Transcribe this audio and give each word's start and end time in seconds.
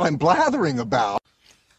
what 0.00 0.08
I'm 0.08 0.16
blathering 0.16 0.80
about. 0.80 1.18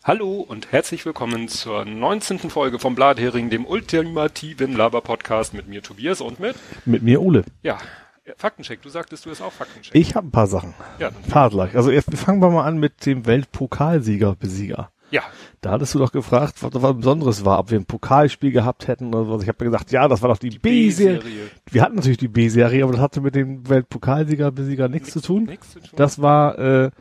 Hallo 0.04 0.42
und 0.42 0.72
herzlich 0.72 1.06
willkommen 1.08 1.48
zur 1.48 1.86
19. 1.86 2.38
Folge 2.52 2.78
vom 2.78 2.94
Blathering, 2.94 3.50
dem 3.50 3.66
ultimativen 3.66 4.76
Laber-Podcast 4.76 5.56
mit 5.56 5.68
mir 5.68 5.82
Tobias 5.82 6.22
und 6.22 6.40
mit... 6.40 6.56
Mit 6.86 7.02
mir 7.02 7.22
Ole. 7.22 7.44
Ja, 7.64 7.80
Faktencheck. 8.38 8.82
Du 8.84 8.90
sagtest, 8.90 9.26
du 9.26 9.32
hast 9.32 9.42
auch 9.42 9.52
Faktencheck. 9.52 9.96
Ich 9.96 10.16
habe 10.16 10.28
ein 10.28 10.32
paar 10.32 10.46
Sachen. 10.46 10.76
Ja, 11.00 11.08
ein 11.08 11.30
paar 11.30 11.50
gleich. 11.50 11.76
Also 11.76 11.90
erst 11.90 12.16
fangen 12.16 12.42
wir 12.42 12.52
mal 12.52 12.64
an 12.64 12.78
mit 12.78 13.08
dem 13.08 13.26
Weltpokalsieger-Besieger. 13.26 14.92
Ja. 15.10 15.24
Da 15.62 15.72
hattest 15.72 15.96
du 15.96 16.00
doch 16.00 16.12
gefragt, 16.12 16.62
was 16.62 16.70
da 16.70 16.82
was 16.82 16.96
Besonderes 16.96 17.44
war, 17.44 17.60
ob 17.60 17.72
wir 17.72 17.80
ein 17.80 17.86
Pokalspiel 17.86 18.52
gehabt 18.52 18.88
hätten 18.88 19.14
oder 19.14 19.30
was. 19.30 19.42
Ich 19.42 19.50
habe 19.50 19.66
gesagt, 19.66 19.92
ja, 19.92 20.08
das 20.08 20.22
war 20.22 20.30
doch 20.30 20.38
die, 20.38 20.52
B-Serie. 20.52 21.50
Wir 21.70 21.82
hatten 21.82 21.96
natürlich 21.96 22.20
die 22.20 22.28
B-Serie, 22.28 22.84
aber 22.84 22.94
das 22.94 23.02
hatte 23.02 23.22
mit 23.22 23.34
dem 23.34 23.68
Weltpokalsieger-Besieger 23.68 24.90
nichts 24.90 25.12
zu 25.12 25.22
tun. 25.22 25.46
Nichts 25.46 25.72
zu 25.72 25.80
tun. 25.80 25.90
Das 25.96 26.22
war 26.22 26.58
äh, 26.60 26.92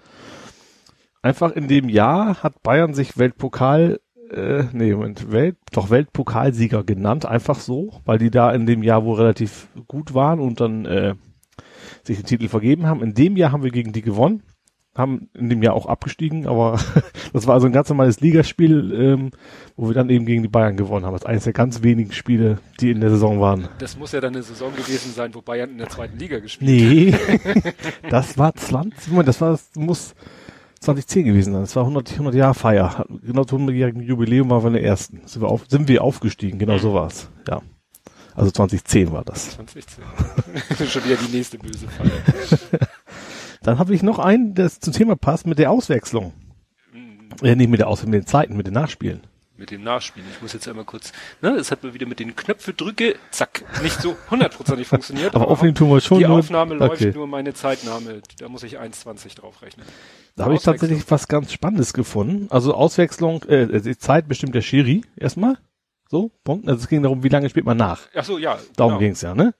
einfach 1.23 1.53
in 1.53 1.69
dem 1.69 1.89
Jahr 1.89 2.43
hat 2.43 2.63
Bayern 2.63 2.95
sich 2.95 3.19
Weltpokal 3.19 4.01
äh, 4.33 4.65
nee, 4.73 4.95
Moment, 4.95 5.33
Welt, 5.33 5.57
doch 5.73 5.91
Weltpokalsieger 5.91 6.85
genannt, 6.85 7.27
einfach 7.27 7.59
so, 7.59 8.01
weil 8.05 8.19
die 8.19 8.31
da 8.31 8.53
in 8.53 8.67
dem 8.67 8.83
Jahr 8.83 9.05
wohl 9.05 9.17
relativ 9.17 9.69
gut 9.89 10.15
waren 10.15 10.41
und 10.41 10.61
dann 10.61 10.87
äh, 10.87 11.15
sich 12.05 12.19
den 12.19 12.27
Titel 12.27 12.49
vergeben 12.49 12.87
haben. 12.87 13.03
In 13.03 13.15
dem 13.15 13.37
Jahr 13.37 13.53
haben 13.53 13.63
wir 13.63 13.71
gegen 13.71 13.93
die 13.93 14.03
gewonnen, 14.03 14.43
haben 14.95 15.29
in 15.35 15.49
dem 15.49 15.63
Jahr 15.63 15.75
auch 15.75 15.87
abgestiegen, 15.87 16.47
aber 16.47 16.79
das 17.33 17.47
war 17.47 17.55
also 17.55 17.67
ein 17.67 17.73
ganz 17.73 17.89
normales 17.89 18.21
Ligaspiel, 18.21 18.93
ähm, 18.95 19.31
wo 19.77 19.89
wir 19.89 19.95
dann 19.95 20.11
eben 20.11 20.27
gegen 20.27 20.43
die 20.43 20.49
Bayern 20.49 20.77
gewonnen 20.77 21.07
haben. 21.07 21.13
Das 21.13 21.23
ist 21.23 21.29
eines 21.29 21.45
der 21.45 21.53
ganz 21.53 21.83
wenigen 21.83 22.13
Spiele, 22.13 22.59
die 22.81 22.91
in 22.91 23.01
der 23.01 23.11
Saison 23.11 23.41
waren. 23.41 23.69
Das 23.79 23.99
muss 23.99 24.13
ja 24.13 24.21
dann 24.21 24.35
eine 24.35 24.43
Saison 24.43 24.75
gewesen 24.75 25.13
sein, 25.13 25.35
wo 25.35 25.43
Bayern 25.43 25.71
in 25.71 25.79
der 25.79 25.89
zweiten 25.89 26.19
Liga 26.19 26.39
gespielt 26.39 27.15
hat. 27.15 27.55
Nee, 27.55 27.73
das 28.11 28.39
war 28.39 28.55
20, 28.55 29.11
Moment, 29.11 29.29
das 29.29 29.41
war, 29.41 29.51
das 29.51 29.71
muss 29.77 30.15
2010 30.81 31.27
gewesen 31.27 31.53
sein. 31.53 31.63
Das 31.63 31.77
war 31.77 31.83
100, 31.83 32.13
100 32.13 32.35
Jahre 32.35 32.55
Feier. 32.55 33.05
Genau 33.23 33.45
zum 33.45 33.67
100-jährigen 33.67 34.03
Jubiläum 34.03 34.51
waren 34.51 34.63
wir 34.63 34.69
in 34.69 34.75
der 34.75 34.85
ersten. 34.85 35.21
Sind 35.27 35.43
wir, 35.43 35.49
auf, 35.49 35.67
sind 35.69 35.89
wir 35.89 36.03
aufgestiegen, 36.03 36.59
genau 36.59 36.79
so 36.79 36.95
war's. 36.95 37.29
Ja. 37.49 37.61
Also 38.35 38.51
2010 38.51 39.13
war 39.13 39.25
das. 39.25 39.57
2016. 39.57 40.05
Schon 40.89 41.05
wieder 41.05 41.17
die 41.17 41.37
nächste 41.37 41.59
böse 41.59 41.87
Falle. 41.89 42.11
Dann 43.63 43.79
habe 43.79 43.95
ich 43.95 44.03
noch 44.03 44.19
einen, 44.19 44.55
der 44.55 44.71
zum 44.71 44.95
Thema 44.95 45.17
passt, 45.17 45.47
mit 45.47 45.59
der 45.59 45.71
Auswechslung. 45.71 46.33
Äh, 47.43 47.57
nicht 47.57 47.69
mit 47.69 47.81
der 47.81 47.89
Auswechslung, 47.89 48.13
mit 48.13 48.23
den 48.23 48.27
Zeiten, 48.27 48.57
mit 48.57 48.67
den 48.67 48.75
Nachspielen. 48.75 49.21
Mit 49.59 49.71
dem 49.71 49.83
Nachspielen. 49.83 50.27
Ich 50.35 50.41
muss 50.41 50.55
jetzt 50.55 50.67
einmal 50.69 50.87
kurz, 50.87 51.13
ne, 51.43 51.51
es 51.51 51.71
hat 51.71 51.83
mal 51.83 51.93
wieder 51.93 52.07
mit 52.07 52.19
den 52.19 52.35
Knöpfe 52.35 52.73
drücke, 52.73 53.17
zack, 53.31 53.63
nicht 53.83 54.01
so 54.01 54.17
hundertprozentig 54.31 54.89
funktioniert. 54.89 55.35
Aber 55.35 55.49
aufnehmen 55.49 55.75
tun 55.75 55.91
wir 55.91 56.01
schon. 56.01 56.19
Die 56.19 56.25
Aufnahme 56.25 56.77
läuft 56.77 57.03
okay. 57.03 57.13
nur 57.15 57.27
meine 57.27 57.53
Zeitnahme. 57.53 58.23
Da 58.39 58.49
muss 58.49 58.63
ich 58.63 58.81
1,20 58.81 59.37
draufrechnen. 59.37 59.85
Da 60.37 60.45
habe 60.45 60.55
ich 60.55 60.63
tatsächlich 60.63 61.09
was 61.11 61.29
ganz 61.29 61.53
Spannendes 61.53 61.93
gefunden. 61.93 62.47
Also 62.51 62.75
Auswechslung, 62.75 63.43
äh, 63.45 63.81
die 63.81 63.99
Zeit 63.99 64.29
bestimmt 64.29 64.55
der 64.55 64.63
Schiri 64.63 65.03
erstmal. 65.17 65.59
So, 66.09 66.31
Punkt. 66.45 66.69
Also 66.69 66.81
es 66.83 66.89
ging 66.89 67.03
darum, 67.03 67.23
wie 67.23 67.29
lange 67.29 67.49
spielt 67.51 67.67
man 67.67 67.77
nach. 67.77 68.01
Ach 68.15 68.25
so, 68.25 68.39
ja. 68.39 68.59
Darum 68.77 68.93
genau. 68.95 68.99
ging's 69.01 69.21
ja, 69.23 69.35
ne? 69.35 69.55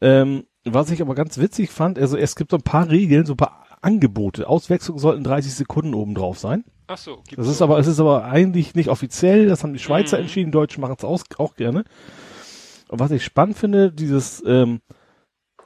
Ja. 0.00 0.22
Ähm, 0.22 0.44
was 0.64 0.90
ich 0.90 1.00
aber 1.00 1.14
ganz 1.14 1.38
witzig 1.38 1.70
fand, 1.70 1.98
also 1.98 2.16
es 2.16 2.36
gibt 2.36 2.50
so 2.50 2.58
ein 2.58 2.62
paar 2.62 2.90
Regeln, 2.90 3.24
so 3.24 3.32
ein 3.34 3.38
paar 3.38 3.64
Angebote. 3.80 4.46
Auswechslung 4.48 4.98
sollten 4.98 5.24
30 5.24 5.54
Sekunden 5.54 5.94
oben 5.94 6.14
drauf 6.14 6.38
sein. 6.38 6.64
Ach 6.86 6.98
so, 6.98 7.16
gibt's 7.16 7.36
Das 7.36 7.46
ist 7.48 7.58
so. 7.58 7.64
aber, 7.64 7.78
es 7.78 7.86
ist 7.86 8.00
aber 8.00 8.24
eigentlich 8.24 8.74
nicht 8.74 8.88
offiziell. 8.90 9.46
Das 9.46 9.62
haben 9.62 9.72
die 9.72 9.78
Schweizer 9.78 10.18
Mhm. 10.18 10.24
entschieden. 10.24 10.52
Deutsche 10.52 10.80
machen 10.80 10.96
es 10.98 11.04
auch, 11.04 11.22
auch 11.38 11.54
gerne. 11.54 11.84
Und 12.88 12.98
was 12.98 13.10
ich 13.12 13.24
spannend 13.24 13.56
finde, 13.56 13.90
dieses, 13.92 14.42
ähm, 14.46 14.80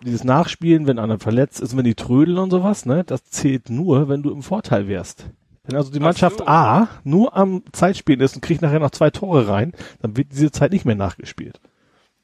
dieses 0.04 0.24
Nachspielen, 0.24 0.86
wenn 0.86 0.98
einer 0.98 1.18
verletzt 1.18 1.60
ist, 1.60 1.76
wenn 1.76 1.84
die 1.84 1.94
trödeln 1.94 2.38
und 2.38 2.50
sowas, 2.50 2.86
ne, 2.86 3.04
das 3.04 3.24
zählt 3.24 3.70
nur, 3.70 4.08
wenn 4.08 4.22
du 4.22 4.30
im 4.30 4.42
Vorteil 4.42 4.86
wärst. 4.88 5.26
Wenn 5.64 5.76
also 5.76 5.90
die 5.90 6.00
Mannschaft 6.00 6.38
so. 6.38 6.46
A 6.46 6.88
nur 7.04 7.36
am 7.36 7.62
Zeitspielen 7.72 8.20
ist 8.20 8.34
und 8.36 8.42
kriegt 8.42 8.60
nachher 8.62 8.80
noch 8.80 8.90
zwei 8.90 9.10
Tore 9.10 9.48
rein, 9.48 9.72
dann 10.02 10.16
wird 10.16 10.28
diese 10.32 10.50
Zeit 10.52 10.72
nicht 10.72 10.84
mehr 10.84 10.94
nachgespielt. 10.94 11.58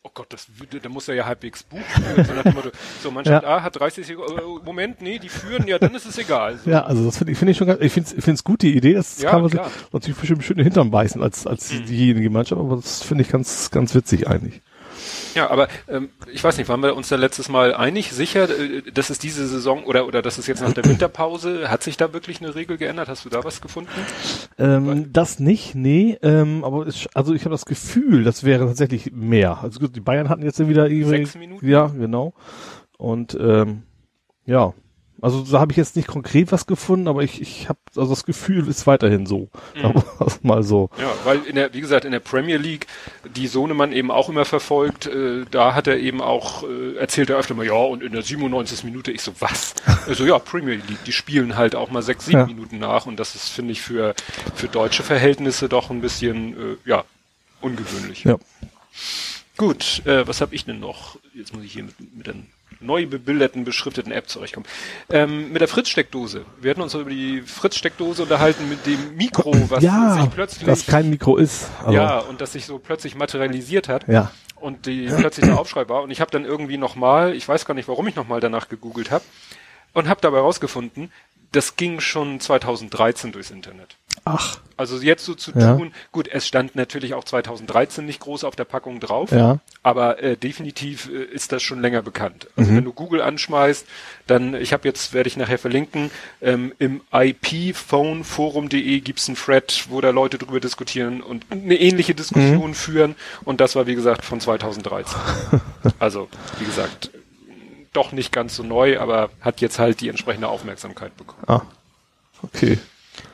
Oh 0.03 0.11
Gott, 0.15 0.27
das, 0.33 0.47
würde- 0.59 0.81
da 0.81 0.89
muss 0.89 1.09
er 1.09 1.15
ja 1.15 1.27
halbwegs 1.27 1.63
Buch. 1.63 1.79
So, 2.17 2.71
so 3.03 3.11
Mannschaft 3.11 3.45
A 3.47 3.63
hat 3.63 3.79
30 3.79 4.07
Sekunden, 4.07 4.39
äh, 4.39 4.65
Moment, 4.65 5.03
nee, 5.03 5.19
die 5.19 5.29
führen, 5.29 5.67
ja, 5.69 5.79
dann 5.79 5.95
ist 5.95 6.07
es 6.07 6.17
egal. 6.17 6.57
So. 6.59 6.71
Ja, 6.71 6.85
also 6.85 7.05
das 7.05 7.19
finde 7.19 7.33
ich, 7.33 7.39
finde 7.39 7.53
ich 7.53 7.59
schon 7.59 7.67
ganz, 7.67 7.81
ich 7.83 7.93
finde 7.93 8.11
es 8.17 8.25
finde 8.25 8.43
gut, 8.43 8.63
die 8.63 8.75
Idee, 8.77 8.95
das 8.95 9.21
Ja, 9.21 9.31
kann 9.31 9.43
man 9.43 9.51
sich 9.51 9.61
natürlich 9.93 10.19
bestimmt 10.19 10.43
schön 10.43 10.55
in 10.57 10.61
den 10.61 10.65
Hintern 10.73 10.91
beißen 10.91 11.23
als, 11.23 11.47
als 11.47 11.73
Mhm. 11.73 11.85
diejenige 11.85 12.31
Mannschaft, 12.31 12.61
aber 12.61 12.77
das 12.77 13.03
finde 13.03 13.25
ich 13.25 13.29
ganz, 13.31 13.71
ganz 13.71 13.95
witzig 13.95 14.27
eigentlich. 14.27 14.63
Ja, 15.35 15.51
aber 15.51 15.69
ähm, 15.89 16.11
ich 16.33 16.43
weiß 16.43 16.59
nicht, 16.59 16.69
waren 16.69 16.83
wir 16.83 16.97
uns 16.97 17.09
da 17.09 17.17
letztes 17.17 17.49
Mal 17.49 17.75
einig, 17.75 18.13
sicher, 18.13 18.49
äh, 18.49 18.83
dass 18.93 19.11
es 19.11 19.19
diese 19.19 19.47
Saison 19.47 19.85
oder 19.85 20.07
oder 20.07 20.23
dass 20.23 20.39
es 20.39 20.47
jetzt 20.47 20.63
nach 20.63 20.73
der 20.73 20.85
Winterpause, 20.85 21.71
hat 21.71 21.83
sich 21.83 21.97
da 21.97 22.13
wirklich 22.13 22.41
eine 22.41 22.55
Regel 22.55 22.77
geändert? 22.77 23.09
Hast 23.09 23.25
du 23.25 23.29
da 23.29 23.45
was 23.45 23.61
gefunden? 23.61 23.91
Ähm, 24.59 25.13
das 25.13 25.39
nicht, 25.39 25.75
nee, 25.75 26.19
ähm, 26.23 26.65
aber 26.65 26.87
es, 26.87 27.07
also 27.15 27.35
ich 27.35 27.43
habe 27.43 27.55
das 27.55 27.67
Gefühl, 27.67 28.25
das 28.25 28.45
wäre 28.45 28.67
tatsächlich 28.67 29.13
mehr. 29.13 29.63
Also 29.63 29.81
gut, 29.81 29.95
die 29.97 30.01
Bayern 30.01 30.29
hatten 30.29 30.43
jetzt 30.43 30.59
wieder 30.67 30.89
irgendwie, 30.89 31.19
Sechs 31.19 31.35
Minuten? 31.35 31.69
Ja, 31.69 31.87
genau. 31.87 32.35
Und 32.99 33.37
ähm, 33.41 33.83
ja, 34.45 34.75
also 35.23 35.43
da 35.43 35.61
habe 35.61 35.73
ich 35.73 35.77
jetzt 35.77 35.97
nicht 35.97 36.09
konkret 36.09 36.53
was 36.53 36.67
gefunden, 36.67 37.09
aber 37.09 37.23
ich, 37.23 37.41
ich 37.41 37.69
habe 37.69 37.79
also 37.97 38.11
das 38.11 38.25
Gefühl 38.25 38.69
ist 38.69 38.87
weiterhin 38.87 39.27
so. 39.27 39.49
Mhm. 39.75 40.03
Mal 40.43 40.63
so. 40.63 40.91
Ja, 40.99 41.13
weil 41.25 41.45
in 41.45 41.57
der, 41.57 41.73
wie 41.75 41.81
gesagt, 41.81 42.05
in 42.05 42.13
der 42.13 42.21
Premier 42.21 42.57
League, 42.57 42.87
die 43.37 43.47
Sohnemann 43.47 43.93
eben 43.93 44.11
auch 44.11 44.29
immer 44.29 44.45
verfolgt, 44.45 45.07
äh, 45.07 45.45
da 45.51 45.75
hat 45.75 45.87
er 45.87 45.99
eben 45.99 46.21
auch, 46.21 46.63
äh, 46.63 46.97
erzählt 46.97 47.31
er 47.31 47.37
öfter 47.37 47.55
mal, 47.55 47.67
ja, 47.67 47.75
und 47.75 48.03
in 48.03 48.13
der 48.13 48.23
97. 48.23 48.85
Minute, 48.85 49.13
ich 49.13 49.23
so, 49.23 49.33
was? 49.41 49.75
Also 50.07 50.25
ja, 50.25 50.39
Premier 50.39 50.75
League, 50.75 51.05
die 51.05 51.13
spielen 51.13 51.57
halt 51.57 51.75
auch 51.75 51.91
mal 51.91 52.03
sechs, 52.03 52.27
sieben 52.27 52.39
Ja. 52.39 52.47
Minuten 52.47 52.79
nach 52.79 53.07
und 53.07 53.19
das 53.19 53.35
ist, 53.35 53.49
finde 53.49 53.73
ich, 53.73 53.81
für, 53.83 54.15
für 54.55 54.69
deutsche 54.69 55.03
Verhältnisse 55.03 55.69
doch 55.69 55.91
ein 55.91 56.01
bisschen, 56.01 56.53
äh, 56.55 56.77
ja, 56.85 57.05
ungewöhnlich. 57.61 58.25
Ja. 58.25 58.39
Gut, 59.57 60.03
äh, 60.07 60.27
was 60.27 60.41
habe 60.41 60.55
ich 60.55 60.65
denn 60.65 60.81
noch? 60.81 61.19
Jetzt 61.35 61.55
muss 61.55 61.65
ich 61.65 61.73
hier 61.73 61.85
mit, 61.85 62.17
mit 62.17 62.27
der 62.27 62.35
neu 62.81 63.07
bebilderten, 63.07 63.65
beschrifteten 63.65 64.13
App 64.13 64.29
zurechtkommen. 64.29 64.67
Ähm, 65.11 65.53
mit 65.53 65.61
der 65.61 65.69
Fritz-Steckdose. 65.69 66.45
Wir 66.61 66.71
hatten 66.71 66.81
uns 66.81 66.95
über 66.95 67.11
die 67.11 67.43
Fritz-Steckdose 67.43 68.23
unterhalten 68.23 68.69
mit 68.69 68.87
dem 68.87 69.17
Mikro, 69.17 69.53
was 69.69 69.83
ja, 69.83 70.15
sich 70.21 70.31
plötzlich 70.31 70.65
das 70.65 70.87
kein 70.87 71.11
Mikro 71.11 71.37
ist. 71.37 71.69
Ja, 71.91 72.19
und 72.19 72.41
das 72.41 72.53
sich 72.53 72.67
so 72.67 72.79
plötzlich 72.79 73.15
materialisiert 73.15 73.89
hat 73.89 74.09
ja. 74.09 74.31
und 74.57 74.87
die 74.87 75.07
plötzlich 75.07 75.47
der 75.47 75.59
Aufschrei 75.59 75.89
war. 75.89 76.03
Und 76.03 76.11
ich 76.11 76.21
habe 76.21 76.31
dann 76.31 76.45
irgendwie 76.45 76.79
nochmal, 76.79 77.35
ich 77.35 77.47
weiß 77.47 77.65
gar 77.67 77.75
nicht, 77.75 77.89
warum 77.89 78.07
ich 78.09 78.17
nochmal 78.17 78.41
danach 78.41 78.69
gegoogelt 78.69 79.11
habe, 79.11 79.25
und 79.93 80.09
habe 80.09 80.21
dabei 80.21 80.39
rausgefunden, 80.39 81.11
das 81.53 81.77
ging 81.77 82.01
schon 82.01 82.41
2013 82.41 83.33
durchs 83.33 83.51
Internet. 83.51 83.97
Ach, 84.25 84.59
Also 84.77 84.97
jetzt 84.99 85.25
so 85.27 85.35
zu 85.35 85.53
Ja. 85.53 85.77
tun, 85.77 85.93
gut, 86.11 86.27
es 86.29 86.47
stand 86.47 86.75
natürlich 86.75 87.13
auch 87.13 87.25
2013 87.25 88.07
nicht 88.07 88.21
groß 88.21 88.45
auf 88.45 88.57
der 88.57 88.65
Packung 88.65 88.99
drauf, 88.99 89.31
Ja. 89.31 89.59
aber 89.83 90.23
äh, 90.23 90.37
definitiv 90.39 91.11
äh, 91.11 91.23
ist 91.25 91.53
das 91.53 91.63
schon 91.63 91.83
länger 91.83 92.01
bekannt. 92.01 92.47
Mhm. 92.57 92.63
Also 92.63 92.77
wenn 92.77 92.85
du 92.85 92.93
Google 92.95 93.21
anschmeißt, 93.21 93.87
dann, 94.27 94.55
ich 94.55 94.73
habe 94.73 94.89
jetzt, 94.89 95.13
werde 95.13 95.29
ich 95.29 95.37
nachher 95.37 95.59
verlinken, 95.59 96.11
ähm, 96.41 96.73
im 96.79 97.03
iphoneforum.de 97.13 99.01
gibt's 99.01 99.29
einen 99.29 99.37
Thread, 99.37 99.85
wo 99.91 100.01
da 100.01 100.11
Leute 100.11 100.39
drüber 100.39 100.61
diskutieren 100.61 101.21
und 101.23 101.45
eine 101.51 101.77
ähnliche 101.77 102.15
Diskussion 102.15 102.71
Mhm. 102.71 102.75
führen 102.75 103.17
und 103.45 103.61
das 103.61 103.77
war 103.77 103.87
wie 103.87 103.95
gesagt 103.95 104.25
von 104.25 104.41
2013. 104.41 105.19
also, 105.99 106.29
wie 106.59 106.65
gesagt, 106.65 107.11
doch 107.93 108.13
nicht 108.13 108.33
ganz 108.33 108.57
so 108.57 108.63
neu, 108.63 108.99
aber 109.01 109.31
hat 109.41 109.61
jetzt 109.61 109.79
halt 109.79 110.01
die 110.01 110.09
entsprechende 110.09 110.49
Aufmerksamkeit 110.49 111.17
bekommen. 111.17 111.43
ah. 111.49 111.63
Okay. 112.43 112.79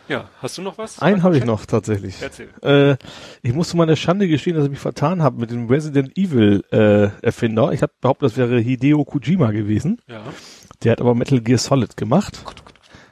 Ja, 0.09 0.29
hast 0.41 0.57
du 0.59 0.63
noch 0.63 0.79
was? 0.79 1.01
Einen 1.01 1.23
habe 1.23 1.37
ich 1.37 1.45
noch 1.45 1.67
tatsächlich. 1.67 2.23
Erzähl. 2.23 2.49
Äh, 2.63 2.97
ich 3.43 3.53
muss 3.53 3.71
zu 3.71 3.77
meiner 3.77 3.97
Schande 3.97 4.29
gestehen, 4.29 4.55
dass 4.55 4.65
ich 4.65 4.71
mich 4.71 4.79
vertan 4.79 5.23
habe 5.23 5.41
mit 5.41 5.51
dem 5.51 5.67
Resident 5.69 6.17
Evil 6.17 6.63
äh, 6.71 7.09
Erfinder. 7.25 7.73
Ich 7.73 7.83
habe 7.83 7.93
behauptet, 8.01 8.31
das 8.31 8.37
wäre 8.37 8.59
Hideo 8.59 9.05
Kojima 9.05 9.51
gewesen. 9.51 10.01
Ja. 10.07 10.23
Der 10.85 10.93
hat 10.93 11.01
aber 11.01 11.15
Metal 11.15 11.41
Gear 11.41 11.59
Solid 11.59 11.97
gemacht. 11.97 12.45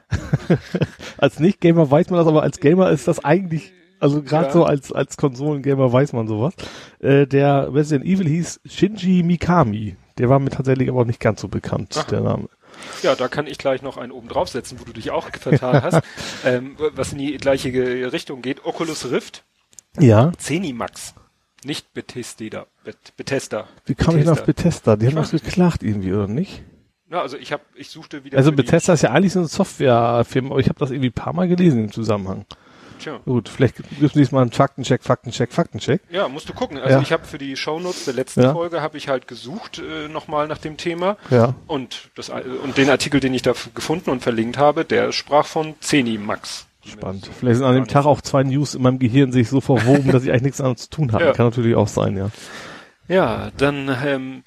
als 1.17 1.39
Nicht-Gamer 1.39 1.89
weiß 1.89 2.09
man 2.09 2.19
das, 2.19 2.27
aber 2.27 2.43
als 2.43 2.59
Gamer 2.59 2.89
ist 2.91 3.07
das 3.07 3.23
eigentlich, 3.25 3.73
also 3.99 4.21
gerade 4.21 4.47
Ja. 4.47 4.53
so 4.53 4.63
als 4.63 4.91
als 4.91 5.17
Konsolengamer 5.17 5.91
weiß 5.91 6.13
man 6.13 6.27
sowas. 6.27 6.53
Äh, 6.99 7.25
der 7.27 7.73
Resident 7.73 8.05
Evil 8.05 8.27
hieß 8.27 8.61
Shinji 8.65 9.23
Mikami. 9.23 9.97
Der 10.17 10.29
war 10.29 10.39
mir 10.39 10.49
tatsächlich 10.49 10.89
aber 10.89 11.03
nicht 11.05 11.19
ganz 11.19 11.41
so 11.41 11.47
bekannt, 11.49 11.97
Aha. 11.97 12.05
der 12.09 12.21
Name. 12.21 12.47
Ja, 13.03 13.15
da 13.15 13.27
kann 13.27 13.47
ich 13.47 13.57
gleich 13.57 13.81
noch 13.81 13.97
einen 13.97 14.11
oben 14.11 14.27
draufsetzen, 14.27 14.79
wo 14.79 14.83
du 14.85 14.93
dich 14.93 15.11
auch 15.11 15.29
vertan 15.31 15.81
hast, 15.83 16.01
ähm, 16.45 16.75
was 16.77 17.11
in 17.13 17.19
die 17.19 17.37
gleiche 17.37 17.71
Richtung 18.11 18.41
geht. 18.41 18.65
Oculus 18.65 19.09
Rift, 19.11 19.43
Ja. 19.99 20.31
Zenimax, 20.37 21.13
nicht 21.63 21.93
Bethesda. 21.93 22.65
Bet- 22.83 23.15
Bethesda. 23.17 23.67
Wie 23.85 23.95
kam 23.95 24.17
ich 24.17 24.25
noch 24.25 24.33
auf 24.33 24.43
Bethesda? 24.43 24.95
Bethesda? 24.95 24.95
Die 24.97 25.07
haben 25.07 25.15
was 25.15 25.31
geklagt 25.31 25.83
irgendwie, 25.83 26.13
oder 26.13 26.27
nicht? 26.27 26.63
Ja, 27.09 27.21
also 27.21 27.37
ich 27.37 27.51
habe, 27.51 27.63
ich 27.75 27.89
suchte 27.89 28.23
wieder. 28.23 28.37
Also 28.37 28.51
Bethesda 28.51 28.93
ist 28.93 29.03
ja 29.03 29.11
eigentlich 29.11 29.33
so 29.33 29.39
eine 29.39 29.47
Softwarefirma, 29.47 30.49
aber 30.51 30.59
ich 30.59 30.69
habe 30.69 30.79
das 30.79 30.89
irgendwie 30.91 31.09
ein 31.09 31.13
paar 31.13 31.33
Mal 31.33 31.47
gelesen 31.47 31.85
im 31.85 31.91
Zusammenhang. 31.91 32.45
Tja. 32.99 33.19
Gut, 33.25 33.49
vielleicht 33.49 33.77
gibt 33.77 34.01
es 34.01 34.13
diesmal 34.13 34.43
einen 34.43 34.51
Faktencheck, 34.51 35.03
Faktencheck, 35.03 35.51
Faktencheck. 35.51 36.01
Ja, 36.09 36.27
musst 36.27 36.49
du 36.49 36.53
gucken. 36.53 36.77
Also 36.77 36.95
ja. 36.97 37.01
ich 37.01 37.11
habe 37.11 37.25
für 37.25 37.37
die 37.37 37.55
Shownotes 37.55 38.05
der 38.05 38.13
letzten 38.13 38.41
ja. 38.41 38.53
Folge 38.53 38.81
habe 38.81 38.97
ich 38.97 39.07
halt 39.07 39.27
gesucht 39.27 39.79
äh, 39.79 40.07
nochmal 40.07 40.47
nach 40.47 40.57
dem 40.57 40.77
Thema. 40.77 41.17
Ja. 41.29 41.55
Und 41.67 42.09
das 42.15 42.29
und 42.29 42.77
den 42.77 42.89
Artikel, 42.89 43.19
den 43.19 43.33
ich 43.33 43.41
da 43.41 43.53
gefunden 43.73 44.09
und 44.09 44.21
verlinkt 44.21 44.57
habe, 44.57 44.85
der 44.85 45.11
sprach 45.11 45.45
von 45.45 45.75
Zeni 45.79 46.17
Max. 46.17 46.67
Spannend. 46.85 47.29
Vielleicht 47.39 47.57
sind 47.57 47.65
an 47.65 47.75
dem 47.75 47.87
Tag 47.87 48.05
auch 48.05 48.21
zwei 48.21 48.43
News 48.43 48.75
in 48.75 48.83
meinem 48.83 48.99
Gehirn 48.99 49.31
sich 49.31 49.49
so 49.49 49.59
verwoben, 49.59 50.11
dass 50.11 50.23
ich 50.23 50.29
eigentlich 50.29 50.43
nichts 50.43 50.61
anderes 50.61 50.83
zu 50.83 50.89
tun 50.89 51.11
habe. 51.13 51.25
Ja. 51.25 51.31
Kann 51.33 51.47
natürlich 51.47 51.75
auch 51.75 51.87
sein, 51.87 52.15
ja. 52.15 52.29
Ja, 53.07 53.51
dann, 53.57 53.95
ähm, 54.03 54.43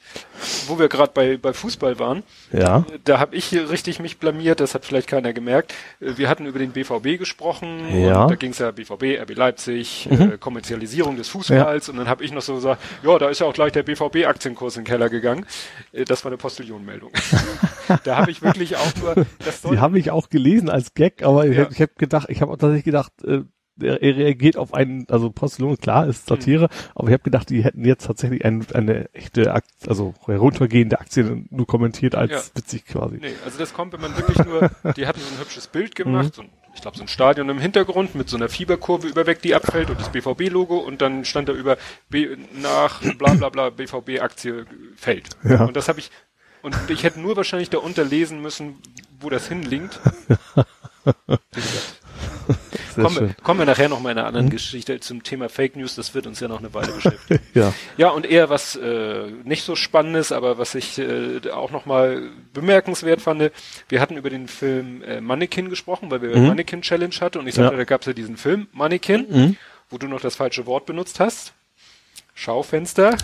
wo 0.66 0.80
wir 0.80 0.88
gerade 0.88 1.12
bei, 1.14 1.36
bei 1.36 1.52
Fußball 1.52 1.98
waren, 2.00 2.24
ja. 2.52 2.84
da 3.04 3.20
habe 3.20 3.36
ich 3.36 3.52
richtig 3.52 4.00
mich 4.00 4.18
blamiert, 4.18 4.58
das 4.58 4.74
hat 4.74 4.84
vielleicht 4.84 5.06
keiner 5.06 5.32
gemerkt. 5.32 5.74
Äh, 6.00 6.16
wir 6.16 6.28
hatten 6.28 6.44
über 6.46 6.58
den 6.58 6.72
BVB 6.72 7.18
gesprochen, 7.18 8.02
ja. 8.02 8.26
da 8.26 8.34
ging 8.34 8.50
es 8.50 8.58
ja 8.58 8.72
BVB, 8.72 9.20
RB 9.22 9.36
Leipzig, 9.36 10.08
mhm. 10.10 10.32
äh, 10.32 10.38
Kommerzialisierung 10.38 11.16
des 11.16 11.28
Fußballs 11.28 11.86
ja. 11.86 11.92
und 11.92 11.98
dann 11.98 12.08
habe 12.08 12.24
ich 12.24 12.32
noch 12.32 12.42
so 12.42 12.56
gesagt, 12.56 12.82
ja, 13.04 13.16
da 13.18 13.28
ist 13.28 13.40
ja 13.40 13.46
auch 13.46 13.54
gleich 13.54 13.72
der 13.72 13.84
BVB-Aktienkurs 13.84 14.76
in 14.76 14.82
den 14.82 14.88
Keller 14.88 15.08
gegangen. 15.08 15.46
Äh, 15.92 16.04
das 16.04 16.24
war 16.24 16.32
eine 16.32 16.38
Postillionmeldung. 16.38 17.12
da 18.04 18.16
habe 18.16 18.32
ich 18.32 18.42
wirklich 18.42 18.76
auch 18.76 18.94
nur... 19.00 19.26
Das 19.44 19.62
Die 19.62 19.78
habe 19.78 20.00
ich 20.00 20.10
auch 20.10 20.30
gelesen 20.30 20.68
als 20.68 20.94
Gag, 20.94 21.22
aber 21.22 21.46
ja. 21.46 21.52
ich 21.52 21.58
habe 21.58 21.74
hab 21.74 21.96
gedacht, 21.96 22.26
ich 22.28 22.42
habe 22.42 22.52
tatsächlich 22.58 22.84
gedacht, 22.84 23.12
äh, 23.24 23.42
er, 23.80 24.02
er 24.02 24.16
reagiert 24.16 24.56
auf 24.56 24.74
einen, 24.74 25.06
also 25.08 25.30
Postillon, 25.30 25.76
klar, 25.78 26.06
ist 26.06 26.26
Satire, 26.26 26.64
mhm. 26.64 26.90
aber 26.94 27.08
ich 27.08 27.12
habe 27.12 27.22
gedacht, 27.22 27.50
die 27.50 27.64
hätten 27.64 27.84
jetzt 27.84 28.06
tatsächlich 28.06 28.44
ein, 28.44 28.66
eine 28.74 29.12
echte, 29.14 29.52
Akt, 29.52 29.70
also 29.86 30.14
heruntergehende 30.26 31.00
Aktie 31.00 31.44
nur 31.50 31.66
kommentiert 31.66 32.14
als 32.14 32.30
ja. 32.30 32.40
witzig 32.54 32.86
quasi. 32.86 33.18
Nee, 33.20 33.32
also 33.44 33.58
das 33.58 33.72
kommt, 33.72 33.92
wenn 33.92 34.00
man 34.00 34.16
wirklich 34.16 34.38
nur, 34.44 34.70
die 34.96 35.06
hatten 35.06 35.20
so 35.20 35.34
ein 35.34 35.40
hübsches 35.40 35.66
Bild 35.68 35.94
gemacht, 35.94 36.28
mhm. 36.28 36.32
so 36.34 36.42
ein, 36.42 36.50
ich 36.74 36.80
glaube 36.80 36.96
so 36.96 37.02
ein 37.02 37.08
Stadion 37.08 37.48
im 37.48 37.58
Hintergrund 37.58 38.14
mit 38.14 38.28
so 38.28 38.36
einer 38.36 38.48
Fieberkurve 38.48 39.08
überweg, 39.08 39.42
die 39.42 39.54
abfällt 39.54 39.90
und 39.90 40.00
das 40.00 40.10
BVB-Logo 40.10 40.78
und 40.78 41.02
dann 41.02 41.24
stand 41.24 41.48
da 41.48 41.52
über 41.52 41.76
B, 42.08 42.36
nach 42.60 43.00
bla 43.16 43.34
bla 43.34 43.48
bla 43.48 43.70
BVB-Aktie 43.70 44.66
fällt. 44.96 45.30
Ja. 45.44 45.64
Und 45.64 45.76
das 45.76 45.88
habe 45.88 45.98
ich, 45.98 46.10
und 46.62 46.76
ich 46.88 47.02
hätte 47.02 47.20
nur 47.20 47.36
wahrscheinlich 47.36 47.70
da 47.70 47.78
unterlesen 47.78 48.40
müssen, 48.42 48.76
wo 49.20 49.30
das 49.30 49.48
hinlinkt. 49.48 50.00
kommen, 53.02 53.20
wir, 53.20 53.34
kommen 53.42 53.60
wir 53.60 53.66
nachher 53.66 53.88
noch 53.88 54.00
mal 54.00 54.10
in 54.12 54.18
einer 54.18 54.26
anderen 54.26 54.46
hm? 54.46 54.52
Geschichte 54.52 55.00
zum 55.00 55.22
Thema 55.22 55.48
Fake 55.48 55.76
News. 55.76 55.94
Das 55.94 56.14
wird 56.14 56.26
uns 56.26 56.40
ja 56.40 56.48
noch 56.48 56.58
eine 56.58 56.72
Weile 56.74 56.92
beschäftigen. 56.92 57.40
ja. 57.54 57.72
ja, 57.96 58.08
und 58.08 58.26
eher 58.26 58.50
was 58.50 58.76
äh, 58.76 59.26
nicht 59.44 59.64
so 59.64 59.76
Spannendes, 59.76 60.32
aber 60.32 60.58
was 60.58 60.74
ich 60.74 60.98
äh, 60.98 61.40
auch 61.50 61.70
noch 61.70 61.86
mal 61.86 62.30
bemerkenswert 62.52 63.20
fand. 63.20 63.50
Wir 63.88 64.00
hatten 64.00 64.16
über 64.16 64.30
den 64.30 64.48
Film 64.48 65.02
äh, 65.02 65.20
Mannequin 65.20 65.70
gesprochen, 65.70 66.10
weil 66.10 66.22
wir 66.22 66.36
mhm. 66.36 66.48
Mannequin 66.48 66.82
Challenge 66.82 67.14
hatten. 67.20 67.38
Und 67.38 67.46
ich 67.46 67.54
sagte, 67.54 67.72
ja. 67.72 67.78
da 67.78 67.84
gab 67.84 68.02
es 68.02 68.06
ja 68.06 68.12
diesen 68.12 68.36
Film 68.36 68.68
Mannequin, 68.72 69.26
mhm. 69.28 69.56
wo 69.90 69.98
du 69.98 70.08
noch 70.08 70.20
das 70.20 70.36
falsche 70.36 70.66
Wort 70.66 70.86
benutzt 70.86 71.20
hast. 71.20 71.52
Schaufenster. 72.34 73.16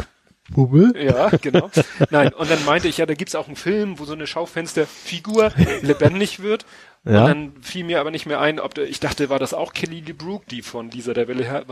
Bubel? 0.51 0.93
Ja, 1.03 1.31
genau. 1.31 1.71
Nein, 2.11 2.33
und 2.35 2.51
dann 2.51 2.65
meinte 2.65 2.89
ich, 2.89 2.99
ja, 2.99 3.07
da 3.07 3.15
gibt's 3.15 3.35
auch 3.35 3.47
einen 3.47 3.57
Film, 3.57 3.99
wo 3.99 4.05
so 4.05 4.13
eine 4.13 4.27
Schaufensterfigur 4.27 5.53
lebendig 5.83 6.43
wird. 6.43 6.67
Ja. 7.05 7.21
Und 7.21 7.27
dann 7.27 7.53
fiel 7.63 7.85
mir 7.85 8.01
aber 8.01 8.11
nicht 8.11 8.27
mehr 8.27 8.41
ein, 8.41 8.61
ob 8.61 8.75
der, 8.75 8.89
ich 8.89 9.01
dachte, 9.01 9.29
war 9.31 9.39
das 9.39 9.55
auch 9.55 9.73
Kelly 9.73 10.01
LeBrook, 10.01 10.47
die 10.47 10.63
von 10.63 10.91
dieser 10.91 11.15
der 11.15 11.29
Welle, 11.29 11.45
äh, 11.45 11.63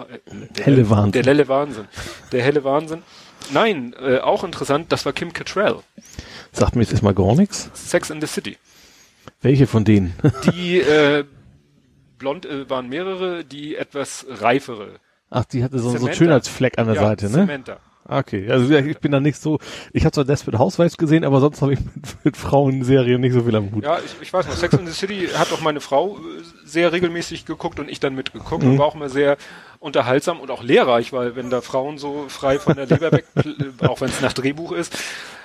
der, 0.56 0.66
helle 0.66 0.90
Wahnsinn. 0.90 1.12
Der 1.12 1.22
helle 1.24 1.48
Wahnsinn. 1.48 1.88
Der 2.32 2.42
helle 2.42 2.64
Wahnsinn. 2.64 3.02
Nein, 3.52 3.94
äh, 4.00 4.18
auch 4.18 4.44
interessant, 4.44 4.92
das 4.92 5.04
war 5.04 5.12
Kim 5.12 5.32
Cattrall. 5.32 5.80
Sagt 6.52 6.76
mir 6.76 6.82
jetzt 6.82 6.92
erstmal 6.92 7.14
gar 7.14 7.34
nichts. 7.34 7.70
Sex 7.74 8.10
in 8.10 8.20
the 8.20 8.26
City. 8.26 8.58
Welche 9.40 9.66
von 9.66 9.84
denen? 9.84 10.14
die 10.52 10.80
äh, 10.80 11.24
blond 12.18 12.46
äh, 12.46 12.68
waren 12.68 12.88
mehrere, 12.88 13.44
die 13.44 13.76
etwas 13.76 14.26
reifere. 14.28 15.00
Ach, 15.30 15.44
die 15.46 15.64
hatte 15.64 15.78
so, 15.78 15.96
so 15.96 16.06
einen 16.06 16.14
Schönheitsfleck 16.14 16.78
an 16.78 16.86
der 16.86 16.96
ja, 16.96 17.02
Seite, 17.02 17.26
ne? 17.26 17.32
Samantha. 17.32 17.78
Okay, 18.18 18.50
also 18.50 18.72
ich 18.74 18.98
bin 18.98 19.12
da 19.12 19.20
nicht 19.20 19.40
so, 19.40 19.58
ich 19.92 20.04
habe 20.04 20.12
zwar 20.12 20.24
Desperate 20.24 20.58
Housewives 20.58 20.96
gesehen, 20.96 21.24
aber 21.24 21.40
sonst 21.40 21.62
habe 21.62 21.74
ich 21.74 21.80
mit, 21.94 22.24
mit 22.24 22.36
Frauenserien 22.36 23.20
nicht 23.20 23.32
so 23.32 23.42
viel 23.42 23.56
am 23.56 23.72
Hut. 23.72 23.84
Ja, 23.84 23.98
ich, 23.98 24.14
ich 24.20 24.32
weiß 24.32 24.46
noch, 24.46 24.54
Sex 24.54 24.74
in 24.74 24.86
the 24.86 24.92
City 24.92 25.28
hat 25.34 25.52
auch 25.52 25.60
meine 25.60 25.80
Frau 25.80 26.16
äh, 26.16 26.20
sehr 26.64 26.92
regelmäßig 26.92 27.46
geguckt 27.46 27.80
und 27.80 27.88
ich 27.88 28.00
dann 28.00 28.14
mitgeguckt 28.14 28.62
mhm. 28.62 28.72
und 28.72 28.78
war 28.78 28.86
auch 28.86 28.94
immer 28.94 29.08
sehr 29.08 29.36
unterhaltsam 29.80 30.40
und 30.40 30.50
auch 30.50 30.62
lehrreich, 30.62 31.12
weil 31.12 31.36
wenn 31.36 31.50
da 31.50 31.60
Frauen 31.60 31.98
so 31.98 32.26
frei 32.28 32.58
von 32.58 32.76
der 32.76 32.86
Leber 32.86 33.12
weg, 33.12 33.24
äh, 33.36 33.86
auch 33.86 34.00
wenn 34.00 34.08
es 34.08 34.20
nach 34.20 34.32
Drehbuch 34.32 34.72
ist. 34.72 34.96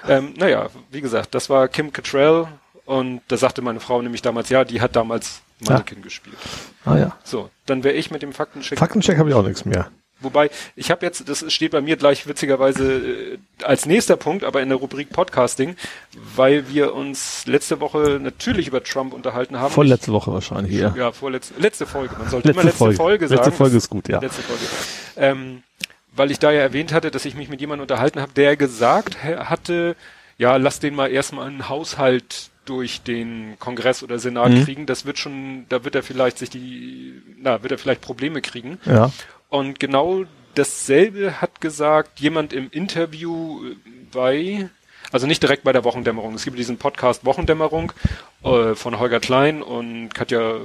Ähm, 0.07 0.33
naja, 0.37 0.67
wie 0.91 1.01
gesagt, 1.01 1.35
das 1.35 1.49
war 1.49 1.67
Kim 1.67 1.91
Cattrall 1.91 2.47
und 2.85 3.21
da 3.27 3.37
sagte 3.37 3.61
meine 3.61 3.79
Frau 3.79 4.01
nämlich 4.01 4.21
damals, 4.21 4.49
ja, 4.49 4.63
die 4.63 4.81
hat 4.81 4.95
damals 4.95 5.41
Mannequin 5.59 5.99
ja. 5.99 6.03
gespielt. 6.03 6.37
Ah 6.85 6.97
ja. 6.97 7.17
So, 7.23 7.49
dann 7.65 7.83
wäre 7.83 7.95
ich 7.95 8.11
mit 8.11 8.21
dem 8.21 8.33
Faktencheck. 8.33 8.77
Faktencheck 8.77 9.17
habe 9.17 9.29
ich 9.29 9.35
auch 9.35 9.43
nichts 9.43 9.65
mehr. 9.65 9.89
Wobei, 10.19 10.49
ich 10.75 10.89
habe 10.89 11.05
jetzt, 11.05 11.29
das 11.29 11.51
steht 11.53 11.71
bei 11.71 11.81
mir 11.81 11.95
gleich 11.95 12.27
witzigerweise 12.27 12.97
äh, 12.97 13.37
als 13.63 13.85
nächster 13.85 14.17
Punkt, 14.17 14.43
aber 14.43 14.61
in 14.61 14.69
der 14.69 14.77
Rubrik 14.77 15.11
Podcasting, 15.11 15.75
weil 16.35 16.69
wir 16.69 16.95
uns 16.95 17.45
letzte 17.45 17.79
Woche 17.79 18.19
natürlich 18.21 18.67
über 18.67 18.83
Trump 18.83 19.13
unterhalten 19.13 19.59
haben. 19.59 19.73
Vorletzte 19.73 20.11
Woche 20.11 20.33
wahrscheinlich, 20.33 20.73
ja. 20.73 20.93
Ja, 20.95 21.11
vorletzte, 21.11 21.59
letzte 21.59 21.85
Folge. 21.85 22.15
Man 22.17 22.29
sollte 22.29 22.47
letzte 22.47 22.61
immer 22.61 22.65
letzte 22.65 22.77
Folge, 22.77 22.95
Folge 22.97 23.27
sagen. 23.27 23.41
Letzte 23.41 23.51
Folge 23.51 23.77
ist 23.77 23.89
gut, 23.89 24.09
ja. 24.09 24.19
Letzte 24.19 24.41
Folge. 24.41 24.63
Ähm, 25.17 25.63
weil 26.15 26.31
ich 26.31 26.39
da 26.39 26.51
ja 26.51 26.61
erwähnt 26.61 26.93
hatte, 26.93 27.11
dass 27.11 27.25
ich 27.25 27.35
mich 27.35 27.49
mit 27.49 27.61
jemandem 27.61 27.83
unterhalten 27.83 28.19
habe, 28.19 28.31
der 28.33 28.57
gesagt 28.57 29.23
hatte, 29.23 29.95
ja, 30.37 30.55
lass 30.57 30.79
den 30.79 30.95
mal 30.95 31.11
erstmal 31.11 31.47
einen 31.47 31.69
Haushalt 31.69 32.49
durch 32.65 33.01
den 33.01 33.57
Kongress 33.59 34.03
oder 34.03 34.19
Senat 34.19 34.51
mhm. 34.51 34.63
kriegen. 34.63 34.85
Das 34.85 35.05
wird 35.05 35.17
schon, 35.17 35.65
da 35.69 35.83
wird 35.83 35.95
er 35.95 36.03
vielleicht 36.03 36.37
sich 36.37 36.49
die, 36.49 37.21
na, 37.39 37.63
wird 37.63 37.71
er 37.71 37.77
vielleicht 37.77 38.01
Probleme 38.01 38.41
kriegen. 38.41 38.79
Ja. 38.85 39.11
Und 39.49 39.79
genau 39.79 40.25
dasselbe 40.55 41.41
hat 41.41 41.61
gesagt 41.61 42.19
jemand 42.19 42.53
im 42.53 42.69
Interview 42.71 43.73
bei, 44.11 44.69
also 45.11 45.27
nicht 45.27 45.41
direkt 45.41 45.63
bei 45.63 45.71
der 45.71 45.83
Wochendämmerung. 45.83 46.33
Es 46.33 46.43
gibt 46.43 46.57
diesen 46.57 46.77
Podcast 46.77 47.25
Wochendämmerung 47.25 47.93
äh, 48.43 48.75
von 48.75 48.99
Holger 48.99 49.19
Klein 49.19 49.61
und 49.61 50.13
Katja, 50.13 50.59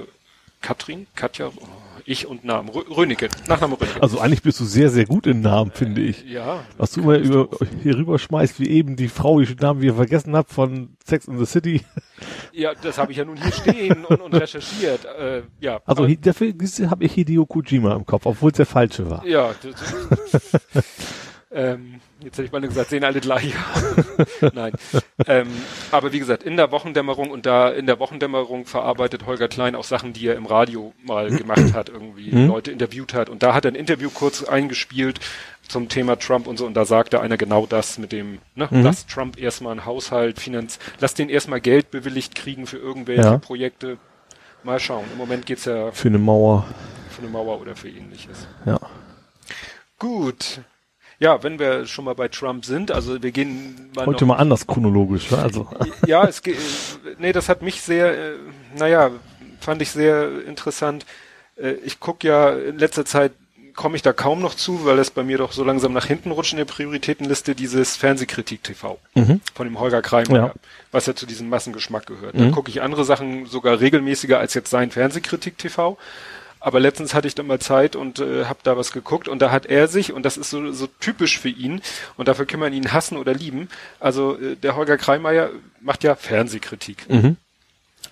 Katrin, 0.61 1.07
Katja, 1.15 1.49
oh, 1.55 1.69
ich 2.05 2.27
und 2.27 2.45
Namen, 2.45 2.69
Rönecke, 2.69 3.29
Nachname 3.49 3.81
Rönecke. 3.81 4.03
Also 4.03 4.21
eigentlich 4.21 4.43
bist 4.43 4.61
du 4.61 4.65
sehr, 4.65 4.91
sehr 4.91 5.07
gut 5.07 5.27
in 5.27 5.41
Namen, 5.41 5.71
finde 5.73 6.01
ich. 6.01 6.25
Ja. 6.25 6.65
Was 6.77 6.93
du 6.93 7.03
mal 7.03 7.21
über, 7.21 7.49
hier 7.83 7.97
rüber 7.97 8.19
schmeißt, 8.19 8.61
wie 8.61 8.69
eben 8.69 8.97
die 8.97 9.09
Frau, 9.09 9.41
die 9.41 9.55
Namen 9.55 9.81
wir 9.81 9.95
vergessen 9.95 10.37
habt 10.37 10.53
von 10.53 10.97
Sex 11.05 11.27
in 11.27 11.39
the 11.39 11.47
City. 11.47 11.83
Ja, 12.53 12.73
das 12.81 12.99
habe 12.99 13.13
ich 13.13 13.19
ja 13.19 13.25
nun 13.25 13.37
hier 13.37 13.53
stehen 13.53 14.05
und, 14.05 14.21
und 14.21 14.35
recherchiert. 14.35 15.05
Äh, 15.05 15.43
ja. 15.61 15.81
Also 15.87 16.07
dafür 16.07 16.53
habe 16.91 17.05
ich 17.05 17.13
Hideo 17.13 17.47
Kojima 17.47 17.95
im 17.95 18.07
Kopf, 18.07 18.27
obwohl 18.27 18.51
es 18.51 18.57
der 18.57 18.67
falsche 18.67 19.09
war. 19.11 19.27
Ja. 19.27 19.55
Das, 19.63 20.53
ähm, 21.55 22.01
jetzt 22.21 22.39
hätte 22.39 22.47
ich 22.47 22.53
mal 22.53 22.61
gesagt, 22.61 22.91
sehen 22.91 23.05
alle 23.05 23.21
gleich. 23.21 23.55
Nein. 24.55 24.73
Ähm, 25.27 25.49
aber 25.91 26.13
wie 26.13 26.19
gesagt, 26.19 26.43
in 26.43 26.57
der 26.57 26.71
Wochendämmerung 26.73 27.31
und 27.31 27.47
da 27.47 27.69
in 27.71 27.87
der 27.87 27.99
Wochendämmerung 27.99 28.65
verarbeitet 28.65 29.27
Holger 29.27 29.49
Klein 29.49 29.75
auch 29.75 29.85
Sachen, 29.85 30.13
die 30.13 30.27
er 30.27 30.37
im 30.37 30.47
Radio 30.47 30.95
mal 31.05 31.31
gemacht 31.31 31.75
hat, 31.75 31.89
irgendwie 31.89 32.35
mhm. 32.35 32.49
Leute 32.49 32.71
interviewt 32.71 33.13
hat. 33.13 33.29
Und 33.29 33.43
da 33.43 33.55
hat 33.55 33.65
er 33.65 33.73
ein 33.73 33.77
Interview 33.77 34.11
kurz 34.13 34.43
eingespielt 34.43 35.21
zum 35.69 35.89
Thema 35.89 36.19
Trump 36.19 36.47
und 36.47 36.59
so. 36.59 36.67
Und 36.67 36.75
da 36.75 36.85
sagte 36.85 37.21
einer 37.21 37.37
genau 37.37 37.67
das 37.67 37.99
mit 37.99 38.13
dem, 38.13 38.39
ne, 38.55 38.69
mhm. 38.71 38.83
lass 38.83 39.07
Trump 39.07 39.41
erstmal 39.41 39.73
einen 39.73 39.85
Haushalt 39.85 40.41
finanz, 40.41 40.79
lass 41.01 41.15
den 41.15 41.29
erstmal 41.29 41.61
Geld 41.61 41.91
bewilligt 41.91 42.35
kriegen 42.35 42.67
für 42.67 42.79
irgendwelche 42.79 43.23
ja. 43.23 43.39
Projekte. 43.39 43.99
Mal 44.65 44.79
schauen. 44.79 45.05
Im 45.13 45.19
Moment 45.19 45.45
geht's 45.45 45.65
ja. 45.65 45.91
Für 45.91 46.09
eine 46.09 46.19
Mauer. 46.19 46.67
Für 47.11 47.23
eine 47.23 47.31
Mauer 47.31 47.61
oder 47.61 47.75
für 47.75 47.89
ähnliches. 47.89 48.47
Ja. 48.65 48.79
Gut. 49.99 50.61
Ja, 51.23 51.41
wenn 51.45 51.61
wir 51.61 51.87
schon 51.87 52.05
mal 52.05 52.17
bei 52.17 52.27
Trump 52.27 52.65
sind, 52.65 52.91
also 52.91 53.23
wir 53.23 53.31
gehen 53.31 53.91
mal 53.95 54.07
Heute 54.07 54.27
mal 54.27 54.39
anders 54.39 54.67
chronologisch, 54.67 55.31
ne? 55.31 55.39
also. 55.39 55.69
Ja, 56.07 56.25
es 56.25 56.43
geht, 56.43 56.57
nee, 57.19 57.31
das 57.31 57.49
hat 57.49 57.63
mich 57.63 57.81
sehr, 57.81 58.13
äh, 58.13 58.35
naja, 58.77 59.11
fand 59.61 59.81
ich 59.83 59.91
sehr 59.91 60.45
interessant. 60.45 61.07
Äh, 61.57 61.75
ich 61.85 62.01
guck 62.01 62.25
ja 62.25 62.51
in 62.51 62.77
letzter 62.77 63.05
Zeit 63.05 63.31
komme 63.75 63.95
ich 63.95 64.03
da 64.03 64.13
kaum 64.13 64.41
noch 64.41 64.57
zu, 64.57 64.85
weil 64.85 64.99
es 64.99 65.11
bei 65.11 65.23
mir 65.23 65.39
doch 65.39 65.53
so 65.53 65.63
langsam 65.63 65.93
nach 65.93 66.07
hinten 66.07 66.33
rutscht 66.33 66.53
in 66.53 66.59
der 66.59 66.65
Prioritätenliste, 66.65 67.55
dieses 67.55 67.97
Fernsehkritik 67.97 68.65
TV 68.65 68.99
mhm. 69.15 69.41
von 69.55 69.67
dem 69.67 69.79
Holger 69.79 70.03
Kreimer, 70.03 70.37
ja. 70.37 70.53
was 70.91 71.07
ja 71.07 71.15
zu 71.15 71.25
diesem 71.25 71.49
Massengeschmack 71.49 72.05
gehört. 72.05 72.35
Mhm. 72.35 72.47
Da 72.47 72.51
gucke 72.51 72.69
ich 72.69 72.83
andere 72.83 73.05
Sachen 73.05 73.47
sogar 73.47 73.79
regelmäßiger 73.81 74.39
als 74.41 74.55
jetzt 74.55 74.71
sein 74.71 74.91
Fernsehkritik 74.91 75.57
TV. 75.57 75.97
Aber 76.63 76.79
letztens 76.79 77.13
hatte 77.13 77.27
ich 77.27 77.35
da 77.35 77.43
mal 77.43 77.59
Zeit 77.59 77.97
und 77.97 78.21
äh, 78.21 78.45
habe 78.45 78.61
da 78.63 78.77
was 78.77 78.93
geguckt 78.93 79.27
und 79.27 79.43
da 79.43 79.51
hat 79.51 79.67
er 79.67 79.89
sich, 79.89 80.13
und 80.13 80.23
das 80.23 80.37
ist 80.37 80.51
so, 80.51 80.71
so 80.71 80.87
typisch 81.01 81.41
für 81.41 81.49
ihn, 81.49 81.83
und 82.17 82.29
dafür 82.29 82.47
kann 82.47 82.61
man 82.61 82.73
ihn 82.73 82.93
hassen 82.93 83.17
oder 83.17 83.35
lieben, 83.35 83.69
also 83.99 84.39
äh, 84.39 84.55
der 84.55 84.77
Holger 84.77 84.97
Kreimeier 84.97 85.51
macht 85.81 86.05
ja 86.05 86.15
Fernsehkritik. 86.15 87.11
Mhm. 87.11 87.37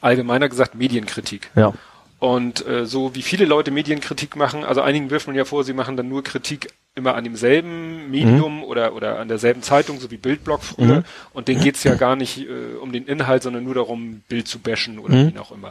Allgemeiner 0.01 0.49
gesagt 0.49 0.75
Medienkritik. 0.75 1.51
Ja. 1.55 1.73
Und 2.21 2.67
äh, 2.67 2.85
so 2.85 3.15
wie 3.15 3.23
viele 3.23 3.47
Leute 3.47 3.71
Medienkritik 3.71 4.37
machen, 4.37 4.63
also 4.63 4.83
einigen 4.83 5.11
wirft 5.11 5.27
man 5.27 5.35
ja 5.35 5.47
vor, 5.47 5.65
sie 5.65 5.73
machen 5.73 5.97
dann 5.97 6.09
nur 6.09 6.23
Kritik 6.23 6.69
immer 6.95 7.15
an 7.15 7.25
demselben 7.25 8.11
Medium 8.11 8.59
mhm. 8.59 8.65
oder, 8.65 8.95
oder 8.95 9.19
an 9.19 9.29
derselben 9.29 9.63
Zeitung, 9.63 9.99
so 10.01 10.11
wie 10.11 10.19
Bildblock 10.19 10.63
früher. 10.63 10.97
Mhm. 10.97 11.05
Und 11.33 11.49
denen 11.49 11.63
geht's 11.63 11.83
ja 11.83 11.95
gar 11.95 12.17
nicht 12.17 12.39
äh, 12.47 12.77
um 12.81 12.93
den 12.93 13.07
Inhalt, 13.07 13.43
sondern 13.43 13.65
nur 13.65 13.75
darum, 13.75 14.23
Bild 14.29 14.49
zu 14.49 14.59
bashen 14.59 14.99
oder 14.99 15.15
mhm. 15.15 15.35
wie 15.35 15.39
auch 15.39 15.51
immer. 15.51 15.71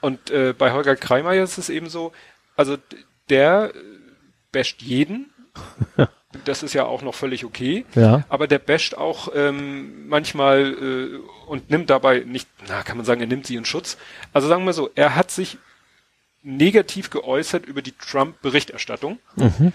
Und 0.00 0.30
äh, 0.30 0.54
bei 0.56 0.72
Holger 0.72 0.96
Kreimeier 0.96 1.44
ist 1.44 1.58
es 1.58 1.68
eben 1.68 1.90
so, 1.90 2.12
Also 2.56 2.78
der 3.28 3.72
basht 4.52 4.80
jeden. 4.80 5.30
das 6.44 6.62
ist 6.62 6.74
ja 6.74 6.84
auch 6.84 7.02
noch 7.02 7.14
völlig 7.14 7.44
okay. 7.44 7.86
Ja. 7.94 8.24
Aber 8.28 8.46
der 8.46 8.58
basht 8.58 8.94
auch 8.94 9.28
ähm, 9.34 10.08
manchmal 10.08 10.74
äh, 10.74 11.18
und 11.46 11.70
nimmt 11.70 11.88
dabei 11.88 12.20
nicht, 12.20 12.48
na, 12.68 12.82
kann 12.82 12.98
man 12.98 13.06
sagen, 13.06 13.20
er 13.20 13.26
nimmt 13.26 13.46
sie 13.46 13.56
in 13.56 13.64
Schutz. 13.64 13.96
Also 14.32 14.48
sagen 14.48 14.64
wir 14.64 14.74
so, 14.74 14.90
er 14.94 15.14
hat 15.14 15.30
sich 15.30 15.58
negativ 16.42 17.10
geäußert 17.10 17.66
über 17.66 17.82
die 17.82 17.92
Trump-Berichterstattung. 17.92 19.18
Mhm. 19.36 19.72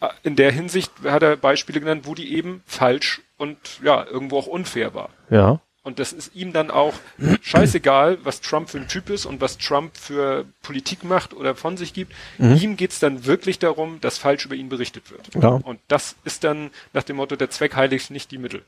Äh, 0.00 0.08
In 0.22 0.36
der 0.36 0.52
Hinsicht 0.52 0.92
hat 1.04 1.22
er 1.22 1.36
Beispiele 1.36 1.80
genannt, 1.80 2.02
wo 2.04 2.14
die 2.14 2.34
eben 2.36 2.62
falsch 2.66 3.22
und 3.36 3.58
ja, 3.82 4.04
irgendwo 4.04 4.38
auch 4.38 4.46
unfair 4.46 4.94
war. 4.94 5.10
Ja. 5.28 5.60
Und 5.86 6.00
das 6.00 6.12
ist 6.12 6.34
ihm 6.34 6.52
dann 6.52 6.72
auch 6.72 6.94
scheißegal, 7.42 8.18
was 8.24 8.40
Trump 8.40 8.70
für 8.70 8.78
ein 8.78 8.88
Typ 8.88 9.08
ist 9.08 9.24
und 9.24 9.40
was 9.40 9.56
Trump 9.56 9.96
für 9.96 10.44
Politik 10.62 11.04
macht 11.04 11.32
oder 11.32 11.54
von 11.54 11.76
sich 11.76 11.94
gibt. 11.94 12.12
Ihm 12.40 12.76
geht's 12.76 12.98
dann 12.98 13.24
wirklich 13.24 13.60
darum, 13.60 14.00
dass 14.00 14.18
falsch 14.18 14.46
über 14.46 14.56
ihn 14.56 14.68
berichtet 14.68 15.12
wird. 15.12 15.32
Ja. 15.40 15.50
Und 15.50 15.78
das 15.86 16.16
ist 16.24 16.42
dann 16.42 16.70
nach 16.92 17.04
dem 17.04 17.14
Motto, 17.14 17.36
der 17.36 17.50
Zweck 17.50 17.76
heiligt 17.76 18.10
nicht 18.10 18.32
die 18.32 18.38
Mittel. 18.38 18.64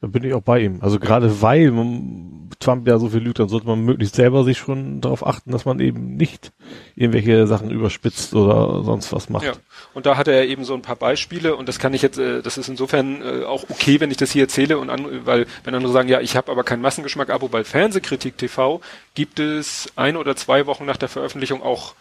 Da 0.00 0.06
bin 0.06 0.24
ich 0.24 0.32
auch 0.32 0.42
bei 0.42 0.60
ihm. 0.60 0.78
Also 0.80 0.98
gerade 0.98 1.42
weil 1.42 1.70
man, 1.70 2.48
Trump 2.58 2.88
ja 2.88 2.98
so 2.98 3.10
viel 3.10 3.20
lügt, 3.20 3.38
dann 3.38 3.50
sollte 3.50 3.66
man 3.66 3.80
möglichst 3.80 4.16
selber 4.16 4.44
sich 4.44 4.56
schon 4.56 5.02
darauf 5.02 5.26
achten, 5.26 5.52
dass 5.52 5.66
man 5.66 5.78
eben 5.78 6.16
nicht 6.16 6.52
irgendwelche 6.96 7.46
Sachen 7.46 7.70
überspitzt 7.70 8.34
oder 8.34 8.82
sonst 8.82 9.12
was 9.12 9.28
macht. 9.28 9.44
Ja. 9.44 9.52
Und 9.92 10.06
da 10.06 10.16
hatte 10.16 10.32
er 10.32 10.46
eben 10.46 10.64
so 10.64 10.72
ein 10.72 10.80
paar 10.80 10.96
Beispiele 10.96 11.54
und 11.54 11.68
das 11.68 11.78
kann 11.78 11.92
ich 11.92 12.00
jetzt, 12.00 12.18
äh, 12.18 12.40
das 12.40 12.56
ist 12.56 12.68
insofern 12.68 13.20
äh, 13.20 13.44
auch 13.44 13.64
okay, 13.68 14.00
wenn 14.00 14.10
ich 14.10 14.16
das 14.16 14.30
hier 14.30 14.42
erzähle 14.42 14.78
und 14.78 14.88
an, 14.88 15.26
weil 15.26 15.46
wenn 15.64 15.74
andere 15.74 15.92
sagen, 15.92 16.08
ja, 16.08 16.20
ich 16.20 16.34
habe 16.34 16.50
aber 16.50 16.64
keinen 16.64 16.80
Massengeschmack-Abo 16.80 17.48
bei 17.48 17.62
Fernsehkritik 17.62 18.38
TV, 18.38 18.80
gibt 19.14 19.38
es 19.38 19.92
ein 19.96 20.16
oder 20.16 20.34
zwei 20.34 20.64
Wochen 20.66 20.86
nach 20.86 20.96
der 20.96 21.10
Veröffentlichung 21.10 21.62
auch 21.62 21.94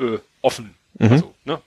äh, 0.00 0.18
offen. 0.42 0.74
Also, 0.98 1.34
ne? 1.44 1.60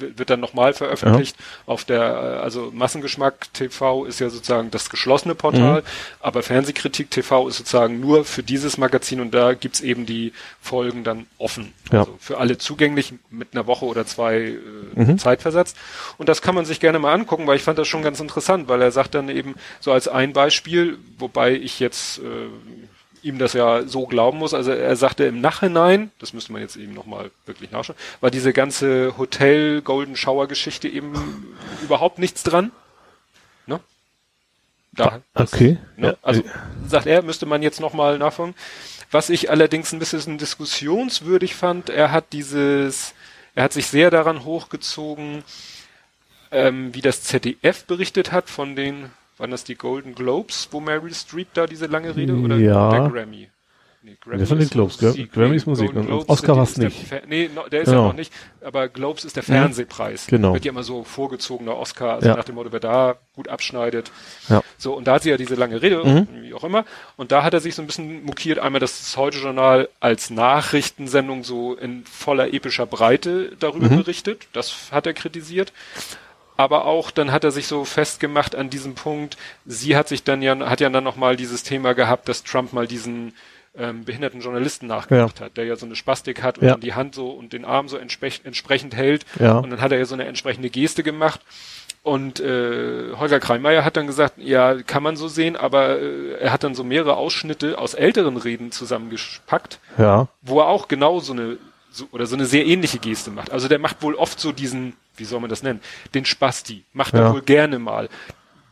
Wird 0.00 0.30
dann 0.30 0.40
nochmal 0.40 0.72
veröffentlicht 0.72 1.36
auf 1.66 1.84
der, 1.84 2.00
äh, 2.00 2.42
also 2.42 2.70
Massengeschmack 2.72 3.52
TV 3.52 4.04
ist 4.04 4.20
ja 4.20 4.30
sozusagen 4.30 4.70
das 4.70 4.90
geschlossene 4.90 5.34
Portal, 5.34 5.82
aber 6.20 6.42
Fernsehkritik 6.42 7.10
TV 7.10 7.48
ist 7.48 7.58
sozusagen 7.58 8.00
nur 8.00 8.24
für 8.24 8.42
dieses 8.42 8.78
Magazin 8.78 9.20
und 9.20 9.32
da 9.32 9.54
gibt's 9.54 9.80
eben 9.80 10.06
die 10.06 10.32
Folgen 10.60 11.04
dann 11.04 11.26
offen. 11.38 11.72
Ja. 11.92 12.00
Also 12.00 12.16
für 12.20 12.38
alle 12.38 12.58
zugänglich 12.58 13.14
mit 13.30 13.48
einer 13.52 13.66
Woche 13.66 13.84
oder 13.84 14.06
zwei 14.06 14.56
äh, 14.96 15.16
Zeit 15.16 15.42
versetzt. 15.42 15.76
Und 16.18 16.28
das 16.28 16.42
kann 16.42 16.54
man 16.54 16.64
sich 16.64 16.80
gerne 16.80 16.98
mal 16.98 17.12
angucken, 17.12 17.46
weil 17.46 17.56
ich 17.56 17.62
fand 17.62 17.78
das 17.78 17.88
schon 17.88 18.02
ganz 18.02 18.20
interessant, 18.20 18.68
weil 18.68 18.80
er 18.82 18.92
sagt 18.92 19.14
dann 19.14 19.28
eben 19.28 19.54
so 19.80 19.92
als 19.92 20.08
ein 20.08 20.32
Beispiel, 20.32 20.98
wobei 21.18 21.52
ich 21.52 21.80
jetzt 21.80 22.18
äh, 22.18 22.22
ihm 23.22 23.38
das 23.38 23.52
ja 23.52 23.82
so 23.86 24.06
glauben 24.06 24.38
muss. 24.38 24.54
Also 24.54 24.72
er 24.72 24.96
sagte 24.96 25.24
im 25.24 25.40
Nachhinein, 25.40 26.10
das 26.18 26.32
müsste 26.32 26.52
man 26.52 26.62
jetzt 26.62 26.76
eben 26.76 26.94
nochmal 26.94 27.30
wirklich 27.46 27.70
nachschauen, 27.70 27.98
war 28.20 28.30
diese 28.30 28.52
ganze 28.52 29.16
Hotel 29.18 29.82
Golden 29.82 30.16
Shower 30.16 30.48
Geschichte 30.48 30.88
eben 30.88 31.56
überhaupt 31.82 32.18
nichts 32.18 32.42
dran. 32.42 32.72
Ne? 33.66 33.80
Da, 34.92 35.20
Okay. 35.34 35.78
Ne? 35.96 36.08
Ja, 36.08 36.14
Also 36.22 36.42
sagt 36.86 37.06
er, 37.06 37.22
müsste 37.22 37.46
man 37.46 37.62
jetzt 37.62 37.80
nochmal 37.80 38.18
nachfragen. 38.18 38.54
Was 39.10 39.30
ich 39.30 39.50
allerdings 39.50 39.92
ein 39.92 39.98
bisschen 39.98 40.38
diskussionswürdig 40.38 41.54
fand, 41.54 41.90
er 41.90 42.12
hat 42.12 42.32
dieses, 42.32 43.14
er 43.54 43.64
hat 43.64 43.72
sich 43.72 43.88
sehr 43.88 44.10
daran 44.10 44.44
hochgezogen, 44.44 45.42
ähm, 46.52 46.94
wie 46.94 47.00
das 47.00 47.22
ZDF 47.22 47.84
berichtet 47.84 48.30
hat 48.32 48.48
von 48.48 48.76
den, 48.76 49.10
waren 49.40 49.50
das 49.50 49.64
die 49.64 49.74
Golden 49.74 50.14
Globes, 50.14 50.68
wo 50.70 50.80
Meryl 50.80 51.14
Streep 51.14 51.48
da 51.54 51.66
diese 51.66 51.86
lange 51.86 52.14
Rede 52.14 52.34
oder 52.34 52.56
Ja. 52.56 52.90
der 52.90 53.08
Grammy? 53.08 53.48
Nee, 54.02 54.16
Der 54.38 54.46
von 54.46 54.58
den 54.58 54.70
Globes? 54.70 54.98
Musik. 55.02 55.30
Grammy 55.30 55.56
ist 55.56 55.66
Musik 55.66 55.88
Golden 55.92 56.06
Globes 56.06 56.28
Oscar 56.30 56.62
ist 56.62 56.78
der 56.78 56.84
nicht. 56.86 57.12
Fer- 57.12 57.20
Nee, 57.26 57.50
no, 57.54 57.68
der 57.68 57.82
ist 57.82 57.88
Genau. 57.90 58.00
ja 58.00 58.06
noch 58.08 58.14
nicht, 58.14 58.32
aber 58.64 58.88
Globes 58.88 59.26
ist 59.26 59.36
der 59.36 59.42
Fernsehpreis. 59.42 60.26
Genau. 60.26 60.54
Wird 60.54 60.64
ja 60.64 60.70
immer 60.72 60.82
so 60.84 61.04
vorgezogener 61.04 61.76
Oscar, 61.76 62.14
also 62.14 62.28
Ja. 62.28 62.34
nach 62.36 62.44
dem 62.44 62.54
Motto, 62.54 62.72
wer 62.72 62.80
da 62.80 63.16
gut 63.34 63.48
abschneidet. 63.48 64.10
Ja. 64.48 64.62
So, 64.78 64.94
und 64.94 65.06
da 65.06 65.14
hat 65.16 65.24
sie 65.24 65.28
ja 65.28 65.36
diese 65.36 65.54
lange 65.54 65.82
Rede, 65.82 66.02
Mhm. 66.02 66.28
wie 66.44 66.54
auch 66.54 66.64
immer. 66.64 66.86
Und 67.18 67.30
da 67.30 67.42
hat 67.42 67.52
er 67.52 67.60
sich 67.60 67.74
so 67.74 67.82
ein 67.82 67.86
bisschen 67.86 68.24
mokiert, 68.24 68.58
einmal 68.58 68.80
das 68.80 69.14
Heute-Journal 69.18 69.90
als 70.00 70.30
Nachrichtensendung 70.30 71.44
so 71.44 71.74
in 71.74 72.04
voller 72.06 72.54
epischer 72.54 72.86
Breite 72.86 73.52
darüber 73.60 73.90
Mhm. 73.90 73.96
berichtet. 73.98 74.46
Das 74.54 74.92
hat 74.92 75.06
er 75.06 75.12
kritisiert. 75.12 75.74
Aber 76.60 76.84
auch, 76.84 77.10
dann 77.10 77.32
hat 77.32 77.42
er 77.42 77.52
sich 77.52 77.66
so 77.66 77.86
festgemacht 77.86 78.54
an 78.54 78.68
diesem 78.68 78.94
Punkt, 78.94 79.38
sie 79.64 79.96
hat 79.96 80.08
sich 80.08 80.24
dann 80.24 80.42
ja, 80.42 80.58
hat 80.68 80.80
ja 80.82 80.90
dann 80.90 81.02
nochmal 81.04 81.34
dieses 81.36 81.62
Thema 81.62 81.94
gehabt, 81.94 82.28
dass 82.28 82.44
Trump 82.44 82.74
mal 82.74 82.86
diesen 82.86 83.32
ähm, 83.78 84.04
behinderten 84.04 84.42
Journalisten 84.42 84.86
nachgemacht 84.86 85.40
hat, 85.40 85.56
der 85.56 85.64
ja 85.64 85.76
so 85.76 85.86
eine 85.86 85.96
Spastik 85.96 86.42
hat 86.42 86.58
und 86.58 86.64
Ja. 86.66 86.72
dann 86.72 86.80
die 86.82 86.92
Hand 86.92 87.14
so 87.14 87.30
und 87.30 87.54
den 87.54 87.64
Arm 87.64 87.88
so 87.88 87.96
entsprech 87.96 88.42
entsprechend 88.44 88.94
hält. 88.94 89.24
Ja. 89.38 89.56
Und 89.58 89.70
dann 89.70 89.80
hat 89.80 89.90
er 89.90 89.98
ja 89.98 90.04
so 90.04 90.14
eine 90.14 90.26
entsprechende 90.26 90.68
Geste 90.68 91.02
gemacht. 91.02 91.40
Und 92.02 92.40
äh, 92.40 93.12
Holger 93.16 93.40
Kreimeier 93.40 93.82
hat 93.84 93.96
dann 93.96 94.06
gesagt, 94.06 94.34
ja, 94.38 94.82
kann 94.82 95.02
man 95.02 95.16
so 95.16 95.28
sehen, 95.28 95.56
aber 95.56 95.98
äh, 95.98 96.32
er 96.40 96.52
hat 96.52 96.62
dann 96.62 96.74
so 96.74 96.84
mehrere 96.84 97.16
Ausschnitte 97.16 97.78
aus 97.78 97.94
älteren 97.94 98.36
Reden 98.36 98.70
zusammengepackt, 98.70 99.78
Ja. 99.96 100.28
wo 100.42 100.60
er 100.60 100.66
auch 100.68 100.88
genau 100.88 101.20
so 101.20 101.32
eine 101.32 101.56
so, 101.90 102.06
oder 102.12 102.26
so 102.26 102.36
eine 102.36 102.46
sehr 102.46 102.66
ähnliche 102.66 102.98
Geste 102.98 103.30
macht. 103.30 103.50
Also 103.50 103.68
der 103.68 103.78
macht 103.78 104.02
wohl 104.02 104.14
oft 104.14 104.38
so 104.40 104.52
diesen, 104.52 104.94
wie 105.16 105.24
soll 105.24 105.40
man 105.40 105.50
das 105.50 105.62
nennen, 105.62 105.80
den 106.14 106.24
Spasti. 106.24 106.84
Macht 106.92 107.14
er 107.14 107.22
Ja. 107.22 107.32
wohl 107.32 107.42
gerne 107.42 107.78
mal. 107.78 108.08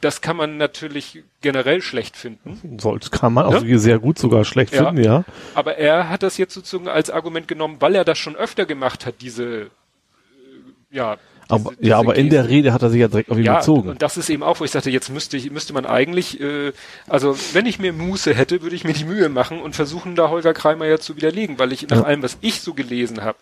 Das 0.00 0.20
kann 0.20 0.36
man 0.36 0.58
natürlich 0.58 1.24
generell 1.40 1.82
schlecht 1.82 2.16
finden. 2.16 2.78
Sollte, 2.78 3.10
kann 3.10 3.32
man 3.32 3.46
auch 3.46 3.62
Ne? 3.62 3.78
sehr 3.80 3.98
gut 3.98 4.16
sogar 4.18 4.44
schlecht 4.44 4.72
Ja. 4.72 4.86
finden, 4.86 5.02
ja. 5.02 5.24
Aber 5.54 5.76
er 5.76 6.08
hat 6.08 6.22
das 6.22 6.38
jetzt 6.38 6.54
sozusagen 6.54 6.86
als 6.88 7.10
Argument 7.10 7.48
genommen, 7.48 7.76
weil 7.80 7.96
er 7.96 8.04
das 8.04 8.16
schon 8.18 8.36
öfter 8.36 8.64
gemacht 8.64 9.06
hat, 9.06 9.16
diese, 9.20 9.62
äh, 9.62 9.68
ja. 10.92 11.16
Aber, 11.48 11.72
diese- 11.78 11.90
ja, 11.90 11.98
aber 11.98 12.14
in 12.16 12.30
der. 12.30 12.48
Rede 12.48 12.72
hat 12.72 12.82
er 12.82 12.90
sich 12.90 13.00
ja 13.00 13.08
direkt 13.08 13.30
auf 13.30 13.38
ihn 13.38 13.44
ja, 13.44 13.58
bezogen. 13.58 13.88
und 13.88 14.02
das 14.02 14.16
ist 14.16 14.28
eben 14.30 14.42
auch, 14.42 14.60
wo 14.60 14.64
ich 14.64 14.70
sagte, 14.70 14.90
jetzt 14.90 15.08
müsste 15.10 15.36
ich, 15.36 15.50
müsste 15.50 15.72
man 15.72 15.86
eigentlich, 15.86 16.40
äh, 16.40 16.72
also 17.08 17.36
wenn 17.52 17.66
ich 17.66 17.78
mir 17.78 17.92
Muße 17.92 18.34
hätte, 18.34 18.62
würde 18.62 18.76
ich 18.76 18.84
mir 18.84 18.92
die 18.92 19.04
Mühe 19.04 19.28
machen 19.28 19.60
und 19.60 19.74
versuchen, 19.76 20.14
da 20.16 20.28
Holger 20.30 20.52
Kreimeier 20.54 21.00
zu 21.00 21.16
widerlegen, 21.16 21.58
weil 21.58 21.72
ich 21.72 21.88
nach 21.88 21.98
Ja. 21.98 22.02
allem, 22.04 22.22
was 22.22 22.38
ich 22.42 22.60
so 22.60 22.74
gelesen 22.74 23.22
habe, 23.22 23.38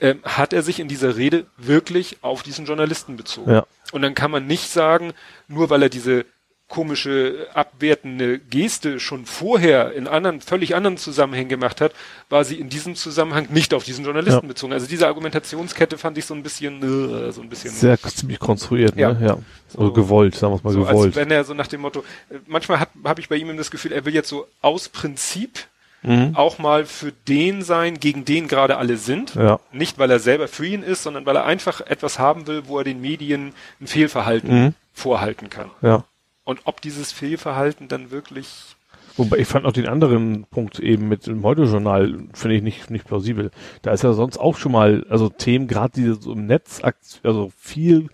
ähm, 0.00 0.20
hat 0.24 0.52
er 0.52 0.62
sich 0.62 0.78
in 0.80 0.88
dieser 0.88 1.16
Rede 1.16 1.46
wirklich 1.56 2.18
auf 2.22 2.42
diesen 2.42 2.66
Journalisten 2.66 3.16
bezogen. 3.16 3.50
Ja. 3.50 3.66
Und 3.92 4.02
dann 4.02 4.14
kann 4.14 4.30
man 4.30 4.46
nicht 4.46 4.70
sagen, 4.70 5.12
nur 5.48 5.70
weil 5.70 5.82
er 5.82 5.88
diese 5.88 6.24
komische 6.68 7.46
abwertende 7.54 8.38
Geste 8.38 9.00
schon 9.00 9.24
vorher 9.26 9.92
in 9.92 10.06
anderen, 10.06 10.40
völlig 10.42 10.74
anderen 10.76 10.98
Zusammenhängen 10.98 11.48
gemacht 11.48 11.80
hat, 11.80 11.92
war 12.28 12.44
sie 12.44 12.56
in 12.60 12.68
diesem 12.68 12.94
Zusammenhang 12.94 13.48
nicht 13.50 13.72
auf 13.72 13.84
diesen 13.84 14.04
Journalisten 14.04 14.42
Ja. 14.44 14.48
bezogen. 14.48 14.72
Also 14.74 14.86
diese 14.86 15.06
Argumentationskette 15.06 15.96
fand 15.96 16.18
ich 16.18 16.26
so 16.26 16.34
ein 16.34 16.42
bisschen, 16.42 16.82
äh, 17.28 17.32
so 17.32 17.40
ein 17.40 17.48
bisschen 17.48 17.70
Sehr 17.72 17.98
ziemlich 17.98 18.38
konstruiert, 18.38 18.96
Ja. 18.96 19.12
ne? 19.14 19.26
Ja. 19.26 19.38
Oder 19.80 19.92
gewollt, 19.94 20.34
sagen 20.34 20.52
wir 20.52 20.56
es 20.58 20.62
mal 20.62 20.72
so, 20.72 20.84
gewollt. 20.84 21.06
als 21.08 21.16
wenn 21.16 21.30
er 21.30 21.44
so 21.44 21.54
nach 21.54 21.66
dem 21.68 21.80
Motto, 21.80 22.04
äh, 22.30 22.34
manchmal 22.46 22.80
habe 23.04 23.20
ich 23.20 23.28
bei 23.30 23.36
ihm 23.36 23.56
das 23.56 23.70
Gefühl, 23.70 23.92
er 23.92 24.04
will 24.04 24.14
jetzt 24.14 24.28
so 24.28 24.46
aus 24.60 24.88
Prinzip 24.90 25.60
Mhm. 26.02 26.36
auch 26.36 26.58
mal 26.58 26.86
für 26.86 27.10
den 27.26 27.62
sein, 27.62 27.98
gegen 27.98 28.24
den 28.24 28.46
gerade 28.46 28.76
alle 28.76 28.98
sind. 28.98 29.34
Ja. 29.34 29.58
Nicht, 29.72 29.98
weil 29.98 30.08
er 30.12 30.20
selber 30.20 30.46
für 30.46 30.64
ihn 30.64 30.84
ist, 30.84 31.02
sondern 31.02 31.26
weil 31.26 31.34
er 31.34 31.44
einfach 31.44 31.80
etwas 31.80 32.20
haben 32.20 32.46
will, 32.46 32.62
wo 32.66 32.78
er 32.78 32.84
den 32.84 33.00
Medien 33.00 33.52
ein 33.80 33.88
Fehlverhalten 33.88 34.64
Mhm. 34.66 34.74
vorhalten 34.92 35.50
kann. 35.50 35.70
Ja. 35.82 36.04
Und 36.48 36.62
ob 36.64 36.80
dieses 36.80 37.12
Fehlverhalten 37.12 37.88
dann 37.88 38.10
wirklich 38.10 38.74
Wobei 39.18 39.36
ich 39.36 39.46
fand 39.46 39.66
auch 39.66 39.72
den 39.72 39.86
anderen 39.86 40.46
Punkt 40.46 40.78
eben 40.80 41.06
mit 41.06 41.26
dem 41.26 41.42
Heute-Journal, 41.42 42.20
finde 42.32 42.56
ich 42.56 42.62
nicht, 42.62 42.90
nicht 42.90 43.04
plausibel. 43.04 43.50
Da 43.82 43.90
ist 43.90 44.02
ja 44.02 44.14
sonst 44.14 44.38
auch 44.38 44.56
schon 44.56 44.72
mal, 44.72 45.04
also 45.10 45.28
Themen, 45.28 45.68
gerade 45.68 45.92
die 45.92 46.14
so 46.18 46.32
im 46.32 46.46
Netz, 46.46 46.80
also 47.22 47.52
viel, 47.58 48.08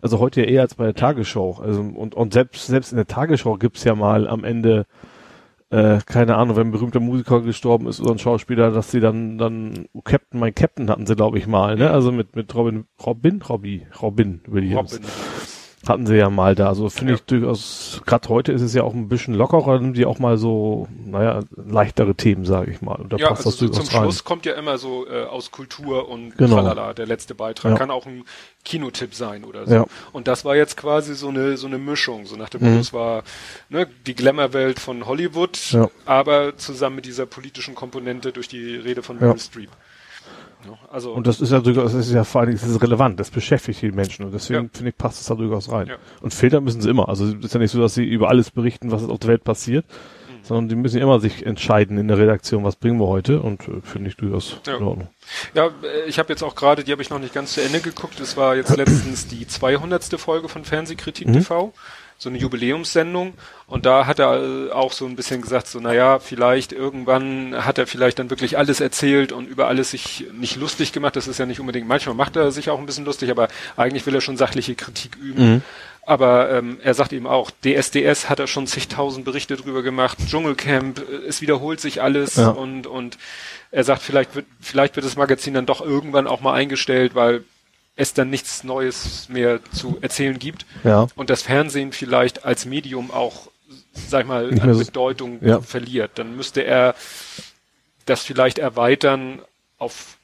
also 0.00 0.20
heute 0.20 0.42
ja 0.42 0.46
eher 0.46 0.60
als 0.60 0.76
bei 0.76 0.84
der 0.84 0.94
Tagesschau. 0.94 1.58
Also 1.60 1.80
und, 1.80 2.14
und 2.14 2.32
selbst, 2.32 2.68
selbst 2.68 2.92
in 2.92 2.98
der 2.98 3.08
Tagesschau 3.08 3.56
gibt's 3.56 3.82
ja 3.82 3.96
mal 3.96 4.28
am 4.28 4.44
Ende, 4.44 4.86
äh, 5.70 5.98
keine 6.06 6.36
Ahnung, 6.36 6.54
wenn 6.54 6.68
ein 6.68 6.72
berühmter 6.72 7.00
Musiker 7.00 7.40
gestorben 7.40 7.88
ist 7.88 8.00
oder 8.00 8.12
ein 8.12 8.20
Schauspieler, 8.20 8.70
dass 8.70 8.92
sie 8.92 9.00
dann, 9.00 9.38
dann 9.38 9.86
oh, 9.92 10.02
Captain, 10.02 10.38
mein 10.38 10.54
Captain 10.54 10.88
hatten 10.88 11.06
sie, 11.06 11.16
glaube 11.16 11.36
ich, 11.36 11.48
mal, 11.48 11.74
ne? 11.74 11.90
Also 11.90 12.12
mit, 12.12 12.36
mit 12.36 12.54
Robin, 12.54 12.84
Robin, 13.04 13.42
Robby, 13.42 13.88
Robin 14.00 14.40
Williams 14.46 14.94
Robin. 14.94 15.08
Hatten 15.88 16.06
sie 16.06 16.16
ja 16.16 16.30
mal 16.30 16.54
da. 16.54 16.68
Also 16.68 16.88
finde 16.88 17.12
Ja. 17.12 17.16
ich 17.18 17.22
durchaus, 17.24 18.00
gerade 18.06 18.28
heute 18.28 18.52
ist 18.52 18.62
es 18.62 18.72
ja 18.74 18.82
auch 18.84 18.94
ein 18.94 19.08
bisschen 19.08 19.34
lockerer, 19.34 19.80
nimmt 19.80 19.96
die 19.96 20.06
auch 20.06 20.18
mal 20.18 20.36
so, 20.38 20.86
naja, 21.04 21.40
leichtere 21.56 22.14
Themen, 22.14 22.44
sage 22.44 22.70
ich 22.70 22.82
mal. 22.82 22.94
Und 22.94 23.12
da 23.12 23.16
Ja, 23.16 23.28
passt 23.30 23.46
also 23.46 23.50
das 23.50 23.58
durchaus 23.58 23.86
zum 23.88 23.94
rein. 23.96 24.04
Schluss 24.04 24.24
kommt 24.24 24.46
ja 24.46 24.54
immer 24.54 24.78
so 24.78 25.06
äh, 25.08 25.24
aus 25.24 25.50
Kultur 25.50 26.08
und 26.08 26.36
Genau. 26.38 26.56
tralala, 26.56 26.94
der 26.94 27.06
letzte 27.06 27.34
Beitrag. 27.34 27.72
Ja. 27.72 27.78
Kann 27.78 27.90
auch 27.90 28.06
ein 28.06 28.24
Kinotipp 28.64 29.14
sein 29.14 29.44
oder 29.44 29.66
so. 29.66 29.74
Ja. 29.74 29.86
Und 30.12 30.28
das 30.28 30.44
war 30.44 30.54
jetzt 30.54 30.76
quasi 30.76 31.14
so 31.16 31.28
eine 31.28 31.56
so 31.56 31.66
eine 31.66 31.78
Mischung. 31.78 32.26
So 32.26 32.36
nach 32.36 32.48
dem 32.48 32.60
Motto, 32.60 32.74
Mhm. 32.74 32.80
es 32.80 32.92
war 32.92 33.24
ne, 33.68 33.88
die 34.06 34.14
Glamour-Welt 34.14 34.78
von 34.78 35.06
Hollywood, 35.06 35.58
aber 36.06 36.56
zusammen 36.56 36.96
mit 36.96 37.06
dieser 37.06 37.26
politischen 37.26 37.74
Komponente 37.74 38.30
durch 38.32 38.46
die 38.48 38.76
Rede 38.76 39.02
von. 39.02 39.18
Meryl 39.18 39.38
Streep. 39.38 39.70
Ja, 40.64 40.78
also 40.90 41.12
Und 41.12 41.26
das 41.26 41.40
ist 41.40 41.50
ja 41.52 41.60
durchaus, 41.60 41.92
das 41.92 42.06
ist 42.06 42.12
ja 42.12 42.24
vor 42.24 42.40
allen 42.42 42.50
Dingen, 42.50 42.60
das 42.60 42.70
ist 42.70 42.82
relevant, 42.82 43.18
das 43.20 43.30
beschäftigt 43.30 43.82
die 43.82 43.90
Menschen 43.92 44.24
und 44.24 44.32
deswegen 44.32 44.64
Ja. 44.64 44.70
finde 44.72 44.90
ich, 44.90 44.96
passt 44.96 45.20
es 45.20 45.26
da 45.26 45.34
durchaus 45.34 45.70
rein. 45.70 45.88
Ja. 45.88 45.96
Und 46.20 46.32
filtern 46.34 46.64
müssen 46.64 46.80
sie 46.80 46.88
immer. 46.90 47.08
Also 47.08 47.26
es 47.26 47.34
ist 47.44 47.54
ja 47.54 47.60
nicht 47.60 47.70
so, 47.72 47.80
dass 47.80 47.94
sie 47.94 48.04
über 48.04 48.28
alles 48.28 48.50
berichten, 48.50 48.90
was 48.90 49.04
auf 49.08 49.18
der 49.18 49.28
Welt 49.30 49.44
passiert, 49.44 49.84
sondern 50.44 50.68
die 50.68 50.74
müssen 50.74 51.00
immer 51.00 51.20
sich 51.20 51.46
entscheiden 51.46 51.98
in 51.98 52.08
der 52.08 52.18
Redaktion, 52.18 52.64
was 52.64 52.74
bringen 52.76 52.98
wir 52.98 53.06
heute 53.06 53.40
und 53.40 53.62
äh, 53.68 53.80
finde 53.82 54.08
ich 54.10 54.16
durchaus 54.16 54.56
Ja. 54.66 54.76
in 54.76 54.82
Ordnung. 54.82 55.08
Ja, 55.54 55.66
äh, 55.66 56.08
ich 56.08 56.18
habe 56.18 56.30
jetzt 56.30 56.42
auch 56.42 56.54
gerade, 56.54 56.82
die 56.84 56.90
habe 56.92 57.00
ich 57.02 57.10
noch 57.10 57.20
nicht 57.20 57.32
ganz 57.34 57.52
zu 57.54 57.62
Ende 57.62 57.80
geguckt. 57.80 58.18
Es 58.20 58.36
war 58.36 58.56
jetzt 58.56 58.76
letztens 58.76 59.28
die 59.28 59.46
200. 59.46 60.04
Folge 60.20 60.48
von 60.48 60.64
Fernsehkritik 60.64 61.28
Mhm. 61.28 61.32
TV, 61.34 61.72
so 62.22 62.28
eine 62.28 62.38
Jubiläumssendung. 62.38 63.34
Und 63.66 63.84
da 63.84 64.06
hat 64.06 64.20
er 64.20 64.70
auch 64.74 64.92
so 64.92 65.06
ein 65.06 65.16
bisschen 65.16 65.42
gesagt, 65.42 65.66
so 65.66 65.80
naja, 65.80 66.20
vielleicht 66.20 66.72
irgendwann 66.72 67.64
hat 67.64 67.78
er 67.78 67.86
vielleicht 67.86 68.18
dann 68.18 68.30
wirklich 68.30 68.56
alles 68.58 68.80
erzählt 68.80 69.32
und 69.32 69.48
über 69.48 69.66
alles 69.66 69.90
sich 69.90 70.26
nicht 70.32 70.56
lustig 70.56 70.92
gemacht. 70.92 71.16
Das 71.16 71.26
ist 71.26 71.38
ja 71.38 71.46
nicht 71.46 71.58
unbedingt, 71.58 71.88
manchmal 71.88 72.14
macht 72.14 72.36
er 72.36 72.52
sich 72.52 72.70
auch 72.70 72.78
ein 72.78 72.86
bisschen 72.86 73.04
lustig, 73.04 73.30
aber 73.30 73.48
eigentlich 73.76 74.06
will 74.06 74.14
er 74.14 74.20
schon 74.20 74.36
sachliche 74.36 74.74
Kritik 74.76 75.16
üben. 75.16 75.62
Aber 76.04 76.50
ähm, 76.50 76.78
er 76.82 76.94
sagt 76.94 77.12
eben 77.12 77.26
auch, 77.28 77.50
DSDS 77.64 78.28
hat 78.28 78.40
er 78.40 78.48
schon 78.48 78.66
zigtausend 78.66 79.24
Berichte 79.24 79.56
drüber 79.56 79.82
gemacht, 79.82 80.18
Dschungelcamp, 80.28 80.98
äh, 80.98 81.26
es 81.28 81.40
wiederholt 81.40 81.80
sich 81.80 82.02
alles 82.02 82.36
Ja. 82.36 82.48
und, 82.50 82.86
und 82.88 83.18
er 83.70 83.84
sagt, 83.84 84.02
vielleicht 84.02 84.34
wird, 84.34 84.46
vielleicht 84.60 84.96
wird 84.96 85.06
das 85.06 85.16
Magazin 85.16 85.54
dann 85.54 85.66
doch 85.66 85.80
irgendwann 85.80 86.26
auch 86.26 86.40
mal 86.40 86.54
eingestellt, 86.54 87.14
weil 87.14 87.44
es 87.96 88.14
dann 88.14 88.30
nichts 88.30 88.64
Neues 88.64 89.28
mehr 89.28 89.60
zu 89.72 89.98
erzählen 90.00 90.38
gibt. 90.38 90.64
Ja. 90.84 91.06
Und 91.14 91.30
das 91.30 91.42
Fernsehen 91.42 91.92
vielleicht 91.92 92.44
als 92.44 92.64
Medium 92.64 93.10
auch, 93.10 93.48
sag 93.92 94.22
ich 94.22 94.26
mal, 94.26 94.50
Nicht 94.50 94.62
an 94.62 94.74
so- 94.74 94.84
Bedeutung 94.84 95.38
Ja. 95.44 95.60
verliert. 95.60 96.12
Dann 96.14 96.36
müsste 96.36 96.62
er 96.64 96.94
das 98.06 98.22
vielleicht 98.22 98.58
erweitern 98.58 99.40
auf 99.78 100.16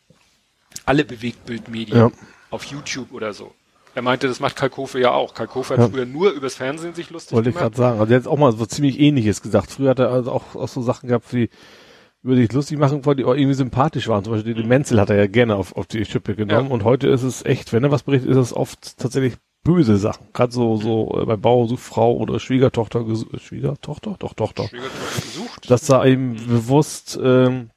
alle 0.87 1.05
Bewegtbildmedien, 1.05 1.97
Ja. 1.99 2.11
auf 2.51 2.65
YouTube 2.65 3.13
oder 3.13 3.33
so. 3.35 3.55
Er 3.95 4.03
meinte, 4.03 4.29
das 4.29 4.39
macht 4.41 4.57
Kalkofe 4.57 5.01
ja 5.01 5.11
auch. 5.13 5.35
Kalkofe 5.35 5.75
hat 5.75 5.81
Ja. 5.81 5.89
früher 5.89 6.07
nur 6.07 6.31
übers 6.31 6.55
Fernsehen 6.55 6.95
sich 6.95 7.11
lustig 7.11 7.33
Wollte 7.33 7.51
ich 7.51 7.57
gemacht. 7.57 7.75
gerade 7.75 7.77
sagen. 7.77 8.01
Also 8.01 8.07
der 8.07 8.17
hat 8.17 8.25
jetzt 8.25 8.31
auch 8.31 8.39
mal 8.39 8.53
so 8.53 8.65
ziemlich 8.65 8.99
ähnliches 9.01 9.43
gesagt. 9.43 9.73
Früher 9.73 9.91
hat 9.91 9.99
er 9.99 10.11
also 10.11 10.33
auch, 10.33 10.55
auch 10.55 10.69
so 10.69 10.81
Sachen 10.83 11.09
gehabt 11.09 11.33
wie 11.35 11.51
über 12.23 12.35
sich 12.35 12.53
lustig 12.53 12.79
machen 12.79 13.05
wollte, 13.05 13.23
die 13.23 13.25
auch 13.29 13.35
irgendwie 13.35 13.55
sympathisch 13.55 14.09
waren. 14.09 14.25
Zum 14.25 14.33
Beispiel 14.35 14.55
den 14.55 14.69
Menzel 14.69 15.01
hat 15.01 15.11
er 15.11 15.17
ja 15.17 15.27
gerne 15.27 15.57
auf, 15.57 15.77
auf 15.77 15.87
die 15.87 16.05
Schippe 16.05 16.35
genommen. 16.35 16.69
Ja. 16.69 16.73
Und 16.75 16.85
heute 16.85 17.09
ist 17.09 17.23
es 17.23 17.45
echt, 17.45 17.73
wenn 17.73 17.85
er 17.85 17.91
was 17.91 18.03
berichtet, 18.03 18.31
ist 18.31 18.37
es 18.37 18.53
oft 18.53 18.99
tatsächlich 18.99 19.37
böse 19.65 19.97
Sachen. 19.97 20.27
Gerade 20.33 20.53
so, 20.53 20.77
so 20.77 21.21
äh, 21.21 21.27
bei 21.27 21.37
Bauer 21.37 21.69
sucht 21.69 21.83
Frau 21.83 22.17
oder 22.17 22.41
Schwiegertochter, 22.41 23.01
gesu- 23.01 23.39
Schwiegertochter? 23.39 24.17
Doch, 24.19 24.33
Tochter. 24.35 24.67
Schwiegertochter 24.69 25.21
gesucht. 25.21 25.71
Dass 25.71 25.87
da 25.87 26.05
eben 26.05 26.35
bewusst, 26.47 27.19
ähm, 27.23 27.71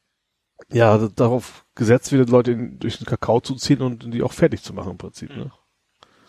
ja, 0.72 0.98
darauf 1.16 1.66
gesetzt 1.76 2.12
wird, 2.12 2.30
Leute 2.30 2.52
in, 2.52 2.80
durch 2.80 2.98
den 2.98 3.06
Kakao 3.06 3.42
zu 3.42 3.56
ziehen 3.56 3.82
und 3.82 4.14
die 4.14 4.24
auch 4.24 4.34
fertig 4.34 4.64
zu 4.64 4.74
machen 4.74 4.92
im 4.92 4.98
Prinzip, 4.98 5.36
ne? 5.36 5.52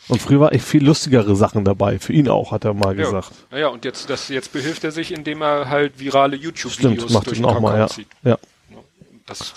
Und 0.09 0.21
früher 0.21 0.40
war 0.40 0.52
echt 0.52 0.64
viel 0.64 0.85
lustigere 0.85 1.37
Sachen 1.37 1.64
dabei. 1.64 1.99
Für 1.99 2.12
ihn 2.12 2.28
auch, 2.28 2.50
hat 2.50 2.64
er 2.64 2.75
mal 2.75 2.99
Ja. 2.99 3.04
gesagt. 3.04 3.30
Naja, 3.50 3.68
und 3.68 3.85
jetzt, 3.85 4.11
das, 4.11 4.28
jetzt 4.28 4.52
behilft 4.52 4.85
er 4.85 4.90
sich, 4.90 5.12
indem 5.12 5.42
er 5.42 5.68
halt 5.68 5.99
virale 5.99 6.37
Stimmt, 6.37 6.44
YouTube-Videos 6.59 7.12
macht 7.12 7.26
durch 7.28 7.38
ihn 7.38 7.44
den 7.44 7.50
auch 7.50 7.61
mal, 7.61 7.71
Kakao 7.71 7.87
ja. 7.87 7.88
zieht. 7.88 8.09
Ja. 8.25 8.38
Das, 9.26 9.54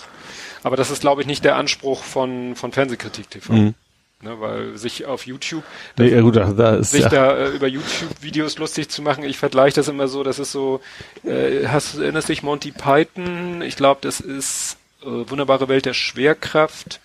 aber 0.62 0.76
das 0.76 0.90
ist, 0.90 1.00
glaube 1.00 1.20
ich, 1.20 1.26
nicht 1.26 1.44
der 1.44 1.56
Anspruch 1.56 2.02
von, 2.02 2.54
von 2.54 2.72
Fernsehkritik 2.72 3.30
TV. 3.30 3.52
Mhm. 3.52 3.74
Ne, 4.22 4.40
weil 4.40 4.78
sich 4.78 5.04
auf 5.04 5.26
YouTube, 5.26 5.62
Nee, 5.98 6.08
ja 6.08 6.22
gut, 6.22 6.36
da, 6.36 6.76
ist 6.76 6.92
sich 6.92 7.02
ja, 7.02 7.08
da 7.10 7.36
äh, 7.36 7.48
über 7.50 7.66
YouTube-Videos 7.66 8.56
lustig 8.56 8.88
zu 8.88 9.02
machen, 9.02 9.24
ich 9.24 9.36
vergleiche 9.36 9.76
das 9.76 9.88
immer 9.88 10.08
so, 10.08 10.22
das 10.22 10.38
ist 10.38 10.52
so, 10.52 10.80
äh, 11.22 11.66
hast, 11.66 11.98
erinnerst 11.98 12.30
dich 12.30 12.42
Monty 12.42 12.72
Python? 12.72 13.60
Ich 13.60 13.76
glaube, 13.76 13.98
das 14.00 14.20
ist 14.20 14.78
äh, 15.02 15.06
Wunderbare 15.06 15.68
Welt 15.68 15.84
der 15.84 15.92
Schwerkraft, 15.92 16.98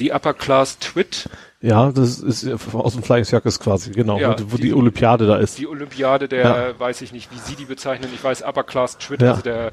The 0.00 0.12
Upper 0.12 0.34
Class 0.34 0.78
Twit, 0.80 1.28
ja, 1.60 1.92
das 1.92 2.18
ist 2.18 2.42
ja 2.42 2.56
aus 2.72 2.94
dem 2.94 3.02
Flying 3.04 3.24
Circus 3.24 3.60
quasi, 3.60 3.90
genau, 3.92 4.18
Ja, 4.18 4.34
wo, 4.50 4.56
die- 4.56 4.62
die, 4.62 4.72
Olympiade 4.74 5.26
da 5.26 5.36
ist. 5.36 5.58
die 5.58 5.68
Olympiade 5.68 6.26
der, 6.26 6.40
Ja. 6.70 6.80
weiß 6.80 7.02
ich 7.02 7.12
nicht, 7.12 7.30
wie 7.32 7.38
sie 7.38 7.54
die 7.54 7.66
bezeichnen, 7.66 8.08
ich 8.12 8.24
weiß 8.24 8.42
Upper 8.42 8.64
Class 8.64 8.98
Twit, 8.98 9.20
Ja. 9.22 9.30
also 9.32 9.42
der 9.42 9.70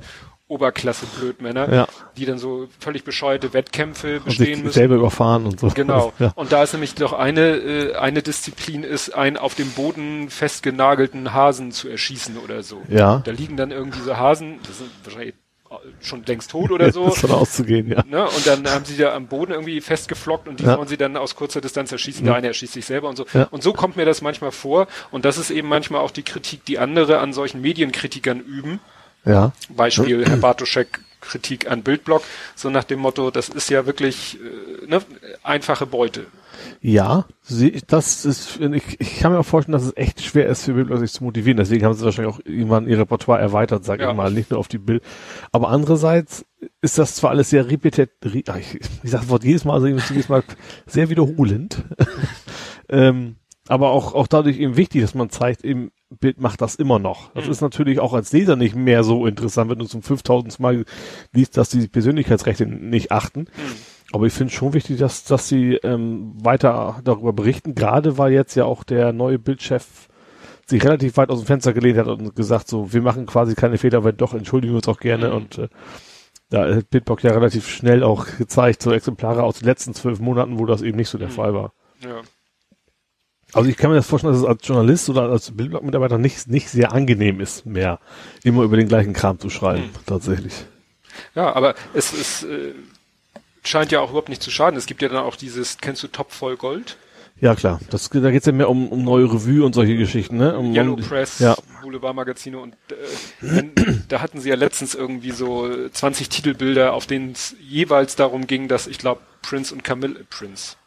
Oberklasse-Blödmänner, 0.50 1.74
Ja. 1.74 1.88
die 2.18 2.26
dann 2.26 2.38
so 2.38 2.68
völlig 2.80 3.04
bescheuerte 3.04 3.54
Wettkämpfe 3.54 4.18
und 4.18 4.26
bestehen 4.26 4.56
sich 4.56 4.64
müssen. 4.64 4.74
selber 4.74 4.96
überfahren 4.96 5.46
und 5.46 5.60
so. 5.60 5.68
Genau. 5.70 6.14
Ja. 6.20 6.32
Und 6.36 6.52
da 6.52 6.64
ist 6.64 6.74
nämlich 6.74 6.96
doch 6.96 7.14
eine, 7.14 7.42
äh, 7.58 7.96
eine 7.96 8.22
Disziplin 8.22 8.84
ist, 8.84 9.14
ein 9.16 9.38
auf 9.38 9.56
dem 9.56 9.70
Boden 9.72 10.30
festgenagelten 10.30 11.34
Hasen 11.34 11.72
zu 11.72 11.90
erschießen 11.90 12.38
oder 12.38 12.64
so. 12.64 12.82
Ja. 12.90 13.22
Da 13.26 13.32
liegen 13.32 13.58
dann 13.58 13.72
irgendwie 13.72 14.00
so 14.02 14.16
Hasen, 14.18 14.60
das 14.68 14.78
sind 14.80 14.90
wahrscheinlich 15.04 15.36
schon 16.02 16.24
längst 16.26 16.52
tot 16.52 16.72
oder 16.72 16.92
so. 16.92 17.08
Ist 17.08 17.20
von 17.20 17.32
auszugehen, 17.32 17.90
ja. 17.90 18.04
Ne? 18.08 18.24
Und 18.26 18.48
dann 18.48 18.68
haben 18.70 18.86
sie 18.86 18.98
da 18.98 19.14
am 19.14 19.28
Boden 19.28 19.52
irgendwie 19.52 19.82
festgeflockt 19.82 20.48
und 20.48 20.60
die 20.60 20.64
Ja. 20.64 20.76
sollen 20.76 20.88
sie 20.88 20.98
dann 20.98 21.18
aus 21.18 21.36
kurzer 21.36 21.62
Distanz 21.62 21.92
erschießen. 21.92 22.26
Der 22.26 22.36
eine 22.36 22.48
erschießt 22.48 22.74
sich 22.74 22.86
selber 22.86 23.10
und 23.10 23.16
so. 23.16 23.26
Ja. 23.34 23.48
Und 23.52 23.64
so 23.64 23.74
kommt 23.74 23.98
mir 23.98 24.06
das 24.06 24.22
manchmal 24.22 24.52
vor. 24.52 24.88
Und 25.12 25.26
das 25.26 25.38
ist 25.38 25.50
eben 25.50 25.68
manchmal 25.68 26.02
auch 26.02 26.12
die 26.12 26.24
Kritik, 26.24 26.66
die 26.66 26.80
andere 26.80 27.20
an 27.20 27.34
solchen 27.34 27.62
Medienkritikern 27.62 28.40
üben. 28.40 28.80
Ja. 29.26 29.52
Beispiel 29.70 30.26
Herr 30.26 30.38
Bartoschek 30.38 31.00
Kritik 31.20 31.70
an 31.70 31.84
Bildblock, 31.84 32.24
so 32.56 32.70
nach 32.70 32.84
dem 32.84 33.00
Motto, 33.00 33.32
das 33.32 33.50
ist 33.50 33.70
ja 33.70 33.86
wirklich 33.86 34.38
äh, 34.84 34.86
ne, 34.88 35.02
einfache 35.44 35.86
Beute. 35.86 36.28
Ja, 36.82 37.26
sie, 37.42 37.82
das 37.88 38.24
ist, 38.26 38.60
ich, 38.60 39.00
ich 39.00 39.20
kann 39.20 39.32
mir 39.32 39.40
auch 39.40 39.46
vorstellen, 39.46 39.74
dass 39.74 39.84
es 39.84 39.98
echt 39.98 40.22
schwer 40.22 40.48
ist 40.48 40.64
für 40.64 40.74
Bildleute 40.74 41.02
sich 41.02 41.12
zu 41.12 41.24
motivieren. 41.24 41.58
Deswegen 41.58 41.84
haben 41.86 41.94
sie 41.94 42.06
wahrscheinlich 42.06 42.34
auch 42.34 42.40
irgendwann 42.46 42.88
ihr 42.88 43.00
Repertoire 43.00 43.40
erweitert, 43.40 43.84
sag 43.84 44.00
Ja. 44.00 44.12
ich 44.12 44.16
mal, 44.16 44.32
nicht 44.32 44.52
nur 44.52 44.60
auf 44.60 44.68
die 44.68 44.78
Bild. 44.78 45.04
Aber 45.52 45.70
andererseits 45.70 46.46
ist 46.82 46.98
das 46.98 47.16
zwar 47.16 47.32
alles 47.32 47.50
sehr 47.50 47.70
repetitiv, 47.70 48.10
ich, 48.34 48.76
ich 49.04 49.12
sag 49.12 49.22
das 49.22 49.30
Wort 49.30 49.44
jedes 49.44 49.66
Mal, 49.66 49.74
also 49.74 49.88
jedes 49.88 50.30
Mal 50.30 50.44
sehr 50.86 51.10
wiederholend. 51.10 51.84
ähm, 52.90 53.36
aber 53.68 53.90
auch, 53.90 54.14
auch 54.14 54.28
dadurch 54.28 54.60
eben 54.60 54.78
wichtig, 54.78 55.02
dass 55.02 55.16
man 55.16 55.30
zeigt, 55.30 55.64
eben, 55.66 55.92
Bild 56.10 56.40
macht 56.40 56.62
das 56.62 56.76
immer 56.76 57.00
noch. 57.00 57.34
Das 57.34 57.50
ist 57.50 57.60
natürlich 57.60 58.00
auch 58.00 58.14
als 58.14 58.32
Leser 58.32 58.56
nicht 58.56 58.76
mehr 58.76 59.04
so 59.04 59.26
interessant, 59.26 59.70
wenn 59.70 59.80
du 59.80 59.86
zum 59.86 60.02
5000. 60.02 60.58
Mal 60.60 60.86
liest, 61.34 61.58
dass 61.58 61.68
die 61.68 61.86
Persönlichkeitsrechte 61.90 62.66
nicht 62.66 63.12
achten. 63.12 63.48
Aber 64.14 64.26
ich 64.26 64.34
finde 64.34 64.54
schon 64.54 64.74
wichtig, 64.74 65.00
dass, 65.00 65.26
dass 65.26 65.50
sie 65.50 65.76
ähm, 65.76 66.34
weiter 66.42 67.02
darüber 67.04 67.34
berichten, 67.34 67.76
gerade 67.76 68.18
weil 68.18 68.32
jetzt 68.32 68.56
ja 68.56 68.66
auch 68.66 68.84
der 68.84 69.12
neue 69.12 69.38
Bildchef 69.38 70.08
sich 70.66 70.84
relativ 70.84 71.18
weit 71.18 71.30
aus 71.30 71.40
dem 71.40 71.46
Fenster 71.46 71.74
gelehnt 71.74 71.98
hat 71.98 72.08
und 72.08 72.36
gesagt, 72.36 72.68
so, 72.68 72.92
wir 72.94 73.02
machen 73.02 73.26
quasi 73.26 73.56
keine 73.56 73.78
Fehler, 73.78 74.04
weil 74.04 74.14
doch 74.14 74.34
entschuldigen 74.34 74.74
wir 74.74 74.78
uns 74.78 74.88
auch 74.88 75.00
gerne. 75.00 75.34
Und 75.34 75.58
äh, 75.58 75.70
da 76.50 76.76
hat 76.76 76.90
Bitbox 76.90 77.24
ja 77.24 77.32
relativ 77.32 77.68
schnell 77.68 78.04
auch 78.04 78.26
gezeigt, 78.38 78.82
so 78.82 78.92
Exemplare 78.92 79.44
aus 79.44 79.60
den 79.60 79.66
letzten 79.66 79.94
zwölf 79.94 80.20
Monaten, 80.20 80.60
wo 80.60 80.66
das 80.66 80.82
eben 80.82 80.98
nicht 80.98 81.10
so 81.10 81.18
der 81.18 81.30
Fall 81.30 81.54
war. 81.54 81.74
Ja. 82.02 82.22
Also 83.54 83.70
ich 83.70 83.78
kann 83.78 83.90
mir 83.90 83.96
das 83.96 84.08
vorstellen, 84.08 84.34
dass 84.34 84.42
es 84.42 84.48
als 84.48 84.68
Journalist 84.68 85.10
oder 85.10 85.24
als 85.30 85.52
Bildblock-Mitarbeiter 85.56 86.18
nicht, 86.18 86.50
nicht 86.50 86.70
sehr 86.70 86.92
angenehm 86.92 87.40
ist, 87.40 87.66
mehr 87.66 88.00
immer 88.44 88.64
über 88.64 88.76
den 88.76 88.90
gleichen 88.90 89.14
Kram 89.14 89.40
zu 89.40 89.50
schreiben, 89.50 89.90
tatsächlich. 90.06 90.66
ja, 91.34 91.56
aber 91.56 91.76
es 91.94 92.12
ist, 92.12 92.44
äh, 92.44 92.74
scheint 93.68 93.92
ja 93.92 94.00
auch 94.00 94.10
überhaupt 94.10 94.30
nicht 94.30 94.42
zu 94.42 94.52
schaden. 94.52 94.78
Es 94.78 94.86
gibt 94.86 95.02
ja 95.02 95.10
dann 95.10 95.24
auch 95.24 95.36
dieses, 95.36 95.78
kennst 95.78 96.04
du 96.04 96.08
Top 96.08 96.32
voll 96.32 96.58
Gold? 96.58 96.98
Ja 97.40 97.54
klar, 97.54 97.80
das, 97.92 98.10
da 98.10 98.32
geht's 98.32 98.48
ja 98.48 98.52
mehr 98.52 98.68
um, 98.68 98.88
um 98.88 99.04
neue 99.04 99.26
Revue 99.26 99.64
und 99.64 99.74
solche 99.74 99.96
Geschichten, 99.96 100.38
ne? 100.38 100.58
Um, 100.58 100.74
Yellow 100.74 100.94
um, 100.94 101.02
Press, 101.02 101.38
Ja, 101.38 101.56
Boulevardmagazine 101.84 102.58
und 102.58 102.74
äh, 102.90 103.64
da 104.08 104.22
hatten 104.22 104.42
sie 104.42 104.50
ja 104.50 104.56
letztens 104.56 104.96
irgendwie 104.96 105.30
so 105.30 105.70
20 105.88 106.30
Titelbilder, 106.30 106.94
auf 106.94 107.06
denen 107.06 107.34
es 107.34 107.56
jeweils 107.62 108.16
darum 108.16 108.48
ging, 108.48 108.68
dass 108.68 108.88
ich 108.88 108.98
glaube 108.98 109.22
Prince 109.44 109.72
und 109.72 109.84
Camilla, 109.84 110.20
Prince, 110.32 110.78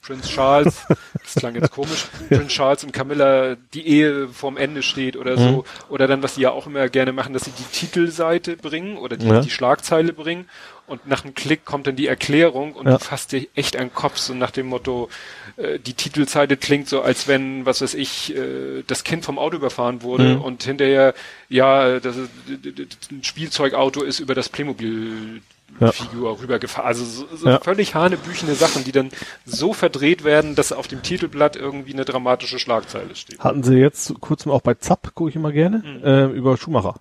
Prince 0.00 0.28
Charles, 0.30 0.86
das 1.22 1.34
klang 1.34 1.54
jetzt 1.54 1.70
komisch, 1.70 2.06
Prince 2.28 2.48
Charles 2.48 2.84
und 2.84 2.92
Camilla 2.92 3.56
die 3.74 3.86
Ehe 3.86 4.28
vorm 4.28 4.56
Ende 4.56 4.82
steht 4.82 5.16
oder 5.16 5.32
Mhm. 5.36 5.38
so. 5.40 5.64
Oder 5.90 6.06
dann, 6.06 6.22
was 6.22 6.36
sie 6.36 6.42
ja 6.42 6.50
auch 6.50 6.66
immer 6.66 6.88
gerne 6.88 7.12
machen, 7.12 7.32
dass 7.34 7.44
sie 7.44 7.50
die 7.50 7.64
Titelseite 7.64 8.56
bringen 8.56 8.96
oder 8.96 9.16
die, 9.16 9.26
Ja. 9.26 9.40
die 9.40 9.50
Schlagzeile 9.50 10.12
bringen 10.14 10.48
und 10.86 11.06
nach 11.06 11.24
einem 11.24 11.34
Klick 11.34 11.64
kommt 11.66 11.86
dann 11.86 11.96
die 11.96 12.06
Erklärung 12.06 12.72
und 12.72 12.86
Ja. 12.86 12.92
du 12.96 13.04
fasst 13.04 13.32
dir 13.32 13.46
echt 13.54 13.76
an 13.76 13.88
den 13.88 13.94
Kopf, 13.94 14.16
so 14.16 14.32
nach 14.32 14.50
dem 14.52 14.68
Motto, 14.68 15.10
äh, 15.56 15.78
die 15.78 15.92
Titelseite 15.92 16.56
klingt 16.56 16.88
so, 16.88 17.02
als 17.02 17.28
wenn, 17.28 17.66
was 17.66 17.82
weiß 17.82 17.92
ich, 17.94 18.34
äh, 18.34 18.84
das 18.86 19.04
Kind 19.04 19.24
vom 19.26 19.38
Auto 19.38 19.56
überfahren 19.56 20.02
wurde 20.02 20.36
Mhm. 20.36 20.40
und 20.40 20.62
hinterher, 20.62 21.12
ja, 21.50 22.00
das 22.00 22.16
ist, 22.16 22.30
ein 23.10 23.24
Spielzeugauto 23.24 24.02
ist 24.02 24.20
über 24.20 24.34
das 24.34 24.48
Playmobil 24.48 25.42
Ja. 25.80 25.92
Figur 25.92 26.40
rübergefahren. 26.40 26.86
Also 26.88 27.04
so, 27.04 27.26
so 27.36 27.48
Ja. 27.48 27.60
völlig 27.60 27.94
hanebüchene 27.94 28.54
Sachen, 28.54 28.84
die 28.84 28.92
dann 28.92 29.10
so 29.44 29.72
verdreht 29.72 30.24
werden, 30.24 30.54
dass 30.54 30.72
auf 30.72 30.88
dem 30.88 31.02
Titelblatt 31.02 31.56
irgendwie 31.56 31.92
eine 31.92 32.04
dramatische 32.04 32.58
Schlagzeile 32.58 33.14
steht. 33.14 33.38
hatten 33.40 33.62
sie 33.62 33.74
jetzt 33.76 34.12
kurz 34.20 34.44
mal 34.46 34.54
auch 34.54 34.62
bei 34.62 34.74
Zapp, 34.74 35.14
gucke 35.14 35.30
ich 35.30 35.36
immer 35.36 35.52
gerne, 35.52 35.82
äh, 36.04 36.36
über 36.36 36.56
Schumacher. 36.56 36.96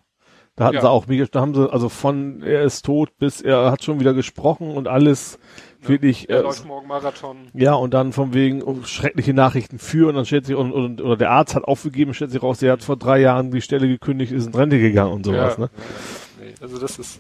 Da 0.56 0.66
hatten 0.66 0.76
Ja. 0.76 0.82
sie 0.82 0.90
auch, 0.90 1.06
mega- 1.08 1.26
da 1.30 1.42
haben 1.42 1.54
sie 1.54 1.72
also 1.72 1.88
von 1.90 2.42
er 2.42 2.64
ist 2.64 2.84
tot 2.84 3.10
bis 3.20 3.42
er 3.42 3.70
hat 3.72 3.84
schon 3.84 4.00
wieder 4.00 4.14
gesprochen 4.16 4.72
und 4.76 4.88
alles 4.88 5.38
wirklich. 5.82 6.30
Er 6.30 6.40
äh, 6.40 6.42
läuft 6.42 6.66
morgen 6.66 6.88
Marathon. 6.88 7.38
Ja, 7.54 7.74
und 7.76 7.94
dann 7.94 8.12
von 8.12 8.34
wegen 8.34 8.64
oh, 8.64 8.78
schreckliche 8.84 9.34
Nachrichten 9.36 9.78
für 9.78 10.10
und 10.10 10.16
dann 10.16 10.26
stellt 10.26 10.48
sich 10.48 10.56
und, 10.56 10.72
und 10.72 11.00
oder 11.02 11.16
der 11.16 11.30
Arzt 11.30 11.54
hat 11.54 11.64
aufgegeben, 11.66 12.16
stellt 12.16 12.32
sich 12.32 12.42
raus, 12.42 12.58
der 12.58 12.72
hat 12.74 12.84
vor 12.84 12.98
drei 12.98 13.20
Jahren 13.20 13.52
die 13.52 13.62
Stelle 13.62 13.88
gekündigt, 13.88 14.32
ist 14.32 14.48
in 14.48 14.56
Rente 14.56 14.80
gegangen 14.80 15.14
und 15.14 15.26
sowas, 15.28 15.60
ne? 15.60 15.70
ja, 16.40 16.46
ja, 16.46 16.50
nee, 16.50 16.56
also 16.60 16.80
das 16.80 16.98
ist, 16.98 17.20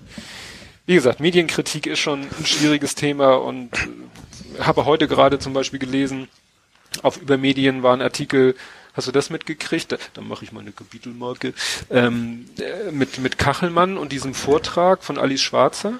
wie 0.87 0.95
gesagt, 0.95 1.19
Medienkritik 1.19 1.85
ist 1.85 1.99
schon 1.99 2.21
ein 2.21 2.45
schwieriges 2.45 2.95
Thema 2.95 3.35
und 3.35 3.69
äh, 3.73 4.63
habe 4.63 4.85
heute 4.85 5.07
gerade 5.07 5.37
zum 5.37 5.53
Beispiel 5.53 5.79
gelesen, 5.79 6.29
Auf 7.03 7.21
Übermedien 7.21 7.83
war 7.83 7.93
ein 7.93 8.01
Artikel, 8.01 8.55
hast 8.93 9.07
du 9.07 9.11
das 9.11 9.29
mitgekriegt? 9.29 9.91
Da, 9.91 9.97
dann 10.13 10.27
mache 10.27 10.45
ich 10.45 10.51
mal 10.53 10.61
eine 10.61 10.71
Kapitelmarke. 10.71 11.53
Ähm, 11.91 12.45
äh, 12.57 12.91
mit, 12.91 13.19
mit 13.19 13.37
Kachelmann 13.37 13.97
und 13.97 14.11
diesem 14.13 14.33
Vortrag 14.33 15.03
von 15.03 15.17
Alice 15.17 15.41
Schwarzer. 15.41 15.99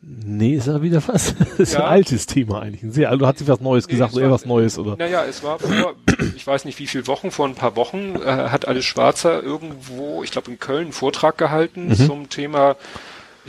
Nee, 0.00 0.54
ist 0.54 0.68
ja 0.68 0.80
wieder 0.80 1.02
was. 1.08 1.34
Das 1.34 1.48
ist 1.58 1.72
ja. 1.72 1.80
ein 1.80 1.86
altes 1.86 2.26
Thema 2.26 2.60
eigentlich. 2.60 2.82
Ein 2.82 2.92
sehr, 2.92 3.10
also 3.10 3.26
hat 3.26 3.38
sich 3.38 3.48
was 3.48 3.60
Neues 3.60 3.86
nee, 3.86 3.94
gesagt, 3.94 4.14
oder 4.14 4.26
eher 4.26 4.30
was 4.30 4.44
Neues, 4.44 4.78
oder? 4.78 4.96
Naja, 4.96 5.24
es 5.24 5.42
war 5.42 5.58
vor, 5.58 5.94
ich 6.36 6.46
weiß 6.46 6.66
nicht 6.66 6.78
wie 6.78 6.86
viele 6.86 7.06
Wochen, 7.06 7.30
vor 7.30 7.48
ein 7.48 7.54
paar 7.54 7.74
Wochen, 7.76 8.14
äh, 8.16 8.26
hat 8.26 8.68
Alice 8.68 8.84
Schwarzer 8.84 9.42
irgendwo, 9.42 10.22
ich 10.22 10.30
glaube 10.30 10.50
in 10.50 10.58
Köln, 10.58 10.82
einen 10.82 10.92
Vortrag 10.92 11.38
gehalten 11.38 11.88
mhm. 11.88 11.96
zum 11.96 12.28
Thema, 12.28 12.76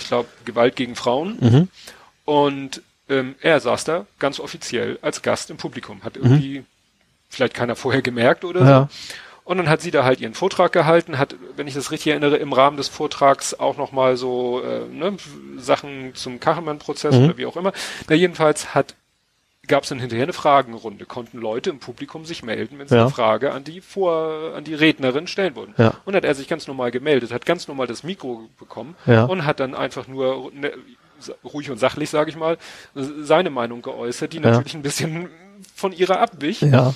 ich 0.01 0.07
glaube, 0.07 0.29
Gewalt 0.45 0.75
gegen 0.75 0.95
Frauen. 0.95 1.38
Mhm. 1.39 1.67
Und 2.25 2.81
ähm, 3.09 3.35
er 3.41 3.59
saß 3.59 3.83
da 3.83 4.05
ganz 4.19 4.39
offiziell 4.39 4.99
als 5.01 5.21
Gast 5.21 5.49
im 5.49 5.57
Publikum. 5.57 6.03
Hat 6.03 6.17
irgendwie, 6.17 6.59
mhm. 6.59 6.65
vielleicht 7.29 7.53
keiner 7.53 7.75
vorher 7.75 8.01
gemerkt 8.01 8.45
oder 8.45 8.65
ja. 8.65 8.89
so. 8.91 9.05
Und 9.49 9.57
dann 9.57 9.67
hat 9.67 9.81
sie 9.81 9.89
da 9.89 10.03
halt 10.03 10.21
ihren 10.21 10.35
Vortrag 10.35 10.71
gehalten, 10.71 11.17
hat, 11.17 11.35
wenn 11.55 11.67
ich 11.67 11.73
das 11.73 11.89
richtig 11.89 12.12
erinnere, 12.12 12.38
im 12.38 12.53
Rahmen 12.53 12.77
des 12.77 12.88
Vortrags 12.88 13.55
auch 13.55 13.77
nochmal 13.77 14.15
so 14.15 14.62
äh, 14.62 14.85
ne, 14.85 15.17
Sachen 15.57 16.13
zum 16.13 16.39
Kachelmann-Prozess 16.39 17.15
mhm. 17.15 17.25
oder 17.25 17.38
wie 17.38 17.47
auch 17.47 17.57
immer. 17.57 17.73
Na 18.07 18.15
jedenfalls 18.15 18.75
hat 18.75 18.93
gab 19.69 19.84
es 19.84 19.89
dann 19.89 19.99
hinterher 19.99 20.23
eine 20.23 20.34
Fragenrunde, 20.34 21.05
konnten 21.05 21.38
Leute 21.38 21.69
im 21.69 21.79
Publikum 21.79 22.25
sich 22.25 22.43
melden, 22.43 22.77
wenn 22.77 22.88
sie 22.88 22.95
ja. 22.95 23.03
eine 23.03 23.10
Frage 23.10 23.53
an 23.53 23.63
die 23.63 23.79
vor 23.79 24.53
an 24.55 24.65
die 24.65 24.73
Rednerin 24.73 25.27
stellen 25.27 25.55
wollten. 25.55 25.82
Ja. 25.82 25.93
Und 26.03 26.15
hat 26.15 26.25
er 26.25 26.36
sich 26.36 26.49
ganz 26.49 26.67
normal 26.67 26.91
gemeldet, 26.91 27.32
hat 27.32 27.45
ganz 27.45 27.67
normal 27.69 27.88
das 27.88 28.03
Mikro 28.03 28.49
bekommen 28.60 28.95
ja. 29.05 29.23
und 29.23 29.45
hat 29.45 29.62
dann 29.62 29.75
einfach 29.75 30.08
nur 30.08 30.51
ne, 30.53 30.73
ruhig 31.43 31.69
und 31.71 31.77
sachlich, 31.77 32.10
sage 32.10 32.29
ich 32.29 32.36
mal, 32.36 32.58
seine 32.93 33.49
Meinung 33.49 33.82
geäußert, 33.82 34.34
die 34.34 34.39
natürlich 34.39 34.73
ein 34.73 34.82
bisschen 34.82 35.29
von 35.75 35.91
ihrer 35.93 36.19
abwich. 36.19 36.62
Ja. 36.62 36.93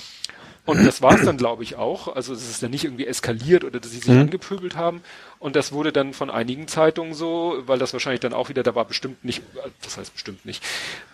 Und 0.66 0.86
das 0.86 1.02
war 1.02 1.14
es 1.14 1.24
dann, 1.24 1.36
glaube 1.36 1.62
ich, 1.62 1.76
auch. 1.76 2.14
Also 2.14 2.32
es 2.32 2.48
ist 2.48 2.62
dann 2.62 2.70
nicht 2.70 2.84
irgendwie 2.84 3.06
eskaliert 3.06 3.64
oder 3.64 3.80
dass 3.80 3.90
sie 3.90 3.98
sich 3.98 4.08
mhm. 4.08 4.22
angepöbelt 4.22 4.76
haben. 4.76 5.02
Und 5.38 5.56
das 5.56 5.72
wurde 5.72 5.92
dann 5.92 6.14
von 6.14 6.30
einigen 6.30 6.68
Zeitungen 6.68 7.12
so, 7.12 7.62
weil 7.66 7.78
das 7.78 7.92
wahrscheinlich 7.92 8.20
dann 8.20 8.32
auch 8.32 8.48
wieder, 8.48 8.62
da 8.62 8.74
war 8.74 8.86
bestimmt 8.86 9.24
nicht, 9.24 9.42
das 9.82 9.98
heißt 9.98 10.14
bestimmt 10.14 10.46
nicht, 10.46 10.64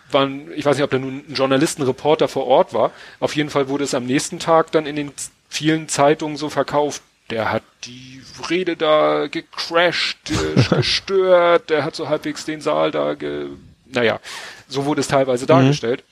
waren, 0.09 0.51
ich 0.55 0.63
weiß 0.63 0.77
nicht, 0.77 0.85
ob 0.85 0.91
da 0.91 0.99
nun 0.99 1.25
ein 1.27 1.33
Journalisten, 1.33 1.81
Reporter 1.81 2.29
vor 2.29 2.47
Ort 2.47 2.73
war. 2.73 2.91
Auf 3.19 3.35
jeden 3.35 3.49
Fall 3.49 3.67
wurde 3.67 3.83
es 3.83 3.93
am 3.93 4.05
nächsten 4.05 4.39
Tag 4.39 4.71
dann 4.71 4.85
in 4.85 4.95
den 4.95 5.11
vielen 5.49 5.89
Zeitungen 5.89 6.37
so 6.37 6.49
verkauft. 6.49 7.01
Der 7.29 7.51
hat 7.51 7.63
die 7.83 8.21
Rede 8.49 8.77
da 8.77 9.27
gecrashed, 9.27 10.31
äh, 10.31 10.75
gestört, 10.75 11.69
der 11.69 11.83
hat 11.83 11.95
so 11.95 12.07
halbwegs 12.07 12.45
den 12.45 12.61
Saal 12.61 12.91
da 12.91 13.15
ge, 13.15 13.47
naja, 13.85 14.21
so 14.69 14.85
wurde 14.85 15.01
es 15.01 15.09
teilweise 15.09 15.43
mhm. 15.43 15.47
dargestellt. 15.47 16.03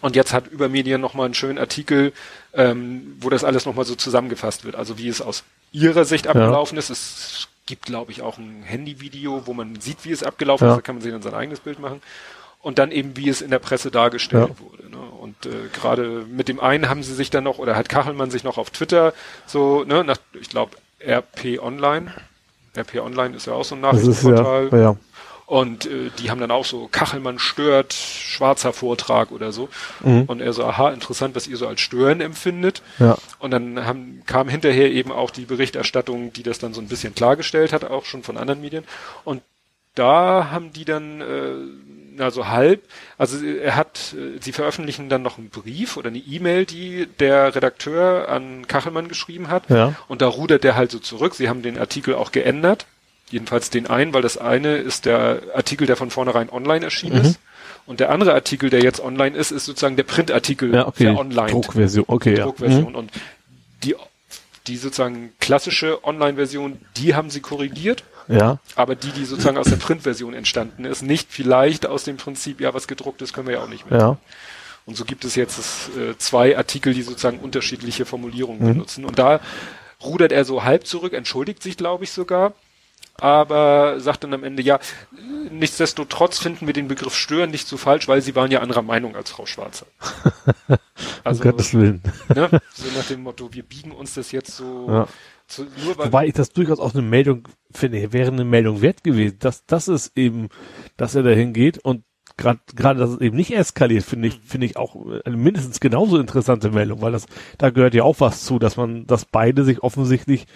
Und 0.00 0.16
jetzt 0.16 0.32
hat 0.32 0.48
Übermedien 0.48 1.00
nochmal 1.00 1.26
einen 1.26 1.34
schönen 1.34 1.58
Artikel, 1.58 2.12
ähm, 2.56 3.16
wo 3.20 3.30
das 3.30 3.44
alles 3.44 3.66
nochmal 3.66 3.84
so 3.84 3.94
zusammengefasst 3.94 4.64
wird. 4.64 4.76
Also 4.76 4.98
wie 4.98 5.08
es 5.08 5.20
aus 5.20 5.44
ihrer 5.72 6.04
Sicht 6.04 6.26
abgelaufen 6.26 6.76
ja. 6.76 6.80
ist. 6.80 6.90
Es 6.90 7.48
gibt, 7.66 7.86
glaube 7.86 8.12
ich, 8.12 8.22
auch 8.22 8.38
ein 8.38 8.62
Handyvideo, 8.62 9.46
wo 9.46 9.54
man 9.54 9.80
sieht, 9.80 10.04
wie 10.04 10.12
es 10.12 10.22
abgelaufen 10.22 10.66
ja. 10.66 10.72
ist. 10.72 10.78
Da 10.78 10.82
kann 10.82 10.96
man 10.96 11.02
sich 11.02 11.12
dann 11.12 11.22
sein 11.22 11.34
eigenes 11.34 11.60
Bild 11.60 11.78
machen. 11.78 12.02
Und 12.60 12.78
dann 12.78 12.92
eben, 12.92 13.16
wie 13.16 13.28
es 13.28 13.42
in 13.42 13.50
der 13.50 13.58
Presse 13.58 13.90
dargestellt 13.90 14.50
ja. 14.50 14.58
wurde. 14.60 14.88
Ne? 14.90 14.98
Und 14.98 15.46
äh, 15.46 15.68
gerade 15.72 16.24
mit 16.30 16.48
dem 16.48 16.60
einen 16.60 16.88
haben 16.88 17.02
sie 17.02 17.14
sich 17.14 17.30
dann 17.30 17.44
noch, 17.44 17.58
oder 17.58 17.76
hat 17.76 17.88
Kachelmann 17.88 18.30
sich 18.30 18.44
noch 18.44 18.56
auf 18.56 18.70
Twitter 18.70 19.12
so, 19.46 19.84
ne, 19.84 20.02
nach, 20.02 20.16
ich 20.32 20.48
glaube, 20.48 20.76
RP 21.06 21.58
Online. 21.60 22.12
RP 22.76 23.00
Online 23.00 23.36
ist 23.36 23.46
ja 23.46 23.52
auch 23.52 23.64
so 23.64 23.74
ein 23.74 23.82
Nachrichtenportal. 23.82 24.68
Ja, 24.72 24.78
ja. 24.78 24.96
Und 25.46 25.84
äh, 25.86 26.10
die 26.18 26.30
haben 26.30 26.40
dann 26.40 26.50
auch 26.50 26.64
so 26.64 26.88
Kachelmann 26.90 27.38
stört, 27.38 27.92
schwarzer 27.92 28.72
Vortrag 28.72 29.30
oder 29.30 29.52
so. 29.52 29.68
Mhm. 30.02 30.22
Und 30.22 30.40
er 30.40 30.52
so, 30.52 30.64
aha, 30.64 30.90
interessant, 30.90 31.34
was 31.34 31.46
ihr 31.46 31.56
so 31.56 31.66
als 31.66 31.80
Stören 31.80 32.20
empfindet. 32.20 32.82
Ja. 32.98 33.18
Und 33.38 33.50
dann 33.50 33.84
haben, 33.84 34.22
kam 34.26 34.48
hinterher 34.48 34.90
eben 34.90 35.12
auch 35.12 35.30
die 35.30 35.44
Berichterstattung, 35.44 36.32
die 36.32 36.42
das 36.42 36.58
dann 36.58 36.72
so 36.72 36.80
ein 36.80 36.88
bisschen 36.88 37.14
klargestellt 37.14 37.72
hat, 37.72 37.84
auch 37.84 38.06
schon 38.06 38.22
von 38.22 38.38
anderen 38.38 38.62
Medien. 38.62 38.84
Und 39.24 39.42
da 39.94 40.48
haben 40.50 40.72
die 40.72 40.86
dann, 40.86 41.20
äh, 41.20 41.52
na 42.16 42.30
so 42.30 42.48
halb, 42.48 42.82
also 43.18 43.44
er 43.44 43.76
hat, 43.76 44.14
äh, 44.14 44.40
sie 44.40 44.52
veröffentlichen 44.52 45.10
dann 45.10 45.22
noch 45.22 45.36
einen 45.36 45.50
Brief 45.50 45.98
oder 45.98 46.08
eine 46.08 46.18
E-Mail, 46.18 46.64
die 46.64 47.06
der 47.20 47.54
Redakteur 47.54 48.30
an 48.30 48.66
Kachelmann 48.66 49.08
geschrieben 49.08 49.48
hat. 49.48 49.68
Ja. 49.68 49.94
Und 50.08 50.22
da 50.22 50.26
rudert 50.26 50.64
der 50.64 50.74
halt 50.74 50.90
so 50.90 50.98
zurück. 50.98 51.34
Sie 51.34 51.50
haben 51.50 51.62
den 51.62 51.78
Artikel 51.78 52.14
auch 52.14 52.32
geändert 52.32 52.86
jedenfalls 53.30 53.70
den 53.70 53.86
einen, 53.86 54.12
weil 54.14 54.22
das 54.22 54.38
eine 54.38 54.76
ist 54.76 55.06
der 55.06 55.42
Artikel, 55.54 55.86
der 55.86 55.96
von 55.96 56.10
vornherein 56.10 56.50
online 56.50 56.84
erschienen 56.84 57.20
mhm. 57.20 57.24
ist. 57.24 57.40
Und 57.86 58.00
der 58.00 58.10
andere 58.10 58.32
Artikel, 58.32 58.70
der 58.70 58.82
jetzt 58.82 59.00
online 59.00 59.36
ist, 59.36 59.50
ist 59.50 59.66
sozusagen 59.66 59.96
der 59.96 60.04
Printartikel 60.04 60.72
ja, 60.72 60.86
okay. 60.86 61.04
der 61.04 61.18
online. 61.18 61.50
Druckversion, 61.50 62.04
okay. 62.08 62.34
Druckversion. 62.34 62.84
Ja. 62.84 62.90
Mhm. 62.90 62.94
Und 62.94 63.12
die, 63.82 63.94
die 64.66 64.76
sozusagen 64.76 65.32
klassische 65.38 66.02
Online-Version, 66.04 66.78
die 66.96 67.14
haben 67.14 67.28
sie 67.28 67.40
korrigiert. 67.40 68.04
Ja. 68.26 68.58
Aber 68.74 68.94
die, 68.94 69.10
die 69.10 69.26
sozusagen 69.26 69.58
aus 69.58 69.68
der 69.68 69.76
Printversion 69.76 70.32
entstanden 70.32 70.86
ist, 70.86 71.02
nicht 71.02 71.30
vielleicht 71.30 71.84
aus 71.84 72.04
dem 72.04 72.16
Prinzip, 72.16 72.60
ja, 72.62 72.72
was 72.72 72.88
gedruckt 72.88 73.20
ist, 73.20 73.34
können 73.34 73.48
wir 73.48 73.56
ja 73.56 73.62
auch 73.62 73.68
nicht 73.68 73.90
mehr. 73.90 73.98
Ja. 73.98 74.18
Und 74.86 74.96
so 74.96 75.04
gibt 75.04 75.26
es 75.26 75.34
jetzt 75.34 75.90
äh, 75.96 76.16
zwei 76.16 76.56
Artikel, 76.56 76.94
die 76.94 77.02
sozusagen 77.02 77.38
unterschiedliche 77.38 78.06
Formulierungen 78.06 78.62
mhm. 78.62 78.72
benutzen. 78.72 79.04
Und 79.04 79.18
da 79.18 79.40
rudert 80.02 80.32
er 80.32 80.46
so 80.46 80.64
halb 80.64 80.86
zurück, 80.86 81.12
entschuldigt 81.12 81.62
sich, 81.62 81.76
glaube 81.76 82.04
ich, 82.04 82.12
sogar 82.12 82.54
aber 83.20 84.00
sagt 84.00 84.24
dann 84.24 84.34
am 84.34 84.44
Ende, 84.44 84.62
ja, 84.62 84.78
nichtsdestotrotz 85.50 86.38
finden 86.38 86.66
wir 86.66 86.74
den 86.74 86.88
Begriff 86.88 87.14
stören 87.14 87.50
nicht 87.50 87.68
so 87.68 87.76
falsch, 87.76 88.08
weil 88.08 88.20
sie 88.22 88.34
waren 88.34 88.50
ja 88.50 88.60
anderer 88.60 88.82
Meinung 88.82 89.14
als 89.14 89.30
Frau 89.30 89.46
Schwarzer. 89.46 89.86
also, 91.24 91.42
um 91.42 91.50
Gottes 91.50 91.74
Willen. 91.74 92.02
Ne, 92.34 92.48
so 92.74 92.98
nach 92.98 93.06
dem 93.06 93.22
Motto, 93.22 93.52
wir 93.52 93.62
biegen 93.62 93.92
uns 93.92 94.14
das 94.14 94.32
jetzt 94.32 94.56
so 94.56 94.88
ja. 94.88 95.08
zu, 95.46 95.66
nur 95.84 95.96
weil 95.96 96.06
Wobei 96.06 96.26
ich 96.26 96.34
das 96.34 96.50
durchaus 96.50 96.80
auch 96.80 96.92
eine 96.92 97.02
Meldung 97.02 97.46
finde, 97.70 98.12
wäre 98.12 98.32
eine 98.32 98.44
Meldung 98.44 98.80
wert 98.80 99.04
gewesen, 99.04 99.38
dass 99.38 99.64
das 99.66 99.88
ist 99.88 100.16
eben, 100.16 100.48
dass 100.96 101.14
er 101.14 101.22
dahin 101.22 101.52
geht 101.52 101.78
und 101.78 102.04
gerade 102.36 102.60
gerade 102.74 102.98
dass 102.98 103.10
es 103.10 103.20
eben 103.20 103.36
nicht 103.36 103.54
eskaliert, 103.54 104.04
finde 104.04 104.28
ich 104.28 104.40
finde 104.44 104.66
ich 104.66 104.76
auch 104.76 104.96
eine 105.24 105.36
mindestens 105.36 105.78
genauso 105.78 106.18
interessante 106.18 106.70
Meldung, 106.70 107.00
weil 107.00 107.12
das 107.12 107.26
da 107.58 107.70
gehört 107.70 107.94
ja 107.94 108.02
auch 108.02 108.18
was 108.18 108.44
zu, 108.44 108.58
dass 108.58 108.76
man 108.76 109.06
dass 109.06 109.24
beide 109.24 109.62
sich 109.62 109.82
offensichtlich 109.84 110.46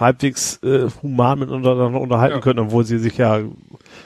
halbwegs 0.00 0.62
äh, 0.62 0.88
human 1.02 1.38
miteinander 1.38 2.00
unterhalten 2.00 2.36
ja. 2.36 2.40
können, 2.40 2.58
obwohl 2.58 2.84
sie 2.84 2.98
sich 2.98 3.16
ja 3.16 3.40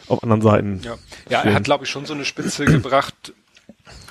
auf 0.09 0.23
anderen 0.23 0.43
Seiten. 0.43 0.81
Ja, 0.83 0.97
ja 1.29 1.43
er 1.43 1.55
hat, 1.55 1.65
glaube 1.65 1.85
ich, 1.85 1.91
schon 1.91 2.07
so 2.07 2.15
eine 2.15 2.25
Spitze 2.25 2.65
gebracht, 2.65 3.33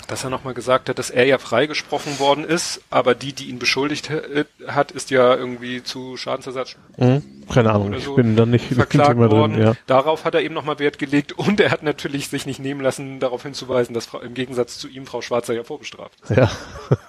dass 0.08 0.24
er 0.24 0.30
nochmal 0.30 0.54
gesagt 0.54 0.90
hat, 0.90 0.98
dass 0.98 1.10
er 1.10 1.26
ja 1.26 1.38
freigesprochen 1.38 2.20
worden 2.20 2.44
ist, 2.44 2.82
aber 2.90 3.14
die, 3.16 3.34
die 3.34 3.50
ihn 3.50 3.60
beschuldigt 3.60 4.10
hat, 4.68 4.92
ist 4.92 5.12
ja 5.12 5.36
irgendwie 5.36 5.84
zu 5.84 6.18
Schadensersatz. 6.18 6.78
Mhm. 6.98 7.39
Keine 7.54 7.72
Ahnung, 7.72 7.94
so 7.94 7.98
ich 7.98 8.16
bin 8.16 8.36
da 8.36 8.46
nicht 8.46 8.74
verklagt 8.74 9.18
worden. 9.18 9.54
Drin, 9.54 9.64
ja. 9.64 9.74
Darauf 9.88 10.26
hat 10.26 10.36
er 10.36 10.42
eben 10.42 10.54
nochmal 10.54 10.80
Wert 10.80 11.00
gelegt 11.00 11.34
und 11.34 11.60
er 11.60 11.72
hat 11.72 11.84
natürlich 11.84 12.30
sich 12.30 12.46
nicht 12.46 12.60
nehmen 12.60 12.82
lassen, 12.82 13.20
darauf 13.20 13.44
hinzuweisen, 13.44 13.94
dass 13.94 14.10
im 14.22 14.34
Gegensatz 14.34 14.78
zu 14.78 14.88
ihm 14.88 15.06
Frau 15.06 15.22
Schwarzer 15.22 15.54
ja 15.54 15.64
vorbestraft 15.64 16.14
ist. 16.24 16.38
Ja. 16.38 16.52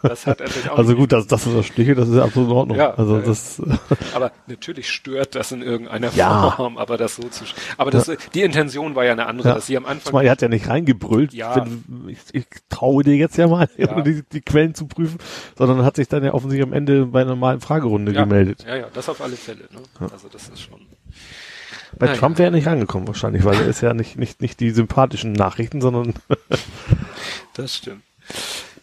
Das 0.03 0.27
hat 0.27 0.41
er 0.41 0.47
natürlich 0.47 0.71
auch 0.71 0.79
Also 0.79 0.95
gut, 0.95 1.13
dass 1.13 1.27
das 1.27 1.47
unterstriche, 1.47 1.95
das 1.95 2.09
ist 2.09 2.17
ja 2.17 2.25
absolut 2.25 2.51
in 2.51 2.57
Ordnung. 2.57 2.79
Ja, 2.79 2.95
also 2.95 3.19
ja, 3.19 3.23
das. 3.23 3.63
Aber 4.15 4.33
natürlich 4.47 4.91
stört 4.91 5.35
das 5.35 5.53
in 5.53 5.63
irgendeiner 5.63 6.11
ja. 6.15 6.51
Form, 6.53 6.79
aber 6.79 6.97
das 6.97 7.17
so 7.17 7.23
zu, 7.29 7.45
aber 7.77 7.91
das, 7.91 8.11
die 8.35 8.43
Intention 8.43 8.95
war 8.95 9.05
ja 9.05 9.13
eine 9.13 9.27
andere, 9.27 9.55
dass 9.55 9.67
sie 9.67 9.77
am 9.77 9.87
Anfang. 9.87 10.13
Mal, 10.13 10.25
er 10.25 10.33
hat 10.33 10.43
ja 10.43 10.49
nicht 10.49 10.69
reingebrüllt. 10.69 11.33
Ja. 11.33 11.67
Ich, 12.07 12.19
ich, 12.33 12.35
ich 12.35 12.47
traue 12.69 13.05
dir 13.05 13.17
jetzt 13.17 13.37
ja 13.37 13.47
mal, 13.47 13.69
ja. 13.77 14.01
die, 14.01 14.23
die, 14.33 14.41
Quellen 14.41 14.75
zu 14.75 14.87
prüfen, 14.87 15.19
sondern 15.57 15.85
hat 15.85 15.97
sich 15.97 16.09
dann 16.09 16.25
ja 16.25 16.35
offensichtlich 16.35 16.67
am 16.67 16.73
Ende 16.73 17.07
bei 17.07 17.21
einer 17.21 17.31
normalen 17.31 17.61
Fragerunde 17.61 18.13
ja. 18.13 18.25
gemeldet. 18.25 18.65
Ja, 18.67 18.77
ja, 18.77 18.87
das 18.93 19.09
auf 19.09 19.21
alle 19.21 19.37
Fälle. 19.37 19.69
Ne? 19.71 20.09
Also 20.13 20.29
das 20.33 20.49
ist 20.49 20.63
schon. 20.63 20.87
Bei 21.99 22.07
Na, 22.07 22.15
Trump 22.15 22.39
wäre 22.39 22.49
er 22.49 22.53
nicht 22.53 22.67
rangekommen 22.67 23.07
wahrscheinlich, 23.09 23.45
weil 23.45 23.61
er 23.61 23.67
ist 23.67 23.81
ja 23.81 23.95
nicht, 23.95 24.17
nicht, 24.17 24.41
nicht 24.41 24.61
die 24.61 24.71
sympathischen 24.71 25.33
Nachrichten, 25.33 25.81
sondern. 25.81 26.15
das 27.55 27.77
stimmt. 27.77 28.03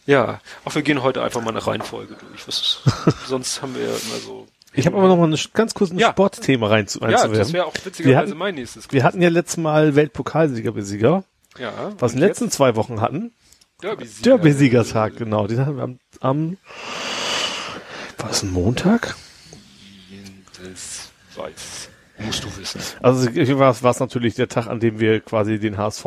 Ja, 0.06 0.40
auch 0.66 0.76
wir 0.76 0.82
gehen 0.82 1.04
heute 1.04 1.22
einfach 1.24 1.42
mal 1.42 1.50
eine 1.50 1.66
Reihenfolge 1.66 2.16
durch. 2.16 2.48
Was, 2.48 2.82
sonst 3.28 3.62
haben 3.62 3.76
wir 3.76 3.84
ja 3.84 3.90
immer 3.90 4.20
so. 4.24 4.48
Ich 4.74 4.86
habe 4.86 4.98
aber 4.98 5.08
noch 5.08 5.18
mal 5.18 5.32
ein 5.32 5.40
ganz 5.54 5.74
kurzes 5.74 6.00
ja. 6.00 6.12
Sportthema 6.12 6.68
rein 6.68 6.88
zu 6.88 7.00
Ja, 7.02 7.28
das 7.28 7.54
wäre 7.54 7.66
auch 7.66 7.74
witzigerweise 7.84 8.36
mein 8.36 8.56
nächstes. 8.56 8.92
Wir 8.92 9.04
hatten 9.04 9.22
ja 9.22 9.30
letztes 9.30 9.58
Mal 9.58 9.96
Weltpokalsieger 9.96 10.72
besieger. 10.72 11.24
Ja. 11.58 11.94
Was 11.98 12.14
in 12.14 12.20
den 12.20 12.28
letzten 12.28 12.52
zwei 12.52 12.76
Wochen 12.76 13.02
hatten. 13.02 13.34
Derby-Sieger. 13.82 14.38
Derby-Siegertag, 14.38 15.18
genau. 15.18 15.48
Den 15.48 15.60
hatten 15.60 15.78
wir 15.78 15.84
am, 15.84 16.00
am 16.20 16.58
war 18.18 18.30
es 18.32 18.44
ein 18.44 18.52
Montag? 18.52 19.16
Weiß. 21.38 21.90
Musst 22.20 22.44
du 22.44 22.58
wissen. 22.58 22.82
Also 23.02 23.28
war 23.60 23.92
es 23.92 24.00
natürlich 24.00 24.36
der 24.36 24.48
Tag, 24.48 24.68
an 24.68 24.80
dem 24.80 25.00
wir 25.00 25.20
quasi 25.20 25.60
den 25.60 25.78
HSV 25.78 26.06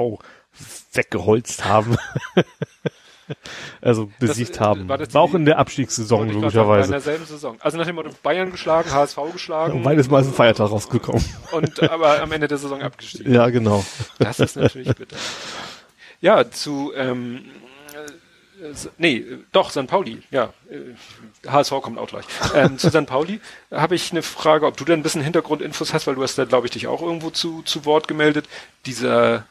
weggeholzt 0.92 1.64
haben. 1.64 1.96
also 3.80 4.10
besiegt 4.18 4.56
das, 4.56 4.60
haben. 4.60 4.88
War, 4.88 4.98
war 4.98 5.22
auch 5.22 5.34
in 5.34 5.44
der 5.44 5.58
Abstiegssaison 5.58 6.28
logischerweise. 6.30 6.86
In 6.86 6.92
derselben 6.92 7.26
Saison. 7.26 7.56
Also 7.60 7.78
nach 7.78 7.86
dem 7.86 7.94
Motto 7.94 8.10
Bayern 8.22 8.50
geschlagen, 8.50 8.90
HSV 8.90 9.18
geschlagen. 9.32 9.74
Und 9.74 9.82
beides 9.84 10.10
Mal 10.10 10.22
ist 10.22 10.28
ein 10.28 10.34
Feiertag 10.34 10.70
rausgekommen. 10.70 11.24
Und 11.52 11.80
aber 11.88 12.20
am 12.20 12.32
Ende 12.32 12.48
der 12.48 12.58
Saison 12.58 12.82
abgestiegen. 12.82 13.32
Ja, 13.32 13.48
genau. 13.50 13.84
Das 14.18 14.40
ist 14.40 14.56
natürlich 14.56 14.92
bitter. 14.94 15.16
Ja, 16.20 16.50
zu 16.50 16.92
ähm, 16.96 17.36
Äh, 17.36 17.59
nee, 18.98 19.16
äh, 19.18 19.38
doch, 19.52 19.70
St. 19.70 19.86
Pauli, 19.86 20.22
ja. 20.30 20.52
HSV 21.46 21.72
kommt 21.82 21.98
auch 21.98 22.08
gleich. 22.08 22.24
Ähm, 22.54 22.78
zu 22.78 22.88
St. 22.88 23.06
Pauli 23.06 23.40
habe 23.70 23.94
ich 23.94 24.10
eine 24.10 24.22
Frage, 24.22 24.66
ob 24.66 24.76
du 24.76 24.84
da 24.84 24.92
ein 24.92 25.02
bisschen 25.02 25.22
Hintergrundinfos 25.22 25.94
hast, 25.94 26.06
weil 26.06 26.14
du 26.14 26.22
hast 26.22 26.36
da, 26.36 26.44
glaube 26.44 26.66
ich, 26.66 26.72
dich 26.72 26.86
auch 26.86 27.02
irgendwo 27.02 27.30
zu, 27.30 27.62
zu 27.62 27.84
Wort 27.84 28.08
gemeldet. 28.08 28.48
Dieser, 28.86 29.46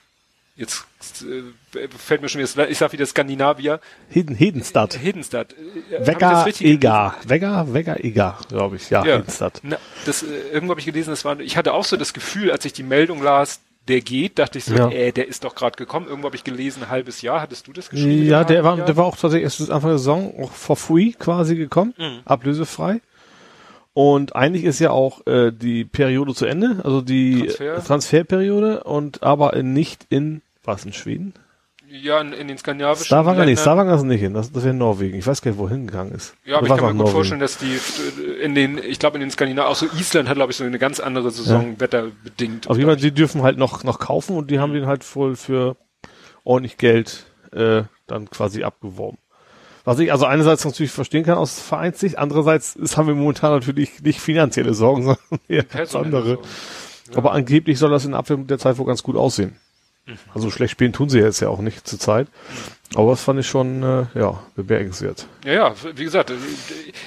jetzt 0.56 0.86
äh, 1.24 1.88
fällt 1.98 2.22
mir 2.22 2.30
schon 2.30 2.42
wieder, 2.42 2.70
ich 2.70 2.78
sag 2.78 2.92
wieder 2.92 3.06
Skandinavier. 3.06 3.80
Heden, 4.10 4.36
Hedenstadt. 4.36 5.00
Hedenstadt. 5.02 5.56
Vega 5.90 6.46
Ega. 6.60 7.16
Vega, 7.26 7.74
Vega 7.74 7.96
Ega, 7.96 8.38
glaube 8.48 8.76
ich, 8.76 8.90
ja, 8.90 9.06
ja. 9.06 9.18
Hedenstadt. 9.18 9.60
Na, 9.64 9.78
das, 10.06 10.24
irgendwo 10.24 10.72
habe 10.72 10.80
ich 10.80 10.86
gelesen, 10.86 11.12
das 11.12 11.26
war, 11.26 11.40
ich 11.40 11.58
hatte 11.58 11.74
auch 11.74 11.86
so 11.86 11.98
das 11.98 12.14
Gefühl, 12.14 12.52
als 12.52 12.66
ich 12.66 12.74
die 12.74 12.84
Meldung 12.84 13.24
las, 13.24 13.62
der 13.90 14.02
geht, 14.02 14.40
dachte 14.40 14.60
ich 14.60 14.66
so, 14.66 14.76
ja. 14.76 14.90
äh, 14.90 15.12
der 15.12 15.28
ist 15.28 15.44
doch 15.44 15.56
gerade 15.56 15.76
gekommen. 15.76 16.08
Irgendwo 16.08 16.28
habe 16.28 16.36
ich 16.36 16.44
gelesen, 16.44 16.84
ein 16.84 16.90
halbes 16.90 17.22
Jahr. 17.22 17.42
Hattest 17.42 17.68
du 17.68 17.74
das 17.74 17.90
geschrieben? 17.90 18.26
Ja, 18.26 18.44
der 18.44 18.64
war, 18.64 18.78
der 18.78 18.96
war 18.96 19.06
auch 19.06 19.18
tatsächlich 19.18 19.44
erst 19.44 19.72
Anfang 19.72 19.90
der 19.90 19.98
Saison 19.98 20.34
auch 20.42 20.52
for 20.52 20.76
free 20.76 21.12
quasi 21.12 21.56
gekommen, 21.56 21.94
mhm. 21.98 22.20
ablösefrei. 22.26 23.02
Und 23.94 24.36
eigentlich 24.36 24.64
ist 24.64 24.80
ja 24.80 24.92
auch 24.92 25.26
äh, 25.28 25.52
die 25.52 25.84
Periode 25.84 26.34
zu 26.34 26.46
Ende, 26.46 26.80
also 26.84 27.02
die 27.02 27.48
Transfer. 27.48 27.84
Transferperiode 27.84 28.84
und 28.84 29.24
aber 29.24 29.62
nicht 29.62 30.06
in, 30.10 30.42
was 30.64 30.86
in 30.86 30.94
Schweden? 30.94 31.34
Ja, 31.92 32.22
in, 32.22 32.34
in 32.34 32.48
den 32.48 32.58
skandinavischen 32.58 33.06
Stavanger 33.06 33.46
nicht, 33.46 33.60
Stavanger 33.60 33.96
ist 33.96 34.04
nicht 34.04 34.20
hin, 34.20 34.34
das, 34.34 34.52
das 34.52 34.64
wäre 34.64 34.76
Norwegen. 34.76 35.18
Ich 35.18 35.26
weiß 35.26 35.42
gar 35.42 35.52
nicht, 35.52 35.60
wohin 35.60 35.88
gegangen 35.88 36.12
ist. 36.12 36.36
Ja, 36.46 36.58
aber 36.58 36.68
ich 36.68 36.70
kann 36.70 36.82
mir 36.82 36.88
gut 36.88 36.98
Norwegen. 36.98 37.14
vorstellen, 37.14 37.40
dass 37.40 37.58
die 37.58 37.80
in 38.44 38.54
den, 38.54 38.78
ich 38.78 39.00
glaube 39.00 39.18
in 39.18 39.22
den 39.22 39.32
Skandinavien, 39.32 39.72
auch 39.72 39.76
so 39.76 39.88
Island 39.98 40.30
hat 40.30 40.36
glaube 40.36 40.52
ich 40.52 40.58
so 40.58 40.64
eine 40.64 40.78
ganz 40.78 41.00
andere 41.00 41.32
Saison 41.32 41.74
ja. 41.74 41.80
wetterbedingt. 41.80 42.70
Auf 42.70 42.78
jeden 42.78 42.88
Fall, 42.88 42.98
die 42.98 43.12
dürfen 43.12 43.42
halt 43.42 43.58
noch, 43.58 43.84
noch 43.84 44.00
kaufen 44.00 44.38
und 44.38 44.52
die 44.52 44.60
haben 44.60 44.74
den 44.74 44.86
halt 44.86 45.04
voll 45.04 45.36
für 45.36 45.78
ordentlich 46.44 46.78
Geld 46.78 47.26
äh, 47.54 47.84
dann 48.08 48.30
quasi 48.30 48.64
abgeworben. 48.64 49.18
Was 49.86 49.98
ich 49.98 50.12
also 50.12 50.26
einerseits 50.26 50.66
natürlich 50.66 50.92
verstehen 50.92 51.24
kann 51.24 51.38
aus 51.38 51.60
Vereinssicht, 51.60 52.20
andererseits 52.20 52.76
ist, 52.76 52.98
haben 52.98 53.08
wir 53.08 53.16
momentan 53.16 53.52
natürlich 53.52 54.04
nicht 54.04 54.20
finanzielle 54.20 54.76
Sorgen, 54.76 55.04
sondern 55.30 55.40
eher 55.48 55.66
andere. 55.96 56.32
Ja. 56.34 57.18
Aber 57.18 57.32
angeblich 57.32 57.80
soll 57.80 57.90
das 57.90 58.06
in 58.06 58.14
Abwehr 58.14 58.38
der 58.38 58.60
Zeit 58.60 58.78
wohl 58.78 58.86
ganz 58.86 59.02
gut 59.02 59.16
aussehen. 59.16 59.56
Also 60.34 60.50
schlecht 60.50 60.72
spielen 60.72 60.94
tun 60.94 61.10
sie 61.10 61.20
jetzt 61.20 61.40
ja 61.40 61.50
auch 61.50 61.60
nicht 61.60 61.88
zur 61.88 62.00
Zeit. 62.00 62.28
Aber 62.96 63.12
das 63.12 63.22
fand 63.22 63.40
ich 63.40 63.48
schon, 63.48 63.84
äh, 63.84 64.06
ja, 64.20 64.40
bemerkenswert. 64.56 65.28
Ja, 65.46 65.54
ja, 65.54 65.76
wie 65.96 66.04
gesagt, 66.04 66.32
äh, 66.32 66.36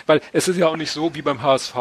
weil 0.06 0.20
es 0.32 0.46
ist 0.46 0.56
ja 0.56 0.68
auch 0.68 0.76
nicht 0.76 0.92
so 0.92 1.14
wie 1.14 1.22
beim 1.22 1.42
HSV, 1.42 1.74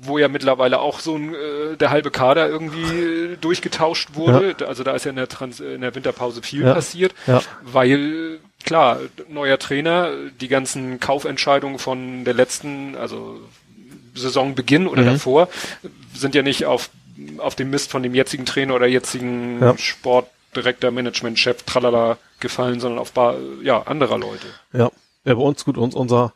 wo 0.00 0.18
ja 0.18 0.28
mittlerweile 0.28 0.78
auch 0.78 1.00
so 1.00 1.16
ein, 1.16 1.34
äh, 1.34 1.76
der 1.76 1.90
halbe 1.90 2.10
Kader 2.10 2.48
irgendwie 2.48 3.36
durchgetauscht 3.40 4.10
wurde. 4.14 4.54
Ja. 4.60 4.66
Also 4.66 4.84
da 4.84 4.92
ist 4.92 5.04
ja 5.04 5.10
in 5.10 5.16
der, 5.16 5.28
Trans 5.28 5.58
in 5.60 5.80
der 5.80 5.94
Winterpause 5.94 6.42
viel 6.42 6.62
ja. 6.62 6.74
passiert, 6.74 7.14
ja. 7.26 7.42
weil 7.62 8.38
klar, 8.64 9.00
neuer 9.28 9.58
Trainer, 9.58 10.10
die 10.40 10.48
ganzen 10.48 11.00
Kaufentscheidungen 11.00 11.78
von 11.78 12.24
der 12.24 12.34
letzten, 12.34 12.94
also 12.94 13.40
Saisonbeginn 14.14 14.86
oder 14.86 15.02
mhm. 15.02 15.06
davor, 15.06 15.48
sind 16.14 16.34
ja 16.34 16.42
nicht 16.42 16.66
auf 16.66 16.90
auf 17.38 17.54
dem 17.54 17.70
Mist 17.70 17.90
von 17.90 18.02
dem 18.02 18.14
jetzigen 18.14 18.46
Trainer 18.46 18.74
oder 18.74 18.86
jetzigen 18.86 19.60
ja. 19.60 19.76
Sportdirektor, 19.76 20.90
Management-Chef, 20.90 21.62
tralala 21.64 22.18
gefallen, 22.40 22.80
sondern 22.80 22.98
auf 22.98 23.12
bar, 23.12 23.36
ja, 23.62 23.82
anderer 23.82 24.18
Leute. 24.18 24.46
Ja. 24.72 24.90
ja, 25.24 25.34
bei 25.34 25.40
uns, 25.40 25.64
gut, 25.64 25.78
uns, 25.78 25.94
unser 25.94 26.32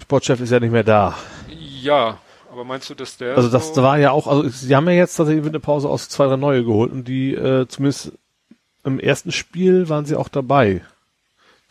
Sportchef 0.00 0.40
ist 0.40 0.50
ja 0.50 0.60
nicht 0.60 0.72
mehr 0.72 0.84
da. 0.84 1.16
Ja, 1.48 2.18
aber 2.50 2.64
meinst 2.64 2.88
du, 2.88 2.94
dass 2.94 3.18
der. 3.18 3.36
Also 3.36 3.50
das 3.50 3.74
so 3.74 3.82
war 3.82 3.98
ja 3.98 4.12
auch, 4.12 4.26
also 4.26 4.48
sie 4.48 4.74
haben 4.74 4.86
ja 4.86 4.94
jetzt 4.94 5.16
tatsächlich 5.16 5.46
eine 5.46 5.60
Pause 5.60 5.88
aus 5.88 6.08
zwei, 6.08 6.26
drei 6.26 6.36
neue 6.36 6.64
geholt 6.64 6.90
und 6.90 7.06
die, 7.06 7.34
äh, 7.34 7.68
zumindest 7.68 8.12
im 8.84 8.98
ersten 9.00 9.32
Spiel 9.32 9.88
waren 9.88 10.06
sie 10.06 10.16
auch 10.16 10.28
dabei. 10.28 10.82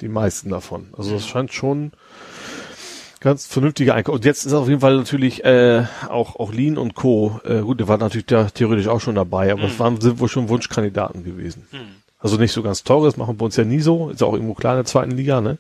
Die 0.02 0.10
meisten 0.10 0.50
davon. 0.50 0.94
Also 0.98 1.14
das 1.14 1.26
scheint 1.26 1.54
schon 1.54 1.94
Ganz 3.26 3.48
vernünftiger 3.48 3.96
Einkauf. 3.96 4.14
Und 4.14 4.24
jetzt 4.24 4.46
ist 4.46 4.54
auf 4.54 4.68
jeden 4.68 4.82
Fall 4.82 4.98
natürlich 4.98 5.44
äh, 5.44 5.88
auch 6.10 6.36
auch 6.36 6.54
Lean 6.54 6.78
und 6.78 6.94
Co. 6.94 7.42
Äh, 7.44 7.62
gut, 7.62 7.80
der 7.80 7.88
war 7.88 7.98
natürlich 7.98 8.28
da 8.28 8.52
theoretisch 8.52 8.88
auch 8.88 9.02
schon 9.02 9.16
dabei, 9.16 9.52
aber 9.52 9.64
es 9.64 9.74
mhm. 9.74 9.80
waren 9.80 10.00
sind 10.00 10.20
wohl 10.20 10.30
schon 10.30 10.48
Wunschkandidaten 10.48 11.24
gewesen. 11.24 11.66
Mhm. 11.72 11.96
Also 12.20 12.38
nicht 12.38 12.52
so 12.52 12.62
ganz 12.62 12.84
teures, 12.84 13.18
machen 13.18 13.40
wir 13.40 13.46
uns 13.46 13.56
ja 13.56 13.64
nie 13.64 13.80
so. 13.80 14.12
Ist 14.12 14.22
auch 14.22 14.34
irgendwo 14.34 14.54
klar 14.54 14.74
in 14.74 14.78
der 14.78 14.86
zweiten 14.86 15.10
Liga, 15.10 15.42
ne? 15.42 15.58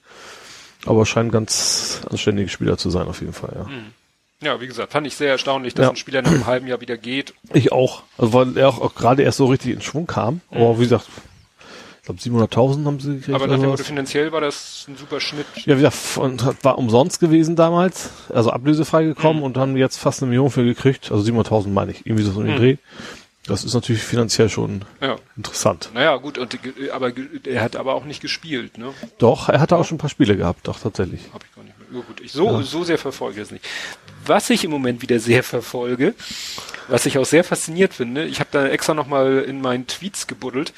Aber 0.85 1.07
scheinen 1.07 1.31
ganz 1.31 2.01
anständige 2.07 2.49
Spieler 2.49 2.77
zu 2.77 2.91
sein 2.91 3.07
auf 3.07 3.21
jeden 3.21 3.33
Fall, 3.33 3.53
ja. 3.55 3.63
Mhm. 3.63 3.85
Ja, 4.43 4.61
wie 4.61 4.67
gesagt, 4.67 4.91
fand 4.91 5.07
ich 5.07 5.15
sehr 5.15 5.31
erstaunlich, 5.31 5.73
dass 5.73 5.85
ja. 5.85 5.89
ein 5.89 5.95
Spieler 5.95 6.21
nach 6.21 6.29
einem 6.29 6.45
halben 6.45 6.67
Jahr 6.67 6.81
wieder 6.81 6.97
geht. 6.97 7.33
Ich 7.51 7.71
auch. 7.71 8.03
Also 8.19 8.31
weil 8.33 8.55
er 8.59 8.69
auch, 8.69 8.79
auch 8.79 8.93
gerade 8.93 9.23
erst 9.23 9.39
so 9.39 9.47
richtig 9.47 9.73
in 9.73 9.81
Schwung 9.81 10.05
kam. 10.05 10.41
Aber 10.51 10.75
mhm. 10.75 10.77
wie 10.77 10.83
gesagt, 10.83 11.07
glaube 12.05 12.19
700.000 12.19 12.85
haben 12.85 12.99
sie 12.99 13.15
gekriegt. 13.15 13.35
Aber 13.35 13.47
nach 13.47 13.59
dem 13.59 13.77
finanziell 13.77 14.31
war 14.31 14.41
das 14.41 14.85
ein 14.87 14.95
super 14.95 15.19
Schnitt. 15.19 15.45
Ja, 15.65 15.77
wie 15.77 15.81
gesagt, 15.81 16.17
und 16.17 16.63
war 16.63 16.77
umsonst 16.77 17.19
gewesen 17.19 17.55
damals, 17.55 18.09
also 18.29 18.51
ablösefrei 18.51 19.03
gekommen 19.03 19.39
mhm. 19.39 19.45
und 19.45 19.57
haben 19.57 19.75
jetzt 19.77 19.97
fast 19.97 20.21
eine 20.21 20.29
Million 20.29 20.49
für 20.51 20.63
gekriegt, 20.63 21.11
also 21.11 21.29
700.000 21.31 21.69
meine 21.69 21.91
ich, 21.91 22.05
irgendwie 22.05 22.23
so 22.23 22.39
in 22.41 22.47
den 22.47 22.55
mhm. 22.55 22.59
Dreh. 22.59 22.77
Das 23.47 23.63
ist 23.63 23.75
natürlich 23.75 24.01
finanziell 24.01 24.49
schon 24.49 24.85
ja. 25.01 25.17
interessant. 25.37 25.91
Naja, 25.93 26.15
gut, 26.17 26.39
und, 26.39 26.57
aber 26.91 27.11
er 27.45 27.61
hat 27.61 27.75
aber 27.75 27.93
auch 27.93 28.05
nicht 28.05 28.21
gespielt, 28.21 28.79
ne? 28.79 28.91
Doch, 29.19 29.49
er 29.49 29.59
hatte 29.59 29.77
auch 29.77 29.85
schon 29.85 29.95
ein 29.95 29.99
paar 29.99 30.09
Spiele 30.09 30.35
gehabt, 30.35 30.67
doch, 30.67 30.79
tatsächlich. 30.79 31.21
Hab 31.31 31.43
ich 31.43 31.55
gar 31.55 31.63
nicht 31.63 31.77
mehr. 31.77 32.01
Gut, 32.01 32.21
ich 32.21 32.31
so, 32.31 32.47
ja. 32.47 32.63
so 32.63 32.83
sehr 32.83 32.97
verfolge 32.97 33.41
es 33.41 33.51
nicht. 33.51 33.63
Was 34.25 34.49
ich 34.49 34.63
im 34.63 34.71
Moment 34.71 35.03
wieder 35.03 35.19
sehr 35.19 35.43
verfolge, 35.43 36.15
was 36.87 37.05
ich 37.05 37.19
auch 37.19 37.25
sehr 37.25 37.43
fasziniert 37.43 37.93
finde, 37.93 38.25
ich 38.25 38.39
habe 38.39 38.49
da 38.51 38.67
extra 38.67 38.95
nochmal 38.95 39.45
in 39.47 39.61
meinen 39.61 39.85
Tweets 39.85 40.25
gebuddelt, 40.25 40.73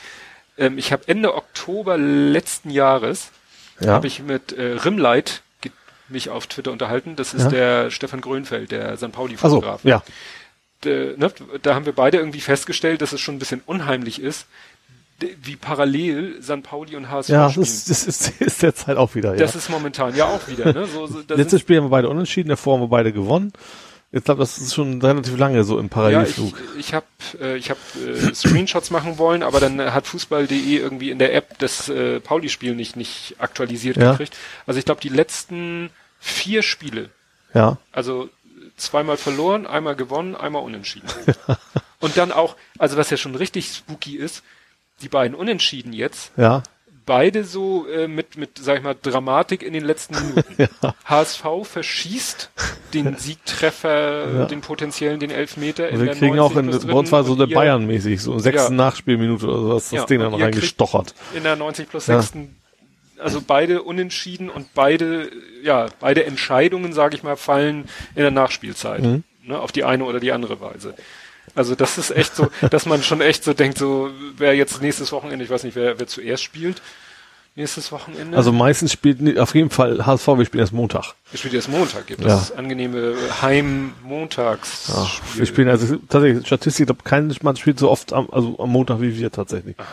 ähm, 0.57 0.77
ich 0.77 0.91
habe 0.91 1.03
Ende 1.07 1.35
Oktober 1.35 1.97
letzten 1.97 2.69
Jahres 2.69 3.31
ja. 3.79 3.93
habe 3.93 4.07
ich 4.07 4.21
mit 4.21 4.53
äh, 4.53 4.73
Rimlight 4.73 5.41
mich 6.09 6.29
auf 6.29 6.47
Twitter 6.47 6.71
unterhalten. 6.71 7.15
Das 7.15 7.33
ist 7.33 7.43
ja. 7.43 7.49
der 7.49 7.91
Stefan 7.91 8.21
Grönfeld, 8.21 8.71
der 8.71 8.97
St. 8.97 9.11
Pauli-Fotograf. 9.11 9.81
So, 9.81 9.89
ja. 9.89 10.03
De, 10.83 11.17
ne, 11.17 11.31
da 11.61 11.75
haben 11.75 11.85
wir 11.85 11.93
beide 11.93 12.17
irgendwie 12.17 12.39
festgestellt, 12.39 13.01
dass 13.01 13.11
es 13.11 13.19
schon 13.19 13.35
ein 13.35 13.39
bisschen 13.39 13.61
unheimlich 13.65 14.21
ist, 14.21 14.45
wie 15.19 15.55
parallel 15.55 16.41
St. 16.41 16.61
Pauli 16.61 16.95
und 16.95 17.09
HSV 17.09 17.29
ja, 17.29 17.49
spielen. 17.49 17.65
Ja, 17.65 17.71
das, 17.71 17.85
das 17.85 18.03
ist, 18.05 18.29
ist 18.41 18.61
derzeit 18.61 18.97
auch 18.97 19.15
wieder. 19.15 19.31
Ja. 19.31 19.39
Das 19.39 19.55
ist 19.55 19.69
momentan 19.69 20.15
ja 20.15 20.25
auch 20.25 20.47
wieder. 20.47 20.71
Ne? 20.73 20.85
So, 20.85 21.07
so, 21.07 21.23
Letztes 21.29 21.61
Spiel 21.61 21.77
haben 21.77 21.85
wir 21.85 21.89
beide 21.89 22.09
unentschieden, 22.09 22.49
davor 22.49 22.75
haben 22.75 22.83
wir 22.83 22.89
beide 22.89 23.11
gewonnen. 23.11 23.51
Ich 24.11 24.23
glaube, 24.23 24.39
das 24.39 24.57
ist 24.57 24.73
schon 24.73 25.01
relativ 25.01 25.37
lange 25.37 25.63
so 25.65 25.79
im 25.79 25.89
Parallelflug. 25.89 26.57
Ja, 26.57 26.65
ich 26.73 26.79
ich 26.79 26.93
habe 26.93 27.05
äh, 27.41 27.57
ich 27.57 27.69
hab, 27.69 27.77
äh, 27.95 28.33
Screenshots 28.33 28.89
machen 28.89 29.17
wollen, 29.17 29.43
aber 29.43 29.59
dann 29.59 29.81
hat 29.93 30.07
Fußball.de 30.07 30.77
irgendwie 30.77 31.11
in 31.11 31.19
der 31.19 31.33
App 31.33 31.59
das 31.59 31.89
äh, 31.89 32.21
Pauli-Spiel 32.21 32.73
nicht, 32.73 32.95
nicht 32.95 33.35
aktualisiert 33.37 33.97
ja. 33.97 34.11
gekriegt. 34.11 34.37
Also 34.65 34.79
ich 34.79 34.85
glaube, 34.85 35.01
die 35.01 35.09
letzten 35.09 35.89
vier 36.19 36.63
Spiele. 36.63 37.09
Ja. 37.53 37.77
Also 37.91 38.29
zweimal 38.77 39.17
verloren, 39.17 39.67
einmal 39.67 39.95
gewonnen, 39.95 40.35
einmal 40.35 40.63
unentschieden. 40.63 41.07
Und 41.99 42.15
dann 42.15 42.31
auch, 42.31 42.55
also 42.77 42.95
was 42.95 43.09
ja 43.09 43.17
schon 43.17 43.35
richtig 43.35 43.73
spooky 43.73 44.15
ist, 44.15 44.43
die 45.01 45.09
beiden 45.09 45.35
Unentschieden 45.35 45.93
jetzt. 45.93 46.31
Ja 46.37 46.63
beide 47.07 47.43
so 47.43 47.87
äh, 47.87 48.07
mit, 48.07 48.37
mit, 48.37 48.59
sag 48.59 48.77
ich 48.77 48.83
mal, 48.83 48.95
Dramatik 49.01 49.63
in 49.63 49.73
den 49.73 49.83
letzten 49.83 50.13
Minuten. 50.27 50.55
ja. 50.57 50.93
HSV 51.05 51.43
verschießt 51.63 52.51
den 52.93 53.17
Siegtreffer, 53.17 54.33
ja. 54.33 54.45
den 54.45 54.61
potenziellen, 54.61 55.19
den 55.19 55.31
Elfmeter. 55.31 55.89
in 55.89 55.99
wir 55.99 56.11
kriegen 56.13 56.37
auch 56.39 56.55
in, 56.55 56.69
bei 56.69 56.93
uns 56.93 57.11
war 57.11 57.23
so 57.23 57.33
eine 57.33 57.47
Bayern-mäßig, 57.47 58.21
so 58.21 58.37
sechsten 58.37 58.73
ja. 58.73 58.85
Nachspielminute 58.85 59.47
oder 59.47 59.59
sowas, 59.59 59.89
das 59.89 60.05
Ding 60.05 60.19
dann 60.19 60.35
reingestochert. 60.35 61.15
In 61.33 61.41
der 61.41 61.55
90 61.55 61.89
plus 61.89 62.05
sechsten 62.05 62.55
also 63.19 63.41
beide 63.41 63.81
unentschieden 63.81 64.47
und 64.47 64.75
beide, 64.75 65.31
ja, 65.63 65.87
beide 65.99 66.25
Entscheidungen, 66.25 66.93
sage 66.93 67.15
ich 67.15 67.23
mal, 67.23 67.35
fallen 67.35 67.85
in 68.13 68.21
der 68.21 68.29
Nachspielzeit. 68.29 69.01
Mhm. 69.01 69.23
Ne, 69.47 69.57
auf 69.57 69.71
die 69.71 69.85
eine 69.85 70.03
oder 70.03 70.19
die 70.19 70.33
andere 70.33 70.59
Weise. 70.59 70.93
Also 71.55 71.75
das 71.75 71.97
ist 71.97 72.11
echt 72.11 72.35
so, 72.35 72.49
dass 72.69 72.85
man 72.85 73.03
schon 73.03 73.21
echt 73.21 73.43
so 73.43 73.53
denkt, 73.53 73.77
so 73.77 74.09
wer 74.37 74.55
jetzt 74.55 74.81
nächstes 74.81 75.11
Wochenende, 75.11 75.43
ich 75.43 75.51
weiß 75.51 75.63
nicht, 75.63 75.75
wer, 75.75 75.99
wer 75.99 76.07
zuerst 76.07 76.43
spielt, 76.43 76.81
nächstes 77.55 77.91
Wochenende. 77.91 78.37
Also 78.37 78.51
meistens 78.51 78.91
spielt 78.91 79.39
auf 79.39 79.55
jeden 79.55 79.69
Fall 79.69 80.05
HSV, 80.05 80.27
wir 80.27 80.45
spielen 80.45 80.61
erst 80.61 80.73
Montag. 80.73 81.15
Wir 81.31 81.39
spielen 81.39 81.55
erst 81.55 81.69
Montag, 81.69 82.07
gibt 82.07 82.21
ja. 82.21 82.27
das 82.27 82.51
angenehme 82.51 83.15
Heim-Montags. 83.41 84.87
Ja, 84.89 85.07
wir 85.35 85.45
spielen 85.45 85.69
also 85.69 85.97
tatsächlich 86.09 86.45
Statistik, 86.45 86.83
ich 86.83 86.87
glaube, 86.87 87.03
kein 87.03 87.35
Mann 87.41 87.55
spielt 87.55 87.79
so 87.79 87.89
oft 87.89 88.13
am, 88.13 88.29
also 88.31 88.59
am 88.59 88.69
Montag 88.69 89.01
wie 89.01 89.17
wir 89.17 89.31
tatsächlich. 89.31 89.77
Aha. 89.79 89.87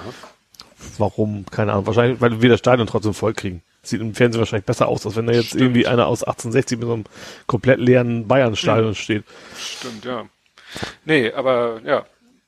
Warum? 0.99 1.47
Keine 1.51 1.73
Ahnung. 1.73 1.87
Wahrscheinlich, 1.87 2.21
weil 2.21 2.43
wir 2.43 2.51
das 2.51 2.59
Stadion 2.59 2.87
trotzdem 2.87 3.15
voll 3.15 3.33
kriegen. 3.33 3.63
Sieht 3.83 4.01
im 4.01 4.15
Fernsehen 4.15 4.41
wahrscheinlich 4.41 4.67
besser 4.67 4.89
aus, 4.89 5.05
als 5.05 5.17
wenn 5.17 5.27
da 5.27 5.33
jetzt 5.33 5.49
Stimmt. 5.49 5.63
irgendwie 5.63 5.87
einer 5.87 6.07
aus 6.07 6.23
1860 6.23 6.79
mit 6.79 6.87
so 6.87 6.95
einem 6.95 7.05
komplett 7.47 7.79
leeren 7.81 8.27
Bayern-Stadion 8.27 8.91
mhm. 8.91 8.95
steht. 8.95 9.25
Stimmt, 9.59 10.05
ja. 10.05 10.25
Nee, 11.05 11.33
aber 11.33 11.81
ja, 11.85 12.05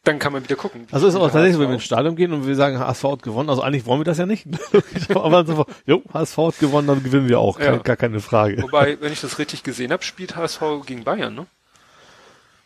dann 0.07 0.19
kann 0.19 0.33
man 0.33 0.45
wieder 0.45 0.57
gucken. 0.57 0.87
Also 0.93 1.09
ist 1.09 1.17
auch 1.17 1.31
tatsächlich, 1.31 1.59
wenn 1.59 1.69
wir 1.69 1.75
ins 1.75 1.85
Stadion 1.85 2.15
gehen 2.15 2.33
und 2.33 2.47
wir 2.47 2.55
sagen, 2.55 2.79
HSV 2.79 3.05
hat 3.05 3.23
gewonnen, 3.23 3.51
also 3.51 3.63
eigentlich 3.63 3.87
wollen 3.87 4.01
wir 4.01 4.05
das 4.05 4.19
ja 4.19 4.27
nicht. 4.27 4.47
aber 5.15 5.45
so, 5.45 5.67
jo, 5.85 6.03
HSV 6.13 6.37
hat 6.37 6.59
gewonnen, 6.61 6.87
dann 6.87 7.03
gewinnen 7.03 7.29
wir 7.29 7.41
auch, 7.41 7.59
ja. 7.59 7.77
gar 7.79 7.97
keine 7.97 8.21
Frage. 8.21 8.63
Wobei, 8.63 9.01
wenn 9.01 9.13
ich 9.13 9.21
das 9.21 9.39
richtig 9.39 9.63
gesehen 9.63 9.93
habe, 9.93 10.05
spielt 10.05 10.37
HSV 10.37 10.63
gegen 10.87 11.05
Bayern, 11.05 11.35
ne? 11.35 11.47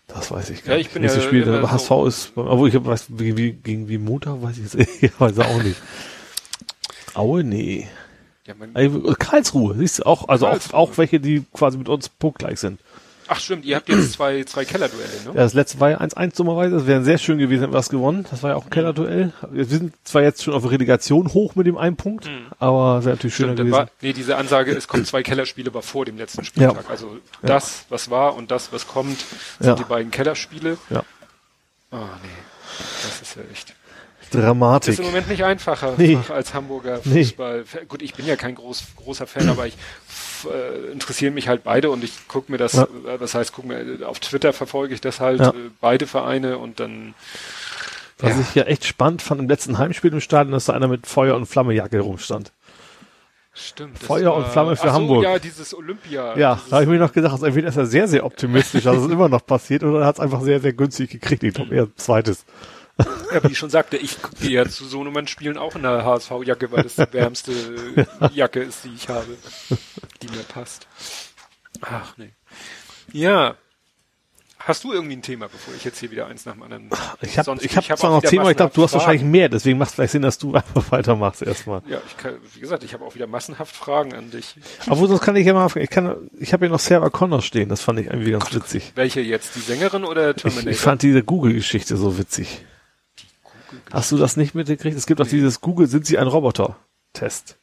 Das 0.07 0.31
weiß 0.31 0.51
ich 0.51 0.65
gar 0.65 0.75
ja, 0.75 0.81
ich 0.81 0.91
bin 0.91 1.03
nicht. 1.03 1.15
Ja 1.15 1.23
Spiel, 1.23 1.47
HSV 1.47 1.89
so 1.89 2.07
ist, 2.07 2.33
obwohl 2.35 2.69
ich 2.69 2.85
weiß, 2.85 3.07
wie, 3.11 3.53
gegen 3.53 3.89
wie 3.89 3.99
Montag 3.99 4.43
weiß 4.43 4.59
ich 4.59 4.75
jetzt, 4.75 5.03
ich 5.03 5.21
weiß 5.21 5.39
auch 5.39 5.63
nicht. 5.63 5.81
Aue, 7.15 7.45
nee. 7.45 7.89
Ja, 8.47 8.55
Karlsruhe, 9.15 9.77
siehst 9.77 10.01
du 10.01 10.03
auch, 10.05 10.29
also 10.29 10.49
auch, 10.49 10.59
auch 10.73 10.99
welche, 10.99 11.21
die 11.21 11.45
quasi 11.53 11.79
mit 11.79 11.89
uns 11.89 12.09
punktgleich 12.09 12.59
sind. 12.59 12.81
Ach 13.33 13.39
stimmt, 13.39 13.65
ihr 13.65 13.77
habt 13.77 13.89
jetzt 13.89 14.15
zwei, 14.15 14.43
zwei 14.43 14.65
Kellerduelle, 14.65 15.07
ne? 15.25 15.27
Ja, 15.27 15.35
das 15.35 15.55
letzte 15.55 15.79
war 15.79 15.91
ja 15.91 16.01
1-1 16.01 16.37
dummerweise. 16.37 16.75
Das 16.75 16.87
wäre 16.89 17.05
sehr 17.05 17.17
schön 17.17 17.39
gewesen, 17.39 17.61
hätten 17.61 17.73
wir 17.73 17.79
was 17.79 17.89
gewonnen. 17.89 18.27
Das 18.29 18.43
war 18.43 18.51
ja 18.51 18.57
auch 18.57 18.65
ein 18.65 18.71
Kellerduell. 18.71 19.33
Wir 19.53 19.67
sind 19.67 19.95
zwar 20.03 20.23
jetzt 20.23 20.43
schon 20.43 20.53
auf 20.53 20.69
Relegation 20.69 21.33
hoch 21.33 21.55
mit 21.55 21.69
dem 21.69 21.79
einen 21.79 21.95
Punkt, 21.95 22.27
mhm. 22.27 22.47
aber 22.59 22.99
es 22.99 23.05
wäre 23.05 23.15
natürlich 23.15 23.37
schöner 23.37 23.55
gewesen. 23.55 23.71
War, 23.71 23.89
nee, 24.01 24.13
diese 24.13 24.37
Ansage, 24.37 24.73
es 24.73 24.89
kommen 24.89 25.05
zwei 25.05 25.23
Kellerspiele 25.23 25.73
war 25.73 25.83
vor 25.83 26.05
dem 26.05 26.19
letzten 26.19 26.45
Spieltag. 26.45 26.83
Ja. 26.83 26.91
Also 26.91 27.19
das, 27.43 27.85
was 27.89 28.11
war 28.11 28.35
und 28.35 28.51
das, 28.51 28.73
was 28.73 28.89
kommt, 28.89 29.21
sind 29.61 29.69
ja. 29.69 29.75
die 29.77 29.85
beiden 29.85 30.11
Kellerspiele. 30.11 30.77
Ja. 30.91 31.05
Oh 31.93 31.99
nee, 31.99 32.29
das 33.05 33.23
ist 33.23 33.37
ja 33.37 33.43
echt. 33.53 33.75
Dramatik. 34.33 34.95
Ist 34.95 34.99
im 34.99 35.07
Moment 35.07 35.29
nicht 35.29 35.45
einfacher 35.45 35.95
nee. 35.99 36.19
als 36.29 36.53
Hamburger 36.53 36.99
Fußball. 36.99 37.65
Nee. 37.75 37.85
Gut, 37.87 38.03
ich 38.03 38.15
bin 38.15 38.27
ja 38.27 38.35
kein 38.35 38.57
groß, 38.57 38.85
großer 38.97 39.29
Fan, 39.29 39.49
aber 39.49 39.69
ich 39.69 39.77
äh, 40.47 40.93
interessieren 40.93 41.35
mich 41.35 41.49
halt 41.49 41.65
beide 41.65 41.91
und 41.91 42.05
ich 42.05 42.29
gucke 42.29 42.51
mir 42.53 42.59
das, 42.59 42.75
ja. 42.75 42.85
äh, 43.07 43.19
das 43.19 43.35
heißt, 43.35 43.53
guck 43.53 43.65
mir, 43.65 44.07
auf 44.07 44.21
Twitter 44.21 44.53
verfolge 44.53 44.95
ich 44.95 45.01
das 45.01 45.21
halt, 45.21 45.41
ja. 45.41 45.51
äh, 45.51 45.71
beide 45.81 46.07
Vereine 46.07 46.59
und 46.59 46.81
dann. 46.81 47.15
Was 48.19 48.33
ja. 48.33 48.41
ich 48.41 48.55
ja 48.55 48.63
echt 48.65 48.85
spannend 48.85 49.23
fand 49.23 49.41
im 49.41 49.49
letzten 49.49 49.79
Heimspiel 49.79 50.13
im 50.13 50.21
Stadion, 50.21 50.53
dass 50.53 50.67
da 50.67 50.75
einer 50.75 50.89
mit 50.89 51.07
Feuer- 51.07 51.37
und 51.37 51.47
Flammejacke 51.47 52.01
rumstand. 52.01 52.53
Stimmt. 53.53 53.99
Feuer 53.99 54.35
und 54.35 54.47
Flamme 54.47 54.77
für 54.77 54.93
Hamburg. 54.93 55.25
Ja, 55.25 55.39
dieses 55.39 55.75
Olympia. 55.75 56.37
Ja, 56.39 56.61
da 56.69 56.77
habe 56.77 56.85
ich 56.85 56.89
mir 56.89 56.99
noch 56.99 57.13
gedacht, 57.13 57.33
also 57.33 57.47
entweder 57.47 57.69
ist 57.69 57.77
er 57.77 57.87
sehr, 57.87 58.07
sehr 58.07 58.25
optimistisch, 58.25 58.85
dass 58.85 58.97
es 58.97 59.11
immer 59.11 59.29
noch 59.29 59.45
passiert, 59.45 59.83
oder 59.83 60.01
er 60.01 60.07
hat 60.07 60.17
es 60.17 60.21
einfach 60.21 60.43
sehr, 60.43 60.61
sehr 60.61 60.73
günstig 60.73 61.11
gekriegt. 61.11 61.43
Ich 61.43 61.55
glaube 61.55 61.75
eher 61.75 61.89
zweites. 61.97 62.45
Ja, 63.33 63.45
wie 63.45 63.53
ich 63.53 63.59
schon 63.59 63.71
sagte, 63.71 63.97
ich 63.97 64.17
gehe 64.41 64.51
ja 64.51 64.69
zu 64.69 64.85
Sohnemann-Spielen 64.85 65.59
auch 65.59 65.77
in 65.77 65.83
der 65.83 66.05
HSV-Jacke, 66.05 66.73
weil 66.73 66.83
das 66.83 66.97
die 66.97 67.13
wärmste 67.13 67.53
Jacke 68.35 68.61
ist, 68.61 68.85
die 68.85 68.95
ich 68.95 69.09
habe, 69.09 69.37
die 70.23 70.29
mir 70.29 70.43
passt. 70.43 70.87
Ach, 71.83 72.17
nee. 72.17 72.33
Ja. 73.13 73.57
Hast 74.63 74.85
du 74.85 74.93
irgendwie 74.93 75.17
ein 75.17 75.23
Thema, 75.23 75.49
bevor 75.49 75.75
ich 75.75 75.85
jetzt 75.85 76.01
hier 76.01 76.11
wieder 76.11 76.27
eins 76.27 76.45
nach 76.45 76.53
dem 76.53 76.63
anderen... 76.63 76.91
Ich 77.23 77.39
habe 77.39 77.59
ich 77.63 77.77
hab, 77.77 77.85
ich 77.85 77.91
hab 77.91 77.99
zwar 77.99 78.11
noch 78.11 78.23
Thema, 78.23 78.51
ich 78.51 78.59
glaube, 78.59 78.75
du 78.75 78.83
hast 78.83 78.93
wahrscheinlich 78.93 79.23
mehr, 79.23 79.49
deswegen 79.49 79.79
macht 79.79 79.89
es 79.89 79.95
vielleicht 79.95 80.13
Sinn, 80.13 80.21
dass 80.21 80.37
du 80.37 80.55
einfach 80.55 80.93
weitermachst 80.93 81.41
erstmal. 81.41 81.81
Ja, 81.89 81.99
ich 82.07 82.17
kann, 82.19 82.35
wie 82.53 82.61
gesagt, 82.61 82.85
ich 82.85 82.93
habe 82.93 83.05
auch 83.07 83.15
wieder 83.15 83.27
massenhaft 83.27 83.75
Fragen 83.75 84.13
an 84.13 84.31
dich. 84.31 84.57
Aber 84.87 85.07
sonst 85.07 85.23
kann 85.23 85.35
ich 85.37 85.47
ja 85.47 85.55
mal, 85.55 85.71
ich 85.77 85.89
kann, 85.89 86.31
ich 86.39 86.53
habe 86.53 86.67
ja 86.67 86.73
noch 86.73 86.79
Sarah 86.79 87.09
Connor 87.09 87.41
stehen, 87.41 87.71
das 87.71 87.81
fand 87.81 88.01
ich 88.01 88.09
irgendwie 88.09 88.33
ganz 88.33 88.45
Gott, 88.45 88.57
witzig. 88.57 88.93
Welche 88.97 89.23
jetzt, 89.23 89.57
die 89.57 89.61
Sängerin 89.61 90.05
oder 90.05 90.37
Terminator? 90.37 90.71
Ich, 90.71 90.77
ich 90.77 90.83
fand 90.83 91.03
diese 91.03 91.23
Google-Geschichte 91.23 91.97
so 91.97 92.19
witzig. 92.19 92.63
Hast 93.93 94.13
du 94.13 94.17
das 94.17 94.37
nicht 94.37 94.55
mitgekriegt? 94.55 94.97
Es 94.97 95.07
gibt 95.07 95.21
nee. 95.21 95.27
auch 95.27 95.31
dieses 95.31 95.61
Google, 95.61 95.87
sind 95.87 96.07
Sie 96.07 96.19
ein 96.19 96.27
Roboter-Test. 96.27 97.61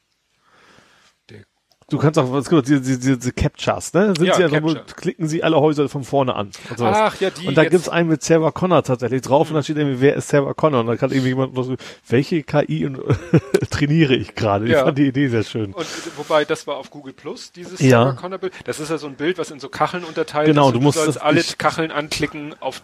Du 1.89 1.97
kannst 1.97 2.19
auch, 2.19 2.29
was 2.33 2.49
gibt 2.49 2.67
diese, 2.67 2.81
diese, 2.81 3.17
diese 3.17 3.31
Captchas, 3.31 3.93
ne? 3.93 4.13
Sind 4.17 4.25
ja, 4.25 4.35
sie 4.35 4.43
also, 4.43 4.75
klicken 4.97 5.29
sie 5.29 5.41
alle 5.41 5.55
Häuser 5.55 5.87
von 5.87 6.03
vorne 6.03 6.35
an. 6.35 6.47
Und 6.69 6.77
sowas. 6.77 6.97
Ach, 6.99 7.21
ja, 7.21 7.29
die. 7.29 7.47
Und 7.47 7.57
da 7.57 7.63
gibt's 7.63 7.87
einen 7.87 8.09
mit 8.09 8.21
Sarah 8.21 8.51
Connor 8.51 8.83
tatsächlich 8.83 9.21
drauf 9.21 9.47
hm. 9.47 9.55
und 9.55 9.59
da 9.59 9.63
steht 9.63 9.77
irgendwie, 9.77 10.01
wer 10.01 10.15
ist 10.17 10.27
Sarah 10.27 10.53
Connor? 10.53 10.81
Und 10.81 10.87
da 10.87 10.97
kann 10.97 11.11
irgendwie 11.11 11.29
jemand, 11.29 11.55
so, 11.55 11.77
welche 12.09 12.43
KI 12.43 12.85
und, 12.85 12.99
trainiere 13.69 14.15
ich 14.15 14.35
gerade? 14.35 14.67
Ja. 14.67 14.79
Ich 14.79 14.83
fand 14.83 14.97
die 14.97 15.07
Idee 15.07 15.29
sehr 15.29 15.43
schön. 15.43 15.71
Und 15.71 15.87
wobei, 16.17 16.43
das 16.43 16.67
war 16.67 16.75
auf 16.75 16.89
Google 16.89 17.13
Plus, 17.13 17.53
dieses 17.53 17.79
ja. 17.79 18.03
Sarah 18.03 18.13
Connor 18.13 18.39
Bild. 18.39 18.53
Das 18.65 18.81
ist 18.81 18.89
ja 18.89 18.97
so 18.97 19.07
ein 19.07 19.15
Bild, 19.15 19.37
was 19.37 19.49
in 19.51 19.61
so 19.61 19.69
Kacheln 19.69 20.03
unterteilt 20.03 20.47
genau, 20.47 20.67
ist. 20.67 20.73
Genau, 20.73 20.79
du 20.79 20.83
musst 20.83 20.97
du 20.97 21.03
sollst 21.03 21.21
alle 21.21 21.41
Kacheln 21.57 21.91
anklicken, 21.91 22.53
auf 22.59 22.81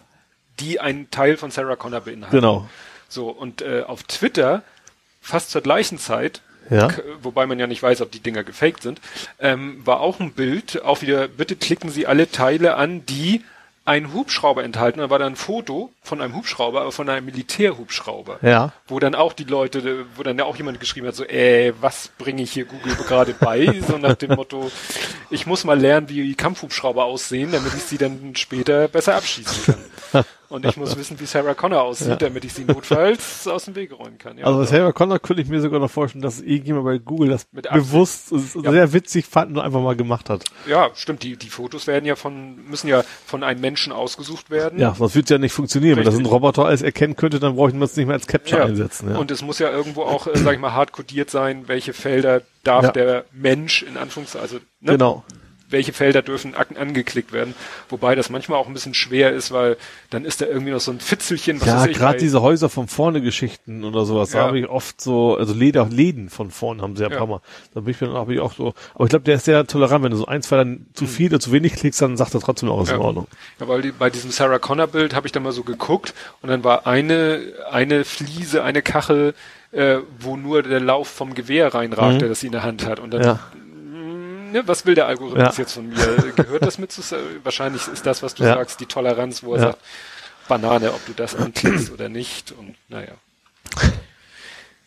die 0.60 0.80
ein 0.80 1.10
Teil 1.10 1.36
von 1.36 1.50
Sarah 1.50 1.76
Connor 1.76 2.00
beinhalten. 2.00 2.34
Genau. 2.34 2.66
So, 3.08 3.28
und 3.28 3.62
äh, 3.62 3.82
auf 3.86 4.02
Twitter, 4.04 4.62
fast 5.20 5.50
zur 5.50 5.62
gleichen 5.62 5.98
Zeit, 5.98 6.40
ja. 6.70 6.88
wobei 7.22 7.46
man 7.46 7.58
ja 7.58 7.66
nicht 7.66 7.82
weiß, 7.82 8.00
ob 8.00 8.10
die 8.10 8.20
Dinger 8.20 8.44
gefaked 8.44 8.82
sind, 8.82 9.00
ähm, 9.38 9.84
war 9.84 10.00
auch 10.00 10.20
ein 10.20 10.32
Bild, 10.32 10.82
auch 10.82 11.02
wieder, 11.02 11.28
bitte 11.28 11.56
klicken 11.56 11.90
Sie 11.90 12.06
alle 12.06 12.30
Teile 12.30 12.76
an, 12.76 13.04
die 13.06 13.42
einen 13.86 14.14
Hubschrauber 14.14 14.64
enthalten. 14.64 15.00
Da 15.00 15.10
war 15.10 15.18
dann 15.18 15.34
ein 15.34 15.36
Foto 15.36 15.92
von 16.02 16.22
einem 16.22 16.34
Hubschrauber, 16.34 16.80
aber 16.82 16.92
von 16.92 17.08
einem 17.08 17.26
Militärhubschrauber. 17.26 18.38
Ja. 18.42 18.72
Wo 18.86 18.98
dann 18.98 19.14
auch 19.14 19.32
die 19.32 19.44
Leute, 19.44 20.06
wo 20.16 20.22
dann 20.22 20.38
ja 20.38 20.44
auch 20.44 20.56
jemand 20.56 20.80
geschrieben 20.80 21.06
hat, 21.06 21.14
so, 21.14 21.24
äh, 21.24 21.74
was 21.80 22.08
bringe 22.18 22.42
ich 22.42 22.52
hier 22.52 22.64
Google 22.64 22.94
gerade 22.94 23.34
bei? 23.34 23.80
so 23.86 23.98
nach 23.98 24.14
dem 24.14 24.34
Motto, 24.34 24.70
ich 25.30 25.46
muss 25.46 25.64
mal 25.64 25.78
lernen, 25.78 26.08
wie 26.08 26.34
Kampfhubschrauber 26.34 27.04
aussehen, 27.04 27.52
damit 27.52 27.74
ich 27.74 27.82
sie 27.82 27.98
dann 27.98 28.34
später 28.36 28.88
besser 28.88 29.16
abschießen 29.16 29.74
kann. 30.12 30.24
Und 30.54 30.64
ich 30.64 30.76
muss 30.76 30.96
wissen, 30.96 31.18
wie 31.18 31.26
Sarah 31.26 31.54
Connor 31.54 31.82
aussieht, 31.82 32.06
ja. 32.06 32.14
damit 32.14 32.44
ich 32.44 32.52
sie 32.52 32.64
notfalls 32.64 33.48
aus 33.48 33.64
dem 33.64 33.74
Weg 33.74 33.90
räumen 33.90 34.18
kann. 34.18 34.38
Ja, 34.38 34.44
also 34.44 34.60
bei 34.60 34.66
Sarah 34.66 34.92
Connor 34.92 35.18
könnte 35.18 35.42
ich 35.42 35.48
mir 35.48 35.60
sogar 35.60 35.80
noch 35.80 35.90
vorstellen, 35.90 36.22
dass 36.22 36.40
irgendjemand 36.40 36.84
bei 36.84 36.98
Google 36.98 37.30
das 37.30 37.46
bewusst 37.46 38.30
ja. 38.30 38.70
sehr 38.70 38.92
witzig 38.92 39.26
fand 39.26 39.56
und 39.56 39.60
einfach 39.60 39.80
mal 39.80 39.96
gemacht 39.96 40.30
hat. 40.30 40.44
Ja, 40.68 40.90
stimmt. 40.94 41.24
Die, 41.24 41.36
die 41.36 41.48
Fotos 41.48 41.88
werden 41.88 42.04
ja 42.04 42.14
von, 42.14 42.64
müssen 42.70 42.86
ja 42.86 43.02
von 43.26 43.42
einem 43.42 43.60
Menschen 43.60 43.92
ausgesucht 43.92 44.50
werden. 44.50 44.78
Ja, 44.78 44.94
sonst 44.94 45.16
wird 45.16 45.26
es 45.26 45.30
ja 45.30 45.38
nicht 45.38 45.52
funktionieren. 45.52 45.98
Richtig. 45.98 46.14
Wenn 46.14 46.20
das 46.20 46.28
ein 46.28 46.32
Roboter 46.32 46.66
alles 46.66 46.82
erkennen 46.82 47.16
könnte, 47.16 47.40
dann 47.40 47.56
bräuchten 47.56 47.80
wir 47.80 47.86
es 47.86 47.96
nicht 47.96 48.06
mehr 48.06 48.14
als 48.14 48.28
Capture 48.28 48.60
ja. 48.60 48.66
einsetzen. 48.66 49.10
Ja. 49.10 49.16
Und 49.16 49.32
es 49.32 49.42
muss 49.42 49.58
ja 49.58 49.72
irgendwo 49.72 50.02
auch, 50.02 50.28
äh, 50.28 50.38
sag 50.38 50.54
ich 50.54 50.60
mal, 50.60 50.72
hart 50.72 50.92
codiert 50.92 51.30
sein, 51.30 51.64
welche 51.66 51.92
Felder 51.92 52.42
darf 52.62 52.92
der 52.92 53.24
Mensch 53.32 53.82
in 53.82 53.96
Anführungszeichen, 53.96 54.42
also 54.44 54.56
ne? 54.80 54.92
genau 54.92 55.24
welche 55.68 55.92
Felder 55.92 56.22
dürfen 56.22 56.54
angeklickt 56.54 57.32
werden. 57.32 57.54
Wobei 57.88 58.14
das 58.14 58.30
manchmal 58.30 58.58
auch 58.58 58.66
ein 58.66 58.74
bisschen 58.74 58.94
schwer 58.94 59.32
ist, 59.32 59.52
weil 59.52 59.76
dann 60.10 60.24
ist 60.24 60.40
da 60.40 60.46
irgendwie 60.46 60.72
noch 60.72 60.80
so 60.80 60.92
ein 60.92 61.00
Fitzelchen. 61.00 61.60
Was 61.60 61.66
ja, 61.66 61.86
gerade 61.86 62.18
diese 62.18 62.42
Häuser 62.42 62.68
von 62.68 62.88
vorne 62.88 63.20
Geschichten 63.20 63.84
oder 63.84 64.04
sowas, 64.04 64.32
ja. 64.32 64.40
da 64.40 64.46
habe 64.46 64.58
ich 64.58 64.68
oft 64.68 65.00
so, 65.00 65.36
also 65.36 65.54
Leder, 65.54 65.86
Läden 65.86 66.28
von 66.28 66.50
vorne 66.50 66.82
haben 66.82 66.96
sie 66.96 67.02
ja 67.02 67.08
ein 67.08 67.16
paar 67.16 67.26
Mal. 67.26 67.40
Da 67.74 67.80
bin 67.80 67.90
ich 67.90 67.98
dann 67.98 68.30
ich 68.30 68.40
auch 68.40 68.54
so, 68.54 68.74
aber 68.94 69.04
ich 69.04 69.10
glaube, 69.10 69.24
der 69.24 69.36
ist 69.36 69.44
sehr 69.44 69.66
tolerant, 69.66 70.04
wenn 70.04 70.10
du 70.10 70.16
so 70.16 70.26
ein, 70.26 70.42
zwei 70.42 70.56
dann 70.56 70.86
zu 70.94 71.04
hm. 71.04 71.10
viel 71.10 71.30
oder 71.30 71.40
zu 71.40 71.52
wenig 71.52 71.74
klickst, 71.74 72.00
dann 72.00 72.16
sagt 72.16 72.34
er 72.34 72.40
trotzdem 72.40 72.68
auch, 72.68 72.82
ist 72.82 72.90
ja. 72.90 72.96
in 72.96 73.02
Ordnung. 73.02 73.26
Ja, 73.60 73.68
weil 73.68 73.82
die, 73.82 73.92
bei 73.92 74.10
diesem 74.10 74.30
Sarah 74.30 74.58
Connor 74.58 74.86
Bild 74.86 75.14
habe 75.14 75.26
ich 75.26 75.32
dann 75.32 75.42
mal 75.42 75.52
so 75.52 75.64
geguckt 75.64 76.14
und 76.42 76.48
dann 76.48 76.64
war 76.64 76.86
eine, 76.86 77.40
eine 77.70 78.04
Fliese, 78.04 78.62
eine 78.62 78.82
Kachel, 78.82 79.34
äh, 79.72 79.98
wo 80.20 80.36
nur 80.36 80.62
der 80.62 80.80
Lauf 80.80 81.08
vom 81.08 81.34
Gewehr 81.34 81.74
reinragte, 81.74 82.26
mhm. 82.26 82.28
das 82.28 82.40
sie 82.40 82.46
in 82.46 82.52
der 82.52 82.62
Hand 82.62 82.86
hat. 82.86 83.00
Und 83.00 83.12
dann 83.12 83.22
ja 83.22 83.40
ne, 84.54 84.66
was 84.66 84.86
will 84.86 84.94
der 84.94 85.06
Algorithmus 85.06 85.56
ja. 85.56 85.62
jetzt 85.62 85.74
von 85.74 85.88
mir? 85.88 85.96
Gehört 86.36 86.62
das 86.62 86.78
mit 86.78 86.92
zu, 86.92 87.02
wahrscheinlich 87.42 87.86
ist 87.88 88.06
das, 88.06 88.22
was 88.22 88.34
du 88.34 88.44
ja. 88.44 88.54
sagst, 88.54 88.80
die 88.80 88.86
Toleranz, 88.86 89.42
wo 89.42 89.54
er 89.54 89.60
ja. 89.60 89.66
sagt, 89.66 89.78
Banane, 90.48 90.92
ob 90.92 91.04
du 91.06 91.12
das 91.12 91.34
anklickst 91.34 91.90
oder 91.90 92.08
nicht 92.08 92.52
und 92.52 92.74
naja. 92.88 93.12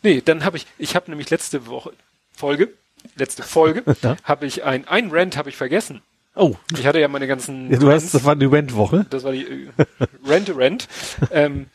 Nee, 0.02 0.22
dann 0.24 0.46
habe 0.46 0.58
ich, 0.58 0.66
ich 0.78 0.96
habe 0.96 1.10
nämlich 1.12 1.30
letzte 1.30 1.68
Woche, 1.68 1.92
Folge, 2.36 2.70
letzte 3.16 3.44
Folge, 3.44 3.84
ja. 4.02 4.16
habe 4.24 4.46
ich 4.46 4.64
ein, 4.64 4.88
ein 4.88 5.12
Rant 5.12 5.38
habe 5.38 5.50
ich 5.50 5.58
vergessen. 5.58 6.02
Oh. 6.36 6.56
Ich 6.78 6.86
hatte 6.86 7.00
ja 7.00 7.08
meine 7.08 7.28
ganzen. 7.28 7.72
Ja, 7.72 7.80
du 7.80 7.92
hast, 7.92 8.14
das 8.14 8.24
war 8.24 8.36
die 8.36 8.46
Rant-Woche. 8.46 9.08
Das 9.10 9.24
war 9.24 9.32
die 9.32 9.44
äh, 9.44 10.08
Rant-Rant. 10.24 10.88
ähm, 11.32 11.66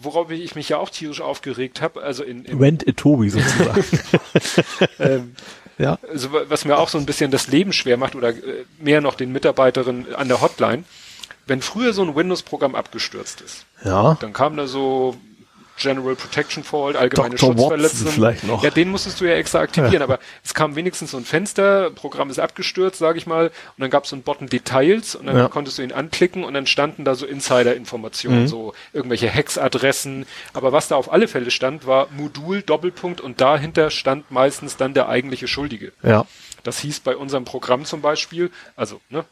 worauf 0.00 0.30
ich 0.30 0.54
mich 0.54 0.68
ja 0.68 0.78
auch 0.78 0.90
tierisch 0.90 1.20
aufgeregt 1.20 1.82
habe, 1.82 2.00
also 2.02 2.22
in, 2.22 2.44
in 2.44 2.58
Rent-Tobi 2.58 3.30
sozusagen. 3.30 3.84
ähm, 5.00 5.34
ja. 5.78 5.98
Also, 6.08 6.30
was 6.48 6.64
mir 6.64 6.78
auch 6.78 6.88
so 6.88 6.98
ein 6.98 7.06
bisschen 7.06 7.30
das 7.30 7.48
Leben 7.48 7.72
schwer 7.72 7.96
macht 7.96 8.14
oder 8.14 8.30
äh, 8.30 8.64
mehr 8.78 9.00
noch 9.00 9.14
den 9.14 9.32
Mitarbeiterinnen 9.32 10.14
an 10.14 10.28
der 10.28 10.40
Hotline. 10.40 10.84
Wenn 11.46 11.62
früher 11.62 11.92
so 11.92 12.02
ein 12.02 12.16
Windows-Programm 12.16 12.74
abgestürzt 12.74 13.40
ist, 13.40 13.66
ja. 13.84 14.16
dann 14.20 14.32
kam 14.32 14.56
da 14.56 14.66
so 14.66 15.16
General 15.78 16.14
Protection 16.14 16.64
Fault, 16.64 16.96
allgemeine 16.96 17.36
Dr. 17.36 17.54
Schutzverletzung. 17.54 18.12
vielleicht 18.12 18.44
noch. 18.44 18.62
Ja, 18.62 18.70
den 18.70 18.90
musstest 18.90 19.20
du 19.20 19.24
ja 19.24 19.34
extra 19.34 19.60
aktivieren, 19.60 19.94
ja. 19.94 20.04
aber 20.04 20.18
es 20.44 20.54
kam 20.54 20.76
wenigstens 20.76 21.10
so 21.10 21.18
ein 21.18 21.24
Fenster, 21.24 21.90
Programm 21.90 22.30
ist 22.30 22.38
abgestürzt, 22.38 22.98
sage 22.98 23.18
ich 23.18 23.26
mal, 23.26 23.48
und 23.48 23.80
dann 23.80 23.90
gab 23.90 24.04
es 24.04 24.10
so 24.10 24.16
einen 24.16 24.22
Button 24.22 24.48
Details 24.48 25.14
und 25.14 25.26
dann 25.26 25.36
ja. 25.36 25.48
konntest 25.48 25.78
du 25.78 25.82
ihn 25.82 25.92
anklicken 25.92 26.44
und 26.44 26.54
dann 26.54 26.66
standen 26.66 27.04
da 27.04 27.14
so 27.14 27.26
Insider-Informationen, 27.26 28.42
mhm. 28.42 28.48
so 28.48 28.72
irgendwelche 28.92 29.28
Hexadressen. 29.28 30.26
Aber 30.52 30.72
was 30.72 30.88
da 30.88 30.96
auf 30.96 31.12
alle 31.12 31.28
Fälle 31.28 31.50
stand, 31.50 31.86
war 31.86 32.08
Modul, 32.16 32.62
Doppelpunkt 32.62 33.20
und 33.20 33.40
dahinter 33.40 33.90
stand 33.90 34.30
meistens 34.30 34.76
dann 34.76 34.94
der 34.94 35.08
eigentliche 35.08 35.48
Schuldige. 35.48 35.92
Ja. 36.02 36.26
Das 36.62 36.80
hieß 36.80 37.00
bei 37.00 37.16
unserem 37.16 37.44
Programm 37.44 37.84
zum 37.84 38.00
Beispiel, 38.00 38.50
also 38.74 39.00
ne, 39.08 39.24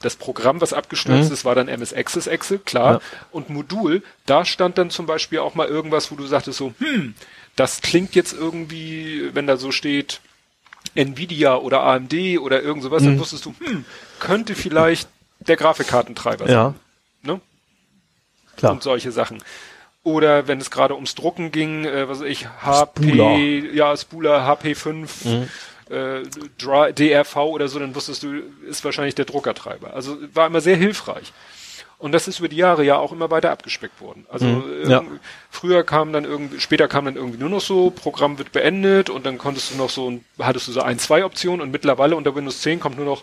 das 0.00 0.16
Programm, 0.16 0.60
was 0.60 0.72
abgestürzt 0.72 1.28
mhm. 1.28 1.34
ist, 1.34 1.44
war 1.44 1.54
dann 1.54 1.68
MS 1.68 1.92
Access 1.92 2.26
Excel, 2.26 2.58
klar. 2.58 2.94
Ja. 2.94 3.00
Und 3.30 3.50
Modul, 3.50 4.02
da 4.26 4.44
stand 4.44 4.78
dann 4.78 4.90
zum 4.90 5.06
Beispiel 5.06 5.38
auch 5.38 5.54
mal 5.54 5.66
irgendwas, 5.66 6.10
wo 6.10 6.16
du 6.16 6.26
sagtest 6.26 6.58
so, 6.58 6.74
hm, 6.78 7.14
das 7.56 7.80
klingt 7.80 8.14
jetzt 8.14 8.32
irgendwie, 8.32 9.30
wenn 9.32 9.46
da 9.46 9.56
so 9.56 9.72
steht, 9.72 10.20
Nvidia 10.94 11.56
oder 11.56 11.82
AMD 11.82 12.14
oder 12.40 12.62
irgend 12.62 12.82
sowas, 12.82 13.02
mhm. 13.02 13.06
dann 13.06 13.18
wusstest 13.20 13.46
du, 13.46 13.54
hm, 13.58 13.84
könnte 14.20 14.54
vielleicht 14.54 15.08
der 15.40 15.56
Grafikkartentreiber 15.56 16.48
ja. 16.48 16.64
sein. 16.64 16.74
Ne? 17.22 17.40
Klar. 18.56 18.72
Und 18.72 18.82
solche 18.82 19.10
Sachen. 19.10 19.42
Oder 20.02 20.46
wenn 20.46 20.60
es 20.60 20.70
gerade 20.70 20.94
ums 20.94 21.14
Drucken 21.14 21.50
ging, 21.50 21.86
äh, 21.86 22.08
was 22.08 22.20
weiß 22.20 22.28
ich, 22.28 22.46
HP, 22.46 23.08
Spooler. 23.08 23.38
ja, 23.72 23.96
Spooler 23.96 24.46
HP5, 24.46 25.08
mhm 25.24 25.48
äh, 25.90 26.22
DRV 26.92 27.36
oder 27.36 27.68
so, 27.68 27.78
dann 27.78 27.94
wusstest 27.94 28.22
du, 28.22 28.42
ist 28.68 28.84
wahrscheinlich 28.84 29.14
der 29.14 29.24
Druckertreiber. 29.24 29.94
Also 29.94 30.16
war 30.32 30.46
immer 30.46 30.60
sehr 30.60 30.76
hilfreich. 30.76 31.32
Und 31.98 32.12
das 32.12 32.28
ist 32.28 32.38
über 32.40 32.48
die 32.48 32.56
Jahre 32.56 32.84
ja 32.84 32.96
auch 32.98 33.12
immer 33.12 33.30
weiter 33.30 33.50
abgespeckt 33.50 34.00
worden. 34.00 34.26
Also 34.28 34.46
Mhm, 34.46 34.64
ja. 34.90 34.98
irgend- 35.00 35.20
früher 35.50 35.84
kam 35.84 36.12
dann 36.12 36.24
irgendwie, 36.24 36.60
später 36.60 36.86
kam 36.88 37.04
dann 37.06 37.16
irgendwie 37.16 37.38
nur 37.38 37.48
noch 37.48 37.60
so, 37.60 37.90
Programm 37.90 38.36
wird 38.36 38.52
beendet 38.52 39.08
und 39.10 39.24
dann 39.24 39.38
konntest 39.38 39.72
du 39.72 39.76
noch 39.76 39.88
so, 39.90 40.10
ein- 40.10 40.24
hattest 40.38 40.68
du 40.68 40.72
so 40.72 40.80
ein, 40.82 40.98
zwei 40.98 41.24
Optionen 41.24 41.60
und 41.62 41.70
mittlerweile 41.70 42.16
unter 42.16 42.34
Windows 42.34 42.60
10 42.60 42.80
kommt 42.80 42.96
nur 42.96 43.06
noch 43.06 43.22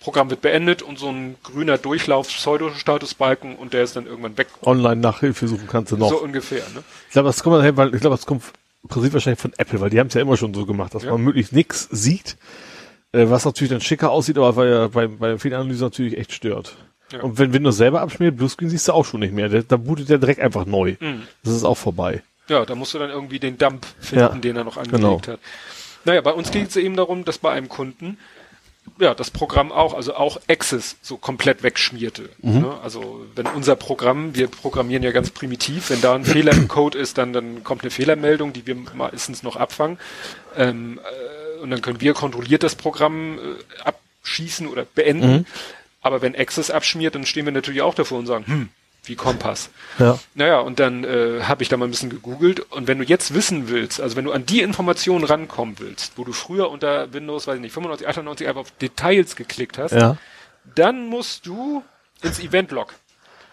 Programm 0.00 0.28
wird 0.28 0.42
beendet 0.42 0.82
und 0.82 0.98
so 0.98 1.08
ein 1.08 1.36
grüner 1.42 1.78
Durchlauf 1.78 2.28
Pseudo-Statusbalken 2.28 3.56
und 3.56 3.72
der 3.72 3.82
ist 3.84 3.96
dann 3.96 4.06
irgendwann 4.06 4.36
weg. 4.36 4.48
Online-Nachhilfe 4.62 5.48
suchen 5.48 5.66
kannst 5.66 5.92
du 5.92 5.96
noch. 5.96 6.10
So 6.10 6.20
ungefähr, 6.20 6.62
ne? 6.74 6.82
Ich 7.06 7.12
glaube, 7.14 7.28
das 7.28 7.42
kommt 7.42 7.76
weil 7.76 7.94
ich 7.94 8.00
glaube, 8.02 8.16
das 8.16 8.26
kommt 8.26 8.44
Prinzip 8.88 9.12
wahrscheinlich 9.12 9.40
von 9.40 9.52
Apple, 9.56 9.80
weil 9.80 9.90
die 9.90 9.98
haben 10.00 10.08
es 10.08 10.14
ja 10.14 10.20
immer 10.20 10.36
schon 10.36 10.52
so 10.54 10.66
gemacht, 10.66 10.94
dass 10.94 11.04
Ja. 11.04 11.12
man 11.12 11.22
möglichst 11.22 11.52
nichts 11.52 11.88
sieht, 11.90 12.36
äh, 13.12 13.26
was 13.28 13.44
natürlich 13.44 13.70
dann 13.70 13.80
schicker 13.80 14.10
aussieht, 14.10 14.36
aber 14.36 14.56
weil 14.56 14.70
ja 14.70 14.88
bei, 14.88 15.06
bei 15.06 15.38
vielen 15.38 15.54
Analysen 15.54 15.86
natürlich 15.86 16.18
echt 16.18 16.32
stört. 16.32 16.76
Ja. 17.12 17.20
Und 17.22 17.38
wenn 17.38 17.52
Windows 17.52 17.76
selber 17.76 18.00
abschmiert, 18.00 18.36
Bluescreen 18.36 18.70
siehst 18.70 18.88
du 18.88 18.92
auch 18.92 19.04
schon 19.04 19.20
nicht 19.20 19.32
mehr. 19.32 19.48
Der, 19.48 19.62
da 19.62 19.76
bootet 19.76 20.08
der 20.08 20.18
direkt 20.18 20.40
einfach 20.40 20.64
neu. 20.66 20.96
Mhm. 21.00 21.22
Das 21.44 21.54
ist 21.54 21.64
auch 21.64 21.76
vorbei. 21.76 22.22
Ja, 22.48 22.64
da 22.66 22.74
musst 22.74 22.92
du 22.94 22.98
dann 22.98 23.10
irgendwie 23.10 23.38
den 23.38 23.56
Dump 23.56 23.86
finden, 24.00 24.20
Ja, 24.24 24.28
den 24.30 24.56
er 24.56 24.64
noch 24.64 24.76
angelegt 24.76 25.00
genau. 25.02 25.22
hat. 25.34 25.38
Naja, 26.04 26.20
bei 26.20 26.32
uns 26.32 26.50
ging 26.50 26.66
es 26.66 26.76
eben 26.76 26.96
darum, 26.96 27.24
dass 27.24 27.38
bei 27.38 27.50
einem 27.52 27.68
Kunden 27.68 28.18
ja 28.98 29.14
das 29.14 29.30
Programm 29.30 29.72
auch, 29.72 29.94
also 29.94 30.14
auch 30.14 30.40
Access 30.48 30.96
so 31.02 31.16
komplett 31.16 31.62
wegschmierte. 31.62 32.28
Mhm. 32.42 32.60
Ne? 32.60 32.78
Also 32.82 33.26
wenn 33.34 33.46
unser 33.46 33.76
Programm, 33.76 34.34
wir 34.34 34.48
programmieren 34.48 35.02
ja 35.02 35.12
ganz 35.12 35.30
primitiv, 35.30 35.90
wenn 35.90 36.00
da 36.00 36.14
ein 36.14 36.24
Fehler 36.24 36.52
im 36.52 36.68
Code 36.68 36.98
ist, 36.98 37.18
dann, 37.18 37.32
dann 37.32 37.64
kommt 37.64 37.82
eine 37.82 37.90
Fehlermeldung, 37.90 38.52
die 38.52 38.66
wir 38.66 38.76
meistens 38.94 39.42
noch 39.42 39.56
abfangen. 39.56 39.98
Ähm, 40.56 41.00
äh, 41.02 41.60
und 41.60 41.70
dann 41.70 41.82
können 41.82 42.00
wir 42.00 42.14
kontrolliert 42.14 42.62
das 42.62 42.74
Programm 42.74 43.38
äh, 43.38 43.88
abschießen 44.22 44.66
oder 44.66 44.84
beenden. 44.84 45.30
Mhm. 45.30 45.46
Aber 46.00 46.20
wenn 46.20 46.36
Access 46.36 46.70
abschmiert, 46.70 47.14
dann 47.14 47.24
stehen 47.24 47.46
wir 47.46 47.52
natürlich 47.52 47.82
auch 47.82 47.94
davor 47.94 48.18
und 48.18 48.26
sagen, 48.26 48.46
hm, 48.46 48.68
wie 49.08 49.14
Kompass. 49.16 49.70
Ja. 49.98 50.18
Naja, 50.34 50.60
und 50.60 50.80
dann 50.80 51.04
äh, 51.04 51.42
habe 51.42 51.62
ich 51.62 51.68
da 51.68 51.76
mal 51.76 51.86
ein 51.86 51.90
bisschen 51.90 52.10
gegoogelt. 52.10 52.60
Und 52.72 52.86
wenn 52.88 52.98
du 52.98 53.04
jetzt 53.04 53.34
wissen 53.34 53.68
willst, 53.68 54.00
also 54.00 54.16
wenn 54.16 54.24
du 54.24 54.32
an 54.32 54.46
die 54.46 54.60
Informationen 54.60 55.24
rankommen 55.24 55.76
willst, 55.78 56.12
wo 56.16 56.24
du 56.24 56.32
früher 56.32 56.70
unter 56.70 57.12
Windows, 57.12 57.46
weiß 57.46 57.56
ich 57.56 57.60
nicht, 57.60 57.72
95, 57.72 58.06
98 58.08 58.48
einfach 58.48 58.60
auf 58.62 58.70
Details 58.72 59.36
geklickt 59.36 59.78
hast, 59.78 59.92
Ja. 59.92 60.16
dann 60.74 61.06
musst 61.06 61.46
du 61.46 61.82
ins 62.22 62.40
Event-Log. 62.40 62.94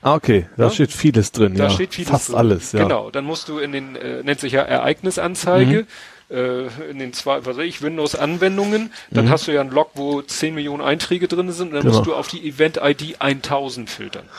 Ah, 0.04 0.16
okay. 0.16 0.48
Da 0.58 0.64
Ja. 0.64 0.70
steht 0.72 0.92
vieles 0.92 1.32
drin, 1.32 1.54
Da 1.56 1.66
ja. 1.66 1.70
steht 1.70 1.94
vieles 1.94 2.10
Fast 2.10 2.30
drin. 2.30 2.38
alles, 2.38 2.72
ja. 2.72 2.82
Genau, 2.84 3.12
dann 3.12 3.24
musst 3.24 3.48
du 3.50 3.60
in 3.60 3.72
den, 3.72 3.96
äh, 3.96 4.24
nennt 4.24 4.40
sich 4.40 4.54
ja 4.54 4.62
Ereignisanzeige, 4.64 5.82
Mhm. 5.82 5.88
Äh, 6.32 6.68
in 6.90 7.00
den 7.00 7.14
zwei, 7.14 7.46
was 7.46 7.58
weiß 7.58 7.66
ich, 7.66 7.82
Windows-Anwendungen, 7.82 8.94
dann 9.10 9.30
hast 9.30 9.48
du 9.48 9.52
ja 9.54 9.62
einen 9.62 9.72
Log, 9.72 9.92
wo 9.96 10.22
10 10.22 10.56
Millionen 10.56 10.82
Einträge 10.82 11.28
drin 11.28 11.52
sind, 11.52 11.70
und 11.70 11.74
dann 11.74 11.80
Mhm. 11.80 11.88
Genau. 11.88 11.98
musst 11.98 12.08
du 12.08 12.16
auf 12.16 12.28
die 12.28 12.48
Event-ID 12.48 13.18
1000 13.20 13.90
filtern. 13.90 14.30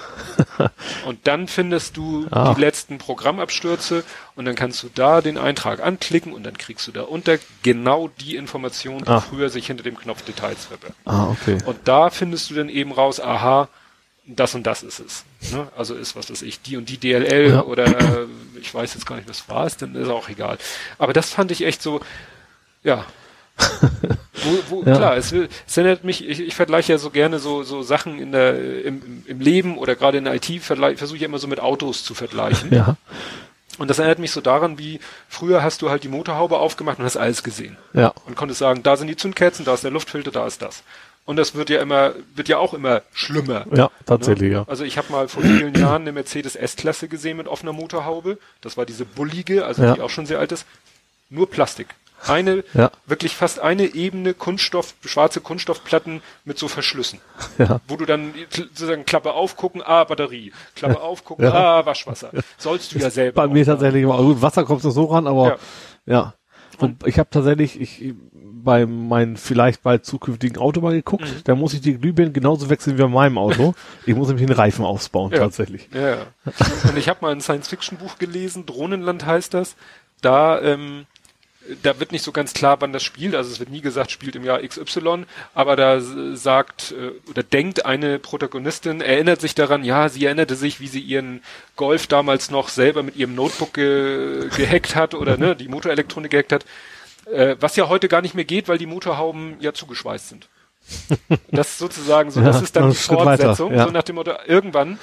und 1.06 1.26
dann 1.26 1.48
findest 1.48 1.96
du 1.96 2.26
Ah. 2.30 2.54
die 2.54 2.60
letzten 2.60 2.98
Programmabstürze 2.98 4.04
und 4.36 4.44
dann 4.44 4.54
kannst 4.54 4.82
du 4.82 4.88
da 4.94 5.20
den 5.20 5.36
Eintrag 5.38 5.82
anklicken 5.82 6.32
und 6.32 6.44
dann 6.44 6.56
kriegst 6.56 6.86
du 6.86 6.92
da 6.92 7.02
unter 7.02 7.38
genau 7.62 8.08
die 8.20 8.36
Informationen, 8.36 9.04
die 9.04 9.10
Ah. 9.10 9.20
früher 9.20 9.50
sich 9.50 9.66
hinter 9.66 9.82
dem 9.82 9.96
Knopf 9.98 10.22
Details 10.22 10.66
verbergen. 10.66 10.96
Ah, 11.04 11.28
okay. 11.30 11.58
Und 11.66 11.78
da 11.84 12.10
findest 12.10 12.50
du 12.50 12.54
dann 12.54 12.68
eben 12.68 12.92
raus, 12.92 13.20
aha, 13.20 13.68
das 14.26 14.54
und 14.54 14.66
das 14.66 14.82
ist 14.82 15.00
es. 15.00 15.24
Ne? 15.50 15.66
Also 15.76 15.94
ist, 15.94 16.14
was 16.14 16.30
weiß 16.30 16.42
ich, 16.42 16.62
die 16.62 16.76
und 16.76 16.88
die 16.88 16.98
DLL 16.98 17.50
Ja. 17.50 17.62
oder 17.64 17.86
äh, 17.86 18.26
ich 18.60 18.72
weiß 18.72 18.94
jetzt 18.94 19.06
gar 19.06 19.16
nicht, 19.16 19.28
was 19.28 19.48
war 19.48 19.66
es, 19.66 19.76
dann 19.76 19.94
ist 19.96 20.08
auch 20.08 20.28
egal. 20.28 20.58
Aber 20.98 21.12
das 21.12 21.30
fand 21.30 21.50
ich 21.50 21.64
echt 21.64 21.82
so, 21.82 22.00
ja. 22.84 23.04
wo, 24.32 24.58
wo, 24.68 24.82
Ja. 24.88 24.96
Klar, 24.96 25.16
es, 25.16 25.32
will- 25.32 25.48
es 25.66 25.76
erinnert 25.76 26.04
mich, 26.04 26.26
ich, 26.26 26.40
ich 26.40 26.54
vergleiche 26.54 26.92
ja 26.92 26.98
so 26.98 27.10
gerne 27.10 27.38
so, 27.38 27.62
so 27.64 27.82
Sachen 27.82 28.18
in 28.18 28.32
der, 28.32 28.84
im, 28.84 29.22
im- 29.26 29.40
Leben 29.40 29.78
oder 29.78 29.94
gerade 29.94 30.18
in 30.18 30.24
der 30.24 30.34
IT 30.34 30.46
versuche 30.62 31.16
ich 31.16 31.22
immer 31.22 31.38
so 31.38 31.48
mit 31.48 31.60
Autos 31.60 32.04
zu 32.04 32.14
vergleichen. 32.14 32.72
Ja. 32.72 32.96
Und 33.78 33.88
das 33.88 33.98
erinnert 33.98 34.18
mich 34.18 34.30
so 34.32 34.40
daran, 34.40 34.78
wie 34.78 35.00
früher 35.28 35.62
hast 35.62 35.80
du 35.82 35.90
halt 35.90 36.04
die 36.04 36.08
Motorhaube 36.08 36.58
aufgemacht 36.58 36.98
und 36.98 37.04
hast 37.04 37.16
alles 37.16 37.42
gesehen 37.42 37.76
Ja. 37.94 38.12
und 38.26 38.36
konntest 38.36 38.58
sagen, 38.60 38.82
da 38.82 38.96
sind 38.96 39.08
die 39.08 39.16
Zündkerzen, 39.16 39.64
da 39.64 39.74
ist 39.74 39.84
der 39.84 39.90
Luftfilter, 39.90 40.30
da 40.30 40.46
ist 40.46 40.60
das. 40.62 40.82
Und 41.24 41.36
das 41.36 41.54
wird 41.54 41.70
ja 41.70 41.80
immer, 41.80 42.12
wird 42.34 42.48
ja 42.48 42.58
auch 42.58 42.74
immer 42.74 43.02
schlimmer. 43.12 43.64
Ja, 43.72 43.90
tatsächlich, 44.06 44.50
Ne? 44.50 44.56
ja. 44.56 44.64
Also 44.66 44.82
ich 44.84 44.98
habe 44.98 45.12
mal 45.12 45.28
vor 45.28 45.42
vielen 45.42 45.74
Jahren 45.74 46.02
eine 46.02 46.12
Mercedes 46.12 46.56
S-Klasse 46.56 47.06
gesehen 47.08 47.36
mit 47.36 47.46
offener 47.46 47.72
Motorhaube. 47.72 48.38
Das 48.60 48.76
war 48.76 48.86
diese 48.86 49.04
bullige, 49.04 49.64
also 49.64 49.82
Ja. 49.84 49.94
die 49.94 50.00
auch 50.00 50.10
schon 50.10 50.26
sehr 50.26 50.40
alt 50.40 50.50
ist. 50.52 50.66
Nur 51.30 51.48
Plastik. 51.48 51.86
Eine, 52.26 52.62
Ja. 52.74 52.90
wirklich 53.06 53.34
fast 53.36 53.58
eine 53.60 53.94
Ebene 53.94 54.34
Kunststoff, 54.34 54.94
schwarze 55.04 55.40
Kunststoffplatten 55.40 56.22
mit 56.44 56.58
so 56.58 56.68
Verschlüssen. 56.68 57.20
Ja. 57.58 57.80
Wo 57.88 57.96
du 57.96 58.04
dann 58.04 58.34
sozusagen 58.50 59.04
Klappe 59.04 59.32
aufgucken, 59.32 59.82
ah, 59.84 60.04
Batterie. 60.04 60.52
Klappe 60.76 61.00
aufgucken, 61.00 61.44
Ja. 61.44 61.52
ah, 61.52 61.86
Waschwasser. 61.86 62.30
Sollst 62.58 62.94
du 62.94 62.98
ja 62.98 63.10
selber. 63.10 63.42
Bei 63.42 63.46
mir 63.48 63.60
machen. 63.60 63.66
tatsächlich, 63.66 64.04
aber 64.04 64.18
gut, 64.22 64.42
Wasser 64.42 64.64
kommt 64.64 64.82
so 64.82 65.04
ran, 65.06 65.26
aber 65.26 65.58
ja. 66.06 66.34
Und 66.78 67.06
ich 67.06 67.18
habe 67.18 67.28
tatsächlich, 67.30 67.80
ich 67.80 68.14
bei 68.64 68.86
meinem 68.86 69.36
vielleicht 69.36 69.82
bald 69.82 70.04
zukünftigen 70.04 70.58
Auto 70.58 70.80
mal 70.80 70.92
geguckt, 70.92 71.24
Mhm. 71.24 71.44
da 71.44 71.54
muss 71.54 71.74
ich 71.74 71.80
die 71.80 71.98
Glühbirnen 71.98 72.32
genauso 72.32 72.68
wechseln 72.70 72.96
wie 72.98 73.02
bei 73.02 73.08
meinem 73.08 73.38
Auto. 73.38 73.74
ich 74.06 74.14
muss 74.14 74.28
nämlich 74.28 74.46
den 74.46 74.54
Reifen 74.56 74.84
ausbauen, 74.84 75.32
Ja. 75.32 75.38
tatsächlich. 75.38 75.88
Ja, 75.94 76.08
ja. 76.10 76.26
Und 76.88 76.96
ich 76.96 77.08
habe 77.08 77.18
mal 77.22 77.32
ein 77.32 77.40
Science-Fiction-Buch 77.40 78.18
gelesen, 78.18 78.66
Drohnenland 78.66 79.26
heißt 79.26 79.54
das. 79.54 79.74
Da, 80.20 80.60
ähm, 80.60 81.06
da 81.84 82.00
wird 82.00 82.10
nicht 82.10 82.22
so 82.24 82.32
ganz 82.32 82.54
klar, 82.54 82.80
wann 82.80 82.92
das 82.92 83.04
spielt. 83.04 83.34
Also 83.36 83.50
es 83.52 83.60
wird 83.60 83.70
nie 83.70 83.80
gesagt, 83.82 84.10
spielt 84.10 84.34
im 84.34 84.42
Jahr 84.44 84.60
XY, 84.66 85.24
aber 85.54 85.76
da 85.76 86.00
sagt 86.00 86.92
äh, 86.92 87.30
oder 87.30 87.42
denkt 87.44 87.86
eine 87.86 88.18
Protagonistin, 88.18 89.00
erinnert 89.00 89.40
sich 89.40 89.54
daran, 89.54 89.84
ja, 89.84 90.08
sie 90.08 90.24
erinnerte 90.24 90.56
sich, 90.56 90.80
wie 90.80 90.88
sie 90.88 91.00
ihren 91.00 91.40
Golf 91.76 92.06
damals 92.08 92.50
noch 92.50 92.68
selber 92.68 93.02
mit 93.04 93.14
ihrem 93.16 93.34
Notebook 93.36 93.74
ge 93.74 94.48
gehackt 94.56 94.96
hat 94.96 95.14
oder 95.14 95.36
ne, 95.36 95.54
die 95.54 95.68
Motorelektronik 95.68 96.30
gehackt 96.32 96.52
hat. 96.52 96.64
Äh, 97.32 97.56
was 97.60 97.76
ja 97.76 97.88
heute 97.88 98.08
gar 98.08 98.20
nicht 98.20 98.34
mehr 98.34 98.44
geht, 98.44 98.68
weil 98.68 98.78
die 98.78 98.86
Motorhauben 98.86 99.56
ja 99.60 99.72
zugeschweißt 99.72 100.28
sind. 100.28 100.48
Das 101.50 101.68
ist 101.68 101.78
sozusagen 101.78 102.30
so, 102.30 102.40
Ja, 102.40 102.46
das 102.46 102.62
ist 102.62 102.74
dann 102.74 102.90
die 102.90 102.96
Schritt 102.96 103.18
weiter, 103.18 103.44
Fortsetzung, 103.44 103.72
ja. 103.74 103.84
so 103.84 103.90
nach 103.92 104.02
dem 104.02 104.16
Motto, 104.16 104.32
irgendwann 104.46 104.98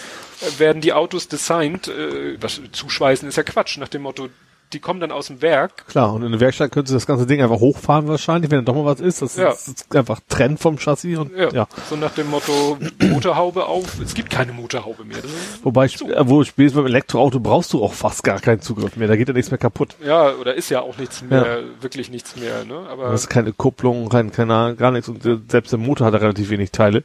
werden 0.57 0.82
die 0.82 0.93
Autos 0.93 1.27
designed, 1.27 1.88
äh, 1.88 2.41
was, 2.41 2.61
zuschweißen 2.71 3.27
ist 3.27 3.38
ja 3.38 3.43
Quatsch, 3.43 3.77
nach 3.77 3.88
dem 3.88 4.01
Motto, 4.01 4.30
die 4.74 4.80
kommen 4.80 4.99
dann 4.99 5.11
aus 5.11 5.28
dem 5.28 5.41
Werk, 5.41 5.88
Klar, 5.88 6.13
und 6.13 6.22
in 6.24 6.32
der 6.32 6.39
Werkstatt 6.39 6.72
könntest 6.72 6.91
du 6.91 6.95
das 6.95 7.07
ganze 7.07 7.26
Ding 7.26 7.41
einfach 7.41 7.59
hochfahren 7.59 8.07
wahrscheinlich, 8.07 8.51
wenn 8.51 8.63
da 8.63 8.72
doch 8.72 8.76
mal 8.80 8.86
was 8.86 8.99
ist. 8.99 9.22
Das 9.22 9.36
Ja. 9.36 9.49
ist, 9.49 9.67
ist 9.67 9.95
einfach 9.95 10.20
Trend 10.30 10.59
vom 10.59 10.78
Chassis 10.78 11.17
und 11.17 11.36
ja, 11.36 11.49
ja. 11.51 11.67
so 11.89 11.95
nach 11.95 12.11
dem 12.13 12.30
Motto, 12.30 12.78
Motorhaube 12.99 13.65
auf, 13.65 13.99
es 13.99 14.13
gibt 14.13 14.30
keine 14.30 14.53
Motorhaube 14.53 15.03
mehr. 15.05 15.17
Wobei, 15.63 15.86
sp- 15.89 16.11
äh, 16.13 16.30
wo 16.30 16.43
spätestens 16.43 16.78
beim 16.82 16.86
Elektroauto 16.88 17.39
brauchst 17.39 17.74
du 17.74 17.84
auch 17.84 17.93
fast 17.93 18.24
gar 18.24 18.39
keinen 18.39 18.61
Zugriff 18.61 18.95
mehr. 18.95 19.07
Da 19.07 19.15
geht 19.15 19.28
ja 19.28 19.34
nichts 19.34 19.49
mehr 19.51 19.57
kaputt. 19.57 19.95
ja, 20.05 20.34
oder 20.36 20.53
ist 20.53 20.70
ja 20.70 20.82
auch 20.82 20.97
nichts 20.97 21.22
mehr, 21.24 21.61
wirklich 21.82 22.11
nichts 22.11 22.36
mehr, 22.36 22.63
ne, 22.65 22.88
aber, 22.89 23.09
Das 23.11 23.22
ist 23.22 23.30
keine 23.30 23.53
Kupplung, 23.53 24.09
kein, 24.09 24.32
keine, 24.32 24.76
gar 24.78 24.91
nichts. 24.91 25.09
Und 25.09 25.26
äh, 25.26 25.38
selbst 25.47 25.72
der 25.72 25.80
Motor 25.80 26.07
hat 26.07 26.13
ja 26.13 26.20
relativ 26.20 26.49
wenig 26.51 26.72
Teile. 26.72 27.03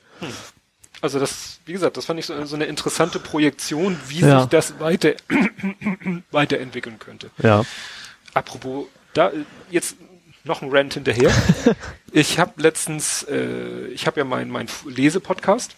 Also 1.05 1.19
das, 1.21 1.61
wie 1.67 1.73
gesagt, 1.75 1.97
das 1.99 2.07
fand 2.07 2.19
ich 2.19 2.25
so, 2.27 2.45
so 2.47 2.57
eine 2.57 2.65
interessante 2.65 3.19
Projektion, 3.21 3.97
wie 4.09 4.21
Ja. 4.21 4.41
sich 4.41 4.49
das 4.49 4.81
weiter, 4.81 5.13
weiterentwickeln 6.31 6.99
könnte. 6.99 7.31
Ja. 7.43 7.63
Apropos, 8.33 8.87
da 9.13 9.31
jetzt 9.71 9.97
noch 10.45 10.63
ein 10.63 10.71
Rant 10.73 10.95
hinterher. 10.95 11.31
ich 12.13 12.39
habe 12.39 12.61
letztens, 12.61 13.23
äh, 13.25 13.87
ich 13.89 14.07
habe 14.07 14.21
ja 14.21 14.25
meinen 14.25 14.51
mein 14.51 14.67
Lesepodcast 14.87 15.77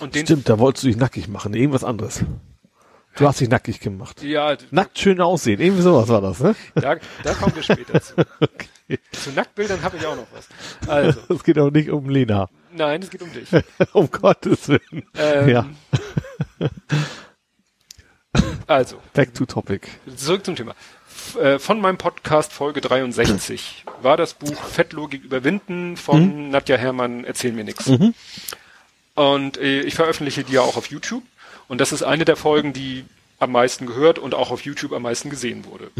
und 0.00 0.14
den 0.14 0.26
Stimmt, 0.26 0.48
da 0.48 0.58
wolltest 0.58 0.84
du 0.84 0.88
dich 0.88 0.96
nackig 0.96 1.28
machen. 1.28 1.54
Irgendwas 1.54 1.84
anderes. 1.84 2.24
Du 3.16 3.26
hast 3.26 3.40
dich 3.40 3.48
nackig 3.48 3.80
gemacht. 3.80 4.22
ja, 4.22 4.56
Nackt 4.70 4.98
schön 4.98 5.20
aussehen. 5.22 5.58
Irgendwie 5.60 5.82
sowas 5.82 6.08
war 6.08 6.20
das, 6.20 6.40
ne? 6.40 6.54
da, 6.74 6.96
da 7.22 7.34
kommen 7.34 7.54
wir 7.54 7.62
später 7.62 8.00
zu. 8.00 8.14
Zu 9.10 9.30
Nacktbildern 9.32 9.82
habe 9.82 9.96
ich 9.96 10.06
auch 10.06 10.14
noch 10.14 10.26
was. 10.32 10.48
Also, 10.88 11.20
Es 11.34 11.42
geht 11.42 11.58
auch 11.58 11.70
nicht 11.72 11.90
um 11.90 12.08
Lena. 12.08 12.48
Nein, 12.76 13.02
es 13.02 13.10
geht 13.10 13.22
um 13.22 13.32
dich. 13.32 13.48
um 13.92 14.10
Gottes 14.10 14.68
Willen. 14.68 15.06
Ähm, 15.16 15.48
Ja, 15.48 15.66
Also, 18.66 19.00
back 19.14 19.32
to 19.34 19.46
topic. 19.46 19.88
zurück 20.16 20.44
zum 20.44 20.56
Thema. 20.56 20.74
Äh, 21.40 21.58
Von 21.58 21.80
meinem 21.80 21.98
Podcast 21.98 22.52
Folge 22.52 22.80
63 22.80 23.84
war 24.02 24.16
das 24.16 24.34
Buch 24.34 24.60
Fettlogik 24.64 25.24
überwinden 25.24 25.96
von 25.96 26.50
Nadja 26.50 26.76
Herrmann, 26.76 27.24
Erzähl 27.24 27.52
mir 27.52 27.64
nix. 27.64 27.88
Und 29.14 29.56
äh, 29.58 29.80
ich 29.82 29.94
veröffentliche 29.94 30.44
die 30.44 30.54
ja 30.54 30.60
auch 30.60 30.76
auf 30.76 30.88
YouTube. 30.88 31.22
Und 31.68 31.80
das 31.80 31.92
ist 31.92 32.02
eine 32.02 32.24
der 32.24 32.36
Folgen, 32.36 32.72
die 32.72 33.04
am 33.38 33.52
meisten 33.52 33.86
gehört 33.86 34.18
und 34.18 34.34
auch 34.34 34.50
auf 34.50 34.62
YouTube 34.62 34.92
am 34.92 35.02
meisten 35.02 35.30
gesehen 35.30 35.64
wurde. 35.64 35.90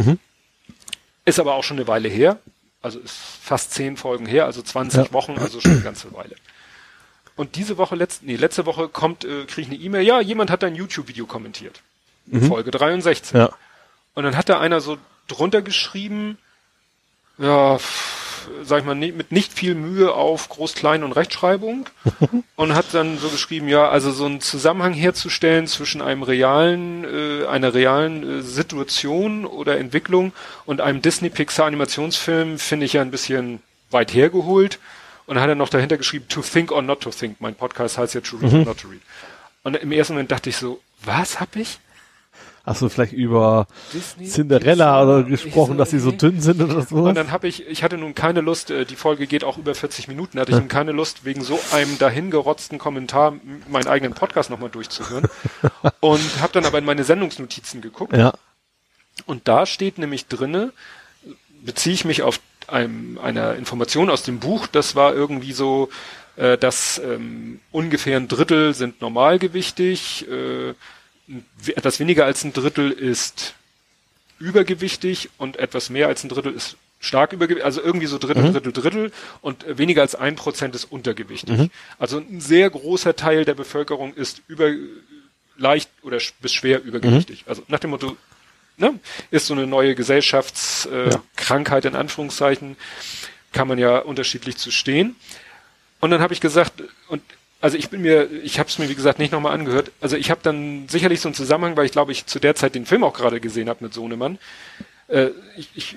Ist 1.25 1.39
aber 1.41 1.55
auch 1.55 1.65
schon 1.65 1.77
eine 1.79 1.89
Weile 1.89 2.09
her. 2.09 2.39
Also 2.83 2.99
ist 3.01 3.17
fast 3.43 3.73
zehn 3.73 3.97
Folgen 3.97 4.27
her, 4.27 4.45
also 4.45 4.63
20 4.63 5.07
Ja. 5.07 5.13
Wochen, 5.13 5.39
also 5.39 5.61
schon 5.61 5.73
eine 5.73 5.81
ganze 5.81 6.13
Weile. 6.13 6.37
Und 7.37 7.57
diese 7.57 7.77
Woche, 7.79 7.95
letzt, 7.97 8.23
nee, 8.23 8.37
letzte 8.37 8.65
Woche 8.67 8.89
kommt, 8.89 9.25
äh, 9.25 9.45
kriege 9.45 9.63
ich 9.63 9.69
eine 9.69 9.77
E-Mail, 9.77 10.03
ja, 10.07 10.21
jemand 10.21 10.51
hat 10.51 10.63
dein 10.63 10.75
YouTube-Video 10.75 11.27
kommentiert. 11.27 11.81
Folge 12.49 12.71
63. 12.73 13.37
Ja. 13.37 13.51
Und 14.15 14.25
dann 14.25 14.37
hat 14.37 14.49
da 14.49 14.59
einer 14.59 14.81
so 14.81 14.97
drunter 15.29 15.63
geschrieben, 15.63 16.39
ja, 17.39 17.79
pff, 17.79 18.49
sag 18.65 18.81
ich 18.81 18.85
mal, 18.85 18.95
nie- 18.95 19.13
mit 19.13 19.31
nicht 19.33 19.53
viel 19.53 19.75
Mühe 19.75 20.13
auf 20.13 20.49
Groß, 20.49 20.75
Klein 20.75 21.05
und 21.05 21.13
Rechtschreibung 21.13 21.87
und 22.57 22.75
hat 22.75 22.87
dann 22.93 23.19
so 23.19 23.29
geschrieben, 23.29 23.69
ja, 23.69 23.89
also 23.89 24.11
so 24.11 24.25
einen 24.25 24.41
Zusammenhang 24.41 24.93
herzustellen 24.95 25.67
zwischen 25.67 26.01
einem 26.01 26.23
realen, 26.23 27.05
äh, 27.05 27.47
einer 27.47 27.75
realen 27.75 28.39
äh, 28.39 28.43
Situation 28.43 29.45
oder 29.45 29.79
Entwicklung 29.79 30.33
und 30.65 30.81
einem 30.81 31.03
Disney-Pixar-Animationsfilm 31.03 32.59
finde 32.59 32.87
ich 32.87 32.95
ja 32.95 33.03
ein 33.03 33.11
bisschen 33.11 33.61
weit 33.91 34.15
hergeholt. 34.15 34.79
Und 35.27 35.35
dann 35.35 35.43
hat 35.43 35.49
er 35.49 35.55
noch 35.57 35.69
dahinter 35.69 35.97
geschrieben, 35.97 36.27
to 36.29 36.41
think 36.41 36.71
or 36.71 36.83
not 36.83 37.01
to 37.01 37.11
think. 37.11 37.41
Mein 37.41 37.55
Podcast 37.55 37.99
heißt 37.99 38.15
ja 38.15 38.21
to 38.21 38.37
read 38.37 38.53
or 38.53 38.65
not 38.65 38.79
to 38.79 38.89
read. 38.89 39.01
Und 39.65 39.77
im 39.77 39.91
ersten 39.91 40.15
Moment 40.15 40.31
dachte 40.31 40.51
ich 40.51 40.57
so, 40.57 40.81
was 41.05 41.41
hab 41.41 41.57
ich? 41.57 41.81
Hast 42.65 42.83
du 42.83 42.89
vielleicht 42.89 43.13
über 43.13 43.69
Disney, 43.93 44.27
Cinderella 44.27 44.99
Pixar? 44.99 45.03
oder 45.03 45.23
gesprochen, 45.23 45.73
so, 45.73 45.79
dass 45.79 45.91
sie 45.91 46.01
so 46.01 46.11
dünn 46.11 46.41
sind 46.41 46.61
oder 46.61 46.83
so? 46.83 46.97
Und 46.97 47.15
dann 47.15 47.31
habe 47.31 47.47
ich, 47.47 47.65
ich 47.67 47.85
hatte 47.85 47.97
nun 47.97 48.17
keine 48.17 48.41
Lust, 48.41 48.73
äh, 48.73 48.85
die 48.85 48.97
Folge 48.97 49.29
geht 49.29 49.45
auch 49.45 49.57
über 49.57 49.73
40 49.73 50.09
Minuten, 50.09 50.41
hatte 50.41 50.51
ich 50.51 50.59
nun 50.59 50.67
keine 50.67 50.91
Lust, 50.91 51.25
wegen 51.25 51.45
so 51.45 51.61
einem 51.73 51.97
dahingerotzten 51.99 52.79
Kommentar 52.79 53.35
meinen 53.69 53.87
eigenen 53.87 54.15
Podcast 54.15 54.51
nochmal 54.51 54.71
durchzuhören. 54.71 55.29
und 56.01 56.41
habe 56.41 56.53
dann 56.55 56.65
aber 56.65 56.79
in 56.79 56.85
meine 56.85 57.05
Sendungsnotizen 57.05 57.81
geguckt. 57.81 58.17
ja. 58.17 58.33
Und 59.25 59.49
da 59.49 59.65
steht 59.65 59.97
nämlich 59.97 60.27
drinne, 60.27 60.73
beziehe 61.65 61.95
ich 61.95 62.05
mich 62.05 62.23
auf 62.23 62.39
einem, 62.69 63.19
einer 63.19 63.55
Information 63.57 64.11
aus 64.11 64.23
dem 64.23 64.39
Buch, 64.39 64.67
das 64.67 64.95
war 64.95 65.15
irgendwie 65.15 65.53
so, 65.53 65.89
äh, 66.37 66.59
dass 66.59 66.99
ähm, 66.99 67.61
ungefähr 67.73 68.17
ein 68.17 68.29
Drittel 68.29 68.75
sind 68.75 69.01
normalgewichtig, 69.01 70.27
äh, 70.29 70.75
etwas 71.71 71.99
weniger 71.99 72.25
als 72.25 72.45
ein 72.45 72.53
Drittel 72.53 72.91
ist 72.91 73.55
übergewichtig 74.39 75.31
und 75.39 75.57
etwas 75.57 75.91
mehr 75.91 76.09
als 76.09 76.23
ein 76.25 76.29
Drittel 76.29 76.53
ist 76.53 76.77
stark 77.01 77.33
übergewichtig, 77.33 77.65
also 77.65 77.83
irgendwie 77.83 78.07
so 78.07 78.19
Drittel, 78.19 78.53
Drittel, 78.53 78.73
Drittel 78.73 79.13
und 79.41 79.65
weniger 79.79 80.03
als 80.03 80.15
ein 80.15 80.37
Prozent 80.37 80.75
ist 80.75 80.85
untergewichtig. 80.85 81.59
Also 81.99 82.19
ein 82.19 82.41
sehr 82.41 82.69
großer 82.71 83.17
Teil 83.17 83.45
der 83.45 83.55
Bevölkerung 83.55 84.15
ist 84.15 84.43
über 84.49 84.71
leicht 85.57 85.91
oder 86.03 86.19
bis 86.41 86.53
schwer 86.53 86.83
übergewichtig. 86.83 87.45
Also 87.47 87.63
nach 87.69 87.79
dem 87.79 87.91
Motto, 87.91 88.17
ne, 88.77 88.99
ist 89.31 89.47
so 89.47 89.55
eine 89.55 89.67
neue 89.67 89.95
Gesellschaftskrankheit 89.95 91.85
äh, 91.85 91.89
Ja. 91.89 91.95
In 91.95 91.97
Anführungszeichen, 91.97 92.77
kann 93.53 93.69
man 93.69 93.79
ja 93.79 93.99
unterschiedlich 93.99 94.57
zu 94.57 94.71
stehen. 94.71 95.17
Und 96.01 96.11
dann 96.11 96.21
habe 96.21 96.35
ich 96.35 96.41
gesagt, 96.41 96.85
und 97.09 97.23
also 97.61 97.79
ich 97.79 97.89
bin 97.89 98.03
mir, 98.03 98.31
ich 98.45 98.59
habe 98.59 98.69
es 98.69 98.79
mir 98.79 98.89
wie 98.89 98.95
gesagt 98.95 99.19
nicht 99.19 99.33
nochmal 99.33 99.55
angehört. 99.55 99.91
Also 100.01 100.17
ich 100.17 100.31
habe 100.31 100.41
dann 100.43 100.89
sicherlich 100.89 101.21
so 101.21 101.29
einen 101.29 101.35
Zusammenhang, 101.35 101.77
weil 101.77 101.87
ich 101.87 101.93
glaube, 101.93 102.13
ich 102.13 102.27
zu 102.27 102.39
der 102.39 102.55
Zeit 102.55 102.75
den 102.75 102.85
Film 102.87 103.03
auch 103.03 103.15
gerade 103.15 103.41
gesehen 103.41 103.69
habe 103.69 103.83
mit 103.83 103.95
Sohnemann. 103.95 104.39
Äh, 105.09 105.29
ich, 105.57 105.71
ich, 105.75 105.97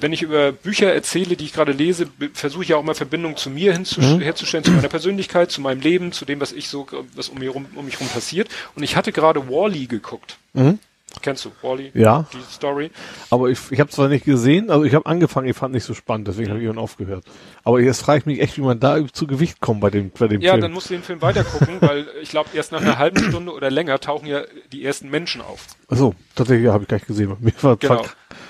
wenn 0.00 0.12
ich 0.12 0.22
über 0.22 0.52
Bücher 0.52 0.92
erzähle, 0.92 1.36
die 1.36 1.46
ich 1.46 1.52
gerade 1.52 1.72
lese, 1.72 2.08
versuche 2.32 2.62
ich 2.62 2.68
ja 2.68 2.76
auch 2.76 2.84
mal 2.84 2.94
Verbindungen 2.94 3.36
zu 3.36 3.50
mir 3.50 3.72
hinzu, 3.72 4.00
herzustellen, 4.20 4.64
zu 4.64 4.70
meiner 4.70 4.88
Persönlichkeit, 4.88 5.50
zu 5.50 5.60
meinem 5.60 5.80
Leben, 5.80 6.12
zu 6.12 6.24
dem, 6.24 6.40
was 6.40 6.52
ich 6.52 6.68
so, 6.68 6.86
was 7.14 7.28
um, 7.28 7.38
mir 7.38 7.50
rum, 7.50 7.66
um 7.74 7.84
mich 7.86 7.98
rum 7.98 8.08
passiert. 8.08 8.48
Und 8.76 8.82
ich 8.82 8.96
hatte 8.96 9.12
gerade 9.12 9.48
Wally 9.48 9.86
geguckt. 9.86 10.36
Kennst 11.22 11.44
du 11.44 11.50
Wally? 11.62 11.90
Ja. 11.94 12.26
Die 12.32 12.52
Story. 12.52 12.90
Aber 13.30 13.48
ich, 13.48 13.58
ich 13.70 13.80
habe 13.80 13.90
zwar 13.90 14.08
nicht 14.08 14.24
gesehen, 14.24 14.70
also 14.70 14.84
ich 14.84 14.94
habe 14.94 15.06
angefangen, 15.06 15.48
ich 15.48 15.56
fand 15.56 15.74
nicht 15.74 15.84
so 15.84 15.94
spannend, 15.94 16.28
deswegen 16.28 16.48
habe 16.50 16.58
ich 16.60 16.64
irgendwann 16.64 16.84
aufgehört. 16.84 17.24
Aber 17.64 17.80
jetzt 17.80 18.02
frage 18.02 18.20
ich 18.20 18.26
mich 18.26 18.40
echt, 18.40 18.56
wie 18.56 18.60
man 18.60 18.78
da 18.78 18.98
zu 19.12 19.26
Gewicht 19.26 19.60
kommt 19.60 19.80
bei 19.80 19.90
dem, 19.90 20.10
bei 20.10 20.28
dem 20.28 20.40
Ja, 20.40 20.52
Film. 20.52 20.62
dann 20.62 20.72
musst 20.72 20.90
du 20.90 20.94
den 20.94 21.02
Film 21.02 21.20
weitergucken, 21.22 21.76
weil 21.80 22.06
ich 22.22 22.28
glaube, 22.30 22.50
erst 22.54 22.72
nach 22.72 22.80
einer 22.82 22.98
halben 22.98 23.22
Stunde 23.24 23.52
oder 23.52 23.70
länger 23.70 23.98
tauchen 23.98 24.26
ja 24.26 24.42
die 24.72 24.84
ersten 24.84 25.08
Menschen 25.10 25.40
auf. 25.40 25.66
Achso, 25.88 26.14
tatsächlich 26.34 26.66
ja, 26.66 26.72
habe 26.72 26.84
ich 26.84 26.88
gar 26.88 26.98
nicht 26.98 27.06
gesehen. 27.06 27.36
Mir 27.40 27.52
war 27.62 27.76
Genau. 27.76 28.04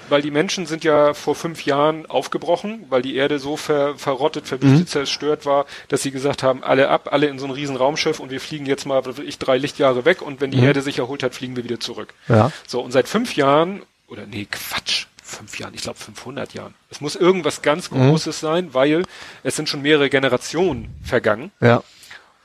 Weil 0.08 0.22
die 0.22 0.30
Menschen 0.30 0.66
sind 0.66 0.84
ja 0.84 1.14
vor 1.14 1.34
fünf 1.34 1.64
Jahren 1.64 2.06
aufgebrochen, 2.06 2.86
weil 2.88 3.02
die 3.02 3.16
Erde 3.16 3.38
so 3.38 3.56
ver 3.56 3.96
verrottet, 3.98 4.44
Mhm. 4.44 4.48
verwüstet, 4.48 4.88
zerstört 4.88 5.44
war, 5.46 5.66
dass 5.88 6.02
sie 6.02 6.10
gesagt 6.10 6.42
haben, 6.42 6.62
alle 6.64 6.88
ab, 6.88 7.08
alle 7.12 7.26
in 7.26 7.38
so 7.38 7.44
ein 7.46 7.50
riesen 7.50 7.76
Raumschiff 7.76 8.20
und 8.20 8.30
wir 8.30 8.40
fliegen 8.40 8.66
jetzt 8.66 8.86
mal, 8.86 9.02
ich, 9.24 9.38
drei 9.38 9.58
Lichtjahre 9.58 10.04
weg 10.04 10.22
und 10.22 10.40
wenn 10.40 10.50
die 10.50 10.60
Erde 10.62 10.82
sich 10.82 10.98
erholt 10.98 11.22
hat, 11.22 11.34
fliegen 11.34 11.56
wir 11.56 11.64
wieder 11.64 11.80
zurück. 11.80 12.14
Mhm. 12.28 12.34
Ja. 12.34 12.52
So, 12.66 12.80
und 12.80 12.92
seit 12.92 13.08
fünf 13.08 13.36
Jahren, 13.36 13.82
oder 14.08 14.26
nee, 14.26 14.46
Quatsch, 14.50 15.06
fünf 15.22 15.58
Jahren, 15.58 15.74
ich 15.74 15.82
glaube 15.82 15.98
500 15.98 16.54
Jahren. 16.54 16.74
Es 16.90 17.00
muss 17.02 17.14
irgendwas 17.16 17.60
ganz 17.62 17.90
Mhm. 17.90 18.08
Großes 18.10 18.40
sein, 18.40 18.72
weil 18.74 19.04
es 19.42 19.56
sind 19.56 19.68
schon 19.68 19.82
mehrere 19.82 20.08
Generationen 20.10 20.88
vergangen. 21.04 21.50
ja. 21.60 21.82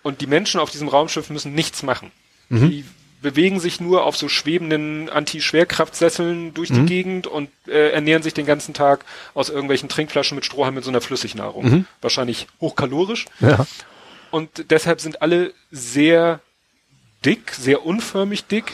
Und 0.01 0.19
die 0.19 0.27
Menschen 0.27 0.59
auf 0.59 0.69
diesem 0.69 0.89
Raumschiff 0.89 1.29
müssen 1.29 1.53
nichts 1.55 1.81
machen. 1.81 2.11
Mhm. 2.49 2.69
Die 2.69 2.85
bewegen 3.23 3.59
sich 3.59 3.81
nur 3.81 4.03
auf 4.05 4.15
so 4.15 4.29
schwebenden 4.29 5.09
Anti-Schwerkraftsesseln 5.09 6.53
durch 6.53 6.69
Mhm. 6.69 6.75
die 6.75 6.85
Gegend 6.85 7.25
und 7.27 7.49
äh, 7.67 7.89
ernähren 7.91 8.21
sich 8.21 8.33
den 8.35 8.45
ganzen 8.45 8.73
Tag 8.75 9.05
aus 9.33 9.49
irgendwelchen 9.49 9.89
Trinkflaschen 9.89 10.35
mit 10.35 10.45
Strohhalm 10.45 10.75
mit 10.75 10.83
so 10.83 10.91
einer 10.91 11.01
Flüssignahrung. 11.01 11.65
Mhm. 11.65 11.85
Wahrscheinlich 12.01 12.47
hochkalorisch. 12.61 13.25
Ja. 13.39 13.65
Und 14.29 14.69
deshalb 14.69 15.01
sind 15.01 15.21
alle 15.21 15.53
sehr 15.71 16.39
dick, 17.25 17.51
sehr 17.53 17.85
unförmig 17.85 18.45
dick 18.47 18.73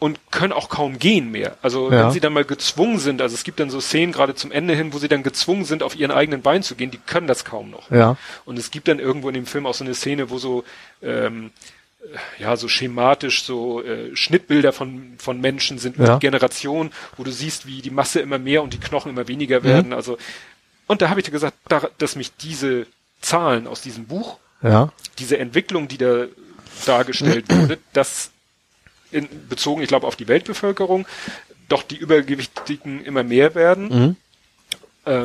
und 0.00 0.18
können 0.32 0.52
auch 0.52 0.68
kaum 0.68 0.98
gehen 0.98 1.30
mehr. 1.30 1.56
Also 1.62 1.86
Mhm. 1.86 1.92
Ja. 1.92 2.04
wenn 2.04 2.10
sie 2.10 2.18
dann 2.20 2.32
mal 2.32 2.44
gezwungen 2.44 2.98
sind, 2.98 3.22
also 3.22 3.34
es 3.34 3.44
gibt 3.44 3.60
dann 3.60 3.70
so 3.70 3.80
Szenen 3.80 4.12
gerade 4.12 4.34
zum 4.34 4.50
Ende 4.50 4.74
hin, 4.74 4.92
wo 4.92 4.98
sie 4.98 5.06
dann 5.06 5.22
gezwungen 5.22 5.64
sind, 5.64 5.84
auf 5.84 5.94
ihren 5.94 6.10
eigenen 6.10 6.42
Beinen 6.42 6.64
zu 6.64 6.74
gehen, 6.74 6.90
die 6.90 6.98
können 6.98 7.28
das 7.28 7.44
kaum 7.44 7.70
noch. 7.70 7.90
Ja. 7.92 8.16
Und 8.46 8.58
es 8.58 8.72
gibt 8.72 8.88
dann 8.88 8.98
irgendwo 8.98 9.28
in 9.28 9.34
dem 9.34 9.46
Film 9.46 9.64
auch 9.66 9.74
so 9.74 9.84
eine 9.84 9.94
Szene, 9.94 10.28
wo 10.30 10.38
so 10.38 10.64
ähm, 11.02 11.46
äh, 11.46 11.50
ja 12.38 12.56
so 12.56 12.68
schematisch 12.68 13.44
so 13.44 13.82
äh, 13.82 14.14
Schnittbilder 14.14 14.72
von 14.72 15.14
von 15.18 15.40
Menschen 15.40 15.78
sind 15.78 15.98
mit 15.98 16.08
Ja. 16.08 16.18
Generation, 16.18 16.90
wo 17.16 17.24
du 17.24 17.30
siehst, 17.30 17.66
wie 17.66 17.82
die 17.82 17.90
Masse 17.90 18.20
immer 18.20 18.38
mehr 18.38 18.62
und 18.62 18.72
die 18.72 18.78
Knochen 18.80 19.10
immer 19.10 19.26
weniger 19.28 19.62
werden. 19.64 19.92
Also 19.92 20.18
und 20.86 21.00
da 21.00 21.08
habe 21.08 21.20
ich 21.20 21.24
dir 21.26 21.32
gesagt, 21.32 21.56
da, 21.68 21.88
dass 21.98 22.14
mich 22.14 22.36
diese 22.36 22.86
Zahlen 23.22 23.66
aus 23.66 23.80
diesem 23.80 24.04
Buch, 24.06 24.38
Ja. 24.62 24.92
diese 25.18 25.38
Entwicklung, 25.38 25.88
die 25.88 25.96
da 25.98 26.26
dargestellt 26.84 27.46
wurde, 27.48 27.78
das 27.94 28.30
in, 29.10 29.28
bezogen, 29.48 29.80
ich 29.82 29.88
glaube, 29.88 30.06
auf 30.06 30.16
die 30.16 30.28
Weltbevölkerung, 30.28 31.06
doch 31.68 31.82
die 31.82 31.96
Übergewichtigen 31.96 33.02
immer 33.04 33.22
mehr 33.22 33.54
werden. 33.54 34.16
Äh, 35.06 35.24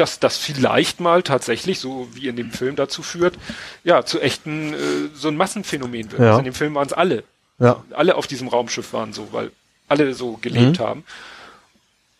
dass 0.00 0.20
das 0.20 0.36
vielleicht 0.36 1.00
mal 1.00 1.22
tatsächlich, 1.22 1.80
so 1.80 2.08
wie 2.12 2.28
in 2.28 2.36
dem 2.36 2.50
Film 2.50 2.76
dazu 2.76 3.02
führt, 3.02 3.36
ja, 3.84 4.04
zu 4.04 4.20
echten, 4.20 4.74
äh, 4.74 4.76
so 5.14 5.28
ein 5.28 5.36
Massenphänomen 5.36 6.10
wird. 6.12 6.20
Ja. 6.20 6.28
Also 6.28 6.38
in 6.38 6.44
dem 6.44 6.54
Film 6.54 6.74
waren 6.74 6.86
es 6.86 6.92
alle. 6.92 7.24
Ja. 7.58 7.82
Alle 7.90 8.14
auf 8.14 8.26
diesem 8.26 8.48
Raumschiff 8.48 8.92
waren 8.92 9.12
so, 9.12 9.32
weil 9.32 9.50
alle 9.88 10.14
so 10.14 10.38
gelebt 10.40 10.78
haben. 10.78 11.04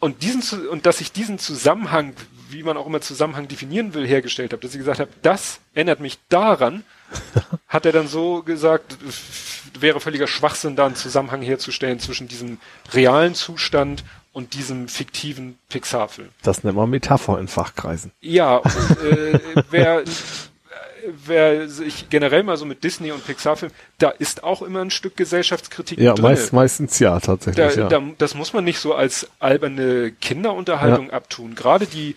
Und 0.00 0.22
diesen, 0.22 0.68
und 0.68 0.86
dass 0.86 1.00
ich 1.00 1.12
diesen 1.12 1.38
Zusammenhang, 1.38 2.14
wie 2.50 2.62
man 2.62 2.76
auch 2.76 2.86
immer 2.86 3.00
Zusammenhang 3.00 3.48
definieren 3.48 3.94
will, 3.94 4.06
hergestellt 4.06 4.52
habe, 4.52 4.62
dass 4.62 4.72
ich 4.72 4.78
gesagt 4.78 5.00
habe, 5.00 5.10
das 5.22 5.58
erinnert 5.74 6.00
mich 6.00 6.18
daran, 6.28 6.84
hat 7.68 7.84
er 7.84 7.92
dann 7.92 8.06
so 8.06 8.42
gesagt, 8.42 8.96
wäre 9.78 10.00
völliger 10.00 10.28
Schwachsinn, 10.28 10.76
da 10.76 10.86
einen 10.86 10.94
Zusammenhang 10.94 11.42
herzustellen 11.42 11.98
zwischen 11.98 12.28
diesem 12.28 12.58
realen 12.92 13.34
Zustand 13.34 14.04
und 14.32 14.54
diesem 14.54 14.88
fiktiven 14.88 15.58
Pixar-Film. 15.68 16.28
Das 16.42 16.62
nennt 16.64 16.76
man 16.76 16.88
Metapher 16.90 17.38
in 17.40 17.48
Fachkreisen. 17.48 18.12
Ja, 18.20 18.56
und, 18.56 18.72
äh, 19.02 19.38
wer, 19.70 20.02
wer 21.26 21.68
sich 21.68 22.08
generell 22.10 22.42
mal 22.42 22.56
so 22.56 22.64
mit 22.66 22.84
Disney 22.84 23.10
und 23.12 23.24
Pixar-Filmen, 23.26 23.74
da 23.98 24.10
ist 24.10 24.44
auch 24.44 24.62
immer 24.62 24.80
ein 24.80 24.90
Stück 24.90 25.16
Gesellschaftskritik 25.16 25.98
Ja, 25.98 26.14
drin. 26.14 26.22
meist, 26.24 26.52
meistens 26.52 26.98
ja, 26.98 27.14
Da, 27.14 27.20
tatsächlich. 27.20 27.76
ja. 27.76 27.88
da, 27.88 28.02
das 28.18 28.34
muss 28.34 28.52
man 28.52 28.64
nicht 28.64 28.78
so 28.78 28.94
als 28.94 29.28
alberne 29.38 30.12
Kinderunterhaltung 30.12 31.10
abtun. 31.10 31.54
Gerade 31.54 31.86
die, 31.86 32.16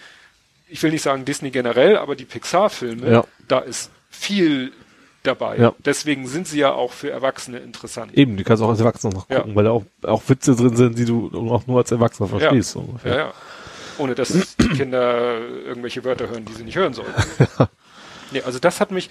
ich 0.68 0.82
will 0.84 0.92
nicht 0.92 1.02
sagen 1.04 1.26
Disney 1.26 1.52
generell, 1.52 1.98
aber 1.98 2.16
die 2.16 2.26
Pixar-Filme, 2.26 3.10
Ja. 3.12 3.24
da 3.48 3.60
ist 3.60 3.90
viel 4.10 4.74
dabei. 5.24 5.58
Ja. 5.58 5.74
Deswegen 5.80 6.28
sind 6.28 6.48
sie 6.48 6.60
ja 6.60 6.72
auch 6.74 6.92
für 6.94 7.10
Erwachsene 7.12 7.60
interessant. 7.60 8.18
Eben, 8.18 8.38
du 8.38 8.44
kannst 8.44 8.62
auch 8.64 8.70
als 8.70 8.80
Erwachsener 8.80 9.14
noch 9.14 9.30
Ja. 9.30 9.40
gucken, 9.40 9.56
weil 9.56 9.64
da 9.66 9.72
auch, 9.72 9.84
auch 10.04 10.22
Witze 10.28 10.56
drin 10.56 10.76
sind, 10.76 10.98
die 10.98 11.06
du 11.06 11.30
auch 11.52 11.68
nur 11.68 11.78
als 11.80 11.92
Erwachsener 11.92 12.30
verstehst. 12.30 12.76
Ja, 12.76 12.82
ungefähr. 12.82 13.16
ja. 13.16 13.34
Ohne 13.98 14.16
dass 14.16 14.30
die 14.58 14.70
Kinder 14.70 15.38
irgendwelche 15.66 16.04
Wörter 16.04 16.30
hören, 16.30 16.46
die 16.46 16.54
sie 16.54 16.64
nicht 16.64 16.78
hören 16.78 16.94
sollen. 16.94 17.14
Nee, 18.34 18.42
also 18.44 18.60
das 18.60 18.80
hat 18.80 18.92
mich, 18.92 19.10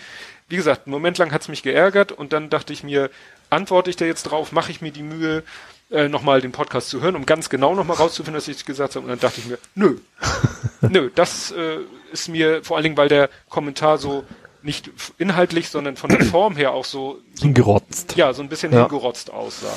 wie 0.48 0.56
gesagt, 0.56 0.86
einen 0.86 0.92
Moment 0.92 1.18
lang 1.18 1.30
hat 1.30 1.42
es 1.42 1.48
mich 1.48 1.62
geärgert 1.62 2.10
und 2.10 2.32
dann 2.32 2.48
dachte 2.48 2.72
ich 2.72 2.82
mir, 2.82 3.10
antworte 3.50 3.90
ich 3.90 3.96
da 3.96 4.06
jetzt 4.06 4.22
drauf, 4.22 4.50
mache 4.52 4.70
ich 4.70 4.80
mir 4.80 4.92
die 4.92 5.02
Mühe, 5.02 5.42
äh, 5.90 6.08
nochmal 6.08 6.40
den 6.40 6.52
Podcast 6.52 6.88
zu 6.88 7.02
hören, 7.02 7.16
um 7.16 7.26
ganz 7.26 7.50
genau 7.50 7.74
nochmal 7.74 7.98
rauszufinden, 7.98 8.38
was 8.38 8.48
ich 8.48 8.64
gesagt 8.64 8.94
habe. 8.94 9.04
Und 9.04 9.10
dann 9.10 9.18
dachte 9.20 9.40
ich 9.40 9.46
mir, 9.46 9.58
nö, 9.74 9.96
nö, 10.80 11.10
das 11.14 11.50
äh, 11.50 11.80
ist 12.12 12.28
mir 12.28 12.64
vor 12.64 12.76
allen 12.78 12.84
Dingen, 12.84 12.96
weil 12.96 13.08
der 13.10 13.28
Kommentar 13.50 13.98
so 13.98 14.24
nicht 14.62 14.90
inhaltlich, 15.18 15.68
sondern 15.68 15.96
von 15.96 16.10
der 16.10 16.24
Form 16.24 16.56
her 16.56 16.72
auch 16.72 16.84
so, 16.84 17.20
so 17.34 17.42
Hingerotzt. 17.42 18.16
ja, 18.16 18.32
so 18.32 18.42
ein 18.42 18.48
bisschen 18.48 18.72
Ja. 18.72 18.80
hingerotzt 18.82 19.30
aussah. 19.30 19.76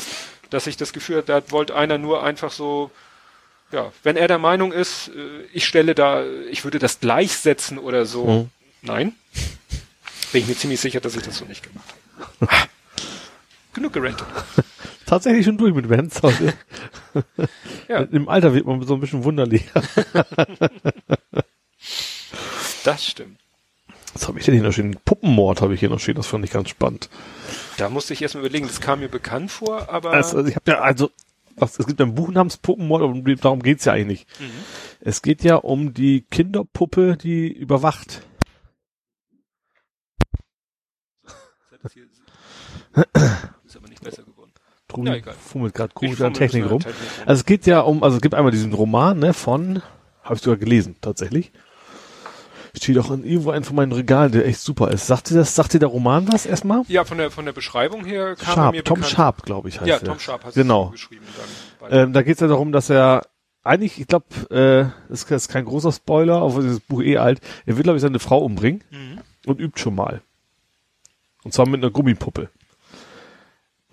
Dass 0.49 0.67
ich 0.67 0.77
das 0.77 0.93
Gefühl 0.93 1.17
hatte, 1.17 1.27
da 1.27 1.51
wollte 1.51 1.75
einer 1.75 1.97
nur 1.97 2.23
einfach 2.23 2.51
so, 2.51 2.91
ja, 3.71 3.91
wenn 4.03 4.17
er 4.17 4.27
der 4.27 4.37
Meinung 4.39 4.71
ist, 4.71 5.07
äh, 5.09 5.43
ich 5.53 5.65
stelle 5.65 5.95
da, 5.95 6.23
ich 6.51 6.63
würde 6.63 6.79
das 6.79 6.99
gleichsetzen 6.99 7.77
oder 7.79 8.05
so. 8.05 8.25
Mhm. 8.25 8.49
Nein. 8.81 9.15
Bin 10.31 10.41
ich 10.41 10.47
mir 10.47 10.55
ziemlich 10.55 10.79
sicher, 10.81 10.99
dass 10.99 11.15
ich 11.15 11.23
das 11.23 11.37
so 11.37 11.45
nicht 11.45 11.63
gemacht 11.63 11.93
habe. 12.39 12.51
Genug 13.73 13.93
gerantet. 13.93 14.27
Tatsächlich 15.05 15.45
schon 15.45 15.57
durch 15.57 15.73
mit 15.73 15.89
Vans 15.89 16.21
heute. 16.21 16.53
Ja. 17.87 17.99
Im 18.11 18.29
Alter 18.29 18.53
wird 18.55 18.65
man 18.65 18.81
so 18.87 18.93
ein 18.95 18.99
bisschen 19.01 19.23
wunderlicher. 19.23 19.83
Das 22.83 23.05
stimmt. 23.05 23.39
Was 24.13 24.27
habe 24.27 24.39
ich 24.39 24.45
denn 24.45 24.53
hier 24.53 24.63
noch 24.63 24.71
stehen? 24.71 24.97
Puppenmord 25.05 25.61
habe 25.61 25.73
ich 25.73 25.79
hier 25.79 25.89
noch 25.89 25.99
stehen, 25.99 26.15
das 26.15 26.27
fand 26.27 26.45
ich 26.45 26.51
ganz 26.51 26.69
spannend. 26.69 27.09
Da 27.77 27.89
musste 27.89 28.13
ich 28.13 28.21
erstmal 28.21 28.43
überlegen, 28.45 28.67
das 28.67 28.79
kam 28.79 28.99
mir 28.99 29.09
bekannt 29.09 29.51
vor, 29.51 29.89
aber. 29.89 30.11
Also, 30.11 30.37
also 30.37 30.49
ich 30.49 30.55
habe 30.55 30.71
ja, 30.71 30.79
also, 30.81 31.09
was, 31.55 31.79
es 31.79 31.87
gibt 31.87 31.99
ein 32.01 32.13
Buch 32.15 32.29
namens 32.29 32.57
Puppenmord, 32.57 33.01
aber 33.01 33.35
darum 33.35 33.61
geht's 33.63 33.85
ja 33.85 33.93
eigentlich 33.93 34.27
nicht. 34.27 34.39
Mhm. 34.41 34.51
Es 35.01 35.21
geht 35.21 35.43
ja 35.43 35.55
um 35.55 35.93
die 35.93 36.21
Kinderpuppe, 36.29 37.17
die 37.17 37.51
überwacht. 37.51 38.21
Das 41.81 41.93
hier- 41.93 42.05
ist 43.65 43.75
aber 43.75 43.89
nicht 43.89 44.03
besser 44.03 44.23
geworden. 44.23 44.51
Trubi 44.87 45.09
Ja, 45.09 45.33
fummelt 45.33 45.73
gerade 45.73 45.93
komisch 45.93 46.21
an 46.21 46.33
Technik 46.33 46.69
rum. 46.69 46.79
Technik 46.79 46.95
rum. 47.19 47.23
Also 47.25 47.39
es 47.41 47.45
geht 47.45 47.65
ja 47.65 47.81
um, 47.81 48.03
also 48.03 48.15
es 48.17 48.21
gibt 48.21 48.35
einmal 48.35 48.51
diesen 48.51 48.73
Roman, 48.73 49.19
ne, 49.19 49.33
von, 49.33 49.81
habe 50.21 50.35
ich 50.35 50.41
sogar 50.41 50.57
gelesen, 50.57 50.95
tatsächlich. 51.01 51.51
Steht 52.75 52.97
auch 52.97 53.11
in 53.11 53.23
irgendwo 53.23 53.51
einen 53.51 53.63
von 53.63 53.75
meinen 53.75 53.91
Regalen, 53.91 54.31
der 54.31 54.47
echt 54.47 54.59
super 54.59 54.89
ist. 54.91 55.05
Sagt 55.05 55.29
dir 55.29 55.35
das, 55.35 55.53
sagt 55.53 55.73
dir 55.73 55.79
der 55.79 55.89
Roman 55.89 56.31
was 56.33 56.45
erstmal? 56.47 56.81
Ja, 56.87 57.03
von 57.05 57.19
der, 57.19 57.29
von 57.29 57.45
der 57.45 57.51
Beschreibung 57.53 58.03
her 58.03 58.35
kam 58.35 58.47
er 58.49 58.53
Sharp, 58.55 58.75
mir 58.75 58.83
Tom 58.83 58.95
bekannt. 58.95 59.13
Sharp, 59.15 59.43
glaube 59.43 59.69
ich, 59.69 59.79
heißt 59.79 59.87
Ja, 59.87 59.97
er. 59.97 60.03
Tom 60.03 60.19
Sharp 60.19 60.43
hast 60.43 60.55
Genau. 60.55 60.89
geschrieben. 60.89 61.23
Dann 61.79 61.91
Ähm, 61.91 62.13
da 62.13 62.23
geht 62.23 62.33
es 62.35 62.39
ja 62.39 62.47
darum, 62.47 62.71
dass 62.71 62.89
er 62.89 63.27
eigentlich, 63.63 63.99
ich 64.01 64.07
glaube, 64.07 64.25
äh, 64.49 64.89
das 65.07 65.23
ist 65.23 65.29
jetzt 65.29 65.49
kein 65.49 65.65
großer 65.65 65.91
Spoiler, 65.91 66.41
obwohl 66.43 66.63
dieses 66.63 66.79
Buch 66.79 67.01
eh 67.03 67.17
alt. 67.17 67.41
Er 67.67 67.77
will, 67.77 67.83
glaube 67.83 67.97
ich, 67.97 68.01
seine 68.01 68.17
Frau 68.19 68.39
umbringen 68.43 68.83
Mhm. 68.89 69.19
und 69.45 69.59
übt 69.59 69.79
schon 69.79 69.93
mal. 69.95 70.21
Und 71.43 71.53
zwar 71.53 71.67
mit 71.67 71.81
einer 71.81 71.91
Gummipuppe. 71.91 72.49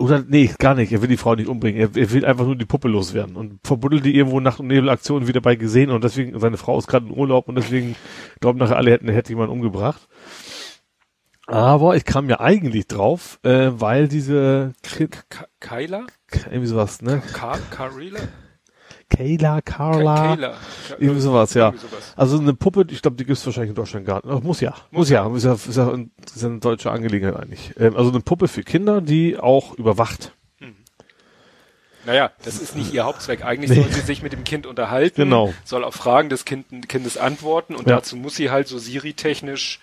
Oder, 0.01 0.23
nee, 0.27 0.49
gar 0.59 0.75
nicht. 0.75 0.91
Er 0.91 1.01
will 1.01 1.07
die 1.09 1.17
Frau 1.17 1.35
nicht 1.35 1.47
umbringen. 1.47 1.79
Er, 1.79 1.89
er 2.01 2.11
will 2.11 2.25
einfach 2.25 2.45
nur 2.45 2.55
die 2.55 2.65
Puppe 2.65 2.87
loswerden. 2.87 3.35
Und 3.35 3.59
verbuddelt 3.63 4.03
die 4.05 4.15
irgendwo 4.15 4.39
Nacht- 4.39 4.59
und 4.59 4.67
Nebelaktionen 4.67 5.27
wieder 5.27 5.41
bei 5.41 5.55
gesehen. 5.55 5.89
Und 5.91 6.03
deswegen, 6.03 6.37
seine 6.39 6.57
Frau 6.57 6.77
ist 6.77 6.87
gerade 6.87 7.07
in 7.07 7.17
Urlaub 7.17 7.47
und 7.47 7.55
deswegen 7.55 7.95
glauben 8.39 8.59
nachher 8.59 8.77
alle, 8.77 8.91
hätten, 8.91 9.07
hätte 9.09 9.29
jemand 9.29 9.49
umgebracht. 9.51 10.07
Aber 11.47 11.95
ich 11.95 12.05
kam 12.05 12.29
ja 12.29 12.39
eigentlich 12.39 12.87
drauf, 12.87 13.39
äh, 13.43 13.71
weil 13.73 14.07
diese, 14.07 14.73
Kind, 14.83 15.23
Ka- 15.29 15.47
Kyla? 15.59 16.05
irgendwie 16.45 16.67
sowas, 16.67 17.01
ne? 17.01 17.21
Ka 17.33 17.57
Karela? 17.71 18.19
Kayla, 19.15 19.61
Carla. 19.61 20.35
Kayla. 20.35 20.53
Irgendwie 20.97 21.21
sowas, 21.21 21.53
ja. 21.53 21.67
Irgendwie 21.67 21.87
sowas. 21.87 22.13
Also 22.15 22.39
eine 22.39 22.53
Puppe, 22.53 22.85
ich 22.89 23.01
glaube, 23.01 23.17
die 23.17 23.25
gibt's 23.25 23.45
wahrscheinlich 23.45 23.69
in 23.69 23.75
Deutschland 23.75 24.05
gar 24.05 24.25
nicht. 24.25 24.43
Muss 24.43 24.61
ja. 24.61 24.73
Muss 24.89 25.09
ja. 25.09 25.27
Ist 25.35 25.43
ja, 25.43 25.53
ist 25.53 25.75
ja, 25.75 25.89
ist 25.93 26.41
ja 26.41 26.47
eine 26.47 26.59
deutsche 26.59 26.89
Angelegenheit 26.91 27.35
eigentlich. 27.35 27.73
Ähm, 27.77 27.95
also 27.95 28.09
eine 28.09 28.21
Puppe 28.21 28.47
für 28.47 28.63
Kinder, 28.63 29.01
die 29.01 29.37
auch 29.37 29.73
überwacht. 29.77 30.31
Naja, 32.03 32.31
das 32.43 32.59
ist 32.59 32.75
nicht 32.75 32.93
ihr 32.93 33.03
Hauptzweck. 33.03 33.45
Eigentlich 33.45 33.69
Nee. 33.69 33.83
soll 33.83 33.91
sie 33.91 34.01
sich 34.01 34.23
mit 34.23 34.33
dem 34.33 34.43
Kind 34.43 34.65
unterhalten, 34.65 35.21
Genau. 35.21 35.53
soll 35.63 35.83
auf 35.83 35.93
Fragen 35.93 36.29
des 36.29 36.45
kind, 36.45 36.89
Kindes 36.89 37.15
antworten 37.17 37.75
und 37.75 37.87
Ja. 37.87 37.97
dazu 37.97 38.15
muss 38.15 38.35
sie 38.35 38.49
halt 38.49 38.67
so 38.67 38.79
Siri-technisch 38.79 39.79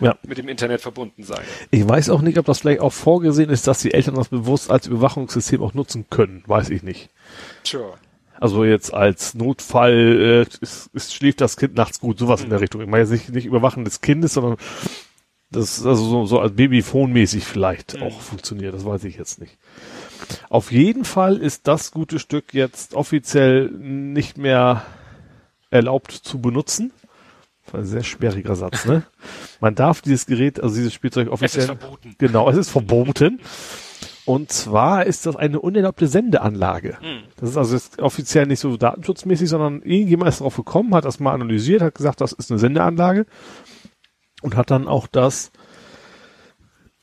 Ja. 0.00 0.16
mit 0.26 0.38
dem 0.38 0.48
Internet 0.48 0.80
verbunden 0.80 1.24
sein. 1.24 1.42
Ich 1.70 1.86
weiß 1.86 2.08
auch 2.08 2.22
nicht, 2.22 2.38
ob 2.38 2.46
das 2.46 2.60
vielleicht 2.60 2.80
auch 2.80 2.92
vorgesehen 2.94 3.50
ist, 3.50 3.66
dass 3.66 3.80
die 3.80 3.92
Eltern 3.92 4.14
das 4.14 4.28
bewusst 4.28 4.70
als 4.70 4.86
Überwachungssystem 4.86 5.62
auch 5.62 5.74
nutzen 5.74 6.06
können. 6.08 6.42
Weiß 6.46 6.70
ich 6.70 6.82
nicht. 6.82 7.10
Tja. 7.64 7.80
Also 8.40 8.64
jetzt 8.64 8.94
als 8.94 9.34
Notfall 9.34 10.46
äh, 10.50 10.62
ist, 10.62 10.90
ist, 10.92 11.14
schläft 11.14 11.40
das 11.40 11.56
Kind 11.56 11.74
nachts 11.74 12.00
gut, 12.00 12.18
sowas 12.18 12.42
in 12.42 12.50
der 12.50 12.60
Richtung. 12.60 12.80
Ich 12.80 12.86
meine 12.88 13.02
jetzt 13.02 13.10
nicht, 13.10 13.30
nicht 13.30 13.46
Überwachen 13.46 13.84
des 13.84 14.00
Kindes, 14.00 14.34
sondern 14.34 14.56
das 15.50 15.78
ist 15.78 15.86
also 15.86 16.04
so, 16.04 16.26
so 16.26 16.40
als 16.40 16.52
Babyphone-mäßig 16.52 17.44
vielleicht 17.44 18.00
auch 18.02 18.20
funktioniert. 18.20 18.74
Das 18.74 18.84
weiß 18.84 19.04
ich 19.04 19.16
jetzt 19.16 19.40
nicht. 19.40 19.56
Auf 20.50 20.70
jeden 20.72 21.04
Fall 21.04 21.36
ist 21.38 21.66
das 21.66 21.90
gute 21.90 22.18
Stück 22.18 22.52
jetzt 22.52 22.94
offiziell 22.94 23.70
nicht 23.70 24.36
mehr 24.36 24.82
erlaubt 25.70 26.12
zu 26.12 26.40
benutzen. 26.40 26.92
Ein 27.72 27.84
sehr 27.84 28.04
sperriger 28.04 28.56
Satz, 28.56 28.86
ne? 28.86 29.02
Man 29.60 29.74
darf 29.74 30.00
dieses 30.00 30.26
Gerät, 30.26 30.60
also 30.62 30.74
dieses 30.76 30.94
Spielzeug 30.94 31.26
Es 31.26 31.32
offiziell. 31.32 31.64
ist 31.64 31.66
verboten. 31.66 32.14
Genau, 32.18 32.48
es 32.48 32.56
ist 32.56 32.70
verboten. 32.70 33.40
Und 34.28 34.52
zwar 34.52 35.06
ist 35.06 35.24
das 35.24 35.36
eine 35.36 35.58
unerlaubte 35.58 36.06
Sendeanlage. 36.06 36.98
Hm. 37.00 37.22
Das 37.36 37.48
ist 37.48 37.56
also 37.56 37.74
jetzt 37.74 37.98
offiziell 38.02 38.44
nicht 38.44 38.60
so 38.60 38.76
datenschutzmäßig, 38.76 39.48
sondern 39.48 39.80
irgendjemand 39.80 40.28
ist 40.28 40.40
darauf 40.40 40.56
gekommen, 40.56 40.94
hat 40.94 41.06
das 41.06 41.18
mal 41.18 41.32
analysiert, 41.32 41.80
hat 41.80 41.94
gesagt, 41.94 42.20
das 42.20 42.32
ist 42.32 42.50
eine 42.50 42.58
Sendeanlage 42.58 43.24
und 44.42 44.54
hat 44.54 44.70
dann 44.70 44.86
auch 44.86 45.06
das, 45.06 45.50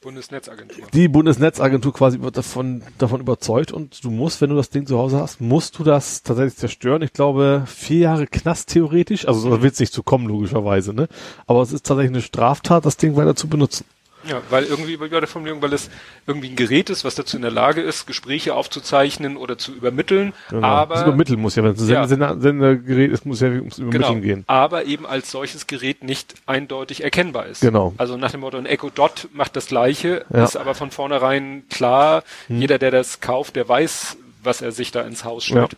Bundesnetzagentur. 0.01 0.85
die 0.93 1.07
Bundesnetzagentur 1.07 1.93
quasi 1.93 2.19
davon, 2.19 2.83
davon 2.99 3.21
überzeugt 3.21 3.71
und 3.71 4.03
du 4.03 4.11
musst, 4.11 4.39
wenn 4.41 4.51
du 4.51 4.55
das 4.55 4.69
Ding 4.69 4.85
zu 4.85 4.99
Hause 4.99 5.17
hast, 5.17 5.41
musst 5.41 5.79
du 5.79 5.83
das 5.83 6.21
tatsächlich 6.21 6.57
zerstören. 6.57 7.01
Ich 7.01 7.11
glaube, 7.11 7.63
vier 7.65 8.01
Jahre 8.01 8.27
Knast 8.27 8.69
theoretisch, 8.69 9.27
also 9.27 9.49
da 9.49 9.63
wird 9.63 9.73
es 9.73 9.79
nicht 9.79 9.93
zu 9.93 10.03
kommen, 10.03 10.27
logischerweise, 10.27 10.93
ne? 10.93 11.07
Aber 11.47 11.63
es 11.63 11.73
ist 11.73 11.87
tatsächlich 11.87 12.11
eine 12.11 12.21
Straftat, 12.21 12.85
das 12.85 12.97
Ding 12.97 13.15
weiter 13.15 13.35
zu 13.35 13.47
benutzen. 13.47 13.85
Ja, 14.27 14.41
weil 14.49 14.63
irgendwie 14.63 14.97
bei 14.97 15.07
der 15.07 15.27
Formulierung, 15.27 15.61
weil 15.61 15.73
es 15.73 15.89
irgendwie 16.25 16.49
ein 16.49 16.55
Gerät 16.55 16.89
ist, 16.89 17.03
was 17.05 17.15
dazu 17.15 17.35
in 17.35 17.41
der 17.43 17.51
Lage 17.51 17.81
ist, 17.81 18.07
Gespräche 18.07 18.55
aufzuzeichnen 18.55 19.37
oder 19.37 19.57
zu 19.57 19.71
übermitteln, 19.73 20.33
Genau. 20.49 20.65
aber 20.67 20.95
das 20.95 21.03
übermitteln 21.03 21.39
muss 21.39 21.55
ja, 21.55 21.63
wenn 21.63 21.71
es 21.73 21.81
ein 21.81 21.87
Ja. 21.89 22.07
Sender, 22.07 22.37
Sendergerät 22.39 23.11
ist, 23.11 23.25
muss 23.25 23.39
ja 23.41 23.49
ums 23.49 23.77
Übermitteln 23.77 24.21
genau, 24.21 24.35
gehen. 24.35 24.43
aber 24.47 24.85
eben 24.85 25.05
als 25.05 25.29
solches 25.31 25.67
Gerät 25.67 26.03
nicht 26.03 26.35
eindeutig 26.45 27.03
erkennbar 27.03 27.45
ist. 27.45 27.61
Genau. 27.61 27.93
Also 27.97 28.17
nach 28.17 28.31
dem 28.31 28.39
Motto, 28.41 28.57
ein 28.57 28.65
Echo 28.65 28.89
Dot 28.89 29.27
macht 29.33 29.55
das 29.55 29.67
Gleiche, 29.67 30.25
Ja. 30.33 30.43
ist 30.43 30.55
aber 30.57 30.73
von 30.75 30.91
vornherein 30.91 31.63
klar, 31.69 32.23
jeder, 32.47 32.77
der 32.79 32.91
das 32.91 33.19
kauft, 33.21 33.55
der 33.55 33.67
weiß, 33.69 34.17
was 34.43 34.61
er 34.61 34.71
sich 34.71 34.91
da 34.91 35.01
ins 35.01 35.23
Haus 35.23 35.43
stellt. 35.45 35.73
Ja. 35.73 35.77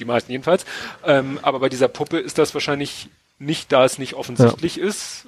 Die 0.00 0.04
meisten 0.04 0.30
jedenfalls. 0.30 0.64
Ähm, 1.04 1.38
aber 1.42 1.58
bei 1.58 1.68
dieser 1.68 1.88
Puppe 1.88 2.18
ist 2.18 2.38
das 2.38 2.54
wahrscheinlich 2.54 3.08
nicht, 3.40 3.72
da 3.72 3.84
es 3.84 3.98
nicht 3.98 4.14
offensichtlich 4.14 4.78
ist. 4.78 5.26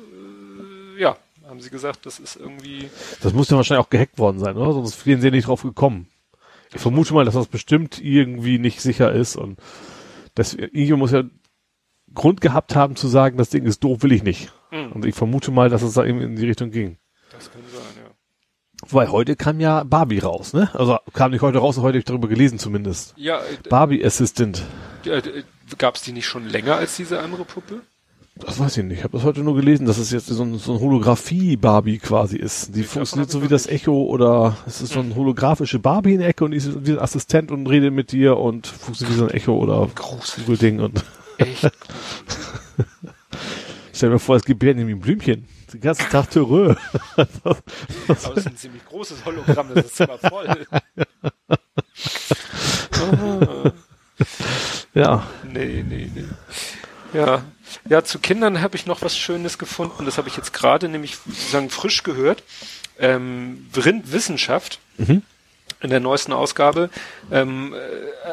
Äh, 0.96 1.00
ja, 1.02 1.16
haben 1.50 1.60
sie 1.60 1.70
gesagt, 1.70 2.06
das 2.06 2.18
ist 2.18 2.36
irgendwie. 2.36 2.88
Das 3.22 3.32
muss 3.32 3.50
ja 3.50 3.56
wahrscheinlich 3.56 3.84
auch 3.84 3.90
gehackt 3.90 4.18
worden 4.18 4.38
sein, 4.38 4.56
oder? 4.56 4.72
Sonst 4.72 5.04
wären 5.04 5.20
sie 5.20 5.30
nicht 5.30 5.48
drauf 5.48 5.62
gekommen. 5.62 6.06
Ich 6.72 6.80
vermute 6.80 7.12
mal, 7.12 7.24
dass 7.24 7.34
das 7.34 7.48
bestimmt 7.48 8.00
irgendwie 8.00 8.58
nicht 8.58 8.80
sicher 8.80 9.12
ist 9.12 9.36
und 9.36 9.58
das, 10.36 10.54
irgendjemand 10.54 11.00
muss 11.00 11.10
ja 11.10 11.24
Grund 12.14 12.40
gehabt 12.40 12.76
haben 12.76 12.96
zu 12.96 13.08
sagen, 13.08 13.36
das 13.36 13.50
Ding 13.50 13.64
ist 13.64 13.82
doof, 13.82 14.02
will 14.02 14.12
ich 14.12 14.22
nicht. 14.22 14.52
Hm. 14.70 14.92
Und 14.92 15.04
ich 15.04 15.14
vermute 15.14 15.50
mal, 15.50 15.68
dass 15.68 15.82
es 15.82 15.94
da 15.94 16.04
eben 16.04 16.20
in 16.20 16.36
die 16.36 16.46
Richtung 16.46 16.70
ging. 16.70 16.96
Das 17.32 17.50
kann 17.50 17.62
sein, 17.72 17.82
ja. 18.04 18.10
Weil 18.88 19.10
heute 19.10 19.36
kam 19.36 19.60
ja 19.60 19.84
Barbie 19.84 20.20
raus, 20.20 20.52
ne? 20.52 20.70
Also 20.74 20.98
kam 21.12 21.32
nicht 21.32 21.42
heute 21.42 21.58
raus, 21.58 21.76
heute 21.76 21.86
habe 21.88 21.98
ich 21.98 22.04
darüber 22.04 22.28
gelesen 22.28 22.58
zumindest. 22.58 23.14
Ja, 23.16 23.40
äh, 23.40 23.68
Barbie 23.68 24.04
Assistant. 24.04 24.62
äh, 25.04 25.42
gab 25.76 25.96
es 25.96 26.02
die 26.02 26.12
nicht 26.12 26.26
schon 26.26 26.46
länger 26.46 26.76
als 26.76 26.96
diese 26.96 27.20
andere 27.20 27.44
Puppe? 27.44 27.82
Das 28.46 28.58
weiß 28.58 28.78
ich 28.78 28.84
nicht. 28.84 28.98
Ich 28.98 29.04
habe 29.04 29.16
das 29.16 29.24
heute 29.24 29.42
nur 29.42 29.54
gelesen, 29.54 29.86
dass 29.86 29.98
es 29.98 30.10
jetzt 30.10 30.26
so 30.26 30.42
ein, 30.42 30.58
so 30.58 30.74
ein 30.74 30.80
Holographie-Barbie 30.80 31.98
quasi 31.98 32.36
ist. 32.36 32.74
Die 32.74 32.82
funktioniert 32.82 33.28
hab 33.28 33.32
so 33.32 33.38
ich 33.38 33.44
wie 33.44 33.48
das 33.48 33.66
Echo 33.66 34.02
oder 34.04 34.56
es 34.66 34.80
ist 34.80 34.94
so 34.94 35.00
ein 35.00 35.14
holographische 35.14 35.78
Barbie 35.78 36.14
in 36.14 36.20
der 36.20 36.28
Ecke 36.28 36.44
und 36.44 36.52
die 36.52 36.56
ist 36.56 36.86
wie 36.86 36.92
ein 36.92 36.98
Assistent 36.98 37.50
und 37.50 37.66
redet 37.66 37.92
mit 37.92 38.12
dir 38.12 38.38
und 38.38 38.66
funktioniert 38.66 39.14
wie 39.14 39.18
so 39.18 39.26
ein 39.26 39.30
Echo 39.30 39.56
oder 39.56 39.88
Google-Ding 40.36 40.80
und 40.80 41.04
Echt? 41.38 41.70
stell 43.94 44.10
mir 44.10 44.18
vor, 44.18 44.36
es 44.36 44.44
gibt 44.44 44.60
Benjamin 44.60 45.00
Blümchen. 45.00 45.46
Den 45.72 45.80
ganzen 45.80 46.08
Tag 46.10 46.30
Terreur. 46.30 46.76
Aber 47.16 47.56
das 48.08 48.28
ist 48.28 48.46
ein 48.46 48.56
ziemlich 48.56 48.84
großes 48.86 49.24
Hologramm, 49.24 49.68
das 49.74 49.86
ist 49.86 49.96
Zimmer 49.96 50.18
voll. 50.18 50.46
Ja. 54.92 55.24
nee, 55.44 55.82
nee, 55.88 56.10
nee. 56.14 56.24
Ja. 57.14 57.42
Ja, 57.88 58.04
zu 58.04 58.18
Kindern 58.18 58.60
habe 58.60 58.76
ich 58.76 58.86
noch 58.86 59.02
was 59.02 59.16
Schönes 59.16 59.58
gefunden. 59.58 60.04
Das 60.04 60.18
habe 60.18 60.28
ich 60.28 60.36
jetzt 60.36 60.52
gerade 60.52 60.88
nämlich 60.88 61.16
sozusagen 61.26 61.70
frisch 61.70 62.02
gehört. 62.02 62.42
Ähm, 62.98 63.66
Vrind 63.72 64.12
Wissenschaft 64.12 64.78
Mhm. 64.98 65.22
in 65.80 65.90
der 65.90 66.00
neuesten 66.00 66.32
Ausgabe. 66.32 66.90
Ähm, 67.32 67.74
äh, 67.74 67.78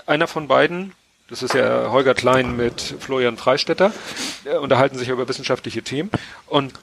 einer 0.09 0.27
von 0.27 0.47
beiden, 0.47 0.91
das 1.29 1.43
ist 1.43 1.53
ja 1.53 1.89
Holger 1.91 2.13
Klein 2.13 2.57
mit 2.57 2.95
Florian 2.99 3.37
Freistetter, 3.37 3.93
äh, 4.45 4.57
unterhalten 4.57 4.97
sich 4.97 5.07
ja 5.07 5.13
über 5.13 5.27
wissenschaftliche 5.29 5.81
Themen. 5.81 6.09
Und 6.47 6.73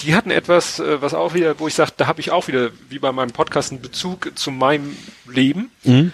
die 0.00 0.14
hatten 0.14 0.30
etwas, 0.30 0.80
äh, 0.80 1.00
was 1.02 1.12
auch 1.14 1.34
wieder, 1.34 1.58
wo 1.60 1.68
ich 1.68 1.74
sage, 1.74 1.92
da 1.96 2.06
habe 2.06 2.20
ich 2.20 2.30
auch 2.30 2.48
wieder, 2.48 2.70
wie 2.88 2.98
bei 2.98 3.12
meinem 3.12 3.32
Podcast, 3.32 3.70
einen 3.72 3.82
Bezug 3.82 4.32
zu 4.34 4.50
meinem 4.50 4.96
Leben. 5.26 5.70
Mhm. 5.82 6.12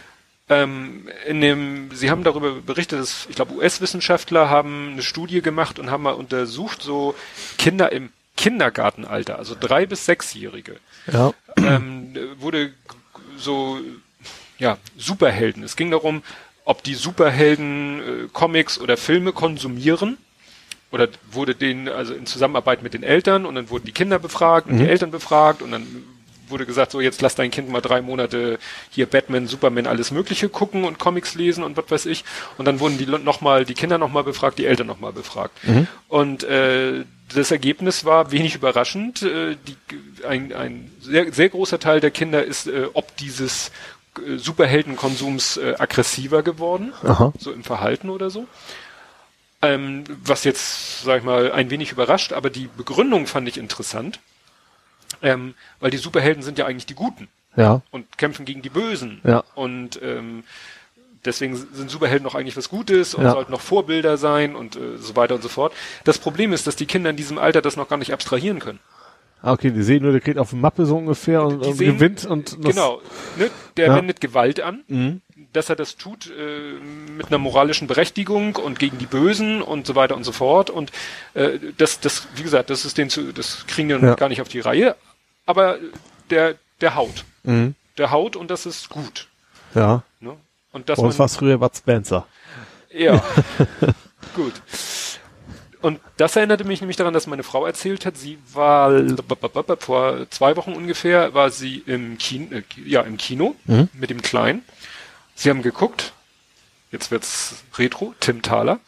Ähm, 0.51 1.09
in 1.27 1.41
dem, 1.41 1.91
Sie 1.95 2.11
haben 2.11 2.25
darüber 2.25 2.55
berichtet, 2.55 2.99
dass, 2.99 3.27
ich 3.31 3.37
glaube, 3.37 3.55
US-Wissenschaftler 3.55 4.51
haben 4.51 4.91
eine 4.93 5.03
Studie 5.03 5.41
gemacht 5.43 5.79
und 5.79 5.91
haben 5.93 6.03
mal 6.03 6.11
untersucht, 6.11 6.83
so 6.83 7.15
Kinder 7.57 7.93
im 7.93 8.11
Kindergartenalter, 8.37 9.39
also 9.39 9.55
drei 9.59 9.87
bis 9.87 10.07
sechsjährige, 10.07 10.77
Ja. 11.13 11.33
ähm, 11.57 12.15
wurde 12.39 12.73
so, 13.37 13.79
ja, 14.59 14.77
Superhelden. 14.99 15.63
Es 15.63 15.77
ging 15.77 15.91
darum, 15.93 16.23
ob 16.65 16.83
die 16.83 16.95
Superhelden 16.95 18.01
äh, 18.01 18.29
Comics 18.33 18.81
oder 18.81 18.97
Filme 18.97 19.33
konsumieren 19.33 20.19
oder 20.91 21.09
wurde 21.31 21.55
denen, 21.55 21.89
also 21.89 22.13
in 22.13 22.27
Zusammenarbeit 22.27 22.83
mit 22.83 22.95
den 22.95 23.03
Eltern 23.05 23.47
und 23.47 23.55
dann 23.55 23.71
wurden 23.71 23.87
die 23.87 23.93
Kinder 23.93 24.19
befragt 24.19 24.69
und 24.69 24.79
die 24.79 24.89
Eltern 24.89 25.11
befragt 25.13 25.63
und 25.63 25.71
dann 25.71 25.87
wurde 26.51 26.67
gesagt, 26.67 26.93
so 26.93 27.01
jetzt 27.01 27.23
lass 27.23 27.35
dein 27.35 27.51
Kind 27.51 27.69
mal 27.69 27.81
drei 27.81 28.03
Monate 28.03 28.59
hier 28.91 29.07
Batman, 29.07 29.47
Superman, 29.47 29.87
alles 29.87 30.11
Mögliche 30.11 30.49
gucken 30.49 30.85
und 30.85 30.99
Comics 30.99 31.35
lesen 31.35 31.65
und 31.65 31.77
was 31.77 31.91
weiß 31.91 32.07
ich. 32.07 32.25
Und 32.59 32.65
dann 32.65 32.81
wurden 32.81 32.99
die 32.99 33.07
nochmal, 33.07 33.65
die 33.65 33.75
Kinder 33.75 33.99
nochmal 33.99 34.25
befragt, 34.25 34.59
die 34.59 34.67
Eltern 34.67 34.87
nochmal 34.87 35.13
befragt. 35.13 35.53
Mhm. 35.65 35.87
Und 36.09 36.45
äh, 36.45 37.05
das 37.35 37.51
Ergebnis 37.51 38.05
war 38.05 38.33
wenig 38.33 38.55
überraschend. 38.55 39.23
Äh, 39.23 39.57
die, 39.67 39.77
ein, 40.27 40.53
ein 40.53 40.91
sehr, 41.01 41.33
sehr 41.33 41.49
großer 41.49 41.79
Teil 41.79 42.01
der 42.01 42.11
Kinder 42.11 42.45
ist 42.45 42.67
äh, 42.67 42.87
ob 42.93 43.17
dieses 43.17 43.71
äh, 44.17 44.37
Superheldenkonsums 44.37 45.57
äh, 45.57 45.75
aggressiver 45.79 46.43
geworden, 46.43 46.93
Aha. 47.05 47.33
so 47.39 47.53
im 47.53 47.65
Verhalten 47.65 48.11
oder 48.11 48.31
so. 48.31 48.47
Ähm, 49.63 50.05
was 50.25 50.45
jetzt, 50.45 51.03
sag 51.05 51.19
ich 51.19 51.25
mal, 51.25 51.53
ein 51.53 51.71
wenig 51.71 51.93
überrascht, 51.93 52.33
aber 52.33 52.49
die 52.49 52.69
Begründung 52.77 53.27
fand 53.27 53.47
ich 53.47 53.59
interessant. 53.59 54.19
Ähm, 55.23 55.55
weil 55.81 55.91
die 55.91 55.99
Superhelden 55.99 56.43
sind 56.43 56.59
ja 56.59 56.67
eigentlich 56.67 56.87
die 56.87 56.95
Guten. 56.95 57.29
Ja. 57.57 57.83
Und 57.91 58.17
kämpfen 58.17 58.45
gegen 58.45 58.63
die 58.63 58.71
Bösen. 58.71 59.21
Ja. 59.25 59.45
Und 59.55 60.01
ähm, 60.03 60.45
deswegen 61.25 61.57
sind 61.57 61.91
Superhelden 61.91 62.25
noch 62.25 62.35
eigentlich 62.35 62.57
was 62.57 62.69
Gutes 62.69 63.15
und 63.15 63.25
ja. 63.25 63.33
sollten 63.33 63.53
noch 63.53 63.61
Vorbilder 63.61 64.17
sein 64.17 64.55
und 64.55 64.77
äh, 64.77 64.97
so 64.99 65.17
weiter 65.17 65.35
und 65.35 65.43
so 65.43 65.49
fort. 65.49 65.73
Das 66.05 66.19
Problem 66.19 66.53
ist, 66.53 66.67
dass 66.67 66.77
die 66.77 66.87
Kinder 66.87 67.11
in 67.11 67.17
diesem 67.17 67.39
Alter 67.39 67.63
das 67.63 67.77
noch 67.77 67.89
gar 67.89 67.97
nicht 67.97 68.13
abstrahieren 68.13 68.61
können. 68.61 68.81
Ah, 69.43 69.53
okay, 69.53 69.71
die 69.71 69.83
sehen 69.83 70.03
nur, 70.03 70.13
der 70.13 70.21
kriegt 70.21 70.39
auf 70.39 70.51
der 70.51 70.59
Mappe 70.59 70.85
so 70.85 70.99
ungefähr 70.99 71.43
und, 71.43 71.65
und 71.65 71.75
sehen, 71.75 71.95
gewinnt 71.95 72.27
und 72.27 72.61
genau, 72.61 73.01
ne, 73.39 73.51
der 73.79 73.87
ja. 73.87 73.97
wendet 73.97 74.21
Gewalt 74.21 74.61
an, 74.61 74.85
mhm. 74.87 75.23
dass 75.55 75.71
er 75.71 75.77
das 75.77 75.97
tut 75.97 76.27
äh, 76.27 76.75
mit 77.17 77.29
einer 77.29 77.39
moralischen 77.39 77.89
Berechtigung 77.89 78.57
und 78.57 78.79
gegen 78.79 78.99
die 78.99 79.07
Bösen 79.07 79.63
und 79.63 79.87
so 79.87 79.95
weiter 79.95 80.15
und 80.15 80.25
so 80.25 80.33
fort 80.33 80.69
und 80.69 80.93
äh, 81.33 81.59
das, 81.79 82.01
das, 82.01 82.29
wie 82.35 82.43
gesagt, 82.43 82.69
das 82.69 82.85
ist 82.85 82.99
den 82.99 83.09
zu, 83.09 83.33
das 83.33 83.67
kriegen 83.67 83.89
die 83.89 83.95
ja. 83.95 84.15
gar 84.15 84.29
nicht 84.29 84.43
auf 84.43 84.49
die 84.49 84.61
Reihe, 84.61 84.95
aber 85.51 85.79
der, 86.31 86.55
der 86.81 86.95
haut, 86.95 87.25
mhm. 87.43 87.75
der 87.99 88.13
haut 88.13 88.37
und 88.37 88.53
das 88.53 88.67
ist 88.67 88.89
gut. 88.89 89.27
Ja. 89.75 90.05
Ne? 90.21 90.37
Und 90.73 90.89
das 90.89 90.99
war 90.99 91.29
früher 91.29 91.59
Bud 91.59 91.77
Spencer. 91.77 92.25
Ja, 92.93 93.23
gut. 94.37 94.55
Und 95.83 95.99
das 96.19 96.37
erinnerte 96.37 96.65
mich 96.65 96.81
nämlich 96.81 96.97
daran, 96.97 97.15
dass 97.15 97.27
meine 97.27 97.43
Frau 97.43 97.67
erzählt 97.67 98.07
hat, 98.07 98.17
sie 98.17 98.39
war 98.53 98.93
vor 99.81 100.31
zwei 100.31 100.57
Wochen 100.57 100.73
ungefähr, 100.75 101.35
war 101.35 101.51
sie 101.51 101.83
im 101.87 102.17
Kino, 102.19 102.55
äh, 102.55 102.63
ja, 102.85 103.01
im 103.01 103.17
Kino 103.17 103.57
mhm. 103.65 103.89
mit 103.93 104.11
dem 104.11 104.23
Kleinen. 104.23 104.63
Sie 105.35 105.51
haben 105.51 105.63
geguckt, 105.63 106.13
jetzt 106.93 107.11
wird's 107.11 107.65
Retro, 107.77 108.15
Tim 108.21 108.43
Thaler. 108.43 108.79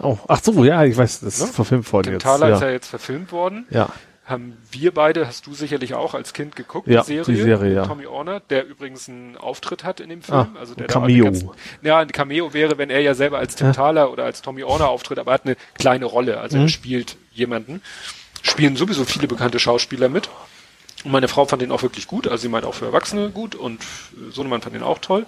Oh, 0.00 0.18
ach 0.28 0.40
so, 0.42 0.64
ja, 0.64 0.84
ich 0.84 0.96
weiß, 0.96 1.20
das 1.20 1.34
ist 1.34 1.40
ja? 1.40 1.46
verfilmt 1.46 1.92
worden 1.92 2.04
Tim 2.04 2.12
jetzt. 2.14 2.22
Thaler 2.22 2.48
ja. 2.50 2.54
ist 2.54 2.62
ja 2.62 2.70
jetzt 2.70 2.88
verfilmt 2.88 3.32
worden. 3.32 3.66
Ja 3.70 3.88
haben 4.32 4.58
wir 4.72 4.92
beide, 4.92 5.28
hast 5.28 5.46
du 5.46 5.54
sicherlich 5.54 5.94
auch 5.94 6.14
als 6.14 6.32
Kind 6.32 6.56
geguckt, 6.56 6.88
ja, 6.88 7.02
die 7.02 7.06
Serie, 7.06 7.24
die 7.24 7.42
Serie 7.42 7.74
ja. 7.74 7.86
Tommy 7.86 8.06
Orner, 8.06 8.40
der 8.40 8.66
übrigens 8.66 9.08
einen 9.08 9.36
Auftritt 9.36 9.84
hat 9.84 10.00
in 10.00 10.08
dem 10.08 10.22
Film. 10.22 10.38
Ah, 10.38 10.58
also 10.58 10.74
der 10.74 10.88
Cameo. 10.88 11.26
Ganzen, 11.26 11.50
ja, 11.82 11.98
ein 11.98 12.10
Cameo 12.10 12.52
wäre, 12.52 12.78
wenn 12.78 12.90
er 12.90 13.00
ja 13.00 13.14
selber 13.14 13.38
als 13.38 13.54
Tim 13.54 13.68
ja. 13.68 13.72
Thaler 13.72 14.10
oder 14.10 14.24
als 14.24 14.42
Tommy 14.42 14.64
Orner 14.64 14.88
auftritt, 14.88 15.20
aber 15.20 15.30
er 15.30 15.34
hat 15.34 15.44
eine 15.46 15.56
kleine 15.74 16.06
Rolle. 16.06 16.40
Also 16.40 16.56
mhm. 16.56 16.64
er 16.64 16.68
spielt 16.68 17.16
jemanden. 17.32 17.80
Spielen 18.42 18.76
sowieso 18.76 19.04
viele 19.04 19.28
bekannte 19.28 19.60
Schauspieler 19.60 20.08
mit. 20.08 20.28
Und 21.04 21.12
meine 21.12 21.28
Frau 21.28 21.44
fand 21.44 21.62
den 21.62 21.70
auch 21.70 21.82
wirklich 21.82 22.06
gut, 22.06 22.26
also 22.28 22.42
sie 22.42 22.48
meint 22.48 22.64
auch 22.64 22.74
für 22.74 22.86
Erwachsene 22.86 23.30
gut 23.30 23.54
und 23.54 23.82
Sohnemann 24.30 24.62
fand 24.62 24.74
den 24.74 24.82
auch 24.82 24.98
toll. 24.98 25.26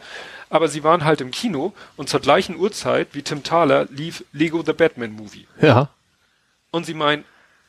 Aber 0.51 0.69
sie 0.69 0.85
waren 0.85 1.05
halt 1.05 1.21
im 1.21 1.31
Kino 1.31 1.73
und 1.97 2.09
zur 2.09 2.21
gleichen 2.21 2.57
Uhrzeit 2.57 3.09
wie 3.13 3.23
Tim 3.23 3.43
Thaler 3.43 3.87
lief 3.91 4.25
Lego 4.33 4.63
the 4.65 4.73
Batman 4.73 5.13
Movie. 5.13 5.47
Ja. 5.61 5.89
Und 6.71 6.87
sie 6.87 6.95
meint, 6.95 7.25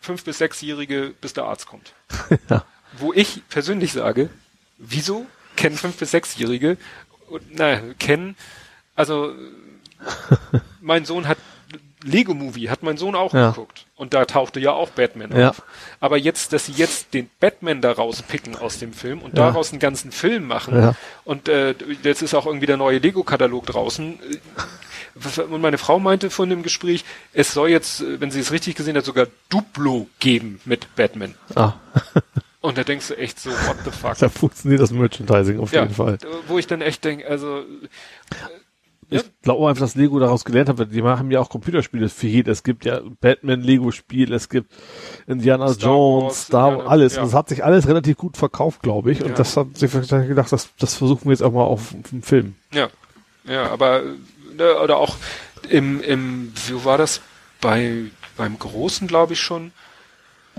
fünf 0.05 0.23
bis 0.23 0.37
sechsjährige, 0.37 1.13
bis 1.19 1.33
der 1.33 1.45
Arzt 1.45 1.67
kommt. 1.67 1.93
ja. 2.49 2.63
Wo 2.97 3.11
ich 3.11 3.41
persönlich 3.49 3.91
sage, 3.91 4.29
wieso 4.77 5.25
kennen 5.55 5.77
fünf 5.77 5.97
bis 5.97 6.11
sechsjährige, 6.11 6.77
na, 7.51 7.79
kennen, 7.99 8.37
also 8.95 9.33
mein 10.81 11.05
Sohn 11.05 11.27
hat 11.27 11.37
Lego 12.03 12.35
Movie 12.35 12.69
hat 12.69 12.83
mein 12.83 12.97
Sohn 12.97 13.15
auch 13.15 13.33
ja. 13.33 13.49
geguckt 13.49 13.87
und 13.95 14.13
da 14.13 14.25
tauchte 14.25 14.59
ja 14.59 14.71
auch 14.71 14.91
Batman 14.91 15.35
ja. 15.35 15.49
auf. 15.49 15.63
Aber 15.99 16.17
jetzt, 16.17 16.53
dass 16.53 16.67
sie 16.67 16.73
jetzt 16.73 17.15
den 17.15 17.29
Batman 17.39 17.81
da 17.81 17.91
rauspicken 17.91 18.55
aus 18.55 18.77
dem 18.77 18.93
Film 18.93 19.21
und 19.23 19.35
ja. 19.35 19.47
daraus 19.47 19.71
einen 19.71 19.79
ganzen 19.79 20.11
Film 20.11 20.45
machen 20.45 20.95
und 21.23 21.49
äh, 21.49 21.73
jetzt 22.03 22.21
ist 22.21 22.35
auch 22.35 22.45
irgendwie 22.45 22.67
der 22.67 22.77
neue 22.77 22.99
Lego 22.99 23.23
Katalog 23.23 23.65
draußen, 23.65 24.19
und 25.49 25.61
meine 25.61 25.78
Frau 25.78 25.99
meinte 25.99 26.30
von 26.30 26.49
dem 26.49 26.61
Gespräch, 26.61 27.05
es 27.34 27.53
soll 27.53 27.70
jetzt, 27.70 28.03
wenn 28.20 28.32
sie 28.32 28.41
es 28.41 28.51
richtig 28.51 28.76
gesehen 28.76 28.97
hat, 28.97 29.05
sogar 29.05 29.28
Duplo 29.49 30.07
geben 30.20 30.59
mit 30.66 30.93
Batman. 30.95 31.36
Ah. 31.55 31.74
Und 32.66 32.80
da 32.80 32.84
denkst 32.84 33.09
du 33.09 33.18
echt 33.18 33.39
so, 33.39 33.51
what 33.51 33.78
the 33.86 33.91
fuck. 33.91 34.18
Da 34.20 34.28
funktioniert 34.28 34.82
das 34.82 34.91
Merchandising 34.91 35.59
auf 35.59 35.72
ja, 35.72 35.84
jeden 35.84 35.93
Fall. 35.93 36.18
Wo 36.47 36.57
ich 36.57 36.66
dann 36.66 36.82
echt 36.82 37.05
denke, 37.05 37.28
also. 37.28 37.63
Ich 39.11 39.22
ja. 39.22 39.28
glaube 39.43 39.70
einfach, 39.70 39.82
dass 39.82 39.93
Lego 39.93 40.18
daraus 40.18 40.43
gelernt 40.45 40.70
hat, 40.70 40.91
die 40.91 41.03
haben 41.03 41.30
ja 41.30 41.39
auch 41.39 41.49
Computerspiele 41.49 42.09
für 42.09 42.26
jede. 42.26 42.49
Es 42.49 42.63
gibt 42.63 42.84
ja 42.86 43.01
Batman-Lego-Spiel, 43.22 44.34
es 44.34 44.49
gibt 44.49 44.74
Indiana 45.28 45.68
Star 45.68 45.91
Jones, 45.91 46.24
Wars, 46.24 46.45
Star 46.45 46.78
Wars, 46.78 46.88
alles. 46.88 47.16
Ja. 47.16 47.22
Das 47.22 47.34
hat 47.36 47.49
sich 47.49 47.63
alles 47.63 47.88
relativ 47.88 48.18
gut 48.18 48.36
verkauft, 48.36 48.82
glaube 48.82 49.11
ich. 49.11 49.22
Und 49.22 49.30
ja. 49.30 49.36
das 49.36 49.55
hat 49.55 49.78
sich 49.78 49.91
gedacht, 49.91 50.51
das, 50.51 50.70
das 50.80 50.95
versuchen 50.95 51.26
wir 51.26 51.34
jetzt 51.34 51.43
auch 51.43 51.51
mal 51.51 51.66
auf 51.66 51.93
dem 52.11 52.24
Film. 52.24 52.55
Ja. 52.74 52.89
Ja, 53.47 53.70
aber 53.70 54.01
ne, 54.55 54.79
oder 54.79 54.97
auch 54.97 55.17
im, 55.69 56.01
im, 56.01 56.53
wie 56.67 56.85
war 56.85 56.97
das? 56.97 57.21
Bei, 57.61 58.05
beim 58.37 58.59
Großen, 58.59 59.07
glaube 59.07 59.33
ich 59.33 59.39
schon. 59.39 59.71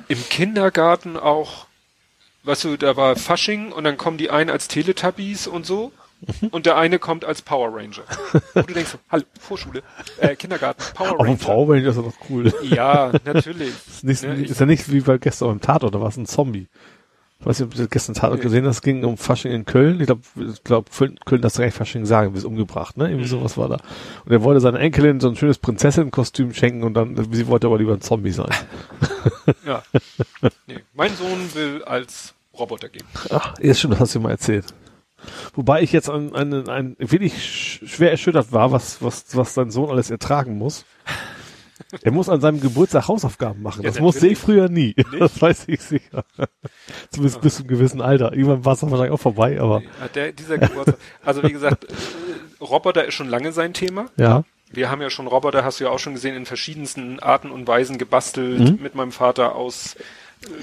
Im 0.09 0.28
Kindergarten 0.28 1.16
auch, 1.16 1.66
weißt 2.44 2.64
du, 2.64 2.76
da 2.76 2.97
war 2.97 3.16
Fasching 3.16 3.72
und 3.72 3.84
dann 3.84 3.97
kommen 3.97 4.18
die 4.18 4.30
einen 4.30 4.51
als 4.51 4.68
Teletubbies 4.68 5.47
und 5.47 5.66
so. 5.66 5.92
Mhm. 6.40 6.49
Und 6.49 6.66
der 6.66 6.76
eine 6.76 6.99
kommt 6.99 7.24
als 7.24 7.42
Power 7.42 7.68
Ranger. 7.74 8.03
Und 8.55 8.70
du 8.70 8.74
denkst, 8.74 8.97
hallo, 9.11 9.24
Vorschule, 9.38 9.82
äh, 10.18 10.34
Kindergarten, 10.34 10.82
Power 10.94 11.18
Ranger. 11.18 11.30
Aber 11.30 11.36
Power 11.36 11.74
Ranger 11.74 11.88
ist 11.88 11.99
doch 11.99 12.14
cool. 12.30 12.53
Ja, 12.62 13.12
natürlich. 13.24 13.68
ist, 13.86 14.05
nicht, 14.05 14.22
ne, 14.22 14.42
ist 14.42 14.59
ja 14.59 14.66
nicht 14.66 14.90
wie 14.90 15.01
bei 15.01 15.18
gestern 15.18 15.53
im 15.53 15.61
Tat 15.61 15.84
oder 15.84 16.01
was, 16.01 16.16
ein 16.16 16.26
Zombie. 16.26 16.68
Ich 17.47 17.51
weiß 17.51 17.61
nicht, 17.61 17.68
ob 17.68 17.74
du 17.76 17.86
gestern 17.86 18.16
Tatort 18.16 18.40
gesehen 18.40 18.66
hast, 18.66 18.78
es 18.78 18.82
ging 18.82 19.05
um 19.05 19.16
Fasching 19.16 19.53
in 19.53 19.64
Köln. 19.64 20.01
Ich 20.01 20.07
glaube, 20.07 20.22
ich 20.34 20.64
glaub, 20.64 20.90
Köln 21.24 21.42
das 21.42 21.55
direkt 21.55 21.74
Fasching 21.74 22.05
sagen, 22.05 22.34
wie 22.34 22.38
es 22.38 22.44
umgebracht, 22.44 22.97
ne? 22.97 23.05
Irgendwie 23.05 23.22
mhm. 23.22 23.28
sowas 23.28 23.57
war 23.57 23.68
da. 23.68 23.76
Und 24.24 24.32
er 24.32 24.42
wollte 24.42 24.61
seiner 24.61 24.80
Enkelin 24.80 25.20
so 25.20 25.28
ein 25.28 25.36
schönes 25.36 25.59
Prinzessinnenkostüm 25.59 26.53
schenken 26.55 26.82
und 26.82 26.94
dann, 26.94 27.16
sie 27.32 27.47
wollte 27.47 27.68
aber 27.68 27.78
lieber 27.78 27.92
ein 27.92 28.01
Zombie 28.01 28.32
sein. 28.32 28.51
ja. 29.64 29.80
Nee, 30.66 30.80
mein 30.92 31.14
Sohn 31.14 31.55
will 31.55 31.84
als 31.84 32.34
Roboter 32.59 32.88
gehen. 32.88 33.07
Ach, 33.30 33.55
jetzt 33.61 33.78
schon, 33.78 33.92
das 33.92 34.01
hast 34.01 34.16
du 34.16 34.20
mal 34.20 34.30
erzählt. 34.30 34.66
Wobei 35.55 35.82
ich 35.82 35.92
jetzt 35.92 36.11
ein, 36.11 36.34
ein, 36.34 36.68
ein 36.68 36.97
wenig 36.99 37.80
schwer 37.86 38.11
erschüttert 38.11 38.51
war, 38.51 38.72
was, 38.72 39.01
was, 39.03 39.36
was 39.36 39.55
dein 39.55 39.70
Sohn 39.70 39.88
alles 39.88 40.11
ertragen 40.11 40.59
muss. 40.59 40.84
Er 42.03 42.12
muss 42.12 42.29
an 42.29 42.41
seinem 42.41 42.61
Geburtstag 42.61 43.09
Hausaufgaben 43.09 43.62
machen. 43.62 43.83
Ja, 43.83 43.91
das 43.91 44.01
musste 44.01 44.27
ich 44.27 44.39
früher 44.39 44.68
nie. 44.68 44.95
Nicht? 44.97 45.07
Das 45.18 45.41
weiß 45.41 45.64
ich 45.68 45.81
sicher. 45.81 46.24
Zumindest 47.11 47.41
bis 47.41 47.57
zu 47.57 47.62
einem 47.62 47.68
gewissen 47.68 48.01
Alter. 48.01 48.33
Irgendwann 48.33 48.64
war 48.64 48.72
es 48.74 48.81
dann 48.81 48.91
wahrscheinlich 48.91 49.12
auch 49.12 49.20
vorbei, 49.20 49.61
aber. 49.61 49.83
Der, 50.14 50.33
dieser 50.33 50.59
Geburtstag. 50.59 50.99
Also 51.24 51.43
wie 51.43 51.53
gesagt, 51.53 51.85
äh, 51.85 52.64
Roboter 52.64 53.05
ist 53.05 53.14
schon 53.14 53.29
lange 53.29 53.53
sein 53.53 53.74
Thema. 53.74 54.07
Ja. 54.16 54.45
Wir 54.70 54.91
haben 54.91 55.01
ja 55.01 55.11
schon 55.11 55.27
Roboter, 55.27 55.64
hast 55.64 55.81
du 55.81 55.85
ja 55.85 55.91
auch 55.91 55.99
schon 55.99 56.14
gesehen, 56.14 56.35
in 56.35 56.47
verschiedensten 56.47 57.20
Arten 57.20 57.51
und 57.51 57.66
Weisen 57.66 57.99
gebastelt 57.99 58.59
mhm. 58.59 58.83
mit 58.83 58.95
meinem 58.95 59.12
Vater 59.12 59.55
aus 59.55 59.97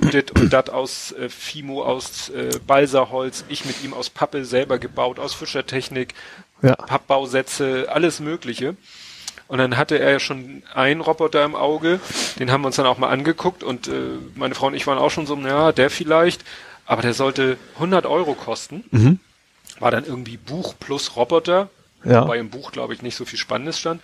äh, 0.01 0.09
dit 0.09 0.39
und 0.39 0.51
dat 0.51 0.69
aus 0.69 1.13
äh, 1.13 1.29
Fimo, 1.29 1.83
aus 1.83 2.29
äh, 2.29 2.59
Balsaholz, 2.67 3.45
ich 3.49 3.65
mit 3.65 3.83
ihm 3.83 3.93
aus 3.93 4.09
Pappe 4.09 4.45
selber 4.45 4.77
gebaut, 4.77 5.19
aus 5.19 5.33
Fischertechnik, 5.33 6.13
ja. 6.61 6.75
Pappbausätze, 6.75 7.87
alles 7.89 8.19
Mögliche. 8.19 8.75
Und 9.47 9.57
dann 9.57 9.77
hatte 9.77 9.99
er 9.99 10.11
ja 10.11 10.19
schon 10.19 10.63
einen 10.73 11.01
Roboter 11.01 11.43
im 11.43 11.55
Auge, 11.55 11.99
den 12.39 12.51
haben 12.51 12.61
wir 12.61 12.67
uns 12.67 12.77
dann 12.77 12.85
auch 12.85 12.97
mal 12.97 13.09
angeguckt 13.09 13.63
und 13.63 13.87
äh, 13.87 13.91
meine 14.35 14.55
Frau 14.55 14.67
und 14.67 14.73
ich 14.73 14.87
waren 14.87 14.97
auch 14.97 15.11
schon 15.11 15.25
so, 15.25 15.35
ja, 15.37 15.71
der 15.71 15.89
vielleicht, 15.89 16.43
aber 16.85 17.01
der 17.01 17.13
sollte 17.13 17.57
100 17.75 18.05
Euro 18.05 18.33
kosten. 18.33 18.83
Mhm. 18.91 19.19
War 19.79 19.91
dann 19.91 20.05
irgendwie 20.05 20.37
Buch 20.37 20.75
plus 20.79 21.15
Roboter, 21.15 21.69
ja. 22.03 22.23
wobei 22.23 22.37
im 22.37 22.49
Buch, 22.49 22.71
glaube 22.71 22.93
ich, 22.93 23.01
nicht 23.01 23.15
so 23.15 23.25
viel 23.25 23.39
Spannendes 23.39 23.79
stand. 23.79 24.01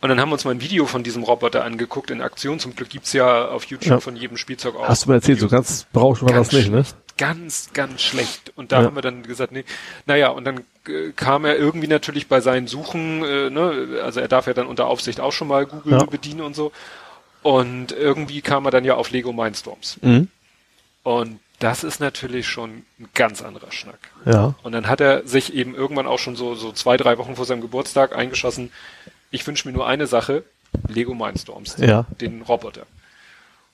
Und 0.00 0.08
dann 0.08 0.20
haben 0.20 0.30
wir 0.30 0.34
uns 0.34 0.44
mal 0.44 0.50
ein 0.50 0.60
Video 0.60 0.86
von 0.86 1.04
diesem 1.04 1.22
Roboter 1.22 1.64
angeguckt 1.64 2.10
in 2.10 2.22
Aktion. 2.22 2.58
Zum 2.58 2.74
Glück 2.74 2.88
gibt's 2.88 3.12
ja 3.12 3.46
auf 3.46 3.64
YouTube 3.66 3.88
ja. 3.88 4.00
von 4.00 4.16
jedem 4.16 4.36
Spielzeug 4.36 4.74
auch. 4.74 4.88
Hast 4.88 5.04
du 5.04 5.10
mir 5.10 5.14
erzählt, 5.14 5.38
so 5.38 5.48
ganz 5.48 5.86
brauchst 5.92 6.24
war 6.24 6.32
das 6.32 6.50
nicht, 6.50 6.72
ne? 6.72 6.84
Ganz, 7.18 7.70
ganz 7.72 8.02
schlecht. 8.02 8.52
Und 8.56 8.72
da 8.72 8.80
ja. 8.80 8.86
haben 8.86 8.94
wir 8.94 9.02
dann 9.02 9.22
gesagt, 9.22 9.52
nee, 9.52 9.64
naja, 10.06 10.28
und 10.28 10.44
dann 10.44 10.64
äh, 10.86 11.10
kam 11.14 11.44
er 11.44 11.56
irgendwie 11.56 11.88
natürlich 11.88 12.28
bei 12.28 12.40
seinen 12.40 12.66
Suchen, 12.66 13.24
äh, 13.24 13.50
ne, 13.50 14.00
also 14.02 14.20
er 14.20 14.28
darf 14.28 14.46
ja 14.46 14.54
dann 14.54 14.66
unter 14.66 14.86
Aufsicht 14.86 15.20
auch 15.20 15.32
schon 15.32 15.48
mal 15.48 15.66
Google 15.66 15.92
ja. 15.92 16.04
bedienen 16.04 16.40
und 16.40 16.54
so. 16.54 16.72
Und 17.42 17.92
irgendwie 17.92 18.40
kam 18.40 18.64
er 18.64 18.70
dann 18.70 18.84
ja 18.84 18.94
auf 18.94 19.10
Lego 19.10 19.32
Mindstorms. 19.32 19.98
Mhm. 20.00 20.28
Und 21.02 21.40
das 21.58 21.84
ist 21.84 22.00
natürlich 22.00 22.48
schon 22.48 22.82
ein 22.98 23.08
ganz 23.14 23.42
anderer 23.42 23.70
Schnack. 23.70 23.98
Ja. 24.24 24.54
Und 24.62 24.72
dann 24.72 24.88
hat 24.88 25.00
er 25.00 25.26
sich 25.26 25.54
eben 25.54 25.74
irgendwann 25.74 26.06
auch 26.06 26.18
schon 26.18 26.34
so, 26.36 26.54
so 26.54 26.72
zwei, 26.72 26.96
drei 26.96 27.18
Wochen 27.18 27.36
vor 27.36 27.44
seinem 27.44 27.60
Geburtstag 27.60 28.16
eingeschossen, 28.16 28.72
ich 29.30 29.46
wünsche 29.46 29.66
mir 29.66 29.74
nur 29.74 29.86
eine 29.86 30.06
Sache, 30.06 30.44
Lego 30.88 31.14
Mindstorms, 31.14 31.76
ja. 31.78 32.06
den 32.20 32.42
Roboter. 32.42 32.86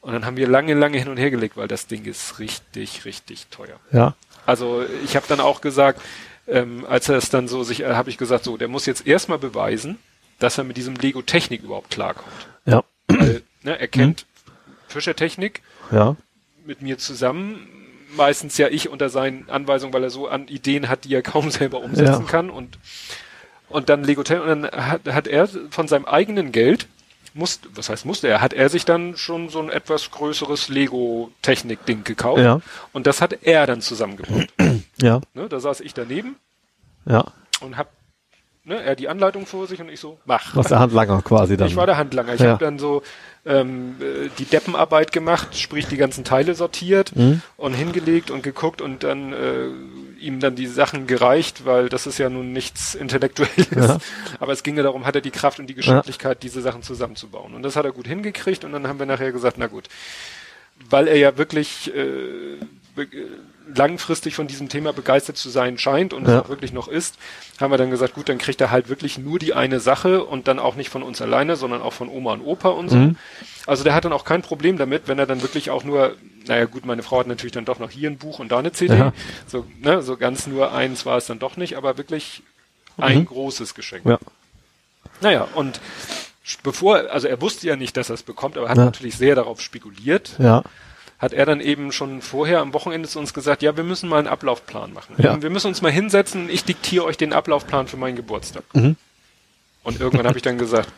Und 0.01 0.13
dann 0.13 0.25
haben 0.25 0.37
wir 0.37 0.47
lange, 0.49 0.75
lange 0.75 0.99
hin 0.99 1.09
und 1.09 1.17
her 1.17 1.31
gelegt, 1.31 1.57
weil 1.57 1.69
das 1.69 1.87
Ding 1.87 2.05
ist 2.05 2.39
richtig, 2.39 3.05
richtig 3.05 3.47
teuer. 3.49 3.79
Ja. 3.93 4.15
Also 4.47 4.85
ich 5.05 5.17
habe 5.17 5.27
dann 5.29 5.41
auch 5.41 5.61
gesagt, 5.61 6.01
ähm, 6.47 6.87
als 6.89 7.09
er 7.09 7.17
es 7.17 7.29
dann 7.31 7.49
so 7.49 7.63
sich, 7.65 7.81
äh, 7.83 7.95
habe 7.95 8.09
ich 8.11 8.17
gesagt, 8.17 8.45
so, 8.45 8.57
der 8.57 8.69
muss 8.69 8.87
jetzt 8.87 9.07
erstmal 9.07 9.39
beweisen, 9.39 9.99
dass 10.39 10.57
er 10.57 10.65
mit 10.65 10.77
diesem 10.77 10.95
Lego 10.95 11.21
Technik 11.23 11.63
überhaupt 11.63 11.91
klarkommt. 11.91 12.49
Ja. 12.65 12.85
Weil, 13.09 13.43
ne, 13.63 13.79
er 13.79 13.89
kennt 13.89 14.25
Fischer 14.87 15.17
Technik 15.17 15.63
Ja. 15.91 16.17
mit 16.65 16.81
mir 16.81 16.97
zusammen, 16.97 17.69
meistens 18.17 18.57
ja 18.57 18.69
ich 18.69 18.89
unter 18.89 19.11
seinen 19.11 19.51
Anweisungen, 19.51 19.93
weil 19.93 20.05
er 20.05 20.11
so 20.11 20.29
an 20.29 20.49
Ideen 20.49 20.89
hat, 20.89 21.05
die 21.05 21.15
er 21.15 21.23
kaum 21.23 21.51
selber 21.51 21.81
umsetzen 21.81 22.25
Ja. 22.25 22.31
kann 22.31 22.51
und 22.51 22.79
und 23.69 23.91
dann 23.91 24.03
Lego 24.03 24.23
Technik 24.23 24.47
und 24.49 24.63
dann 24.63 24.87
hat, 24.87 25.07
hat 25.09 25.27
er 25.27 25.47
von 25.71 25.89
seinem 25.89 26.07
eigenen 26.07 26.53
Geld 26.53 26.87
musste, 27.39 27.69
was 27.75 27.89
heißt 27.89 28.05
musste 28.05 28.29
er, 28.29 28.41
hat 28.43 28.53
er 28.53 28.69
sich 28.69 28.85
dann 28.85 29.17
schon 29.17 29.49
so 29.49 29.61
ein 29.61 29.71
etwas 29.71 30.11
größeres 30.11 30.69
Lego 30.69 31.31
Technik 31.43 31.87
Ding 31.87 32.05
gekauft 32.05 32.41
Ja. 32.43 32.61
und 32.93 33.07
das 33.07 33.21
hat 33.23 33.39
er 33.43 33.67
dann 33.67 33.81
zusammengebaut. 33.81 34.49
Ja. 35.01 35.21
ne, 35.35 35.49
da 35.49 35.61
saß 35.61 35.81
ich 35.81 35.95
daneben 35.95 36.37
Ja. 37.07 37.25
und 37.61 37.77
hab 37.77 37.89
ne, 38.65 38.83
er 38.83 38.97
die 38.97 39.09
Anleitung 39.09 39.47
vor 39.47 39.67
sich 39.69 39.81
und 39.81 39.89
ich 39.89 40.01
so 40.01 40.19
mach. 40.25 40.57
Was 40.57 40.67
der 40.69 40.81
Handlanger 40.81 41.23
quasi 41.23 41.57
dann. 41.57 41.69
Ich 41.69 41.77
war 41.77 41.87
der 41.87 41.97
Handlanger. 41.97 42.35
Ich 42.35 42.41
Ja. 42.41 42.51
habe 42.51 42.65
dann 42.65 42.79
so 42.81 43.03
ähm, 43.49 43.97
äh, 44.01 44.29
die 44.39 44.45
Deppenarbeit 44.45 45.11
gemacht, 45.13 45.57
sprich 45.59 45.87
die 45.87 45.97
ganzen 45.97 46.23
Teile 46.25 46.55
sortiert 46.55 47.17
Mhm. 47.17 47.43
und 47.57 47.73
hingelegt 47.75 48.31
und 48.31 48.43
geguckt 48.43 48.81
und 48.81 49.03
dann 49.03 49.33
äh, 49.33 49.69
ihm 50.21 50.41
dann 50.41 50.55
die 50.57 50.67
Sachen 50.67 51.07
gereicht, 51.07 51.65
weil 51.65 51.89
das 51.89 52.07
ist 52.07 52.19
ja 52.19 52.29
nun 52.29 52.53
nichts 52.53 52.95
Intellektuelles. 53.05 53.69
Ja. 53.75 53.99
Aber 54.39 54.53
es 54.53 54.63
ging 54.63 54.77
ja 54.77 54.83
darum, 54.83 55.07
hat 55.07 55.15
er 55.15 55.21
die 55.23 55.31
Kraft 55.31 55.59
und 55.59 55.67
die 55.69 55.75
Geschicklichkeit, 55.75 56.43
diese 56.43 56.61
Sachen 56.61 56.83
zusammenzubauen. 56.83 57.55
Und 57.55 57.63
das 57.63 57.77
hat 57.77 57.85
er 57.85 57.93
gut 57.93 58.07
hingekriegt 58.07 58.65
und 58.65 58.73
dann 58.73 58.87
haben 58.87 58.99
wir 58.99 59.07
nachher 59.07 59.33
gesagt, 59.33 59.57
na 59.59 59.67
gut, 59.67 59.89
weil 60.91 61.09
er 61.09 61.17
ja 61.17 61.39
wirklich 61.39 61.93
äh, 61.95 62.59
langfristig 63.75 64.35
von 64.35 64.47
diesem 64.47 64.69
Thema 64.69 64.93
begeistert 64.93 65.37
zu 65.37 65.51
sein 65.51 65.79
scheint 65.79 66.13
und 66.15 66.27
Ja. 66.27 66.39
es 66.39 66.45
auch 66.45 66.49
wirklich 66.49 66.73
noch 66.73 66.89
ist, 66.89 67.17
haben 67.61 67.71
wir 67.71 67.77
dann 67.79 67.91
gesagt, 67.91 68.15
gut, 68.15 68.29
dann 68.29 68.39
kriegt 68.39 68.61
er 68.61 68.71
halt 68.71 68.89
wirklich 68.89 69.19
nur 69.19 69.39
die 69.39 69.53
eine 69.55 69.79
Sache 69.81 70.25
und 70.25 70.49
dann 70.49 70.59
auch 70.59 70.75
nicht 70.75 70.89
von 70.91 71.03
uns 71.03 71.21
alleine, 71.21 71.57
sondern 71.57 71.83
auch 71.83 71.93
von 71.93 72.09
Oma 72.09 72.33
und 72.33 72.41
Opa 72.43 72.71
und 72.71 72.89
so. 72.89 72.97
Mhm. 72.97 73.17
Also 73.67 73.85
der 73.85 73.95
hat 73.95 74.05
dann 74.05 74.13
auch 74.13 74.25
kein 74.25 74.43
Problem 74.43 74.79
damit, 74.79 75.03
wenn 75.07 75.19
er 75.19 75.27
dann 75.27 75.43
wirklich 75.43 75.71
auch 75.71 75.85
nur, 75.85 76.17
naja 76.47 76.65
gut, 76.65 76.87
meine 76.87 77.03
Frau 77.03 77.21
hat 77.21 77.27
natürlich 77.27 77.53
dann 77.53 77.67
doch 77.67 77.79
noch 77.79 77.91
hier 77.91 78.09
ein 78.09 78.17
Buch 78.17 78.39
und 78.39 78.51
da 78.51 78.59
eine 78.59 78.73
CD. 78.73 78.97
Ja. 78.97 79.13
So, 79.47 79.67
ne, 79.81 80.01
so 80.03 80.17
ganz 80.17 80.47
nur 80.47 80.73
eins 80.73 81.05
war 81.05 81.19
es 81.19 81.27
dann 81.27 81.39
doch 81.39 81.57
nicht, 81.59 81.77
aber 81.77 81.99
wirklich 81.99 82.43
ein 82.97 83.27
großes 83.27 83.75
Geschenk. 83.75 84.07
Ja. 84.07 84.19
Naja, 85.21 85.47
und 85.55 85.81
bevor, 86.63 87.11
also 87.11 87.29
er 87.29 87.41
wusste 87.43 87.67
ja 87.67 87.77
nicht, 87.77 87.97
dass 87.97 88.09
er 88.09 88.15
es 88.15 88.23
bekommt, 88.23 88.57
aber 88.57 88.69
hat 88.69 88.79
Ja. 88.79 88.87
natürlich 88.87 89.17
sehr 89.17 89.35
darauf 89.35 89.61
spekuliert, 89.61 90.37
Ja. 90.39 90.63
Hat 91.19 91.33
er 91.33 91.47
dann 91.47 91.61
eben 91.61 91.91
schon 91.91 92.23
vorher 92.23 92.61
am 92.61 92.73
Wochenende 92.75 93.09
zu 93.09 93.19
uns 93.19 93.35
gesagt, 93.35 93.63
ja, 93.63 93.77
wir 93.77 93.85
müssen 93.85 94.09
mal 94.09 94.19
einen 94.19 94.29
Ablaufplan 94.29 94.93
machen. 94.93 95.17
Ja. 95.19 95.41
Wir 95.43 95.51
müssen 95.51 95.67
uns 95.67 95.83
mal 95.83 95.91
hinsetzen, 95.91 96.49
ich 96.49 96.65
diktiere 96.65 97.05
euch 97.05 97.17
den 97.17 97.33
Ablaufplan 97.33 97.89
für 97.89 97.97
meinen 97.97 98.17
Geburtstag. 98.17 98.63
Mhm. 98.73 98.97
Und 99.83 100.01
irgendwann 100.01 100.27
habe 100.27 100.39
ich 100.39 100.43
dann 100.43 100.59
gesagt, 100.59 100.91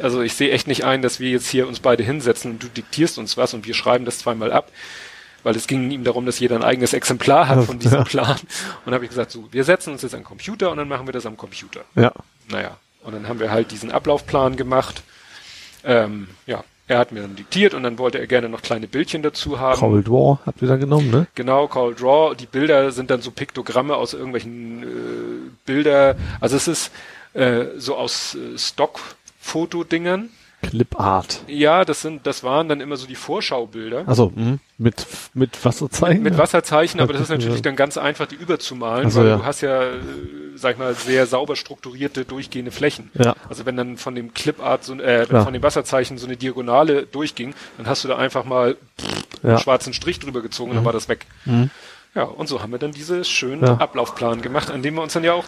also 0.00 0.22
ich 0.22 0.32
sehe 0.34 0.50
echt 0.50 0.66
nicht 0.66 0.84
ein, 0.84 1.02
dass 1.02 1.20
wir 1.20 1.30
jetzt 1.30 1.48
hier 1.48 1.68
uns 1.68 1.78
beide 1.80 2.02
hinsetzen 2.02 2.52
und 2.52 2.62
du 2.62 2.68
diktierst 2.68 3.18
uns 3.18 3.36
was 3.36 3.54
und 3.54 3.66
wir 3.66 3.74
schreiben 3.74 4.04
das 4.04 4.18
zweimal 4.18 4.52
ab. 4.52 4.70
Weil 5.42 5.56
es 5.56 5.66
ging 5.66 5.90
ihm 5.90 6.04
darum, 6.04 6.26
dass 6.26 6.38
jeder 6.38 6.56
ein 6.56 6.62
eigenes 6.62 6.92
Exemplar 6.92 7.48
hat 7.48 7.64
von 7.64 7.78
diesem 7.78 7.98
Ja. 7.98 8.04
Plan. 8.04 8.38
Und 8.84 8.92
habe 8.92 9.04
ich 9.04 9.10
gesagt, 9.10 9.30
so, 9.30 9.48
wir 9.52 9.64
setzen 9.64 9.92
uns 9.92 10.02
jetzt 10.02 10.14
an 10.14 10.22
Computer 10.24 10.70
und 10.70 10.76
dann 10.76 10.88
machen 10.88 11.06
wir 11.06 11.12
das 11.12 11.24
am 11.24 11.36
Computer. 11.38 11.82
Ja. 11.94 12.12
Naja, 12.48 12.76
und 13.02 13.14
dann 13.14 13.26
haben 13.26 13.40
wir 13.40 13.50
halt 13.50 13.70
diesen 13.70 13.90
Ablaufplan 13.90 14.56
gemacht. 14.56 15.02
Ähm, 15.82 16.28
ja, 16.46 16.62
er 16.90 16.98
hat 16.98 17.12
mir 17.12 17.22
dann 17.22 17.36
diktiert 17.36 17.72
und 17.72 17.84
dann 17.84 17.98
wollte 17.98 18.18
er 18.18 18.26
gerne 18.26 18.48
noch 18.48 18.62
kleine 18.62 18.88
Bildchen 18.88 19.22
dazu 19.22 19.60
haben. 19.60 19.78
Cold 19.78 20.10
War 20.10 20.40
habt 20.44 20.60
ihr 20.60 20.66
dann 20.66 20.80
genommen, 20.80 21.08
ne? 21.08 21.28
Genau, 21.36 21.68
Call 21.68 21.94
Draw. 21.94 22.34
Die 22.34 22.46
Bilder 22.46 22.90
sind 22.90 23.10
dann 23.10 23.22
so 23.22 23.30
Piktogramme 23.30 23.94
aus 23.94 24.12
irgendwelchen 24.12 24.82
äh, 24.82 24.86
Bilder. 25.64 26.16
Also 26.40 26.56
es 26.56 26.66
ist 26.66 26.90
äh, 27.34 27.66
so 27.76 27.96
aus 27.96 28.34
äh, 28.34 28.58
Stock-Fotodingern. 28.58 30.30
Clip 30.62 31.00
Art. 31.00 31.42
Ja, 31.46 31.84
das 31.84 32.02
sind, 32.02 32.26
das 32.26 32.44
waren 32.44 32.68
dann 32.68 32.80
immer 32.80 32.96
so 32.96 33.06
die 33.06 33.14
Vorschaubilder. 33.14 34.04
Also 34.06 34.32
mit 34.78 35.06
mit 35.34 35.64
Wasserzeichen. 35.64 36.22
Mit 36.22 36.36
Wasserzeichen, 36.36 37.00
aber 37.00 37.12
das 37.14 37.22
ist 37.22 37.28
Ja. 37.30 37.36
natürlich 37.36 37.62
dann 37.62 37.76
ganz 37.76 37.96
einfach, 37.96 38.26
die 38.26 38.34
überzumalen, 38.34 39.06
Ach 39.08 39.10
so, 39.10 39.20
weil 39.20 39.28
ja. 39.28 39.36
du 39.38 39.44
hast 39.44 39.60
ja, 39.62 39.82
äh, 39.84 39.92
sag 40.56 40.72
ich 40.72 40.78
mal, 40.78 40.94
sehr 40.94 41.26
sauber 41.26 41.56
strukturierte, 41.56 42.24
durchgehende 42.24 42.70
Flächen. 42.70 43.10
Ja. 43.14 43.34
Also 43.48 43.64
wenn 43.66 43.76
dann 43.76 43.96
von 43.96 44.14
dem 44.14 44.34
Clipart, 44.34 44.84
so, 44.84 44.94
äh, 45.00 45.24
Klar. 45.26 45.44
von 45.44 45.52
dem 45.54 45.62
Wasserzeichen 45.62 46.18
so 46.18 46.26
eine 46.26 46.36
Diagonale 46.36 47.06
durchging, 47.06 47.54
dann 47.78 47.86
hast 47.86 48.04
du 48.04 48.08
da 48.08 48.16
einfach 48.16 48.44
mal 48.44 48.76
einen 49.42 49.52
Ja. 49.52 49.58
schwarzen 49.58 49.92
Strich 49.94 50.18
drüber 50.18 50.42
gezogen 50.42 50.70
und 50.70 50.76
dann 50.76 50.84
war 50.84 50.92
das 50.92 51.08
weg. 51.08 51.26
Ja, 52.14 52.24
und 52.24 52.48
so 52.48 52.60
haben 52.62 52.72
wir 52.72 52.78
dann 52.78 52.92
diesen 52.92 53.24
schönen 53.24 53.64
Ja. 53.64 53.76
Ablaufplan 53.78 54.42
gemacht, 54.42 54.70
an 54.70 54.82
dem 54.82 54.94
wir 54.94 55.02
uns 55.02 55.12
dann 55.14 55.24
ja 55.24 55.32
auch, 55.32 55.44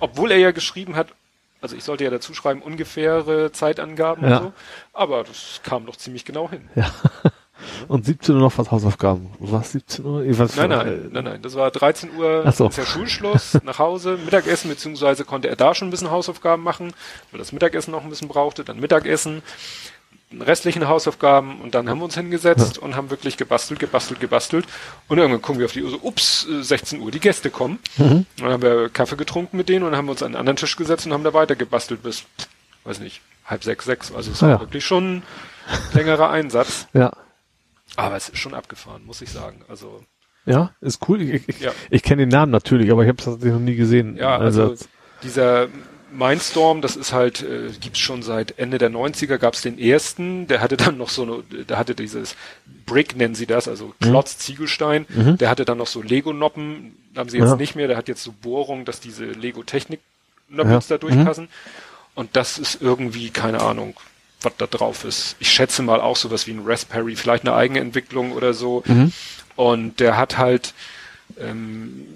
obwohl 0.00 0.30
er 0.30 0.38
ja 0.38 0.50
geschrieben 0.52 0.96
hat, 0.96 1.08
also 1.60 1.76
ich 1.76 1.84
sollte 1.84 2.04
ja 2.04 2.10
dazu 2.10 2.34
schreiben, 2.34 2.62
ungefähre 2.62 3.52
Zeitangaben 3.52 4.28
Ja. 4.28 4.36
und 4.38 4.42
so, 4.44 4.52
aber 4.92 5.24
das 5.24 5.60
kam 5.62 5.86
doch 5.86 5.96
ziemlich 5.96 6.24
genau 6.24 6.50
hin. 6.50 6.68
Ja. 6.74 6.90
Und 7.88 8.04
17 8.04 8.34
Uhr 8.34 8.40
noch 8.42 8.58
was 8.58 8.70
Hausaufgaben. 8.70 9.30
Was 9.38 9.72
17 9.72 10.04
Uhr? 10.04 10.22
Ich 10.24 10.38
weiß 10.38 10.56
Nein, 10.56 10.70
äh, 10.70 10.76
nein, 10.76 11.08
nein, 11.10 11.24
nein. 11.24 11.42
Das 11.42 11.54
war 11.54 11.70
13 11.70 12.14
Uhr, 12.14 12.42
Ach 12.44 12.52
so. 12.52 12.68
ist 12.68 12.76
ja 12.76 12.84
Schulschluss, 12.84 13.56
nach 13.64 13.78
Hause, 13.78 14.18
Mittagessen, 14.22 14.68
beziehungsweise 14.68 15.24
konnte 15.24 15.48
er 15.48 15.56
da 15.56 15.74
schon 15.74 15.88
ein 15.88 15.90
bisschen 15.90 16.10
Hausaufgaben 16.10 16.62
machen, 16.62 16.92
weil 17.30 17.38
das 17.38 17.52
Mittagessen 17.52 17.92
noch 17.92 18.04
ein 18.04 18.10
bisschen 18.10 18.28
brauchte, 18.28 18.62
dann 18.62 18.78
Mittagessen, 18.78 19.42
restlichen 20.40 20.88
Hausaufgaben 20.88 21.60
und 21.60 21.74
dann 21.74 21.88
haben 21.88 21.98
wir 22.00 22.04
uns 22.04 22.14
hingesetzt 22.16 22.78
und 22.78 22.96
haben 22.96 23.10
wirklich 23.10 23.36
gebastelt, 23.36 23.78
gebastelt, 23.78 24.18
gebastelt 24.20 24.66
und 25.08 25.18
irgendwann 25.18 25.40
gucken 25.42 25.60
wir 25.60 25.66
auf 25.66 25.72
die 25.72 25.82
Uhr 25.84 25.90
so, 25.90 25.98
ups, 26.02 26.46
äh, 26.50 26.62
16 26.62 27.00
Uhr, 27.00 27.10
die 27.10 27.20
Gäste 27.20 27.48
kommen. 27.50 27.78
Mhm. 27.96 28.26
Dann 28.38 28.48
haben 28.50 28.62
wir 28.62 28.88
Kaffee 28.88 29.16
getrunken 29.16 29.56
mit 29.56 29.68
denen 29.68 29.84
und 29.84 29.94
haben 29.96 30.08
uns 30.08 30.22
an 30.22 30.28
einen 30.28 30.36
anderen 30.36 30.56
Tisch 30.56 30.76
gesetzt 30.76 31.06
und 31.06 31.12
haben 31.12 31.22
da 31.24 31.32
weiter 31.32 31.54
gebastelt 31.56 32.02
bis, 32.02 32.24
weiß 32.84 32.98
nicht, 33.00 33.20
halb 33.44 33.62
sechs, 33.62 33.84
sechs. 33.84 34.12
Also 34.12 34.32
es 34.32 34.42
Ah 34.42 34.46
war 34.46 34.54
ja. 34.54 34.60
wirklich 34.60 34.84
schon 34.84 35.18
ein 35.18 35.22
längerer 35.94 36.30
Einsatz. 36.30 36.88
Ja. 36.92 37.12
Aber 37.94 38.16
es 38.16 38.28
ist 38.28 38.38
schon 38.38 38.52
abgefahren, 38.54 39.06
muss 39.06 39.22
ich 39.22 39.30
sagen. 39.30 39.64
Also 39.68 40.02
Ja, 40.44 40.72
ist 40.80 41.08
cool. 41.08 41.22
Ich, 41.22 41.48
ich, 41.48 41.60
Ja. 41.60 41.70
ich 41.88 42.02
kenne 42.02 42.22
den 42.22 42.28
Namen 42.30 42.50
natürlich, 42.50 42.90
aber 42.90 43.02
ich 43.02 43.08
habe 43.08 43.18
es 43.18 43.24
tatsächlich 43.24 43.52
noch 43.52 43.60
nie 43.60 43.76
gesehen. 43.76 44.16
Ja, 44.16 44.36
also 44.36 44.74
dieser 45.22 45.68
Mindstorm, 46.16 46.80
das 46.82 46.96
ist 46.96 47.12
halt, 47.12 47.42
äh, 47.42 47.70
gibt's 47.80 47.98
schon 47.98 48.22
seit 48.22 48.58
Ende 48.58 48.78
der 48.78 48.90
90er, 48.90 49.38
gab's 49.38 49.62
den 49.62 49.78
ersten, 49.78 50.46
der 50.46 50.60
hatte 50.60 50.76
dann 50.76 50.96
noch 50.96 51.10
so 51.10 51.22
eine, 51.22 51.64
der 51.64 51.78
hatte 51.78 51.94
dieses 51.94 52.36
Brick, 52.86 53.16
nennen 53.16 53.34
sie 53.34 53.46
das, 53.46 53.68
also 53.68 53.94
Klotz, 54.00 54.38
Ziegelstein, 54.38 55.06
der 55.40 55.50
hatte 55.50 55.64
dann 55.64 55.78
noch 55.78 55.86
so 55.86 56.02
Lego-Noppen, 56.02 56.96
haben 57.16 57.28
sie 57.28 57.38
jetzt 57.38 57.48
Ja. 57.50 57.56
nicht 57.56 57.76
mehr, 57.76 57.88
der 57.88 57.96
hat 57.96 58.08
jetzt 58.08 58.22
so 58.22 58.32
Bohrungen, 58.32 58.84
dass 58.84 59.00
diese 59.00 59.24
Lego-Technik-Noppens 59.26 60.88
Ja. 60.88 60.96
da 60.96 60.98
durchpassen. 60.98 61.48
Und 62.14 62.34
das 62.36 62.58
ist 62.58 62.80
irgendwie, 62.80 63.30
keine 63.30 63.60
Ahnung, 63.60 63.94
was 64.42 64.52
da 64.58 64.66
drauf 64.66 65.04
ist. 65.04 65.36
Ich 65.38 65.50
schätze 65.50 65.82
mal 65.82 66.00
auch 66.00 66.16
sowas 66.16 66.46
wie 66.46 66.52
ein 66.52 66.62
Raspberry, 66.64 67.16
vielleicht 67.16 67.44
eine 67.46 67.54
eigene 67.54 67.80
Entwicklung 67.80 68.32
oder 68.32 68.54
so. 68.54 68.82
Und 69.56 70.00
der 70.00 70.16
hat 70.16 70.38
halt 70.38 70.72
ähm, 71.40 72.06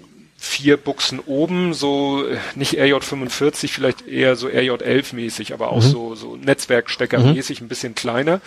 vier 0.43 0.77
Buchsen 0.77 1.19
oben, 1.19 1.75
so 1.75 2.25
äh, 2.25 2.37
nicht 2.55 2.73
RJ45, 2.73 3.67
vielleicht 3.67 4.07
eher 4.07 4.35
so 4.35 4.47
RJ11 4.47 5.13
mäßig, 5.13 5.53
aber 5.53 5.71
auch 5.71 5.83
so, 5.83 6.15
so 6.15 6.35
Netzwerkstecker 6.35 7.19
mäßig, 7.19 7.61
ein 7.61 7.67
bisschen 7.67 7.93
kleiner. 7.93 8.41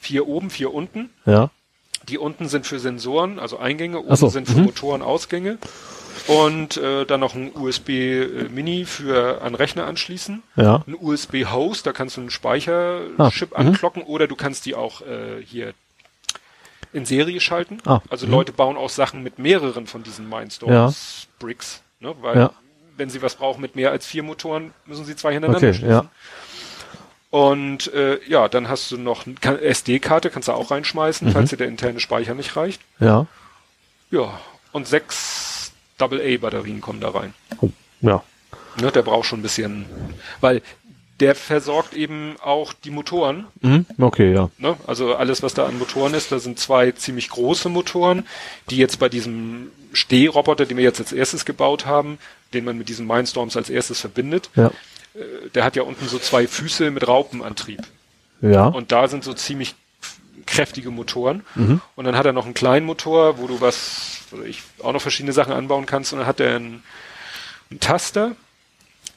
Vier 0.00 0.28
oben, 0.28 0.48
vier 0.50 0.72
unten. 0.72 1.10
ja. 1.26 1.50
Die 2.08 2.18
unten 2.18 2.48
sind 2.48 2.66
für 2.66 2.78
Sensoren, 2.78 3.38
also 3.38 3.58
Eingänge, 3.58 3.98
oben 3.98 4.14
so, 4.14 4.28
sind 4.28 4.46
für 4.46 4.58
mhm. 4.58 4.64
Motoren 4.66 5.00
Ausgänge. 5.00 5.56
Und 6.26 6.76
äh, 6.76 7.06
dann 7.06 7.20
noch 7.20 7.34
ein 7.34 7.50
USB 7.54 7.88
äh, 7.88 8.48
Mini 8.50 8.84
für 8.84 9.40
an 9.40 9.54
Rechner 9.54 9.86
anschließen. 9.86 10.42
Ja. 10.56 10.84
Ein 10.86 10.96
USB-Host, 11.00 11.86
da 11.86 11.92
kannst 11.92 12.18
du 12.18 12.20
einen 12.20 12.30
Speicherchip 12.30 13.52
Ah, 13.54 13.62
mhm. 13.62 13.68
anklocken 13.68 14.02
oder 14.02 14.28
du 14.28 14.36
kannst 14.36 14.66
die 14.66 14.74
auch 14.74 15.00
äh, 15.00 15.42
hier 15.44 15.72
in 16.94 17.04
Serie 17.04 17.40
schalten. 17.40 17.78
Ah, 17.84 18.00
also 18.08 18.24
mhm. 18.26 18.32
Leute 18.32 18.52
bauen 18.52 18.76
auch 18.78 18.88
Sachen 18.88 19.22
mit 19.22 19.38
mehreren 19.38 19.86
von 19.86 20.02
diesen 20.02 20.28
Mindstorms 20.28 21.26
Bricks, 21.38 21.82
ne? 22.00 22.14
weil 22.22 22.36
Ja. 22.38 22.50
wenn 22.96 23.10
sie 23.10 23.20
was 23.20 23.34
brauchen 23.34 23.60
mit 23.60 23.76
mehr 23.76 23.90
als 23.90 24.06
vier 24.06 24.22
Motoren, 24.22 24.72
müssen 24.86 25.04
sie 25.04 25.14
zwei 25.16 25.32
hintereinander 25.32 25.68
Okay, 25.68 25.74
schließen. 25.76 25.90
ja. 25.92 26.06
Und 27.30 27.92
äh, 27.92 28.20
ja, 28.28 28.48
dann 28.48 28.68
hast 28.68 28.90
du 28.92 28.96
noch 28.96 29.26
eine 29.26 29.60
SD-Karte, 29.60 30.30
kannst 30.30 30.48
du 30.48 30.52
auch 30.52 30.70
Mhm. 30.70 30.74
reinschmeißen, 30.76 31.32
falls 31.32 31.50
dir 31.50 31.56
der 31.56 31.66
interne 31.68 31.98
Speicher 32.00 32.34
nicht 32.34 32.56
reicht. 32.56 32.80
Ja. 33.00 33.26
Ja, 34.10 34.38
und 34.70 34.86
sechs 34.86 35.72
AA-Batterien 35.98 36.80
kommen 36.80 37.00
da 37.00 37.10
rein. 37.10 37.34
Oh, 37.60 37.70
ja. 38.02 38.22
Ne, 38.80 38.90
der 38.92 39.02
braucht 39.02 39.26
schon 39.26 39.40
ein 39.40 39.42
bisschen, 39.42 39.86
weil 40.40 40.62
der 41.20 41.34
versorgt 41.34 41.94
eben 41.94 42.34
auch 42.42 42.72
die 42.72 42.90
Motoren. 42.90 43.46
Mhm. 43.60 43.86
Okay, 43.98 44.32
ja. 44.34 44.50
Ne? 44.58 44.76
Also 44.86 45.14
alles, 45.14 45.42
was 45.42 45.54
da 45.54 45.66
an 45.66 45.78
Motoren 45.78 46.12
ist, 46.14 46.32
da 46.32 46.38
sind 46.38 46.58
zwei 46.58 46.90
ziemlich 46.92 47.30
große 47.30 47.68
Motoren, 47.68 48.26
die 48.70 48.76
jetzt 48.76 48.98
bei 48.98 49.08
diesem 49.08 49.70
Stehroboter, 49.92 50.66
den 50.66 50.76
wir 50.76 50.84
jetzt 50.84 50.98
als 51.00 51.12
erstes 51.12 51.44
gebaut 51.44 51.86
haben, 51.86 52.18
den 52.52 52.64
man 52.64 52.76
mit 52.76 52.88
diesen 52.88 53.06
Mindstorms 53.06 53.56
als 53.56 53.70
erstes 53.70 54.00
verbindet, 54.00 54.50
Ja. 54.56 54.68
äh, 55.14 55.48
der 55.54 55.62
hat 55.64 55.76
ja 55.76 55.82
unten 55.84 56.08
so 56.08 56.18
zwei 56.18 56.46
Füße 56.48 56.90
mit 56.90 57.06
Raupenantrieb. 57.06 57.80
Ja. 58.40 58.66
Und 58.66 58.90
da 58.90 59.06
sind 59.08 59.22
so 59.24 59.34
ziemlich 59.34 59.74
kräftige 60.46 60.90
Motoren. 60.90 61.44
Mhm. 61.54 61.80
Und 61.94 62.04
dann 62.04 62.16
hat 62.16 62.26
er 62.26 62.32
noch 62.32 62.44
einen 62.44 62.54
kleinen 62.54 62.86
Motor, 62.86 63.38
wo 63.38 63.46
du 63.46 63.60
was, 63.60 64.18
wo 64.30 64.42
ich 64.42 64.62
auch 64.82 64.92
noch 64.92 65.00
verschiedene 65.00 65.32
Sachen 65.32 65.52
anbauen 65.52 65.86
kannst. 65.86 66.12
Und 66.12 66.18
dann 66.18 66.28
hat 66.28 66.40
er 66.40 66.56
einen, 66.56 66.82
einen 67.70 67.80
Taster, 67.80 68.32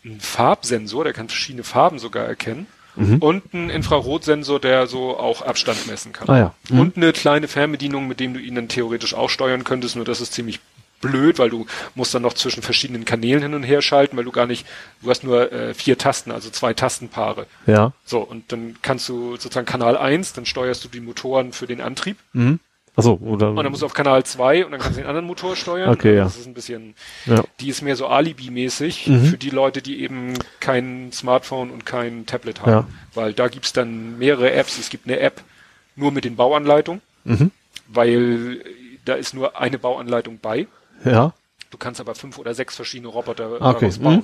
einen 0.08 0.20
Farbsensor, 0.20 1.04
der 1.04 1.14
kann 1.14 1.30
verschiedene 1.30 1.64
Farben 1.64 2.00
sogar 2.00 2.26
erkennen. 2.26 2.68
Mhm. 2.96 3.18
Und 3.20 3.54
einen 3.54 3.70
Infrarotsensor, 3.70 4.60
der 4.60 4.88
so 4.88 5.18
auch 5.18 5.44
Abstand 5.44 5.86
messen 5.86 6.14
kann. 6.14 6.30
Ah 6.30 6.38
ja. 6.38 6.54
Mhm. 6.70 6.80
Und 6.80 6.98
eine 6.98 7.14
kleine 7.14 7.48
Fernbedienung, 7.48 8.08
mit 8.08 8.20
dem 8.20 8.34
du 8.34 8.40
ihn 8.40 8.56
dann 8.56 8.70
theoretisch 8.70 9.14
auch 9.14 9.30
steuern 9.30 9.64
könntest, 9.64 9.96
nur 9.96 10.06
das 10.06 10.20
ist 10.20 10.34
ziemlich 10.34 10.60
blöd, 11.00 11.38
weil 11.38 11.52
du 11.52 11.68
musst 11.96 12.14
dann 12.16 12.24
noch 12.24 12.34
zwischen 12.34 12.64
verschiedenen 12.64 13.06
Kanälen 13.06 13.44
hin 13.44 13.54
und 13.54 13.62
her 13.62 13.84
schalten, 13.84 14.18
weil 14.18 14.24
du 14.24 14.32
gar 14.32 14.48
nicht, 14.48 14.66
du 15.02 15.10
hast 15.10 15.24
nur 15.24 15.52
äh, 15.52 15.76
vier 15.76 15.98
Tasten, 15.98 16.32
also 16.32 16.50
zwei 16.50 16.74
Tastenpaare. 16.74 17.46
Ja. 17.68 17.94
So, 18.04 18.20
und 18.20 18.52
dann 18.52 18.78
kannst 18.82 19.08
du 19.10 19.32
sozusagen 19.34 19.68
Kanal 19.68 19.96
1, 19.96 20.34
dann 20.34 20.48
steuerst 20.48 20.84
du 20.84 20.88
die 20.88 21.00
Motoren 21.00 21.54
für 21.54 21.68
den 21.68 21.82
Antrieb. 21.82 22.18
Mhm. 22.34 22.60
Achso, 22.98 23.14
oder? 23.24 23.50
Und 23.52 23.58
dann 23.58 23.70
musst 23.70 23.84
du 23.84 23.86
auf 23.86 23.94
Kanal 23.94 24.24
2 24.26 24.66
und 24.66 24.72
dann 24.72 24.82
kannst 24.82 24.98
du 24.98 25.02
den 25.02 25.08
anderen 25.08 25.28
Motor 25.28 25.56
steuern. 25.56 25.90
Okay, 25.94 26.16
ja. 26.16 26.24
Das 26.24 26.36
ist 26.36 26.48
ein 26.48 26.54
bisschen, 26.56 26.96
ja. 27.28 27.44
die 27.60 27.70
ist 27.70 27.82
mehr 27.84 27.96
so 27.96 28.08
Alibi-mäßig 28.08 29.08
Mhm. 29.08 29.26
für 29.26 29.38
die 29.38 29.52
Leute, 29.52 29.82
die 29.84 30.02
eben 30.02 30.34
kein 30.60 31.12
Smartphone 31.14 31.70
und 31.70 31.86
kein 31.86 32.26
Tablet 32.26 32.62
haben. 32.62 32.72
Ja. 32.72 32.88
Weil 33.14 33.34
da 33.34 33.48
gibt's 33.50 33.72
dann 33.72 34.18
mehrere 34.18 34.52
Apps. 34.52 34.78
Es 34.80 34.90
gibt 34.90 35.06
eine 35.08 35.20
App 35.20 35.42
nur 35.96 36.12
mit 36.12 36.26
den 36.26 36.36
Bauanleitungen, 36.36 37.02
Mhm. 37.24 37.52
weil 37.88 38.64
da 39.06 39.14
ist 39.14 39.34
nur 39.34 39.60
eine 39.60 39.78
Bauanleitung 39.78 40.40
bei. 40.40 40.68
Ja. 41.06 41.34
Du 41.70 41.78
kannst 41.78 42.00
aber 42.02 42.16
fünf 42.16 42.38
oder 42.40 42.54
sechs 42.54 42.76
verschiedene 42.76 43.10
Roboter 43.10 43.52
Okay, 43.62 43.80
daraus 43.80 44.00
bauen. 44.00 44.16
mhm. 44.16 44.24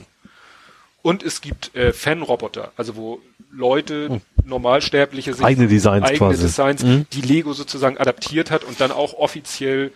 Und 1.04 1.22
es 1.22 1.42
gibt 1.42 1.76
äh, 1.76 1.94
Fan-Roboter, 1.94 2.72
also 2.78 2.96
wo 2.96 3.20
Leute, 3.52 4.22
Normalsterbliche 4.46 5.34
sich 5.34 5.46
Eigene 5.46 5.68
Designs 5.68 6.04
eigene 6.06 6.18
quasi. 6.18 6.42
Designs, 6.42 6.84
Mhm. 6.84 7.06
die 7.14 7.22
Lego 7.22 7.54
sozusagen 7.54 7.98
adaptiert 8.00 8.50
hat 8.50 8.64
und 8.64 8.80
dann 8.82 8.92
auch 8.92 9.14
offiziell 9.14 9.92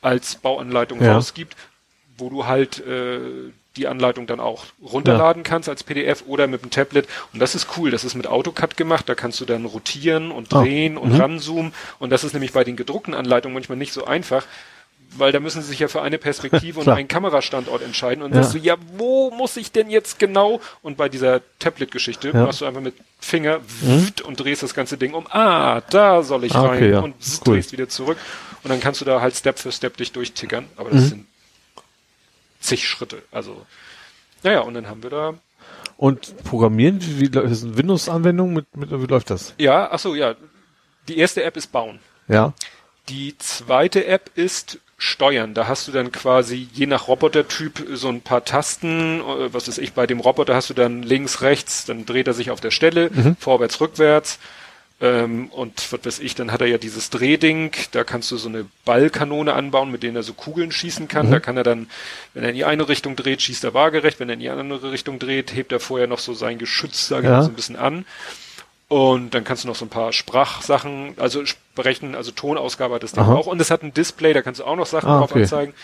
als 0.00 0.36
Bauanleitung 0.36 1.02
Ja. 1.02 1.14
rausgibt, 1.14 1.56
wo 2.16 2.30
du 2.30 2.46
halt 2.46 2.78
äh, 2.86 3.18
die 3.76 3.88
Anleitung 3.88 4.26
dann 4.28 4.38
auch 4.38 4.66
runterladen 4.80 5.42
kannst 5.42 5.68
als 5.68 5.82
PDF 5.82 6.22
oder 6.28 6.46
mit 6.46 6.62
dem 6.62 6.70
Tablet. 6.70 7.08
Und 7.32 7.40
das 7.40 7.56
ist 7.56 7.76
cool, 7.76 7.90
das 7.90 8.04
ist 8.04 8.14
mit 8.14 8.28
AutoCAD 8.28 8.76
gemacht, 8.76 9.08
da 9.08 9.16
kannst 9.16 9.40
du 9.40 9.44
dann 9.44 9.64
rotieren 9.64 10.30
und 10.30 10.54
Ah, 10.54 10.62
drehen 10.62 10.96
und 10.96 11.14
mhm. 11.14 11.20
ranzoomen. 11.20 11.72
Und 11.98 12.10
das 12.10 12.22
ist 12.22 12.32
nämlich 12.34 12.52
bei 12.52 12.62
den 12.62 12.76
gedruckten 12.76 13.14
Anleitungen 13.14 13.54
manchmal 13.54 13.76
nicht 13.78 13.92
so 13.92 14.04
einfach, 14.04 14.46
weil 15.16 15.32
da 15.32 15.40
müssen 15.40 15.62
sie 15.62 15.68
sich 15.68 15.78
ja 15.78 15.88
für 15.88 16.02
eine 16.02 16.18
Perspektive 16.18 16.80
und 16.80 16.88
einen 16.88 17.08
Kamerastandort 17.08 17.82
entscheiden. 17.82 18.22
Und 18.22 18.34
Ja. 18.34 18.42
sagst 18.42 18.54
du, 18.54 18.58
ja, 18.58 18.76
wo 18.96 19.30
muss 19.30 19.56
ich 19.56 19.72
denn 19.72 19.90
jetzt 19.90 20.18
genau? 20.18 20.60
Und 20.82 20.96
bei 20.96 21.08
dieser 21.08 21.40
Tablet-Geschichte 21.58 22.28
Ja. 22.28 22.34
Mhm. 22.34 22.42
machst 22.42 22.60
du 22.60 22.64
einfach 22.66 22.80
mit 22.80 22.94
Finger 23.20 23.60
wft 23.80 24.20
und 24.22 24.40
drehst 24.40 24.62
das 24.62 24.74
ganze 24.74 24.96
Ding 24.98 25.14
um. 25.14 25.26
Ah, 25.30 25.80
da 25.90 26.22
soll 26.22 26.44
ich 26.44 26.54
Ah, 26.54 26.62
rein. 26.66 26.76
okay, 26.76 26.90
ja. 26.90 27.00
Und 27.00 27.14
Cool. 27.46 27.54
drehst 27.56 27.72
wieder 27.72 27.88
zurück. 27.88 28.18
Und 28.62 28.70
dann 28.70 28.80
kannst 28.80 29.00
du 29.00 29.04
da 29.04 29.20
halt 29.20 29.34
Step 29.36 29.58
für 29.58 29.72
Step 29.72 29.96
dich 29.96 30.12
durchtickern. 30.12 30.66
Aber 30.76 30.90
das 30.90 31.02
Mhm. 31.04 31.08
sind 31.08 31.26
zig 32.60 32.86
Schritte. 32.88 33.22
Also, 33.30 33.64
naja, 34.42 34.60
und 34.60 34.74
dann 34.74 34.88
haben 34.88 35.02
wir 35.02 35.10
da 35.10 35.34
Und 35.96 36.42
Programmieren, 36.44 37.00
wie, 37.00 37.20
wie 37.20 37.26
läuft 37.26 37.46
das? 37.50 37.58
Ist 37.58 37.64
eine 37.64 37.76
Windows-Anwendung? 37.76 38.52
Mit, 38.52 38.76
mit, 38.76 38.90
wie 38.90 39.06
läuft 39.06 39.30
das? 39.30 39.54
Ja, 39.58 39.88
ach 39.92 39.98
so, 40.00 40.14
ja. 40.16 40.34
Die 41.06 41.18
erste 41.18 41.44
App 41.44 41.56
ist 41.56 41.70
Bauen. 41.70 42.00
Ja. 42.26 42.52
Die 43.08 43.36
zweite 43.38 44.06
App 44.06 44.30
ist 44.34 44.78
Steuern. 45.04 45.54
Da 45.54 45.68
hast 45.68 45.86
du 45.86 45.92
dann 45.92 46.10
quasi 46.12 46.66
je 46.72 46.86
nach 46.86 47.06
Robotertyp 47.08 47.86
so 47.92 48.08
ein 48.08 48.20
paar 48.22 48.44
Tasten. 48.44 49.20
äh, 49.20 49.52
Was 49.52 49.68
weiß 49.68 49.78
ich, 49.78 49.92
bei 49.92 50.06
dem 50.06 50.20
Roboter 50.20 50.54
hast 50.54 50.70
du 50.70 50.74
dann 50.74 51.02
links, 51.02 51.42
rechts, 51.42 51.84
dann 51.84 52.06
dreht 52.06 52.26
er 52.26 52.34
sich 52.34 52.50
auf 52.50 52.60
der 52.60 52.70
Stelle, 52.70 53.10
vorwärts, 53.38 53.80
rückwärts. 53.80 54.38
Ähm, 55.00 55.48
und 55.48 55.92
was 55.92 56.04
weiß 56.04 56.18
ich, 56.20 56.36
dann 56.36 56.52
hat 56.52 56.60
er 56.60 56.68
ja 56.68 56.78
dieses 56.78 57.10
Drehding, 57.10 57.72
da 57.90 58.04
kannst 58.04 58.30
du 58.30 58.36
so 58.36 58.48
eine 58.48 58.64
Ballkanone 58.84 59.52
anbauen, 59.52 59.90
mit 59.90 60.04
denen 60.04 60.14
er 60.16 60.22
so 60.22 60.34
Kugeln 60.34 60.70
schießen 60.70 61.08
kann. 61.08 61.30
Da 61.32 61.40
kann 61.40 61.56
er 61.56 61.64
dann, 61.64 61.88
wenn 62.32 62.44
er 62.44 62.50
in 62.50 62.54
die 62.54 62.64
eine 62.64 62.88
Richtung 62.88 63.16
dreht, 63.16 63.42
schießt 63.42 63.64
er 63.64 63.74
waagerecht, 63.74 64.20
wenn 64.20 64.28
er 64.28 64.34
in 64.34 64.40
die 64.40 64.48
andere 64.48 64.92
Richtung 64.92 65.18
dreht, 65.18 65.52
hebt 65.54 65.72
er 65.72 65.80
vorher 65.80 66.06
noch 66.06 66.20
so 66.20 66.32
sein 66.32 66.58
Geschütz, 66.58 67.08
sage 67.08 67.26
ich 67.26 67.30
Ja. 67.30 67.38
mal, 67.38 67.42
so 67.42 67.50
ein 67.50 67.54
bisschen 67.56 67.76
an. 67.76 68.06
Und 68.94 69.34
dann 69.34 69.42
kannst 69.42 69.64
du 69.64 69.68
noch 69.68 69.74
so 69.74 69.84
ein 69.84 69.88
paar 69.88 70.12
Sprachsachen, 70.12 71.14
also 71.16 71.44
sprechen, 71.46 72.14
also 72.14 72.30
Tonausgabe 72.30 72.94
hat 72.94 73.02
das 73.02 73.10
Ding 73.10 73.24
Aha. 73.24 73.34
auch. 73.34 73.48
Und 73.48 73.60
es 73.60 73.72
hat 73.72 73.82
ein 73.82 73.92
Display, 73.92 74.32
da 74.32 74.40
kannst 74.40 74.60
du 74.60 74.64
auch 74.64 74.76
noch 74.76 74.86
Sachen 74.86 75.08
Ah, 75.10 75.18
drauf 75.18 75.32
okay. 75.32 75.42
anzeigen. 75.42 75.74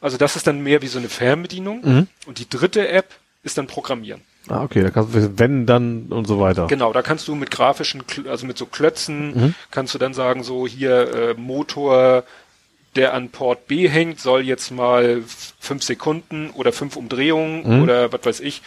Also 0.00 0.16
das 0.16 0.34
ist 0.34 0.48
dann 0.48 0.60
mehr 0.60 0.82
wie 0.82 0.88
so 0.88 0.98
eine 0.98 1.08
Fernbedienung. 1.08 1.80
Mhm. 1.84 2.06
Und 2.26 2.38
die 2.40 2.48
dritte 2.48 2.88
App 2.88 3.06
ist 3.44 3.56
dann 3.56 3.68
Programmieren. 3.68 4.22
Ah, 4.48 4.64
okay, 4.64 4.82
da 4.82 4.90
kannst 4.90 5.14
du 5.14 5.38
wenn, 5.38 5.64
dann 5.66 6.06
und 6.10 6.26
so 6.26 6.40
weiter. 6.40 6.66
Genau, 6.66 6.92
da 6.92 7.02
kannst 7.02 7.28
du 7.28 7.36
mit 7.36 7.52
grafischen, 7.52 8.02
also 8.28 8.46
mit 8.46 8.58
so 8.58 8.66
Klötzen, 8.66 9.30
Mhm. 9.34 9.54
kannst 9.70 9.94
du 9.94 9.98
dann 9.98 10.12
sagen, 10.12 10.42
so 10.42 10.66
hier 10.66 11.14
äh, 11.14 11.34
Motor, 11.34 12.24
der 12.96 13.14
an 13.14 13.28
Port 13.28 13.68
B 13.68 13.88
hängt, 13.88 14.18
soll 14.18 14.40
jetzt 14.42 14.72
mal 14.72 15.22
fünf 15.60 15.84
Sekunden 15.84 16.50
oder 16.50 16.72
fünf 16.72 16.96
Umdrehungen 16.96 17.76
Mhm. 17.76 17.82
oder 17.84 18.12
was 18.12 18.24
weiß 18.24 18.40
ich, 18.40 18.62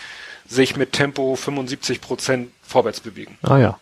sich 0.47 0.75
mit 0.75 0.91
Tempo 0.93 1.35
75 1.35 2.01
Prozent 2.01 2.51
vorwärts 2.61 2.99
bewegen. 2.99 3.37
Ah 3.43 3.57
ja. 3.57 3.79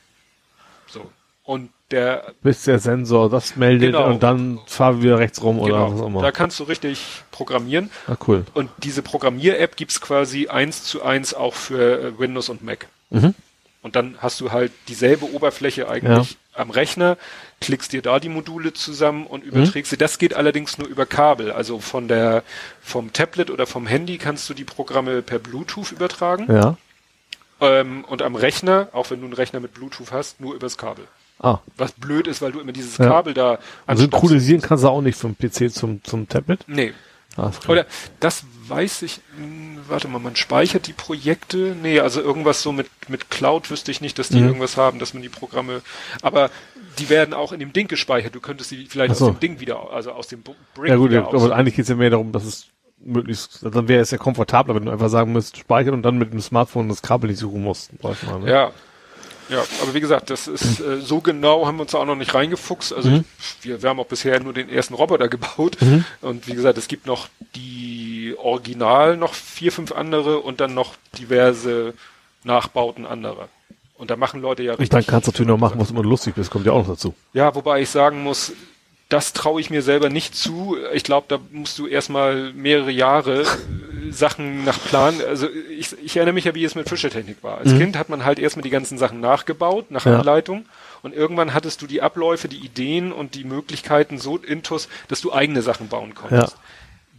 So. 0.87 1.09
Und 1.43 1.69
der 1.89 2.33
Bis 2.41 2.63
der 2.63 2.79
Sensor 2.79 3.29
das 3.29 3.55
meldet 3.57 3.93
Genau. 3.93 4.07
und 4.07 4.23
dann 4.23 4.59
fahren 4.65 4.97
wir 4.97 5.03
wieder 5.03 5.19
rechts 5.19 5.43
rum 5.43 5.59
oder 5.59 5.73
was 5.83 5.91
auch 5.91 5.95
genau, 5.95 6.07
immer. 6.07 6.21
da 6.21 6.31
kannst 6.31 6.59
du 6.59 6.63
richtig 6.63 6.99
programmieren. 7.31 7.89
ah, 8.07 8.15
cool. 8.27 8.45
Und 8.53 8.69
diese 8.77 9.01
Programmier-App 9.01 9.75
gibt's 9.75 9.99
quasi 9.99 10.47
eins 10.47 10.83
zu 10.83 11.03
eins 11.03 11.33
auch 11.33 11.53
für 11.53 12.01
äh, 12.01 12.19
Windows 12.19 12.47
und 12.49 12.63
Mac. 12.63 12.87
Mhm. 13.09 13.33
Und 13.81 13.95
dann 13.95 14.15
hast 14.19 14.39
du 14.39 14.51
halt 14.51 14.71
dieselbe 14.87 15.33
Oberfläche 15.33 15.89
eigentlich 15.89 16.37
am 16.53 16.69
Rechner, 16.69 17.17
klickst 17.61 17.93
dir 17.93 18.01
da 18.01 18.19
die 18.19 18.29
Module 18.29 18.73
zusammen 18.73 19.25
und 19.27 19.43
überträgst 19.43 19.89
sie. 19.91 19.97
Das 19.97 20.17
geht 20.19 20.33
allerdings 20.33 20.77
nur 20.77 20.87
über 20.87 21.05
Kabel. 21.05 21.51
Also 21.51 21.79
von 21.79 22.07
der, 22.07 22.43
vom 22.81 23.13
Tablet 23.13 23.49
oder 23.51 23.65
vom 23.65 23.87
Handy 23.87 24.17
kannst 24.17 24.49
du 24.49 24.53
die 24.53 24.63
Programme 24.65 25.21
per 25.21 25.39
Bluetooth 25.39 25.91
übertragen. 25.91 26.47
Ja. 26.53 26.77
Ähm, 27.61 28.03
und 28.05 28.21
am 28.21 28.35
Rechner, 28.35 28.89
auch 28.91 29.11
wenn 29.11 29.19
du 29.19 29.25
einen 29.25 29.33
Rechner 29.33 29.59
mit 29.59 29.73
Bluetooth 29.73 30.11
hast, 30.11 30.41
nur 30.41 30.55
übers 30.55 30.77
Kabel. 30.77 31.05
Ah. 31.39 31.59
Was 31.77 31.91
blöd 31.93 32.27
ist, 32.27 32.41
weil 32.41 32.51
du 32.51 32.59
immer 32.59 32.71
dieses 32.71 32.97
Ja. 32.97 33.07
Kabel 33.07 33.33
da 33.33 33.51
Also 33.51 34.03
anstopfst. 34.03 34.11
synchronisieren 34.21 34.61
kannst 34.61 34.83
du 34.83 34.89
auch 34.89 35.01
nicht 35.01 35.17
vom 35.17 35.35
PC 35.35 35.71
zum, 35.71 36.03
zum 36.03 36.27
Tablet? 36.27 36.65
Nee. 36.67 36.93
Ah, 37.37 37.49
ist 37.49 37.61
klar. 37.61 37.71
Oder 37.71 37.85
das 38.19 38.43
weiß 38.67 39.01
ich, 39.03 39.19
hm, 39.37 39.79
warte 39.87 40.07
mal, 40.07 40.19
man 40.19 40.35
speichert 40.35 40.87
die 40.87 40.93
Projekte? 40.93 41.75
Nee, 41.81 41.99
also 41.99 42.21
irgendwas 42.21 42.61
so 42.61 42.71
mit, 42.71 42.87
mit 43.07 43.29
Cloud 43.29 43.69
wüsste 43.71 43.91
ich 43.91 44.01
nicht, 44.01 44.19
dass 44.19 44.29
die 44.29 44.37
Mhm. 44.39 44.47
irgendwas 44.47 44.77
haben, 44.77 44.99
dass 44.99 45.13
man 45.13 45.23
die 45.23 45.29
Programme, 45.29 45.81
aber 46.21 46.49
die 46.99 47.09
werden 47.09 47.33
auch 47.33 47.51
in 47.53 47.59
dem 47.59 47.71
Ding 47.73 47.87
gespeichert. 47.87 48.35
Du 48.35 48.41
könntest 48.41 48.69
sie 48.69 48.85
vielleicht 48.85 49.15
so. 49.15 49.25
aus 49.27 49.31
dem 49.31 49.39
Ding 49.39 49.59
wieder, 49.59 49.91
also 49.91 50.11
aus 50.11 50.27
dem 50.27 50.41
Brick 50.41 50.89
ja 50.89 50.95
gut, 50.97 51.09
wieder 51.11 51.21
ja, 51.21 51.27
aber 51.27 51.55
eigentlich 51.55 51.75
geht's 51.75 51.89
ja 51.89 51.95
mehr 51.95 52.09
darum, 52.09 52.31
dass 52.33 52.43
es 52.43 52.67
möglichst, 53.03 53.63
dann 53.63 53.87
wäre 53.87 54.01
es 54.01 54.11
ja 54.11 54.17
komfortabler, 54.17 54.75
wenn 54.75 54.85
du 54.85 54.91
einfach 54.91 55.09
sagen 55.09 55.31
müsst, 55.31 55.57
speichern 55.57 55.93
und 55.93 56.03
dann 56.03 56.17
mit 56.17 56.33
dem 56.33 56.41
Smartphone 56.41 56.89
das 56.89 57.01
Kabel 57.01 57.29
nicht 57.29 57.39
suchen 57.39 57.63
musst. 57.63 57.91
sag 58.01 58.11
ich 58.13 58.23
mal, 58.23 58.39
ne? 58.39 58.51
Ja. 58.51 58.71
Ja, 59.51 59.63
aber 59.81 59.93
wie 59.93 59.99
gesagt, 59.99 60.29
das 60.29 60.47
ist 60.47 60.79
äh, 60.79 61.01
so 61.01 61.19
genau 61.19 61.67
haben 61.67 61.75
wir 61.77 61.81
uns 61.83 61.91
da 61.91 61.97
auch 61.99 62.05
noch 62.05 62.15
nicht 62.15 62.33
reingefuchst. 62.33 62.93
Also 62.93 63.09
Mhm. 63.09 63.25
ich, 63.39 63.65
wir, 63.65 63.81
wir 63.83 63.89
haben 63.89 63.99
auch 63.99 64.05
bisher 64.07 64.39
nur 64.39 64.53
den 64.53 64.69
ersten 64.69 64.93
Roboter 64.93 65.27
gebaut. 65.27 65.77
Mhm. 65.81 66.05
Und 66.21 66.47
wie 66.47 66.53
gesagt, 66.53 66.77
es 66.77 66.87
gibt 66.87 67.05
noch 67.05 67.27
die 67.55 68.33
Original, 68.37 69.17
noch 69.17 69.33
vier, 69.33 69.71
fünf 69.71 69.91
andere 69.91 70.39
und 70.39 70.61
dann 70.61 70.73
noch 70.73 70.95
diverse 71.19 71.93
Nachbauten 72.43 73.05
anderer. 73.05 73.49
Und 73.97 74.09
da 74.09 74.15
machen 74.15 74.41
Leute 74.41 74.63
ja 74.63 74.73
Und 74.73 74.93
dann 74.93 75.05
kannst 75.05 75.27
du 75.27 75.31
natürlich 75.31 75.49
noch 75.49 75.57
machen, 75.59 75.79
was 75.79 75.91
immer 75.91 76.01
lustig 76.01 76.35
ist, 76.37 76.49
kommt 76.49 76.65
ja 76.65 76.71
auch 76.71 76.79
noch 76.79 76.95
dazu. 76.95 77.13
Ja, 77.33 77.53
wobei 77.53 77.81
ich 77.81 77.89
sagen 77.89 78.23
muss, 78.23 78.53
das 79.11 79.33
traue 79.33 79.59
ich 79.59 79.69
mir 79.69 79.81
selber 79.81 80.09
nicht 80.09 80.35
zu. 80.35 80.77
Ich 80.93 81.03
glaube, 81.03 81.25
da 81.27 81.37
musst 81.51 81.77
du 81.77 81.85
erstmal 81.85 82.53
mehrere 82.53 82.91
Jahre 82.91 83.41
äh, 83.43 84.11
Sachen 84.11 84.63
nach 84.63 84.79
Plan. 84.85 85.15
Also 85.27 85.47
ich, 85.69 85.95
ich 86.03 86.15
erinnere 86.15 86.33
mich 86.33 86.45
ja, 86.45 86.55
wie 86.55 86.63
es 86.63 86.75
mit 86.75 86.87
Fischertechnik 86.87 87.43
war. 87.43 87.57
Als 87.59 87.71
Kind 87.77 87.97
hat 87.97 88.07
man 88.09 88.23
halt 88.25 88.39
erstmal 88.39 88.63
die 88.63 88.69
ganzen 88.69 88.97
Sachen 88.97 89.19
nachgebaut, 89.19 89.91
nach 89.91 90.05
Mhm. 90.05 90.11
Ja. 90.13 90.19
Anleitung. 90.19 90.65
Und 91.03 91.13
irgendwann 91.13 91.53
hattest 91.53 91.81
du 91.81 91.87
die 91.87 92.01
Abläufe, 92.01 92.47
die 92.47 92.59
Ideen 92.63 93.11
und 93.11 93.35
die 93.35 93.43
Möglichkeiten 93.43 94.17
so 94.17 94.37
intus, 94.37 94.87
dass 95.09 95.19
du 95.21 95.33
eigene 95.33 95.61
Sachen 95.61 95.87
bauen 95.89 96.15
konntest. 96.15 96.53
Ja. 96.53 96.59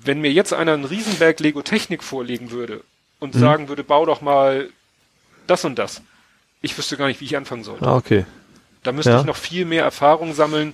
Wenn 0.05 0.20
mir 0.20 0.32
jetzt 0.32 0.53
einer 0.55 0.72
einen 0.72 0.84
Riesenberg 0.86 1.38
Lego 1.40 1.62
Technik 1.62 2.03
vorlegen 2.03 2.51
würde 2.51 2.76
Mhm. 2.76 2.80
und 3.20 3.34
sagen 3.34 3.68
würde, 3.68 3.84
bau 3.84 4.07
doch 4.07 4.20
mal 4.22 4.68
das 5.47 5.64
und 5.64 5.78
das. 5.78 6.01
Ich 6.62 6.76
wüsste 6.78 6.97
gar 6.97 7.07
nicht, 7.09 7.20
wie 7.20 7.26
ich 7.26 7.36
anfangen 7.36 7.64
sollte. 7.64 7.84
Ah, 7.86 7.97
okay. 7.97 8.24
Da 8.82 8.93
müsste 8.93 9.11
Ja. 9.12 9.20
ich 9.20 9.26
noch 9.26 9.36
viel 9.36 9.64
mehr 9.66 9.82
Erfahrung 9.84 10.32
sammeln. 10.34 10.72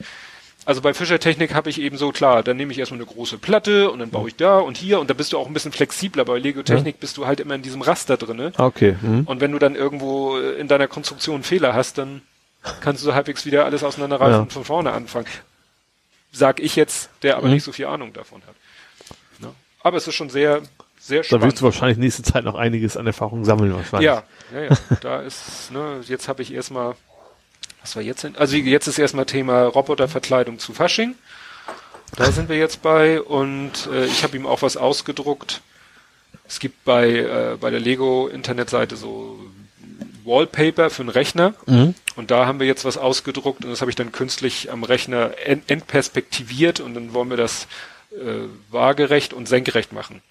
Also 0.69 0.83
bei 0.83 0.93
Fischertechnik 0.93 1.55
habe 1.55 1.71
ich 1.71 1.81
eben 1.81 1.97
so 1.97 2.13
klar, 2.13 2.43
dann 2.43 2.59
nehme 2.59 2.73
ich 2.73 2.79
erstmal 2.79 3.01
eine 3.01 3.07
große 3.09 3.39
Platte 3.39 3.91
und 3.91 4.01
dann 4.01 4.11
baue 4.11 4.29
ich 4.29 4.37
da 4.37 4.59
und 4.59 4.77
hier 4.77 5.01
und 5.01 5.09
da 5.09 5.15
bist 5.15 5.33
du 5.33 5.39
auch 5.39 5.47
ein 5.47 5.55
bisschen 5.55 5.73
flexibler. 5.73 6.27
Bei 6.27 6.39
Lego 6.39 6.63
Technik 6.63 7.01
bist 7.01 7.17
du 7.17 7.27
halt 7.27 7.41
immer 7.41 7.55
in 7.55 7.63
diesem 7.63 7.81
Raster 7.81 8.19
drinne. 8.19 8.53
Ah, 8.59 8.67
okay. 8.67 8.97
Mhm. 9.01 9.23
Und 9.25 9.41
wenn 9.41 9.51
du 9.53 9.59
dann 9.59 9.75
irgendwo 9.75 10.37
äh, 10.37 10.61
in 10.61 10.69
deiner 10.69 10.87
Konstruktion 10.87 11.37
einen 11.37 11.45
Fehler 11.45 11.73
hast, 11.73 11.97
dann 11.97 12.21
kannst 12.83 13.03
du 13.07 13.15
halbwegs 13.15 13.47
wieder 13.47 13.65
alles 13.65 13.83
auseinanderreißen 13.83 14.35
Ja. 14.35 14.41
und 14.41 14.53
von 14.53 14.65
vorne 14.67 14.93
anfangen. 14.93 15.27
Sag 16.33 16.61
ich 16.61 16.77
jetzt, 16.77 17.09
der 17.23 17.39
aber 17.39 17.47
Mhm. 17.47 17.55
nicht 17.55 17.65
so 17.65 17.73
viel 17.73 17.87
Ahnung 17.87 18.13
davon 18.13 18.43
hat. 18.47 18.55
Ne? 19.41 19.49
Aber 19.83 19.97
es 19.97 20.07
ist 20.07 20.17
schon 20.17 20.29
sehr, 20.29 20.61
sehr 21.01 21.21
Da 21.21 21.25
spannend. 21.25 21.45
wirst 21.47 21.61
du 21.61 21.65
wahrscheinlich 21.65 21.97
nächste 21.97 22.23
Zeit 22.23 22.45
noch 22.45 22.57
einiges 22.57 22.99
an 22.99 23.07
Erfahrung 23.07 23.47
sammeln 23.47 23.73
wahrscheinlich. 23.75 24.05
Ja, 24.07 24.23
ja, 24.53 24.65
ja. 24.65 24.77
Da 25.01 25.23
ist, 25.23 25.73
ne, 25.73 26.01
jetzt 26.07 26.29
habe 26.29 26.43
ich 26.43 26.53
erstmal 26.53 26.95
was 27.83 27.97
war 27.97 28.03
jetzt 28.03 28.25
denn? 28.25 28.37
Also 28.37 28.57
jetzt 28.57 28.87
ist 28.87 28.99
erstmal 28.99 29.27
Thema 29.27 29.65
Roboterverkleidung 29.65 30.59
zu 30.59 30.73
Fasching. 30.75 31.15
Da 32.17 32.33
sind 32.33 32.49
wir 32.49 32.57
jetzt 32.57 32.83
bei 32.83 33.21
und 33.21 33.89
äh, 33.93 34.07
ich 34.07 34.23
habe 34.23 34.37
ihm 34.37 34.47
auch 34.47 34.63
was 34.63 34.77
ausgedruckt. 34.77 35.61
Es 36.49 36.59
gibt 36.61 36.85
bei, 36.85 37.11
äh, 37.11 37.57
bei 37.61 37.71
der 37.71 37.81
Lego 37.81 38.29
Internetseite 38.29 38.97
so 38.97 39.39
Wallpaper 40.25 40.91
für 40.91 41.03
einen 41.03 41.09
Rechner 41.11 41.55
Mhm. 41.67 41.95
und 42.17 42.31
da 42.31 42.47
haben 42.47 42.61
wir 42.61 42.67
jetzt 42.67 42.85
was 42.85 42.97
ausgedruckt 42.99 43.65
und 43.65 43.71
das 43.71 43.81
habe 43.81 43.91
ich 43.91 43.97
dann 43.97 44.13
künstlich 44.13 44.71
am 44.71 44.85
Rechner 44.85 45.33
ent 45.45 45.71
entperspektiviert 45.71 46.81
und 46.81 46.95
dann 46.95 47.15
wollen 47.15 47.31
wir 47.31 47.37
das 47.37 47.67
äh, 48.13 48.47
waagerecht 48.71 49.33
und 49.33 49.49
senkrecht 49.49 49.93
machen. 49.93 50.23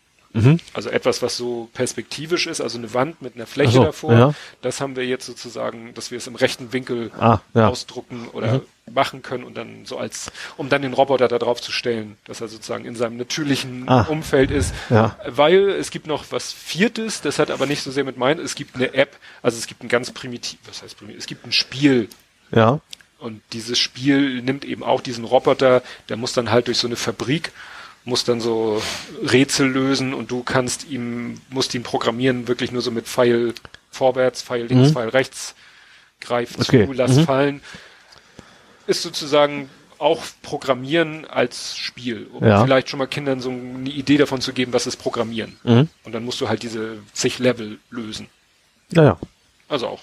Mhm. 0.45 0.59
Also 0.73 0.89
etwas, 0.89 1.21
was 1.21 1.37
so 1.37 1.69
perspektivisch 1.73 2.47
ist, 2.47 2.61
also 2.61 2.77
eine 2.77 2.93
Wand 2.93 3.21
mit 3.21 3.35
einer 3.35 3.45
Fläche 3.47 3.71
so, 3.73 3.83
davor. 3.83 4.13
ja. 4.13 4.33
Das 4.61 4.81
haben 4.81 4.95
wir 4.95 5.05
jetzt 5.05 5.25
sozusagen, 5.25 5.93
dass 5.93 6.11
wir 6.11 6.17
es 6.17 6.27
im 6.27 6.35
rechten 6.35 6.73
Winkel 6.73 7.11
Ah, 7.19 7.39
ja. 7.53 7.67
ausdrucken 7.67 8.27
oder 8.33 8.61
machen 8.91 9.21
können 9.21 9.43
und 9.43 9.57
dann 9.57 9.85
so 9.85 9.97
als, 9.97 10.31
um 10.55 10.69
dann 10.69 10.81
den 10.81 10.93
Roboter 10.93 11.27
da 11.27 11.37
drauf 11.39 11.61
zu 11.61 11.71
stellen, 11.73 12.17
dass 12.25 12.39
er 12.41 12.47
sozusagen 12.47 12.85
in 12.85 12.95
seinem 12.95 13.17
natürlichen 13.17 13.87
Ah. 13.89 14.03
Umfeld 14.03 14.49
ist. 14.49 14.73
Ja. 14.89 15.17
Weil 15.27 15.69
es 15.71 15.91
gibt 15.91 16.07
noch 16.07 16.25
was 16.31 16.53
Viertes, 16.53 17.21
das 17.21 17.37
hat 17.39 17.51
aber 17.51 17.65
nicht 17.65 17.83
so 17.83 17.91
sehr 17.91 18.05
mit 18.05 18.17
meinen, 18.17 18.39
es 18.39 18.55
gibt 18.55 18.75
eine 18.75 18.93
App, 18.93 19.17
also 19.41 19.57
es 19.57 19.67
gibt 19.67 19.83
ein 19.83 19.89
ganz 19.89 20.11
primitiv, 20.11 20.59
was 20.67 20.83
heißt 20.83 20.97
primitiv, 20.97 21.19
es 21.19 21.27
gibt 21.27 21.45
ein 21.45 21.51
Spiel, 21.51 22.07
Ja. 22.51 22.79
und 23.19 23.41
dieses 23.51 23.77
Spiel 23.77 24.41
nimmt 24.41 24.63
eben 24.63 24.83
auch 24.83 25.01
diesen 25.01 25.25
Roboter, 25.25 25.83
der 26.07 26.15
muss 26.15 26.31
dann 26.31 26.49
halt 26.49 26.67
durch 26.67 26.77
so 26.77 26.87
eine 26.87 26.95
Fabrik, 26.95 27.51
muss 28.07 28.23
dann 28.23 28.39
so 28.39 28.81
Rätsel 29.21 29.67
lösen 29.67 30.13
und 30.13 30.31
du 30.31 30.41
kannst 30.41 30.89
ihm, 30.89 31.41
musst 31.49 31.75
ihn 31.75 31.83
programmieren, 31.83 32.47
wirklich 32.47 32.71
nur 32.71 32.81
so 32.81 32.89
mit 32.89 33.05
Pfeil 33.05 33.53
vorwärts, 33.91 34.41
Pfeil 34.41 34.65
links, 34.65 34.89
Mhm. 34.89 34.93
Pfeil 34.93 35.09
rechts, 35.09 35.55
greif 36.21 36.51
Okay. 36.59 36.85
zu, 36.85 36.93
lass 36.93 37.15
Mhm. 37.17 37.23
fallen. 37.25 37.61
Ist 38.87 39.01
sozusagen 39.01 39.69
auch 39.97 40.23
Programmieren 40.41 41.25
als 41.25 41.75
Spiel, 41.75 42.27
um 42.31 42.45
Ja. 42.45 42.63
vielleicht 42.63 42.89
schon 42.89 42.99
mal 42.99 43.07
Kindern 43.07 43.41
so 43.41 43.49
eine 43.49 43.89
Idee 43.89 44.17
davon 44.17 44.39
zu 44.39 44.53
geben, 44.53 44.71
was 44.71 44.87
ist 44.87 44.97
Programmieren. 44.97 45.57
Mhm. 45.63 45.89
Und 46.05 46.11
dann 46.13 46.23
musst 46.23 46.39
du 46.39 46.47
halt 46.47 46.63
diese 46.63 46.99
zig 47.13 47.39
Level 47.39 47.79
lösen. 47.89 48.27
Ja, 48.91 49.03
ja. 49.03 49.19
Also 49.67 49.87
auch. 49.87 50.01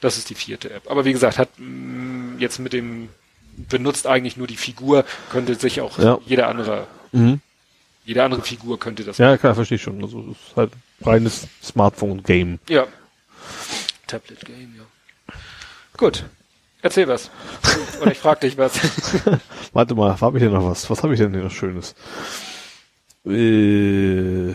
Das 0.00 0.16
ist 0.16 0.30
die 0.30 0.34
vierte 0.34 0.70
App. 0.72 0.90
Aber 0.90 1.04
wie 1.04 1.12
gesagt, 1.12 1.36
hat 1.38 1.50
mh, 1.58 2.38
jetzt 2.38 2.60
mit 2.60 2.72
dem 2.72 3.08
benutzt 3.56 4.06
eigentlich 4.06 4.36
nur 4.36 4.46
die 4.46 4.56
Figur, 4.56 5.04
könnte 5.30 5.54
sich 5.56 5.80
auch 5.80 5.98
Ja. 5.98 6.18
jeder 6.24 6.48
andere, 6.48 6.86
Mhm. 7.16 7.40
jede 8.04 8.22
andere 8.22 8.42
Figur 8.42 8.78
könnte 8.78 9.04
das. 9.04 9.18
Ja, 9.18 9.36
klar, 9.36 9.54
verstehe 9.54 9.76
ich 9.76 9.82
schon. 9.82 10.02
Also, 10.02 10.20
es 10.30 10.48
ist 10.48 10.56
halt 10.56 10.72
reines 11.02 11.48
Smartphone-Game. 11.62 12.58
Ja. 12.68 12.86
Tablet 14.06 14.44
Game, 14.44 14.74
ja. 14.78 15.34
Gut. 15.96 16.24
Erzähl 16.82 17.08
was. 17.08 17.30
Oder 18.00 18.12
ich 18.12 18.18
frag 18.18 18.40
dich 18.40 18.56
was. 18.58 18.78
Warte 19.72 19.94
mal, 19.94 20.20
habe 20.20 20.38
ich 20.38 20.44
denn 20.44 20.52
noch 20.52 20.64
was? 20.64 20.88
Was 20.88 21.02
habe 21.02 21.14
ich 21.14 21.20
denn 21.20 21.32
hier 21.32 21.42
noch 21.42 21.50
Schönes? 21.50 21.94
Äh, 23.24 24.54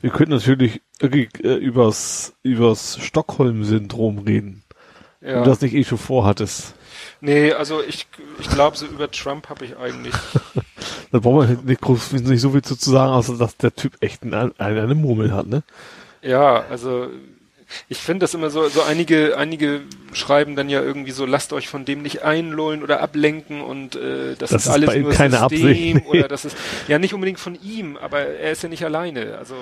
wir 0.00 0.10
könnten 0.10 0.32
natürlich 0.32 0.80
äh, 1.02 1.26
übers, 1.56 2.34
übers 2.42 2.98
Stockholm-Syndrom 3.02 4.20
reden. 4.20 4.62
Wenn 5.20 5.34
ja. 5.34 5.44
du 5.44 5.50
das 5.50 5.60
nicht 5.60 5.74
eh 5.74 5.84
schon 5.84 5.98
vorhattest. 5.98 6.74
Nee, 7.24 7.52
also 7.52 7.82
ich, 7.82 8.06
ich 8.38 8.50
glaube, 8.50 8.76
so 8.76 8.84
über 8.84 9.10
Trump 9.10 9.48
habe 9.48 9.64
ich 9.64 9.76
eigentlich. 9.76 10.14
Da 11.10 11.20
brauchen 11.20 11.48
wir 11.48 11.58
nicht, 11.62 11.80
groß, 11.80 12.12
nicht 12.12 12.40
so 12.40 12.50
viel 12.50 12.62
zu 12.62 12.74
sagen, 12.74 13.12
außer 13.12 13.36
dass 13.38 13.56
der 13.56 13.72
Typ 13.72 13.92
echt 14.00 14.24
eine, 14.24 14.52
eine, 14.58 14.96
Murmel 14.96 15.32
hat, 15.32 15.46
ne? 15.46 15.62
Ja, 16.22 16.64
also 16.68 17.06
ich 17.88 17.98
finde 17.98 18.24
das 18.24 18.34
immer 18.34 18.50
so, 18.50 18.68
so 18.68 18.82
einige, 18.82 19.38
einige 19.38 19.82
schreiben 20.12 20.56
dann 20.56 20.68
ja 20.68 20.82
irgendwie 20.82 21.12
so, 21.12 21.24
lasst 21.24 21.52
euch 21.52 21.68
von 21.68 21.84
dem 21.84 22.02
nicht 22.02 22.24
einlullen 22.24 22.82
oder 22.82 23.00
ablenken 23.00 23.60
und 23.60 23.94
äh, 23.94 24.34
das, 24.36 24.50
Das 24.50 24.66
ist 24.66 24.72
alles 24.72 24.96
nur 24.96 25.12
keine 25.12 25.38
System 25.38 25.98
Absicht, 25.98 26.08
oder 26.08 26.26
das 26.26 26.44
ist 26.44 26.56
ja 26.88 26.98
nicht 26.98 27.14
unbedingt 27.14 27.38
von 27.38 27.56
ihm, 27.62 27.96
aber 27.96 28.18
er 28.18 28.50
ist 28.50 28.64
ja 28.64 28.68
nicht 28.68 28.84
alleine. 28.84 29.38
Also 29.38 29.54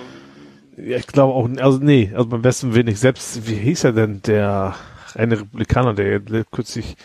Ja, 0.79 0.97
ich 0.97 1.07
glaube 1.07 1.35
auch, 1.35 1.51
also 1.63 1.79
nee, 1.83 2.11
also 2.15 2.27
beim 2.31 2.41
besten 2.41 2.73
Willen 2.73 2.87
nicht. 2.87 2.99
Selbst, 2.99 3.47
wie 3.47 3.57
hieß 3.57 3.85
er 3.85 3.93
denn, 3.93 4.23
der 4.23 4.75
eine 5.15 5.41
Republikaner, 5.41 5.93
der 5.93 6.21
kürzlich, 6.51 6.97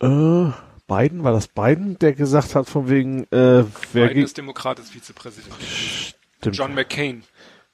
äh, 0.00 0.50
Biden, 0.86 1.24
war 1.24 1.32
das 1.32 1.48
Biden, 1.48 1.98
der 1.98 2.14
gesagt 2.14 2.54
hat 2.54 2.68
von 2.68 2.88
wegen, 2.88 3.24
äh, 3.24 3.64
wer 3.92 4.08
Biden 4.08 4.24
ist 4.24 4.38
Demokrat, 4.38 4.78
ist 4.78 4.92
Vizepräsident. 4.92 5.54
stimmt, 5.60 6.56
John 6.56 6.74
McCain, 6.74 7.22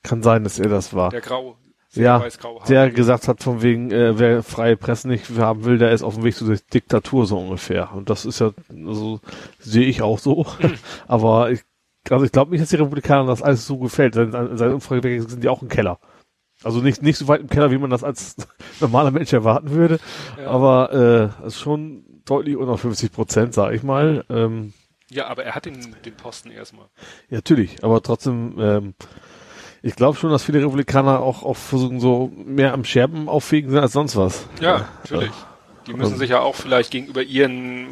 kann 0.03 0.23
sein, 0.23 0.45
dass 0.45 0.59
er 0.59 0.69
das 0.69 0.95
war. 0.95 1.11
der 1.11 1.21
grau, 1.21 1.57
ja, 1.95 2.21
weiß-grau 2.21 2.63
der 2.69 2.91
gesagt 2.91 3.29
hat 3.29 3.43
von 3.43 3.63
wegen, 3.63 3.91
äh, 3.91 4.19
wer 4.19 4.43
freie 4.43 4.77
Presse 4.77 5.09
nicht 5.09 5.31
haben 5.39 5.65
will, 5.65 5.79
der 5.79 5.93
ist 5.93 6.03
auf 6.03 6.15
dem 6.15 6.25
Weg 6.25 6.35
zur 6.35 6.57
Diktatur 6.73 7.27
so 7.27 7.39
ungefähr. 7.39 7.93
Und 7.93 8.11
das 8.11 8.25
ist 8.25 8.41
ja, 8.41 8.53
also 8.87 9.21
sehe 9.59 9.87
ich 9.87 10.03
auch 10.03 10.19
so. 10.19 10.47
Aber 11.07 11.51
ich, 11.51 11.61
also 12.11 12.25
ich 12.25 12.33
glaube 12.33 12.51
nicht, 12.51 12.63
dass 12.63 12.71
die 12.71 12.77
Republikaner 12.77 13.27
das 13.27 13.43
alles 13.43 13.67
so 13.67 13.79
gefällt. 13.79 14.15
Seine, 14.15 14.57
seine 14.57 14.75
Umfrage 14.75 15.23
sind 15.23 15.43
die 15.43 15.49
auch 15.49 15.63
im 15.63 15.69
Keller. 15.69 15.99
Also 16.63 16.81
nicht, 16.81 17.03
nicht 17.03 17.19
so 17.19 17.29
weit 17.29 17.41
im 17.41 17.49
Keller, 17.49 17.71
wie 17.71 17.79
man 17.79 17.91
das 17.91 18.05
als 18.05 18.37
normaler 18.81 19.11
Mensch 19.11 19.33
erwarten 19.33 19.71
würde. 19.71 20.01
Ja. 20.39 20.49
Aber 20.49 20.93
äh, 20.93 21.47
es 21.47 21.55
ist 21.55 21.61
schon 21.61 22.14
deutlich 22.27 22.57
unter 22.57 22.79
50 22.79 23.13
Prozent, 23.13 23.55
sag 23.55 23.73
ich 23.75 23.83
mal. 23.83 24.25
Ähm, 24.31 24.73
Ja, 25.11 25.27
aber 25.29 25.45
er 25.45 25.55
hat 25.55 25.67
den, 25.67 25.95
den 26.05 26.15
Posten 26.15 26.51
erstmal. 26.51 26.87
ja, 27.31 27.37
natürlich, 27.37 27.83
aber 27.85 28.03
trotzdem, 28.03 28.55
ähm, 28.59 28.95
ich 29.83 29.97
glaube 29.97 30.17
schon, 30.19 30.31
dass 30.31 30.43
viele 30.43 30.61
Republikaner 30.61 31.21
auch, 31.21 31.43
auch 31.43 31.57
versuchen, 31.57 32.01
so 32.01 32.33
mehr 32.35 32.73
am 32.73 32.85
Scherben 32.85 33.29
auffegen 33.29 33.71
sind 33.71 33.79
als 33.81 33.93
sonst 33.93 34.17
was. 34.17 34.47
Ja, 34.61 34.89
natürlich. 35.03 35.33
Die 35.87 35.93
müssen 35.93 36.17
sich 36.17 36.31
ja 36.31 36.41
auch 36.41 36.55
vielleicht 36.55 36.91
gegenüber 36.91 37.23
ihren 37.23 37.89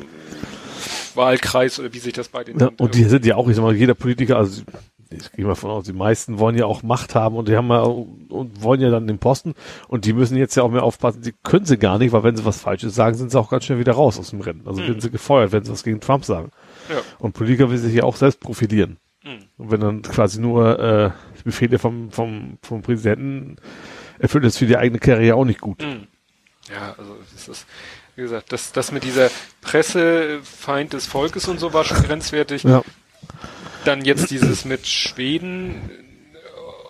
Wahlkreis 1.14 1.78
oder 1.78 1.92
wie 1.92 1.98
sich 1.98 2.14
das 2.14 2.28
bei 2.28 2.42
den 2.44 2.58
Ja, 2.58 2.70
und 2.78 2.94
die 2.94 3.04
sind 3.04 3.26
ja 3.26 3.36
auch, 3.36 3.48
ich 3.48 3.56
sag 3.56 3.62
mal, 3.62 3.74
jeder 3.76 3.94
Politiker, 3.94 4.38
also 4.38 4.62
ich 5.16 5.32
gehe 5.32 5.44
mal 5.44 5.54
von 5.54 5.70
aus, 5.70 5.84
die 5.84 5.92
meisten 5.92 6.38
wollen 6.38 6.56
ja 6.56 6.66
auch 6.66 6.82
Macht 6.82 7.14
haben 7.14 7.36
und 7.36 7.48
die 7.48 7.56
haben 7.56 7.68
ja 7.68 7.82
und 7.82 8.62
wollen 8.62 8.80
ja 8.80 8.90
dann 8.90 9.06
den 9.06 9.18
Posten 9.18 9.54
und 9.88 10.04
die 10.04 10.12
müssen 10.12 10.36
jetzt 10.36 10.54
ja 10.54 10.62
auch 10.62 10.70
mehr 10.70 10.82
aufpassen, 10.82 11.22
die 11.22 11.34
können 11.42 11.64
sie 11.64 11.78
gar 11.78 11.98
nicht, 11.98 12.12
weil 12.12 12.22
wenn 12.22 12.36
sie 12.36 12.44
was 12.44 12.60
Falsches 12.60 12.94
sagen, 12.94 13.16
sind 13.16 13.30
sie 13.30 13.38
auch 13.38 13.50
ganz 13.50 13.64
schnell 13.64 13.78
wieder 13.78 13.92
raus 13.92 14.18
aus 14.18 14.30
dem 14.30 14.40
Rennen. 14.40 14.62
Also 14.66 14.82
werden 14.82 15.00
sie 15.00 15.10
gefeuert, 15.10 15.52
wenn 15.52 15.64
sie 15.64 15.72
was 15.72 15.84
gegen 15.84 16.00
Trump 16.00 16.24
sagen. 16.24 16.50
ja. 16.88 16.96
Und 17.18 17.32
Politiker 17.32 17.70
will 17.70 17.78
sich 17.78 17.94
ja 17.94 18.04
auch 18.04 18.16
selbst 18.16 18.40
profilieren. 18.40 18.98
Mhm. 19.24 19.44
Und 19.58 19.70
wenn 19.70 19.80
dann 19.80 20.02
quasi 20.02 20.40
nur 20.40 20.78
äh, 20.78 21.10
Befehle 21.44 21.78
vom, 21.78 22.10
vom, 22.10 22.58
vom 22.62 22.82
Präsidenten 22.82 23.56
erfüllt, 24.18 24.44
ist 24.44 24.58
für 24.58 24.66
die 24.66 24.76
eigene 24.76 24.98
Karriere 24.98 25.36
auch 25.36 25.44
nicht 25.44 25.60
gut. 25.60 25.82
Mhm. 25.82 26.06
Ja, 26.70 26.94
also 26.96 27.16
es 27.34 27.48
ist, 27.48 27.66
wie 28.14 28.22
gesagt, 28.22 28.52
das, 28.52 28.72
das 28.72 28.92
mit 28.92 29.04
dieser 29.04 29.30
Pressefeind 29.60 30.92
des 30.92 31.06
Volkes 31.06 31.48
und 31.48 31.58
so 31.58 31.72
war 31.72 31.84
schon 31.84 32.02
grenzwertig. 32.02 32.64
Ja. 32.64 32.82
Dann 33.84 34.04
jetzt 34.04 34.30
dieses 34.30 34.64
mit 34.64 34.86
Schweden. 34.86 35.74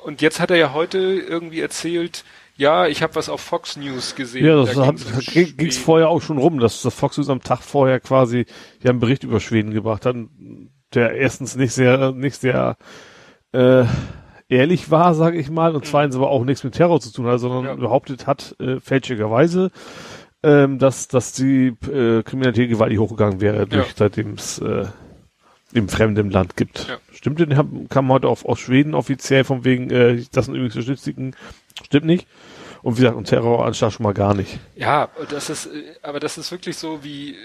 Und 0.04 0.20
jetzt 0.20 0.40
hat 0.40 0.50
er 0.50 0.56
ja 0.56 0.72
heute 0.72 0.98
irgendwie 0.98 1.60
erzählt, 1.60 2.24
ja, 2.56 2.86
ich 2.86 3.02
habe 3.02 3.14
was 3.14 3.28
auf 3.28 3.40
Fox 3.40 3.76
News 3.76 4.14
gesehen. 4.14 4.44
Ja, 4.44 4.56
das 4.56 4.74
Da 4.74 4.86
hat, 4.86 4.96
ging's 5.56 5.78
vorher 5.78 6.08
auch 6.08 6.20
schon 6.20 6.38
rum, 6.38 6.58
dass 6.58 6.82
das 6.82 6.94
Fox 6.94 7.16
News 7.16 7.30
am 7.30 7.42
Tag 7.42 7.62
vorher 7.62 7.98
quasi 8.00 8.46
ja 8.82 8.90
einen 8.90 9.00
Bericht 9.00 9.24
über 9.24 9.40
Schweden 9.40 9.72
gebracht 9.72 10.04
hat, 10.04 10.16
der 10.92 11.12
erstens 11.14 11.56
nicht 11.56 11.72
sehr, 11.72 12.12
nicht 12.12 12.36
sehr 12.40 12.76
äh, 13.52 13.84
ehrlich 14.48 14.90
war, 14.90 15.14
sage 15.14 15.38
ich 15.38 15.50
mal, 15.50 15.74
und 15.74 15.86
zweitens 15.86 16.14
aber 16.16 16.28
auch 16.30 16.44
nichts 16.44 16.62
mit 16.64 16.74
Terror 16.74 17.00
zu 17.00 17.10
tun 17.12 17.26
hat, 17.26 17.40
sondern 17.40 17.64
Ja. 17.64 17.74
behauptet 17.74 18.26
hat, 18.26 18.54
äh, 18.60 18.80
fälschlicherweise, 18.80 19.70
ähm, 20.42 20.78
dass, 20.78 21.08
dass 21.08 21.32
die 21.32 21.68
äh, 21.90 22.22
Kriminalität 22.22 22.68
gewaltig 22.68 22.98
hochgegangen 22.98 23.40
wäre, 23.40 23.66
durch 23.66 23.88
Ja. 23.88 23.92
seitdem 23.96 24.34
es 24.34 24.58
äh, 24.58 24.86
im 25.72 25.88
fremden 25.88 26.30
Land 26.30 26.56
gibt. 26.56 26.88
Ja. 26.88 26.98
Stimmt, 27.12 27.40
den 27.40 27.56
haben, 27.56 27.88
kam 27.88 28.10
heute 28.10 28.28
auf, 28.28 28.44
aus 28.44 28.60
Schweden 28.60 28.94
offiziell 28.94 29.44
von 29.44 29.64
wegen, 29.64 29.90
äh, 29.90 30.22
das 30.32 30.46
sind 30.46 30.54
übrigens 30.54 30.74
Statistiken, 30.74 31.34
stimmt 31.84 32.06
nicht. 32.06 32.26
Und 32.82 32.96
wie 32.96 33.02
gesagt, 33.02 33.16
und 33.16 33.28
Terroranschlag 33.28 33.92
schon 33.92 34.02
mal 34.02 34.12
gar 34.12 34.34
nicht. 34.34 34.58
Ja, 34.74 35.08
das 35.30 35.50
ist, 35.50 35.66
äh, 35.66 35.94
aber 36.02 36.18
das 36.18 36.36
ist 36.36 36.50
wirklich 36.50 36.76
so 36.76 37.04
wie, 37.04 37.36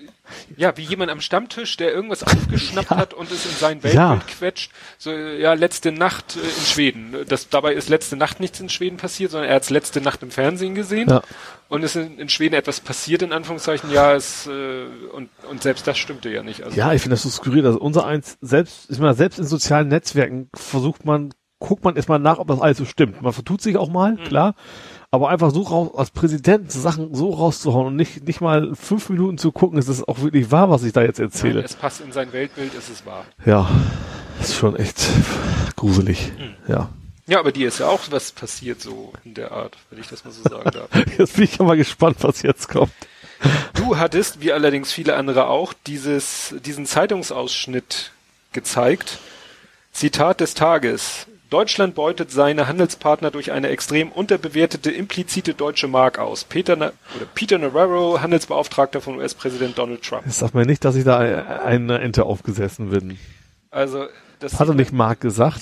ja, 0.56 0.76
wie 0.78 0.84
jemand 0.84 1.12
am 1.12 1.22
Stammtisch, 1.22 1.78
der 1.78 1.92
irgendwas 1.94 2.24
aufgeschnappt 2.24 2.90
hat 2.92 3.14
und 3.14 3.32
es 3.32 3.46
in 3.46 3.52
sein 3.52 3.84
Weltbild 3.84 3.94
Ja. 3.94 4.22
quetscht. 4.38 4.72
So, 4.98 5.12
ja, 5.12 5.54
letzte 5.54 5.92
Nacht 5.92 6.36
äh, 6.36 6.40
in 6.40 6.66
Schweden. 6.66 7.16
Das, 7.28 7.50
dabei 7.50 7.74
ist 7.74 7.90
letzte 7.90 8.16
Nacht 8.18 8.40
nichts 8.40 8.60
in 8.60 8.70
Schweden 8.70 8.98
passiert, 8.98 9.32
sondern 9.32 9.50
er 9.50 9.56
hat 9.56 9.64
es 9.64 9.70
letzte 9.70 10.02
Nacht 10.02 10.24
im 10.24 10.32
Fernsehen 10.32 10.76
gesehen. 10.76 11.10
Ja. 11.10 11.22
Und 11.70 11.84
es 11.84 11.96
ist 11.96 12.06
in, 12.08 12.18
in 12.20 12.30
Schweden 12.30 12.56
etwas 12.56 12.80
passiert, 12.80 13.22
in 13.22 13.34
Anführungszeichen, 13.34 13.92
ja, 13.92 14.14
es, 14.16 14.48
äh, 14.48 14.86
und, 15.14 15.30
und 15.50 15.62
selbst 15.64 15.86
das 15.88 15.98
stimmte 15.98 16.30
ja 16.30 16.42
nicht. 16.44 16.64
Also, 16.64 16.78
Ja, 16.78 16.94
ich 16.94 17.02
finde 17.02 17.16
das 17.16 17.24
so 17.24 17.30
skurril, 17.30 17.62
dass 17.64 17.76
unser 17.76 18.06
eins, 18.06 18.38
selbst, 18.42 18.90
ich 18.90 19.00
meine, 19.00 19.14
selbst 19.16 19.38
in 19.40 19.46
sozialen 19.46 19.88
Netzwerken 19.90 20.50
versucht 20.56 21.04
man, 21.06 21.34
guckt 21.60 21.84
man 21.84 21.96
erstmal 21.96 22.20
nach, 22.20 22.38
ob 22.38 22.48
das 22.48 22.62
alles 22.62 22.78
so 22.78 22.86
stimmt. 22.86 23.22
Man 23.22 23.34
vertut 23.34 23.62
sich 23.62 23.78
auch 23.78 23.90
mal, 23.90 24.16
klar. 24.16 24.56
Aber 25.10 25.30
einfach 25.30 25.52
so 25.52 25.62
raus, 25.62 25.92
als 25.96 26.12
Präsident 26.12 26.70
Sachen 26.72 27.16
so 27.16 27.30
rauszuhauen 27.30 27.88
und 27.88 27.96
nicht, 27.96 28.26
nicht 28.28 28.42
mal 28.42 28.76
fünf 28.76 29.10
Minuten 29.10 29.38
zu 29.38 29.54
gucken, 29.54 29.80
ist 29.80 29.88
das 29.88 30.06
auch 30.06 30.20
wirklich 30.20 30.52
wahr, 30.52 30.70
was 30.70 30.84
ich 30.84 30.92
da 30.92 31.02
jetzt 31.02 31.20
Nein, 31.20 31.28
erzähle. 31.28 31.62
es 31.62 31.76
passt 31.76 32.02
in 32.02 32.12
sein 32.12 32.34
Weltbild, 32.34 32.74
es 32.78 32.90
ist 32.90 33.06
wahr. 33.06 33.26
Ja, 33.46 33.70
ist 34.42 34.56
schon 34.56 34.76
echt 34.76 35.08
gruselig. 35.78 36.34
Ja. 36.68 36.90
Ja, 37.26 37.40
aber 37.40 37.52
dir 37.52 37.68
ist 37.68 37.80
ja 37.80 37.88
auch 37.88 38.02
was 38.10 38.32
passiert 38.32 38.82
so 38.82 39.12
in 39.26 39.34
der 39.34 39.52
Art, 39.52 39.78
wenn 39.90 40.00
ich 40.00 40.08
das 40.08 40.24
mal 40.24 40.32
so 40.32 40.44
sagen 40.44 40.72
darf. 40.72 40.90
Jetzt 41.18 41.36
bin 41.36 41.44
ich 41.44 41.58
ja 41.58 41.66
mal 41.66 41.76
gespannt, 41.76 42.18
was 42.22 42.42
jetzt 42.42 42.70
kommt. 42.70 42.94
Du 43.76 43.98
hattest, 43.98 44.42
wie 44.42 44.54
allerdings 44.54 44.94
viele 44.94 45.16
andere 45.16 45.48
auch, 45.48 45.74
dieses, 45.86 46.56
diesen 46.66 46.86
Zeitungsausschnitt 46.86 48.12
gezeigt. 48.54 49.20
Zitat 49.92 50.40
des 50.40 50.54
Tages. 50.54 51.28
Deutschland 51.50 51.96
beutet 51.96 52.32
seine 52.32 52.68
Handelspartner 52.68 53.32
durch 53.32 53.52
eine 53.52 53.70
extrem 53.70 54.12
unterbewertete 54.12 54.92
implizite 54.92 55.54
deutsche 55.54 55.88
Mark 55.88 56.20
aus. 56.20 56.44
Peter, 56.44 56.76
Na 56.76 56.92
oder 57.16 57.26
Peter 57.34 57.58
Navarro, 57.58 58.20
Handelsbeauftragter 58.22 59.00
von 59.00 59.18
US-Präsident 59.18 59.78
Donald 59.78 60.04
Trump. 60.04 60.26
Jetzt 60.26 60.40
sag 60.40 60.54
mir 60.54 60.66
nicht, 60.66 60.84
dass 60.84 60.96
ich 60.96 61.06
da 61.06 61.20
eine 61.20 62.00
Ente 62.00 62.26
aufgesessen 62.26 62.90
bin. 62.90 63.18
Also, 63.72 64.08
das 64.40 64.60
Hat 64.60 64.68
er 64.68 64.74
nicht 64.74 64.92
Mark 64.92 65.22
gesagt? 65.22 65.62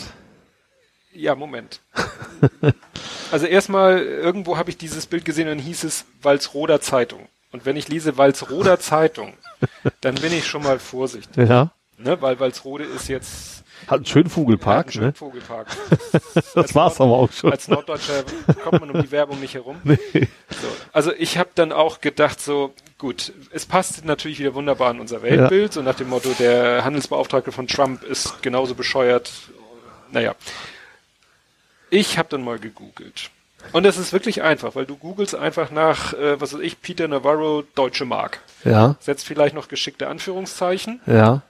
Ja, 1.14 1.36
Moment. 1.36 1.82
also 3.32 3.46
erstmal, 3.46 4.00
irgendwo 4.00 4.58
habe 4.58 4.70
ich 4.70 4.78
dieses 4.78 5.06
Bild 5.06 5.24
gesehen 5.24 5.48
und 5.50 5.60
hieß 5.60 5.84
es 5.84 6.06
Walsroder 6.22 6.82
Zeitung. 6.82 7.28
Und 7.52 7.66
wenn 7.66 7.78
ich 7.78 7.88
lese 7.88 8.18
Walsroder 8.18 8.80
Zeitung, 8.80 9.34
dann 10.02 10.16
bin 10.16 10.34
ich 10.34 10.46
schon 10.46 10.64
mal 10.64 10.80
vorsichtig. 10.80 11.48
Ja. 11.48 11.72
Ne? 11.98 12.22
Weil 12.22 12.40
Walsrode 12.40 12.84
ist 12.84 13.08
jetzt 13.08 13.55
Hat 13.88 13.98
einen 13.98 14.06
schönen 14.06 14.30
Vogelpark, 14.30 14.94
ja, 14.96 15.02
einen 15.02 15.10
ne? 15.12 15.14
Vogelpark. 15.14 15.68
Das 16.56 16.74
war's 16.74 17.00
aber 17.00 17.12
auch 17.12 17.32
schon. 17.32 17.52
Als 17.52 17.68
Norddeutscher 17.68 18.24
kommt 18.64 18.82
man 18.82 18.92
um 18.92 19.02
die 19.02 19.12
Werbung 19.12 19.40
nicht 19.40 19.54
herum. 19.54 19.78
Nee. 19.84 19.98
So. 20.14 20.68
Also 20.94 21.12
ich 21.14 21.38
habe 21.38 21.50
dann 21.56 21.72
auch 21.72 22.02
gedacht, 22.02 22.40
so 22.42 22.74
gut, 22.98 23.34
es 23.52 23.66
passt 23.66 24.06
natürlich 24.06 24.40
wieder 24.40 24.54
wunderbar 24.56 24.92
in 24.92 25.00
unser 25.00 25.22
Weltbild, 25.22 25.74
so 25.74 25.82
nach 25.82 25.96
dem 25.96 26.10
Motto, 26.10 26.34
der 26.40 26.84
Handelsbeauftragte 26.84 27.52
von 27.52 27.68
Trump 27.68 28.04
ist 28.04 28.42
genauso 28.42 28.74
bescheuert. 28.76 29.32
Naja. 30.12 30.36
Ich 31.90 32.18
habe 32.18 32.30
dann 32.30 32.44
mal 32.44 32.58
gegoogelt. 32.60 33.30
Und 33.72 33.84
das 33.84 33.98
ist 33.98 34.14
wirklich 34.14 34.44
einfach, 34.44 34.76
weil 34.76 34.86
du 34.86 34.96
googelst 34.96 35.36
einfach 35.36 35.72
nach, 35.72 36.14
äh, 36.14 36.40
was 36.40 36.54
weiß 36.54 36.62
ich, 36.62 36.82
Peter 36.82 37.08
Navarro, 37.08 37.64
Deutsche 37.76 38.06
Mark. 38.06 38.40
Ja, 38.64 38.96
Setzt 39.00 39.26
vielleicht 39.26 39.56
noch 39.56 39.68
geschickte 39.68 40.08
Anführungszeichen. 40.08 41.02
ja. 41.06 41.42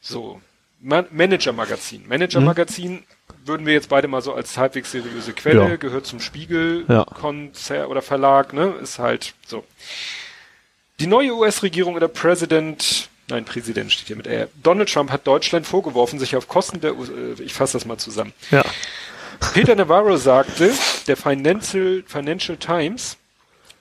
So, 0.00 0.40
Man 0.84 1.06
Manager-Magazin. 1.10 2.04
Manager-Magazin 2.06 3.04
würden 3.46 3.64
wir 3.66 3.72
jetzt 3.72 3.88
beide 3.88 4.06
mal 4.06 4.20
so 4.20 4.34
als 4.34 4.58
halbwegs 4.58 4.90
seriöse 4.92 5.32
Quelle, 5.32 5.68
Ja. 5.70 5.76
gehört 5.76 6.04
zum 6.06 6.20
Spiegel, 6.20 6.84
Ja. 6.88 7.04
Konzert 7.04 7.88
oder 7.88 8.02
Verlag, 8.02 8.52
ne, 8.52 8.74
ist 8.82 8.98
halt 8.98 9.32
so. 9.46 9.64
Die 11.00 11.06
neue 11.06 11.34
US-Regierung 11.34 11.94
oder 11.94 12.06
Präsident, 12.06 13.08
nein, 13.28 13.46
Präsident 13.46 13.92
steht 13.92 14.08
hier 14.08 14.16
mit 14.16 14.26
R. 14.26 14.48
Donald 14.62 14.92
Trump 14.92 15.10
hat 15.10 15.26
Deutschland 15.26 15.66
vorgeworfen, 15.66 16.18
sich 16.18 16.36
auf 16.36 16.48
Kosten 16.48 16.80
der, 16.82 16.90
äh, 16.92 17.42
ich 17.42 17.54
fasse 17.54 17.72
das 17.78 17.86
mal 17.86 17.96
zusammen. 17.98 18.34
Ja. 18.50 18.62
Peter 19.54 19.74
Navarro 19.74 20.16
sagte, 20.18 20.70
der 21.06 21.16
Financial, 21.16 22.04
Financial 22.06 22.58
Times, 22.58 23.16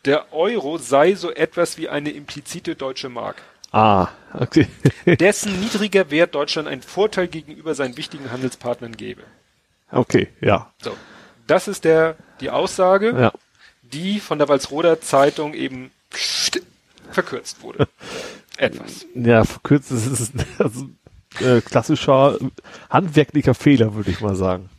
der 0.06 0.32
Euro 0.34 0.78
sei 0.78 1.16
so 1.16 1.32
etwas 1.32 1.78
wie 1.78 1.90
eine 1.90 2.12
implizite 2.12 2.76
deutsche 2.76 3.10
Mark. 3.10 3.42
Ah, 3.74 4.08
okay. 4.34 4.68
dessen 5.20 5.60
niedriger 5.60 6.10
Wert 6.12 6.36
Deutschland 6.36 6.68
einen 6.68 6.84
Vorteil 6.84 7.28
gegenüber 7.28 7.76
seinen 7.76 7.98
wichtigen 7.98 8.32
Handelspartnern 8.32 8.96
gebe. 8.96 9.24
Okay, 9.92 10.30
ja. 10.42 10.72
So. 10.82 10.96
Das 11.48 11.68
ist 11.68 11.84
der, 11.84 12.16
die 12.40 12.50
Aussage, 12.50 13.14
Ja. 13.20 13.34
die 13.82 14.20
von 14.20 14.38
der 14.38 14.48
Walsroder 14.48 15.02
Zeitung 15.02 15.54
eben 15.54 15.92
verkürzt 17.12 17.62
wurde. 17.62 17.88
Etwas. 18.58 19.06
Ja, 19.16 19.44
verkürzt 19.44 19.92
ist 19.92 20.06
es 20.08 20.32
also, 20.60 20.88
äh, 21.40 21.62
klassischer 21.62 22.38
handwerklicher 22.90 23.56
Fehler, 23.56 23.96
würde 23.96 24.12
ich 24.12 24.22
mal 24.22 24.36
sagen. 24.36 24.70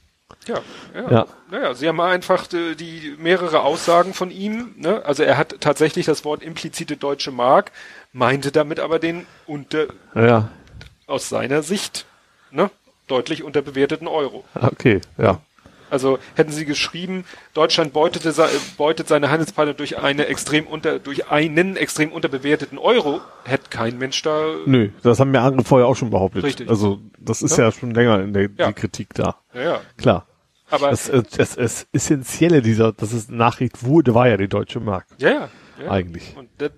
Ja, 0.46 0.60
ja. 0.94 1.10
Ja. 1.10 1.26
Naja, 1.50 1.74
sie 1.74 1.88
haben 1.88 2.00
einfach 2.00 2.52
äh, 2.52 2.74
die 2.74 3.16
mehrere 3.18 3.60
Aussagen 3.62 4.14
von 4.14 4.30
ihm. 4.30 4.74
Ne? 4.76 5.04
Also 5.04 5.22
er 5.22 5.36
hat 5.36 5.56
tatsächlich 5.60 6.06
das 6.06 6.24
Wort 6.24 6.42
implizite 6.42 6.96
deutsche 6.96 7.30
Mark, 7.30 7.72
meinte 8.14 8.50
damit 8.50 8.80
aber 8.80 8.98
den 8.98 9.26
unter, 9.46 9.88
Ja, 10.14 10.48
aus 11.06 11.28
seiner 11.28 11.62
Sicht, 11.62 12.06
ne, 12.50 12.70
deutlich 13.08 13.42
unterbewerteten 13.42 14.08
Euro. 14.08 14.44
okay, 14.54 15.02
ja. 15.18 15.40
Also 15.90 16.18
hätten 16.34 16.50
sie 16.50 16.64
geschrieben, 16.64 17.24
Deutschland 17.52 17.92
beutete, 17.92 18.32
beutet 18.78 19.06
seine 19.06 19.30
Handelspartner 19.30 19.74
durch 19.74 19.98
eine 19.98 20.26
extrem 20.26 20.66
unter, 20.66 20.98
durch 20.98 21.28
einen 21.30 21.76
extrem 21.76 22.10
unterbewerteten 22.10 22.78
Euro, 22.78 23.20
hätte 23.44 23.68
kein 23.70 23.98
Mensch 23.98 24.22
da, 24.22 24.54
Nö, 24.64 24.88
das 25.02 25.20
haben 25.20 25.30
mir 25.30 25.42
andere 25.42 25.62
vorher 25.64 25.86
auch 25.86 25.94
schon 25.94 26.10
behauptet. 26.10 26.42
Richtig. 26.42 26.68
Also 26.70 27.00
das 27.18 27.42
ist 27.42 27.58
Ja. 27.58 27.64
ja, 27.64 27.72
schon 27.72 27.92
länger 27.92 28.22
in 28.22 28.32
der 28.32 28.48
Ja. 28.56 28.72
Kritik 28.72 29.12
da. 29.14 29.36
ja, 29.52 29.60
ja. 29.60 29.80
Klar. 29.98 30.26
Aber, 30.70 30.90
Das, 30.90 31.08
äh, 31.10 31.22
das, 31.36 31.54
das 31.56 31.86
Essentielle 31.92 32.62
dieser, 32.62 32.92
dass 32.92 33.12
es 33.12 33.28
Nachricht 33.28 33.84
wurde, 33.84 34.14
war 34.14 34.26
ja 34.26 34.36
die 34.36 34.48
deutsche 34.48 34.80
Mark. 34.80 35.06
ja, 35.18 35.30
ja, 35.30 35.48
ja. 35.84 35.90
Eigentlich. 35.90 36.34
Und 36.36 36.48
das. 36.58 36.70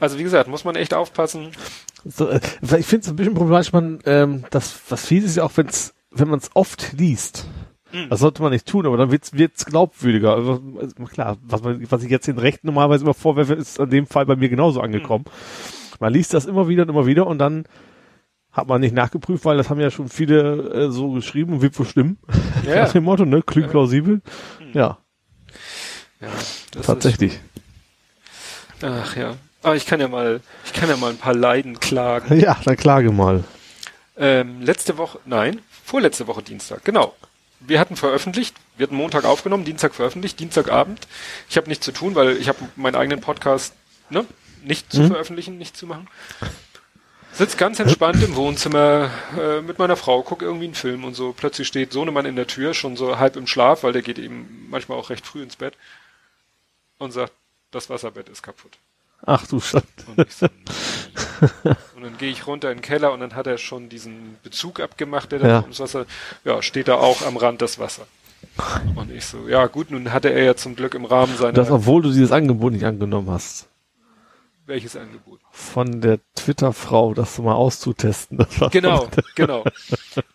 Also 0.00 0.18
wie 0.18 0.22
gesagt, 0.22 0.48
muss 0.48 0.64
man 0.64 0.76
echt 0.76 0.94
aufpassen. 0.94 1.52
So, 2.04 2.28
äh, 2.28 2.40
ich 2.78 2.86
finde 2.86 3.04
es 3.04 3.08
ein 3.08 3.16
bisschen 3.16 3.34
problematisch, 3.34 3.72
man, 3.72 4.00
ähm, 4.06 4.44
das, 4.50 4.80
was 4.88 5.06
viel 5.06 5.22
ist 5.22 5.36
ja 5.36 5.44
auch, 5.44 5.52
wenn's, 5.56 5.94
wenn 6.10 6.28
man 6.28 6.38
es 6.38 6.50
oft 6.54 6.94
liest. 6.94 7.46
Hm. 7.90 8.08
Das 8.08 8.20
sollte 8.20 8.42
man 8.42 8.52
nicht 8.52 8.66
tun, 8.66 8.86
aber 8.86 8.96
dann 8.96 9.10
wird's 9.10 9.32
wird's 9.34 9.66
glaubwürdiger. 9.66 10.34
Also, 10.34 10.62
also, 10.80 10.94
klar, 11.04 11.36
was, 11.42 11.62
man, 11.62 11.84
was 11.90 12.02
ich 12.02 12.10
jetzt 12.10 12.26
den 12.26 12.38
Rechten 12.38 12.68
normalerweise 12.68 13.04
immer 13.04 13.14
vorwerfe, 13.14 13.54
ist 13.54 13.78
in 13.78 13.90
dem 13.90 14.06
Fall 14.06 14.26
bei 14.26 14.36
mir 14.36 14.48
genauso 14.48 14.80
angekommen. 14.80 15.24
Hm. 15.26 15.96
Man 16.00 16.12
liest 16.12 16.32
das 16.32 16.46
immer 16.46 16.68
wieder 16.68 16.84
und 16.84 16.88
immer 16.88 17.06
wieder 17.06 17.26
und 17.26 17.38
dann 17.38 17.64
hat 18.52 18.66
man 18.66 18.80
nicht 18.80 18.94
nachgeprüft, 18.94 19.44
weil 19.44 19.56
das 19.56 19.70
haben 19.70 19.80
ja 19.80 19.90
schon 19.90 20.08
viele 20.08 20.86
äh, 20.86 20.90
so 20.90 21.12
geschrieben 21.12 21.52
und 21.52 21.62
wird 21.62 21.76
stimmen. 21.86 22.18
Ja. 22.66 22.76
Nach 22.84 22.92
dem 22.92 23.04
Motto, 23.04 23.24
ne? 23.24 23.42
Klingt 23.42 23.70
plausibel. 23.70 24.22
Ja, 24.72 24.98
Ja, 26.20 26.28
das 26.72 26.86
tatsächlich. 26.86 27.34
Ist, 27.34 28.84
ach 28.84 29.16
ja. 29.16 29.36
Aber 29.62 29.76
ich 29.76 29.86
kann 29.86 30.00
ja 30.00 30.08
mal, 30.08 30.40
ich 30.64 30.72
kann 30.72 30.88
ja 30.88 30.96
mal 30.96 31.10
ein 31.10 31.18
paar 31.18 31.34
Leiden 31.34 31.80
klagen. 31.80 32.40
Ja, 32.40 32.58
dann 32.64 32.76
klage 32.76 33.12
mal. 33.12 33.44
Ähm, 34.16 34.62
letzte 34.62 34.98
Woche, 34.98 35.18
nein, 35.24 35.60
vorletzte 35.84 36.26
Woche 36.26 36.42
Dienstag, 36.42 36.84
genau. 36.84 37.14
Wir 37.60 37.78
hatten 37.78 37.96
veröffentlicht, 37.96 38.56
wir 38.78 38.86
hatten 38.86 38.96
Montag 38.96 39.24
aufgenommen, 39.24 39.64
Dienstag 39.64 39.94
veröffentlicht, 39.94 40.40
Dienstagabend. 40.40 41.06
Ich 41.50 41.58
habe 41.58 41.68
nichts 41.68 41.84
zu 41.84 41.92
tun, 41.92 42.14
weil 42.14 42.36
ich 42.38 42.48
habe 42.48 42.58
meinen 42.76 42.94
eigenen 42.94 43.20
Podcast 43.20 43.74
ne, 44.08 44.24
nicht 44.64 44.90
zu 44.90 45.06
veröffentlichen, 45.06 45.58
nicht 45.58 45.76
zu 45.76 45.86
machen. 45.86 46.08
Sitz 47.32 47.56
ganz 47.56 47.78
entspannt 47.78 48.22
im 48.22 48.34
Wohnzimmer 48.34 49.10
äh, 49.38 49.60
mit 49.60 49.78
meiner 49.78 49.96
Frau, 49.96 50.22
guck 50.22 50.42
irgendwie 50.42 50.64
einen 50.66 50.74
Film 50.74 51.04
und 51.04 51.14
so. 51.14 51.32
Plötzlich 51.32 51.68
steht 51.68 51.92
Sohnemann 51.92 52.26
in 52.26 52.36
der 52.36 52.46
Tür, 52.46 52.74
schon 52.74 52.96
so 52.96 53.18
halb 53.18 53.36
im 53.36 53.46
Schlaf, 53.46 53.82
weil 53.82 53.92
der 53.92 54.02
geht 54.02 54.18
eben 54.18 54.66
manchmal 54.70 54.98
auch 54.98 55.10
recht 55.10 55.26
früh 55.26 55.42
ins 55.42 55.56
Bett 55.56 55.74
und 56.98 57.12
sagt, 57.12 57.32
das 57.70 57.88
Wasserbett 57.88 58.28
ist 58.28 58.42
kaputt. 58.42 58.78
Ach 59.26 59.46
du 59.46 59.60
Scheiße. 59.60 59.84
Und, 60.16 60.26
ich 60.26 60.34
so, 60.34 60.46
und 61.96 62.02
dann 62.02 62.16
gehe 62.18 62.30
ich 62.30 62.46
runter 62.46 62.70
in 62.70 62.78
den 62.78 62.82
Keller 62.82 63.12
und 63.12 63.20
dann 63.20 63.34
hat 63.34 63.46
er 63.46 63.58
schon 63.58 63.88
diesen 63.88 64.36
Bezug 64.42 64.80
abgemacht, 64.80 65.32
der 65.32 65.38
da 65.40 65.48
Ja. 65.48 65.60
ums 65.62 65.80
Wasser, 65.80 66.06
ja, 66.44 66.62
steht 66.62 66.88
da 66.88 66.94
auch 66.96 67.22
am 67.26 67.36
Rand 67.36 67.60
das 67.62 67.78
Wasser. 67.78 68.06
Und 68.96 69.10
ich 69.10 69.24
so, 69.26 69.48
ja 69.48 69.66
gut, 69.66 69.90
nun 69.90 70.12
hatte 70.12 70.30
er 70.32 70.42
ja 70.42 70.54
zum 70.56 70.74
Glück 70.74 70.94
im 70.94 71.04
Rahmen 71.04 71.36
seiner, 71.36 71.52
Das, 71.52 71.70
obwohl 71.70 72.02
du 72.02 72.08
dieses 72.10 72.32
Angebot 72.32 72.72
nicht 72.72 72.84
angenommen 72.84 73.30
hast. 73.30 73.68
welches 74.66 74.96
Angebot? 74.96 75.40
Von 75.50 76.00
der 76.00 76.18
Twitter-Frau, 76.36 77.12
das 77.14 77.38
mal 77.38 77.54
auszutesten. 77.54 78.38
Genau, 78.70 79.08
genau. 79.34 79.64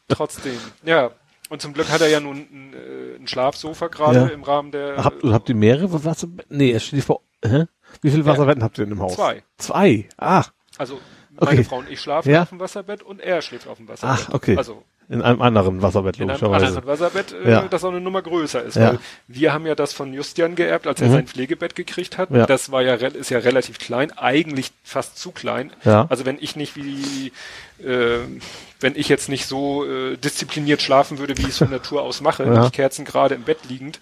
Trotzdem, 0.07 0.57
ja. 0.84 1.12
Und 1.49 1.62
zum 1.62 1.74
Glück 1.74 1.90
hat 1.90 2.02
er 2.02 2.07
ja 2.10 2.20
nun 2.20 2.38
ein, 2.38 2.74
äh, 2.74 3.16
ein 3.22 3.28
Schlafsofa 3.28 3.88
gerade 3.88 4.20
Ja. 4.20 4.26
im 4.28 4.44
Rahmen 4.44 4.72
der 4.72 5.03
Habt, 5.03 5.24
habt 5.24 5.48
ihr 5.49 5.56
mehrere 5.56 6.03
Wasserbetten? 6.03 6.57
Nee, 6.57 6.72
es 6.72 6.86
steht 6.86 7.03
vor. 7.03 7.22
Hä? 7.44 7.66
Wie 8.06 8.11
viele 8.11 8.26
Wasserbetten 8.26 8.64
habt 8.64 8.77
ihr 8.77 8.86
denn 8.86 8.94
im 8.94 9.02
Haus? 9.02 9.15
Zwei. 9.15 9.44
Zwei. 9.57 10.07
Ah, 10.18 10.44
Also 10.77 10.99
meine 11.40 11.52
Okay. 11.52 11.64
Frau 11.64 11.77
und 11.77 11.90
ich 11.90 11.99
schlafen 11.99 12.30
Ja. 12.30 12.44
auf 12.44 12.49
dem 12.49 12.60
Wasserbett 12.60 13.03
und 13.03 13.19
er 13.19 13.41
schläft 13.41 13.68
auf 13.68 13.77
dem 13.77 13.88
Wasserbett. 13.88 14.27
Ach, 14.30 14.34
okay. 14.34 14.56
Also 14.57 14.84
in 15.07 15.22
einem 15.22 15.40
anderen 15.41 15.82
Wasserbett, 15.84 16.15
in 16.18 16.23
einem 16.23 16.40
logischerweise. 16.40 16.65
anderen 16.77 16.88
Wasserbett, 16.88 17.34
äh, 17.34 17.52
Ja. 17.52 17.61
das 17.69 17.84
auch 17.84 17.90
eine 17.91 18.02
Nummer 18.02 18.22
größer 18.23 18.64
ist. 18.64 18.76
Ja. 18.76 18.91
Weil 18.94 18.99
wir 19.27 19.53
haben 19.53 19.65
ja 19.68 19.76
das 19.76 19.94
von 19.94 20.14
Justian 20.14 20.56
geerbt, 20.56 20.88
als 20.88 20.99
er 21.02 21.10
sein 21.11 21.27
Pflegebett 21.27 21.76
gekriegt 21.76 22.18
hat. 22.18 22.32
Ja. 22.32 22.45
Das 22.48 22.72
war 22.72 22.82
ja 22.82 22.95
ist 22.95 23.30
ja 23.30 23.38
relativ 23.40 23.77
klein, 23.80 24.11
eigentlich 24.18 24.72
fast 24.84 25.18
zu 25.19 25.32
klein. 25.32 25.72
Ja. 25.84 26.07
Also 26.10 26.26
wenn 26.26 26.38
ich 26.40 26.56
nicht 26.56 26.76
wie 26.76 27.32
äh, 27.86 28.19
wenn 28.80 28.95
ich 28.95 29.07
jetzt 29.10 29.30
nicht 29.30 29.45
so 29.45 29.86
äh, 29.86 30.15
diszipliniert 30.18 30.82
schlafen 30.82 31.18
würde, 31.19 31.38
wie 31.38 31.44
ich 31.44 31.49
es 31.49 31.57
von 31.60 31.69
Natur 31.72 32.02
aus 32.02 32.22
mache, 32.22 32.44
Ja. 32.44 32.61
nicht 32.61 32.73
kerzengerade 32.73 33.36
im 33.36 33.44
Bett 33.44 33.60
liegend, 33.69 33.99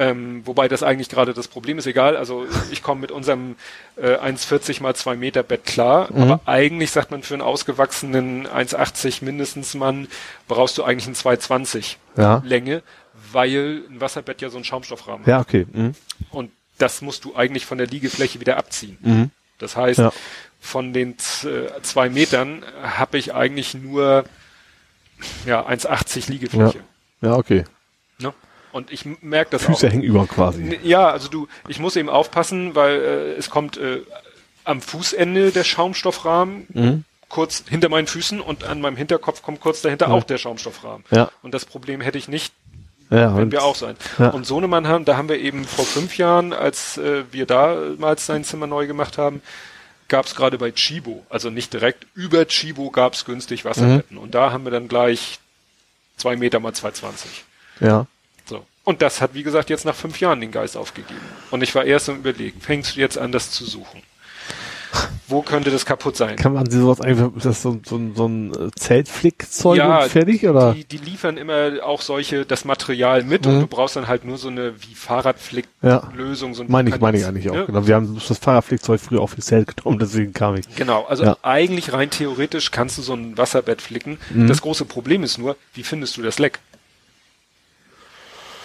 ähm, 0.00 0.42
wobei 0.46 0.66
das 0.66 0.82
eigentlich 0.82 1.08
gerade 1.10 1.34
das 1.34 1.46
Problem 1.46 1.76
ist, 1.78 1.86
egal. 1.86 2.16
Also 2.16 2.46
ich 2.72 2.82
komme 2.82 3.02
mit 3.02 3.10
unserem 3.12 3.56
äh, 3.96 4.16
1,40 4.16 4.82
mal 4.82 4.94
2 4.96 5.14
Meter 5.16 5.42
Bett 5.42 5.66
klar, 5.66 6.08
Mhm. 6.10 6.22
aber 6.22 6.40
eigentlich 6.46 6.90
sagt 6.90 7.10
man 7.10 7.22
für 7.22 7.34
einen 7.34 7.42
ausgewachsenen 7.42 8.46
1,80 8.48 9.22
mindestens 9.24 9.74
Mann 9.74 10.08
brauchst 10.48 10.78
du 10.78 10.84
eigentlich 10.84 11.06
einen 11.06 11.16
2,20 11.16 11.96
Ja. 12.16 12.42
Länge, 12.46 12.82
weil 13.32 13.82
ein 13.90 14.00
Wasserbett 14.00 14.40
ja 14.40 14.48
so 14.48 14.56
einen 14.56 14.64
Schaumstoffrahmen 14.64 15.20
hat. 15.20 15.28
Ja, 15.28 15.40
okay. 15.40 15.66
Mhm. 15.70 15.94
Und 16.30 16.50
das 16.78 17.02
musst 17.02 17.24
du 17.24 17.36
eigentlich 17.36 17.66
von 17.66 17.76
der 17.76 17.86
Liegefläche 17.86 18.40
wieder 18.40 18.56
abziehen. 18.56 19.30
Das 19.58 19.76
heißt, 19.76 19.98
Ja. 19.98 20.12
von 20.60 20.94
den 20.94 21.10
äh, 21.44 21.82
zwei 21.82 22.08
Metern 22.08 22.64
habe 22.82 23.18
ich 23.18 23.34
eigentlich 23.34 23.74
nur 23.74 24.24
ja 25.44 25.66
1,80 25.66 26.30
Liegefläche. 26.30 26.80
Ja, 27.20 27.34
okay. 27.36 27.64
Ne? 28.18 28.32
Und 28.72 28.90
ich 28.92 29.04
merke 29.22 29.50
das 29.52 29.64
Füße 29.64 29.86
auch. 29.86 29.92
hängen 29.92 30.02
über 30.02 30.26
quasi. 30.26 30.78
Ja, 30.82 31.08
also 31.10 31.28
du, 31.28 31.48
ich 31.68 31.78
muss 31.80 31.96
eben 31.96 32.08
aufpassen, 32.08 32.74
weil 32.74 32.94
äh, 33.00 33.32
es 33.34 33.50
kommt 33.50 33.76
äh, 33.76 34.02
am 34.64 34.80
Fußende 34.80 35.50
der 35.50 35.64
Schaumstoffrahmen, 35.64 36.66
Mhm. 36.72 37.04
kurz 37.28 37.64
hinter 37.68 37.88
meinen 37.88 38.06
Füßen 38.06 38.40
und 38.40 38.64
an 38.64 38.80
meinem 38.80 38.96
Hinterkopf 38.96 39.42
kommt 39.42 39.60
kurz 39.60 39.82
dahinter 39.82 40.06
Ja. 40.08 40.12
auch 40.14 40.24
der 40.24 40.38
Schaumstoffrahmen. 40.38 41.04
Ja. 41.10 41.30
Und 41.42 41.52
das 41.54 41.64
Problem 41.64 42.00
hätte 42.00 42.18
ich 42.18 42.28
nicht, 42.28 42.52
Ja, 43.10 43.36
wenn 43.36 43.50
wir 43.50 43.64
auch 43.64 43.74
sein. 43.74 43.96
Ja. 44.18 44.28
Und 44.30 44.46
Sohnemann 44.46 44.86
haben, 44.86 45.04
da 45.04 45.16
haben 45.16 45.28
wir 45.28 45.38
eben 45.40 45.64
vor 45.64 45.84
fünf 45.84 46.16
Jahren, 46.16 46.52
als 46.52 46.96
äh, 46.98 47.24
wir 47.32 47.46
damals 47.46 48.26
sein 48.26 48.44
Zimmer 48.44 48.68
neu 48.68 48.86
gemacht 48.86 49.18
haben, 49.18 49.42
gab 50.06 50.26
es 50.26 50.34
gerade 50.36 50.58
bei 50.58 50.70
Chibo, 50.72 51.24
also 51.28 51.50
nicht 51.50 51.72
direkt, 51.72 52.06
über 52.14 52.46
Chibo 52.46 52.90
gab 52.90 53.14
es 53.14 53.24
günstig 53.24 53.64
Wasserbetten. 53.64 54.16
Mhm. 54.16 54.22
Und 54.22 54.34
da 54.36 54.52
haben 54.52 54.62
wir 54.64 54.70
dann 54.70 54.86
gleich 54.88 55.38
zwei 56.16 56.36
Meter 56.36 56.60
mal 56.60 56.72
220. 56.72 57.44
Ja. 57.80 58.06
So. 58.90 58.92
Und 58.92 59.02
das 59.02 59.20
hat, 59.20 59.34
wie 59.34 59.42
gesagt, 59.44 59.70
jetzt 59.70 59.84
nach 59.84 59.94
fünf 59.94 60.18
Jahren 60.20 60.40
den 60.40 60.50
Geist 60.50 60.76
aufgegeben. 60.76 61.20
Und 61.52 61.62
ich 61.62 61.74
war 61.76 61.84
erst 61.84 62.08
am 62.08 62.16
überlegen, 62.16 62.60
fängst 62.60 62.96
du 62.96 63.00
jetzt 63.00 63.16
an, 63.18 63.30
das 63.30 63.50
zu 63.52 63.64
suchen? 63.64 64.02
Wo 65.28 65.42
könnte 65.42 65.70
das 65.70 65.86
kaputt 65.86 66.16
sein? 66.16 66.34
Kann 66.34 66.54
man 66.54 66.68
sowas 66.68 67.00
einfach, 67.00 67.30
ist 67.36 67.46
das 67.46 67.62
so, 67.62 67.70
ein- 67.70 67.82
so, 67.86 68.00
so 68.16 68.26
ein 68.26 68.50
äh, 68.52 68.70
Zeltflickzeug 68.74 69.76
Ja, 69.78 70.02
und 70.02 70.10
fertig, 70.10 70.44
oder? 70.48 70.72
Die, 70.74 70.82
die 70.84 70.96
liefern 70.96 71.36
immer 71.36 71.84
auch 71.84 72.02
solche, 72.02 72.44
das 72.44 72.64
Material 72.64 73.22
mit 73.22 73.46
Mhm. 73.46 73.52
und 73.52 73.60
du 73.60 73.66
brauchst 73.68 73.94
dann 73.94 74.08
halt 74.08 74.24
nur 74.24 74.36
so 74.38 74.48
eine 74.48 74.72
wie 74.82 74.96
Fahrradflick-Lösung. 74.96 76.54
So 76.54 76.64
ein- 76.64 76.70
Meine 76.72 76.90
ich, 76.90 76.98
meine 76.98 77.18
ich 77.18 77.24
eigentlich 77.24 77.48
auch. 77.48 77.54
Ne? 77.54 77.66
Genau. 77.66 77.86
Wir 77.86 77.94
haben 77.94 78.20
das 78.28 78.38
Fahrradflickzeug 78.38 79.00
früher 79.00 79.20
auf 79.20 79.36
die 79.36 79.42
Zelt 79.42 79.76
genommen, 79.76 80.00
deswegen 80.00 80.32
kam 80.32 80.56
ich. 80.56 80.66
Genau, 80.74 81.04
also 81.04 81.22
Ja. 81.22 81.36
eigentlich 81.42 81.92
rein 81.92 82.10
theoretisch 82.10 82.72
kannst 82.72 82.98
du 82.98 83.02
so 83.02 83.14
ein 83.14 83.38
Wasserbett 83.38 83.80
flicken. 83.82 84.18
Mhm. 84.34 84.48
Das 84.48 84.60
große 84.60 84.84
Problem 84.84 85.22
ist 85.22 85.38
nur, 85.38 85.56
wie 85.74 85.84
findest 85.84 86.16
du 86.16 86.22
das 86.22 86.40
Leck? 86.40 86.58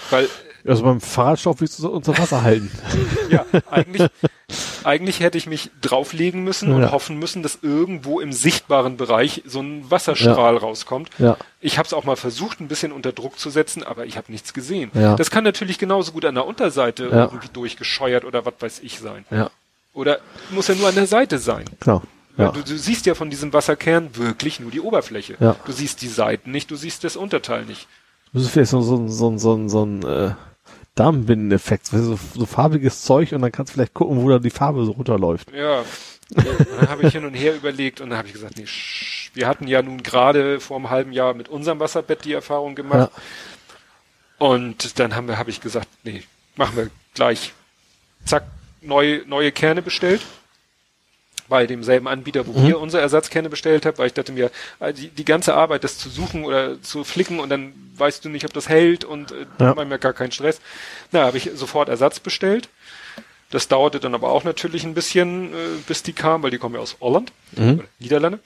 Weil 0.10 0.30
Also 0.68 0.84
beim 0.84 1.00
Fahrradstoff 1.02 1.62
willst 1.62 1.80
du 1.80 1.90
unter 1.90 2.18
Wasser 2.18 2.42
halten. 2.42 2.72
Ja, 3.30 3.44
eigentlich, 3.72 4.08
eigentlich 4.84 5.20
hätte 5.20 5.38
ich 5.38 5.48
mich 5.48 5.72
drauflegen 5.82 6.44
müssen 6.44 6.72
und 6.72 6.84
Ja. 6.84 6.92
hoffen 6.92 7.18
müssen, 7.18 7.42
dass 7.42 7.58
irgendwo 7.64 8.20
im 8.20 8.32
sichtbaren 8.32 8.98
Bereich 8.98 9.42
so 9.46 9.60
ein 9.62 9.90
Wasserstrahl 9.90 10.58
rauskommt. 10.58 11.10
Ja. 11.18 11.38
Ich 11.60 11.78
habe 11.80 11.88
es 11.88 11.94
auch 11.94 12.04
mal 12.04 12.16
versucht, 12.16 12.60
ein 12.62 12.68
bisschen 12.68 12.92
unter 12.92 13.12
Druck 13.12 13.40
zu 13.40 13.50
setzen, 13.50 13.84
aber 13.84 14.06
ich 14.06 14.16
habe 14.16 14.32
nichts 14.32 14.54
gesehen. 14.54 14.92
Ja. 14.94 15.16
Das 15.16 15.32
kann 15.32 15.44
natürlich 15.44 15.80
genauso 15.80 16.12
gut 16.12 16.24
an 16.26 16.36
der 16.36 16.46
Unterseite 16.46 17.06
Ja. 17.12 17.24
irgendwie 17.26 17.50
durchgescheuert 17.52 18.26
oder 18.26 18.46
was 18.46 18.54
weiß 18.60 18.80
ich 18.84 19.00
sein. 19.00 19.26
Ja. 19.32 19.50
Oder 19.94 20.20
muss 20.52 20.68
ja 20.68 20.76
nur 20.76 20.88
an 20.90 20.96
der 20.96 21.08
Seite 21.08 21.40
sein. 21.40 21.66
Genau. 21.80 22.02
Ja. 22.38 22.52
Du, 22.52 22.62
du 22.62 22.78
siehst 22.78 23.06
ja 23.08 23.16
von 23.16 23.30
diesem 23.32 23.54
Wasserkern 23.54 24.16
wirklich 24.16 24.60
nur 24.60 24.70
die 24.70 24.82
Oberfläche. 24.82 25.36
Ja. 25.40 25.56
Du 25.66 25.72
siehst 25.72 26.02
die 26.04 26.10
Seiten 26.10 26.52
nicht, 26.52 26.70
du 26.70 26.76
siehst 26.76 27.04
das 27.04 27.16
Unterteil 27.16 27.64
nicht. 27.66 27.88
Das 28.36 28.44
ist 28.44 28.50
vielleicht 28.52 28.72
so, 28.72 28.82
so, 28.82 28.98
ein- 28.98 29.10
so, 29.10 29.38
so, 29.38 29.68
so 29.68 29.86
ein 29.86 30.04
äh, 30.04 30.32
Darmbindeneffekt, 30.96 31.88
so, 31.88 32.18
so 32.36 32.46
farbiges 32.46 33.02
Zeug 33.04 33.32
und 33.34 33.42
dann 33.42 33.52
kannst 33.52 33.72
du 33.72 33.76
vielleicht 33.76 33.94
gucken, 33.94 34.22
wo 34.22 34.30
da 34.30 34.40
die 34.40 34.50
Farbe 34.50 34.86
so 34.86 34.92
runterläuft. 34.92 35.52
Ja, 35.54 35.84
dann 36.30 36.90
habe 36.90 37.04
ich 37.08 37.14
hin 37.14 37.26
und 37.26 37.34
her 37.34 37.56
überlegt 37.56 38.02
und 38.02 38.10
dann 38.10 38.18
habe 38.18 38.28
ich 38.28 38.34
gesagt, 38.34 38.58
nee, 38.58 38.66
wir 39.34 39.48
hatten 39.48 39.68
ja 39.68 39.82
nun 39.82 40.04
gerade 40.04 40.60
vor 40.60 40.78
einem 40.78 40.90
halben 40.90 41.12
Jahr 41.12 41.34
mit 41.34 41.50
unserem 41.50 41.80
Wasserbett 41.80 42.26
die 42.26 42.34
Erfahrung 42.34 42.76
gemacht. 42.76 43.12
Und 44.38 45.00
dann 45.00 45.16
haben 45.16 45.28
wir, 45.28 45.38
habe 45.38 45.50
ich 45.50 45.62
gesagt, 45.62 45.88
nee, 46.04 46.24
machen 46.56 46.76
wir 46.76 46.90
gleich. 47.14 47.54
Zack, 48.26 48.44
neue, 48.82 49.26
neue 49.28 49.52
Kerne 49.52 49.82
bestellt. 49.82 50.22
Bei 51.48 51.68
demselben 51.68 52.08
Anbieter, 52.08 52.48
wo 52.48 52.54
Mhm. 52.60 52.68
wir 52.68 52.80
unsere 52.80 53.04
Ersatzkerne 53.04 53.50
bestellt 53.50 53.86
haben, 53.86 53.98
weil 54.00 54.08
ich 54.08 54.14
dachte 54.14 54.32
mir, 54.32 54.50
äh, 54.80 54.94
die, 54.94 55.10
die 55.10 55.26
ganze 55.26 55.54
Arbeit, 55.54 55.84
das 55.84 55.98
zu 56.00 56.10
suchen 56.10 56.44
oder 56.44 56.82
zu 56.82 57.04
flicken 57.04 57.40
und 57.40 57.50
dann 57.50 57.74
weißt 57.98 58.26
du 58.26 58.30
nicht, 58.30 58.46
ob 58.46 58.54
das 58.54 58.68
hält 58.68 59.04
und 59.06 59.32
äh, 59.32 59.46
Ja. 59.60 59.76
ja 59.78 59.98
gar 59.98 60.14
keinen 60.14 60.32
Stress. 60.32 60.60
Na, 61.12 61.26
habe 61.26 61.38
ich 61.38 61.52
sofort 61.54 61.88
Ersatz 61.90 62.20
bestellt. 62.20 62.68
Das 63.52 63.68
dauerte 63.68 64.00
dann 64.00 64.16
aber 64.16 64.30
auch 64.32 64.44
natürlich 64.44 64.84
ein 64.86 64.96
bisschen, 64.96 65.54
äh, 65.54 65.58
bis 65.88 66.02
die 66.02 66.14
kam, 66.14 66.42
weil 66.42 66.50
die 66.52 66.58
kommen 66.58 66.76
ja 66.76 66.82
aus 66.82 66.98
Holland 67.00 67.32
Mhm. 67.56 67.74
oder 67.80 67.84
Niederlande. 68.00 68.40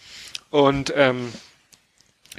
Und 0.50 0.92
ähm, 0.96 1.32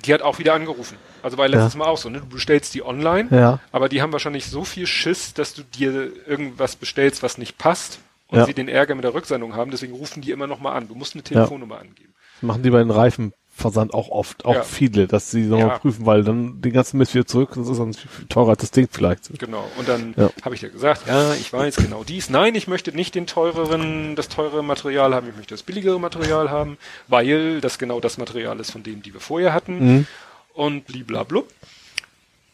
die 0.05 0.13
hat 0.13 0.21
auch 0.23 0.39
wieder 0.39 0.53
angerufen. 0.55 0.97
Also 1.23 1.39
war 1.39 1.49
letztes 1.49 1.73
Ja. 1.75 1.79
Mal 1.79 1.87
auch 1.87 1.99
so, 1.99 2.11
ne? 2.11 2.21
Du 2.21 2.27
bestellst 2.27 2.75
die 2.75 2.83
online, 2.85 3.29
Ja. 3.31 3.61
aber 3.73 3.89
die 3.89 4.03
haben 4.03 4.13
wahrscheinlich 4.13 4.47
so 4.47 4.65
viel 4.65 4.87
Schiss, 4.87 5.33
dass 5.35 5.55
du 5.55 5.63
dir 5.63 6.11
irgendwas 6.27 6.77
bestellst, 6.77 7.23
was 7.23 7.39
nicht 7.39 7.57
passt 7.59 7.99
und 8.31 8.39
Ja. 8.39 8.47
sie 8.47 8.55
den 8.55 8.69
Ärger 8.69 8.95
mit 8.95 9.05
der 9.05 9.15
Rücksendung 9.15 9.55
haben, 9.55 9.71
deswegen 9.71 9.95
rufen 9.95 10.21
die 10.23 10.31
immer 10.31 10.47
noch 10.47 10.61
mal 10.61 10.73
an. 10.73 10.89
Du 10.89 10.95
musst 10.95 11.15
eine 11.15 11.23
Telefonnummer 11.23 11.79
angeben. 11.79 12.15
Das 12.41 12.43
machen 12.47 12.63
die 12.63 12.71
bei 12.71 12.79
den 12.79 12.91
Reifenversand 12.91 13.93
auch 13.93 14.09
oft, 14.09 14.45
auch 14.45 14.55
Ja. 14.55 14.63
viele, 14.63 15.07
dass 15.07 15.31
sie 15.31 15.43
nochmal 15.43 15.69
Ja. 15.69 15.79
prüfen, 15.79 16.07
weil 16.07 16.25
dann 16.25 16.61
den 16.63 16.73
ganzen 16.73 16.97
Mist 16.99 17.15
wieder 17.15 17.27
zurück, 17.27 17.51
das 17.55 17.69
ist 17.69 17.79
dann 17.79 17.95
teurer 18.29 18.51
als 18.51 18.61
das 18.61 18.71
Ding 18.71 18.89
vielleicht. 18.91 19.39
Genau. 19.39 19.65
Und 19.79 19.89
dann 19.89 20.15
Ja. 20.17 20.31
habe 20.43 20.55
ich 20.55 20.61
dir 20.63 20.71
gesagt, 20.71 21.07
ja, 21.07 21.35
ich 21.35 21.53
weiß 21.53 21.77
genau 21.77 22.03
dies. 22.05 22.31
Nein, 22.31 22.55
ich 22.55 22.67
möchte 22.69 22.93
nicht 22.95 23.15
den 23.15 23.27
teureren, 23.27 24.17
das 24.17 24.29
teure 24.29 24.63
Material 24.63 25.15
haben, 25.15 25.29
ich 25.29 25.37
möchte 25.37 25.53
das 25.55 25.63
billigere 25.63 26.01
Material 26.01 26.51
haben, 26.51 26.79
weil 27.09 27.61
das 27.61 27.79
genau 27.79 28.01
das 28.01 28.17
Material 28.17 28.59
ist 28.61 28.71
von 28.71 28.83
dem, 28.83 29.03
die 29.03 29.13
wir 29.13 29.21
vorher 29.21 29.53
hatten. 29.53 29.97
Mhm. 29.97 30.07
Und 30.53 30.87
bliblablub. 30.87 31.49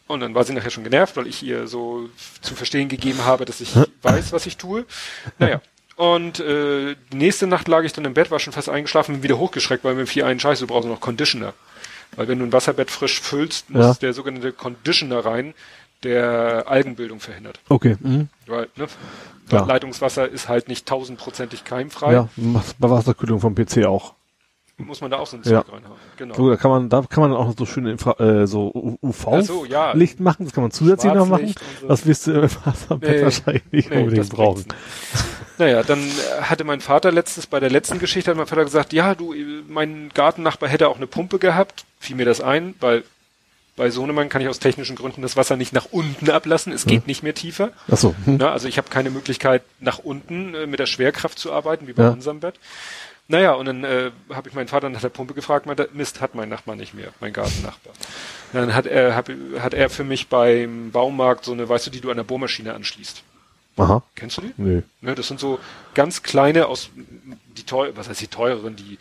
Und 0.07 0.21
dann 0.21 0.33
war 0.35 0.43
sie 0.45 0.53
nachher 0.53 0.69
schon 0.69 0.83
genervt, 0.85 1.17
weil 1.17 1.27
ich 1.27 1.43
ihr 1.43 1.67
so 1.67 2.09
zu 2.41 2.55
verstehen 2.55 2.87
gegeben 2.87 3.25
habe, 3.25 3.45
dass 3.45 3.59
ich 3.61 3.73
weiß, 4.01 4.31
was 4.31 4.45
ich 4.45 4.57
tue. 4.57 4.85
Naja. 5.39 5.61
Und 5.97 6.39
äh, 6.39 6.95
die 7.11 7.17
nächste 7.17 7.47
Nacht 7.47 7.67
lag 7.67 7.83
ich 7.83 7.91
dann 7.93 8.05
im 8.05 8.13
Bett, 8.13 8.29
war 8.31 8.39
schon 8.39 8.53
fast 8.53 8.69
eingeschlafen, 8.69 9.15
bin 9.15 9.23
wieder 9.23 9.37
hochgeschreckt, 9.39 9.83
weil 9.83 9.95
mir 9.95 10.05
fiel 10.07 10.23
ein 10.23 10.39
Scheiß, 10.39 10.59
du 10.59 10.67
brauchst 10.67 10.87
noch 10.87 11.01
Conditioner. 11.01 11.53
Weil 12.15 12.27
wenn 12.27 12.39
du 12.39 12.45
ein 12.45 12.53
Wasserbett 12.53 12.89
frisch 12.91 13.19
füllst, 13.19 13.69
muss 13.69 13.83
Ja. 13.83 13.93
der 13.95 14.13
sogenannte 14.13 14.53
Conditioner 14.53 15.25
rein, 15.25 15.53
der 16.03 16.65
Algenbildung 16.67 17.19
verhindert. 17.19 17.59
Okay. 17.69 17.97
Mhm. 17.99 18.29
Weil, 18.45 18.69
ne? 18.75 18.87
Ja. 19.51 19.65
Leitungswasser 19.65 20.27
ist 20.29 20.47
halt 20.47 20.67
nicht 20.67 20.85
tausendprozentig 20.85 21.63
keimfrei. 21.63 22.13
Ja, 22.13 22.29
bei 22.35 22.89
Wasserkühlung 22.89 23.39
vom 23.39 23.55
PC 23.55 23.85
auch. 23.85 24.13
Muss 24.79 25.01
man 25.01 25.09
da 25.09 25.17
auch 25.17 25.25
so 25.25 25.37
ein 25.37 25.43
Ja. 25.43 25.63
Zeug 25.65 25.73
reinhauen. 25.73 25.97
Genau. 26.17 26.35
So, 26.35 26.49
da 26.51 26.55
kann 26.55 26.69
man, 26.69 26.89
da 26.89 27.01
kann 27.01 27.21
man 27.29 27.33
auch 27.33 27.51
so 27.57 27.65
schöne 27.65 27.91
Infra 27.91 28.11
äh, 28.19 28.45
so 28.45 28.97
Ach 29.01 29.41
so, 29.41 29.65
ja. 29.65 29.91
UV-Licht 29.93 30.19
machen, 30.19 30.45
das 30.45 30.53
kann 30.53 30.63
man 30.63 30.71
zusätzlich 30.71 31.13
noch 31.13 31.27
machen. 31.27 31.55
So. 31.81 31.87
Das 31.87 32.05
wirst 32.05 32.27
du 32.27 32.33
im 32.33 32.43
Wasserbett 32.65 33.09
Nee, 33.17 33.23
wahrscheinlich 33.23 33.63
nicht 33.71 33.89
nee, 33.89 33.97
unbedingt 34.03 34.29
brauchen. 34.29 34.65
Naja, 35.57 35.81
dann 35.81 35.99
äh, 35.99 36.41
hatte 36.43 36.63
mein 36.63 36.81
Vater 36.81 37.11
letztes, 37.11 37.47
bei 37.47 37.59
der 37.59 37.71
letzten 37.71 37.97
Geschichte 37.97 38.29
hat 38.29 38.37
mein 38.37 38.45
Vater 38.45 38.63
gesagt, 38.65 38.93
ja, 38.93 39.15
du, 39.15 39.33
äh, 39.33 39.63
mein 39.67 40.11
Gartennachbar 40.13 40.69
hätte 40.69 40.87
auch 40.89 40.97
eine 40.97 41.07
Pumpe 41.07 41.39
gehabt. 41.39 41.85
Fiel 41.99 42.15
mir 42.15 42.25
das 42.25 42.39
ein, 42.41 42.75
weil 42.79 43.03
bei 43.75 43.89
Sohnemann 43.89 44.29
kann 44.29 44.41
ich 44.43 44.47
aus 44.47 44.59
technischen 44.59 44.95
Gründen 44.95 45.23
das 45.23 45.35
Wasser 45.37 45.55
nicht 45.55 45.73
nach 45.73 45.87
unten 45.91 46.29
ablassen. 46.29 46.71
Es 46.73 46.85
geht 46.85 47.07
nicht 47.07 47.23
mehr 47.23 47.33
tiefer. 47.33 47.71
Ach 47.91 47.97
so. 47.97 48.13
Hm. 48.25 48.37
Na, 48.37 48.51
also 48.51 48.67
ich 48.67 48.77
habe 48.77 48.89
keine 48.89 49.09
Möglichkeit, 49.09 49.63
nach 49.79 49.97
unten 49.99 50.53
äh, 50.53 50.67
mit 50.67 50.79
der 50.79 50.85
Schwerkraft 50.85 51.39
zu 51.39 51.51
arbeiten, 51.51 51.87
wie 51.87 51.93
bei 51.93 52.03
Ja. 52.03 52.09
unserem 52.09 52.39
Bett. 52.39 52.55
Naja, 53.29 53.53
und 53.53 53.65
dann 53.65 53.83
äh, 53.83 54.11
habe 54.33 54.47
ich 54.47 54.55
meinen 54.55 54.67
Vater 54.69 54.89
nach 54.89 55.01
der 55.01 55.09
Pumpe 55.09 55.33
gefragt, 55.33 55.65
meinte, 55.65 55.89
Mist, 55.93 56.21
hat 56.21 56.33
mein 56.33 56.47
Nachbar 56.47 56.75
nicht 56.75 56.93
mehr, 56.93 57.09
mein 57.19 57.33
Gartennachbar. 57.33 57.93
Dann 58.53 58.73
hat 58.73 58.85
er, 58.85 59.15
hab, 59.15 59.29
hat 59.59 59.73
er 59.73 59.89
für 59.89 60.05
mich 60.05 60.29
beim 60.29 60.91
Baumarkt 60.91 61.43
so 61.43 61.51
eine, 61.51 61.67
weißt 61.67 61.87
du, 61.87 61.91
die 61.91 61.99
du 61.99 62.09
an 62.09 62.17
der 62.17 62.23
Bohrmaschine 62.23 62.73
anschließt. 62.73 63.23
Aha. 63.77 64.01
Kennst 64.15 64.37
du 64.37 64.41
die? 64.41 64.53
Nö. 64.57 64.81
Ne, 65.01 65.13
das 65.13 65.27
sind 65.27 65.39
so 65.39 65.59
ganz 65.93 66.23
kleine 66.23 66.67
aus 66.67 66.89
die 67.57 67.63
teuer, 67.63 67.91
was 67.95 68.09
heißt 68.09 68.21
die 68.21 68.27
teureren, 68.27 68.75
die 68.75 68.97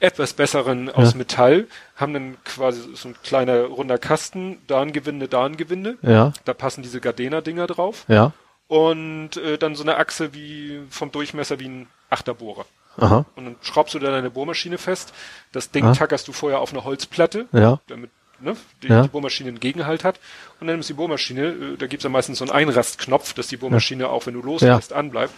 etwas 0.00 0.32
besseren 0.34 0.90
aus 0.90 1.12
Ja. 1.12 1.18
Metall, 1.18 1.66
haben 1.96 2.12
dann 2.12 2.36
quasi 2.44 2.80
so 2.94 3.08
ein 3.08 3.16
kleiner 3.22 3.64
runder 3.64 3.98
Kasten, 3.98 4.58
da 4.66 4.82
ein 4.82 4.92
Gewinde, 4.92 5.28
da 5.28 5.44
ein 5.46 5.56
Gewinde. 5.56 5.96
Ja. 6.02 6.32
Da 6.44 6.52
passen 6.52 6.82
diese 6.82 7.00
Gardena-Dinger 7.00 7.66
drauf. 7.66 8.04
Ja. 8.08 8.32
Und 8.66 9.38
äh, 9.38 9.56
dann 9.56 9.74
so 9.76 9.82
eine 9.82 9.96
Achse 9.96 10.34
wie 10.34 10.80
vom 10.90 11.10
Durchmesser 11.10 11.58
wie 11.58 11.68
ein 11.68 11.86
Achterbohrer. 12.10 12.66
Aha. 12.98 13.24
Und 13.36 13.44
dann 13.44 13.56
schraubst 13.62 13.94
du 13.94 13.98
da 13.98 14.10
deine 14.10 14.30
Bohrmaschine 14.30 14.78
fest. 14.78 15.12
Das 15.52 15.70
Ding 15.70 15.84
Ah. 15.84 15.92
tackerst 15.94 16.26
du 16.28 16.32
vorher 16.32 16.60
auf 16.60 16.72
eine 16.72 16.84
Holzplatte, 16.84 17.46
Ja. 17.52 17.80
damit 17.88 18.10
ne, 18.40 18.56
die, 18.82 18.88
Ja. 18.88 19.02
die 19.02 19.08
Bohrmaschine 19.08 19.48
einen 19.48 19.60
Gegenhalt 19.60 20.04
hat. 20.04 20.20
Und 20.60 20.66
dann 20.66 20.76
nimmst 20.76 20.88
du 20.90 20.94
die 20.94 20.98
Bohrmaschine, 20.98 21.46
äh, 21.46 21.76
da 21.78 21.86
gibt's 21.86 22.04
ja 22.04 22.10
meistens 22.10 22.38
so 22.38 22.44
einen 22.44 22.52
Einrastknopf, 22.52 23.32
dass 23.34 23.48
die 23.48 23.56
Bohrmaschine 23.56 24.08
auch, 24.08 24.26
wenn 24.26 24.34
du 24.34 24.42
loslässt, 24.42 24.92
anbleibt. 24.92 25.32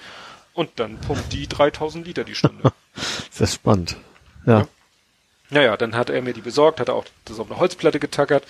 Und 0.53 0.71
dann 0.81 0.99
pumpt 0.99 1.33
die 1.33 1.47
3000 1.47 2.07
Liter 2.07 2.25
die 2.25 2.35
Stunde. 2.35 2.73
Sehr 3.31 3.47
spannend. 3.47 3.97
Ja. 4.47 4.67
Naja, 5.49 5.77
dann 5.77 5.95
hat 5.97 6.11
er 6.11 6.23
mir 6.23 6.33
die 6.35 6.41
besorgt, 6.43 6.81
hat 6.81 6.89
er 6.89 6.95
auch 6.95 7.05
das 7.25 7.39
auf 7.39 7.51
eine 7.51 7.59
Holzplatte 7.61 7.99
getackert. 8.01 8.45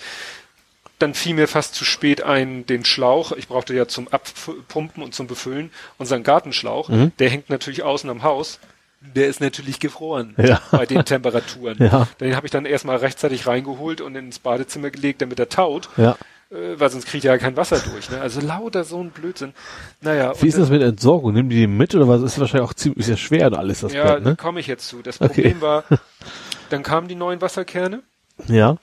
Dann 0.99 1.13
fiel 1.15 1.33
mir 1.33 1.47
fast 1.47 1.73
zu 1.73 1.83
spät 1.83 2.21
ein, 2.21 2.65
den 2.67 2.85
Schlauch. 2.85 3.31
Ich 3.31 3.47
brauchte 3.47 3.73
ja 3.73 3.87
zum 3.87 4.07
Abpumpen 4.09 5.01
und 5.01 5.15
zum 5.15 5.25
Befüllen 5.25 5.71
unseren 5.97 6.21
Gartenschlauch. 6.23 6.89
Mhm. 6.89 7.11
Der 7.17 7.29
hängt 7.29 7.49
natürlich 7.49 7.81
außen 7.81 8.07
am 8.09 8.21
Haus. 8.21 8.59
Der 9.01 9.27
ist 9.27 9.41
natürlich 9.41 9.79
gefroren 9.79 10.35
Ja. 10.37 10.61
bei 10.71 10.85
den 10.85 11.03
Temperaturen. 11.05 11.77
Ja. 11.79 12.07
Den 12.19 12.35
habe 12.35 12.45
ich 12.47 12.51
dann 12.51 12.65
erstmal 12.65 12.97
rechtzeitig 12.97 13.47
reingeholt 13.47 13.99
und 14.01 14.15
ins 14.15 14.39
Badezimmer 14.39 14.89
gelegt, 14.91 15.21
damit 15.21 15.39
er 15.39 15.49
taut. 15.49 15.89
Ja. 15.97 16.15
Äh, 16.51 16.79
weil 16.79 16.89
sonst 16.89 17.07
kriegt 17.07 17.25
er 17.25 17.33
ja 17.33 17.37
kein 17.37 17.57
Wasser 17.57 17.79
durch. 17.79 18.09
Ne? 18.11 18.21
Also 18.21 18.41
lauter 18.41 18.83
so 18.83 19.01
ein 19.01 19.09
Blödsinn. 19.09 19.53
Naja, 20.01 20.33
Wie 20.39 20.47
ist 20.47 20.57
das 20.57 20.69
mit 20.69 20.81
Entsorgung? 20.81 21.33
Nehmen 21.33 21.49
die 21.49 21.61
den 21.61 21.75
mit 21.77 21.95
oder 21.95 22.07
was? 22.07 22.21
Ist 22.21 22.39
wahrscheinlich 22.39 22.69
auch 22.69 22.73
ziemlich 22.73 23.05
sehr 23.05 23.17
schwer 23.17 23.47
und 23.47 23.55
alles 23.55 23.79
das 23.81 23.93
ja, 23.93 24.15
Bett, 24.15 24.23
ne? 24.23 24.35
komme 24.35 24.59
ich 24.59 24.67
jetzt 24.67 24.87
zu. 24.87 25.01
Das 25.01 25.19
Okay. 25.19 25.33
Problem 25.33 25.61
war, 25.61 25.83
dann 26.69 26.83
kamen 26.83 27.07
die 27.07 27.15
neuen 27.15 27.41
Wasserkerne. 27.41 28.01
Ja. 28.47 28.77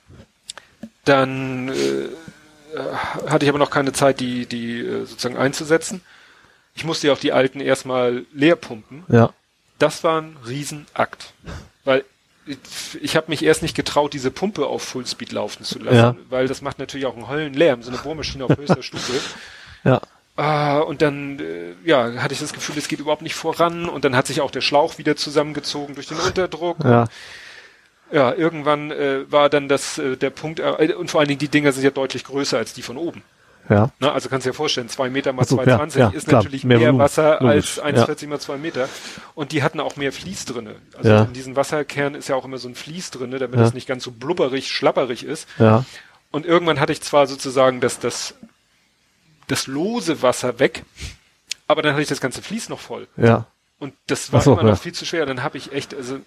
Dann 1.05 1.69
äh, 1.69 2.09
hatte 3.27 3.45
ich 3.45 3.49
aber 3.49 3.57
noch 3.59 3.71
keine 3.71 3.93
Zeit, 3.93 4.19
die, 4.19 4.45
die 4.45 4.79
äh, 4.81 5.05
sozusagen 5.05 5.37
einzusetzen. 5.37 6.01
Ich 6.75 6.85
musste 6.85 7.07
ja 7.07 7.13
auch 7.13 7.19
die 7.19 7.31
alten 7.33 7.61
erstmal 7.61 8.25
leer 8.33 8.55
pumpen. 8.55 9.03
Ja. 9.07 9.31
Das 9.79 10.03
war 10.03 10.21
ein 10.21 10.37
Riesenakt. 10.45 11.33
Weil 11.85 12.05
ich, 13.01 13.15
habe 13.15 13.27
mich 13.29 13.43
erst 13.43 13.61
nicht 13.61 13.75
getraut, 13.75 14.13
diese 14.13 14.31
Pumpe 14.31 14.65
auf 14.65 14.81
Fullspeed 14.83 15.31
laufen 15.31 15.63
zu 15.63 15.79
lassen, 15.79 15.95
Ja. 15.95 16.15
weil 16.29 16.47
das 16.47 16.61
macht 16.61 16.79
natürlich 16.79 17.05
auch 17.05 17.15
einen 17.15 17.27
Höllenlärm, 17.29 17.83
so 17.83 17.91
eine 17.91 17.99
Bohrmaschine 17.99 18.45
auf 18.45 18.55
höchster 18.57 18.83
Stufe. 18.83 19.13
Ja. 19.85 20.01
Ah, 20.35 20.79
und 20.79 21.01
dann 21.01 21.39
äh, 21.39 21.73
ja, 21.85 22.15
hatte 22.21 22.33
ich 22.33 22.41
das 22.41 22.51
Gefühl, 22.51 22.77
es 22.77 22.89
geht 22.89 22.99
überhaupt 22.99 23.21
nicht 23.21 23.33
voran 23.35 23.87
und 23.87 24.03
dann 24.03 24.13
hat 24.13 24.27
sich 24.27 24.41
auch 24.41 24.51
der 24.51 24.59
Schlauch 24.59 24.97
wieder 24.97 25.15
zusammengezogen 25.15 25.95
durch 25.95 26.07
den 26.07 26.17
Unterdruck. 26.17 26.77
Ja. 26.83 27.07
Ja, 28.11 28.33
irgendwann 28.33 28.91
äh, 28.91 29.31
war 29.31 29.49
dann 29.49 29.69
das 29.69 29.97
äh, 29.99 30.17
der 30.17 30.31
Punkt 30.31 30.59
äh, 30.59 30.93
und 30.95 31.11
vor 31.11 31.21
allen 31.21 31.29
Dingen 31.29 31.39
die 31.39 31.47
Dinger 31.47 31.71
sind 31.71 31.83
ja 31.83 31.91
deutlich 31.91 32.25
größer 32.25 32.57
als 32.57 32.73
die 32.73 32.81
von 32.81 32.97
oben. 32.97 33.23
Ja. 33.69 33.91
Ne? 33.99 34.11
Also 34.11 34.29
kannst 34.29 34.45
du 34.45 34.49
dir 34.49 34.55
vorstellen, 34.55 34.89
zwei 34.89 35.09
Meter 35.09 35.31
mal 35.31 35.45
so, 35.45 35.59
2,20 35.59 35.97
ja, 35.97 36.09
ja, 36.09 36.09
ist 36.09 36.27
klar, 36.27 36.41
natürlich 36.43 36.63
mehr 36.63 36.79
mehr, 36.79 36.97
Wasser 36.97 37.37
logisch, 37.39 37.79
als 37.79 37.97
1,40 38.09 38.27
mal 38.27 38.39
zwei 38.39 38.57
Meter. 38.57 38.89
Und 39.35 39.51
die 39.51 39.61
hatten 39.63 39.79
auch 39.79 39.95
mehr 39.95 40.11
Vlies 40.11 40.45
drinne. 40.45 40.75
Also 40.97 41.15
in 41.15 41.33
diesen 41.33 41.55
Wasserkernen 41.55 42.15
ist 42.15 42.27
ja 42.29 42.35
auch 42.35 42.45
immer 42.45 42.57
so 42.57 42.67
ein 42.67 42.75
Vlies 42.75 43.11
drinne, 43.11 43.37
damit 43.37 43.59
Ja. 43.59 43.65
es 43.65 43.73
nicht 43.73 43.87
ganz 43.87 44.03
so 44.03 44.11
blubberig, 44.11 44.71
schlapperig 44.71 45.23
ist. 45.23 45.47
Ja. 45.59 45.85
Und 46.31 46.45
irgendwann 46.45 46.79
hatte 46.79 46.91
ich 46.91 47.01
zwar 47.01 47.27
sozusagen 47.27 47.79
das, 47.79 47.99
das, 47.99 48.33
das 49.47 49.67
lose 49.67 50.21
Wasser 50.21 50.59
weg, 50.59 50.83
aber 51.67 51.81
dann 51.81 51.93
hatte 51.93 52.01
ich 52.01 52.09
das 52.09 52.21
ganze 52.21 52.41
Vlies 52.41 52.69
noch 52.69 52.79
voll. 52.79 53.07
Ja. 53.17 53.45
Und 53.79 53.93
das 54.07 54.33
war 54.33 54.41
so, 54.41 54.53
immer 54.53 54.63
noch 54.71 54.79
viel 54.79 54.93
zu 54.93 55.05
schwer. 55.05 55.25
Dann 55.25 55.41
habe 55.43 55.57
ich 55.57 55.71
echt, 55.71 55.93
also 55.95 56.19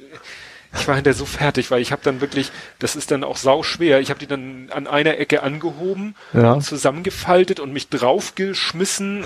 ich 0.74 0.88
war 0.88 0.94
hinterher 0.96 1.16
so 1.16 1.26
fertig, 1.26 1.70
weil 1.70 1.80
ich 1.82 1.92
habe 1.92 2.02
dann 2.02 2.20
wirklich, 2.20 2.50
das 2.78 2.96
ist 2.96 3.10
dann 3.10 3.24
auch 3.24 3.36
sau 3.36 3.62
schwer. 3.62 4.00
Ich 4.00 4.10
habe 4.10 4.18
die 4.20 4.26
dann 4.26 4.68
an 4.72 4.86
einer 4.86 5.18
Ecke 5.18 5.42
angehoben, 5.42 6.14
Ja. 6.32 6.58
zusammengefaltet 6.60 7.60
und 7.60 7.72
mich 7.72 7.88
draufgeschmissen, 7.88 9.24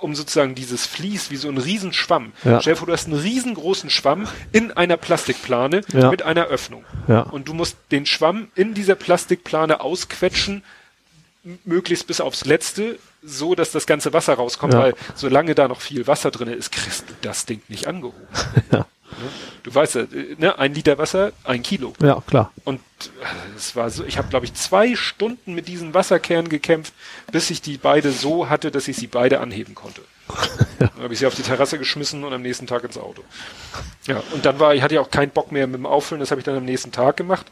um 0.00 0.14
sozusagen 0.14 0.54
dieses 0.54 0.86
Vlies 0.86 1.30
wie 1.30 1.36
so 1.36 1.48
ein 1.48 1.58
Riesenschwamm. 1.58 2.32
Ja. 2.44 2.60
Stell 2.60 2.72
dir 2.74 2.78
vor, 2.78 2.86
du 2.86 2.92
hast 2.92 3.06
einen 3.06 3.18
riesengroßen 3.18 3.90
Schwamm 3.90 4.26
in 4.52 4.72
einer 4.72 4.96
Plastikplane 4.96 5.82
Ja. 5.92 6.10
mit 6.10 6.22
einer 6.22 6.46
Öffnung. 6.46 6.84
Ja. 7.06 7.20
Und 7.20 7.48
du 7.48 7.54
musst 7.54 7.76
den 7.90 8.06
Schwamm 8.06 8.48
in 8.54 8.74
dieser 8.74 8.94
Plastikplane 8.94 9.80
ausquetschen, 9.80 10.62
möglichst 11.64 12.06
bis 12.06 12.20
aufs 12.22 12.46
Letzte, 12.46 12.98
so 13.22 13.54
dass 13.54 13.70
das 13.70 13.86
ganze 13.86 14.12
Wasser 14.14 14.34
rauskommt, 14.34 14.72
Ja. 14.72 14.80
weil 14.80 14.94
solange 15.14 15.54
da 15.54 15.68
noch 15.68 15.80
viel 15.82 16.06
Wasser 16.06 16.30
drin 16.30 16.48
ist, 16.48 16.72
kriegst 16.72 17.08
du 17.10 17.14
das 17.22 17.44
Ding 17.46 17.60
nicht 17.68 17.86
angehoben. 17.86 18.26
Ja. 18.72 18.86
Ne? 19.18 19.28
Du 19.62 19.74
weißt 19.74 19.94
ja, 19.94 20.04
ne, 20.38 20.58
ein 20.58 20.74
Liter 20.74 20.98
Wasser, 20.98 21.32
ein 21.44 21.62
Kilo. 21.62 21.92
Ja, 22.02 22.22
klar. 22.26 22.52
Und 22.64 22.80
äh, 23.00 23.56
es 23.56 23.76
war 23.76 23.90
so, 23.90 24.04
ich 24.04 24.18
habe 24.18 24.28
glaube 24.28 24.46
ich 24.46 24.54
zwei 24.54 24.94
Stunden 24.96 25.54
mit 25.54 25.68
diesen 25.68 25.94
Wasserkernen 25.94 26.48
gekämpft, 26.48 26.92
bis 27.32 27.50
ich 27.50 27.62
die 27.62 27.78
beide 27.78 28.12
so 28.12 28.48
hatte, 28.48 28.70
dass 28.70 28.88
ich 28.88 28.96
sie 28.96 29.06
beide 29.06 29.40
anheben 29.40 29.74
konnte. 29.74 30.02
Dann 30.78 30.90
habe 31.02 31.12
ich 31.12 31.20
sie 31.20 31.26
auf 31.26 31.34
die 31.34 31.42
Terrasse 31.42 31.78
geschmissen 31.78 32.24
und 32.24 32.32
am 32.32 32.42
nächsten 32.42 32.66
Tag 32.66 32.84
ins 32.84 32.98
Auto. 32.98 33.22
Ja, 34.06 34.22
und 34.32 34.44
dann 34.44 34.58
war 34.58 34.74
ich 34.74 34.82
hatte 34.82 34.94
ja 34.94 35.00
auch 35.00 35.10
keinen 35.10 35.30
Bock 35.30 35.52
mehr 35.52 35.66
mit 35.66 35.76
dem 35.76 35.86
Auffüllen, 35.86 36.20
das 36.20 36.30
habe 36.30 36.40
ich 36.40 36.44
dann 36.44 36.56
am 36.56 36.64
nächsten 36.64 36.92
Tag 36.92 37.16
gemacht. 37.16 37.46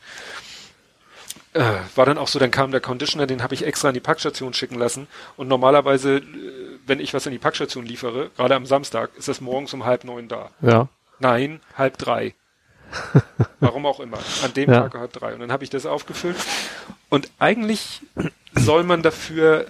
Äh, 1.54 1.62
war 1.96 2.06
dann 2.06 2.16
auch 2.16 2.28
so, 2.28 2.38
dann 2.38 2.50
kam 2.50 2.70
der 2.70 2.80
Conditioner, 2.80 3.26
den 3.26 3.42
habe 3.42 3.54
ich 3.54 3.66
extra 3.66 3.88
an 3.88 3.94
die 3.94 4.00
Packstation 4.00 4.54
schicken 4.54 4.76
lassen. 4.76 5.06
Und 5.36 5.48
normalerweise, 5.48 6.16
äh, 6.16 6.22
wenn 6.86 6.98
ich 6.98 7.12
was 7.12 7.26
in 7.26 7.32
die 7.32 7.38
Packstation 7.38 7.84
liefere, 7.84 8.30
gerade 8.36 8.54
am 8.54 8.64
Samstag, 8.64 9.10
ist 9.18 9.28
das 9.28 9.42
morgens 9.42 9.74
um 9.74 9.84
halb 9.84 10.04
neun 10.04 10.28
da. 10.28 10.50
Ja. 10.62 10.88
Nein, 11.22 11.60
halb 11.78 11.98
drei. 11.98 12.34
Warum 13.60 13.86
auch 13.86 14.00
immer. 14.00 14.18
An 14.42 14.52
dem 14.54 14.68
Ja. 14.70 14.82
Tag 14.82 14.94
halb 15.00 15.12
drei. 15.12 15.32
Und 15.34 15.40
dann 15.40 15.52
habe 15.52 15.62
ich 15.64 15.70
das 15.70 15.86
aufgefüllt. 15.86 16.36
Und 17.08 17.30
eigentlich 17.38 18.00
soll 18.54 18.82
man 18.82 19.02
dafür 19.02 19.66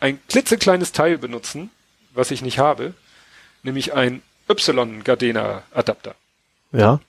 ein 0.00 0.20
klitzekleines 0.28 0.92
Teil 0.92 1.16
benutzen, 1.16 1.70
was 2.12 2.30
ich 2.30 2.42
nicht 2.42 2.58
habe, 2.58 2.92
nämlich 3.62 3.94
ein 3.94 4.22
Y-Gardena-Adapter, 4.50 6.14
Ja. 6.72 7.00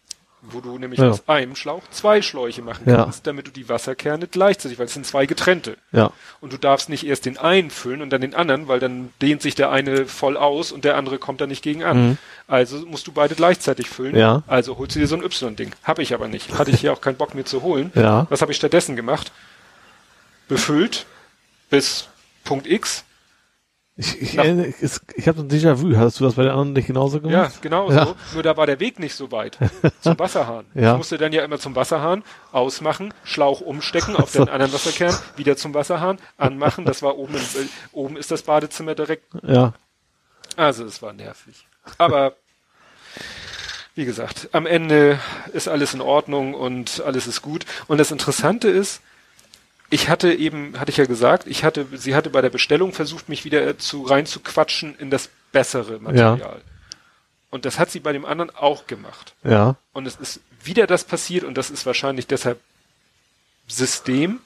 Wo 0.52 0.62
du 0.62 0.78
nämlich 0.78 1.00
Ja. 1.00 1.10
aus 1.10 1.28
einem 1.28 1.56
Schlauch 1.56 1.84
zwei 1.92 2.22
Schläuche 2.22 2.62
machen 2.62 2.84
Ja. 2.90 2.98
kannst, 3.04 3.28
damit 3.28 3.48
du 3.48 3.52
die 3.52 3.68
Wasserkerne 3.70 4.28
gleichzeitig, 4.28 4.80
weil 4.80 4.86
es 4.86 4.94
sind 4.94 5.06
zwei 5.06 5.26
getrennte. 5.26 5.78
Ja. 5.92 6.12
Und 6.42 6.54
du 6.54 6.58
darfst 6.58 6.90
nicht 6.90 7.06
erst 7.06 7.26
den 7.26 7.38
einen 7.38 7.70
füllen 7.70 8.02
und 8.02 8.10
dann 8.12 8.22
den 8.22 8.34
anderen, 8.36 8.68
weil 8.68 8.80
dann 8.80 9.10
dehnt 9.22 9.42
sich 9.42 9.56
der 9.56 9.72
eine 9.72 10.06
voll 10.06 10.38
aus 10.38 10.72
und 10.72 10.86
der 10.86 10.96
andere 10.98 11.18
kommt 11.18 11.42
da 11.42 11.48
nicht 11.48 11.64
gegen 11.64 11.84
an. 11.84 12.18
Also 12.48 12.78
musst 12.86 13.08
du 13.08 13.12
beide 13.12 13.36
gleichzeitig 13.36 13.88
füllen. 13.90 14.14
Mhm. 14.14 14.20
Ja. 14.20 14.44
Also 14.48 14.78
holst 14.78 14.96
du 14.96 15.00
dir 15.00 15.08
so 15.08 15.16
ein 15.16 15.24
Y-Ding. 15.24 15.72
Habe 15.84 16.02
ich 16.04 16.14
aber 16.14 16.28
nicht. 16.28 16.58
Hatte 16.58 16.72
ich 16.72 16.80
hier 16.82 16.94
auch 16.94 17.02
keinen 17.02 17.18
Bock 17.18 17.36
mir 17.36 17.46
zu 17.46 17.62
holen. 17.62 17.92
Ja. 17.96 18.28
Was 18.30 18.42
habe 18.42 18.52
ich 18.52 18.58
stattdessen 18.58 18.96
gemacht? 18.96 19.32
Befüllt 20.48 21.06
bis 21.70 22.08
Punkt 22.44 22.68
X. 22.68 23.04
Ich, 24.00 24.22
ich, 24.22 24.38
es- 24.82 25.02
ich 25.16 25.28
habe 25.28 25.40
so 25.40 25.44
ein 25.44 25.50
Déjà-vu. 25.50 25.96
Hast 25.98 26.20
du 26.20 26.24
das 26.24 26.36
bei 26.36 26.44
den 26.44 26.52
anderen 26.52 26.74
nicht 26.74 26.86
genauso 26.86 27.18
Ja, 27.18 27.22
gemacht? 27.24 27.62
genau 27.64 27.92
Ja. 27.92 28.06
so. 28.06 28.16
Nur 28.36 28.44
da 28.44 28.56
war 28.56 28.68
der 28.68 28.80
Weg 28.80 29.00
nicht 29.00 29.16
so 29.16 29.32
weit. 29.32 29.58
Zum 30.02 30.20
Wasserhahn. 30.20 30.66
Ja. 30.76 30.92
Ich 30.92 30.98
musste 30.98 31.18
dann 31.18 31.34
ja 31.34 31.44
immer 31.44 31.58
zum 31.58 31.76
Wasserhahn, 31.76 32.24
ausmachen, 32.52 33.12
Schlauch 33.24 33.60
umstecken 33.62 34.16
auf 34.16 34.32
den 34.34 34.50
anderen 34.50 34.72
Wasserkern, 34.72 35.18
wieder 35.36 35.58
zum 35.58 35.74
Wasserhahn, 35.74 36.20
anmachen. 36.38 36.86
Das 36.86 37.02
war 37.02 37.18
oben, 37.18 37.34
im, 37.34 37.42
äh, 37.42 37.68
oben 37.92 38.18
ist 38.18 38.30
das 38.30 38.44
Badezimmer 38.44 38.94
direkt 38.94 39.24
Ja. 39.42 39.74
Also 40.56 40.86
es 40.86 41.02
war 41.02 41.14
nervig. 41.14 41.66
Aber 41.98 42.34
wie 43.96 44.06
gesagt, 44.06 44.50
am 44.52 44.68
Ende 44.68 45.20
ist 45.54 45.68
alles 45.68 45.94
in 45.96 46.02
Ordnung 46.02 46.54
und 46.54 47.02
alles 47.04 47.26
ist 47.26 47.42
gut. 47.42 47.66
Und 47.88 47.98
das 47.98 48.12
Interessante 48.12 48.68
ist, 48.70 49.02
ich 49.90 50.10
hatte 50.10 50.34
eben, 50.34 50.80
hatte 50.80 50.92
ich 50.92 50.98
ja 50.98 51.06
gesagt, 51.06 51.48
ich 51.48 51.64
hatte, 51.64 51.86
sie 51.94 52.16
hatte 52.16 52.30
bei 52.30 52.42
der 52.42 52.50
Bestellung 52.50 52.92
versucht, 52.94 53.30
mich 53.30 53.46
wieder 53.46 53.78
zu 53.78 54.04
reinzuquatschen 54.04 54.96
in 55.00 55.10
das 55.10 55.30
bessere 55.52 56.00
Material. 56.00 56.62
Und 57.50 57.64
das 57.66 57.80
hat 57.80 57.90
sie 57.90 58.02
bei 58.02 58.12
dem 58.12 58.26
anderen 58.26 58.54
auch 58.54 58.88
gemacht. 58.88 59.34
Ja. 59.44 59.76
Und 59.94 60.06
es 60.06 60.16
ist 60.18 60.42
wieder 60.64 60.86
das 60.88 61.06
passiert 61.06 61.46
und 61.46 61.56
das 61.58 61.70
ist 61.70 61.86
wahrscheinlich 61.86 62.28
deshalb 62.28 62.60
System. 63.68 64.40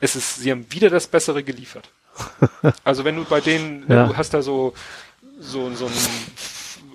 Es 0.00 0.16
ist, 0.16 0.36
sie 0.36 0.50
haben 0.50 0.66
wieder 0.70 0.90
das 0.90 1.06
Bessere 1.06 1.42
geliefert. 1.42 1.88
Also 2.84 3.04
wenn 3.04 3.16
du 3.16 3.24
bei 3.24 3.40
denen, 3.40 3.84
Ja. 3.90 4.06
du 4.06 4.16
hast 4.16 4.34
da 4.34 4.42
so, 4.42 4.74
so, 5.40 5.74
so 5.74 5.86
ein, 5.86 5.92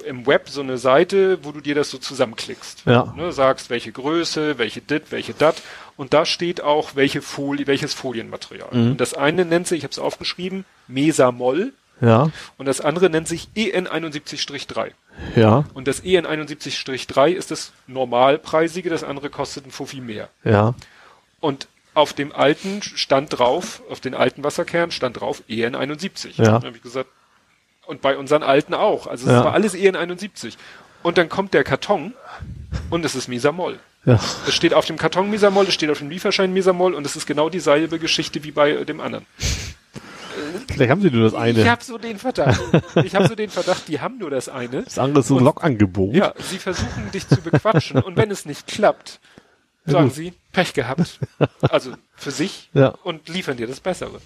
im 0.06 0.26
Web 0.28 0.48
so 0.50 0.62
eine 0.62 0.78
Seite, 0.78 1.44
wo 1.44 1.52
du 1.52 1.60
dir 1.60 1.74
das 1.76 1.90
so 1.90 1.98
zusammenklickst. 1.98 2.84
Ja. 2.86 3.14
Ne, 3.18 3.32
sagst, 3.32 3.70
welche 3.70 3.92
Größe, 3.92 4.58
welche 4.60 4.82
dit, 4.82 5.12
welche 5.12 5.34
dat. 5.34 5.62
Und 5.98 6.14
da 6.14 6.26
steht 6.26 6.62
auch, 6.62 6.96
welche 6.96 7.22
Folie, 7.22 7.68
welches 7.68 7.94
Folienmaterial. 7.94 8.70
Mhm. 8.72 8.92
Und 8.92 9.02
das 9.02 9.14
eine 9.16 9.46
nennt 9.46 9.68
sich, 9.68 9.80
ich 9.80 9.84
habe 9.84 9.92
es 9.92 10.00
aufgeschrieben, 10.00 10.64
Mesamol. 10.88 11.74
Ja. 12.00 12.30
Und 12.58 12.68
das 12.68 12.80
andere 12.80 13.10
nennt 13.10 13.28
sich 13.28 13.50
E 13.56 13.76
EN71-3. 13.76 14.92
Ja. 15.36 15.66
Und 15.74 15.88
das 15.88 16.04
E 16.06 16.20
EN71-3 16.20 17.30
ist 17.32 17.50
das 17.50 17.72
normalpreisige, 17.88 18.92
das 18.92 19.04
andere 19.04 19.32
kostet 19.32 19.66
ein 19.66 19.72
Fuffi 19.72 20.00
mehr. 20.00 20.30
Ja. 20.44 20.76
Und 21.40 21.68
auf 21.96 22.14
dem 22.14 22.32
alten 22.32 22.84
stand 22.84 23.40
drauf, 23.40 23.82
auf 23.90 24.00
den 24.00 24.14
alten 24.14 24.44
Wasserkern 24.44 24.92
stand 24.92 25.20
drauf 25.20 25.42
E 25.48 25.66
EN71. 25.66 26.40
Ja. 26.42 26.54
Habe 26.54 26.70
ich 26.76 26.84
gesagt, 26.84 27.10
und 27.88 28.02
bei 28.02 28.18
unseren 28.18 28.44
alten 28.44 28.76
auch. 28.76 29.08
Also 29.08 29.26
es 29.26 29.32
Ja. 29.34 29.46
war 29.46 29.54
alles 29.54 29.74
E 29.74 29.90
EN71. 29.90 30.58
Und 31.02 31.18
dann 31.18 31.30
kommt 31.30 31.56
der 31.56 31.64
Karton 31.64 32.14
und 32.92 33.04
es 33.06 33.16
ist 33.16 33.28
Mesamol. 33.28 33.80
Ja. 34.08 34.20
Es 34.48 34.54
steht 34.56 34.74
auf 34.74 34.86
dem 34.86 34.98
Karton 34.98 35.30
Mesamol, 35.30 35.66
es 35.68 35.74
steht 35.74 35.90
auf 35.92 36.00
dem 36.00 36.10
Lieferschein 36.10 36.54
Mesamol 36.54 36.94
und 36.96 37.06
es 37.06 37.16
ist 37.16 37.28
genau 37.28 37.50
dieselbe 37.50 38.00
Geschichte 38.00 38.44
wie 38.44 38.52
bei 38.52 38.84
dem 38.86 39.02
anderen. 39.02 39.26
Vielleicht 40.72 40.92
haben 40.92 41.02
sie 41.02 41.10
nur 41.12 41.24
das 41.24 41.34
Ich 41.34 41.40
eine. 41.40 41.70
habe 41.70 41.84
so 41.84 41.98
den 41.98 42.18
Verdacht. 42.18 42.60
Ich 43.04 43.16
habe 43.16 43.28
so 43.28 43.36
den 43.36 43.50
Verdacht, 43.50 43.88
die 43.88 44.00
haben 44.00 44.18
nur 44.18 44.30
das 44.30 44.48
eine. 44.50 44.84
Das 44.84 44.98
andere 44.98 45.20
ist 45.22 45.28
so 45.28 45.38
ein 45.38 45.44
Lokangebot. 45.44 46.14
Ja, 46.16 46.34
sie 46.38 46.58
versuchen 46.58 47.12
dich 47.14 47.28
zu 47.28 47.42
bequatschen 47.42 48.00
und 48.02 48.16
wenn 48.18 48.32
es 48.32 48.46
nicht 48.46 48.68
klappt, 48.68 49.20
sagen 49.86 50.10
sie, 50.12 50.34
Pech 50.52 50.74
gehabt. 50.74 51.20
Also 51.62 51.92
für 52.16 52.32
sich 52.32 52.70
Ja. 52.74 52.90
und 53.04 53.28
liefern 53.30 53.58
dir 53.58 53.68
das 53.68 53.80
Bessere. 53.80 54.22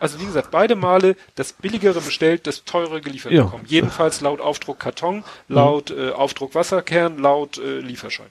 Also 0.00 0.18
wie 0.20 0.24
gesagt, 0.26 0.50
beide 0.50 0.76
Male 0.76 1.16
das 1.34 1.52
Billigere 1.52 2.00
bestellt, 2.00 2.46
das 2.46 2.64
Teure 2.64 3.00
geliefert 3.00 3.32
Ja. 3.32 3.44
bekommen. 3.44 3.64
Jedenfalls 3.66 4.20
laut 4.20 4.40
Aufdruck 4.40 4.78
Karton, 4.78 5.24
laut 5.48 5.90
äh, 5.90 6.10
Aufdruck 6.10 6.54
Wasserkern, 6.54 7.18
laut 7.18 7.58
äh, 7.58 7.80
Lieferschein. 7.80 8.28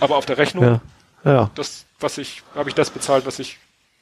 Aber 0.00 0.16
auf 0.16 0.26
der 0.26 0.38
Rechnung, 0.38 0.64
Ja. 0.64 0.80
Ja. 1.24 1.50
das, 1.54 1.86
was 2.00 2.18
ich, 2.18 2.42
habe 2.54 2.68
ich 2.68 2.74
das 2.74 2.90
bezahlt, 2.90 3.24
was 3.26 3.38
ich 3.38 3.58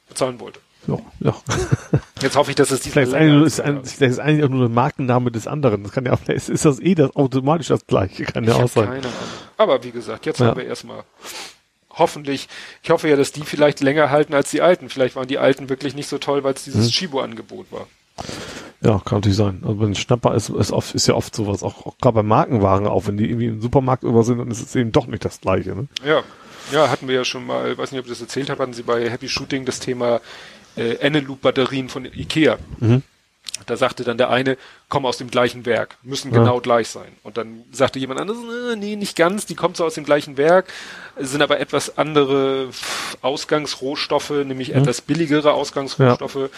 bezahlen 0.09 0.39
wollte. 0.39 0.59
Ja. 0.87 0.97
ja. 1.21 1.35
Jetzt 2.21 2.35
hoffe 2.35 2.51
ich, 2.51 2.55
dass 2.55 2.71
es 2.71 2.81
die 2.81 2.89
Vielleicht 2.89 3.13
ist, 3.13 3.61
ein, 3.61 3.85
vielleicht 3.85 4.01
ist 4.11 4.19
eigentlich 4.19 4.43
auch 4.43 4.49
nur 4.49 4.67
der 4.67 4.69
Markenname 4.75 5.31
des 5.31 5.47
anderen. 5.47 5.83
Das 5.83 5.93
kann 5.93 6.05
ja 6.05 6.11
auch, 6.13 6.19
vielleicht 6.19 6.49
ist 6.49 6.65
das 6.65 6.79
eh 6.81 6.95
das 6.95 7.15
automatisch 7.15 7.67
das 7.67 7.87
gleiche. 7.87 8.25
Kann 8.25 8.43
ja 8.43 8.51
Ich 8.51 8.55
auch 8.57 8.61
hab 8.63 8.69
sein. 8.69 8.85
keine 8.85 8.97
Ahnung. 8.99 9.13
Aber 9.57 9.83
wie 9.83 9.91
gesagt, 9.91 10.25
jetzt 10.25 10.39
Ja. 10.39 10.47
haben 10.47 10.57
wir 10.57 10.65
erstmal 10.65 11.03
hoffentlich, 11.95 12.49
ich 12.81 12.89
hoffe 12.89 13.07
ja, 13.07 13.15
dass 13.15 13.31
die 13.31 13.43
vielleicht 13.43 13.79
länger 13.81 14.09
halten 14.09 14.33
als 14.33 14.49
die 14.51 14.61
alten. 14.61 14.89
Vielleicht 14.89 15.15
waren 15.15 15.27
die 15.27 15.37
alten 15.37 15.69
wirklich 15.69 15.93
nicht 15.95 16.09
so 16.09 16.17
toll, 16.17 16.43
weil 16.43 16.53
es 16.55 16.63
dieses 16.63 16.87
Mhm. 16.87 16.91
Chibo-Angebot 16.91 17.71
war. 17.71 17.87
Ja, 18.81 19.01
kann 19.05 19.19
natürlich 19.19 19.37
sein. 19.37 19.59
Also 19.63 19.75
bei 19.75 19.85
den 19.85 19.95
Schnapper 19.95 20.35
ist, 20.35 20.49
ist, 20.49 20.71
oft, 20.71 20.93
ist 20.93 21.07
ja 21.07 21.13
oft 21.13 21.33
sowas, 21.33 21.63
auch, 21.63 21.85
auch 21.85 21.97
gerade 21.99 22.15
bei 22.15 22.23
Markenwaren 22.23 22.85
auch, 22.85 23.07
wenn 23.07 23.17
die 23.17 23.29
irgendwie 23.29 23.47
im 23.47 23.61
Supermarkt 23.61 24.03
über 24.03 24.23
sind, 24.23 24.39
dann 24.39 24.51
ist 24.51 24.61
es 24.61 24.75
eben 24.75 24.91
doch 24.91 25.07
nicht 25.07 25.23
das 25.23 25.39
gleiche. 25.41 25.75
Ne? 25.75 25.87
Ja. 26.05 26.23
Ja, 26.71 26.89
hatten 26.89 27.07
wir 27.09 27.15
ja 27.15 27.25
schon 27.25 27.45
mal, 27.45 27.77
weiß 27.77 27.91
nicht, 27.91 27.99
ob 27.99 28.05
ich 28.05 28.11
das 28.11 28.21
erzählt 28.21 28.49
habe, 28.49 28.61
hatten 28.61 28.73
sie 28.73 28.83
bei 28.83 29.09
Happy 29.09 29.27
Shooting 29.27 29.65
das 29.65 29.79
Thema 29.79 30.21
äh, 30.77 30.95
Eneloop-Batterien 30.95 31.89
von 31.89 32.05
Ikea. 32.05 32.57
Mhm. 32.79 33.03
Da 33.67 33.77
sagte 33.77 34.03
dann 34.03 34.17
der 34.17 34.29
eine, 34.29 34.57
kommen 34.89 35.05
aus 35.05 35.17
dem 35.17 35.29
gleichen 35.29 35.65
Werk, 35.65 35.97
müssen 36.01 36.33
ja. 36.33 36.39
genau 36.39 36.59
gleich 36.59 36.89
sein. 36.89 37.11
Und 37.21 37.37
dann 37.37 37.63
sagte 37.71 37.99
jemand 37.99 38.19
anderes, 38.19 38.39
äh, 38.39 38.75
nee, 38.75 38.95
nicht 38.95 39.15
ganz, 39.15 39.45
die 39.45 39.55
kommen 39.55 39.75
so 39.75 39.85
aus 39.85 39.93
dem 39.93 40.05
gleichen 40.05 40.37
Werk, 40.37 40.65
sind 41.17 41.41
aber 41.41 41.59
etwas 41.59 41.97
andere 41.97 42.69
Ausgangsrohstoffe, 43.21 44.31
nämlich 44.31 44.69
mhm. 44.69 44.77
etwas 44.79 45.01
billigere 45.01 45.53
Ausgangsrohstoffe 45.53 46.35
ja. 46.35 46.49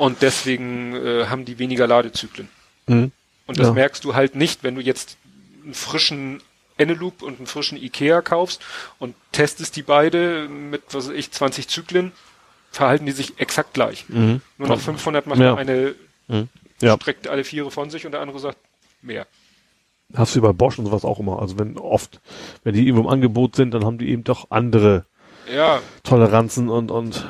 Und 0.00 0.22
deswegen 0.22 0.94
äh, 0.94 1.26
haben 1.26 1.44
die 1.44 1.58
weniger 1.58 1.86
Ladezyklen. 1.86 2.48
Mhm. 2.86 3.12
Und 3.46 3.58
das 3.58 3.68
ja. 3.68 3.72
merkst 3.72 4.04
du 4.04 4.14
halt 4.14 4.34
nicht, 4.34 4.62
wenn 4.62 4.74
du 4.74 4.80
jetzt 4.80 5.16
einen 5.64 5.74
frischen 5.74 6.42
Eneloop 6.78 7.22
und 7.22 7.38
einen 7.38 7.46
frischen 7.46 7.76
Ikea 7.76 8.22
kaufst 8.22 8.62
und 8.98 9.14
testest 9.32 9.76
die 9.76 9.82
beide 9.82 10.48
mit, 10.48 10.82
was 10.92 11.08
weiß 11.08 11.14
ich, 11.14 11.30
20 11.30 11.68
Zyklen, 11.68 12.12
verhalten 12.70 13.06
die 13.06 13.12
sich 13.12 13.38
exakt 13.38 13.74
gleich. 13.74 14.06
Mhm. 14.08 14.40
Nur 14.56 14.68
noch 14.68 14.80
500 14.80 15.26
macht 15.26 15.40
ja. 15.40 15.54
eine 15.54 15.94
Mhm. 16.30 16.48
Ja. 16.80 16.96
Streckt 16.96 17.28
alle 17.28 17.44
Viere 17.44 17.70
von 17.70 17.90
sich 17.90 18.06
und 18.06 18.12
der 18.12 18.20
andere 18.20 18.38
sagt 18.38 18.58
mehr. 19.02 19.26
Hast 20.14 20.34
du 20.34 20.40
bei 20.40 20.52
Bosch 20.52 20.78
und 20.78 20.86
sowas 20.86 21.04
auch 21.04 21.20
immer. 21.20 21.40
Also 21.40 21.58
wenn 21.58 21.76
oft, 21.76 22.20
wenn 22.64 22.74
die 22.74 22.86
irgendwo 22.86 23.02
im 23.02 23.08
Angebot 23.08 23.54
sind, 23.54 23.74
dann 23.74 23.84
haben 23.84 23.98
die 23.98 24.08
eben 24.08 24.24
doch 24.24 24.50
andere 24.50 25.04
ja. 25.54 25.80
Toleranzen 26.02 26.68
und, 26.68 26.90
und 26.90 27.26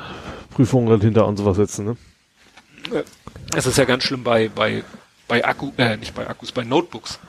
Prüfungen 0.51 0.87
dahinter 0.87 1.27
und 1.27 1.37
sowas 1.37 1.57
setzen, 1.57 1.85
ne? 1.85 1.97
Es 3.55 3.65
ist 3.65 3.77
ja 3.77 3.85
ganz 3.85 4.03
schlimm 4.03 4.23
bei, 4.23 4.49
bei, 4.49 4.83
bei 5.27 5.45
Akku, 5.45 5.71
äh, 5.77 5.97
nicht 5.97 6.13
bei 6.13 6.27
Akkus, 6.27 6.51
bei 6.51 6.63
Notebooks. 6.63 7.19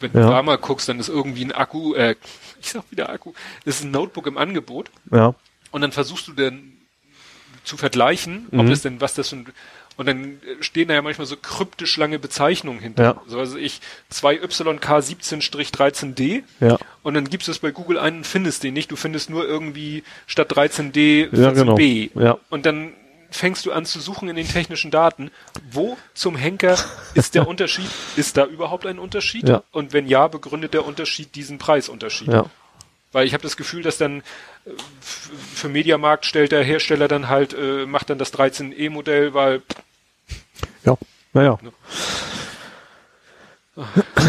Wenn 0.00 0.12
ja. 0.14 0.22
du 0.22 0.30
da 0.30 0.42
mal 0.42 0.58
guckst, 0.58 0.88
dann 0.88 0.98
ist 0.98 1.08
irgendwie 1.08 1.44
ein 1.44 1.52
Akku, 1.52 1.94
äh, 1.94 2.16
ich 2.60 2.70
sag 2.70 2.90
wieder 2.90 3.10
Akku, 3.10 3.32
ist 3.64 3.84
ein 3.84 3.90
Notebook 3.90 4.26
im 4.26 4.38
Angebot. 4.38 4.90
Ja. 5.10 5.34
Und 5.70 5.80
dann 5.80 5.92
versuchst 5.92 6.28
du 6.28 6.32
dann 6.32 6.72
zu 7.64 7.76
vergleichen, 7.76 8.46
ob 8.52 8.64
mhm. 8.64 8.70
das 8.70 8.82
denn, 8.82 9.00
was 9.00 9.14
das 9.14 9.28
für 9.28 9.36
ein, 9.36 9.46
und 9.96 10.06
dann 10.06 10.40
stehen 10.60 10.88
da 10.88 10.94
ja 10.94 11.02
manchmal 11.02 11.26
so 11.26 11.36
kryptisch 11.36 11.98
lange 11.98 12.18
Bezeichnungen 12.18 12.80
hinter. 12.80 13.02
Ja. 13.02 13.20
So, 13.26 13.38
also 13.38 13.58
ich 13.58 13.82
2YK17-13D. 14.12 16.44
Ja. 16.60 16.78
Und 17.02 17.14
dann 17.14 17.28
gibst 17.28 17.48
du 17.48 17.52
es 17.52 17.58
bei 17.58 17.72
Google 17.72 17.98
ein 17.98 18.18
und 18.18 18.26
findest 18.26 18.62
den 18.64 18.74
nicht. 18.74 18.90
Du 18.90 18.96
findest 18.96 19.28
nur 19.28 19.46
irgendwie 19.46 20.02
statt 20.26 20.50
13D 20.50 21.30
14B. 21.30 21.36
Ja, 21.36 21.50
genau. 21.50 21.78
ja. 22.26 22.38
Und 22.48 22.64
dann 22.64 22.94
fängst 23.32 23.66
du 23.66 23.72
an 23.72 23.84
zu 23.84 24.00
suchen 24.00 24.28
in 24.28 24.36
den 24.36 24.46
technischen 24.46 24.90
Daten. 24.90 25.30
Wo 25.70 25.98
zum 26.14 26.36
Henker 26.36 26.78
ist 27.14 27.34
der 27.34 27.48
Unterschied? 27.48 27.88
Ist 28.16 28.36
da 28.36 28.46
überhaupt 28.46 28.86
ein 28.86 28.98
Unterschied? 28.98 29.48
Ja. 29.48 29.62
Und 29.72 29.92
wenn 29.92 30.06
ja, 30.06 30.28
begründet 30.28 30.74
der 30.74 30.86
Unterschied 30.86 31.34
diesen 31.34 31.58
Preisunterschied? 31.58 32.28
Ja. 32.28 32.46
Weil 33.10 33.26
ich 33.26 33.34
habe 33.34 33.42
das 33.42 33.56
Gefühl, 33.56 33.82
dass 33.82 33.98
dann 33.98 34.20
äh, 34.20 34.70
für 35.00 35.68
Mediamarkt 35.68 36.24
stellt 36.24 36.52
der 36.52 36.62
Hersteller 36.62 37.08
dann 37.08 37.28
halt, 37.28 37.52
äh, 37.54 37.86
macht 37.86 38.10
dann 38.10 38.18
das 38.18 38.32
13E-Modell, 38.32 39.34
weil 39.34 39.62
ja, 40.84 40.96
naja. 41.32 41.58
Ne? 41.62 41.72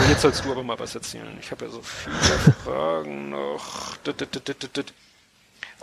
Jetzt 0.09 0.21
sollst 0.21 0.45
du 0.45 0.51
aber 0.51 0.63
mal 0.63 0.79
was 0.79 0.95
erzählen. 0.95 1.37
Ich 1.41 1.51
habe 1.51 1.65
ja 1.65 1.71
so 1.71 1.81
viele 1.81 2.15
Fragen 2.63 3.29
noch. 3.29 3.97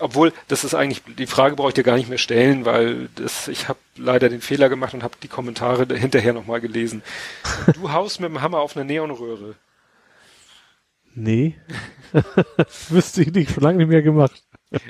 Obwohl, 0.00 0.32
das 0.48 0.64
ist 0.64 0.74
eigentlich, 0.74 1.02
die 1.18 1.26
Frage 1.26 1.56
brauche 1.56 1.68
ich 1.68 1.74
dir 1.74 1.82
gar 1.82 1.96
nicht 1.96 2.08
mehr 2.08 2.18
stellen, 2.18 2.64
weil 2.64 3.08
das, 3.14 3.48
ich 3.48 3.68
habe 3.68 3.78
leider 3.96 4.28
den 4.28 4.40
Fehler 4.40 4.68
gemacht 4.68 4.94
und 4.94 5.02
habe 5.02 5.16
die 5.22 5.28
Kommentare 5.28 5.86
hinterher 5.94 6.32
nochmal 6.32 6.60
gelesen. 6.60 7.02
Du 7.74 7.92
haust 7.92 8.20
mit 8.20 8.30
dem 8.30 8.42
Hammer 8.42 8.58
auf 8.58 8.76
eine 8.76 8.84
Neonröhre. 8.84 9.54
Nee. 11.14 11.56
Wüsste 12.88 13.22
ich 13.22 13.32
nicht, 13.32 13.52
schon 13.52 13.62
lange 13.62 13.78
nicht 13.78 13.88
mehr 13.88 14.02
gemacht. 14.02 14.42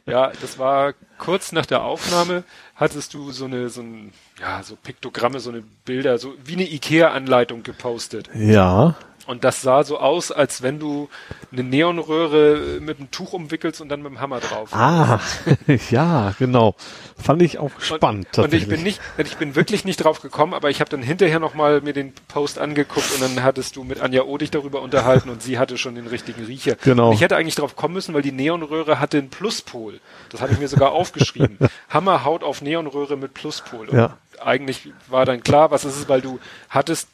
Ja, 0.06 0.32
das 0.40 0.58
war 0.58 0.94
kurz 1.18 1.52
nach 1.52 1.64
der 1.66 1.82
Aufnahme, 1.82 2.44
hattest 2.74 3.14
du 3.14 3.32
so 3.32 3.46
eine, 3.46 3.70
so 3.70 3.80
ein, 3.80 4.12
ja, 4.38 4.62
so 4.62 4.76
Piktogramme, 4.76 5.40
so 5.40 5.50
eine 5.50 5.62
Bilder, 5.84 6.18
so 6.18 6.34
wie 6.44 6.54
eine 6.54 6.68
Ikea-Anleitung 6.70 7.62
gepostet. 7.62 8.28
Ja. 8.34 8.96
Und 9.30 9.44
das 9.44 9.62
sah 9.62 9.84
so 9.84 10.00
aus, 10.00 10.32
als 10.32 10.60
wenn 10.60 10.80
du 10.80 11.08
eine 11.52 11.62
Neonröhre 11.62 12.80
mit 12.80 12.98
einem 12.98 13.12
Tuch 13.12 13.32
umwickelst 13.32 13.80
und 13.80 13.88
dann 13.88 14.02
mit 14.02 14.10
dem 14.10 14.20
Hammer 14.20 14.40
drauf. 14.40 14.70
Ah, 14.72 15.20
ja, 15.90 16.34
genau. 16.40 16.74
Fand 17.16 17.40
ich 17.40 17.60
auch 17.60 17.70
spannend. 17.78 18.26
Und, 18.36 18.46
und 18.46 18.54
ich 18.54 18.66
bin 18.66 18.82
nicht, 18.82 19.00
ich 19.18 19.36
bin 19.36 19.54
wirklich 19.54 19.84
nicht 19.84 19.98
drauf 19.98 20.20
gekommen, 20.20 20.52
aber 20.52 20.68
ich 20.68 20.80
habe 20.80 20.90
dann 20.90 21.00
hinterher 21.00 21.38
nochmal 21.38 21.80
mir 21.80 21.92
den 21.92 22.12
Post 22.26 22.58
angeguckt 22.58 23.06
und 23.14 23.20
dann 23.20 23.44
hattest 23.44 23.76
du 23.76 23.84
mit 23.84 24.00
Anja 24.00 24.24
Odig 24.24 24.50
darüber 24.50 24.82
unterhalten 24.82 25.30
und 25.30 25.44
sie 25.44 25.60
hatte 25.60 25.78
schon 25.78 25.94
den 25.94 26.08
richtigen 26.08 26.44
Riecher. 26.46 26.74
Genau. 26.82 27.10
Und 27.10 27.14
ich 27.14 27.20
hätte 27.20 27.36
eigentlich 27.36 27.54
drauf 27.54 27.76
kommen 27.76 27.94
müssen, 27.94 28.12
weil 28.14 28.22
die 28.22 28.32
Neonröhre 28.32 28.98
hatte 28.98 29.18
einen 29.18 29.30
Pluspol. 29.30 30.00
Das 30.30 30.40
habe 30.40 30.54
ich 30.54 30.58
mir 30.58 30.66
sogar 30.66 30.90
aufgeschrieben. 30.90 31.56
Hammer 31.88 32.24
haut 32.24 32.42
auf 32.42 32.62
Neonröhre 32.62 33.16
mit 33.16 33.34
Pluspol. 33.34 33.90
Und 33.90 33.96
ja. 33.96 34.16
eigentlich 34.42 34.92
war 35.06 35.24
dann 35.24 35.44
klar, 35.44 35.70
was 35.70 35.84
es 35.84 35.96
ist, 35.96 36.08
weil 36.08 36.20
du 36.20 36.40
hattest 36.68 37.06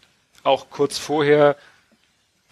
auch 0.44 0.70
kurz 0.70 0.96
vorher 0.96 1.56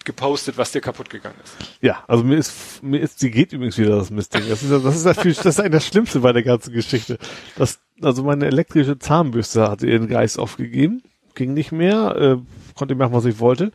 gepostet, 0.05 0.57
was 0.57 0.71
dir 0.71 0.81
kaputt 0.81 1.09
gegangen 1.09 1.35
ist. 1.43 1.55
Ja, 1.81 2.03
also 2.07 2.23
mir 2.23 2.37
ist, 2.37 2.81
mir 2.83 2.99
ist, 2.99 3.19
sie 3.19 3.31
geht 3.31 3.51
übrigens 3.53 3.77
wieder 3.77 3.97
das 3.97 4.11
Mistding. 4.11 4.43
Das 4.47 4.63
ist, 4.63 4.71
das 4.71 4.95
ist 4.95 5.05
natürlich, 5.05 5.37
das 5.37 5.55
ist 5.55 5.59
eigentlich 5.59 5.71
das 5.73 5.87
Schlimmste 5.87 6.19
bei 6.19 6.31
der 6.31 6.43
ganzen 6.43 6.73
Geschichte. 6.73 7.17
Das, 7.57 7.79
also 8.01 8.23
meine 8.23 8.45
elektrische 8.45 8.97
Zahnbürste 8.99 9.69
hatte 9.69 9.87
ihren 9.87 10.07
Geist 10.07 10.39
aufgegeben, 10.39 11.01
ging 11.33 11.53
nicht 11.53 11.71
mehr, 11.71 12.15
äh, 12.15 12.37
konnte 12.75 12.95
machen, 12.95 13.13
was 13.13 13.25
ich 13.25 13.39
wollte, 13.39 13.71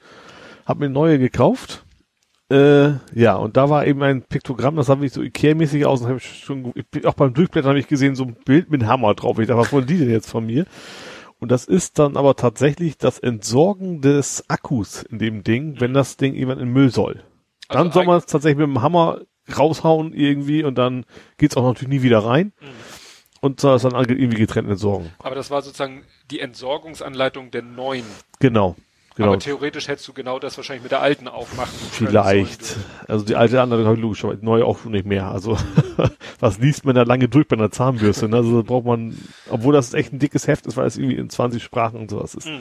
hab 0.65 0.79
mir 0.79 0.89
neue 0.89 1.19
gekauft. 1.19 1.85
Äh, 2.51 2.95
ja, 3.15 3.37
und 3.37 3.57
da 3.57 3.71
war 3.71 3.87
eben 3.87 4.03
ein 4.03 4.23
Piktogramm, 4.23 4.75
das 4.75 4.87
sah 4.87 4.97
wirklich 4.97 5.13
so 5.13 5.23
Ikea-mäßig 5.23 5.87
aus, 5.87 6.01
und 6.01 6.09
habe 6.09 6.19
ich 6.19 6.45
schon, 6.45 6.73
auch 7.05 7.15
beim 7.15 7.33
Durchblättern 7.33 7.69
habe 7.71 7.79
ich 7.79 7.87
gesehen, 7.87 8.17
so 8.17 8.25
ein 8.25 8.35
Bild 8.45 8.71
mit 8.71 8.87
Hammer 8.87 9.15
drauf. 9.15 9.39
Ich 9.39 9.47
dachte, 9.47 9.61
was 9.61 9.73
wollen 9.73 9.87
die 9.87 9.99
denn 9.99 10.11
jetzt 10.11 10.29
von 10.29 10.47
mir? 10.47 10.67
Und 11.41 11.51
das 11.51 11.65
ist 11.65 11.99
dann 11.99 12.17
aber 12.17 12.37
tatsächlich 12.37 12.99
das 12.99 13.19
Entsorgen 13.19 14.03
des 14.03 14.45
Akkus 14.49 15.03
in 15.03 15.19
dem 15.19 15.43
Ding, 15.43 15.81
wenn 15.81 15.95
das 15.95 16.19
Ding 16.19 16.35
jemand 16.35 16.61
in 16.61 16.69
Müll 16.69 16.91
soll. 16.91 17.25
Dann 17.69 17.87
also 17.89 17.93
soll 17.93 18.05
man 18.05 18.19
es 18.19 18.27
tatsächlich 18.27 18.59
mit 18.59 18.67
dem 18.67 18.83
Hammer 18.83 19.23
raushauen 19.57 20.13
irgendwie 20.13 20.63
und 20.63 20.77
dann 20.77 21.07
geht's 21.39 21.57
auch 21.57 21.65
natürlich 21.65 21.89
nie 21.89 22.03
wieder 22.03 22.25
rein. 22.25 22.53
Mhm. 22.61 22.67
Und 23.43 23.59
soll 23.59 23.77
es 23.77 23.83
dann 23.83 23.95
irgendwie 23.95 24.37
getrennt 24.37 24.69
entsorgen. 24.69 25.13
Aber 25.19 25.35
das 25.35 25.51
war 25.51 25.63
sozusagen 25.63 26.05
die 26.31 26.41
Entsorgungsanleitung 26.41 27.51
der 27.51 27.63
neuen. 27.63 28.05
Genau. 28.39 28.77
Genau. 29.21 29.33
Aber 29.33 29.39
theoretisch 29.39 29.89
hättest 29.89 30.09
du 30.09 30.15
genau 30.15 30.39
das 30.39 30.57
wahrscheinlich 30.57 30.83
mit 30.83 30.93
der 30.93 31.03
alten 31.03 31.29
auch 31.29 31.53
machen 31.55 31.69
Vielleicht. 31.91 32.79
Also 33.07 33.23
die 33.23 33.37
alte 33.37 33.61
andere 33.61 33.85
habe 33.85 33.97
ich 33.97 34.01
logisch, 34.01 34.25
aber 34.25 34.35
neu 34.41 34.65
auch 34.65 34.87
nicht 34.87 35.05
mehr. 35.05 35.31
Also 35.31 35.59
was 36.41 36.59
liest 36.59 36.87
man 36.87 36.95
da 36.95 37.03
lange 37.03 37.29
durch 37.29 37.47
bei 37.47 37.55
einer 37.55 37.71
Zahnbürste? 37.71 38.31
Ne? 38.31 38.37
Also 38.37 38.63
da 38.63 38.67
braucht 38.67 38.87
man, 38.87 39.15
obwohl 39.51 39.75
das 39.75 39.93
echt 39.93 40.15
ein 40.15 40.21
dickes 40.21 40.49
Heft 40.49 40.67
ist, 40.67 40.79
weil 40.79 40.87
es 40.87 40.97
irgendwie 40.97 41.17
in 41.17 41.29
20 41.29 41.63
Sprachen 41.63 42.01
und 42.01 42.11
sowas 42.11 42.35
ist. 42.35 42.47
Mhm. 42.47 42.61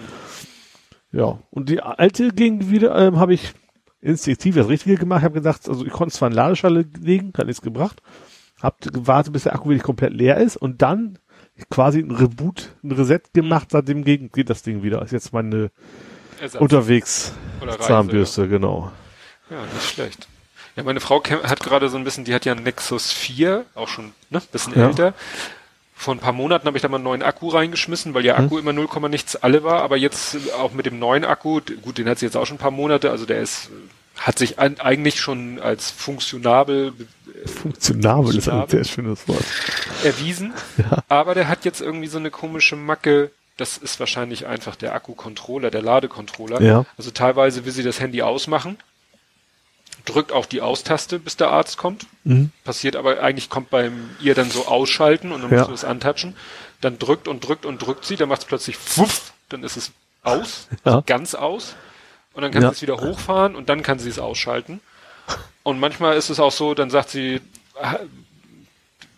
Ja. 1.13 1.39
Und 1.49 1.69
die 1.69 1.81
alte 1.81 2.31
ging 2.31 2.69
wieder, 2.69 2.93
ähm, 2.93 3.17
habe 3.21 3.33
ich 3.33 3.53
instinktiv 4.01 4.55
das 4.55 4.67
Richtige 4.67 4.97
gemacht. 4.97 5.23
habe 5.23 5.35
gesagt, 5.35 5.69
also 5.69 5.85
ich 5.85 5.93
konnte 5.93 6.13
zwar 6.13 6.27
in 6.27 6.35
Ladeschale 6.35 6.85
legen, 6.99 7.31
hat 7.37 7.47
nichts 7.47 7.61
gebracht. 7.61 8.01
Hab 8.61 8.81
gewartet, 8.81 9.31
bis 9.31 9.43
der 9.43 9.55
Akku 9.55 9.69
wirklich 9.69 9.83
komplett 9.83 10.11
leer 10.11 10.35
ist 10.35 10.57
und 10.57 10.81
dann 10.81 11.19
quasi 11.69 11.99
ein 11.99 12.11
Reboot, 12.11 12.75
ein 12.83 12.91
Reset 12.91 13.21
gemacht, 13.31 13.69
seitdem 13.71 14.03
geht 14.03 14.49
das 14.49 14.61
Ding 14.61 14.83
wieder. 14.83 15.01
Ist 15.01 15.13
jetzt 15.13 15.31
meine 15.31 15.71
Ersatz. 16.41 16.61
Unterwegs 16.61 17.33
Reise, 17.61 17.79
Zahnbürste, 17.79 18.41
ja. 18.41 18.47
genau. 18.47 18.91
Ja, 19.49 19.61
nicht 19.73 19.89
schlecht. 19.89 20.27
Ja, 20.75 20.83
meine 20.83 20.99
Frau 20.99 21.23
hat 21.23 21.59
gerade 21.61 21.89
so 21.89 21.97
ein 21.97 22.03
bisschen, 22.03 22.25
die 22.25 22.33
hat 22.33 22.45
ja 22.45 22.53
einen 22.53 22.63
Nexus 22.63 23.11
4, 23.11 23.65
auch 23.75 23.87
schon 23.87 24.13
ne, 24.29 24.41
bisschen 24.51 24.77
ja. 24.77 24.87
älter. 24.87 25.13
Vor 25.95 26.15
ein 26.15 26.19
paar 26.19 26.31
Monaten 26.31 26.65
habe 26.65 26.77
ich 26.77 26.81
da 26.81 26.87
mal 26.87 26.95
einen 26.95 27.03
neuen 27.03 27.23
Akku 27.23 27.49
reingeschmissen, 27.49 28.13
weil 28.13 28.23
der 28.23 28.37
hm. 28.37 28.45
Akku 28.45 28.55
hm. 28.55 28.67
immer 28.67 28.73
0, 28.73 29.09
nichts 29.09 29.35
alle 29.35 29.63
war. 29.63 29.81
Aber 29.81 29.97
jetzt 29.97 30.37
auch 30.57 30.71
mit 30.71 30.85
dem 30.85 30.99
neuen 30.99 31.25
Akku, 31.25 31.59
gut, 31.81 31.97
den 31.97 32.07
hat 32.07 32.19
sie 32.19 32.25
jetzt 32.25 32.37
auch 32.37 32.45
schon 32.45 32.55
ein 32.55 32.61
paar 32.61 32.71
Monate, 32.71 33.11
also 33.11 33.25
der 33.25 33.41
ist 33.41 33.69
hat 34.19 34.37
sich 34.37 34.59
an, 34.59 34.79
eigentlich 34.79 35.19
schon 35.19 35.59
als 35.59 35.91
funktionabel 35.91 36.93
funktionabel 37.45 38.37
ist 38.37 38.49
ein 38.49 38.67
sehr 38.67 38.83
schönes 38.83 39.27
Wort 39.27 39.45
erwiesen, 40.03 40.53
ja. 40.77 41.03
aber 41.07 41.35
der 41.35 41.47
hat 41.47 41.63
jetzt 41.63 41.79
irgendwie 41.79 42.07
so 42.07 42.17
eine 42.17 42.31
komische 42.31 42.75
Macke, 42.75 43.31
das 43.59 43.77
ist 43.77 43.99
wahrscheinlich 43.99 44.47
einfach 44.47 44.75
der 44.75 44.93
Akku-Controller, 44.95 45.69
der 45.69 45.81
Ladecontroller. 45.81 46.61
Ja. 46.61 46.85
Also 46.97 47.11
teilweise 47.11 47.65
will 47.65 47.73
sie 47.73 47.83
das 47.83 47.99
Handy 47.99 48.21
ausmachen, 48.21 48.77
drückt 50.05 50.31
auch 50.31 50.45
die 50.45 50.61
Austaste, 50.61 51.19
bis 51.19 51.35
der 51.35 51.49
Arzt 51.49 51.77
kommt. 51.77 52.05
Mhm. 52.23 52.51
Passiert 52.63 52.95
aber 52.95 53.21
eigentlich 53.21 53.49
kommt 53.49 53.69
beim 53.69 54.11
ihr 54.21 54.33
dann 54.33 54.49
so 54.49 54.67
ausschalten 54.67 55.31
und 55.31 55.41
dann 55.41 55.51
ja. 55.51 55.57
musst 55.57 55.69
du 55.69 55.73
es 55.73 55.83
antatschen. 55.83 56.35
Dann 56.79 56.97
drückt 56.99 57.27
und 57.27 57.45
drückt 57.45 57.65
und 57.65 57.79
drückt 57.79 58.05
sie, 58.05 58.15
dann 58.15 58.29
macht 58.29 58.41
es 58.41 58.47
plötzlich 58.47 58.77
wuff, 58.95 59.33
dann 59.49 59.63
ist 59.63 59.75
es 59.75 59.91
aus, 60.23 60.67
also 60.83 61.03
ganz 61.05 61.35
aus. 61.35 61.75
Und 62.33 62.43
dann 62.43 62.51
kann 62.51 62.61
ja. 62.61 62.69
sie 62.69 62.75
es 62.75 62.81
wieder 62.81 63.01
hochfahren 63.01 63.55
und 63.55 63.67
dann 63.67 63.83
kann 63.83 63.99
sie 63.99 64.09
es 64.09 64.19
ausschalten. 64.19 64.79
Und 65.63 65.79
manchmal 65.79 66.15
ist 66.15 66.29
es 66.29 66.39
auch 66.39 66.53
so, 66.53 66.73
dann 66.73 66.89
sagt 66.89 67.09
sie, 67.09 67.41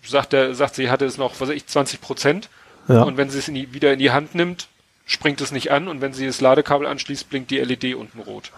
sagt 0.03 0.33
der, 0.33 0.55
sagt 0.55 0.75
sie, 0.75 0.89
hatte 0.89 1.05
es 1.05 1.17
noch, 1.17 1.33
was 1.33 1.41
weiß 1.41 1.49
ich, 1.49 1.67
20 1.67 2.01
Prozent. 2.01 2.49
Ja. 2.87 3.03
Und 3.03 3.17
wenn 3.17 3.29
sie 3.29 3.39
es 3.39 3.47
in 3.47 3.55
die, 3.55 3.73
wieder 3.73 3.93
in 3.93 3.99
die 3.99 4.11
Hand 4.11 4.35
nimmt, 4.35 4.67
springt 5.05 5.41
es 5.41 5.51
nicht 5.51 5.71
an 5.71 5.87
und 5.87 6.01
wenn 6.01 6.13
sie 6.13 6.25
das 6.25 6.41
Ladekabel 6.41 6.87
anschließt, 6.87 7.29
blinkt 7.29 7.51
die 7.51 7.59
LED 7.59 7.95
unten 7.95 8.19
rot. 8.19 8.51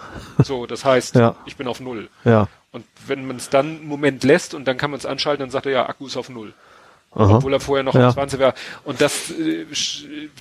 So, 0.44 0.66
das 0.66 0.86
heißt, 0.86 1.16
ja. 1.16 1.36
ich 1.46 1.56
bin 1.56 1.68
auf 1.68 1.80
Null. 1.80 2.10
Ja. 2.26 2.48
Und 2.72 2.86
wenn 3.06 3.26
man 3.28 3.38
es 3.38 3.50
dann 3.50 3.66
einen 3.68 3.88
Moment 3.88 4.24
lässt 4.24 4.54
und 4.54 4.66
dann 4.66 4.78
kann 4.78 4.90
man 4.92 4.98
es 5.00 5.06
anschalten, 5.06 5.42
dann 5.42 5.52
sagt 5.52 5.68
er 5.68 5.72
ja, 5.72 5.90
Akku 5.90 6.08
ist 6.08 6.18
auf 6.18 6.30
null. 6.30 6.54
Aha. 7.14 7.36
Obwohl 7.36 7.54
er 7.54 7.60
vorher 7.60 7.84
noch 7.84 7.94
Ja. 7.94 8.08
auf 8.08 8.16
20 8.16 8.40
war. 8.40 8.56
Und 8.84 9.00
das 9.00 9.30
äh, 9.30 9.68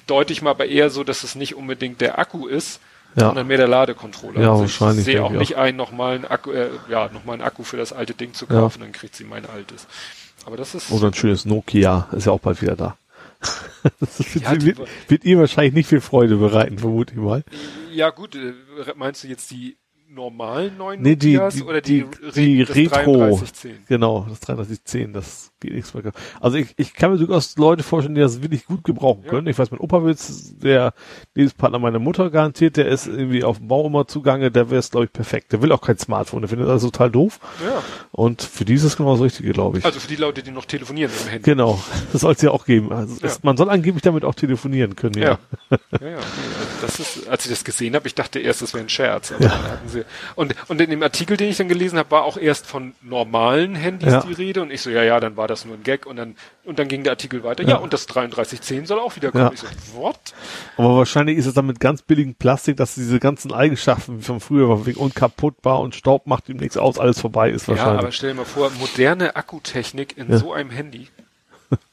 deute 0.06 0.32
ich 0.32 0.40
mal 0.40 0.50
aber 0.50 0.64
eher 0.66 0.88
so, 0.88 1.04
dass 1.04 1.24
es 1.24 1.34
nicht 1.34 1.54
unbedingt 1.54 2.00
der 2.00 2.18
Akku 2.18 2.46
ist, 2.46 2.80
Ja. 3.14 3.26
sondern 3.26 3.46
mehr 3.48 3.58
der 3.58 3.68
Ladecontroller. 3.68 4.40
Ja, 4.40 4.50
also 4.52 4.62
wahrscheinlich, 4.62 5.00
Ich 5.00 5.04
sehe 5.04 5.22
auch 5.22 5.30
ich 5.32 5.38
nicht 5.38 5.56
ein, 5.56 5.76
nochmal 5.76 6.14
einen 6.14 6.24
Akku, 6.24 6.52
äh, 6.52 6.70
ja, 6.88 7.10
nochmal 7.12 7.34
einen 7.34 7.42
Akku 7.42 7.62
für 7.64 7.76
das 7.76 7.92
alte 7.92 8.14
Ding 8.14 8.32
zu 8.32 8.46
Ja. 8.46 8.60
kaufen, 8.60 8.80
dann 8.80 8.92
kriegt 8.92 9.14
sie 9.14 9.24
mein 9.24 9.44
altes. 9.44 9.86
Aber 10.46 10.56
das 10.56 10.74
ist, 10.74 10.90
Oder 10.90 11.08
ein 11.08 11.14
schönes 11.14 11.44
Nokia, 11.44 12.08
ist 12.12 12.24
ja 12.24 12.32
auch 12.32 12.40
bald 12.40 12.62
wieder 12.62 12.74
da. 12.76 12.96
Das 14.00 14.34
wird, 14.34 14.44
Ja, 14.44 14.54
die- 14.56 14.66
wird, 14.66 14.78
wird 15.08 15.24
ihr 15.24 15.38
wahrscheinlich 15.38 15.74
nicht 15.74 15.88
viel 15.88 16.00
Freude 16.00 16.36
bereiten, 16.36 16.78
vermute 16.78 17.14
ich 17.14 17.20
mal. 17.20 17.44
ja 17.92 18.10
gut, 18.10 18.36
äh, 18.36 18.52
meinst 18.96 19.24
du 19.24 19.28
jetzt 19.28 19.50
die 19.50 19.76
normalen 20.14 20.76
neuen 20.76 21.02
Nee, 21.02 21.16
die, 21.16 21.38
die, 21.52 21.62
oder 21.62 21.80
die, 21.80 22.04
die, 22.34 22.64
die, 22.64 22.86
Retro. 22.86 23.38
3310? 23.38 23.78
Genau, 23.88 24.26
das 24.28 24.40
3310, 24.40 25.12
das 25.12 25.52
geht 25.60 25.74
nichts 25.74 25.94
mehr. 25.94 26.12
Also 26.40 26.56
ich, 26.58 26.74
ich 26.76 26.94
kann 26.94 27.12
mir 27.12 27.18
durchaus 27.18 27.56
Leute 27.56 27.82
vorstellen, 27.82 28.14
die 28.14 28.20
das 28.20 28.42
wirklich 28.42 28.66
gut 28.66 28.84
gebrauchen 28.84 29.22
Ja. 29.24 29.30
können. 29.30 29.46
Ich 29.46 29.58
weiß, 29.58 29.70
mein 29.70 29.80
Opa 29.80 30.02
wird's, 30.04 30.54
der 30.58 30.92
Lebenspartner 31.34 31.78
meiner 31.78 31.98
Mutter 31.98 32.30
garantiert, 32.30 32.76
der 32.76 32.88
ist 32.88 33.06
irgendwie 33.06 33.44
auf 33.44 33.58
dem 33.58 33.68
Bau 33.68 33.86
immer 33.86 34.06
zugange, 34.06 34.50
der 34.50 34.70
wäre 34.70 34.80
es, 34.80 34.90
glaube 34.90 35.06
ich, 35.06 35.12
perfekt. 35.12 35.52
Der 35.52 35.62
will 35.62 35.72
auch 35.72 35.80
kein 35.80 35.98
Smartphone, 35.98 36.42
der 36.42 36.48
findet 36.48 36.68
das 36.68 36.82
total 36.82 37.10
doof. 37.10 37.38
Ja, 37.64 37.82
Und 38.10 38.42
für 38.42 38.64
dieses 38.64 38.96
genau 38.96 39.12
das 39.14 39.22
Richtige, 39.22 39.52
glaube 39.52 39.78
ich. 39.78 39.84
also 39.84 40.00
für 40.00 40.08
die 40.08 40.16
Leute, 40.16 40.42
die 40.42 40.50
noch 40.50 40.64
telefonieren 40.64 41.10
im 41.24 41.28
Handy. 41.28 41.44
genau, 41.50 41.82
das 42.12 42.22
soll 42.22 42.32
es 42.32 42.42
ja 42.42 42.50
auch 42.50 42.64
geben. 42.66 42.92
Also 42.92 43.16
Ja. 43.20 43.26
es, 43.28 43.42
man 43.42 43.56
soll 43.56 43.70
angeblich 43.70 44.02
damit 44.02 44.24
auch 44.24 44.34
telefonieren 44.34 44.96
können, 44.96 45.16
ja. 45.16 45.38
Ja. 45.70 45.78
ja, 46.00 46.08
ja. 46.08 46.16
Also 46.16 46.26
das 46.82 47.00
ist, 47.00 47.28
als 47.28 47.44
ich 47.44 47.50
das 47.50 47.64
gesehen 47.64 47.94
habe, 47.94 48.06
ich 48.08 48.14
dachte 48.14 48.40
erst, 48.40 48.62
das 48.62 48.74
wäre 48.74 48.84
ein 48.84 48.88
Scherz. 48.88 49.32
Aber 49.32 49.44
dann 49.48 49.62
hatten 49.62 49.88
sie, 49.88 50.01
und, 50.36 50.54
und 50.68 50.80
in 50.80 50.90
dem 50.90 51.02
Artikel, 51.02 51.36
den 51.36 51.48
ich 51.50 51.56
dann 51.56 51.68
gelesen 51.68 51.98
habe, 51.98 52.10
war 52.10 52.24
auch 52.24 52.36
erst 52.36 52.66
von 52.66 52.94
normalen 53.02 53.74
Handys 53.74 54.12
Ja. 54.12 54.20
die 54.22 54.32
Rede. 54.32 54.62
Und 54.62 54.70
ich 54.70 54.80
so, 54.80 54.90
ja, 54.90 55.02
ja, 55.02 55.20
dann 55.20 55.36
war 55.36 55.48
das 55.48 55.64
nur 55.64 55.76
ein 55.76 55.82
Gag. 55.82 56.06
Und 56.06 56.16
dann, 56.16 56.36
und 56.64 56.78
dann 56.78 56.88
ging 56.88 57.02
der 57.04 57.12
Artikel 57.12 57.42
weiter. 57.44 57.62
Ja, 57.64 57.70
Ja. 57.70 57.76
und 57.76 57.92
das 57.92 58.06
3310 58.06 58.86
soll 58.86 58.98
auch 58.98 59.16
wieder 59.16 59.30
kommen. 59.30 59.44
Ja. 59.44 59.52
Ich 59.52 59.60
so, 59.60 59.66
what? 59.96 60.18
Aber 60.76 60.96
wahrscheinlich 60.98 61.36
ist 61.38 61.46
es 61.46 61.54
dann 61.54 61.66
mit 61.66 61.80
ganz 61.80 62.02
billigem 62.02 62.34
Plastik, 62.34 62.76
dass 62.76 62.94
diese 62.94 63.18
ganzen 63.20 63.52
Eigenschaften 63.52 64.18
wie 64.18 64.22
von 64.22 64.40
früher 64.40 64.68
war, 64.68 64.86
wegen 64.86 64.98
unkaputtbar 64.98 65.80
und 65.80 65.94
Staub 65.94 66.26
macht 66.26 66.48
ihm 66.48 66.56
nichts 66.58 66.76
aus, 66.76 66.98
alles 66.98 67.20
vorbei 67.20 67.50
ist 67.50 67.68
Ja, 67.68 67.74
wahrscheinlich. 67.76 67.98
aber 68.00 68.12
stell 68.12 68.30
dir 68.30 68.36
mal 68.36 68.44
vor, 68.44 68.70
moderne 68.78 69.36
Akkutechnik 69.36 70.16
in 70.18 70.30
Ja. 70.30 70.38
so 70.38 70.52
einem 70.52 70.70
Handy. 70.70 71.08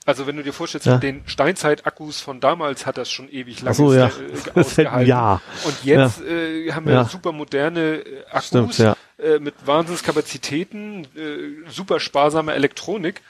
Also 0.09 0.27
wenn 0.27 0.35
du 0.35 0.43
dir 0.43 0.51
vorstellst, 0.53 0.87
Ja. 0.87 0.95
mit 0.95 1.03
den 1.03 1.21
Steinzeit-Akkus 1.25 2.19
von 2.19 2.39
damals 2.41 2.85
hat 2.85 2.97
das 2.97 3.09
schon 3.09 3.29
ewig 3.29 3.61
lange 3.61 3.75
so, 3.75 3.93
ja. 3.93 4.07
äh, 4.07 4.11
ausgehalten. 4.59 5.07
Jahr. 5.07 5.41
Und 5.65 5.83
jetzt 5.85 6.21
äh, 6.21 6.71
haben 6.73 6.85
wir 6.87 6.93
Ja. 6.93 7.05
super 7.05 7.31
moderne 7.31 7.79
äh, 7.97 8.25
Akkus 8.31 8.47
Stimmt, 8.47 8.77
ja. 8.79 8.95
äh, 9.17 9.39
mit 9.39 9.53
Wahnsinnskapazitäten, 9.65 11.05
äh, 11.15 11.69
super 11.69 11.99
sparsame 11.99 12.53
Elektronik. 12.53 13.21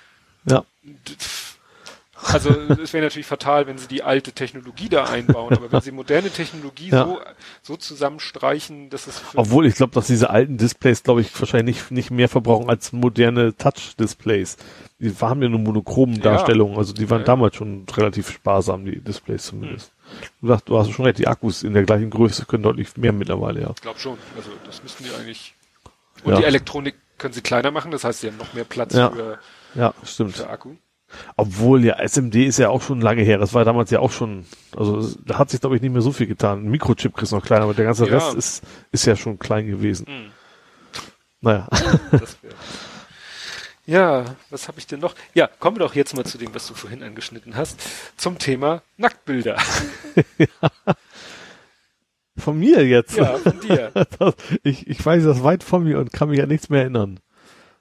ja. 0.46 0.64
Also 2.22 2.52
es 2.52 2.92
wäre 2.94 3.06
natürlich 3.06 3.26
fatal, 3.28 3.66
wenn 3.68 3.78
sie 3.78 3.88
die 3.88 4.04
alte 4.04 4.32
Technologie 4.34 4.90
da 4.90 5.06
einbauen, 5.06 5.54
aber 5.54 5.72
wenn 5.72 5.82
sie 5.82 5.92
moderne 5.92 6.30
Technologie 6.30 6.90
Ja. 6.90 7.06
so, 7.06 7.22
so 7.62 7.78
zusammenstreichen, 7.78 8.90
dass 8.90 9.08
es 9.08 9.22
Obwohl 9.36 9.66
ich 9.66 9.76
glaube, 9.76 9.94
dass 9.94 10.08
diese 10.08 10.30
alten 10.30 10.58
Displays, 10.58 11.04
glaube 11.04 11.22
ich, 11.22 11.40
wahrscheinlich 11.40 11.78
nicht, 11.78 11.92
nicht 11.92 12.12
mehr 12.12 12.28
verbrauchen 12.30 12.70
als 12.70 12.92
moderne 12.92 13.56
Touch-Displays. 13.56 14.58
Die 15.00 15.16
haben 15.22 15.42
ja 15.42 15.50
nur 15.50 15.60
monochromen 15.60 16.22
Darstellungen, 16.22 16.78
also 16.78 16.94
die 16.94 17.10
waren 17.10 17.22
Ja. 17.22 17.26
damals 17.26 17.56
schon 17.56 17.86
relativ 17.96 18.30
sparsam, 18.32 18.86
die 18.86 19.00
Displays 19.00 19.46
zumindest. 19.46 19.92
Du, 20.42 20.48
sagst, 20.48 20.68
du 20.68 20.78
hast 20.78 20.92
schon 20.92 21.06
recht, 21.06 21.20
die 21.20 21.28
Akkus 21.28 21.64
in 21.64 21.74
der 21.74 21.84
gleichen 21.84 22.10
Größe 22.10 22.46
können 22.46 22.64
deutlich 22.64 22.98
mehr 22.98 23.14
mittlerweile, 23.14 23.62
ja. 23.62 23.70
Ich 23.76 23.82
glaube 23.82 24.00
schon. 24.00 24.18
Also 24.36 24.50
das 24.66 24.84
müssten 24.84 25.04
die 25.06 25.12
eigentlich. 25.12 25.54
Und 26.24 26.34
Ja. 26.34 26.40
die 26.40 26.46
Elektronik 26.46 26.96
können 27.18 27.34
sie 27.34 27.42
kleiner 27.42 27.72
machen, 27.72 27.92
das 27.92 28.04
heißt, 28.04 28.22
sie 28.22 28.28
haben 28.28 28.38
noch 28.38 28.54
mehr 28.54 28.66
Platz 28.66 28.94
Ja. 28.94 29.10
für, 29.12 29.40
Ja, 29.76 29.94
stimmt. 30.04 30.36
für 30.36 30.50
Akku. 30.50 30.72
Obwohl, 31.36 31.84
ja, 31.86 32.00
SMD 32.00 32.36
ist 32.36 32.60
ja 32.60 32.70
auch 32.70 32.82
schon 32.82 33.02
lange 33.02 33.24
her. 33.24 33.38
Das 33.38 33.54
war 33.54 33.66
damals 33.66 33.92
ja 33.92 34.00
auch 34.00 34.12
schon, 34.12 34.46
also 34.76 35.16
da 35.26 35.38
hat 35.38 35.50
sich, 35.50 35.60
glaube 35.60 35.76
ich, 35.76 35.82
nicht 35.82 35.92
mehr 35.92 36.02
so 36.02 36.12
viel 36.12 36.28
getan. 36.28 36.66
Ein 36.66 36.72
Mikrochip 36.72 37.20
ist 37.22 37.32
noch 37.32 37.44
kleiner, 37.44 37.64
aber 37.64 37.74
der 37.74 37.86
ganze 37.86 38.08
Ja. 38.08 38.18
Rest 38.18 38.36
ist, 38.36 38.64
ist 38.92 39.06
ja 39.06 39.16
schon 39.16 39.40
klein 39.40 39.68
gewesen. 39.68 40.06
Hm. 40.08 40.32
Naja. 41.42 41.68
Ja, 43.86 44.24
was 44.52 44.68
habe 44.68 44.78
ich 44.78 44.86
denn 44.86 45.00
noch? 45.00 45.16
Ja, 45.34 45.48
kommen 45.48 45.78
wir 45.78 45.80
doch 45.80 45.96
jetzt 45.96 46.16
mal 46.16 46.24
zu 46.24 46.38
dem, 46.38 46.54
was 46.54 46.68
du 46.68 46.76
vorhin 46.76 47.02
angeschnitten 47.02 47.56
hast, 47.56 47.82
zum 48.18 48.38
Thema 48.38 48.84
Nacktbilder. 48.98 49.58
Von 52.38 52.60
mir 52.60 52.86
jetzt. 52.86 53.18
Ja, 53.18 53.38
von 53.38 53.60
dir. 53.60 53.92
Das, 54.20 54.36
ich, 54.64 54.88
ich 54.88 55.04
weiß 55.04 55.24
das 55.24 55.44
weit 55.44 55.64
von 55.64 55.84
mir 55.84 56.00
und 56.00 56.14
kann 56.14 56.30
mich 56.30 56.42
an 56.42 56.50
nichts 56.50 56.70
mehr 56.70 56.82
erinnern. 56.82 57.20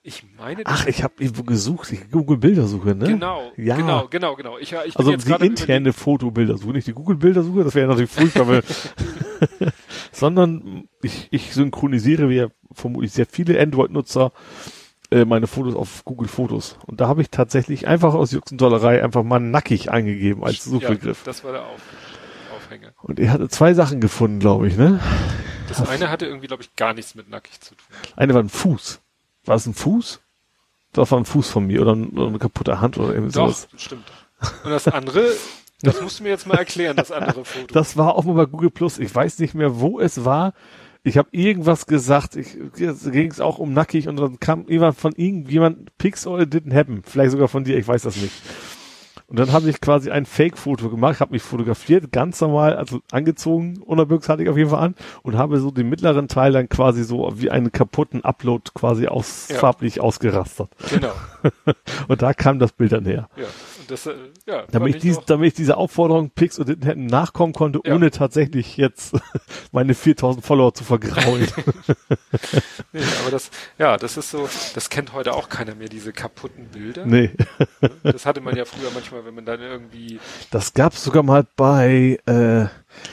Ich 0.08 0.24
meine, 0.38 0.62
Ach, 0.64 0.86
ich 0.86 1.02
habe 1.02 1.22
gesucht, 1.44 1.92
ich 1.92 2.10
Google 2.10 2.38
Bildersuche, 2.38 2.94
ne? 2.94 3.08
genau, 3.08 3.52
Ja. 3.58 3.76
genau, 3.76 4.08
genau, 4.08 4.36
genau. 4.36 4.56
Ich, 4.56 4.72
ich 4.72 4.96
Also 4.96 5.14
die 5.14 5.46
interne 5.46 5.92
Fotobildersuche, 5.92 6.72
nicht 6.72 6.86
die 6.86 6.94
Google-Bildersuche, 6.94 7.62
das 7.62 7.74
wäre 7.74 7.88
natürlich 7.88 8.10
furchtbar, 8.10 8.48
weil, 8.48 8.62
sondern 10.12 10.88
ich, 11.02 11.28
ich 11.30 11.52
synchronisiere, 11.52 12.30
wie 12.30 12.36
ja 12.36 12.46
vermutlich 12.72 13.12
sehr 13.12 13.26
viele 13.26 13.60
Android-Nutzer, 13.60 14.32
äh, 15.10 15.26
meine 15.26 15.46
Fotos 15.46 15.74
auf 15.74 16.06
Google 16.06 16.28
Fotos. 16.28 16.78
Und 16.86 17.02
da 17.02 17.06
habe 17.06 17.20
ich 17.20 17.28
tatsächlich 17.28 17.86
einfach 17.86 18.14
aus 18.14 18.32
Juxendollerei 18.32 19.04
einfach 19.04 19.24
mal 19.24 19.40
nackig 19.40 19.90
eingegeben 19.90 20.42
als 20.42 20.64
Suchbegriff. 20.64 21.18
Ja, 21.18 21.24
das 21.26 21.44
war 21.44 21.52
der 21.52 21.66
Auf, 21.66 21.82
Aufhänger. 22.56 22.92
Und 23.02 23.20
er 23.20 23.30
hatte 23.30 23.50
zwei 23.50 23.74
Sachen 23.74 24.00
gefunden, 24.00 24.38
glaube 24.38 24.68
ich, 24.68 24.78
ne? 24.78 25.00
Das 25.68 25.86
eine 25.86 26.08
hatte 26.08 26.24
irgendwie, 26.24 26.46
glaube 26.46 26.62
ich, 26.62 26.74
gar 26.76 26.94
nichts 26.94 27.14
mit 27.14 27.28
nackig 27.28 27.60
zu 27.60 27.74
tun. 27.74 27.86
Eine 28.16 28.32
war 28.32 28.42
ein 28.42 28.48
Fuß. 28.48 29.02
War 29.48 29.56
es 29.56 29.66
ein 29.66 29.74
Fuß? 29.74 30.20
Das 30.92 31.10
war 31.10 31.18
ein 31.18 31.24
Fuß 31.24 31.48
von 31.50 31.66
mir 31.66 31.82
oder, 31.82 31.94
ein, 31.94 32.10
oder 32.10 32.28
eine 32.28 32.38
kaputte 32.38 32.80
Hand 32.80 32.98
oder 32.98 33.14
irgendwie 33.14 33.32
Doch, 33.32 33.48
sowas. 33.48 33.68
stimmt. 33.76 34.04
Und 34.64 34.70
das 34.70 34.86
andere, 34.88 35.32
das 35.82 36.00
musst 36.00 36.18
du 36.18 36.24
mir 36.24 36.28
jetzt 36.30 36.46
mal 36.46 36.56
erklären, 36.58 36.96
das 36.96 37.10
andere 37.10 37.44
Foto. 37.44 37.72
Das 37.72 37.96
war 37.96 38.14
auch 38.14 38.24
mal 38.24 38.34
bei 38.34 38.46
Google 38.46 38.70
Plus. 38.70 38.98
Ich 38.98 39.14
weiß 39.14 39.38
nicht 39.38 39.54
mehr, 39.54 39.80
wo 39.80 40.00
es 40.00 40.24
war. 40.24 40.52
Ich 41.02 41.16
habe 41.16 41.28
irgendwas 41.32 41.86
gesagt. 41.86 42.36
Ich 42.36 42.56
ging 42.74 43.30
es 43.30 43.40
auch 43.40 43.58
um 43.58 43.72
nackig 43.72 44.08
und 44.08 44.16
dann 44.16 44.38
kam 44.38 44.68
jemand 44.68 44.98
von 44.98 45.12
irgendjemand 45.14 45.96
Pix 45.96 46.26
or 46.26 46.40
it 46.40 46.52
didn't 46.52 46.74
happen. 46.74 47.02
Vielleicht 47.04 47.32
sogar 47.32 47.48
von 47.48 47.64
dir. 47.64 47.78
Ich 47.78 47.88
weiß 47.88 48.02
das 48.02 48.16
nicht. 48.16 48.34
Und 49.28 49.38
dann 49.38 49.52
habe 49.52 49.68
ich 49.68 49.82
quasi 49.82 50.10
ein 50.10 50.24
Fake-Foto 50.24 50.88
gemacht, 50.88 51.20
habe 51.20 51.32
mich 51.32 51.42
fotografiert, 51.42 52.10
ganz 52.12 52.40
normal, 52.40 52.76
also 52.76 53.00
angezogen, 53.12 53.78
Unterbüchs 53.84 54.26
hatte 54.30 54.42
ich 54.42 54.48
auf 54.48 54.56
jeden 54.56 54.70
Fall 54.70 54.82
an 54.82 54.94
und 55.22 55.36
habe 55.36 55.60
so 55.60 55.70
den 55.70 55.90
mittleren 55.90 56.28
Teil 56.28 56.52
dann 56.52 56.70
quasi 56.70 57.04
so 57.04 57.30
wie 57.34 57.50
einen 57.50 57.70
kaputten 57.70 58.24
Upload 58.24 58.70
quasi 58.72 59.06
aus, 59.06 59.48
Ja. 59.50 59.58
farblich 59.58 60.00
ausgerastert. 60.00 60.70
Genau. 60.90 61.12
Und 62.08 62.22
da 62.22 62.32
kam 62.32 62.58
das 62.58 62.72
Bild 62.72 62.92
dann 62.92 63.04
her. 63.04 63.28
Ja. 63.36 63.44
Das, 63.88 64.06
äh, 64.06 64.14
ja. 64.46 64.64
Damit 64.70 64.96
ich, 64.96 65.02
dies, 65.02 65.18
damit 65.26 65.48
ich 65.48 65.54
diese 65.54 65.76
Aufforderung 65.76 66.30
Pix 66.30 66.58
und 66.58 66.68
hätten 66.84 67.06
nachkommen 67.06 67.52
konnte, 67.52 67.80
Ja. 67.84 67.94
ohne 67.94 68.10
tatsächlich 68.10 68.76
jetzt 68.76 69.16
meine 69.72 69.94
4000 69.94 70.44
Follower 70.44 70.72
zu 70.74 70.84
vergraulen. 70.84 71.48
Nee, 72.92 73.00
aber 73.20 73.30
das, 73.30 73.50
ja, 73.78 73.96
das 73.98 74.16
ist 74.16 74.30
so, 74.30 74.48
das 74.74 74.88
kennt 74.88 75.12
heute 75.12 75.34
auch 75.34 75.48
keiner 75.50 75.74
mehr, 75.74 75.88
diese 75.88 76.12
kaputten 76.12 76.66
Bilder. 76.68 77.04
nee. 77.04 77.30
Das 78.02 78.24
hatte 78.24 78.40
man 78.40 78.56
ja 78.56 78.64
früher 78.64 78.90
manchmal, 78.94 79.24
wenn 79.26 79.34
man 79.34 79.44
dann 79.44 79.60
irgendwie, 79.60 80.18
Das 80.50 80.72
gab's 80.72 81.04
sogar 81.04 81.22
mal 81.22 81.46
bei, 81.56 82.18
äh, 82.26 82.66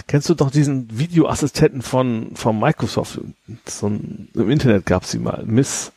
kennst 0.07 0.29
du 0.29 0.33
doch 0.33 0.49
diesen 0.51 0.97
Videoassistenten 0.97 1.81
von, 1.81 2.35
von 2.35 2.57
Microsoft? 2.57 3.19
So 3.65 3.87
ein, 3.87 4.29
Im 4.33 4.49
Internet 4.49 4.85
gab's 4.85 5.11
die 5.11 5.19
mal. 5.19 5.43
Miss 5.45 5.91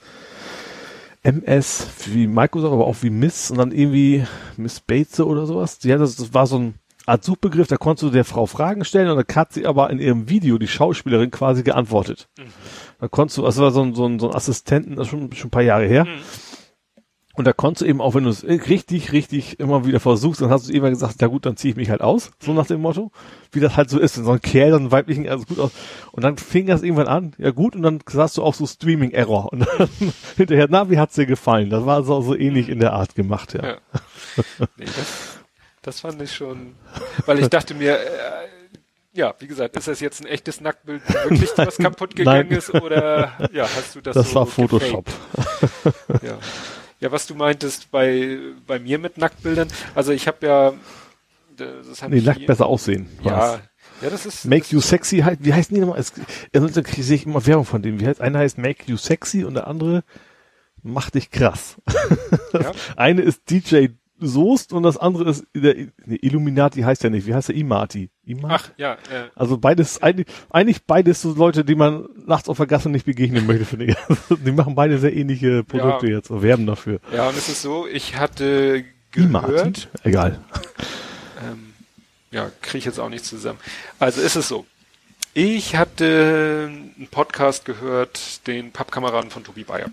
MS 1.23 1.89
wie 2.07 2.27
Microsoft, 2.27 2.73
aber 2.73 2.86
auch 2.86 2.97
wie 3.03 3.11
Miss 3.11 3.51
und 3.51 3.59
dann 3.59 3.73
irgendwie 3.73 4.24
Miss 4.57 4.81
Bates 4.81 5.20
oder 5.20 5.47
sowas. 5.47 5.78
Hat 5.82 6.01
das, 6.01 6.16
das 6.16 6.35
war 6.35 6.47
so 6.47 6.59
ein 6.59 6.74
Art 7.07 7.24
Suchbegriff, 7.24 7.69
da 7.69 7.77
konntest 7.77 8.03
du 8.03 8.11
der 8.11 8.24
Frau 8.24 8.45
Fragen 8.47 8.85
stellen 8.85 9.09
und 9.09 9.16
dann 9.16 9.36
hat 9.36 9.53
sie 9.55 9.66
aber 9.66 9.89
in 9.90 9.99
ihrem 9.99 10.28
Video 10.28 10.59
die 10.59 10.69
Schauspielerin 10.69 11.31
quasi 11.31 11.62
geantwortet. 11.62 12.28
Da 13.01 13.09
konntest 13.09 13.39
du, 13.39 13.47
also 13.47 13.62
war 13.62 13.70
so 13.70 13.82
ein, 13.82 13.95
so 13.95 14.05
ein, 14.07 14.19
so 14.19 14.28
ein 14.28 14.36
Assistenten, 14.36 14.97
das 14.97 15.07
ist 15.07 15.11
schon, 15.11 15.32
schon 15.32 15.49
ein 15.49 15.51
paar 15.51 15.62
Jahre 15.62 15.86
her. 15.86 16.07
Und 17.39 17.44
da 17.44 17.52
konntest 17.52 17.82
du 17.82 17.86
eben 17.86 18.01
auch, 18.01 18.16
wenn 18.16 18.24
du 18.24 18.31
es 18.31 18.43
richtig, 18.43 19.12
richtig 19.12 19.60
immer 19.60 19.86
wieder 19.86 20.01
versuchst, 20.01 20.43
dann 20.43 20.51
hast 20.51 20.69
du 20.69 20.73
immer 20.73 20.90
gesagt, 20.90 21.23
ja 21.23 21.28
gut, 21.28 21.47
dann 21.47 21.56
ziehe 21.56 21.70
ich 21.70 21.77
mich 21.77 21.89
halt 21.89 22.01
aus, 22.01 22.32
so 22.40 22.52
nach 22.52 22.66
dem 22.66 22.81
Motto, 22.81 23.12
wie 23.52 23.60
das 23.60 23.77
halt 23.77 23.90
so 23.90 24.01
ist, 24.01 24.19
wenn 24.19 24.24
so 24.24 24.32
ein 24.32 24.40
Kerl 24.40 24.73
dann 24.73 24.90
weiblichen, 24.90 25.28
also 25.28 25.44
gut 25.44 25.60
aus. 25.60 25.70
Und 26.10 26.24
dann 26.24 26.36
fing 26.36 26.66
das 26.66 26.82
irgendwann 26.82 27.06
an, 27.06 27.35
ja 27.39 27.52
gut, 27.52 27.77
und 27.77 27.82
dann 27.82 28.01
sagst 28.10 28.39
du 28.39 28.43
auch 28.43 28.55
so 28.55 28.66
Streaming 28.66 29.12
Error. 29.12 29.52
Und 29.52 29.60
dann 29.60 29.89
hinterher, 30.36 30.66
na, 30.69 30.90
wie 30.90 30.98
hat's 30.98 31.15
dir 31.15 31.27
gefallen? 31.27 31.70
Das 31.70 31.86
war 31.86 32.02
so, 32.02 32.20
so 32.23 32.35
ähnlich 32.35 32.69
in 32.69 32.81
der 32.81 32.93
Art 32.93 33.15
gemacht, 33.15 33.55
ja. 33.55 33.65
ja. 33.65 33.77
Nee, 34.77 34.86
das, 34.86 35.39
das 35.82 36.01
fand 36.01 36.20
ich 36.20 36.35
schon, 36.35 36.74
weil 37.24 37.39
ich 37.39 37.47
dachte 37.47 37.74
mir, 37.74 38.01
äh, 38.01 38.48
ja, 39.12 39.32
wie 39.39 39.47
gesagt, 39.47 39.77
ist 39.77 39.86
das 39.86 40.01
jetzt 40.01 40.23
ein 40.23 40.27
echtes 40.27 40.60
Nacktbild, 40.60 41.02
wirklich 41.09 41.51
was 41.56 41.78
kaputt 41.78 42.16
gegangen 42.16 42.48
Nein. 42.48 42.59
ist 42.59 42.74
oder 42.74 43.32
ja, 43.52 43.62
hast 43.62 43.94
du 43.94 44.01
das 44.01 44.15
Das 44.15 44.31
so 44.31 44.35
war 44.35 44.44
gefaked? 44.44 44.70
Photoshop. 44.70 45.06
Ja. 46.23 46.39
Ja, 47.01 47.12
was 47.12 47.27
du 47.27 47.35
meintest 47.35 47.91
bei 47.91 48.39
bei 48.66 48.79
mir 48.79 48.99
mit 48.99 49.19
Nacktbildern, 49.19 49.69
also 49.95 50.12
ich 50.12 50.27
habe 50.27 50.47
ja 50.47 50.75
das 51.57 52.03
hab 52.03 52.11
Nee, 52.11 52.20
nackt 52.20 52.47
besser 52.47 52.66
aussehen. 52.66 53.09
Ja. 53.23 53.61
Ja, 54.01 54.11
das 54.11 54.27
ist. 54.27 54.45
Make 54.45 54.61
das 54.61 54.70
You 54.70 54.81
Sexy 54.81 55.19
halt, 55.19 55.41
wie 55.43 55.53
heißen 55.53 55.75
die 55.75 55.81
nochmal? 55.81 55.99
Es, 55.99 56.12
also, 56.55 56.69
da 56.69 56.89
sehe 56.89 57.16
ich 57.16 57.27
immer 57.27 57.45
Werbung 57.45 57.65
von 57.65 57.83
denen. 57.83 57.99
Wie 57.99 58.07
heißt, 58.07 58.20
einer 58.20 58.39
heißt 58.39 58.57
Make 58.57 58.85
You 58.87 58.97
Sexy 58.97 59.43
und 59.45 59.55
der 59.55 59.66
andere 59.66 60.05
Mach 60.83 61.11
dich 61.11 61.31
krass. 61.31 61.77
Ja. 62.53 62.73
Eine 62.97 63.23
ist 63.23 63.51
DJ 63.51 63.89
Soest 64.20 64.73
und 64.73 64.83
das 64.83 64.97
andere 64.97 65.31
ist 65.31 65.47
der 65.55 65.75
nee, 66.05 66.19
Illuminati 66.20 66.83
heißt 66.83 67.05
ja 67.05 67.11
nicht. 67.11 67.27
Wie 67.27 67.35
heißt 67.35 67.49
der? 67.49 67.57
Imati. 67.57 68.11
Imati? 68.28 68.55
Ach, 68.55 68.70
ja, 68.76 68.92
äh, 68.94 69.28
Also 69.34 69.59
beides, 69.59 70.00
eigentlich, 70.02 70.26
eigentlich 70.50 70.82
beides 70.84 71.22
so 71.22 71.32
Leute, 71.34 71.64
die 71.64 71.74
man 71.74 72.09
nachts 72.26 72.48
auf 72.48 72.56
der 72.59 72.66
Gasse 72.66 72.88
nicht 72.90 73.06
begegnen 73.06 73.46
möchte, 73.46 73.64
finde 73.64 73.86
ich. 73.86 73.96
Also, 74.09 74.36
die 74.36 74.52
machen 74.52 74.74
beide 74.74 74.98
sehr 74.98 75.14
ähnliche 75.16 75.64
Produkte 75.64 76.06
Ja. 76.09 76.16
jetzt 76.16 76.30
und 76.30 76.42
werben 76.42 76.66
dafür. 76.66 77.00
ja, 77.12 77.28
und 77.28 77.36
es 77.36 77.48
ist 77.48 77.62
so, 77.62 77.86
ich 77.86 78.16
hatte 78.16 78.84
gehört, 79.10 79.88
Egal. 80.05 80.38
ähm, 81.50 81.72
ja, 82.30 82.50
kriege 82.60 82.78
ich 82.78 82.84
jetzt 82.84 83.00
auch 83.00 83.09
nicht 83.09 83.24
zusammen. 83.24 83.59
Also 83.98 84.20
ist 84.20 84.36
es 84.36 84.46
so. 84.48 84.66
Ich 85.34 85.76
hatte 85.76 86.68
einen 86.68 87.09
Podcast 87.10 87.64
gehört, 87.64 88.46
den 88.46 88.72
Pappkameraden 88.72 89.30
von 89.30 89.44
Tobi 89.44 89.64
Bayer. 89.64 89.90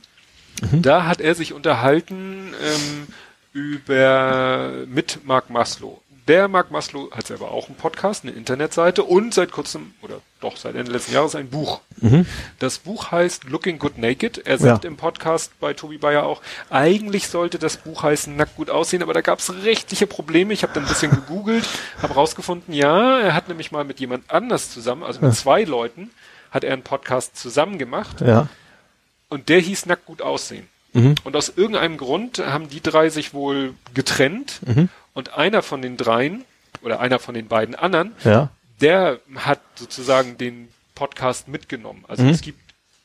Da 0.82 1.06
hat 1.06 1.20
er 1.22 1.36
sich 1.36 1.54
unterhalten 1.54 2.54
ähm, 2.64 3.08
über 3.54 4.72
mit 4.88 5.20
Mark 5.26 5.50
Maslow. 5.50 6.02
Der 6.28 6.48
Mark 6.48 6.72
Maslow 6.72 7.12
hat 7.12 7.28
selber 7.28 7.52
auch 7.52 7.68
einen 7.68 7.76
Podcast, 7.78 8.24
eine 8.24 8.32
Internetseite 8.34 9.04
und 9.04 9.32
seit 9.36 9.52
kurzem, 9.52 9.94
oder 10.02 10.22
doch 10.40 10.58
seit 10.58 10.74
Ende 10.76 10.92
letzten 10.92 11.14
Jahres 11.14 11.36
ein 11.36 11.50
Buch. 11.52 11.82
Das 12.58 12.80
Buch 12.80 13.12
heißt 13.12 13.44
Looking 13.44 13.78
Good 13.78 14.00
Naked. 14.00 14.40
Er 14.48 14.58
sagt 14.58 14.84
Ja. 14.86 14.90
im 14.90 14.98
Podcast 14.98 15.52
bei 15.60 15.74
Tobi 15.74 16.00
Bayer 16.00 16.24
auch, 16.26 16.42
eigentlich 16.72 17.28
sollte 17.28 17.60
das 17.60 17.78
Buch 17.78 18.02
heißen 18.02 18.36
Nackt 18.36 18.56
gut 18.56 18.72
aussehen, 18.72 19.04
aber 19.04 19.14
da 19.14 19.22
gab 19.22 19.38
es 19.38 19.54
rechtliche 19.64 20.08
Probleme. 20.08 20.52
Ich 20.54 20.64
habe 20.64 20.74
dann 20.74 20.84
ein 20.86 20.90
bisschen 20.90 21.12
gegoogelt, 21.12 21.68
habe 22.02 22.16
rausgefunden, 22.16 22.74
ja, 22.74 23.20
er 23.20 23.36
hat 23.36 23.48
nämlich 23.48 23.72
mal 23.72 23.84
mit 23.84 24.00
jemand 24.00 24.30
anders 24.32 24.72
zusammen, 24.72 25.04
also 25.04 25.22
mit 25.22 25.36
zwei 25.36 25.64
Leuten, 25.64 26.10
hat 26.50 26.64
er 26.64 26.74
einen 26.74 26.82
Podcast 26.84 27.38
zusammen 27.38 27.78
gemacht 27.78 28.22
Ja. 28.22 28.48
und 29.30 29.50
der 29.50 29.60
hieß 29.60 29.86
Nackt 29.86 30.06
gut 30.06 30.24
aussehen. 30.24 30.68
Mhm. 30.94 31.16
Und 31.24 31.36
aus 31.36 31.50
irgendeinem 31.56 31.98
Grund 31.98 32.40
haben 32.40 32.68
die 32.70 32.82
drei 32.82 33.10
sich 33.10 33.34
wohl 33.36 33.74
getrennt 33.94 34.62
Mhm. 34.66 34.90
Und 35.16 35.36
einer 35.36 35.64
von 35.64 35.82
den 35.82 35.98
dreien 35.98 36.46
oder 36.84 37.00
einer 37.00 37.18
von 37.18 37.34
den 37.34 37.48
beiden 37.48 37.74
anderen, 37.74 38.14
Ja. 38.24 38.50
der 38.82 39.20
hat 39.36 39.60
sozusagen 39.74 40.38
den 40.38 40.68
Podcast 40.94 41.48
mitgenommen. 41.48 42.06
Also 42.08 42.24
es 42.26 42.42
gibt 42.42 42.60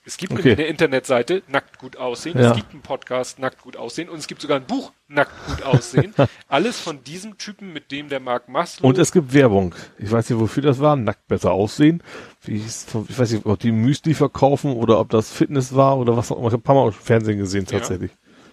es 0.07 0.16
gibt 0.16 0.32
Mhm. 0.32 0.39
Okay. 0.39 0.53
eine 0.53 0.65
Internetseite 0.65 1.43
Nackt 1.49 1.78
gut 1.78 1.97
aussehen, 1.97 2.37
Ja. 2.39 2.51
es 2.51 2.57
gibt 2.57 2.73
einen 2.73 2.81
Podcast 2.82 3.39
Nackt 3.39 3.61
gut 3.62 3.77
aussehen 3.77 4.09
und 4.09 4.19
es 4.19 4.27
gibt 4.27 4.41
sogar 4.41 4.57
ein 4.59 4.65
Buch 4.66 4.93
Nackt 5.09 5.31
gut 5.47 5.62
aussehen. 5.62 6.15
Alles 6.49 6.81
von 6.81 7.05
diesem 7.05 7.37
Typen, 7.39 7.73
mit 7.73 7.93
dem 7.93 8.09
der 8.09 8.19
Mark 8.19 8.49
Maslow 8.49 8.89
Und 8.89 8.99
es 8.99 9.12
gibt 9.12 9.32
Werbung. 9.35 9.74
Ich 9.99 10.11
weiß 10.11 10.31
nicht, 10.31 10.41
wofür 10.41 10.62
das 10.62 10.81
war. 10.81 10.97
Nackt 10.97 11.28
besser 11.28 11.53
aussehen. 11.53 12.03
Ich 12.47 12.62
weiß 12.95 13.31
nicht, 13.32 13.47
ob 13.47 13.59
die 13.61 13.73
Müsli 13.73 14.15
verkaufen 14.15 14.73
oder 14.73 14.99
ob 14.99 15.11
das 15.11 15.31
Fitness 15.31 15.74
war 15.77 15.99
oder 15.99 16.16
was 16.16 16.32
auch 16.32 16.39
immer. 16.39 16.47
Ich 16.49 16.53
habe 16.55 16.61
ein 16.62 16.65
paar 16.65 16.74
Mal 16.77 16.87
im 16.87 16.93
Fernsehen 16.93 17.39
gesehen, 17.39 17.66
Ja. 17.70 17.78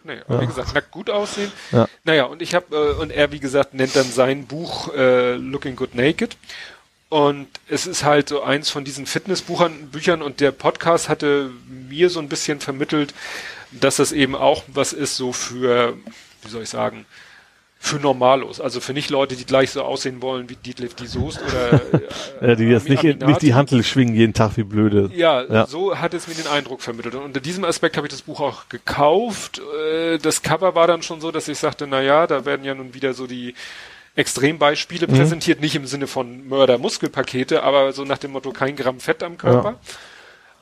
Nee, 0.07 0.19
aber 0.25 0.41
wie 0.41 0.47
gesagt, 0.47 0.73
nackt 0.73 0.91
gut 0.91 1.09
aussehen. 1.09 1.51
Ja. 1.73 1.88
Naja, 2.05 2.23
und 2.23 2.41
ich 2.41 2.55
habe, 2.55 2.73
äh, 2.73 3.01
und 3.01 3.11
er, 3.11 3.34
wie 3.34 3.41
gesagt, 3.41 3.73
nennt 3.73 3.93
dann 3.93 4.09
sein 4.09 4.47
Buch 4.47 4.93
äh, 4.93 5.35
Looking 5.35 5.75
Good 5.75 5.95
Naked. 5.95 6.38
Und 7.09 7.47
es 7.67 7.85
ist 7.88 8.05
halt 8.05 8.29
so 8.29 8.41
eins 8.41 8.69
von 8.69 8.85
diesen 8.85 9.05
Fitnessbüchern 9.05 9.89
Büchern 9.89 10.21
und 10.21 10.39
der 10.39 10.51
Podcast 10.51 11.09
hatte 11.09 11.51
mir 11.67 12.09
so 12.09 12.19
ein 12.19 12.29
bisschen 12.29 12.61
vermittelt, 12.61 13.13
dass 13.71 13.97
das 13.97 14.13
eben 14.13 14.35
auch 14.35 14.63
was 14.67 14.93
ist 14.93 15.17
so 15.17 15.34
für, 15.34 15.97
wie 16.41 16.49
soll 16.49 16.63
ich 16.63 16.69
sagen, 16.69 17.05
für 17.79 17.97
Normalos. 17.97 18.59
Also 18.59 18.79
für 18.81 18.93
nicht 18.93 19.09
Leute, 19.09 19.35
die 19.35 19.45
gleich 19.45 19.71
so 19.71 19.83
aussehen 19.83 20.21
wollen 20.21 20.49
wie 20.49 20.55
Detlef 20.55 20.95
die 20.95 21.07
Soest 21.07 21.39
oder 21.41 21.81
Äh, 22.41 22.55
die 22.55 22.65
jetzt 22.65 22.89
nicht, 22.89 23.03
nicht 23.03 23.41
die 23.41 23.53
Hantel 23.53 23.83
schwingen 23.83 24.13
jeden 24.15 24.33
Tag 24.33 24.57
wie 24.57 24.63
blöde. 24.63 25.09
Ja, 25.15 25.41
Ja. 25.43 25.65
so 25.67 25.97
hat 25.97 26.13
es 26.13 26.27
mir 26.27 26.33
den 26.35 26.47
Eindruck 26.47 26.81
vermittelt. 26.81 27.15
Und 27.15 27.23
unter 27.23 27.39
diesem 27.39 27.63
Aspekt 27.63 27.95
habe 27.97 28.07
ich 28.07 28.11
das 28.11 28.23
Buch 28.23 28.39
auch 28.41 28.67
gekauft. 28.69 29.61
Äh, 29.91 30.17
Das 30.17 30.41
Cover 30.41 30.75
war 30.75 30.87
dann 30.87 31.01
schon 31.03 31.21
so, 31.21 31.31
dass 31.31 31.47
ich 31.47 31.57
sagte, 31.59 31.87
na 31.87 32.01
ja, 32.01 32.27
da 32.27 32.45
werden 32.45 32.65
ja 32.65 32.73
nun 32.75 32.93
wieder 32.93 33.13
so 33.13 33.27
die 33.27 33.53
Extrembeispiele 34.15 35.05
präsentiert, 35.07 35.61
nicht 35.61 35.75
im 35.75 35.85
Sinne 35.85 36.07
von 36.07 36.47
Mörder-Muskelpakete, 36.47 37.61
aber 37.61 37.93
so 37.93 38.03
nach 38.03 38.17
dem 38.17 38.31
Motto 38.31 38.51
kein 38.51 38.75
Gramm 38.75 38.99
Fett 38.99 39.21
am 39.21 39.37
Körper. 39.37 39.75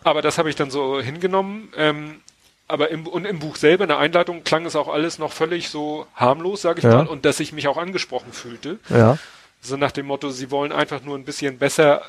Aber 0.04 0.22
das 0.22 0.38
habe 0.38 0.50
ich 0.50 0.56
dann 0.58 0.70
so 0.70 1.00
hingenommen. 1.00 1.70
Ähm, 1.78 2.20
aber 2.68 2.90
im, 2.90 3.06
und 3.08 3.26
im 3.26 3.40
Buch 3.40 3.56
selber, 3.56 3.84
in 3.84 3.90
der 3.90 4.00
Einleitung, 4.00 4.44
klang 4.44 4.66
es 4.66 4.76
auch 4.76 4.88
alles 4.88 5.20
noch 5.20 5.32
völlig 5.34 5.70
so 5.70 6.08
harmlos, 6.16 6.62
sage 6.62 6.80
ich 6.80 6.84
Ja. 6.86 6.98
mal, 6.98 7.08
und 7.08 7.26
dass 7.26 7.40
ich 7.40 7.54
mich 7.54 7.68
auch 7.68 7.78
angesprochen 7.78 8.34
fühlte. 8.34 8.80
Ja. 8.90 9.18
So 9.62 9.78
nach 9.78 9.92
dem 9.92 10.06
Motto, 10.08 10.30
sie 10.30 10.52
wollen 10.52 10.72
einfach 10.72 11.02
nur 11.04 11.18
ein 11.18 11.26
bisschen 11.26 11.58
besser 11.58 12.02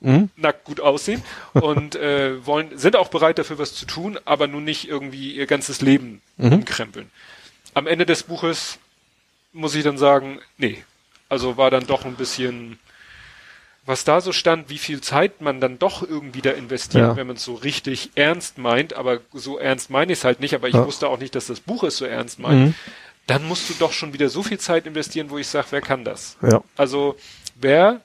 Mhm. 0.00 0.28
nackt 0.36 0.64
gut 0.64 0.80
aussehen 0.80 1.22
und 1.54 1.94
äh, 1.96 2.44
wollen, 2.44 2.76
sind 2.76 2.94
auch 2.96 3.08
bereit 3.08 3.38
dafür 3.38 3.58
was 3.58 3.74
zu 3.74 3.86
tun, 3.86 4.18
aber 4.26 4.46
nun 4.48 4.64
nicht 4.64 4.86
irgendwie 4.86 5.32
ihr 5.32 5.46
ganzes 5.46 5.80
Leben 5.80 6.20
Mhm. 6.36 6.52
umkrempeln. 6.52 7.10
Am 7.72 7.86
Ende 7.86 8.04
des 8.04 8.24
Buches 8.24 8.78
muss 9.54 9.74
ich 9.74 9.82
dann 9.84 9.96
sagen, 9.96 10.40
nee. 10.58 10.84
Also 11.30 11.56
war 11.56 11.70
dann 11.70 11.86
doch 11.86 12.04
ein 12.04 12.16
bisschen, 12.16 12.78
was 13.86 14.04
da 14.04 14.20
so 14.20 14.32
stand, 14.32 14.70
wie 14.70 14.78
viel 14.78 15.00
Zeit 15.02 15.40
man 15.42 15.60
dann 15.60 15.78
doch 15.78 16.02
irgendwie 16.02 16.40
da 16.40 16.50
investiert, 16.50 17.02
Ja. 17.08 17.16
wenn 17.16 17.26
man 17.26 17.36
es 17.36 17.44
so 17.44 17.54
richtig 17.54 18.10
ernst 18.14 18.56
meint, 18.58 18.94
aber 18.94 19.20
so 19.32 19.58
ernst 19.58 19.90
meine 19.90 20.12
ich 20.12 20.20
es 20.20 20.24
halt 20.24 20.40
nicht, 20.40 20.54
aber 20.54 20.68
ich 20.68 20.74
Ja. 20.74 20.86
wusste 20.86 21.08
auch 21.08 21.18
nicht, 21.18 21.34
dass 21.34 21.46
das 21.48 21.60
Buch 21.60 21.82
es 21.84 21.96
so 21.98 22.04
ernst 22.06 22.38
meint. 22.38 22.68
Mhm. 22.68 22.74
Dann 23.26 23.44
musst 23.46 23.68
du 23.68 23.74
doch 23.78 23.92
schon 23.92 24.12
wieder 24.12 24.28
so 24.28 24.42
viel 24.42 24.58
Zeit 24.58 24.86
investieren, 24.86 25.28
wo 25.30 25.38
ich 25.38 25.46
sage, 25.48 25.66
wer 25.70 25.80
kann 25.80 26.04
das? 26.04 26.36
Ja. 26.42 26.62
Also 26.76 27.16
wer 27.56 28.00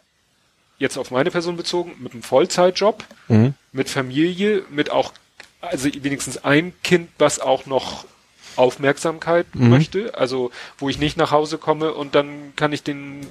jetzt 0.79 0.97
auf 0.97 1.11
meine 1.11 1.31
Person 1.31 1.57
bezogen, 1.57 1.95
mit 1.99 2.13
einem 2.13 2.23
Vollzeitjob, 2.23 3.03
Mhm. 3.27 3.53
mit 3.71 3.89
Familie, 3.89 4.63
mit 4.69 4.91
auch, 4.91 5.13
also 5.61 5.89
wenigstens 5.93 6.43
ein 6.43 6.73
Kind, 6.83 7.09
was 7.17 7.39
auch 7.39 7.65
noch 7.65 8.05
Aufmerksamkeit 8.55 9.47
Mhm. 9.53 9.69
möchte, 9.69 10.15
also 10.17 10.51
wo 10.77 10.89
ich 10.89 10.99
nicht 10.99 11.17
nach 11.17 11.31
Hause 11.31 11.57
komme 11.57 11.93
und 11.93 12.15
dann 12.15 12.53
kann 12.55 12.73
ich 12.73 12.83
den 12.83 13.25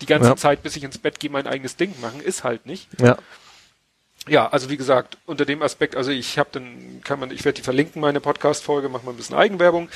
die 0.00 0.06
ganze 0.06 0.30
Ja. 0.30 0.36
Zeit, 0.36 0.62
bis 0.62 0.76
ich 0.76 0.84
ins 0.84 0.98
Bett 0.98 1.20
gehe, 1.20 1.30
mein 1.30 1.46
eigenes 1.46 1.76
Ding 1.76 1.94
machen, 2.00 2.20
ist 2.20 2.44
halt 2.44 2.66
nicht. 2.66 2.88
Ja. 3.00 3.16
Ja, 4.26 4.48
also 4.48 4.70
wie 4.70 4.78
gesagt, 4.78 5.18
unter 5.26 5.44
dem 5.44 5.60
Aspekt, 5.62 5.96
also 5.96 6.10
ich 6.10 6.38
habe 6.38 6.48
dann, 6.52 7.00
kann 7.04 7.20
man, 7.20 7.30
ich 7.30 7.44
werde 7.44 7.56
die 7.56 7.62
verlinken, 7.62 8.00
meine 8.00 8.20
Podcast-Folge, 8.20 8.88
mach 8.88 9.02
mal 9.02 9.10
ein 9.10 9.16
bisschen 9.18 9.36
Eigenwerbung. 9.36 9.88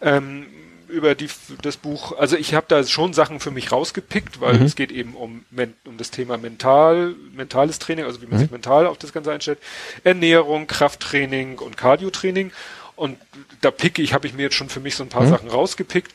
Ähm, 0.00 0.46
über 0.88 1.14
die, 1.14 1.28
das 1.62 1.76
Buch, 1.76 2.16
also 2.18 2.34
ich 2.36 2.54
habe 2.54 2.64
da 2.66 2.82
schon 2.82 3.12
Sachen 3.12 3.40
für 3.40 3.50
mich 3.50 3.70
rausgepickt, 3.70 4.40
weil 4.40 4.62
es 4.62 4.74
geht 4.74 4.90
eben 4.90 5.14
um, 5.14 5.44
um 5.84 5.96
das 5.98 6.10
Thema 6.10 6.38
mental, 6.38 7.14
mentales 7.34 7.78
Training, 7.78 8.06
also 8.06 8.22
wie 8.22 8.26
man 8.26 8.38
sich 8.38 8.50
mental 8.50 8.86
auf 8.86 8.96
das 8.96 9.12
Ganze 9.12 9.30
einstellt, 9.30 9.58
Ernährung, 10.02 10.66
Krafttraining 10.66 11.58
und 11.58 11.76
Cardiotraining. 11.76 12.52
Und 12.98 13.16
da 13.60 13.70
picke 13.70 14.02
ich, 14.02 14.12
habe 14.12 14.26
ich 14.26 14.34
mir 14.34 14.42
jetzt 14.42 14.56
schon 14.56 14.68
für 14.68 14.80
mich 14.80 14.96
so 14.96 15.04
ein 15.04 15.08
paar 15.08 15.26
Sachen 15.26 15.48
rausgepickt, 15.48 16.12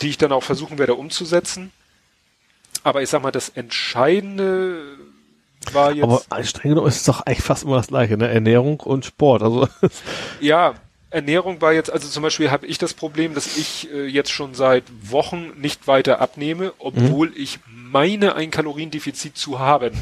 die 0.00 0.08
ich 0.08 0.18
dann 0.18 0.32
auch 0.32 0.42
versuchen 0.42 0.78
werde 0.78 0.94
umzusetzen. 0.94 1.70
Aber 2.82 3.02
ich 3.02 3.10
sag 3.10 3.22
mal, 3.22 3.32
das 3.32 3.48
Entscheidende 3.50 4.96
war 5.72 5.92
jetzt. 5.92 6.04
Aber 6.04 6.44
streng 6.44 6.70
genommen 6.70 6.88
ist 6.88 6.96
es 6.98 7.04
doch 7.04 7.20
eigentlich 7.20 7.42
fast 7.42 7.64
immer 7.64 7.76
das 7.76 7.88
gleiche, 7.88 8.16
ne? 8.16 8.28
Ernährung 8.28 8.80
und 8.80 9.04
Sport. 9.04 9.42
Also 9.42 9.68
Ja, 10.40 10.74
Ernährung 11.10 11.60
war 11.60 11.72
jetzt, 11.72 11.90
also 11.90 12.08
zum 12.08 12.22
Beispiel 12.22 12.50
habe 12.50 12.66
ich 12.66 12.78
das 12.78 12.94
Problem, 12.94 13.34
dass 13.34 13.56
ich 13.56 13.90
äh, 13.92 14.06
jetzt 14.06 14.30
schon 14.30 14.54
seit 14.54 14.84
Wochen 15.02 15.52
nicht 15.60 15.86
weiter 15.86 16.20
abnehme, 16.20 16.72
obwohl 16.78 17.32
ich 17.36 17.58
meine, 17.66 18.34
ein 18.34 18.50
Kaloriendefizit 18.50 19.36
zu 19.36 19.58
haben. 19.58 19.92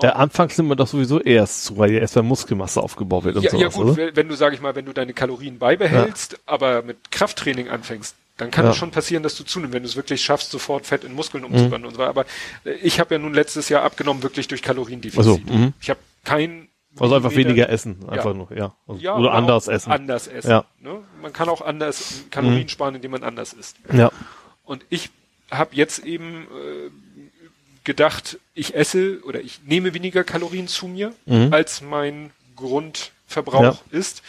Der 0.00 0.16
anfangs 0.16 0.56
nimmt 0.58 0.68
man 0.68 0.78
doch 0.78 0.86
sowieso 0.86 1.20
erst 1.20 1.64
zu, 1.64 1.76
weil 1.78 1.92
ja 1.92 2.00
erst 2.00 2.16
mal 2.16 2.22
Muskelmasse 2.22 2.80
aufgebaut 2.82 3.24
wird 3.24 3.36
und 3.36 3.42
Ja, 3.42 3.50
sowas, 3.50 3.62
ja 3.62 3.68
gut, 3.82 3.98
oder? 3.98 4.16
wenn- 4.16 4.28
du, 4.28 4.36
sag 4.36 4.52
ich 4.54 4.60
mal, 4.60 4.74
wenn 4.74 4.84
du 4.84 4.92
deine 4.92 5.12
Kalorien 5.12 5.58
beibehältst, 5.58 6.38
aber 6.46 6.82
mit 6.82 7.10
Krafttraining 7.10 7.68
anfängst, 7.68 8.14
dann 8.36 8.50
kann 8.52 8.64
Ja. 8.64 8.70
es 8.70 8.76
schon 8.76 8.92
passieren, 8.92 9.22
dass 9.24 9.34
du 9.34 9.42
zunimmst, 9.44 9.74
wenn 9.74 9.82
du 9.82 9.88
es 9.88 9.96
wirklich 9.96 10.22
schaffst, 10.22 10.50
sofort 10.52 10.86
Fett 10.86 11.02
in 11.02 11.12
Muskeln 11.14 11.42
Mhm. 11.42 11.50
umzuwandeln 11.50 11.86
und 11.86 11.92
so 11.94 11.98
weiter. 11.98 12.10
Aber 12.10 12.24
äh, 12.64 12.72
ich 12.82 13.00
habe 13.00 13.14
ja 13.14 13.18
nun 13.18 13.34
letztes 13.34 13.68
Jahr 13.68 13.82
abgenommen, 13.82 14.22
wirklich 14.22 14.46
durch 14.46 14.62
Kaloriendefizit. 14.62 15.18
Ach 15.20 15.24
so, 15.24 15.38
mhm. 15.52 15.72
Ich 15.80 15.90
habe 15.90 15.98
kein 16.24 16.68
Also 17.00 17.16
einfach 17.16 17.34
weniger 17.34 17.68
essen, 17.68 17.96
einfach 18.08 18.26
Ja. 18.26 18.34
nur, 18.34 18.48
ja. 18.56 18.74
Also, 18.86 19.00
Ja, 19.00 19.16
oder 19.16 19.32
anders 19.32 19.66
essen. 19.68 19.90
Anders 19.90 20.28
essen. 20.28 20.50
Ja. 20.50 20.64
Ne? 20.80 21.00
Man 21.20 21.32
kann 21.32 21.48
auch 21.48 21.60
anders 21.62 22.24
Kalorien 22.30 22.68
sparen, 22.68 22.94
indem 22.94 23.10
man 23.12 23.24
anders 23.24 23.52
isst. 23.52 23.76
Ja. 23.92 24.10
Und 24.64 24.84
ich 24.90 25.10
habe 25.50 25.74
jetzt 25.74 26.04
eben 26.04 26.42
äh, 26.44 26.90
gedacht, 27.88 28.38
ich 28.54 28.74
esse 28.76 29.18
oder 29.24 29.40
ich 29.40 29.60
nehme 29.64 29.94
weniger 29.94 30.22
Kalorien 30.22 30.68
zu 30.68 30.86
mir, 30.86 31.12
als 31.50 31.80
mein 31.80 32.30
Grundverbrauch 32.56 33.62
Ja. 33.62 33.78
ist. 33.90 34.22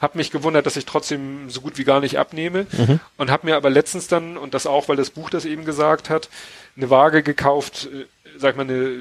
Hab 0.00 0.16
mich 0.16 0.30
gewundert, 0.32 0.66
dass 0.66 0.76
ich 0.76 0.84
trotzdem 0.86 1.48
so 1.48 1.60
gut 1.60 1.78
wie 1.78 1.84
gar 1.84 2.00
nicht 2.00 2.18
abnehme 2.18 2.66
und 3.18 3.30
habe 3.30 3.46
mir 3.46 3.54
aber 3.56 3.70
letztens 3.70 4.08
dann, 4.08 4.36
und 4.36 4.52
das 4.54 4.66
auch, 4.66 4.88
weil 4.88 4.96
das 4.96 5.10
Buch 5.10 5.30
das 5.30 5.44
eben 5.44 5.64
gesagt 5.64 6.10
hat, 6.10 6.28
eine 6.76 6.90
Waage 6.90 7.22
gekauft, 7.22 7.88
äh, 7.92 8.06
sag 8.36 8.56
mal, 8.56 8.62
eine, 8.62 9.00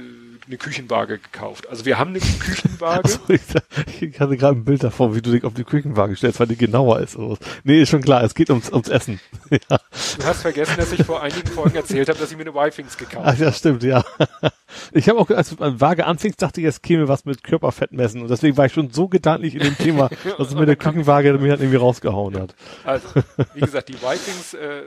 eine 0.51 0.57
Küchenwaage 0.57 1.17
gekauft. 1.17 1.69
Also 1.69 1.85
wir 1.85 1.97
haben 1.97 2.09
eine 2.09 2.19
Küchenwaage. 2.39 3.03
Also 3.03 3.19
ich, 3.29 4.19
hatte 4.19 4.37
gerade 4.37 4.57
ein 4.57 4.65
Bild 4.65 4.83
davon, 4.83 5.15
wie 5.15 5.21
du 5.21 5.31
dich 5.31 5.43
auf 5.45 5.53
die 5.53 5.63
Küchenwaage 5.63 6.15
stellst, 6.15 6.39
weil 6.39 6.47
die 6.47 6.57
genauer 6.57 6.99
ist. 6.99 7.17
Nee, 7.63 7.81
ist 7.81 7.89
schon 7.89 8.01
klar, 8.01 8.23
es 8.23 8.35
geht 8.35 8.49
ums, 8.49 8.69
ums 8.71 8.89
Essen. 8.89 9.19
ja. 9.49 9.59
Du 9.69 10.25
hast 10.25 10.41
vergessen, 10.41 10.75
dass 10.77 10.91
ich 10.91 11.03
vor 11.03 11.21
einigen 11.23 11.47
Folgen 11.47 11.75
erzählt 11.75 12.09
habe, 12.09 12.19
dass 12.19 12.31
ich 12.31 12.37
mir 12.37 12.43
eine 12.43 12.53
Wifings 12.53 12.97
gekauft 12.97 13.23
Ach 13.25 13.31
habe. 13.33 13.43
ja, 13.45 13.51
stimmt, 13.53 13.83
ja. 13.83 14.03
Ich 14.93 15.09
habe 15.09 15.19
auch, 15.19 15.29
als 15.29 15.49
du 15.49 15.61
an 15.63 15.81
Waage 15.81 16.05
anfingst, 16.05 16.41
dachte 16.41 16.61
ich, 16.61 16.67
es 16.67 16.81
käme 16.81 17.07
was 17.09 17.25
mit 17.25 17.43
Körperfett 17.43 17.91
messen. 17.91 18.21
Und 18.21 18.29
deswegen 18.29 18.55
war 18.55 18.65
ich 18.67 18.73
schon 18.73 18.89
so 18.89 19.09
gedanklich 19.09 19.55
in 19.55 19.61
dem 19.61 19.77
Thema, 19.77 20.09
dass 20.37 20.47
es 20.49 20.55
mit 20.55 20.67
der 20.67 20.77
Küchenwaage 20.77 21.33
mir 21.33 21.51
halt 21.51 21.59
irgendwie 21.59 21.77
rausgehauen 21.77 22.39
hat. 22.39 22.55
Also, 22.85 23.07
wie 23.53 23.59
gesagt, 23.59 23.89
die 23.89 24.01
Wifings, 24.01 24.53
äh, 24.53 24.83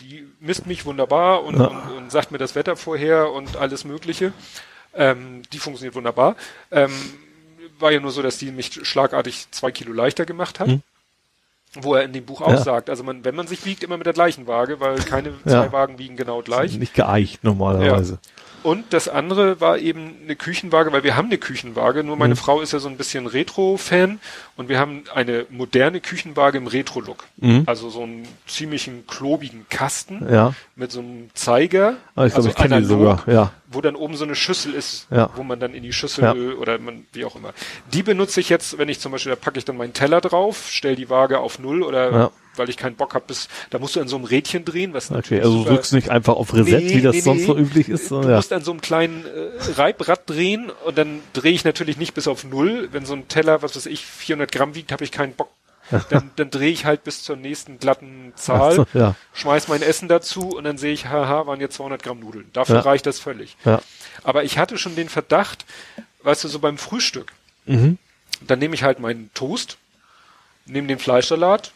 die 0.00 0.26
misst 0.40 0.66
mich 0.66 0.86
wunderbar 0.86 1.42
und, 1.44 1.58
Ja. 1.58 1.66
und, 1.66 1.96
und 1.96 2.12
sagt 2.12 2.30
mir 2.32 2.38
das 2.38 2.54
Wetter 2.54 2.76
vorher 2.76 3.32
und 3.32 3.56
alles 3.56 3.84
Mögliche. 3.84 4.32
Ähm, 4.94 5.42
die 5.52 5.58
funktioniert 5.58 5.94
wunderbar. 5.94 6.36
Ähm, 6.70 6.90
war 7.78 7.90
ja 7.92 8.00
nur 8.00 8.10
so, 8.12 8.22
dass 8.22 8.38
die 8.38 8.50
mich 8.52 8.72
schlagartig 8.82 9.46
zwei 9.50 9.70
Kilo 9.72 9.92
leichter 9.92 10.24
gemacht 10.26 10.60
hat. 10.60 10.68
Wo 11.74 11.94
er 11.94 12.02
in 12.04 12.12
dem 12.12 12.26
Buch 12.26 12.42
auch 12.42 12.48
Hm. 12.48 12.54
Ja. 12.56 12.60
sagt, 12.62 12.90
also 12.90 13.02
man, 13.02 13.24
wenn 13.24 13.34
man 13.34 13.46
sich 13.46 13.64
wiegt, 13.64 13.82
immer 13.82 13.96
mit 13.96 14.04
der 14.06 14.12
gleichen 14.12 14.46
Waage, 14.46 14.78
weil 14.80 14.96
keine 14.98 15.30
Ja. 15.30 15.34
zwei 15.64 15.72
Wagen 15.72 15.98
wiegen 15.98 16.16
genau 16.16 16.42
gleich. 16.42 16.76
Nicht 16.78 16.94
geeicht 16.94 17.42
normalerweise. 17.44 18.18
Und 18.62 18.92
das 18.92 19.08
andere 19.08 19.60
war 19.60 19.78
eben 19.78 20.14
eine 20.22 20.36
Küchenwaage, 20.36 20.92
weil 20.92 21.02
wir 21.02 21.16
haben 21.16 21.26
eine 21.26 21.38
Küchenwaage, 21.38 22.04
nur 22.04 22.16
meine 22.16 22.36
Frau 22.36 22.60
ist 22.60 22.72
ja 22.72 22.78
so 22.78 22.88
ein 22.88 22.96
bisschen 22.96 23.26
Retro-Fan 23.26 24.20
und 24.56 24.68
wir 24.68 24.78
haben 24.78 25.02
eine 25.12 25.46
moderne 25.50 26.00
Küchenwaage 26.00 26.58
im 26.58 26.68
Retro-Look. 26.68 27.24
Mhm. 27.38 27.64
Also 27.66 27.90
so 27.90 28.02
einen 28.04 28.28
ziemlichen 28.46 29.04
klobigen 29.08 29.66
Kasten 29.68 30.24
Ja. 30.32 30.54
mit 30.76 30.92
so 30.92 31.00
einem 31.00 31.30
Zeiger, 31.34 31.96
Aber 32.14 32.26
ich 32.26 32.34
glaube, 32.34 32.36
also 32.36 32.48
ich 32.50 32.54
kenne 32.54 32.78
die 32.80 32.84
sogar. 32.86 33.24
Ja. 33.26 33.50
Wo 33.72 33.80
dann 33.80 33.96
oben 33.96 34.16
so 34.16 34.24
eine 34.24 34.34
Schüssel 34.34 34.74
ist, 34.74 35.06
Ja. 35.10 35.30
wo 35.36 35.42
man 35.42 35.60
dann 35.60 35.74
in 35.74 35.82
die 35.82 35.92
Schüssel 35.92 36.24
Ja. 36.24 36.34
oder 36.58 36.78
man, 36.78 37.06
wie 37.12 37.24
auch 37.24 37.36
immer. 37.36 37.52
Die 37.92 38.02
benutze 38.02 38.40
ich 38.40 38.48
jetzt, 38.48 38.78
wenn 38.78 38.88
ich 38.88 39.00
zum 39.00 39.12
Beispiel, 39.12 39.30
da 39.30 39.36
packe 39.36 39.58
ich 39.58 39.64
dann 39.64 39.76
meinen 39.76 39.92
Teller 39.92 40.20
drauf, 40.20 40.68
stelle 40.70 40.96
die 40.96 41.08
Waage 41.10 41.38
auf 41.40 41.58
Null 41.58 41.82
oder 41.82 42.10
Ja. 42.10 42.30
weil 42.56 42.68
ich 42.68 42.76
keinen 42.76 42.96
Bock 42.96 43.14
habe, 43.14 43.24
bis, 43.26 43.48
da 43.70 43.78
musst 43.78 43.96
du 43.96 44.00
an 44.00 44.08
so 44.08 44.16
einem 44.16 44.24
Rädchen 44.26 44.64
drehen, 44.64 44.92
was 44.94 45.06
Okay, 45.06 45.14
natürlich 45.16 45.44
also 45.44 45.64
du 45.64 45.70
drückst 45.70 45.92
nicht 45.94 46.10
einfach 46.10 46.34
auf 46.34 46.52
Reset, 46.54 46.78
Nee, 46.80 46.94
wie 46.96 47.00
das 47.02 47.14
nee, 47.14 47.20
sonst 47.20 47.40
nee. 47.40 47.46
so 47.46 47.56
üblich 47.56 47.88
ist. 47.88 48.04
Du 48.04 48.08
sondern 48.08 48.30
ja. 48.30 48.36
musst 48.36 48.52
an 48.52 48.62
so 48.62 48.70
einem 48.72 48.80
kleinen 48.80 49.24
äh, 49.26 49.72
Reibrad 49.72 50.28
drehen 50.28 50.70
und 50.84 50.98
dann 50.98 51.20
drehe 51.32 51.52
ich 51.52 51.64
natürlich 51.64 51.96
nicht 51.96 52.14
bis 52.14 52.28
auf 52.28 52.44
Null. 52.44 52.88
Wenn 52.92 53.04
so 53.06 53.14
ein 53.14 53.28
Teller, 53.28 53.62
was 53.62 53.74
weiß 53.76 53.86
ich, 53.86 54.04
400 54.04 54.52
Gramm 54.52 54.74
wiegt, 54.74 54.92
habe 54.92 55.04
ich 55.04 55.10
keinen 55.12 55.32
Bock. 55.34 55.48
Dann, 56.10 56.30
dann 56.36 56.50
drehe 56.50 56.70
ich 56.70 56.84
halt 56.86 57.04
bis 57.04 57.22
zur 57.22 57.36
nächsten 57.36 57.78
glatten 57.78 58.32
Zahl, 58.36 58.74
so, 58.76 58.86
ja. 58.94 59.14
schmeiß 59.34 59.68
mein 59.68 59.82
Essen 59.82 60.08
dazu 60.08 60.50
und 60.56 60.64
dann 60.64 60.78
sehe 60.78 60.92
ich, 60.92 61.06
haha, 61.06 61.46
waren 61.46 61.60
jetzt 61.60 61.74
200 61.76 62.02
Gramm 62.02 62.20
Nudeln. 62.20 62.48
Dafür 62.52 62.76
Ja. 62.76 62.80
reicht 62.82 63.04
das 63.04 63.18
völlig. 63.18 63.56
Ja. 63.64 63.82
Aber 64.22 64.44
ich 64.44 64.58
hatte 64.58 64.78
schon 64.78 64.94
den 64.96 65.08
Verdacht, 65.08 65.66
weißt 66.22 66.44
du, 66.44 66.48
so 66.48 66.60
beim 66.60 66.78
Frühstück, 66.78 67.32
Mhm. 67.66 67.98
dann 68.40 68.58
nehme 68.58 68.74
ich 68.74 68.84
halt 68.84 69.00
meinen 69.00 69.30
Toast, 69.34 69.76
nehme 70.66 70.86
den 70.88 70.98
Fleischsalat, 70.98 71.72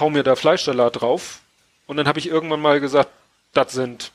hau 0.00 0.10
mir 0.10 0.22
da 0.22 0.34
Fleischsalat 0.34 1.00
drauf 1.00 1.40
und 1.86 1.96
dann 1.98 2.08
habe 2.08 2.18
ich 2.18 2.28
irgendwann 2.28 2.60
mal 2.60 2.80
gesagt, 2.80 3.10
das 3.52 3.72
sind, 3.72 4.12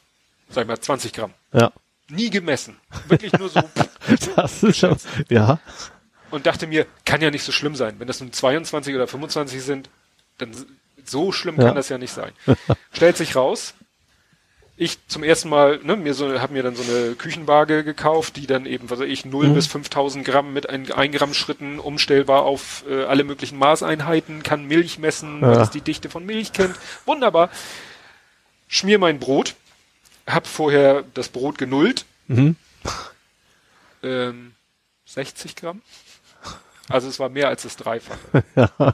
sag 0.49 0.63
ich 0.63 0.67
mal, 0.67 0.79
20 0.79 1.13
Gramm. 1.13 1.33
Ja. 1.53 1.71
Nie 2.09 2.29
gemessen. 2.29 2.77
Wirklich 3.07 3.33
nur 3.33 3.49
so. 3.49 3.61
Das 4.37 4.63
ist 4.63 4.77
schon, 4.77 4.95
ja. 5.29 5.59
Und 6.31 6.45
dachte 6.45 6.67
mir, 6.67 6.85
kann 7.05 7.21
ja 7.21 7.31
nicht 7.31 7.43
so 7.43 7.51
schlimm 7.51 7.75
sein. 7.75 7.95
Wenn 7.99 8.07
das 8.07 8.19
nun 8.19 8.31
22 8.33 8.95
oder 8.95 9.07
25 9.07 9.61
sind, 9.61 9.89
dann 10.37 10.51
so 11.05 11.31
schlimm 11.31 11.55
Ja. 11.57 11.67
kann 11.67 11.75
das 11.75 11.89
ja 11.89 11.97
nicht 11.97 12.11
sein. 12.13 12.31
Stellt 12.91 13.17
sich 13.17 13.35
raus, 13.35 13.73
ich 14.79 14.99
zum 15.07 15.23
ersten 15.23 15.49
Mal, 15.49 15.79
ne, 15.81 15.95
mir 15.95 16.13
so, 16.13 16.39
habe 16.39 16.53
mir 16.53 16.61
dann 16.61 16.75
so 16.75 16.83
eine 16.83 17.15
Küchenwaage 17.15 17.83
gekauft, 17.83 18.35
die 18.35 18.45
dann 18.45 18.67
eben, 18.67 18.89
was 18.91 18.99
weiß 18.99 19.07
ich, 19.07 19.25
0 19.25 19.49
bis 19.49 19.65
5000 19.65 20.23
Gramm 20.23 20.53
mit 20.53 20.69
ein, 20.69 20.91
ein 20.91 21.11
Gramm 21.11 21.33
Schritten 21.33 21.79
umstellbar 21.79 22.43
auf 22.43 22.83
äh, 22.87 23.05
alle 23.05 23.23
möglichen 23.23 23.57
Maßeinheiten, 23.57 24.43
kann 24.43 24.65
Milch 24.65 24.99
messen, 24.99 25.41
Ja. 25.41 25.55
was 25.55 25.71
die 25.71 25.81
Dichte 25.81 26.09
von 26.11 26.25
Milch 26.25 26.53
kennt. 26.53 26.75
Wunderbar. 27.05 27.49
Schmier 28.67 28.99
mein 28.99 29.17
Brot, 29.19 29.55
hab 30.27 30.45
vorher 30.45 31.03
das 31.15 31.29
Brot 31.29 31.57
genullt, 31.57 32.05
Mhm. 32.27 32.55
ähm, 34.03 34.53
60 35.05 35.55
Gramm. 35.55 35.81
Also 36.89 37.07
es 37.07 37.19
war 37.19 37.29
mehr 37.29 37.47
als 37.49 37.63
das 37.63 37.75
Dreifache. 37.77 38.43
ja. 38.55 38.93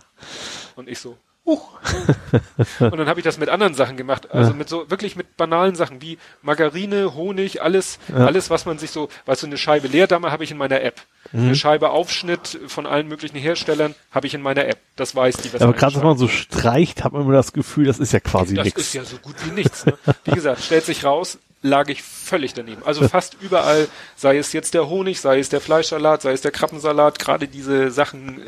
Und 0.76 0.90
ich 0.90 1.00
so, 1.00 1.18
huch. 1.46 1.80
Und 2.80 2.98
dann 2.98 3.08
habe 3.08 3.20
ich 3.20 3.24
das 3.24 3.38
mit 3.38 3.50
anderen 3.50 3.74
Sachen 3.74 3.98
gemacht. 3.98 4.32
Also 4.32 4.54
mit 4.54 4.70
so, 4.70 4.90
wirklich 4.90 5.16
mit 5.16 5.38
banalen 5.38 5.76
Sachen 5.76 6.02
wie 6.02 6.18
Margarine, 6.42 7.14
Honig, 7.14 7.62
alles, 7.62 8.00
alles, 8.14 8.50
was 8.50 8.66
man 8.66 8.78
sich 8.80 8.92
so, 8.92 9.10
weißt 9.26 9.44
du, 9.44 9.48
eine 9.48 9.58
Scheibe 9.58 9.88
Leerdamme 9.88 10.32
habe 10.32 10.44
ich 10.44 10.52
in 10.52 10.58
meiner 10.58 10.82
App. 10.82 11.02
Mhm. 11.32 11.46
Eine 11.46 11.56
Scheibe 11.56 11.90
Aufschnitt 11.90 12.60
von 12.68 12.86
allen 12.86 13.08
möglichen 13.08 13.38
Herstellern 13.38 13.96
habe 14.12 14.28
ich 14.28 14.34
in 14.34 14.42
meiner 14.42 14.66
App. 14.68 14.80
Das 14.96 15.16
weiß 15.16 15.38
die, 15.38 15.54
was 15.54 15.62
Aber 15.62 15.72
eine 15.72 15.80
gerade 15.80 15.96
wenn 15.96 16.04
man 16.04 16.18
so 16.18 16.28
streicht, 16.28 17.04
hat 17.04 17.14
man 17.14 17.24
immer 17.24 17.34
das 17.34 17.54
Gefühl, 17.54 17.86
das 17.86 18.00
ist 18.00 18.14
ja 18.14 18.20
quasi 18.20 18.56
das 18.56 18.66
nichts. 18.66 18.82
ist 18.82 18.94
ja 18.94 19.04
so 19.04 19.18
gut 19.18 19.36
wie 19.46 19.52
nichts. 19.52 19.86
Ne? 19.86 19.98
Wie 20.26 20.32
gesagt, 20.32 20.62
stellt 20.62 20.86
sich 20.86 21.04
raus, 21.04 21.38
lag 21.64 21.88
ich 21.90 22.04
völlig 22.04 22.54
daneben. 22.54 22.84
Also 22.86 23.08
fast 23.08 23.38
überall, 23.42 23.88
sei 24.16 24.38
es 24.38 24.54
jetzt 24.54 24.74
der 24.76 24.88
Honig, 24.90 25.20
sei 25.22 25.40
es 25.40 25.50
der 25.50 25.62
Fleischsalat, 25.62 26.22
sei 26.22 26.34
es 26.34 26.42
der 26.42 26.52
Krabbensalat, 26.52 27.18
gerade 27.20 27.48
diese 27.48 27.90
Sachen, 27.90 28.40
äh, 28.42 28.44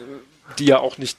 die 0.60 0.66
ja 0.66 0.78
auch 0.80 0.98
nicht, 1.00 1.18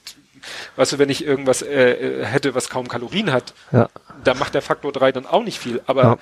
weißt 0.77 0.93
du, 0.93 0.99
wenn 0.99 1.09
ich 1.09 1.25
irgendwas 1.25 1.61
äh, 1.63 1.91
äh, 2.21 2.25
hätte, 2.25 2.55
was 2.55 2.69
kaum 2.69 2.87
Kalorien 2.87 3.33
hat, 3.33 3.53
Ja. 3.71 3.89
da 4.23 4.33
macht 4.35 4.53
der 4.53 4.61
Faktor 4.61 4.91
3 4.93 5.11
dann 5.11 5.25
auch 5.25 5.43
nicht 5.43 5.59
viel. 5.59 5.81
Aber 5.87 6.03
Ja. 6.03 6.17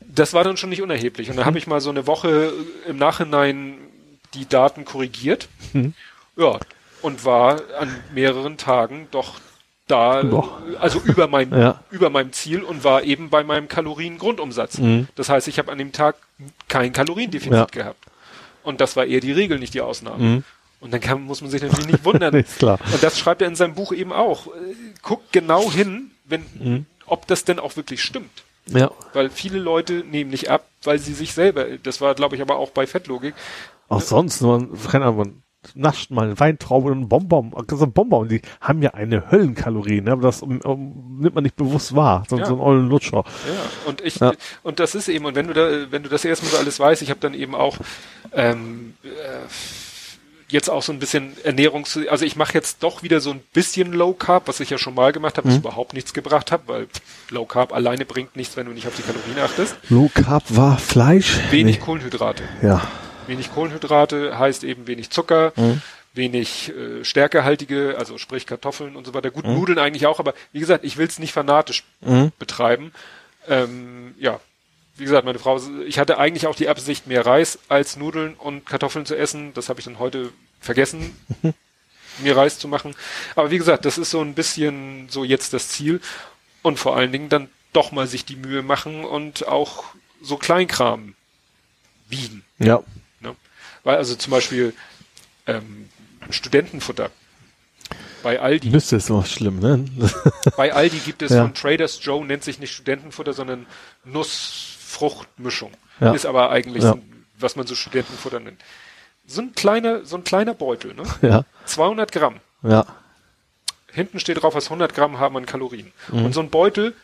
das 0.00 0.34
war 0.34 0.44
dann 0.44 0.56
schon 0.58 0.68
nicht 0.70 0.82
unerheblich. 0.82 1.30
Und 1.30 1.36
da 1.36 1.44
habe 1.46 1.58
ich 1.58 1.66
mal 1.66 1.80
so 1.80 1.90
eine 1.90 2.06
Woche 2.06 2.52
im 2.86 2.98
Nachhinein 2.98 3.78
die 4.34 4.46
Daten 4.48 4.84
korrigiert. 4.84 5.48
Mhm. 5.72 5.94
Ja, 6.36 6.58
und 7.02 7.24
war 7.24 7.60
an 7.78 7.94
mehreren 8.12 8.56
Tagen 8.58 9.08
doch 9.12 9.34
da, 9.86 10.22
Doch. 10.22 10.60
also 10.80 11.00
über 11.00 11.26
mein, 11.28 11.50
Ja. 11.58 11.80
über 11.90 12.10
meinem 12.10 12.32
Ziel 12.32 12.62
und 12.62 12.84
war 12.84 13.02
eben 13.02 13.30
bei 13.30 13.44
meinem 13.44 13.68
Kaloriengrundumsatz. 13.68 14.78
Das 15.14 15.28
heißt, 15.28 15.48
ich 15.48 15.58
habe 15.58 15.70
an 15.72 15.78
dem 15.78 15.92
Tag 15.92 16.16
kein 16.68 16.92
Kaloriendefizit 16.92 17.50
Mhm. 17.52 17.56
Ja. 17.58 17.66
gehabt. 17.66 18.04
Und 18.62 18.80
das 18.80 18.96
war 18.96 19.04
eher 19.04 19.20
die 19.20 19.32
Regel, 19.32 19.58
nicht 19.58 19.74
die 19.74 19.82
Ausnahme. 19.82 20.42
Und 20.80 20.92
dann 20.92 21.00
kann, 21.00 21.22
muss 21.22 21.40
man 21.42 21.50
sich 21.50 21.62
natürlich 21.62 21.86
nicht 21.86 22.04
wundern. 22.04 22.34
Nee, 22.34 22.40
ist 22.46 22.58
klar. 22.58 22.78
Und 22.92 23.02
das 23.02 23.18
schreibt 23.18 23.42
er 23.42 23.48
in 23.48 23.56
seinem 23.56 23.74
Buch 23.74 23.92
eben 23.92 24.12
auch. 24.12 24.46
Äh, 24.48 24.50
Guckt 25.02 25.32
genau 25.32 25.70
hin, 25.70 26.10
wenn, 26.24 26.44
Mhm. 26.58 26.86
ob 27.06 27.26
das 27.26 27.44
denn 27.44 27.58
auch 27.58 27.76
wirklich 27.76 28.02
stimmt. 28.02 28.30
Ja. 28.66 28.90
Weil 29.12 29.28
viele 29.28 29.58
Leute 29.58 29.92
nehmen 30.10 30.30
nicht 30.30 30.48
ab, 30.48 30.66
weil 30.82 30.98
sie 30.98 31.12
sich 31.12 31.34
selber, 31.34 31.66
das 31.82 32.00
war 32.00 32.14
glaube 32.14 32.36
ich 32.36 32.40
aber 32.42 32.56
auch 32.56 32.70
bei 32.70 32.86
Fettlogik, 32.86 33.34
Auch 33.90 34.00
sonst, 34.00 34.40
man, 34.40 34.70
keine 34.90 35.04
Ahnung, 35.04 35.16
man 35.18 35.42
nascht 35.74 36.10
mal 36.10 36.26
eine 36.26 36.38
Weintraube 36.40 36.90
und 36.90 36.98
einen 36.98 37.08
Bonbon, 37.08 37.52
so 37.70 37.84
ein 37.84 37.92
Bonbon, 37.92 38.28
die 38.28 38.42
haben 38.60 38.82
ja 38.82 38.94
eine 38.94 39.30
Höllenkalorie, 39.30 40.00
ne? 40.00 40.12
aber 40.12 40.22
das 40.22 40.42
um, 40.42 40.60
um, 40.60 41.18
nimmt 41.20 41.34
man 41.34 41.44
nicht 41.44 41.56
bewusst 41.56 41.94
wahr, 41.94 42.24
so, 42.28 42.38
Ja. 42.38 42.46
so 42.46 42.54
ein 42.54 42.60
ollen 42.60 42.88
Lutscher. 42.88 43.24
Ja, 43.46 43.88
und 43.88 44.00
ich 44.00 44.16
Ja. 44.20 44.32
und 44.62 44.80
das 44.80 44.94
ist 44.94 45.08
eben 45.08 45.24
und 45.24 45.34
wenn 45.34 45.46
du 45.48 45.54
da 45.54 45.90
wenn 45.90 46.02
du 46.02 46.08
das 46.08 46.24
erstmal 46.24 46.50
so 46.52 46.58
alles 46.58 46.78
weißt, 46.78 47.02
ich 47.02 47.10
habe 47.10 47.20
dann 47.20 47.34
eben 47.34 47.54
auch 47.54 47.78
ähm, 48.32 48.94
äh, 49.04 49.08
jetzt 50.48 50.68
auch 50.70 50.82
so 50.82 50.92
ein 50.92 50.98
bisschen 50.98 51.32
Ernährungs 51.42 51.98
also 52.08 52.24
ich 52.24 52.36
mache 52.36 52.54
jetzt 52.54 52.82
doch 52.82 53.02
wieder 53.02 53.20
so 53.20 53.30
ein 53.30 53.40
bisschen 53.52 53.92
Low 53.92 54.12
Carb, 54.12 54.46
was 54.46 54.60
ich 54.60 54.70
ja 54.70 54.78
schon 54.78 54.94
mal 54.94 55.12
gemacht 55.12 55.36
habe, 55.38 55.48
was 55.48 55.56
überhaupt 55.56 55.94
nichts 55.94 56.12
gebracht 56.14 56.52
hat, 56.52 56.62
weil 56.66 56.86
Low 57.30 57.44
Carb 57.44 57.72
alleine 57.72 58.04
bringt 58.04 58.36
nichts, 58.36 58.56
wenn 58.56 58.66
du 58.66 58.72
nicht 58.72 58.86
auf 58.86 58.94
die 58.96 59.02
Kalorien 59.02 59.38
achtest. 59.38 59.76
Low 59.88 60.10
Carb 60.14 60.44
war 60.48 60.78
Fleisch? 60.78 61.38
Wenig 61.50 61.80
Kohlenhydrate. 61.80 62.44
Ja. 62.62 62.82
Wenig 63.26 63.52
Kohlenhydrate 63.52 64.38
heißt 64.38 64.64
eben 64.64 64.86
wenig 64.86 65.10
Zucker, 65.10 65.52
wenig 66.14 66.70
äh, 66.70 67.04
stärkehaltige, 67.04 67.96
also 67.98 68.18
sprich 68.18 68.46
Kartoffeln 68.46 68.96
und 68.96 69.06
so 69.06 69.14
weiter. 69.14 69.30
Gut, 69.30 69.44
Nudeln 69.44 69.78
eigentlich 69.78 70.06
auch, 70.06 70.20
aber 70.20 70.34
wie 70.52 70.60
gesagt, 70.60 70.84
ich 70.84 70.96
will 70.96 71.06
es 71.06 71.18
nicht 71.18 71.32
fanatisch 71.32 71.84
betreiben. 72.38 72.92
Ähm, 73.48 74.14
ja, 74.18 74.40
wie 74.96 75.04
gesagt, 75.04 75.24
meine 75.24 75.38
Frau, 75.38 75.60
ich 75.86 75.98
hatte 75.98 76.18
eigentlich 76.18 76.46
auch 76.46 76.54
die 76.54 76.68
Absicht, 76.68 77.06
mehr 77.06 77.26
Reis 77.26 77.58
als 77.68 77.96
Nudeln 77.96 78.34
und 78.34 78.64
Kartoffeln 78.64 79.06
zu 79.06 79.16
essen. 79.16 79.52
Das 79.54 79.68
habe 79.68 79.80
ich 79.80 79.84
dann 79.86 79.98
heute 79.98 80.30
vergessen, 80.60 81.16
mir 82.18 82.36
Reis 82.36 82.58
zu 82.58 82.68
machen. 82.68 82.94
Aber 83.34 83.50
wie 83.50 83.58
gesagt, 83.58 83.84
das 83.84 83.98
ist 83.98 84.10
so 84.10 84.20
ein 84.20 84.34
bisschen 84.34 85.08
so 85.08 85.24
jetzt 85.24 85.52
das 85.52 85.68
Ziel. 85.68 86.00
Und 86.62 86.78
vor 86.78 86.96
allen 86.96 87.12
Dingen 87.12 87.28
dann 87.28 87.48
doch 87.72 87.90
mal 87.92 88.06
sich 88.06 88.24
die 88.24 88.36
Mühe 88.36 88.62
machen 88.62 89.04
und 89.04 89.48
auch 89.48 89.84
so 90.22 90.36
Kleinkram 90.36 91.14
wiegen. 92.08 92.44
Ja. 92.58 92.82
Weil 93.84 93.96
also 93.96 94.14
zum 94.16 94.30
Beispiel 94.30 94.74
ähm, 95.46 95.88
Studentenfutter. 96.30 97.10
Bei 98.22 98.40
Aldi, 98.40 98.70
Nüsse 98.70 98.96
ist 98.96 99.10
immer 99.10 99.26
schlimm, 99.26 99.58
ne? 99.60 99.84
bei 100.56 100.72
Aldi 100.72 100.98
gibt 100.98 101.20
es 101.20 101.30
Ja. 101.30 101.42
von 101.42 101.52
Traders 101.52 101.98
Joe, 102.02 102.24
nennt 102.24 102.42
sich 102.42 102.58
nicht 102.58 102.72
Studentenfutter, 102.72 103.34
sondern 103.34 103.66
Nussfruchtmischung. 104.04 105.72
Ja. 106.00 106.12
Ist 106.14 106.24
aber 106.24 106.50
eigentlich, 106.50 106.82
Ja. 106.82 106.90
so 106.90 106.96
ein, 106.96 107.26
was 107.38 107.56
man 107.56 107.66
so 107.66 107.74
Studentenfutter 107.74 108.40
nennt. 108.40 108.60
So 109.26 109.42
ein 109.42 109.52
kleiner, 109.54 110.04
so 110.06 110.16
ein 110.16 110.24
kleiner 110.24 110.54
Beutel, 110.54 110.94
ne? 110.94 111.02
ja. 111.22 111.44
200 111.66 112.10
Gramm. 112.12 112.40
Ja. 112.62 112.86
Hinten 113.92 114.18
steht 114.18 114.42
drauf, 114.42 114.54
was 114.54 114.64
100 114.66 114.94
Gramm 114.94 115.18
haben 115.20 115.36
an 115.36 115.44
Kalorien. 115.46 115.92
Mhm. 116.10 116.24
Und 116.24 116.32
so 116.32 116.40
ein 116.40 116.48
Beutel 116.50 116.94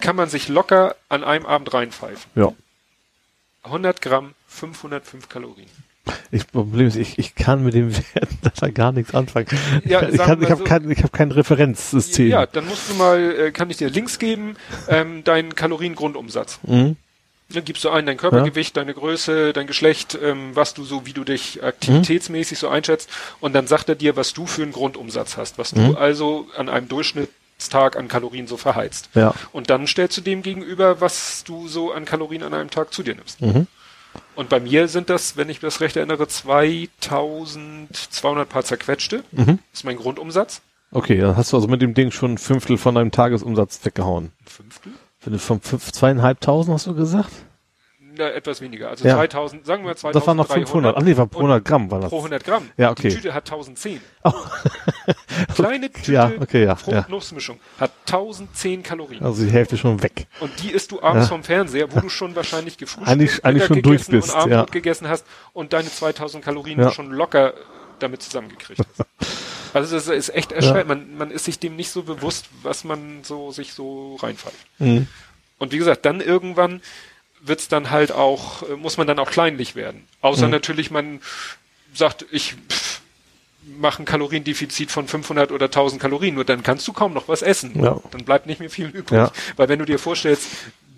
kann 0.00 0.16
man 0.16 0.28
sich 0.30 0.48
locker 0.48 0.94
an 1.08 1.24
einem 1.24 1.44
Abend 1.46 1.74
reinpfeifen. 1.74 2.30
Ja. 2.36 2.52
100 3.64 4.00
Gramm, 4.00 4.34
505 4.46 5.28
Kalorien. 5.28 5.68
Ich, 6.30 6.46
Problem 6.46 6.86
ist, 6.86 6.96
ich, 6.96 7.18
ich 7.18 7.34
kann 7.34 7.64
mit 7.64 7.74
dem 7.74 7.94
Werten 7.94 8.38
da 8.60 8.68
gar 8.68 8.92
nichts 8.92 9.14
anfangen. 9.14 9.46
Ja, 9.84 10.02
ich 10.08 10.18
kann, 10.18 10.42
ich 10.42 10.50
habe 10.50 10.56
so- 10.58 10.64
kein, 10.64 10.90
ich 10.90 11.02
hab 11.02 11.12
kein 11.12 11.30
Referenzsystem. 11.32 12.28
Ja, 12.28 12.46
dann 12.46 12.66
musst 12.66 12.88
du 12.90 12.94
mal, 12.94 13.18
äh, 13.18 13.50
kann 13.52 13.70
ich 13.70 13.76
dir 13.78 13.90
Links 13.90 14.18
geben, 14.18 14.56
ähm, 14.88 15.24
deinen 15.24 15.54
Kaloriengrundumsatz. 15.54 16.60
Mhm. 16.62 16.96
Dann 17.52 17.64
gibst 17.64 17.82
du 17.82 17.90
ein, 17.90 18.06
dein 18.06 18.16
Körpergewicht, 18.16 18.76
deine 18.76 18.94
Größe, 18.94 19.52
dein 19.52 19.66
Geschlecht, 19.66 20.16
ähm, 20.22 20.50
was 20.54 20.72
du 20.72 20.84
so, 20.84 21.04
wie 21.04 21.12
du 21.12 21.24
dich 21.24 21.62
aktivitätsmäßig 21.64 22.58
so 22.60 22.68
einschätzt. 22.68 23.10
Und 23.40 23.54
dann 23.54 23.66
sagt 23.66 23.88
er 23.88 23.96
dir, 23.96 24.14
was 24.14 24.32
du 24.34 24.46
für 24.46 24.62
einen 24.62 24.70
Grundumsatz 24.70 25.36
hast, 25.36 25.58
was 25.58 25.72
du 25.72 25.96
also 25.96 26.46
an 26.56 26.68
einem 26.68 26.88
Durchschnittstag 26.88 27.96
an 27.96 28.06
Kalorien 28.06 28.46
so 28.46 28.56
verheizt. 28.56 29.10
Ja. 29.14 29.34
Und 29.50 29.68
dann 29.68 29.88
stellst 29.88 30.16
du 30.16 30.20
dem 30.20 30.42
gegenüber, 30.42 31.00
was 31.00 31.42
du 31.44 31.66
so 31.66 31.92
an 31.92 32.04
Kalorien 32.04 32.44
an 32.44 32.54
einem 32.54 32.70
Tag 32.70 32.92
zu 32.94 33.02
dir 33.02 33.16
nimmst. 33.16 33.40
Mhm. 33.42 33.66
Und 34.34 34.48
bei 34.48 34.60
mir 34.60 34.88
sind 34.88 35.10
das, 35.10 35.36
wenn 35.36 35.50
ich 35.50 35.62
mir 35.62 35.68
das 35.68 35.80
recht 35.80 35.96
erinnere, 35.96 36.26
2200 36.26 38.48
paar 38.48 38.64
zerquetschte. 38.64 39.22
Mhm. 39.32 39.58
Das 39.70 39.80
ist 39.80 39.84
mein 39.84 39.96
Grundumsatz. 39.96 40.62
Okay, 40.92 41.18
dann 41.18 41.36
hast 41.36 41.52
du 41.52 41.56
also 41.56 41.68
mit 41.68 41.82
dem 41.82 41.94
Ding 41.94 42.10
schon 42.10 42.32
ein 42.32 42.38
Fünftel 42.38 42.76
von 42.78 42.94
deinem 42.94 43.12
Tagesumsatz 43.12 43.84
weggehauen. 43.84 44.32
Ein 44.40 44.46
Fünftel? 44.46 44.92
Du 45.22 45.38
von 45.38 45.60
fünf, 45.60 45.92
zweieinhalbtausend 45.92 46.74
hast 46.74 46.86
du 46.86 46.94
gesagt? 46.94 47.30
Na, 48.20 48.30
etwas 48.30 48.60
weniger. 48.60 48.90
Also 48.90 49.06
Ja. 49.08 49.14
2000, 49.16 49.64
sagen 49.64 49.84
wir 49.86 49.96
2300. 49.96 50.14
Das 50.14 50.26
waren 50.26 50.36
noch 50.36 50.48
500. 50.48 50.96
Ach 50.96 51.02
nee, 51.02 51.16
war 51.16 51.26
pro 51.26 51.38
100 51.38 51.64
Gramm 51.64 51.90
war 51.90 52.00
das. 52.00 52.10
Pro 52.10 52.18
100 52.18 52.44
Gramm. 52.44 52.70
Ja, 52.76 52.90
okay. 52.90 53.08
Die 53.08 53.14
Tüte 53.16 53.32
hat 53.34 53.50
1010. 53.50 54.00
Oh. 54.22 54.34
Kleine 55.54 55.90
Tüte 55.92 56.12
Ja, 56.12 56.30
okay, 56.40 56.64
ja, 56.64 56.76
Fruchtnussmischung 56.76 57.58
hat 57.78 57.90
1010 58.06 58.82
Kalorien. 58.82 59.24
Also 59.24 59.42
die 59.44 59.50
Hälfte 59.50 59.78
schon 59.78 60.02
weg. 60.02 60.26
Und 60.40 60.50
die 60.62 60.70
isst 60.70 60.92
du 60.92 61.02
abends 61.02 61.26
Ja. 61.26 61.28
vom 61.34 61.42
Fernseher, 61.42 61.90
wo 61.94 62.00
du 62.00 62.08
schon 62.10 62.36
wahrscheinlich 62.36 62.76
gefrühstückt, 62.76 63.08
Eigentlich- 63.08 63.44
eigentlich 63.44 63.64
schon 63.64 63.80
durch 63.82 64.06
bist, 64.06 64.28
und 64.28 64.36
Abendbrot 64.36 64.68
ja. 64.68 64.72
gegessen 64.72 65.08
hast 65.08 65.24
und 65.54 65.72
deine 65.72 65.88
2000 65.90 66.44
Kalorien 66.44 66.78
Ja. 66.78 66.90
schon 66.92 67.10
locker 67.12 67.54
damit 67.98 68.22
zusammengekriegt 68.22 68.80
hast. 68.98 69.06
Also 69.72 69.94
das 69.94 70.08
ist 70.08 70.34
echt 70.34 70.50
erschreckend. 70.50 70.88
Man, 70.88 71.16
man 71.16 71.30
ist 71.30 71.44
sich 71.44 71.60
dem 71.60 71.76
nicht 71.76 71.90
so 71.90 72.02
bewusst, 72.02 72.46
was 72.64 72.82
man 72.82 73.22
so 73.22 73.52
sich 73.52 73.72
so 73.72 74.16
reinfällt. 74.16 74.56
Mhm. 74.80 75.06
Und 75.60 75.70
wie 75.70 75.78
gesagt, 75.78 76.04
dann 76.04 76.20
irgendwann 76.20 76.80
wird's 77.42 77.68
dann 77.68 77.90
halt 77.90 78.12
auch, 78.12 78.62
äh, 78.62 78.76
muss 78.76 78.96
man 78.96 79.06
dann 79.06 79.18
auch 79.18 79.30
kleinlich 79.30 79.74
werden. 79.74 80.06
Außer 80.20 80.46
Mhm. 80.46 80.52
natürlich, 80.52 80.90
man 80.90 81.20
sagt, 81.94 82.24
ich 82.30 82.54
pff, 82.68 83.00
mache 83.78 84.02
ein 84.02 84.04
Kaloriendefizit 84.06 84.90
von 84.90 85.06
500 85.08 85.52
oder 85.52 85.70
1000 85.70 86.00
Kalorien, 86.00 86.34
nur 86.34 86.44
dann 86.44 86.62
kannst 86.62 86.86
du 86.88 86.92
kaum 86.92 87.12
noch 87.12 87.28
was 87.28 87.42
essen. 87.42 87.82
Ja. 87.82 87.98
Dann 88.10 88.24
bleibt 88.24 88.46
nicht 88.46 88.60
mehr 88.60 88.70
viel 88.70 88.88
übrig. 88.88 89.12
Ja. 89.18 89.32
Weil 89.56 89.68
wenn 89.68 89.78
du 89.78 89.84
dir 89.84 89.98
vorstellst, 89.98 90.48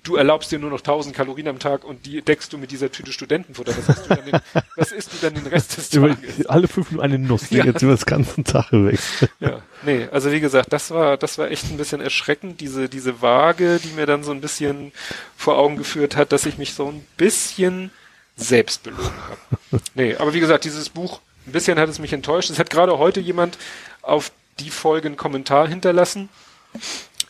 du 0.03 0.17
erlaubst 0.17 0.51
dir 0.51 0.59
nur 0.59 0.71
noch 0.71 0.81
1000 0.81 1.15
Kalorien 1.15 1.47
am 1.49 1.59
Tag 1.59 1.85
und 1.85 2.07
die 2.07 2.23
deckst 2.23 2.53
du 2.53 2.59
mit 2.59 2.71
dieser 2.73 2.91
Tüte 2.91 3.13
Studentenfutter, 3.13 3.73
was, 3.77 3.89
hast 3.89 4.05
du 4.11 4.15
dann 4.17 4.25
den, 4.25 4.41
was 4.77 4.93
isst 4.93 5.13
du 5.13 5.17
dann 5.23 5.35
den 5.35 5.47
Rest 5.47 5.77
des 5.77 5.91
Tages? 5.91 6.47
alle 6.47 6.67
fünf 6.69 6.91
Minuten 6.91 7.05
eine 7.05 7.19
Nuss, 7.19 7.49
die 7.51 7.57
Ja. 7.59 7.65
jetzt 7.65 7.83
über 7.83 7.93
das 7.93 8.05
ganze 8.07 8.43
Tag 8.43 8.73
weg. 8.73 8.99
Ja, 9.41 9.63
nee, 9.83 10.09
also 10.11 10.33
wie 10.33 10.41
gesagt, 10.41 10.73
das 10.73 10.91
war, 10.91 11.17
das 11.17 11.39
war 11.39 11.51
echt 11.51 11.71
ein 11.71 11.77
bisschen 11.77 12.01
erschreckend, 12.01 12.61
diese, 12.61 12.89
diese 12.89 13.23
Waage, 13.23 13.79
die 13.83 13.93
mir 13.93 14.07
dann 14.07 14.25
so 14.25 14.33
ein 14.33 14.41
bisschen 14.41 14.93
vor 15.37 15.57
Augen 15.59 15.77
geführt 15.77 16.17
hat, 16.17 16.33
dass 16.33 16.47
ich 16.47 16.59
mich 16.59 16.75
so 16.75 16.89
ein 16.89 17.07
bisschen 17.17 17.91
selbst 18.37 18.83
belogen 18.83 19.05
habe. 19.29 19.83
Nee, 19.95 20.17
aber 20.17 20.35
wie 20.35 20.41
gesagt, 20.41 20.65
dieses 20.65 20.89
Buch, 20.91 21.21
ein 21.47 21.53
bisschen 21.53 21.79
hat 21.79 21.89
es 21.89 21.99
mich 21.99 22.13
enttäuscht. 22.13 22.51
Es 22.51 22.59
hat 22.59 22.71
gerade 22.71 22.99
heute 22.99 23.21
jemand 23.21 23.57
auf 24.03 24.33
die 24.59 24.71
Folge 24.71 25.07
einen 25.09 25.17
Kommentar 25.17 25.67
hinterlassen 25.69 26.29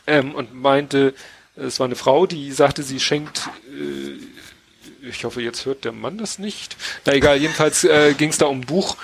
ähm, 0.07 0.33
und 0.35 0.53
meinte, 0.53 1.13
es 1.55 1.79
war 1.79 1.85
eine 1.85 1.95
Frau, 1.95 2.25
die 2.25 2.51
sagte, 2.51 2.83
sie 2.83 2.99
schenkt 2.99 3.49
äh, 3.69 4.17
ich 5.07 5.25
hoffe, 5.25 5.41
jetzt 5.41 5.65
hört 5.65 5.83
der 5.83 5.91
Mann 5.91 6.17
das 6.17 6.39
nicht. 6.39 6.77
Na 7.05 7.13
egal, 7.13 7.37
jedenfalls 7.37 7.83
äh, 7.83 8.13
ging 8.17 8.29
es 8.29 8.37
da 8.37 8.45
um 8.45 8.59
ein 8.59 8.65
Buch. 8.65 8.95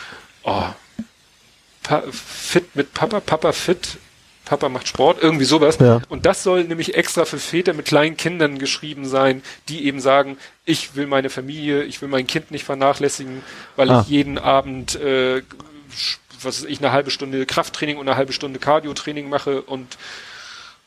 Oh, 0.43 0.63
Pa 1.83 2.03
fit 2.11 2.75
mit 2.75 2.93
Papa, 2.93 3.19
Papa 3.19 3.51
fit, 3.51 3.97
Papa 4.45 4.69
macht 4.69 4.87
Sport, 4.87 5.21
irgendwie 5.21 5.43
sowas. 5.45 5.77
Ja. 5.79 6.01
Und 6.07 6.25
das 6.25 6.43
soll 6.43 6.63
nämlich 6.63 6.95
extra 6.95 7.25
für 7.25 7.37
Väter 7.37 7.73
mit 7.73 7.85
kleinen 7.85 8.15
Kindern 8.15 8.59
geschrieben 8.59 9.05
sein, 9.07 9.43
die 9.67 9.85
eben 9.85 9.99
sagen, 9.99 10.37
ich 10.65 10.95
will 10.95 11.05
meine 11.07 11.29
Familie, 11.29 11.83
ich 11.83 12.01
will 12.01 12.07
mein 12.09 12.27
Kind 12.27 12.51
nicht 12.51 12.63
vernachlässigen, 12.63 13.43
weil 13.75 13.89
Ah. 13.89 14.01
ich 14.01 14.07
jeden 14.07 14.37
Abend, 14.37 14.95
äh, 14.95 15.41
was 16.41 16.61
weiß 16.61 16.69
ich, 16.69 16.79
eine 16.79 16.91
halbe 16.93 17.11
Stunde 17.11 17.45
Krafttraining 17.45 17.97
und 17.97 18.07
eine 18.07 18.15
halbe 18.15 18.31
Stunde 18.31 18.59
Cardio-Training 18.59 19.27
mache 19.27 19.61
und 19.63 19.97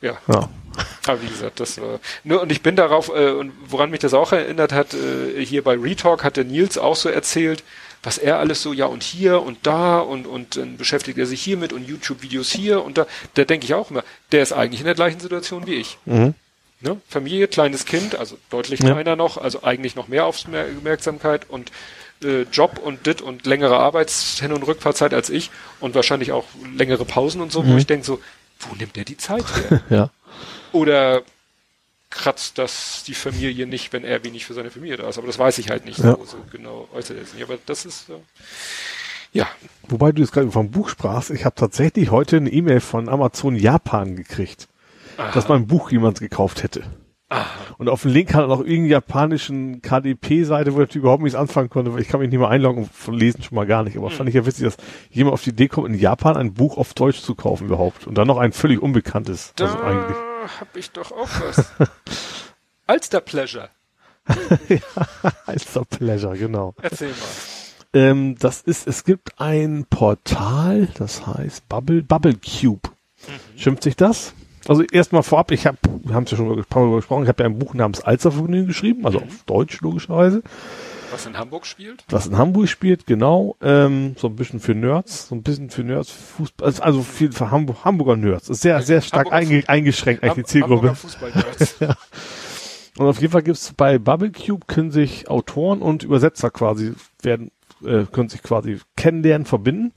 ja, 0.01 0.17
Ja. 0.27 0.49
aber 1.07 1.23
wie 1.23 1.29
gesagt, 1.29 1.61
das 1.61 1.81
war. 1.81 2.01
Nur, 2.25 2.43
und 2.43 2.53
ich 2.53 2.63
bin 2.63 2.77
darauf, 2.77 3.09
äh, 3.09 3.31
und 3.31 3.53
woran 3.67 3.91
mich 3.91 4.01
das 4.01 4.15
auch 4.15 4.33
erinnert 4.33 4.73
hat, 4.73 4.95
äh, 4.95 5.45
hier 5.45 5.63
bei 5.65 5.75
Retalk 5.77 6.25
hat 6.25 6.37
der 6.37 6.45
Nils 6.45 6.79
auch 6.79 6.97
so 6.97 7.09
erzählt, 7.09 7.63
was 8.05 8.19
er 8.19 8.39
alles 8.39 8.63
so, 8.63 8.73
ja, 8.73 8.87
und 8.87 9.03
hier 9.03 9.43
und 9.43 9.59
da 9.67 10.01
und, 10.01 10.27
und 10.27 10.57
dann 10.57 10.77
beschäftigt 10.77 11.19
er 11.19 11.27
sich 11.27 11.41
hiermit 11.43 11.73
und 11.73 11.87
YouTube-Videos 11.87 12.51
hier 12.51 12.85
und 12.85 12.99
da. 12.99 13.07
Da 13.35 13.45
denke 13.45 13.65
ich 13.65 13.75
auch 13.75 13.91
immer, 13.91 14.03
der 14.33 14.43
ist 14.43 14.53
eigentlich 14.53 14.81
in 14.81 14.87
der 14.87 14.95
gleichen 14.97 15.21
Situation 15.21 15.67
wie 15.67 15.75
ich. 15.75 15.99
Mhm. 16.05 16.35
Ne? 16.81 17.01
Familie, 17.09 17.47
kleines 17.47 17.85
Kind, 17.85 18.17
also 18.17 18.37
deutlich 18.51 18.81
Ja. 18.81 18.91
kleiner 18.93 19.15
noch, 19.15 19.37
also 19.37 19.63
eigentlich 19.63 19.95
noch 19.95 20.09
mehr 20.09 20.27
Aufmerksamkeit 20.27 21.49
und 21.49 21.71
äh, 22.25 22.43
Job 22.53 22.81
und 22.83 23.07
dit 23.07 23.23
und 23.23 23.47
längere 23.47 23.77
Arbeits-Hin- 23.79 24.53
und 24.53 24.65
Rückfahrzeit 24.65 25.15
als 25.15 25.31
ich 25.31 25.51
und 25.79 25.95
wahrscheinlich 25.95 26.33
auch 26.33 26.45
längere 26.77 27.05
Pausen 27.05 27.41
und 27.41 27.53
so, 27.53 27.63
Mhm. 27.63 27.73
wo 27.73 27.77
ich 27.77 27.87
denke 27.87 28.05
so, 28.05 28.21
wo 28.61 28.75
nimmt 28.75 28.97
der 28.97 29.05
die 29.05 29.17
Zeit 29.17 29.45
her? 29.71 29.81
Ja. 29.91 30.11
Oder 30.73 31.23
kratzt 32.11 32.59
das 32.59 33.05
die 33.07 33.15
Familie 33.15 33.67
nicht, 33.67 33.93
wenn 33.93 34.05
er 34.05 34.23
wenig 34.25 34.45
für 34.45 34.55
seine 34.55 34.71
Familie 34.71 34.99
da 34.99 35.09
ist. 35.09 35.19
Aber 35.19 35.27
das 35.27 35.39
weiß 35.39 35.59
ich 35.59 35.71
halt 35.71 35.87
nicht 35.87 35.99
Ja. 35.99 36.17
so, 36.17 36.25
so 36.25 36.37
genau 36.51 36.89
äußert 36.95 37.17
er 37.17 37.23
es 37.23 37.35
nicht. 37.35 37.43
Aber 37.43 37.59
das 37.65 37.85
ist 37.87 38.11
äh, 38.11 38.15
ja. 39.33 39.49
Wobei 39.89 40.13
du 40.13 40.21
jetzt 40.21 40.33
gerade 40.33 40.51
vom 40.51 40.71
Buch 40.71 40.91
sprachst, 40.91 41.31
ich 41.31 41.45
habe 41.45 41.55
tatsächlich 41.55 42.11
heute 42.11 42.37
eine 42.37 42.51
E-Mail 42.51 42.81
von 42.81 43.09
Amazon 43.09 43.57
Japan 43.57 44.15
gekriegt, 44.15 44.69
dass 45.33 45.49
mein 45.49 45.67
Buch 45.67 45.91
jemand 45.91 46.21
gekauft 46.21 46.63
hätte. 46.63 46.83
Und 47.79 47.89
auf 47.89 48.03
dem 48.03 48.13
Link 48.13 48.35
hat 48.35 48.43
er 48.43 48.47
noch 48.49 48.61
irgendeinen 48.61 48.91
japanischen 48.91 49.81
KDP-Seite, 49.81 50.75
wo 50.75 50.83
ich 50.83 50.95
überhaupt 50.95 51.23
nichts 51.23 51.35
anfangen 51.35 51.71
konnte, 51.71 51.95
weil 51.95 52.03
ich 52.03 52.09
kann 52.09 52.21
mich 52.21 52.29
nicht 52.29 52.39
mehr 52.39 52.51
einloggen, 52.51 52.91
von 52.93 53.15
Lesen 53.15 53.43
schon 53.43 53.57
mal 53.57 53.67
gar 53.67 53.83
nicht. 53.85 53.97
Aber 53.97 54.11
fand 54.11 54.29
ich 54.29 54.35
ja 54.35 54.45
witzig, 54.45 54.65
dass 54.65 54.77
jemand 55.11 55.33
auf 55.33 55.43
die 55.43 55.51
Idee 55.51 55.69
kommt, 55.69 55.89
in 55.89 55.95
Japan 55.95 56.37
ein 56.37 56.53
Buch 56.53 56.77
auf 56.77 56.93
Deutsch 56.93 57.23
zu 57.23 57.35
kaufen 57.35 57.69
überhaupt. 57.69 58.07
Und 58.07 58.19
dann 58.19 58.27
noch 58.27 58.37
ein 58.37 58.53
völlig 58.53 58.83
unbekanntes. 58.83 59.55
Da 59.57 59.65
Also 59.65 59.79
eigentlich. 59.81 60.17
Hab 60.61 60.77
ich 60.77 60.91
doch 60.91 61.13
auch 61.13 61.29
was. 61.41 61.73
Alster 62.87 63.21
Pleasure. 63.21 63.71
Als 65.47 65.73
der 65.73 65.85
Pleasure, 65.85 66.37
genau. 66.37 66.75
Erzähl 66.81 67.09
mal. 67.09 67.17
Ähm, 67.95 68.37
das 68.39 68.63
ist, 68.63 68.87
es 68.87 69.05
gibt 69.05 69.39
ein 69.41 69.85
Portal, 69.91 70.89
das 70.97 71.27
heißt 71.27 71.69
Bubble, 71.69 72.03
Bubble 72.03 72.37
Cube. 72.37 72.89
Schimpft 73.57 73.83
sich 73.83 73.97
das? 73.97 74.33
Also 74.67 74.83
erstmal 74.85 75.23
vorab, 75.23 75.51
ich 75.51 75.67
habe, 75.67 75.77
wir 76.05 76.15
haben 76.15 76.25
es 76.25 76.31
ja 76.31 76.37
schon 76.37 76.57
ein 76.57 76.65
paar 76.65 76.85
Mal 76.85 76.97
gesprochen, 76.97 77.25
ich 77.25 77.29
habe 77.29 77.43
ja 77.43 77.49
ein 77.49 77.59
Buch 77.59 77.75
namens 77.75 78.01
Alstervergnügen 78.01 78.69
geschrieben, 78.69 79.05
also 79.05 79.19
auf 79.19 79.43
Deutsch 79.47 79.81
logischerweise, 79.81 80.43
Was 81.13 81.27
in 81.27 81.37
Hamburg 81.37 81.67
spielt? 81.67 82.05
was 82.09 82.27
in 82.27 82.37
Hamburg 82.39 82.69
spielt, 82.69 83.07
genau, 83.07 83.57
ähm, 83.61 84.15
so 84.19 84.29
ein 84.29 84.37
bisschen 84.37 84.61
für 84.61 84.75
Nerds, 84.75 85.29
so 85.29 85.35
ein 85.35 85.43
bisschen 85.43 85.69
für 85.71 85.85
Nerds, 85.85 86.11
Fußball, 86.11 86.67
also- 86.67 86.83
also 86.83 87.03
viel 87.03 87.33
für 87.33 87.51
Hamburg, 87.51 87.85
Hamburger 87.85 88.17
Nerds, 88.17 88.49
ist 88.49 88.63
sehr, 88.63 88.81
sehr 88.83 89.03
stark 89.03 89.31
einge, 89.33 89.63
eingeschränkt 89.69 90.23
eigentlich 90.23 90.47
die 90.47 90.51
Zielgruppe. 90.51 90.95
Fußball 90.95 91.33
Und 92.99 93.07
auf 93.07 93.21
jeden 93.21 93.33
Fall 93.33 93.43
gibt's 93.43 93.73
bei 93.73 93.99
Bubble 93.99 94.33
Cube 94.33 94.67
können 94.67 94.91
sich 94.91 95.29
Autoren 95.31 95.81
und 95.81 96.03
Übersetzer 96.03 96.51
quasi 96.51 96.93
werden, 97.23 97.51
äh, 97.85 98.05
können 98.05 98.29
sich 98.29 98.43
quasi 98.43 98.81
kennenlernen, 98.97 99.47
verbinden. 99.47 99.93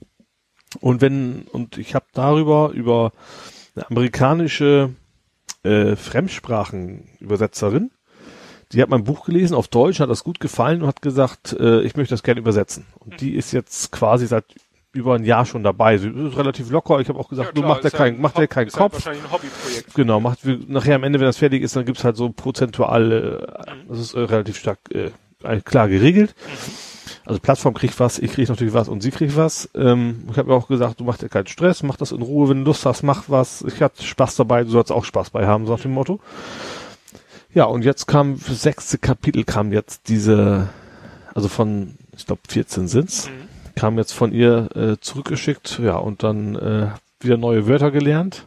Und 0.80 1.00
wenn, 1.02 1.42
und 1.52 1.76
ich 1.78 1.94
habe 1.94 2.06
darüber, 2.14 2.70
über 2.72 3.12
eine 3.74 3.90
amerikanische 3.90 4.94
äh, 5.62 5.94
Fremdsprachenübersetzerin, 5.96 7.90
die 8.72 8.82
hat 8.82 8.88
mein 8.88 9.04
Buch 9.04 9.24
gelesen 9.24 9.54
auf 9.54 9.68
Deutsch, 9.68 10.00
hat 10.00 10.10
das 10.10 10.24
gut 10.24 10.40
gefallen 10.40 10.82
und 10.82 10.88
hat 10.88 11.02
gesagt, 11.02 11.56
äh, 11.58 11.82
ich 11.82 11.96
möchte 11.96 12.14
das 12.14 12.22
gerne 12.22 12.40
übersetzen. 12.40 12.86
Und 12.98 13.20
die 13.20 13.34
ist 13.34 13.52
jetzt 13.52 13.92
quasi 13.92 14.26
seit 14.26 14.44
über 14.92 15.14
ein 15.14 15.24
Jahr 15.24 15.44
schon 15.44 15.62
dabei. 15.62 15.98
Sie 15.98 16.08
ist 16.08 16.36
relativ 16.36 16.70
locker. 16.70 17.00
Ich 17.00 17.08
habe 17.08 17.18
auch 17.18 17.28
gesagt, 17.28 17.56
du 17.56 17.62
mach 17.62 17.80
dir 17.80 17.90
keinen, 17.90 18.20
mach 18.20 18.32
dir 18.32 18.48
keinen 18.48 18.68
ist 18.68 18.74
halt 18.74 18.92
Kopf. 18.92 18.94
wahrscheinlich 18.94 19.24
ein 19.24 19.30
Hobbyprojekt. 19.30 19.94
Genau, 19.94 20.20
macht 20.20 20.44
wir, 20.44 20.58
nachher 20.66 20.96
am 20.96 21.04
Ende, 21.04 21.20
wenn 21.20 21.26
das 21.26 21.36
fertig 21.36 21.62
ist, 21.62 21.76
dann 21.76 21.84
gibt's 21.84 22.02
halt 22.02 22.16
so 22.16 22.30
prozentual, 22.30 23.12
äh, 23.12 23.72
das 23.88 23.98
ist 23.98 24.14
äh, 24.14 24.20
relativ 24.20 24.58
stark 24.58 24.78
äh, 24.90 25.10
klar 25.60 25.88
geregelt. 25.88 26.34
Also 27.24 27.40
Plattform 27.40 27.74
kriegt 27.74 27.98
was, 27.98 28.18
ich 28.18 28.32
krieg 28.32 28.48
natürlich 28.48 28.72
was 28.72 28.88
und 28.88 29.02
sie 29.02 29.10
kriegt 29.10 29.36
was. 29.36 29.68
Ähm, 29.74 30.24
ich 30.30 30.38
habe 30.38 30.48
mir 30.48 30.54
auch 30.54 30.68
gesagt, 30.68 31.00
du 31.00 31.04
machst 31.04 31.22
dir 31.22 31.28
keinen 31.28 31.48
Stress, 31.48 31.82
mach 31.82 31.96
das 31.96 32.12
in 32.12 32.22
Ruhe, 32.22 32.48
wenn 32.48 32.58
du 32.58 32.64
Lust 32.64 32.86
hast, 32.86 33.02
mach 33.02 33.24
was. 33.28 33.62
Ich 33.62 33.82
hatte 33.82 34.02
Spaß 34.02 34.36
dabei, 34.36 34.64
du 34.64 34.70
sollst 34.70 34.92
auch 34.92 35.04
Spaß 35.04 35.30
bei 35.30 35.46
haben, 35.46 35.66
so 35.66 35.72
nach 35.72 35.80
dem 35.80 35.92
Motto. 35.92 36.20
Ja, 37.56 37.64
und 37.64 37.86
jetzt 37.86 38.06
kam, 38.06 38.38
das 38.46 38.60
sechste 38.60 38.98
Kapitel 38.98 39.42
kam 39.42 39.72
jetzt 39.72 40.10
diese, 40.10 40.68
also 41.34 41.48
von, 41.48 41.94
ich 42.14 42.26
glaube 42.26 42.42
14 42.46 42.86
sind's, 42.86 43.30
kam 43.74 43.96
jetzt 43.96 44.12
von 44.12 44.30
ihr 44.30 44.68
äh, 44.76 45.00
zurückgeschickt, 45.00 45.78
ja, 45.82 45.96
und 45.96 46.22
dann 46.22 46.54
äh, 46.56 46.90
wieder 47.18 47.38
neue 47.38 47.66
Wörter 47.66 47.90
gelernt. 47.90 48.46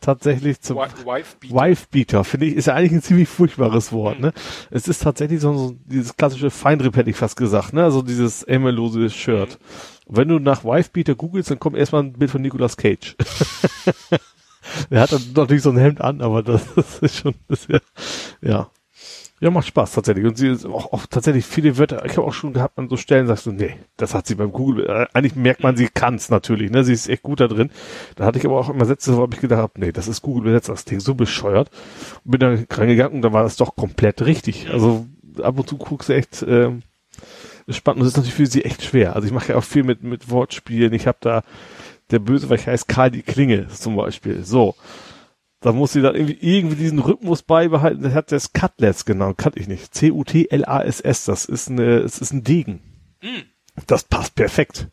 tatsächlich 0.00 0.62
zum 0.62 0.78
Wife-Beater. 0.78 1.54
Wife-Beater, 1.54 2.24
finde 2.24 2.46
ich, 2.46 2.54
ist 2.54 2.68
ja 2.68 2.74
eigentlich 2.74 2.92
ein 2.92 3.02
ziemlich 3.02 3.28
furchtbares 3.28 3.92
Wort, 3.92 4.18
ne? 4.18 4.32
Es 4.70 4.88
ist 4.88 5.02
tatsächlich 5.02 5.40
so, 5.42 5.52
so 5.52 5.76
dieses 5.84 6.16
klassische 6.16 6.48
Feinripp, 6.48 6.96
hätte 6.96 7.10
ich 7.10 7.16
fast 7.16 7.36
gesagt, 7.36 7.74
ne? 7.74 7.84
Also 7.84 8.00
dieses 8.00 8.44
ämmerlose 8.44 9.10
Shirt. 9.10 9.58
Wenn 10.06 10.28
du 10.28 10.38
nach 10.38 10.64
Wife-Beater 10.64 11.16
googelst, 11.16 11.50
dann 11.50 11.60
kommt 11.60 11.76
erstmal 11.76 12.02
ein 12.04 12.14
Bild 12.14 12.30
von 12.30 12.40
Nicolas 12.40 12.78
Cage. 12.78 13.14
er 14.90 15.02
hat 15.02 15.12
dann 15.12 15.22
natürlich 15.34 15.62
so 15.62 15.70
ein 15.70 15.78
Hemd 15.78 16.00
an, 16.00 16.20
aber 16.20 16.42
das, 16.42 16.62
das 16.76 16.98
ist 17.00 17.16
schon, 17.16 17.34
das 17.48 17.60
ist 17.60 17.70
ja, 17.70 17.80
ja. 18.42 18.70
Ja, 19.40 19.52
macht 19.52 19.68
Spaß 19.68 19.92
tatsächlich. 19.92 20.26
Und 20.26 20.36
sie 20.36 20.48
ist 20.48 20.66
auch, 20.66 20.92
auch 20.92 21.06
tatsächlich 21.06 21.46
viele 21.46 21.78
Wörter, 21.78 22.04
ich 22.04 22.16
habe 22.16 22.26
auch 22.26 22.32
schon 22.32 22.52
gehabt 22.52 22.76
an 22.76 22.88
so 22.88 22.96
Stellen, 22.96 23.28
sagst 23.28 23.46
du, 23.46 23.52
nee, 23.52 23.76
das 23.96 24.12
hat 24.12 24.26
sie 24.26 24.34
beim 24.34 24.50
Google, 24.50 24.86
äh, 24.86 25.06
eigentlich 25.12 25.36
merkt 25.36 25.62
man, 25.62 25.76
sie 25.76 25.88
kann's 25.88 26.28
natürlich, 26.28 26.72
ne? 26.72 26.82
Sie 26.82 26.92
ist 26.92 27.08
echt 27.08 27.22
gut 27.22 27.38
da 27.38 27.46
drin. 27.46 27.70
Da 28.16 28.24
hatte 28.24 28.40
ich 28.40 28.44
aber 28.44 28.58
auch 28.58 28.68
immer 28.68 28.84
Sätze, 28.84 29.16
wo 29.16 29.28
ich 29.32 29.40
gedacht, 29.40 29.60
hab, 29.60 29.78
nee, 29.78 29.92
das 29.92 30.08
ist 30.08 30.22
Google 30.22 30.42
übersetzt, 30.42 30.68
das 30.68 30.84
Ding 30.84 30.98
so 30.98 31.14
bescheuert. 31.14 31.70
Und 32.24 32.32
bin 32.32 32.40
da 32.40 32.76
reingegangen 32.76 33.14
und 33.14 33.22
da 33.22 33.32
war 33.32 33.44
das 33.44 33.54
doch 33.54 33.76
komplett 33.76 34.22
richtig. 34.22 34.70
Also 34.70 35.06
ab 35.40 35.56
und 35.56 35.68
zu 35.68 35.76
guckst 35.76 36.08
du 36.08 36.14
echt, 36.14 36.44
ähm, 36.46 36.82
spannend 37.68 38.00
und 38.00 38.06
das 38.06 38.12
ist 38.12 38.16
natürlich 38.16 38.34
für 38.34 38.46
sie 38.46 38.64
echt 38.64 38.82
schwer. 38.82 39.14
Also 39.14 39.26
ich 39.26 39.34
mache 39.34 39.52
ja 39.52 39.56
auch 39.56 39.64
viel 39.64 39.84
mit, 39.84 40.02
mit 40.02 40.30
Wortspielen. 40.30 40.92
Ich 40.92 41.06
habe 41.06 41.18
da, 41.20 41.42
der 42.10 42.18
Bösewicht 42.18 42.66
heißt 42.66 42.88
Karl 42.88 43.10
die 43.10 43.22
Klinge 43.22 43.68
zum 43.68 43.96
Beispiel. 43.96 44.44
So. 44.44 44.74
Da 45.60 45.72
muss 45.72 45.92
sie 45.92 46.02
dann 46.02 46.14
irgendwie, 46.14 46.38
irgendwie 46.40 46.76
diesen 46.76 47.00
Rhythmus 47.00 47.42
beibehalten. 47.42 48.02
Das 48.02 48.14
hat 48.14 48.30
das 48.30 48.52
Cutlets 48.52 49.04
genannt, 49.04 49.38
kannte 49.38 49.58
ich 49.58 49.66
nicht. 49.66 49.92
C-U-T-L-A-S-S, 49.94 51.24
das 51.24 51.44
ist 51.46 51.68
eine, 51.68 51.98
es 51.98 52.18
ist 52.20 52.32
ein 52.32 52.44
Degen. 52.44 52.80
Hm. 53.20 53.42
Das 53.86 54.04
passt 54.04 54.34
perfekt. 54.34 54.88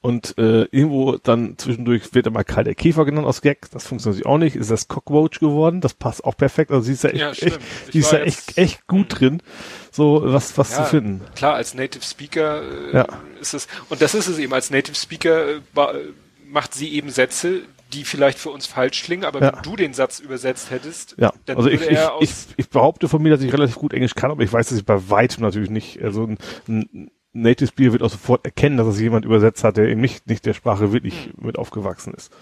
Und 0.00 0.38
äh, 0.38 0.62
irgendwo 0.70 1.16
dann 1.16 1.58
zwischendurch 1.58 2.14
wird 2.14 2.26
immer 2.26 2.42
Karl 2.44 2.64
der 2.64 2.74
Käfer 2.76 3.04
genannt 3.04 3.26
aus 3.26 3.42
Gag. 3.42 3.68
Das 3.72 3.86
funktioniert 3.86 4.24
auch 4.24 4.38
nicht. 4.38 4.56
Ist 4.56 4.70
das 4.70 4.88
Cockroach 4.88 5.40
geworden? 5.40 5.80
Das 5.80 5.94
passt 5.94 6.24
auch 6.24 6.36
perfekt. 6.36 6.70
Also 6.70 6.82
sie 6.84 6.92
ist 6.92 7.04
ja 7.04 7.10
echt, 7.10 7.18
Ja, 7.20 7.30
echt, 7.30 7.58
sie 7.92 7.98
ist 7.98 8.12
ja 8.12 8.18
jetzt- 8.20 8.48
echt, 8.50 8.58
echt 8.58 8.86
gut 8.86 9.20
drin, 9.20 9.42
so 9.90 10.22
was, 10.24 10.56
was 10.58 10.74
zu 10.74 10.84
finden. 10.84 11.20
Klar, 11.34 11.54
als 11.54 11.74
Native 11.74 12.04
Speaker 12.04 12.62
äh, 12.62 12.96
Ja. 12.98 13.06
ist 13.40 13.52
es, 13.54 13.68
und 13.88 14.00
das 14.00 14.14
ist 14.14 14.28
es 14.28 14.38
eben, 14.38 14.52
als 14.54 14.70
Native 14.70 14.94
Speaker 14.96 15.48
äh, 15.48 15.54
äh, 15.56 16.12
macht 16.50 16.74
sie 16.74 16.88
eben 16.92 17.10
Sätze, 17.10 17.62
die 17.92 18.04
vielleicht 18.04 18.38
für 18.38 18.50
uns 18.50 18.66
falsch 18.66 19.02
klingen, 19.02 19.24
aber 19.24 19.40
Ja. 19.40 19.52
wenn 19.54 19.62
du 19.62 19.76
den 19.76 19.92
Satz 19.94 20.20
übersetzt 20.20 20.70
hättest, 20.70 21.16
Ja, 21.18 21.32
dann 21.46 21.56
also 21.56 21.68
ich, 21.68 21.80
würde 21.80 21.92
ich, 21.92 21.98
er 21.98 22.14
aus 22.14 22.22
ich, 22.22 22.30
ich 22.56 22.68
behaupte 22.70 23.08
von 23.08 23.20
mir, 23.22 23.30
dass 23.30 23.42
ich 23.42 23.52
relativ 23.52 23.76
gut 23.76 23.92
Englisch 23.92 24.14
kann, 24.14 24.30
aber 24.30 24.42
ich 24.42 24.52
weiß, 24.52 24.68
dass 24.68 24.78
ich 24.78 24.84
bei 24.84 25.10
weitem 25.10 25.42
natürlich 25.42 25.70
nicht, 25.70 26.00
also 26.02 26.24
ein, 26.24 26.38
ein 26.68 27.10
Native 27.32 27.68
Speaker 27.68 27.92
wird 27.92 28.02
auch 28.02 28.10
sofort 28.10 28.44
erkennen, 28.44 28.76
dass 28.76 28.86
es 28.88 29.00
jemand 29.00 29.24
übersetzt 29.24 29.62
hat, 29.64 29.76
der 29.76 29.88
eben 29.88 30.00
nicht, 30.00 30.26
nicht 30.28 30.44
der 30.46 30.54
Sprache 30.54 30.92
wirklich 30.92 31.26
Hm. 31.26 31.46
mit 31.46 31.58
aufgewachsen 31.58 32.14
ist. 32.14 32.32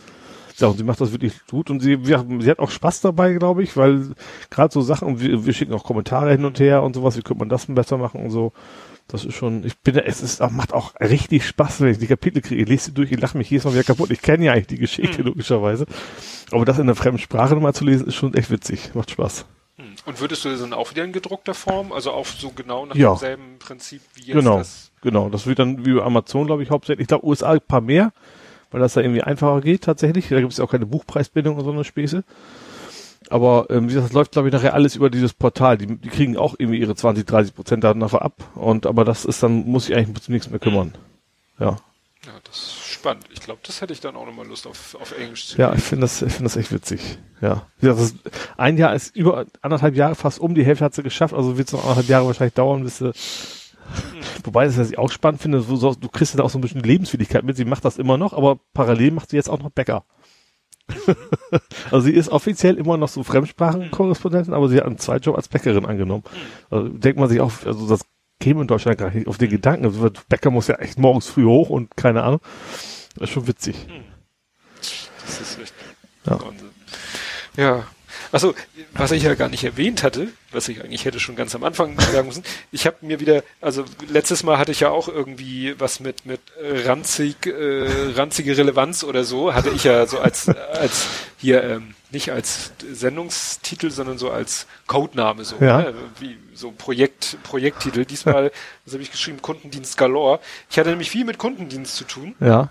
Ja, 0.59 0.66
und 0.66 0.76
sie 0.76 0.82
macht 0.85 1.01
das 1.01 1.12
wirklich 1.12 1.35
gut 1.48 1.70
und 1.70 1.80
sie, 1.80 2.06
wir, 2.06 2.26
sie 2.40 2.51
hat 2.51 2.59
auch 2.59 2.70
Spaß 2.70 3.01
dabei, 3.02 3.32
glaube 3.35 3.62
ich, 3.62 3.76
weil 3.76 4.10
gerade 4.51 4.72
so 4.72 4.80
Sachen, 4.80 5.20
wir, 5.20 5.47
wir 5.47 5.52
schicken 5.52 5.72
auch 5.72 5.85
Kommentare 5.85 6.32
hin 6.32 6.44
und 6.44 6.59
her 6.59 6.82
und 6.82 6.94
sowas, 6.94 7.16
wie 7.16 7.22
könnte 7.22 7.39
man 7.39 7.48
das 7.48 7.66
denn 7.66 7.74
besser 7.76 7.97
machen 7.97 8.20
und 8.24 8.30
so. 8.30 8.52
Das 9.10 9.24
ist 9.24 9.35
schon, 9.35 9.64
ich 9.64 9.76
bin, 9.78 9.97
es 9.97 10.20
ist, 10.22 10.40
macht 10.51 10.74
auch 10.74 10.94
richtig 11.01 11.47
Spaß, 11.47 11.80
wenn 11.80 11.89
ich 11.89 11.98
die 11.98 12.06
Kapitel 12.06 12.43
kriege. 12.43 12.60
Ich 12.62 12.68
lese 12.68 12.85
sie 12.86 12.93
durch, 12.93 13.10
ich 13.10 13.18
lache 13.18 13.39
mich 13.39 13.48
jedes 13.48 13.64
Mal 13.64 13.72
wieder 13.72 13.85
kaputt. 13.85 14.10
Ich 14.10 14.20
kenne 14.20 14.44
ja 14.44 14.52
eigentlich 14.52 14.66
die 14.66 14.74
Hm. 14.74 14.80
Geschichte, 14.82 15.22
logischerweise. 15.22 15.86
Aber 16.51 16.64
das 16.66 16.76
in 16.76 16.82
einer 16.82 16.94
fremden 16.94 17.18
Sprache 17.18 17.55
nochmal 17.55 17.74
zu 17.74 17.85
lesen, 17.85 18.06
ist 18.06 18.14
schon 18.16 18.35
echt 18.35 18.51
witzig. 18.51 18.90
Macht 18.94 19.10
Spaß. 19.10 19.47
Hm. 19.76 19.85
Und 20.05 20.20
würdest 20.20 20.44
du 20.44 20.51
das 20.51 20.60
dann 20.60 20.74
auch 20.74 20.90
wieder 20.90 21.05
in 21.05 21.12
gedruckter 21.12 21.55
Form, 21.55 21.90
also 21.93 22.12
auch 22.12 22.26
so 22.26 22.51
genau 22.51 22.85
nach 22.85 22.97
Ja. 22.97 23.10
demselben 23.12 23.59
Prinzip 23.59 24.02
wie 24.14 24.24
jetzt 24.24 24.32
Genau, 24.35 24.59
das? 24.59 24.90
genau. 25.01 25.30
Das 25.30 25.47
wird 25.47 25.59
dann 25.59 25.86
wie 25.86 25.94
bei 25.94 26.02
Amazon, 26.02 26.47
glaube 26.47 26.62
ich, 26.62 26.70
hauptsächlich. 26.70 27.05
Ich 27.05 27.09
glaube, 27.09 27.24
USA 27.26 27.52
ein 27.52 27.60
paar 27.66 27.80
mehr, 27.80 28.12
weil 28.70 28.80
das 28.80 28.93
da 28.93 29.01
irgendwie 29.01 29.22
einfacher 29.22 29.62
geht 29.62 29.85
tatsächlich. 29.85 30.28
Da 30.28 30.39
gibt 30.40 30.52
es 30.52 30.59
ja 30.59 30.64
auch 30.64 30.70
keine 30.70 30.85
Buchpreisbindung 30.85 31.55
oder 31.56 31.64
so 31.64 31.72
eine 31.72 31.85
Späße. 31.85 32.24
Aber 33.30 33.66
ähm, 33.70 33.84
wie 33.84 33.94
gesagt, 33.94 34.06
das 34.06 34.12
läuft, 34.14 34.32
glaube 34.32 34.48
ich, 34.48 34.55
nachher 34.55 34.74
alles 34.74 34.96
über 34.96 35.10
dieses 35.10 35.34
Portal. 35.34 35.78
Die, 35.78 35.86
die 35.86 36.09
kriegen 36.09 36.36
auch 36.36 36.55
irgendwie 36.59 36.78
ihre 36.78 36.94
20, 36.94 37.26
30 37.26 37.55
Prozent 37.55 37.84
Daten 37.84 37.98
nachher 37.98 38.22
ab. 38.22 38.34
Und 38.55 38.86
aber 38.86 39.05
das 39.05 39.24
ist 39.24 39.42
dann, 39.42 39.66
muss 39.66 39.88
ich 39.88 39.96
eigentlich 39.96 40.22
zum 40.22 40.32
nichts 40.32 40.50
mehr 40.50 40.60
kümmern. 40.60 40.94
Ja. 41.59 41.76
Ja, 42.26 42.32
das 42.44 42.56
ist 42.56 42.84
spannend. 42.84 43.24
Ich 43.32 43.40
glaube, 43.40 43.60
das 43.62 43.80
hätte 43.80 43.92
ich 43.92 44.00
dann 44.00 44.16
auch 44.16 44.26
nochmal 44.26 44.46
Lust 44.46 44.66
auf, 44.66 44.96
auf 45.00 45.16
Englisch 45.16 45.48
zu 45.48 45.59
Ja, 45.59 45.72
ich 45.72 45.82
finde 45.82 46.02
das, 46.02 46.20
ich 46.20 46.32
finde 46.32 46.44
das 46.44 46.56
echt 46.56 46.72
witzig. 46.72 47.18
Ja. 47.40 47.66
Wie 47.78 47.86
gesagt, 47.86 48.14
das 48.24 48.32
ein 48.56 48.76
Jahr 48.76 48.94
ist 48.94 49.14
über 49.14 49.46
anderthalb 49.62 49.94
Jahre 49.94 50.14
fast 50.14 50.40
um, 50.40 50.55
die 50.55 50.64
Hälfte 50.64 50.84
hat 50.84 50.94
sie 50.94 51.02
geschafft, 51.02 51.32
also 51.32 51.56
wird 51.56 51.68
es 51.68 51.72
noch 51.72 51.84
anderthalb 51.84 52.09
Jahre 52.09 52.26
wahrscheinlich 52.26 52.55
dauern, 52.55 52.82
bis 52.82 52.98
sie, 52.98 53.12
wobei 54.44 54.66
das, 54.66 54.76
was 54.76 54.90
ich 54.90 54.98
auch 54.98 55.10
spannend 55.10 55.40
finde, 55.40 55.60
so, 55.60 55.94
du 55.94 56.09
kriegst 56.09 56.34
ja 56.34 56.42
auch 56.42 56.50
so 56.50 56.59
ein 56.59 56.60
bisschen 56.60 56.82
Lebenswilligkeit 56.82 57.44
mit, 57.44 57.56
sie 57.56 57.64
macht 57.64 57.84
das 57.84 57.98
immer 57.98 58.18
noch, 58.18 58.32
aber 58.32 58.59
parallel 58.74 59.12
macht 59.12 59.30
sie 59.30 59.36
jetzt 59.36 59.48
auch 59.48 59.60
noch 59.60 59.70
Bäcker. 59.70 60.05
also 61.90 62.01
sie 62.01 62.12
ist 62.12 62.31
offiziell 62.31 62.77
immer 62.77 62.97
noch 62.97 63.09
so 63.09 63.23
Fremdsprachenkorrespondentin, 63.23 64.55
aber 64.55 64.69
sie 64.69 64.78
hat 64.78 64.85
einen 64.86 64.98
Zweitjob 64.98 65.36
als 65.36 65.48
Bäckerin 65.48 65.86
angenommen. 65.86 66.24
Also 66.70 66.89
denkt 66.89 67.19
man 67.19 67.28
sich 67.28 67.40
auch, 67.40 67.52
also 67.65 67.89
das 67.89 68.05
käme 68.40 68.62
in 68.62 68.69
Deutschland 68.69 68.98
gar 68.98 69.10
nicht 69.10 69.27
auf 69.27 69.39
den 69.39 69.51
Gedanken. 69.51 69.85
Also 69.86 70.10
Bäcker 70.28 70.51
muss 70.51 70.69
ja 70.69 70.77
echt 70.77 70.98
morgens 70.98 71.27
früh 71.27 71.44
hoch 71.44 71.70
und 71.70 71.97
keine 71.97 72.23
Ahnung. 72.23 72.40
Das 73.15 73.28
ist 73.28 73.35
schon 73.35 73.47
witzig. 73.48 73.86
Das 75.20 75.40
ist 75.40 75.59
echt 75.60 75.74
Ja. 76.24 76.40
Wahnsinn. 76.40 76.70
Ja. 77.56 77.85
Also, 78.32 78.55
was 78.92 79.10
ich 79.12 79.22
ja 79.22 79.34
gar 79.34 79.48
nicht 79.48 79.64
erwähnt 79.64 80.02
hatte, 80.02 80.28
was 80.52 80.68
ich 80.68 80.82
eigentlich 80.82 81.05
hätte 81.05 81.20
schon 81.20 81.36
ganz 81.36 81.55
am 81.55 81.64
Anfang 81.64 81.98
sagen 82.12 82.28
müssen, 82.28 82.44
ich 82.72 82.86
habe 82.86 82.96
mir 83.02 83.20
wieder, 83.20 83.42
also 83.60 83.84
letztes 84.09 84.42
Mal 84.42 84.59
hatte 84.59 84.72
ich 84.72 84.80
ja 84.80 84.90
auch 84.90 85.09
irgendwie 85.09 85.74
was 85.78 86.00
mit 86.00 86.26
mit 86.26 86.40
äh, 86.62 86.86
ranzig, 86.88 87.46
äh, 87.46 88.12
ranzige 88.14 88.56
Relevanz 88.56 89.05
oder 89.05 89.24
so, 89.24 89.55
hatte 89.55 89.70
ich 89.70 89.84
ja 89.84 90.06
so 90.06 90.18
als 90.18 90.48
als 90.48 91.06
hier 91.38 91.62
ähm, 91.62 91.94
nicht 92.10 92.32
als 92.32 92.72
Sendungstitel, 92.90 93.90
sondern 93.90 94.18
so 94.18 94.30
als 94.30 94.66
Codename 94.86 95.44
so, 95.44 95.56
Ja. 95.60 95.78
ne? 95.82 95.94
wie 96.20 96.36
so 96.55 96.70
Projekt 96.72 97.36
Projekttitel. 97.42 98.05
Diesmal, 98.05 98.50
das 98.84 98.94
habe 98.94 99.02
ich 99.02 99.10
geschrieben, 99.10 99.42
Kundendienst 99.42 99.96
Galore. 99.98 100.40
Ich 100.70 100.78
hatte 100.78 100.90
nämlich 100.90 101.10
viel 101.10 101.24
mit 101.24 101.38
Kundendienst 101.38 101.96
zu 101.96 102.05
tun. 102.05 102.34
Ja. 102.40 102.70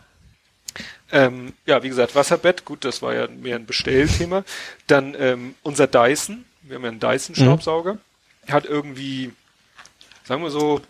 Ähm, 1.11 1.53
ja, 1.65 1.83
wie 1.83 1.89
gesagt, 1.89 2.15
Wasserbett, 2.15 2.65
gut, 2.65 2.83
das 2.83 3.01
war 3.01 3.13
ja 3.13 3.27
mehr 3.27 3.55
ein 3.55 3.65
Bestellthema. 3.65 4.43
Dann 4.87 5.15
ähm, 5.17 5.55
unser 5.63 5.87
Dyson, 5.87 6.45
wir 6.63 6.75
haben 6.75 6.83
ja 6.83 6.89
einen 6.89 6.99
Dyson-Staubsauger, 6.99 7.97
hat 8.49 8.65
irgendwie, 8.65 9.31
sagen 10.25 10.43
wir 10.43 10.49
so, 10.49 10.81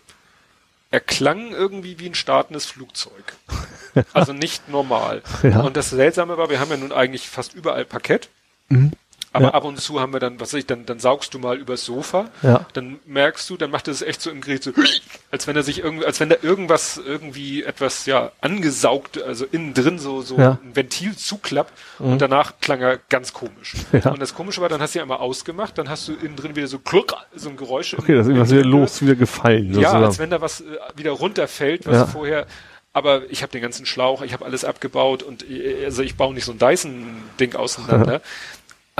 er 0.90 1.00
klang 1.00 1.52
irgendwie 1.52 1.98
wie 1.98 2.08
ein 2.08 2.14
startendes 2.14 2.66
Flugzeug. 2.66 3.36
Also 4.12 4.32
nicht 4.32 4.68
normal. 4.68 5.22
Ja. 5.42 5.62
Und 5.62 5.76
das 5.76 5.90
Seltsame 5.90 6.38
war, 6.38 6.50
wir 6.50 6.60
haben 6.60 6.70
ja 6.70 6.76
nun 6.76 6.92
eigentlich 6.92 7.28
fast 7.28 7.54
überall 7.54 7.84
Parkett. 7.84 8.28
Mhm. 8.68 8.92
Aber 9.32 9.46
Ja. 9.46 9.54
ab 9.54 9.64
und 9.64 9.78
zu 9.78 10.00
haben 10.00 10.12
wir 10.14 10.20
dann, 10.20 10.40
was 10.40 10.52
weiß 10.54 10.60
ich, 10.60 10.66
dann, 10.66 10.86
dann 10.86 10.98
saugst 11.00 11.34
du 11.34 11.38
mal 11.38 11.58
übers 11.58 11.84
Sofa. 11.84 12.30
Ja. 12.42 12.64
Dann 12.72 12.98
merkst 13.06 13.48
du, 13.50 13.56
dann 13.58 13.70
macht 13.70 13.86
es 13.88 14.00
echt 14.00 14.22
so 14.22 14.30
im 14.30 14.40
Gerät 14.40 14.62
so, 14.62 14.72
als 15.30 15.46
wenn 15.46 15.54
er 15.54 15.62
sich 15.62 15.80
irgendwie, 15.80 16.06
als 16.06 16.18
wenn 16.20 16.30
da 16.30 16.36
irgendwas, 16.40 16.96
irgendwie 16.96 17.62
etwas, 17.62 18.06
ja, 18.06 18.32
angesaugt, 18.40 19.22
also 19.22 19.44
innen 19.50 19.74
drin 19.74 19.98
so, 19.98 20.22
so 20.22 20.38
Ja. 20.38 20.52
Mhm. 20.62 20.70
ein 20.70 20.76
Ventil 20.76 21.16
zuklappt. 21.16 21.72
Und 21.98 22.20
danach 22.22 22.54
klang 22.60 22.80
er 22.80 22.98
ganz 23.08 23.32
komisch. 23.32 23.74
Und 23.92 24.20
das 24.20 24.34
Komische 24.34 24.60
war, 24.60 24.68
dann 24.68 24.80
hast 24.80 24.94
du 24.94 24.98
ihn 24.98 25.02
einmal 25.02 25.18
ausgemacht, 25.18 25.76
dann 25.78 25.88
hast 25.88 26.08
du 26.08 26.14
innen 26.14 26.36
drin 26.36 26.56
wieder 26.56 26.66
so 26.68 26.78
kluck, 26.78 27.14
so 27.34 27.50
ein 27.50 27.56
Geräusch. 27.56 27.94
Okay, 27.98 28.14
das 28.14 28.26
ist 28.26 28.30
irgendwas 28.30 28.50
wieder 28.50 28.64
los, 28.64 29.02
wieder 29.02 29.14
gefallen. 29.14 29.66
ja, 29.68 29.74
sozusagen. 29.74 30.04
als 30.04 30.18
wenn 30.18 30.30
da 30.30 30.40
was 30.40 30.60
äh, 30.62 30.64
wieder 30.96 31.10
runterfällt, 31.12 31.86
was 31.86 32.10
vorher. 32.12 32.46
Aber 32.94 33.30
ich 33.30 33.42
habe 33.42 33.52
den 33.52 33.60
ganzen 33.60 33.84
Schlauch, 33.86 34.22
ich 34.22 34.32
habe 34.32 34.44
alles 34.44 34.64
abgebaut 34.64 35.22
und 35.22 35.48
äh, 35.48 35.84
also 35.84 36.02
ich 36.02 36.16
baue 36.16 36.32
nicht 36.34 36.44
so 36.46 36.52
ein 36.52 36.58
Dyson-Ding 36.58 37.54
auseinander. 37.54 38.22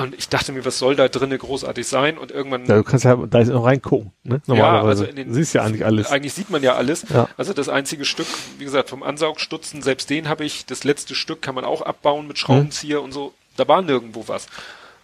Und 0.03 0.15
ich 0.15 0.29
dachte 0.29 0.53
mir, 0.53 0.65
was 0.65 0.79
soll 0.79 0.95
da 0.97 1.09
drinnen 1.09 1.39
großartig 1.39 1.87
sein? 1.87 2.19
Und 2.19 2.31
irgendwann, 2.31 2.67
ja, 2.67 2.77
du 2.77 2.85
kannst 2.85 3.05
ja 3.05 3.17
da 3.17 3.41
ist 3.41 3.49
noch 3.49 3.65
reingucken, 3.65 4.13
ne? 4.25 4.41
Normalerweise. 4.47 4.89
also 4.89 5.05
in 5.05 5.17
den- 5.17 5.35
Siehst 5.35 5.55
ja 5.55 5.63
eigentlich 5.65 5.85
alles. 5.85 6.11
eigentlich 6.11 6.33
sieht 6.35 6.51
man 6.51 6.63
ja 6.63 6.75
alles. 6.75 7.05
Ja. 7.13 7.29
Also 7.37 7.53
das 7.53 7.69
einzige 7.69 8.05
Stück, 8.05 8.27
wie 8.59 8.65
gesagt, 8.65 8.91
vom 8.91 9.03
Ansaugstutzen, 9.03 9.83
selbst 9.83 10.09
den 10.11 10.29
habe 10.29 10.45
ich, 10.45 10.67
das 10.67 10.85
letzte 10.85 11.15
Stück 11.15 11.43
kann 11.43 11.55
man 11.55 11.65
auch 11.65 11.83
abbauen 11.83 12.27
mit 12.29 12.39
Schraubenzieher 12.39 13.03
und 13.03 13.13
so. 13.13 13.33
Da 13.57 13.67
war 13.67 13.83
nirgendwo 13.83 14.29
was. 14.29 14.47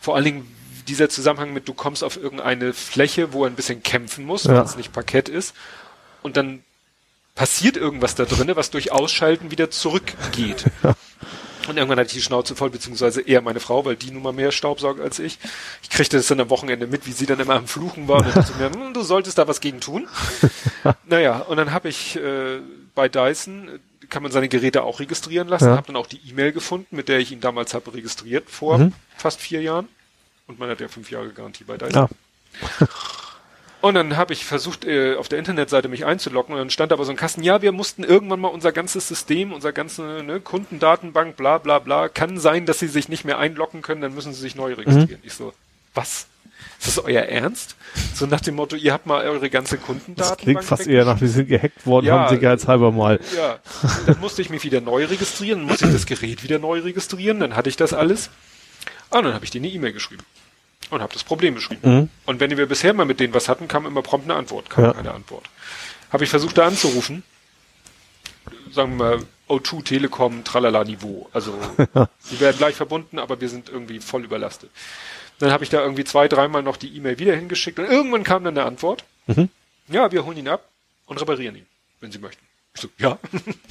Vor 0.00 0.14
allen 0.14 0.24
Dingen 0.24 0.56
dieser 0.86 1.08
Zusammenhang 1.08 1.52
mit, 1.52 1.66
du 1.66 1.74
kommst 1.74 2.04
auf 2.04 2.16
irgendeine 2.16 2.72
Fläche, 2.72 3.32
wo 3.32 3.44
ein 3.44 3.54
bisschen 3.54 3.82
kämpfen 3.82 4.24
muss, 4.24 4.44
Ja. 4.44 4.52
wenn 4.54 4.62
es 4.64 4.76
nicht 4.76 4.92
Parkett 4.92 5.28
ist. 5.28 5.54
Und 6.22 6.36
dann 6.36 6.62
passiert 7.34 7.76
irgendwas 7.76 8.14
da 8.14 8.26
drinne, 8.26 8.54
was 8.54 8.70
durch 8.70 8.92
Ausschalten 8.92 9.50
wieder 9.50 9.70
zurückgeht. 9.70 10.66
Und 11.68 11.76
irgendwann 11.76 11.98
hatte 11.98 12.08
ich 12.08 12.14
die 12.14 12.22
Schnauze 12.22 12.54
voll, 12.56 12.70
beziehungsweise 12.70 13.20
eher 13.22 13.40
meine 13.40 13.60
Frau, 13.60 13.84
weil 13.84 13.96
die 13.96 14.10
nun 14.10 14.22
mal 14.22 14.32
mehr 14.32 14.52
Staubsaugt 14.52 15.00
als 15.00 15.18
ich. 15.18 15.38
Ich 15.82 15.90
kriegte 15.90 16.16
das 16.16 16.26
dann 16.26 16.40
am 16.40 16.50
Wochenende 16.50 16.86
mit, 16.86 17.06
wie 17.06 17.12
sie 17.12 17.26
dann 17.26 17.40
immer 17.40 17.54
am 17.54 17.66
Fluchen 17.66 18.06
war. 18.08 18.18
Und 18.18 18.26
dann 18.26 18.34
dachte 18.34 18.52
ich 18.52 18.58
mir, 18.58 18.70
hm, 18.70 18.94
du 18.94 19.02
solltest 19.02 19.38
da 19.38 19.48
was 19.48 19.60
gegen 19.60 19.80
tun. 19.80 20.06
naja, 21.06 21.38
und 21.40 21.56
dann 21.56 21.72
habe 21.72 21.88
ich 21.88 22.16
äh, 22.16 22.60
bei 22.94 23.08
Dyson, 23.08 23.68
äh, 23.68 24.06
kann 24.08 24.22
man 24.22 24.30
seine 24.32 24.48
Geräte 24.48 24.82
auch 24.82 25.00
registrieren 25.00 25.48
lassen, 25.48 25.64
Ja. 25.68 25.76
habe 25.76 25.86
dann 25.86 25.96
auch 25.96 26.06
die 26.06 26.20
E-Mail 26.28 26.52
gefunden, 26.52 26.94
mit 26.96 27.08
der 27.08 27.18
ich 27.20 27.32
ihn 27.32 27.40
damals 27.40 27.72
habe 27.74 27.92
registriert, 27.94 28.50
vor 28.50 28.78
Mhm. 28.78 28.92
fast 29.16 29.40
vier 29.40 29.62
Jahren. 29.62 29.88
Und 30.46 30.58
man 30.58 30.68
hat 30.68 30.80
ja 30.80 30.88
fünf 30.88 31.10
Jahre 31.10 31.30
Garantie 31.30 31.64
bei 31.64 31.78
Dyson. 31.78 32.08
Ja. 32.80 32.86
Und 33.85 33.97
dann 33.97 34.16
habe 34.16 34.32
ich 34.32 34.47
versucht, 34.47 34.86
äh, 34.86 35.16
auf 35.16 35.28
der 35.28 35.39
Internetseite 35.39 35.89
mich 35.89 36.06
einzuloggen 36.06 36.55
und 36.55 36.59
dann 36.59 36.70
stand 36.70 36.90
aber 36.90 37.05
so 37.05 37.11
ein 37.11 37.19
Kasten, 37.19 37.43
ja, 37.43 37.61
wir 37.61 37.70
mussten 37.70 38.02
irgendwann 38.02 38.40
mal 38.40 38.48
unser 38.48 38.73
ganzes 38.73 39.06
System, 39.09 39.52
unser 39.52 39.73
ganze 39.73 40.23
ne, 40.24 40.40
Kundendatenbank, 40.40 41.36
bla 41.36 41.59
bla 41.59 41.81
bla, 41.81 42.09
kann 42.09 42.39
sein, 42.39 42.65
dass 42.65 42.78
sie 42.78 42.89
sich 42.89 43.11
nicht 43.11 43.27
mehr 43.27 43.36
einloggen 43.36 43.82
können, 43.82 44.01
dann 44.01 44.15
müssen 44.15 44.32
sie 44.32 44.40
sich 44.40 44.55
neu 44.55 44.73
registrieren. 44.73 45.20
Ich 45.23 45.35
so, 45.35 45.52
was? 45.93 46.28
Ist 46.78 46.97
das 46.97 47.05
euer 47.05 47.24
Ernst? 47.24 47.77
So 48.15 48.24
nach 48.24 48.40
dem 48.40 48.55
Motto, 48.55 48.74
ihr 48.74 48.90
habt 48.90 49.05
mal 49.05 49.23
eure 49.23 49.51
ganze 49.51 49.77
Kundendatenbank. 49.77 50.28
Das 50.31 50.39
klingt 50.39 50.65
fast 50.65 50.86
eher 50.86 51.05
nach, 51.05 51.20
wir 51.20 51.28
sind 51.28 51.51
gehackt 51.51 51.85
worden, 51.85 52.06
Ja. 52.06 52.20
haben 52.20 52.35
sicherheitshalber 52.35 52.90
mal. 52.90 53.20
Ja, 53.36 53.59
dann 54.06 54.19
musste 54.19 54.40
ich 54.40 54.48
mich 54.48 54.65
wieder 54.65 54.81
neu 54.81 55.05
registrieren, 55.05 55.59
dann 55.59 55.69
musste 55.69 55.89
ich 55.89 55.93
das 55.93 56.06
Gerät 56.06 56.43
wieder 56.43 56.59
neu 56.59 56.81
registrieren, 56.81 57.39
dann 57.39 57.55
hatte 57.55 57.69
ich 57.69 57.77
das 57.77 57.93
alles. 57.93 58.31
Ah, 59.11 59.20
dann 59.20 59.35
habe 59.35 59.44
ich 59.44 59.51
denen 59.51 59.66
eine 59.66 59.74
E-Mail 59.74 59.93
geschrieben 59.93 60.24
und 60.90 61.01
habe 61.02 61.12
das 61.12 61.24
Problem 61.24 61.55
beschrieben. 61.55 61.90
Mhm. 61.90 62.09
Und 62.27 62.40
wenn 62.40 62.56
wir 62.56 62.66
bisher 62.66 62.93
mal 62.94 63.06
mit 63.06 63.20
denen 63.20 63.35
was 63.35 63.48
hatten, 63.48 63.69
kam 63.69 63.86
immer 63.86 64.02
prompt 64.02 64.27
eine 64.28 64.39
Antwort, 64.39 64.70
kam 64.70 64.85
Ja. 64.85 64.93
keine 64.93 65.12
Antwort. 65.12 65.44
Habe 66.12 66.24
ich 66.24 66.31
versucht, 66.31 66.56
da 66.59 66.66
anzurufen, 66.66 67.23
sagen 68.70 68.97
wir 68.98 69.05
mal 69.16 69.27
O2 69.48 69.85
Telekom 69.85 70.44
Tralala 70.44 70.85
Niveau. 70.85 71.28
Also 71.32 71.59
sie 72.20 72.40
werden 72.40 72.56
gleich 72.59 72.74
verbunden, 72.77 73.19
aber 73.19 73.40
wir 73.40 73.48
sind 73.48 73.69
irgendwie 73.69 74.01
voll 74.01 74.24
überlastet. 74.24 74.70
Dann 75.39 75.51
habe 75.51 75.65
ich 75.65 75.70
da 75.70 75.81
irgendwie 75.82 76.05
zwei, 76.05 76.28
dreimal 76.28 76.62
noch 76.62 76.77
die 76.77 76.94
E-Mail 76.97 77.19
wieder 77.19 77.35
hingeschickt 77.35 77.78
und 77.78 77.86
irgendwann 77.86 78.23
kam 78.24 78.44
dann 78.44 78.56
eine 78.56 78.66
Antwort. 78.66 79.05
Mhm. 79.27 79.48
Ja, 79.89 80.11
wir 80.12 80.24
holen 80.24 80.39
ihn 80.39 80.48
ab 80.48 80.69
und 81.06 81.20
reparieren 81.20 81.56
ihn, 81.56 81.66
wenn 82.01 82.12
Sie 82.12 82.19
möchten. 82.19 82.44
Ich 82.74 82.81
so, 82.81 82.89
ja, 82.98 83.19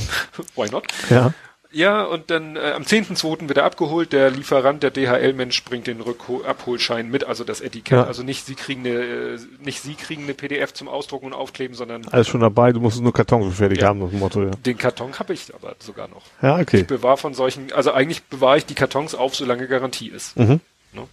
why 0.56 0.70
not? 0.70 0.86
Ja. 1.10 1.34
Ja, 1.74 2.04
und 2.04 2.30
dann 2.30 2.56
äh, 2.56 2.72
am 2.76 2.84
10.2. 2.84 3.48
wird 3.50 3.58
er 3.58 3.64
abgeholt. 3.66 4.14
Der 4.14 4.30
Lieferant, 4.30 4.84
der 4.84 4.92
DHL-Mensch, 4.92 5.64
bringt 5.66 5.88
den 5.88 6.02
Rückhol 6.02 6.46
Abholschein 6.46 7.10
mit, 7.10 7.24
also 7.24 7.44
das 7.44 7.62
Etikett. 7.62 7.98
Ja. 7.98 8.04
Also 8.04 8.22
nicht 8.22 8.46
Sie 8.46 8.54
kriegen 8.54 8.86
eine, 8.86 8.96
äh, 9.00 9.40
nicht 9.60 9.82
Sie 9.82 9.96
kriegen 9.96 10.24
eine 10.24 10.36
PDF 10.36 10.74
zum 10.74 10.88
Ausdrucken 10.88 11.26
und 11.28 11.34
Aufkleben, 11.34 11.76
sondern 11.76 12.08
Alles 12.10 12.28
schon 12.28 12.42
dabei, 12.42 12.72
du 12.72 12.80
musst 12.80 13.02
nur 13.02 13.12
Karton 13.12 13.52
fertig 13.52 13.82
Ja. 13.82 13.88
haben, 13.88 14.02
das 14.02 14.12
Motto, 14.12 14.44
ja. 14.44 14.52
den 14.52 14.78
Karton 14.78 15.18
habe 15.18 15.34
ich 15.34 15.54
aber 15.54 15.76
sogar 15.80 16.08
noch. 16.10 16.22
Ja, 16.44 16.60
okay. 16.60 16.82
Ich 16.82 16.88
bewahre 16.88 17.18
von 17.18 17.34
solchen, 17.34 17.72
also 17.74 17.92
eigentlich 17.92 18.24
bewahre 18.24 18.60
ich 18.60 18.68
die 18.68 18.76
Kartons 18.76 19.16
auf, 19.16 19.36
solange 19.36 19.68
Garantie 19.68 20.10
ist. 20.10 20.38
Mhm. 20.38 20.60
Ne? 20.94 21.08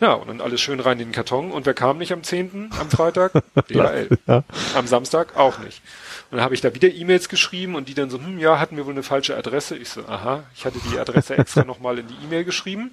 Ja, 0.00 0.12
und 0.14 0.28
dann 0.28 0.40
alles 0.40 0.60
schön 0.60 0.80
rein 0.80 1.00
in 1.00 1.08
den 1.08 1.12
Karton. 1.12 1.50
Und 1.52 1.66
wer 1.66 1.74
kam 1.74 1.98
nicht 1.98 2.12
am 2.12 2.22
10., 2.22 2.70
am 2.80 2.90
Freitag? 2.90 3.32
DHL. 3.70 4.08
Ja. 4.26 4.42
Am 4.74 4.86
Samstag 4.86 5.36
auch 5.36 5.58
nicht. 5.58 5.82
Und 6.30 6.38
dann 6.38 6.44
habe 6.44 6.54
ich 6.54 6.60
da 6.60 6.74
wieder 6.74 6.92
E-Mails 6.92 7.28
geschrieben 7.28 7.76
und 7.76 7.88
die 7.88 7.94
dann 7.94 8.10
so, 8.10 8.18
hm, 8.18 8.38
ja, 8.38 8.58
hatten 8.58 8.76
wir 8.76 8.86
wohl 8.86 8.92
eine 8.92 9.02
falsche 9.02 9.36
Adresse. 9.36 9.76
Ich 9.76 9.90
so, 9.90 10.06
aha, 10.06 10.44
ich 10.56 10.64
hatte 10.64 10.78
die 10.90 10.98
Adresse 10.98 11.38
extra 11.38 11.64
nochmal 11.64 11.98
in 11.98 12.08
die 12.08 12.16
E-Mail 12.24 12.44
geschrieben. 12.44 12.92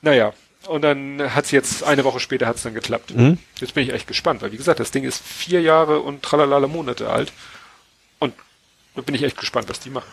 Naja, 0.00 0.32
und 0.68 0.82
dann 0.82 1.34
hat's 1.34 1.50
jetzt, 1.50 1.82
eine 1.82 2.04
Woche 2.04 2.20
später 2.20 2.46
hat's 2.46 2.62
dann 2.62 2.74
geklappt. 2.74 3.14
Mhm. 3.14 3.38
Jetzt 3.58 3.74
bin 3.74 3.84
ich 3.84 3.92
echt 3.92 4.06
gespannt, 4.06 4.42
weil 4.42 4.52
wie 4.52 4.56
gesagt, 4.56 4.78
das 4.78 4.92
Ding 4.92 5.04
ist 5.04 5.22
vier 5.22 5.60
Jahre 5.60 6.00
und 6.00 6.22
tralalala 6.22 6.68
Monate 6.68 7.10
alt. 7.10 7.32
Und 8.20 8.34
da 8.94 9.02
bin 9.02 9.14
ich 9.14 9.24
echt 9.24 9.38
gespannt, 9.38 9.68
was 9.68 9.80
die 9.80 9.90
machen. 9.90 10.10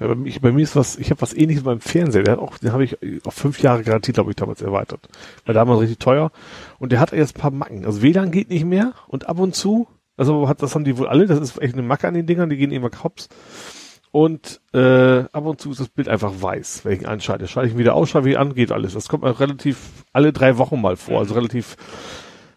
Ja, 0.00 0.08
bei, 0.08 0.14
mir, 0.14 0.40
bei 0.40 0.50
mir 0.50 0.62
ist 0.62 0.74
was, 0.74 0.96
ich 0.96 1.10
habe 1.10 1.20
was 1.20 1.34
ähnliches 1.34 1.62
beim 1.62 1.80
Fernseher. 1.80 2.22
Der 2.24 2.32
hat 2.32 2.40
auch, 2.40 2.58
den 2.58 2.72
habe 2.72 2.84
ich 2.84 2.96
auf 3.24 3.34
fünf 3.34 3.60
Jahre 3.60 3.84
Garantie, 3.84 4.12
glaube 4.12 4.30
ich, 4.30 4.36
damals 4.36 4.62
erweitert. 4.62 5.08
Weil 5.44 5.54
damals 5.54 5.80
richtig 5.80 5.98
teuer. 5.98 6.32
Und 6.78 6.90
der 6.90 7.00
hat 7.00 7.12
jetzt 7.12 7.36
ein 7.36 7.40
paar 7.40 7.50
Macken. 7.50 7.84
Also 7.84 8.02
WLAN 8.02 8.32
geht 8.32 8.48
nicht 8.48 8.64
mehr 8.64 8.94
und 9.08 9.28
ab 9.28 9.38
und 9.38 9.54
zu, 9.54 9.86
also 10.20 10.48
hat, 10.48 10.62
das 10.62 10.74
haben 10.74 10.84
die 10.84 10.98
wohl 10.98 11.08
alle, 11.08 11.26
das 11.26 11.40
ist 11.40 11.60
echt 11.62 11.72
eine 11.72 11.82
Macke 11.82 12.06
an 12.06 12.12
den 12.12 12.26
Dingern, 12.26 12.50
die 12.50 12.58
gehen 12.58 12.72
immer 12.72 12.90
hops. 13.02 13.30
Und 14.12 14.60
äh, 14.74 15.20
ab 15.32 15.46
und 15.46 15.60
zu 15.60 15.70
ist 15.70 15.80
das 15.80 15.88
Bild 15.88 16.08
einfach 16.08 16.32
weiß, 16.42 16.84
wenn 16.84 16.92
ich 16.92 17.08
einschalte. 17.08 17.48
Schalte 17.48 17.68
ich 17.68 17.74
ihn 17.74 17.78
wieder 17.78 17.94
aus, 17.94 18.10
schalte 18.10 18.28
ich 18.28 18.34
ihn 18.34 18.40
an, 18.40 18.54
geht 18.54 18.70
alles. 18.70 18.92
Das 18.92 19.08
kommt 19.08 19.22
mir 19.22 19.40
relativ 19.40 20.04
alle 20.12 20.32
drei 20.32 20.58
Wochen 20.58 20.80
mal 20.80 20.96
vor. 20.96 21.20
Also 21.20 21.34
relativ 21.34 21.76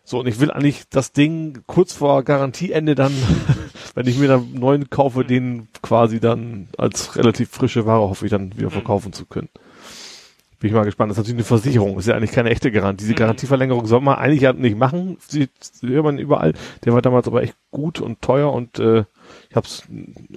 so, 0.04 0.20
und 0.20 0.28
ich 0.28 0.42
will 0.42 0.52
eigentlich 0.52 0.90
das 0.90 1.14
Ding 1.14 1.64
kurz 1.66 1.94
vor 1.94 2.24
Garantieende 2.24 2.96
dann, 2.96 3.14
wenn 3.96 4.08
ich 4.08 4.18
mir 4.18 4.28
dann 4.28 4.42
einen 4.42 4.60
neuen 4.60 4.90
kaufe, 4.90 5.24
den 5.24 5.70
quasi 5.82 6.20
dann 6.20 6.68
als 6.78 7.16
relativ 7.16 7.50
frische 7.50 7.86
Ware 7.86 8.10
hoffe 8.10 8.26
ich 8.26 8.32
dann 8.32 8.58
wieder 8.58 8.72
verkaufen 8.72 9.14
zu 9.14 9.26
können. 9.26 9.50
Bin 10.64 10.70
ich 10.70 10.76
mal 10.76 10.86
gespannt. 10.86 11.12
Das 11.12 11.18
ist 11.18 11.24
natürlich 11.24 11.40
eine 11.40 11.60
Versicherung. 11.60 12.00
Ist 12.00 12.08
ja 12.08 12.16
eigentlich 12.16 12.32
keine 12.32 12.50
echte 12.50 12.72
Garantie. 12.72 13.04
Diese 13.04 13.16
Garantieverlängerung 13.16 13.86
soll 13.86 14.00
man 14.00 14.16
eigentlich 14.16 14.44
ja 14.44 14.54
nicht 14.54 14.78
machen. 14.78 15.18
Sie, 15.28 15.50
hört 15.82 16.06
man 16.06 16.18
überall. 16.18 16.54
Der 16.86 16.94
war 16.94 17.02
damals 17.02 17.28
aber 17.28 17.44
echt 17.44 17.58
gut 17.70 18.00
und 18.00 18.22
teuer 18.22 18.54
und 18.54 18.80
äh, 18.80 19.04
ich 19.50 19.56
hab's, 19.58 19.84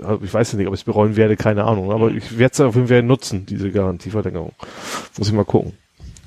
also 0.03 0.25
ich 0.25 0.35
weiß 0.35 0.51
ja 0.51 0.59
nicht, 0.59 0.67
ob 0.67 0.75
ich 0.75 0.81
es 0.81 0.85
bereuen 0.85 1.15
werde, 1.15 1.37
keine 1.37 1.63
Ahnung. 1.63 1.93
Aber 1.93 2.11
ich 2.11 2.39
werde 2.39 2.53
es 2.53 2.61
auf 2.61 2.75
jeden 2.75 2.89
Fall 2.89 3.05
nutzen, 3.05 3.47
diese 3.47 3.71
Garantieverlängerung. 3.71 4.51
Muss 5.17 5.29
ich 5.29 5.33
mal 5.33 5.45
gucken, 5.45 5.75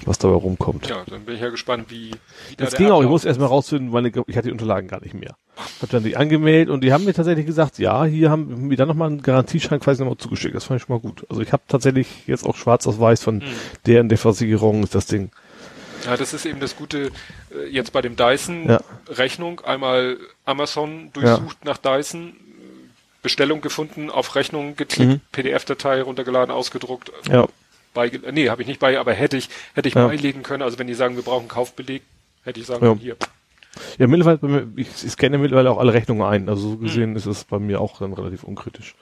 was 0.06 0.18
dabei 0.18 0.36
rumkommt. 0.36 0.88
Ja, 0.88 1.04
dann 1.10 1.26
bin 1.26 1.36
ich 1.36 1.42
ja 1.42 1.50
gespannt, 1.50 1.86
wie, 1.90 2.12
wie 2.12 2.56
da 2.56 2.66
Das 2.66 2.72
der 2.72 2.78
ging 2.80 2.92
auch, 2.92 3.02
ich 3.02 3.08
musste 3.10 3.28
erstmal 3.28 3.48
rausfinden, 3.50 3.92
weil 3.92 4.06
ich, 4.08 4.16
hatte 4.16 4.48
die 4.48 4.52
Unterlagen 4.52 4.88
gar 4.88 5.02
nicht 5.02 5.14
mehr. 5.14 5.36
Hab 5.82 5.90
dann 5.90 6.04
die 6.04 6.16
angemeldet 6.16 6.70
und 6.70 6.82
die 6.82 6.94
haben 6.94 7.04
mir 7.06 7.14
tatsächlich 7.14 7.46
gesagt, 7.46 7.80
ja, 7.80 8.06
hier 8.06 8.30
haben 8.32 8.68
mir 8.68 8.78
dann 8.78 8.88
nochmal 8.88 9.10
einen 9.10 9.22
Garantieschein 9.22 9.80
quasi 9.80 10.02
nochmal 10.02 10.18
zugeschickt. 10.18 10.56
Das 10.56 10.64
fand 10.66 10.80
ich 10.80 10.88
schon 10.88 10.96
mal 10.96 11.02
gut. 11.02 11.26
Also 11.30 11.42
ich 11.42 11.52
habe 11.52 11.64
tatsächlich 11.68 12.08
jetzt 12.28 12.46
auch 12.46 12.56
schwarz 12.56 12.88
auf 12.88 13.00
weiß 13.00 13.22
von 13.24 13.44
der 13.86 14.02
und 14.02 14.10
der 14.10 14.18
Versicherung 14.18 14.84
ist 14.84 14.96
das 14.96 15.06
Ding. 15.06 15.32
Ja, 16.06 16.16
das 16.16 16.34
ist 16.34 16.46
eben 16.46 16.62
das 16.62 16.78
Gute 16.78 17.12
äh, 17.52 17.68
jetzt 17.70 17.92
bei 17.92 18.02
dem 18.02 18.16
Dyson 18.16 18.70
Ja. 18.70 18.80
Rechnung 19.10 19.60
einmal 19.62 20.18
Amazon 20.46 21.10
durchsucht 21.12 21.66
nach 21.66 21.78
Dyson, 21.78 22.34
Bestellung 23.22 23.60
gefunden, 23.60 24.10
auf 24.10 24.36
Rechnung 24.36 24.78
geklickt, 24.78 25.10
Mhm. 25.12 25.22
PDF-Datei 25.34 26.02
runtergeladen, 26.02 26.52
ausgedruckt, 26.56 27.12
Ja. 27.30 27.48
Beige 28.00 28.32
nee, 28.32 28.50
habe 28.50 28.62
ich 28.62 28.68
nicht 28.68 28.80
bei, 28.80 28.98
aber 29.00 29.14
hätte 29.14 29.38
ich 29.38 29.50
hätte 29.74 29.88
ich 29.90 29.96
Ja. 29.96 30.08
beilegen 30.08 30.42
können, 30.44 30.64
also 30.64 30.80
wenn 30.80 30.88
die 30.88 30.94
sagen, 30.94 31.16
wir 31.16 31.24
brauchen 31.24 31.48
Kaufbeleg, 31.48 32.02
hätte 32.44 32.60
ich 32.60 32.66
sagen 32.66 32.86
Ja. 32.86 32.94
hier. 32.96 33.16
Ja, 33.98 34.08
mittlerweile, 34.08 34.38
bei 34.38 34.82
ich, 34.82 34.88
ich 35.06 35.12
scanne 35.12 35.38
mittlerweile 35.38 35.70
auch 35.72 35.78
alle 35.80 35.94
Rechnungen 35.94 36.24
ein. 36.24 36.50
Also 36.50 36.62
so 36.72 36.76
Mhm. 36.78 36.84
gesehen 36.84 37.16
ist 37.16 37.26
es 37.26 37.44
bei 37.44 37.60
mir 37.60 37.80
auch 37.82 38.00
dann 38.00 38.14
relativ 38.14 38.44
unkritisch. 38.44 38.96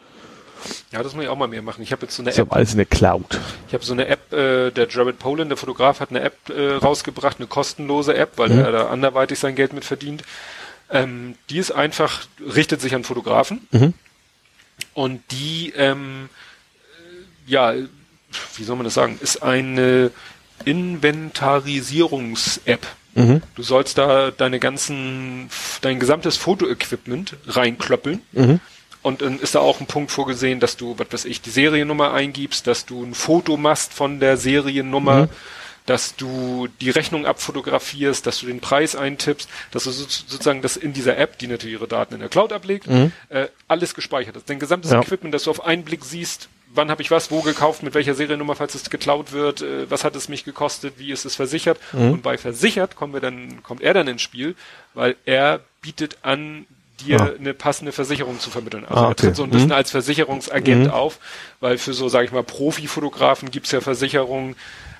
Ja, 0.91 1.03
das 1.03 1.13
muss 1.13 1.23
ich 1.23 1.29
auch 1.29 1.37
mal 1.37 1.47
mehr 1.47 1.61
machen. 1.61 1.81
Ich 1.83 1.91
habe 1.91 2.01
jetzt 2.03 2.15
so 2.15 2.23
eine 2.23 2.31
Ich 2.31 2.39
habe 2.39 2.49
App, 2.49 2.55
alles 2.55 2.71
in 2.71 2.77
der 2.77 2.85
Cloud. 2.87 3.39
ich 3.67 3.73
habe 3.73 3.85
so 3.85 3.93
eine 3.93 4.07
App, 4.07 4.33
äh, 4.33 4.71
der 4.71 4.87
Jared 4.89 5.19
Poland, 5.19 5.49
der 5.51 5.57
Fotograf, 5.57 5.99
hat 5.99 6.09
eine 6.09 6.21
App 6.21 6.37
äh, 6.49 6.73
rausgebracht, 6.73 7.37
eine 7.37 7.47
kostenlose 7.47 8.15
App, 8.15 8.33
weil 8.37 8.49
Mhm. 8.49 8.59
er 8.59 8.71
da 8.71 8.87
anderweitig 8.89 9.37
sein 9.39 9.55
Geld 9.55 9.73
mit 9.73 9.85
verdient. 9.85 10.23
Ähm, 10.89 11.35
die 11.49 11.57
ist 11.59 11.71
einfach, 11.71 12.25
richtet 12.55 12.81
sich 12.81 12.93
an 12.95 13.03
Fotografen. 13.03 13.67
Mhm. 13.71 13.93
Und 14.93 15.21
die, 15.31 15.73
ähm, 15.75 16.29
äh, 17.47 17.51
ja, 17.51 17.73
wie 18.55 18.63
soll 18.63 18.75
man 18.75 18.85
das 18.85 18.93
sagen, 18.93 19.17
ist 19.21 19.43
eine 19.43 20.11
Inventarisierungs-App. 20.65 22.85
Mhm. 23.15 23.41
Du 23.55 23.63
sollst 23.63 23.97
da 23.97 24.31
deine 24.31 24.59
ganzen, 24.59 25.49
dein 25.81 25.99
gesamtes 25.99 26.37
Fotoequipment 26.37 27.35
reinklöppeln. 27.47 28.21
Mhm. 28.33 28.59
Und 29.01 29.21
dann 29.21 29.39
ist 29.39 29.55
da 29.55 29.59
auch 29.59 29.79
ein 29.79 29.87
Punkt 29.87 30.11
vorgesehen, 30.11 30.59
dass 30.59 30.75
du, 30.77 30.97
was 30.99 31.07
weiß 31.11 31.25
ich, 31.25 31.41
die 31.41 31.49
Seriennummer 31.49 32.13
eingibst, 32.13 32.67
dass 32.67 32.85
du 32.85 33.03
ein 33.03 33.13
Foto 33.13 33.57
machst 33.57 33.93
von 33.93 34.19
der 34.19 34.37
Seriennummer, 34.37 35.23
Mhm. 35.23 35.29
dass 35.85 36.15
du 36.17 36.67
die 36.81 36.89
Rechnung 36.89 37.25
abfotografierst, 37.25 38.25
dass 38.27 38.39
du 38.39 38.47
den 38.47 38.59
Preis 38.59 38.95
eintippst, 38.95 39.47
dass 39.71 39.85
du 39.85 39.91
so, 39.91 40.03
sozusagen 40.03 40.61
das 40.61 40.75
in 40.77 40.91
dieser 40.93 41.17
App, 41.17 41.39
die 41.39 41.47
natürlich 41.47 41.75
ihre 41.75 41.87
Daten 41.87 42.15
in 42.15 42.19
der 42.19 42.29
Cloud 42.29 42.51
ablegt, 42.51 42.87
äh, 43.29 43.47
alles 43.69 43.93
gespeichert 43.93 44.35
ist. 44.35 44.49
Dein 44.49 44.59
gesamtes 44.59 44.91
Mhm. 44.91 44.97
Ja. 44.97 45.03
Equipment, 45.03 45.33
dass 45.33 45.43
du 45.43 45.51
auf 45.51 45.63
einen 45.65 45.83
Blick 45.85 46.03
siehst, 46.03 46.49
wann 46.73 46.91
habe 46.91 47.01
ich 47.01 47.09
was, 47.11 47.31
wo 47.31 47.41
gekauft, 47.41 47.81
mit 47.83 47.93
welcher 47.93 48.13
Seriennummer, 48.13 48.55
falls 48.55 48.75
es 48.75 48.89
geklaut 48.89 49.31
wird, 49.31 49.61
äh, 49.61 49.89
was 49.89 50.03
hat 50.03 50.15
es 50.15 50.29
mich 50.29 50.43
gekostet, 50.43 50.95
wie 50.97 51.11
ist 51.11 51.25
es 51.25 51.35
versichert. 51.35 51.79
Mhm. 51.93 52.11
Und 52.11 52.21
bei 52.23 52.37
versichert 52.37 52.95
kommen 52.95 53.13
wir 53.13 53.19
dann, 53.21 53.63
kommt 53.63 53.81
er 53.81 53.93
dann 53.93 54.07
ins 54.07 54.21
Spiel, 54.21 54.55
weil 54.93 55.15
er 55.25 55.61
bietet 55.81 56.17
an, 56.21 56.65
dir 57.05 57.21
Ah. 57.21 57.29
eine 57.39 57.53
passende 57.53 57.91
Versicherung 57.91 58.39
zu 58.39 58.49
vermitteln. 58.49 58.83
Also 58.85 58.95
Ah, 58.95 59.03
er 59.05 59.11
okay. 59.11 59.25
tritt 59.27 59.35
so 59.35 59.43
ein 59.43 59.51
bisschen 59.51 59.67
Mhm. 59.67 59.73
als 59.73 59.91
Versicherungsagent 59.91 60.91
auf, 60.91 61.19
weil 61.59 61.77
für 61.77 61.93
so, 61.93 62.09
sage 62.09 62.25
ich 62.25 62.31
mal, 62.31 62.41
Profifotografen 62.43 63.51
gibt's 63.51 63.71
ja 63.71 63.81
Versicherungen, 63.81 64.55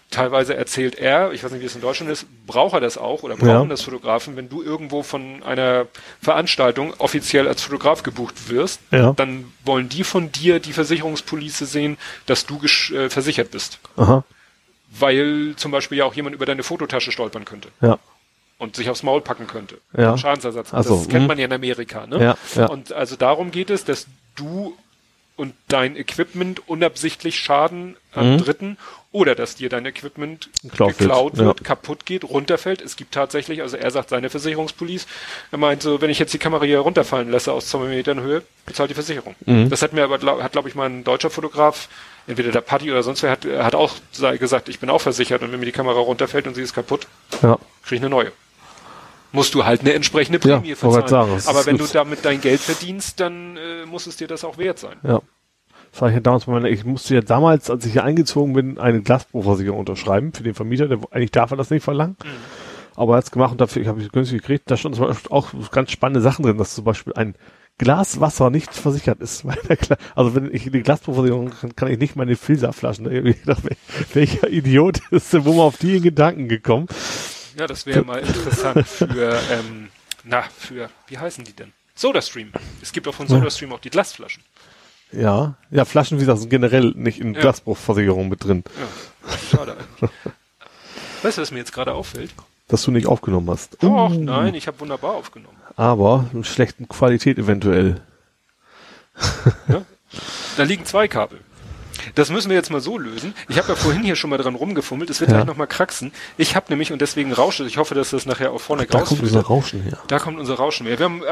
teilweise 0.09 0.55
erzählt 0.55 0.95
er, 0.95 1.31
ich 1.33 1.43
weiß 1.43 1.51
nicht, 1.51 1.61
wie 1.61 1.65
es 1.65 1.75
in 1.75 1.81
Deutschland 1.81 2.11
ist, 2.11 2.25
braucht 2.45 2.73
er 2.73 2.79
das 2.79 2.97
auch 2.97 3.23
oder 3.23 3.35
brauchen 3.35 3.47
Ja. 3.49 3.65
das 3.65 3.81
Fotografen, 3.81 4.35
wenn 4.37 4.47
du 4.49 4.63
irgendwo 4.63 5.03
von 5.03 5.43
einer 5.43 5.87
Veranstaltung 6.21 6.93
offiziell 6.97 7.47
als 7.47 7.61
Fotograf 7.61 8.03
gebucht 8.03 8.49
wirst, 8.49 8.79
Ja. 8.91 9.13
dann 9.13 9.51
wollen 9.65 9.89
die 9.89 10.03
von 10.03 10.31
dir 10.31 10.59
die 10.59 10.73
Versicherungspolice 10.73 11.65
sehen, 11.65 11.97
dass 12.25 12.45
du 12.45 12.61
äh, 12.63 13.09
versichert 13.09 13.51
bist. 13.51 13.79
Aha. 13.97 14.23
Weil 14.97 15.53
zum 15.57 15.71
Beispiel 15.71 15.97
ja 15.97 16.05
auch 16.05 16.13
jemand 16.13 16.35
über 16.35 16.45
deine 16.45 16.63
Fototasche 16.63 17.11
stolpern 17.11 17.43
könnte 17.43 17.67
Ja. 17.81 17.99
und 18.57 18.77
sich 18.77 18.89
aufs 18.89 19.03
Maul 19.03 19.19
packen 19.19 19.47
könnte. 19.47 19.79
Ja. 19.95 20.17
Schadensersatz. 20.17 20.69
Ach 20.71 20.83
so, 20.83 20.97
das 20.99 21.09
kennt 21.09 21.23
mhm. 21.23 21.27
man 21.27 21.37
ja 21.37 21.45
in 21.45 21.53
Amerika. 21.53 22.07
Ne? 22.07 22.23
Ja, 22.23 22.37
ja. 22.55 22.67
Und 22.67 22.93
also 22.93 23.17
darum 23.17 23.51
geht 23.51 23.69
es, 23.69 23.83
dass 23.83 24.07
du 24.35 24.77
und 25.37 25.53
dein 25.69 25.95
Equipment 25.95 26.67
unabsichtlich 26.67 27.39
schaden 27.39 27.95
an 28.13 28.37
Dritten 28.39 28.77
oder 29.11 29.35
dass 29.35 29.55
dir 29.55 29.69
dein 29.69 29.85
Equipment 29.85 30.49
Mhm. 30.63 30.69
Geklaut 30.69 31.37
wird, 31.37 31.59
ja. 31.59 31.63
kaputt 31.63 32.05
geht, 32.05 32.23
runterfällt. 32.23 32.81
Es 32.81 32.95
gibt 32.97 33.13
tatsächlich, 33.13 33.61
also 33.61 33.77
er 33.77 33.89
sagt 33.91 34.09
seine 34.09 34.29
Versicherungspolice, 34.29 35.05
er 35.51 35.57
meint 35.59 35.81
so, 35.83 36.01
wenn 36.01 36.09
ich 36.09 36.19
jetzt 36.19 36.33
die 36.33 36.39
Kamera 36.39 36.65
hier 36.65 36.79
runterfallen 36.79 37.31
lasse 37.31 37.53
aus 37.53 37.67
zwei 37.67 37.85
Metern 37.85 38.19
Höhe, 38.19 38.41
bezahlt 38.65 38.89
die 38.89 38.95
Versicherung. 38.95 39.35
Mhm. 39.45 39.69
Das 39.69 39.81
hat 39.81 39.93
mir 39.93 40.03
aber, 40.03 40.17
glaub, 40.17 40.41
hat 40.41 40.51
glaube 40.51 40.67
ich 40.69 40.75
mal 40.75 40.89
ein 40.89 41.03
deutscher 41.03 41.29
Fotograf, 41.29 41.87
entweder 42.27 42.51
der 42.51 42.61
Patti 42.61 42.91
oder 42.91 43.03
sonst 43.03 43.23
wer, 43.23 43.31
hat, 43.31 43.45
hat 43.45 43.75
auch 43.75 43.93
gesagt, 44.39 44.67
ich 44.69 44.79
bin 44.79 44.89
auch 44.89 45.01
versichert 45.01 45.41
und 45.43 45.51
wenn 45.51 45.59
mir 45.59 45.65
die 45.67 45.71
Kamera 45.71 45.99
runterfällt 45.99 46.47
und 46.47 46.55
sie 46.55 46.61
ist 46.63 46.73
kaputt, 46.73 47.07
Ja. 47.41 47.57
kriege 47.83 47.95
ich 47.97 48.01
eine 48.01 48.09
neue. 48.09 48.31
Musst 49.31 49.53
du 49.53 49.65
halt 49.65 49.81
eine 49.81 49.93
entsprechende 49.93 50.39
Ja, 50.47 50.57
Prämie 50.59 50.75
wollte 50.81 50.99
verzahlen. 50.99 51.39
sagen, 51.39 51.55
Aber 51.57 51.65
wenn 51.65 51.77
gut. 51.77 51.89
du 51.89 51.93
damit 51.93 52.25
dein 52.25 52.41
Geld 52.41 52.59
verdienst, 52.59 53.19
dann 53.19 53.57
äh, 53.57 53.85
muss 53.85 54.07
es 54.07 54.17
dir 54.17 54.27
das 54.27 54.43
auch 54.43 54.57
wert 54.57 54.79
sein. 54.79 54.97
Ja. 55.03 55.21
Das 55.91 56.01
war 56.01 56.09
ich 56.09 56.15
ja 56.15 56.19
damals 56.21 56.45
bei 56.45 56.51
meiner, 56.51 56.67
ich 56.69 56.83
musste 56.85 57.15
ja 57.15 57.21
damals, 57.21 57.69
als 57.69 57.85
ich 57.85 57.93
hier 57.93 58.03
eingezogen 58.03 58.53
bin, 58.53 58.77
eine 58.77 59.01
Glasbruchversicherung 59.01 59.79
unterschreiben 59.79 60.33
für 60.33 60.43
den 60.43 60.53
Vermieter, 60.53 60.87
der 60.87 60.99
eigentlich 61.11 61.31
darf 61.31 61.51
er 61.51 61.57
das 61.57 61.69
nicht 61.69 61.83
verlangen. 61.83 62.17
Aber 62.95 63.13
er 63.13 63.17
hat's 63.17 63.31
gemacht 63.31 63.51
und 63.53 63.61
dafür 63.61 63.85
habe 63.87 64.01
ich 64.01 64.11
günstig 64.11 64.41
gekriegt. 64.41 64.69
Da 64.69 64.75
stand 64.75 64.95
zum 64.95 65.07
Beispiel 65.07 65.31
auch 65.31 65.49
ganz 65.71 65.91
spannende 65.91 66.21
Sachen 66.21 66.43
drin, 66.43 66.57
dass 66.57 66.75
zum 66.75 66.83
Beispiel 66.83 67.13
ein 67.13 67.35
Glas 67.77 68.19
Wasser 68.19 68.49
nicht 68.49 68.73
versichert 68.73 69.21
ist. 69.21 69.45
Also 70.15 70.35
wenn 70.35 70.53
ich 70.53 70.63
die 70.69 70.81
Glasbruchversicherung 70.81 71.51
kann, 71.51 71.75
kann 71.75 71.91
ich 71.91 71.99
nicht 71.99 72.15
meine 72.15 72.35
Filterflaschen. 72.35 73.05
Welcher 74.13 74.49
Idiot 74.49 74.99
ist 75.11 75.31
denn, 75.33 75.45
wo 75.45 75.51
man 75.51 75.61
auf 75.61 75.77
die 75.77 76.01
Gedanken 76.01 76.47
gekommen? 76.47 76.87
Ja, 77.57 77.67
das 77.67 77.85
wäre 77.85 78.03
mal 78.03 78.19
interessant 78.19 78.87
für, 78.87 79.39
ähm, 79.51 79.89
na, 80.23 80.43
für, 80.43 80.89
wie 81.07 81.17
heißen 81.17 81.43
die 81.43 81.53
denn? 81.53 81.73
SodaStream. 81.95 82.51
Es 82.81 82.91
gibt 82.91 83.07
auch 83.07 83.15
von 83.15 83.27
SodaStream 83.27 83.73
auch 83.73 83.79
die 83.79 83.89
Glasflaschen. 83.89 84.43
Ja, 85.11 85.55
ja, 85.71 85.85
Flaschen 85.85 86.19
wie 86.21 86.25
das 86.25 86.41
sind 86.41 86.49
generell 86.49 86.91
nicht 86.95 87.19
in 87.19 87.33
Ja. 87.33 87.41
Glasbruchversicherung 87.41 88.29
mit 88.29 88.43
drin, 88.43 88.63
Ja, 88.77 89.37
schade 89.51 89.77
eigentlich. 89.77 90.11
Weißt 91.23 91.37
du, 91.37 91.41
was 91.41 91.51
mir 91.51 91.59
jetzt 91.59 91.73
gerade 91.73 91.93
auffällt? 91.93 92.31
dass 92.69 92.83
du 92.83 92.91
nicht 92.91 93.07
aufgenommen 93.07 93.49
hast. 93.49 93.81
Doch, 93.81 94.11
Uh, 94.11 94.19
nein, 94.19 94.53
ich 94.53 94.67
habe 94.67 94.79
wunderbar 94.81 95.13
aufgenommen. 95.13 95.55
Aber 95.77 96.25
in 96.33 96.43
schlechten 96.43 96.89
Qualität 96.89 97.37
eventuell. 97.37 98.01
Ja? 99.69 99.85
Da 100.57 100.63
liegen 100.63 100.83
zwei 100.85 101.07
Kabel. 101.07 101.39
Das 102.15 102.29
müssen 102.31 102.49
wir 102.49 102.55
jetzt 102.55 102.69
mal 102.71 102.81
so 102.81 102.97
lösen. 102.97 103.33
Ich 103.49 103.57
habe 103.57 103.69
ja 103.69 103.75
vorhin 103.75 104.03
hier 104.03 104.15
schon 104.15 104.29
mal 104.29 104.37
dran 104.37 104.55
rumgefummelt. 104.55 105.09
Es 105.09 105.19
wird 105.19 105.31
Ja. 105.31 105.37
gleich 105.37 105.47
noch 105.47 105.57
mal 105.57 105.65
kraxen. 105.67 106.11
Ich 106.37 106.55
habe 106.55 106.65
nämlich, 106.69 106.91
und 106.91 107.01
deswegen 107.01 107.33
rauscht 107.33 107.59
es, 107.59 107.67
ich 107.67 107.77
hoffe, 107.77 107.95
dass 107.95 108.11
das 108.11 108.25
nachher 108.25 108.51
auch 108.51 108.61
vorne 108.61 108.85
Da 108.85 108.99
kommt 109.01 109.21
unser 109.21 109.41
Rauschen 109.41 109.81
her. 109.81 109.97
Da 110.07 110.19
kommt 110.19 110.39
unser 110.39 110.55
Rauschen 110.55 110.85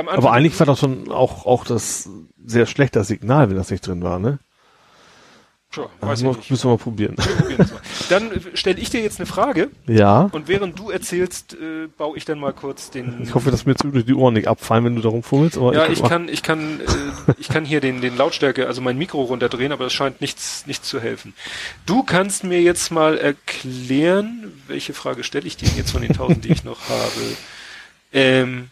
Anfang 0.07 0.17
Aber 0.17 0.31
eigentlich 0.33 0.59
war 0.59 0.65
das 0.67 0.79
schon 0.79 1.11
auch, 1.11 1.45
auch 1.45 1.65
das 1.65 2.09
sehr 2.45 2.65
schlechte 2.65 3.03
Signal, 3.03 3.49
wenn 3.49 3.57
das 3.57 3.71
nicht 3.71 3.85
drin 3.85 4.03
war, 4.03 4.19
ne? 4.19 4.39
Das 6.01 6.09
weiß 6.09 6.21
ich 6.41 6.49
müssen 6.49 6.63
wir 6.65 6.71
mal 6.71 6.77
probieren. 6.77 7.15
Wir. 7.47 7.65
Dann 8.09 8.31
äh, 8.31 8.39
stelle 8.53 8.79
ich 8.79 8.89
dir 8.89 9.01
jetzt 9.01 9.19
eine 9.19 9.25
Frage 9.25 9.69
Ja. 9.87 10.29
und 10.31 10.47
während 10.47 10.77
du 10.77 10.89
erzählst, 10.89 11.53
äh, 11.53 11.87
baue 11.97 12.17
ich 12.17 12.25
dann 12.25 12.39
mal 12.39 12.53
kurz 12.53 12.91
den. 12.91 13.21
Ich 13.23 13.33
hoffe, 13.33 13.51
dass 13.51 13.65
mir 13.65 13.71
jetzt 13.73 13.83
durch 13.83 14.05
die 14.05 14.13
Ohren 14.13 14.33
nicht 14.35 14.47
abfallen, 14.47 14.85
wenn 14.85 14.95
du 14.95 15.01
darum 15.01 15.23
fummelst. 15.23 15.57
Aber 15.57 15.73
ja, 15.73 15.87
ich 15.87 16.01
mach- 16.01 16.09
kann, 16.09 16.29
ich 16.29 16.43
kann, 16.43 16.79
äh, 16.81 17.33
ich 17.37 17.47
kann 17.49 17.65
hier 17.65 17.81
den, 17.81 18.01
den 18.01 18.15
Lautstärke, 18.17 18.67
also 18.67 18.81
mein 18.81 18.97
Mikro 18.97 19.23
runterdrehen, 19.23 19.71
aber 19.71 19.85
das 19.85 19.93
scheint 19.93 20.21
nichts, 20.21 20.65
nichts 20.67 20.87
zu 20.87 20.99
helfen. 20.99 21.33
Du 21.85 22.03
kannst 22.03 22.43
mir 22.43 22.61
jetzt 22.61 22.91
mal 22.91 23.17
erklären, 23.17 24.51
welche 24.67 24.93
Frage 24.93 25.23
stelle 25.23 25.47
ich 25.47 25.57
dir 25.57 25.69
jetzt 25.75 25.91
von 25.91 26.01
den 26.01 26.13
tausend, 26.13 26.45
die 26.45 26.51
ich 26.51 26.63
noch 26.63 26.89
habe? 26.89 27.11
Ähm, 28.13 28.69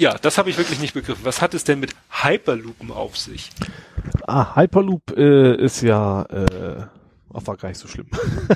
ja, 0.00 0.16
das 0.20 0.38
habe 0.38 0.50
ich 0.50 0.56
wirklich 0.58 0.80
nicht 0.80 0.94
begriffen. 0.94 1.24
Was 1.24 1.42
hat 1.42 1.54
es 1.54 1.64
denn 1.64 1.78
mit 1.80 1.94
Hyperloopen 2.10 2.90
auf 2.90 3.16
sich? 3.16 3.50
Ah, 4.26 4.56
Hyperloop 4.56 5.16
äh, 5.16 5.54
ist 5.56 5.82
ja, 5.82 6.22
äh, 6.22 6.84
ach, 7.34 7.46
war 7.46 7.56
gar 7.56 7.68
nicht 7.68 7.78
so 7.78 7.86
schlimm. 7.86 8.06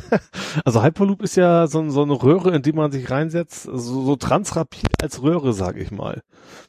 also 0.64 0.82
Hyperloop 0.82 1.22
ist 1.22 1.36
ja 1.36 1.66
so, 1.66 1.88
so 1.90 2.02
eine 2.02 2.14
Röhre, 2.14 2.54
in 2.56 2.62
die 2.62 2.72
man 2.72 2.90
sich 2.92 3.10
reinsetzt, 3.10 3.64
so, 3.64 4.04
so 4.04 4.16
transrapid 4.16 5.02
als 5.02 5.22
Röhre, 5.22 5.52
sage 5.52 5.80
ich 5.80 5.90
mal. 5.90 6.22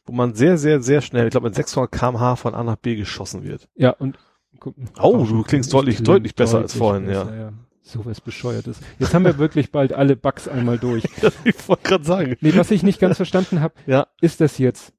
Wo 0.05 0.13
man 0.13 0.33
sehr, 0.35 0.57
sehr, 0.57 0.81
sehr 0.81 1.01
schnell, 1.01 1.25
ich 1.27 1.31
glaube 1.31 1.47
mit 1.47 1.55
600 1.55 1.91
kmh 1.91 2.35
von 2.35 2.53
A 2.53 2.63
nach 2.63 2.75
B 2.75 2.95
geschossen 2.95 3.43
wird. 3.43 3.67
Ja, 3.75 3.91
und 3.91 4.17
guck, 4.59 4.75
Oh, 4.99 5.25
du 5.25 5.43
klingst 5.43 5.73
deutlich- 5.73 6.03
deutlich 6.03 6.35
besser 6.35 6.59
als 6.59 6.75
vorhin, 6.75 7.09
ja. 7.09 7.23
ja. 7.33 7.53
Sowas 7.87 8.19
bescheuertes. 8.19 8.79
Jetzt 8.97 9.13
haben 9.13 9.25
wir 9.25 9.37
wirklich 9.37 9.71
bald 9.71 9.93
alle 9.93 10.15
Bugs 10.15 10.47
einmal 10.47 10.79
durch. 10.79 11.03
ich 11.43 11.67
wollte 11.69 11.83
gerade 11.83 12.03
sagen. 12.03 12.35
Nee, 12.41 12.55
was 12.55 12.71
ich 12.71 12.81
nicht 12.81 12.99
ganz 12.99 13.17
verstanden 13.17 13.61
habe, 13.61 13.75
Ja, 13.85 14.07
ist 14.21 14.41
das 14.41 14.57
jetzt 14.57 14.91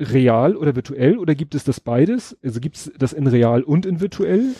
real 0.00 0.56
oder 0.56 0.74
virtuell 0.74 1.18
oder 1.18 1.34
gibt 1.34 1.54
es 1.54 1.62
das 1.64 1.80
beides? 1.80 2.36
Also 2.42 2.60
gibt 2.60 2.76
es 2.76 2.92
das 2.98 3.12
in 3.12 3.26
real 3.26 3.62
und 3.62 3.84
in 3.86 4.00
virtuell? 4.00 4.54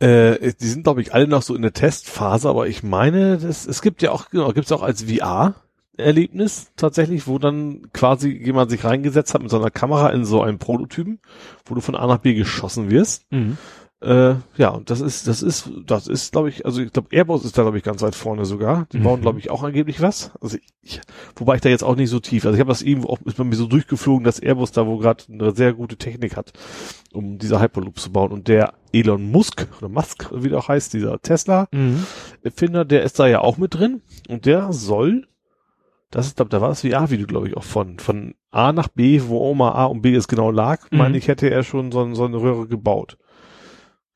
Äh, 0.00 0.52
die 0.60 0.66
sind, 0.66 0.82
glaube 0.82 1.00
ich, 1.00 1.14
alle 1.14 1.28
noch 1.28 1.42
so 1.42 1.54
in 1.54 1.62
der 1.62 1.72
Testphase, 1.72 2.48
aber 2.48 2.66
ich 2.66 2.82
meine, 2.82 3.38
das, 3.38 3.66
es 3.66 3.80
gibt 3.80 4.02
ja 4.02 4.10
auch, 4.10 4.30
genau, 4.30 4.52
gibt's 4.52 4.72
auch 4.72 4.82
als 4.82 5.04
VR-Erlebnis 5.04 6.72
tatsächlich, 6.76 7.26
wo 7.26 7.38
dann 7.38 7.92
quasi 7.92 8.30
jemand 8.30 8.70
sich 8.70 8.82
reingesetzt 8.84 9.32
hat 9.34 9.42
mit 9.42 9.50
so 9.50 9.58
einer 9.58 9.70
Kamera 9.70 10.08
in 10.10 10.24
so 10.24 10.42
einen 10.42 10.58
Prototypen, 10.58 11.20
wo 11.66 11.74
du 11.74 11.80
von 11.80 11.94
A 11.96 12.06
nach 12.06 12.18
B 12.18 12.34
geschossen 12.34 12.90
wirst. 12.90 13.26
Äh, 14.02 14.36
ja, 14.56 14.70
und 14.70 14.88
das 14.88 15.02
ist, 15.02 15.28
das 15.28 15.42
ist, 15.42 15.70
das 15.86 16.06
ist, 16.06 16.32
glaube 16.32 16.48
ich, 16.48 16.64
also 16.64 16.80
ich 16.80 16.90
glaube, 16.90 17.08
Airbus 17.14 17.44
ist 17.44 17.58
da, 17.58 17.62
glaube 17.62 17.76
ich, 17.76 17.84
ganz 17.84 18.00
weit 18.00 18.14
vorne 18.14 18.46
sogar. 18.46 18.86
Die 18.92 18.98
bauen, 18.98 19.18
Mhm. 19.20 19.22
glaube 19.22 19.38
ich, 19.40 19.50
auch 19.50 19.62
angeblich 19.62 20.00
was. 20.00 20.30
Also 20.40 20.56
ich, 20.80 21.02
wobei 21.36 21.56
ich 21.56 21.60
da 21.60 21.68
jetzt 21.68 21.84
auch 21.84 21.96
nicht 21.96 22.08
so 22.08 22.18
tief. 22.18 22.46
Also 22.46 22.54
ich 22.54 22.60
habe 22.60 22.70
das 22.70 22.80
eben 22.80 23.04
auch 23.04 23.18
ist 23.26 23.36
bei 23.36 23.44
mir 23.44 23.56
so 23.56 23.66
durchgeflogen, 23.66 24.24
dass 24.24 24.40
Airbus 24.40 24.72
da 24.72 24.86
wo 24.86 24.96
gerade 24.96 25.24
eine 25.30 25.54
sehr 25.54 25.74
gute 25.74 25.96
Technik 25.96 26.34
hat, 26.38 26.52
um 27.12 27.36
diese 27.36 27.60
Hyperloop 27.60 27.98
zu 27.98 28.10
bauen. 28.10 28.32
Und 28.32 28.48
der 28.48 28.72
Elon 28.94 29.30
Musk 29.30 29.68
oder 29.78 29.90
Musk, 29.90 30.30
wie 30.32 30.48
der 30.48 30.58
auch 30.60 30.68
heißt, 30.68 30.94
dieser 30.94 31.20
Tesla 31.20 31.68
Mhm. 31.70 32.06
Der 32.42 33.02
ist 33.02 33.18
da 33.18 33.26
ja 33.26 33.42
auch 33.42 33.58
mit 33.58 33.74
drin 33.74 34.00
und 34.30 34.46
der 34.46 34.72
soll, 34.72 35.26
das 36.10 36.26
ist, 36.26 36.36
glaube 36.36 36.48
da 36.48 36.62
war 36.62 36.70
das 36.70 36.80
VR-Video, 36.80 37.26
glaube 37.26 37.48
ich, 37.48 37.56
auch 37.56 37.64
von 37.64 37.98
von 37.98 38.34
A 38.50 38.72
nach 38.72 38.88
B, 38.88 39.20
wo 39.26 39.46
Oma 39.46 39.72
A 39.72 39.84
und 39.84 40.00
B 40.00 40.14
es 40.14 40.26
genau 40.26 40.50
lag, 40.50 40.90
Mhm. 40.90 40.96
meine 40.98 41.18
ich, 41.18 41.28
hätte 41.28 41.50
er 41.50 41.62
schon 41.64 41.92
so, 41.92 42.14
so 42.14 42.24
eine 42.24 42.38
Röhre 42.40 42.66
gebaut 42.66 43.18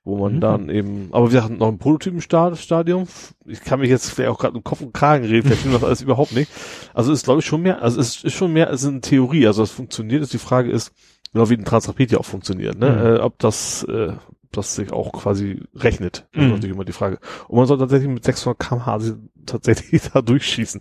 wo 0.04 0.16
man 0.18 0.34
Mhm. 0.36 0.40
dann 0.40 0.68
eben, 0.68 1.08
aber 1.12 1.32
wir 1.32 1.42
hatten 1.42 1.56
noch 1.58 1.68
ein 1.68 1.78
Prototypenstadium. 1.78 3.06
Ich 3.46 3.60
kann 3.62 3.80
mich 3.80 3.88
jetzt 3.90 4.10
vielleicht 4.10 4.30
auch 4.30 4.38
gerade 4.38 4.56
im 4.56 4.64
Kopf 4.64 4.80
und 4.82 4.92
Kragen 4.92 5.24
reden, 5.24 5.44
vielleicht 5.46 5.60
stimmt 5.60 5.74
das 5.74 5.84
alles 5.84 6.02
überhaupt 6.02 6.32
nicht. 6.32 6.50
Also 6.92 7.12
ist 7.12 7.24
glaube 7.24 7.40
ich 7.40 7.46
schon 7.46 7.62
mehr, 7.62 7.82
also 7.82 8.00
es 8.00 8.22
ist 8.22 8.34
schon 8.34 8.52
mehr 8.52 8.68
als 8.68 8.84
in 8.84 9.00
Theorie. 9.02 9.46
Also 9.46 9.62
es 9.62 9.70
funktioniert, 9.70 10.22
ist 10.22 10.32
die 10.32 10.38
Frage 10.38 10.70
ist, 10.70 10.92
genau 11.32 11.48
wie 11.50 11.54
ein 11.54 11.64
Transrapid 11.64 12.12
ja 12.12 12.18
auch 12.18 12.24
funktioniert, 12.26 12.78
ne? 12.78 12.90
Mhm. 12.90 13.06
Äh, 13.16 13.18
ob 13.20 13.38
das, 13.38 13.82
äh, 13.88 14.10
ob 14.12 14.52
das 14.52 14.74
sich 14.76 14.92
auch 14.92 15.10
quasi 15.12 15.62
rechnet. 15.74 16.26
Das 16.32 16.40
Mhm. 16.42 16.46
ist 16.48 16.54
natürlich 16.56 16.74
immer 16.76 16.84
die 16.84 16.92
Frage. 16.92 17.18
Und 17.48 17.56
man 17.56 17.66
soll 17.66 17.78
tatsächlich 17.78 18.08
mit 18.10 18.24
600 18.24 18.58
kmh 18.58 18.98
tatsächlich 19.46 20.02
da 20.12 20.20
durchschießen. 20.22 20.80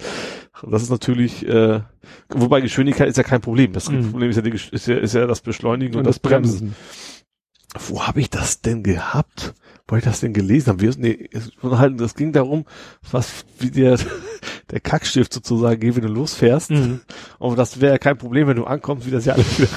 Das 0.70 0.84
ist 0.84 0.90
natürlich, 0.92 1.48
äh, 1.48 1.80
wobei 2.30 2.62
Geschwindigkeit 2.62 3.08
ist 3.10 3.18
ja 3.18 3.24
kein 3.24 3.42
Problem. 3.42 3.74
Das 3.74 3.90
Mhm. 3.90 4.12
Problem 4.12 4.30
ist 4.30 4.36
ja, 4.36 4.42
die, 4.42 4.52
ist 4.52 4.88
ja, 4.88 4.98
ist 4.98 5.14
ja 5.16 5.26
das 5.28 5.42
Beschleunigen 5.42 5.94
und, 5.96 6.00
Und 6.00 6.08
das 6.08 6.16
das 6.22 6.30
Bremsen. 6.30 6.60
Bremsen. 6.60 6.76
Wo 7.88 8.04
habe 8.06 8.20
ich 8.22 8.30
das 8.30 8.62
denn 8.62 8.84
gehabt? 8.84 9.54
Wo 9.88 9.96
ich 9.98 10.04
das 10.04 10.22
denn 10.22 10.34
gelesen 10.34 10.70
habe? 10.70 10.82
Wir, 10.82 10.94
nee, 10.98 11.30
es, 11.32 11.52
halt, 11.62 12.00
das 12.00 12.16
ging 12.16 12.32
darum, 12.32 12.66
was 13.12 13.46
wie 13.60 13.72
der 13.72 13.98
der 14.72 14.80
Kackstift 14.80 15.34
sozusagen 15.34 15.80
geht, 15.80 15.96
wenn 15.96 16.04
du 16.04 16.08
losfährst. 16.08 16.72
Mhm. 16.72 17.02
Und 17.40 17.58
das 17.60 17.82
wäre 17.82 17.94
ja 17.94 17.98
kein 17.98 18.18
Problem, 18.18 18.48
wenn 18.48 18.56
du 18.58 18.64
ankommst, 18.66 19.06
wie 19.06 19.12
das 19.12 19.26
ja 19.26 19.34
alles 19.34 19.60
wieder 19.60 19.70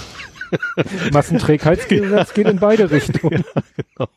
Massenträgheitsgesetz 1.12 2.34
geht 2.34 2.46
in 2.46 2.58
beide 2.58 2.90
Richtungen. 2.90 3.44
genau. 3.76 4.08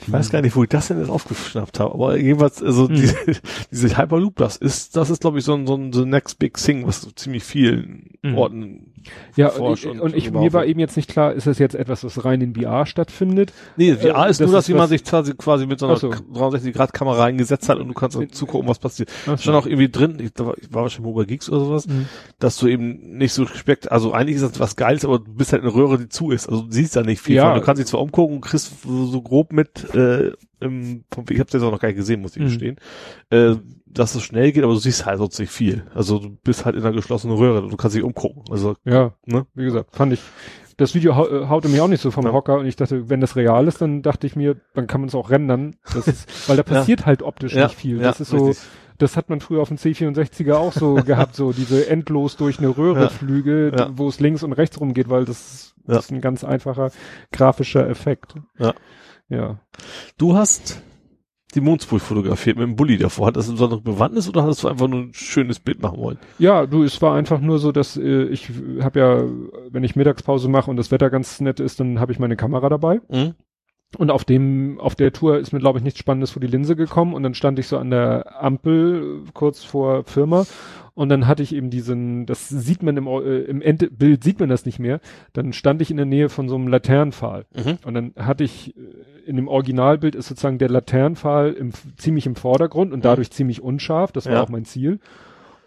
Ich 0.00 0.10
weiß 0.12 0.30
gar 0.30 0.40
nicht, 0.40 0.54
wo 0.54 0.62
ich 0.62 0.68
das 0.68 0.88
denn 0.88 0.98
jetzt 1.00 1.10
aufgeschnappt 1.10 1.80
habe, 1.80 1.92
aber 1.94 2.16
jedenfalls, 2.16 2.62
also 2.62 2.88
Mhm. 2.88 2.94
diese, 2.94 3.16
diese 3.70 3.96
Hyperloop, 3.98 4.36
das 4.36 4.56
ist, 4.56 4.96
das 4.96 5.10
ist, 5.10 5.20
glaube 5.20 5.38
ich, 5.38 5.44
so 5.44 5.54
ein, 5.54 5.66
so 5.66 5.74
ein 5.74 5.92
the 5.92 6.04
next 6.04 6.38
big 6.38 6.56
thing, 6.56 6.86
was 6.86 7.00
so 7.00 7.10
ziemlich 7.10 7.42
vielen 7.44 8.10
Mhm. 8.22 8.38
Orten 8.38 8.91
Ja, 9.36 9.48
und 9.50 9.74
ich, 9.78 9.86
und 9.86 10.00
und 10.00 10.14
ich, 10.16 10.30
mir 10.30 10.52
war 10.52 10.64
eben 10.66 10.80
jetzt 10.80 10.96
nicht 10.96 11.08
klar, 11.10 11.32
ist 11.32 11.46
das 11.46 11.58
jetzt 11.58 11.74
etwas, 11.74 12.04
was 12.04 12.24
rein 12.24 12.40
in 12.40 12.54
VR 12.54 12.86
stattfindet? 12.86 13.52
Nee, 13.76 13.94
VR 13.94 14.26
Äh, 14.26 14.30
ist 14.30 14.40
das 14.40 14.46
nur, 14.46 14.54
dass 14.56 14.64
ist 14.64 14.68
jemand 14.68 14.90
was- 14.90 15.26
sich 15.26 15.36
quasi, 15.38 15.66
mit 15.66 15.78
so 15.78 15.86
einer 15.86 15.96
so. 15.96 16.10
360-Grad-Kamera 16.10 17.24
eingesetzt 17.24 17.68
hat 17.68 17.78
und 17.78 17.88
du 17.88 17.94
kannst 17.94 18.16
dann 18.16 18.30
zugucken, 18.30 18.68
was 18.68 18.78
passiert. 18.78 19.10
So. 19.26 19.36
stand 19.36 19.56
auch 19.56 19.66
irgendwie 19.66 19.88
drin, 19.88 20.18
ich, 20.20 20.32
da 20.32 20.46
war, 20.46 20.58
ich 20.58 20.72
war 20.72 20.82
wahrscheinlich 20.82 21.06
Mobile 21.06 21.26
Geeks 21.26 21.48
oder 21.50 21.60
sowas, 21.64 21.86
Mhm. 21.86 22.06
dass 22.38 22.56
du 22.58 22.66
eben 22.68 23.16
nicht 23.18 23.32
so 23.32 23.46
spekt, 23.46 23.90
also 23.90 24.12
eigentlich 24.12 24.36
ist 24.36 24.42
das 24.42 24.60
was 24.60 24.76
Geiles, 24.76 25.04
aber 25.04 25.18
du 25.18 25.32
bist 25.32 25.52
halt 25.52 25.62
eine 25.62 25.74
Röhre, 25.74 25.98
die 25.98 26.08
zu 26.08 26.30
ist. 26.30 26.48
Also 26.48 26.62
du 26.62 26.70
siehst 26.72 26.96
da 26.96 27.02
nicht 27.02 27.20
viel 27.20 27.36
Ja. 27.36 27.50
von. 27.50 27.60
Du 27.60 27.64
kannst 27.64 27.80
dich 27.80 27.86
zwar 27.88 28.00
umgucken 28.00 28.36
und 28.36 28.40
kriegst 28.42 28.82
so, 28.82 29.06
so 29.06 29.22
grob 29.22 29.52
mit, 29.52 29.94
äh, 29.94 30.32
vom, 30.62 31.24
ich 31.30 31.40
hab's 31.40 31.52
jetzt 31.52 31.62
auch 31.62 31.70
noch 31.72 31.80
gar 31.80 31.88
nicht 31.88 31.96
gesehen, 31.98 32.20
muss 32.22 32.36
ich 32.36 32.42
Mhm. 32.42 32.46
gestehen, 32.46 32.76
äh, 33.30 33.54
dass 33.86 34.14
es 34.14 34.22
schnell 34.22 34.52
geht, 34.52 34.64
aber 34.64 34.72
du 34.72 34.78
siehst 34.78 35.04
halt 35.06 35.18
sonst 35.18 35.38
nicht 35.38 35.50
viel. 35.52 35.84
Also 35.94 36.18
du 36.18 36.30
bist 36.44 36.64
halt 36.64 36.76
in 36.76 36.82
einer 36.82 36.92
geschlossenen 36.94 37.36
Röhre, 37.36 37.68
du 37.68 37.76
kannst 37.76 37.96
dich 37.96 38.02
umgucken. 38.02 38.44
Also, 38.50 38.76
Ja, 38.84 39.12
ne? 39.26 39.46
wie 39.54 39.64
gesagt, 39.64 39.94
fand 39.94 40.12
ich, 40.14 40.20
das 40.78 40.94
Video 40.94 41.14
hau 41.14 41.28
äh, 41.28 41.46
haute 41.48 41.68
mich 41.68 41.80
auch 41.82 41.88
nicht 41.88 42.00
so 42.00 42.10
vom 42.10 42.24
Ja. 42.24 42.32
Hocker 42.32 42.56
und 42.58 42.66
ich 42.66 42.76
dachte, 42.76 43.10
wenn 43.10 43.20
das 43.20 43.36
real 43.36 43.68
ist, 43.68 43.82
dann 43.82 44.00
dachte 44.02 44.26
ich 44.26 44.34
mir, 44.36 44.56
dann 44.74 44.86
kann 44.86 45.00
man 45.02 45.08
es 45.08 45.14
auch 45.14 45.28
rendern. 45.30 45.76
Ist, 45.94 46.48
weil 46.48 46.56
da 46.56 46.62
passiert 46.86 47.04
halt 47.06 47.22
optisch 47.22 47.54
Ja, 47.54 47.64
nicht 47.66 47.76
viel. 47.76 47.96
ja, 47.98 48.04
das 48.04 48.20
ist 48.20 48.30
so, 48.30 48.46
richtig. 48.46 48.66
das 48.96 49.16
hat 49.18 49.28
man 49.28 49.40
früher 49.40 49.60
auf 49.60 49.68
dem 49.68 49.76
C64er 49.76 50.54
auch 50.54 50.72
so 50.72 50.94
gehabt, 51.06 51.34
so 51.36 51.52
diese 51.52 51.88
endlos 51.90 52.36
durch 52.38 52.58
eine 52.58 52.68
Röhre 52.76 53.02
Ja. 53.02 53.08
Flüge, 53.10 53.72
Ja. 53.76 53.90
wo 53.94 54.08
es 54.08 54.18
links 54.20 54.42
und 54.42 54.54
rechts 54.54 54.80
rumgeht, 54.80 55.10
weil 55.10 55.26
das, 55.26 55.74
Ja. 55.86 55.96
das 55.96 56.06
ist 56.06 56.10
ein 56.12 56.22
ganz 56.22 56.42
einfacher 56.42 56.90
grafischer 57.32 57.86
Effekt. 57.88 58.34
Ja. 58.58 58.72
Ja. 59.32 59.58
Du 60.18 60.36
hast 60.36 60.82
die 61.54 61.60
Mondspur 61.60 62.00
fotografiert 62.00 62.56
mit 62.56 62.66
dem 62.66 62.76
Bulli 62.76 62.96
davor. 62.96 63.26
Hat 63.26 63.36
das 63.36 63.46
eine 63.46 63.54
besondere 63.54 63.80
Bewandtnis 63.80 64.28
oder 64.28 64.44
hast 64.44 64.62
du 64.62 64.68
einfach 64.68 64.88
nur 64.88 65.00
ein 65.00 65.14
schönes 65.14 65.58
Bild 65.60 65.82
machen 65.82 65.98
wollen? 65.98 66.18
Ja, 66.38 66.66
du, 66.66 66.82
es 66.82 67.00
war 67.02 67.14
einfach 67.14 67.40
nur 67.40 67.58
so, 67.58 67.72
dass 67.72 67.96
äh, 67.96 68.24
ich 68.24 68.50
habe 68.80 69.00
ja, 69.00 69.24
wenn 69.70 69.84
ich 69.84 69.96
Mittagspause 69.96 70.48
mache 70.48 70.70
und 70.70 70.76
das 70.76 70.90
Wetter 70.90 71.10
ganz 71.10 71.40
nett 71.40 71.60
ist, 71.60 71.80
dann 71.80 72.00
habe 72.00 72.12
ich 72.12 72.18
meine 72.18 72.36
Kamera 72.36 72.68
dabei. 72.68 73.00
Mhm. 73.08 73.34
Und 73.98 74.10
auf 74.10 74.24
dem, 74.24 74.80
auf 74.80 74.94
der 74.94 75.12
Tour 75.12 75.38
ist 75.38 75.52
mir, 75.52 75.58
glaube 75.58 75.78
ich, 75.78 75.84
nichts 75.84 75.98
Spannendes 76.00 76.30
vor 76.30 76.40
die 76.40 76.46
Linse 76.46 76.76
gekommen. 76.76 77.12
Und 77.14 77.22
dann 77.22 77.34
stand 77.34 77.58
ich 77.58 77.66
so 77.66 77.76
an 77.78 77.90
der 77.90 78.42
Ampel 78.42 79.20
kurz 79.34 79.62
vor 79.64 80.04
Firma. 80.04 80.46
Und 80.94 81.08
dann 81.08 81.26
hatte 81.26 81.42
ich 81.42 81.54
eben 81.54 81.70
diesen, 81.70 82.26
das 82.26 82.48
sieht 82.48 82.82
man 82.82 82.96
im, 82.96 83.06
äh, 83.06 83.40
im 83.42 83.62
Ende, 83.62 83.90
Bild 83.90 84.22
sieht 84.22 84.40
man 84.40 84.48
das 84.48 84.66
nicht 84.66 84.78
mehr. 84.78 85.00
Dann 85.32 85.52
stand 85.52 85.80
ich 85.82 85.90
in 85.90 85.96
der 85.96 86.06
Nähe 86.06 86.28
von 86.28 86.48
so 86.48 86.54
einem 86.54 86.68
Laternenpfahl. 86.68 87.46
Mhm. 87.54 87.78
Und 87.84 87.94
dann 87.94 88.12
hatte 88.18 88.44
ich, 88.44 88.76
äh, 88.76 88.80
in 89.26 89.36
dem 89.36 89.48
Originalbild 89.48 90.14
ist 90.14 90.28
sozusagen 90.28 90.58
der 90.58 90.68
Laternenpfahl 90.68 91.52
im, 91.52 91.72
ziemlich 91.96 92.26
im 92.26 92.34
Vordergrund 92.34 92.92
und 92.92 93.04
dadurch 93.04 93.30
ziemlich 93.30 93.62
unscharf. 93.62 94.12
Das 94.12 94.26
war 94.26 94.34
Ja. 94.34 94.42
auch 94.42 94.48
mein 94.48 94.64
Ziel. 94.64 95.00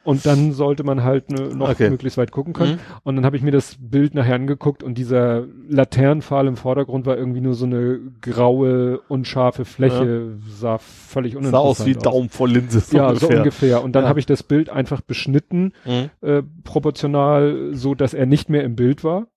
Und 0.05 0.25
dann 0.25 0.53
sollte 0.53 0.83
man 0.83 1.03
halt 1.03 1.29
ne, 1.31 1.49
noch 1.55 1.69
Okay. 1.71 1.89
möglichst 1.89 2.17
weit 2.17 2.31
gucken 2.31 2.53
können. 2.53 2.73
Mhm. 2.75 2.79
Und 3.03 3.15
dann 3.17 3.25
habe 3.25 3.35
ich 3.35 3.43
mir 3.43 3.51
das 3.51 3.75
Bild 3.79 4.13
nachher 4.15 4.35
angeguckt 4.35 4.83
und 4.83 4.97
dieser 4.97 5.45
Laternenpfahl 5.67 6.47
im 6.47 6.55
Vordergrund 6.55 7.05
war 7.05 7.17
irgendwie 7.17 7.41
nur 7.41 7.55
so 7.55 7.65
eine 7.65 7.99
graue, 8.21 8.99
unscharfe 9.09 9.65
Fläche, 9.65 10.37
sah 10.47 10.77
völlig 10.77 11.33
Sah 11.33 11.39
uninteressant 11.39 11.65
aus 11.65 11.85
wie 11.85 11.93
Daumen 11.95 12.29
vor 12.29 12.47
Linse. 12.47 12.83
Ja, 12.95 13.13
so 13.15 13.27
ungefähr. 13.27 13.83
Und 13.83 13.93
dann 13.93 14.03
Ja. 14.03 14.09
habe 14.09 14.19
ich 14.19 14.25
das 14.25 14.43
Bild 14.43 14.69
einfach 14.69 15.01
beschnitten, 15.01 15.73
Mhm. 15.85 16.09
äh, 16.21 16.43
proportional, 16.63 17.71
so 17.73 17.95
dass 17.95 18.13
er 18.13 18.25
nicht 18.25 18.49
mehr 18.49 18.63
im 18.63 18.75
Bild 18.75 19.03
war. 19.03 19.27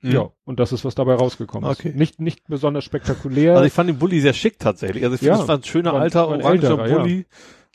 Mhm. 0.00 0.10
Ja, 0.12 0.30
und 0.44 0.60
das 0.60 0.72
ist, 0.72 0.84
was 0.84 0.94
dabei 0.94 1.14
rausgekommen 1.14 1.68
Okay. 1.68 1.88
ist. 1.90 1.96
Nicht, 1.96 2.20
nicht 2.20 2.46
besonders 2.48 2.84
spektakulär. 2.84 3.54
Also 3.54 3.64
ich 3.66 3.72
fand 3.72 3.90
den 3.90 3.98
Bulli 3.98 4.20
sehr 4.20 4.32
schick 4.32 4.58
tatsächlich. 4.58 5.02
Also 5.04 5.14
ich 5.14 5.20
finde, 5.20 5.32
Ja. 5.34 5.38
das 5.38 5.48
war 5.48 5.56
ein 5.56 5.64
schöner 5.64 5.92
alter 5.94 6.28
oranger 6.28 6.50
älterer, 6.50 6.88
ja. 7.08 7.22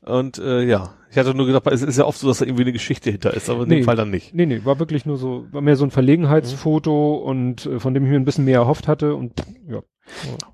Und 0.05 0.37
äh, 0.37 0.63
ja, 0.63 0.93
ich 1.11 1.17
hatte 1.17 1.33
nur 1.33 1.45
gedacht, 1.45 1.67
es 1.67 1.81
ist 1.81 1.97
ja 1.97 2.05
oft 2.05 2.19
so, 2.19 2.27
dass 2.27 2.39
da 2.39 2.45
irgendwie 2.45 2.63
eine 2.63 2.73
Geschichte 2.73 3.11
hinter 3.11 3.33
ist, 3.33 3.49
aber 3.49 3.63
in 3.63 3.69
Nee. 3.69 3.75
dem 3.77 3.85
Fall 3.85 3.95
dann 3.95 4.09
nicht. 4.09 4.33
Nee, 4.33 4.45
nee, 4.45 4.61
war 4.63 4.79
wirklich 4.79 5.05
nur 5.05 5.17
so, 5.17 5.45
war 5.51 5.61
mehr 5.61 5.75
so 5.75 5.85
ein 5.85 5.91
Verlegenheitsfoto 5.91 7.15
und 7.15 7.65
äh, 7.65 7.79
von 7.79 7.93
dem 7.93 8.03
ich 8.03 8.09
mir 8.09 8.15
ein 8.17 8.25
bisschen 8.25 8.45
mehr 8.45 8.59
erhofft 8.59 8.87
hatte 8.87 9.15
und 9.15 9.33
ja. 9.67 9.81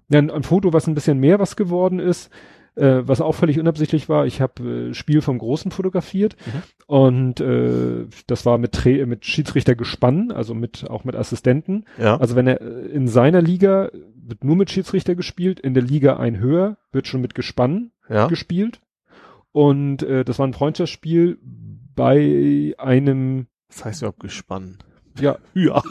ja 0.09 0.19
ein, 0.19 0.29
ein 0.29 0.43
Foto, 0.43 0.73
was 0.73 0.87
ein 0.87 0.95
bisschen 0.95 1.19
mehr 1.19 1.39
was 1.39 1.55
geworden 1.55 1.99
ist, 1.99 2.29
äh, 2.75 3.01
was 3.03 3.21
auch 3.21 3.33
völlig 3.33 3.59
unabsichtlich 3.59 4.09
war. 4.09 4.25
Ich 4.25 4.41
habe 4.41 4.89
äh, 4.89 4.93
Spiel 4.93 5.21
vom 5.21 5.37
Großen 5.39 5.71
fotografiert 5.71 6.35
und 6.87 7.39
äh, 7.39 8.05
das 8.27 8.45
war 8.45 8.57
mit, 8.57 8.73
Tra 8.73 9.05
mit 9.05 9.25
Schiedsrichter 9.25 9.75
gespannt, 9.75 10.33
also 10.33 10.53
mit 10.53 10.89
auch 10.89 11.05
mit 11.05 11.15
Assistenten. 11.15 11.85
Ja. 11.97 12.17
Also 12.17 12.35
wenn 12.35 12.47
er 12.47 12.61
äh, 12.61 12.87
in 12.87 13.07
seiner 13.07 13.41
Liga 13.41 13.89
wird 14.15 14.43
nur 14.43 14.55
mit 14.55 14.69
Schiedsrichter 14.69 15.15
gespielt, 15.15 15.59
in 15.59 15.73
der 15.73 15.81
Liga 15.83 16.17
ein 16.17 16.37
höher 16.39 16.77
wird 16.91 17.07
schon 17.07 17.21
mit 17.21 17.33
Gespann 17.33 17.91
ja. 18.09 18.27
gespielt. 18.27 18.79
Und 19.51 20.03
äh, 20.03 20.23
das 20.23 20.39
war 20.39 20.47
ein 20.47 20.53
Freundschaftsspiel 20.53 21.37
bei 21.95 22.73
einem, 22.77 23.47
Das 23.69 23.83
heißt 23.85 24.01
ja 24.03 24.09
auch 24.09 24.17
gespannt. 24.19 24.77
ja, 25.19 25.37
Ja. 25.53 25.81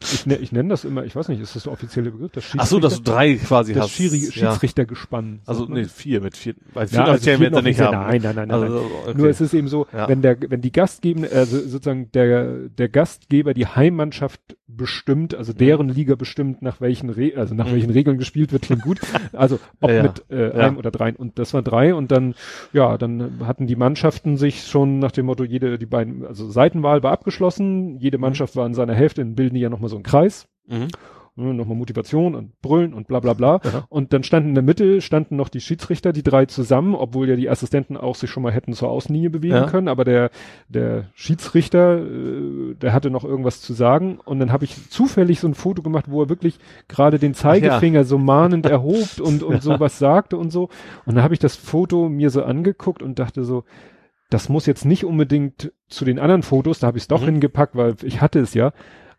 ich, 0.00 0.26
ne, 0.26 0.36
ich 0.36 0.52
nenne 0.52 0.68
das 0.68 0.84
immer, 0.84 1.04
ich 1.04 1.16
weiß 1.16 1.28
nicht, 1.28 1.40
ist 1.40 1.56
das 1.56 1.64
der 1.64 1.72
offizielle 1.72 2.10
Begriff? 2.12 2.30
Das 2.32 2.44
Ach 2.56 2.66
so, 2.66 2.78
dass 2.78 2.96
du 2.96 3.02
drei 3.10 3.34
quasi 3.36 3.72
das 3.72 3.84
hast. 3.84 3.90
Schiri 3.92 4.18
ja. 4.18 4.30
Schiedsrichtergespann. 4.30 5.40
Also 5.46 5.60
sagt 5.60 5.70
man 5.70 5.80
nee, 5.80 5.88
vier 5.88 6.20
mit 6.20 6.36
vier. 6.36 6.54
Weil 6.74 6.86
vier 6.86 6.98
ja, 6.98 7.04
also 7.06 7.24
vier 7.24 7.40
wird 7.40 7.54
er 7.54 7.62
nicht 7.62 7.80
haben. 7.80 7.96
Nein, 7.96 8.20
nein, 8.22 8.36
nein, 8.36 8.48
nein. 8.48 8.60
nein. 8.60 8.62
Also, 8.72 8.90
okay. 9.06 9.14
Nur 9.16 9.28
es 9.28 9.40
ist 9.40 9.54
eben 9.54 9.68
so, 9.68 9.86
Ja. 9.92 10.08
wenn 10.08 10.22
der, 10.22 10.36
wenn 10.48 10.60
die 10.60 10.70
Gastgeber, 10.72 11.28
also 11.32 11.58
sozusagen 11.58 12.12
der, 12.12 12.68
der 12.68 12.88
Gastgeber 12.88 13.54
die 13.54 13.66
Heimmannschaft 13.66 14.40
bestimmt, 14.76 15.34
also 15.34 15.52
deren 15.52 15.88
Liga 15.88 16.14
bestimmt, 16.14 16.62
nach 16.62 16.80
welchen 16.80 17.10
Re 17.10 17.32
also 17.36 17.54
nach 17.54 17.66
Mhm. 17.66 17.72
welchen 17.72 17.90
Regeln 17.90 18.18
gespielt 18.18 18.52
wird, 18.52 18.62
klingt 18.62 18.82
gut. 18.82 19.00
Also 19.32 19.58
ob 19.80 19.90
Ja, 19.90 20.02
mit 20.02 20.24
äh, 20.30 20.56
Ja. 20.58 20.66
einem 20.68 20.76
oder 20.76 20.90
dreien. 20.90 21.16
Und 21.16 21.38
das 21.38 21.54
waren 21.54 21.64
drei 21.64 21.94
und 21.94 22.10
dann, 22.10 22.34
ja, 22.72 22.98
dann 22.98 23.46
hatten 23.46 23.66
die 23.66 23.76
Mannschaften 23.76 24.36
sich 24.36 24.64
schon 24.66 24.98
nach 24.98 25.12
dem 25.12 25.26
Motto, 25.26 25.44
jede, 25.44 25.78
die 25.78 25.86
beiden, 25.86 26.26
also 26.26 26.50
Seitenwahl 26.50 27.02
war 27.02 27.12
abgeschlossen, 27.12 27.98
jede 27.98 28.18
Mannschaft 28.18 28.56
war 28.56 28.66
in 28.66 28.74
seiner 28.74 28.94
Hälfte, 28.94 29.22
dann 29.22 29.34
bilden 29.34 29.54
die 29.54 29.60
ja 29.60 29.70
nochmal 29.70 29.88
so 29.90 29.96
einen 29.96 30.02
Kreis. 30.04 30.46
Mhm. 30.68 30.88
Ne, 31.34 31.54
nochmal 31.54 31.78
Motivation 31.78 32.34
und 32.34 32.60
Brüllen 32.60 32.92
und 32.92 33.08
bla 33.08 33.18
bla 33.18 33.32
bla. 33.32 33.54
Aha. 33.64 33.86
Und 33.88 34.12
dann 34.12 34.22
standen 34.22 34.50
in 34.50 34.54
der 34.54 34.62
Mitte, 34.62 35.00
standen 35.00 35.36
noch 35.36 35.48
die 35.48 35.62
Schiedsrichter, 35.62 36.12
die 36.12 36.22
drei 36.22 36.44
zusammen, 36.44 36.94
obwohl 36.94 37.26
ja 37.26 37.36
die 37.36 37.48
Assistenten 37.48 37.96
auch 37.96 38.16
sich 38.16 38.28
schon 38.28 38.42
mal 38.42 38.52
hätten 38.52 38.74
zur 38.74 38.90
Außenlinie 38.90 39.30
bewegen 39.30 39.54
Ja. 39.54 39.66
können, 39.66 39.88
aber 39.88 40.04
der, 40.04 40.30
der 40.68 41.06
Schiedsrichter, 41.14 42.02
äh, 42.04 42.74
der 42.74 42.92
hatte 42.92 43.08
noch 43.10 43.24
irgendwas 43.24 43.62
zu 43.62 43.72
sagen 43.72 44.18
und 44.22 44.40
dann 44.40 44.52
habe 44.52 44.64
ich 44.66 44.90
zufällig 44.90 45.40
so 45.40 45.48
ein 45.48 45.54
Foto 45.54 45.80
gemacht, 45.80 46.04
wo 46.10 46.20
er 46.22 46.28
wirklich 46.28 46.58
gerade 46.88 47.18
den 47.18 47.32
Zeigefinger 47.32 48.04
so 48.04 48.18
mahnend 48.18 48.66
erhobt 48.70 49.18
und, 49.18 49.42
und 49.42 49.62
sowas 49.62 49.98
sagte 49.98 50.36
und 50.36 50.50
so. 50.50 50.68
Und 51.06 51.14
dann 51.14 51.24
habe 51.24 51.32
ich 51.32 51.40
das 51.40 51.56
Foto 51.56 52.10
mir 52.10 52.28
so 52.28 52.42
angeguckt 52.44 53.02
und 53.02 53.18
dachte 53.18 53.42
so, 53.44 53.64
das 54.28 54.50
muss 54.50 54.66
jetzt 54.66 54.84
nicht 54.84 55.04
unbedingt 55.06 55.72
zu 55.88 56.04
den 56.04 56.18
anderen 56.18 56.42
Fotos, 56.42 56.78
da 56.78 56.88
habe 56.88 56.98
ich 56.98 57.04
es 57.04 57.08
doch 57.08 57.22
Mhm. 57.22 57.26
hingepackt, 57.26 57.74
weil 57.74 57.94
ich 58.02 58.20
hatte 58.20 58.38
es 58.40 58.52
ja. 58.52 58.72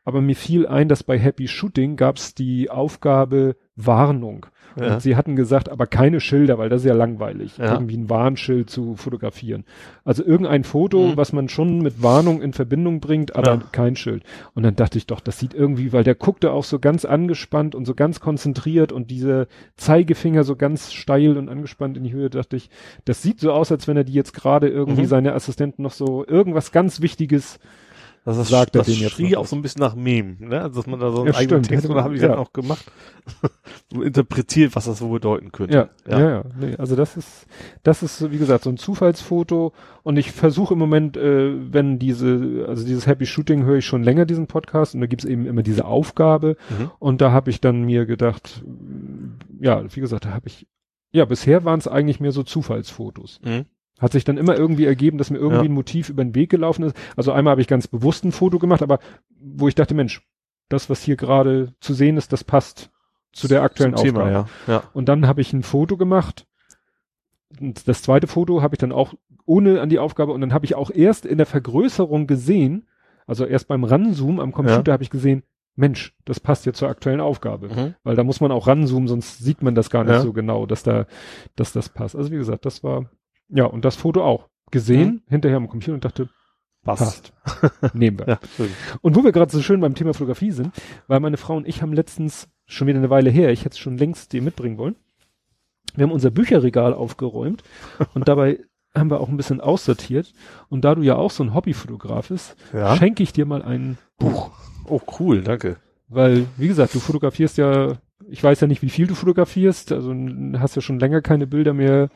Aber 0.05 0.21
mir 0.21 0.35
fiel 0.35 0.67
ein, 0.67 0.89
dass 0.89 1.03
bei 1.03 1.17
Happy 1.17 1.47
Shooting 1.47 1.95
gab 1.95 2.17
es 2.17 2.35
die 2.35 2.69
Aufgabe 2.69 3.55
Warnung. 3.75 4.45
Ja. 4.75 4.95
Und 4.95 5.01
sie 5.01 5.15
hatten 5.15 5.35
gesagt, 5.35 5.69
aber 5.69 5.85
keine 5.87 6.19
Schilder, 6.19 6.57
weil 6.57 6.67
das 6.69 6.81
ist 6.81 6.87
ja 6.87 6.95
langweilig, 6.95 7.57
Ja. 7.57 7.73
irgendwie 7.73 7.95
ein 7.97 8.09
Warnschild 8.09 8.69
zu 8.71 8.95
fotografieren. 8.95 9.65
Also 10.03 10.23
irgendein 10.25 10.63
Foto, 10.63 11.07
Mhm. 11.09 11.17
was 11.17 11.31
man 11.31 11.47
schon 11.47 11.79
mit 11.81 12.01
Warnung 12.01 12.41
in 12.41 12.53
Verbindung 12.53 12.99
bringt, 12.99 13.35
aber 13.35 13.51
Ja. 13.53 13.61
kein 13.71 13.95
Schild. 13.95 14.23
Und 14.55 14.63
dann 14.63 14.75
dachte 14.75 14.97
ich 14.97 15.05
doch, 15.07 15.19
das 15.19 15.37
sieht 15.39 15.53
irgendwie, 15.53 15.93
weil 15.93 16.03
der 16.03 16.15
guckte 16.15 16.51
auch 16.51 16.63
so 16.63 16.79
ganz 16.79 17.05
angespannt 17.05 17.75
und 17.75 17.85
so 17.85 17.93
ganz 17.95 18.19
konzentriert 18.19 18.91
und 18.91 19.11
diese 19.11 19.47
Zeigefinger 19.77 20.43
so 20.43 20.55
ganz 20.55 20.91
steil 20.91 21.37
und 21.37 21.49
angespannt 21.49 21.95
in 21.97 22.03
die 22.03 22.13
Höhe, 22.13 22.29
dachte 22.31 22.55
ich, 22.55 22.69
das 23.05 23.21
sieht 23.21 23.39
so 23.39 23.51
aus, 23.51 23.71
als 23.71 23.87
wenn 23.87 23.97
er 23.97 24.03
die 24.03 24.13
jetzt 24.13 24.33
gerade 24.33 24.67
irgendwie 24.69 25.03
Mhm. 25.03 25.07
seine 25.07 25.33
Assistenten 25.33 25.83
noch 25.83 25.91
so 25.93 26.25
irgendwas 26.25 26.71
ganz 26.71 27.01
Wichtiges 27.01 27.59
Das, 28.25 28.37
ist, 28.37 28.47
sagt 28.47 28.73
das 28.75 28.87
jetzt 28.87 29.11
schrie 29.11 29.31
noch 29.31 29.39
auch 29.41 29.45
so 29.47 29.55
ein 29.57 29.61
bisschen 29.61 29.81
nach 29.81 29.95
Meme, 29.95 30.37
ne? 30.39 30.61
Also, 30.61 30.75
dass 30.79 30.87
man 30.87 30.99
da 30.99 31.11
so 31.11 31.23
einen 31.23 31.27
Ja, 31.33 31.35
eigenen 31.39 31.63
stimmt. 31.65 31.81
Text, 31.81 31.89
oder 31.91 32.03
habe 32.03 32.15
ich 32.15 32.21
Ja. 32.21 32.29
dann 32.29 32.37
auch 32.37 32.53
gemacht, 32.53 32.85
so 33.93 34.01
interpretiert, 34.01 34.75
was 34.75 34.85
das 34.85 34.99
so 34.99 35.09
bedeuten 35.09 35.51
könnte. 35.51 35.75
Ja, 35.75 35.89
ja, 36.09 36.29
ja. 36.29 36.43
nee, 36.57 36.75
also 36.77 36.95
das 36.95 37.17
ist, 37.17 37.47
das 37.83 38.01
ist, 38.01 38.31
wie 38.31 38.37
gesagt, 38.37 38.63
so 38.63 38.69
ein 38.69 38.77
Zufallsfoto 38.77 39.73
und 40.03 40.17
ich 40.17 40.31
versuche 40.31 40.73
im 40.73 40.79
Moment, 40.79 41.17
äh, 41.17 41.51
wenn 41.73 41.99
diese, 41.99 42.65
also 42.67 42.85
dieses 42.85 43.07
Happy 43.07 43.25
Shooting 43.25 43.63
höre 43.65 43.77
ich 43.79 43.85
schon 43.85 44.03
länger, 44.03 44.25
diesen 44.25 44.47
Podcast, 44.47 44.95
und 44.95 45.01
da 45.01 45.07
gibt's 45.07 45.25
eben 45.25 45.45
immer 45.45 45.63
diese 45.63 45.83
Aufgabe 45.85 46.55
Mhm. 46.69 46.91
und 46.99 47.19
da 47.21 47.31
habe 47.33 47.49
ich 47.49 47.59
dann 47.59 47.83
mir 47.83 48.05
gedacht, 48.05 48.63
ja, 49.59 49.83
wie 49.93 49.99
gesagt, 49.99 50.25
da 50.25 50.29
habe 50.31 50.47
ich, 50.47 50.65
ja, 51.11 51.25
bisher 51.25 51.65
waren 51.65 51.79
es 51.79 51.87
eigentlich 51.87 52.19
mehr 52.19 52.31
so 52.31 52.43
Zufallsfotos. 52.43 53.39
Mhm. 53.43 53.65
Hat 54.03 54.11
sich 54.11 54.23
dann 54.23 54.37
immer 54.37 54.55
irgendwie 54.55 54.85
ergeben, 54.85 55.17
dass 55.17 55.29
mir 55.31 55.37
irgendwie 55.37 55.65
Ja. 55.65 55.69
ein 55.71 55.73
Motiv 55.73 56.09
über 56.09 56.23
den 56.23 56.35
Weg 56.35 56.49
gelaufen 56.51 56.83
ist. 56.83 56.95
Also 57.15 57.31
einmal 57.31 57.51
habe 57.51 57.61
ich 57.61 57.67
ganz 57.67 57.87
bewusst 57.87 58.23
ein 58.25 58.31
Foto 58.31 58.59
gemacht, 58.59 58.81
aber 58.83 58.99
wo 59.39 59.67
ich 59.67 59.75
dachte, 59.75 59.95
Mensch, 59.95 60.21
das, 60.69 60.89
was 60.89 61.01
hier 61.01 61.15
gerade 61.15 61.73
zu 61.79 61.93
sehen 61.93 62.17
ist, 62.17 62.31
das 62.33 62.43
passt 62.43 62.91
zu 63.31 63.47
der 63.47 63.63
aktuellen 63.63 63.95
Zum 63.95 64.09
Aufgabe. 64.09 64.27
Thema, 64.29 64.47
ja. 64.67 64.73
ja. 64.73 64.83
Und 64.93 65.09
dann 65.09 65.25
habe 65.27 65.41
ich 65.41 65.53
ein 65.53 65.63
Foto 65.63 65.97
gemacht. 65.97 66.45
Und 67.59 67.87
das 67.87 68.01
zweite 68.01 68.27
Foto 68.27 68.61
habe 68.61 68.75
ich 68.75 68.79
dann 68.79 68.91
auch 68.91 69.13
ohne 69.45 69.81
an 69.81 69.89
die 69.89 69.99
Aufgabe 69.99 70.31
und 70.31 70.41
dann 70.41 70.53
habe 70.53 70.65
ich 70.65 70.75
auch 70.75 70.89
erst 70.91 71.25
in 71.25 71.37
der 71.37 71.45
Vergrößerung 71.45 72.27
gesehen, 72.27 72.87
also 73.27 73.45
erst 73.45 73.67
beim 73.67 73.83
Ranzoom 73.83 74.39
am 74.39 74.51
Computer 74.51 74.91
habe 74.93 75.03
ich 75.03 75.09
gesehen, 75.09 75.43
Mensch, 75.75 76.13
das 76.25 76.39
passt 76.39 76.65
ja 76.65 76.73
zur 76.73 76.89
aktuellen 76.89 77.19
Aufgabe. 77.21 77.67
Mhm. 77.69 77.95
Weil 78.03 78.15
da 78.15 78.23
muss 78.23 78.41
man 78.41 78.51
auch 78.51 78.67
ranzoomen, 78.67 79.07
sonst 79.07 79.39
sieht 79.39 79.61
man 79.63 79.75
das 79.75 79.89
gar 79.89 80.03
nicht 80.03 80.13
Ja. 80.13 80.19
so 80.21 80.33
genau, 80.33 80.65
dass 80.65 80.83
da, 80.83 81.05
dass 81.55 81.73
das 81.73 81.89
passt. 81.89 82.15
Also 82.15 82.31
wie 82.31 82.37
gesagt, 82.37 82.65
das 82.65 82.83
war, 82.83 83.09
ja, 83.53 83.65
und 83.65 83.85
das 83.85 83.95
Foto 83.95 84.23
auch 84.23 84.49
gesehen, 84.71 85.21
hinterher 85.29 85.57
am 85.57 85.69
Computer 85.69 85.93
und 85.93 86.03
dachte, 86.05 86.29
passt. 86.83 87.31
Nehmen 87.93 88.19
wir. 88.19 88.27
Ja. 88.27 88.39
Und 89.01 89.15
wo 89.15 89.23
wir 89.23 89.31
gerade 89.31 89.51
so 89.51 89.61
schön 89.61 89.79
beim 89.81 89.95
Thema 89.95 90.13
Fotografie 90.13 90.51
sind, 90.51 90.71
weil 91.07 91.19
meine 91.19 91.37
Frau 91.37 91.55
und 91.55 91.67
ich 91.67 91.81
haben 91.81 91.93
letztens, 91.93 92.49
schon 92.65 92.87
wieder 92.87 92.97
eine 92.99 93.09
Weile 93.09 93.29
her, 93.29 93.51
ich 93.51 93.61
hätte 93.61 93.73
es 93.73 93.79
schon 93.79 93.97
längst 93.97 94.33
dir 94.33 94.41
mitbringen 94.41 94.77
wollen, 94.77 94.95
wir 95.95 96.03
haben 96.03 96.11
unser 96.11 96.31
Bücherregal 96.31 96.93
aufgeräumt 96.93 97.63
und 98.13 98.27
dabei 98.27 98.59
haben 98.95 99.09
wir 99.09 99.19
auch 99.21 99.29
ein 99.29 99.37
bisschen 99.37 99.59
aussortiert. 99.61 100.33
Und 100.69 100.85
da 100.85 100.93
du 100.95 101.01
ja 101.01 101.15
auch 101.15 101.31
so 101.31 101.43
ein 101.43 101.53
Hobbyfotograf 101.53 102.29
bist, 102.29 102.55
Ja. 102.73 102.95
schenke 102.95 103.23
ich 103.23 103.33
dir 103.33 103.45
mal 103.45 103.63
ein 103.63 103.97
Buch. 104.19 104.51
Oh, 104.85 105.01
cool, 105.19 105.41
danke. 105.41 105.77
Weil, 106.09 106.45
wie 106.57 106.67
gesagt, 106.67 106.93
du 106.93 106.99
fotografierst 106.99 107.57
ja, 107.57 107.97
ich 108.27 108.43
weiß 108.43 108.59
ja 108.61 108.67
nicht, 108.67 108.81
wie 108.83 108.89
viel 108.89 109.07
du 109.07 109.15
fotografierst, 109.15 109.91
also 109.91 110.13
hast 110.59 110.75
ja 110.75 110.81
schon 110.81 110.99
länger 110.99 111.21
keine 111.21 111.47
Bilder 111.47 111.73
mehr 111.73 112.09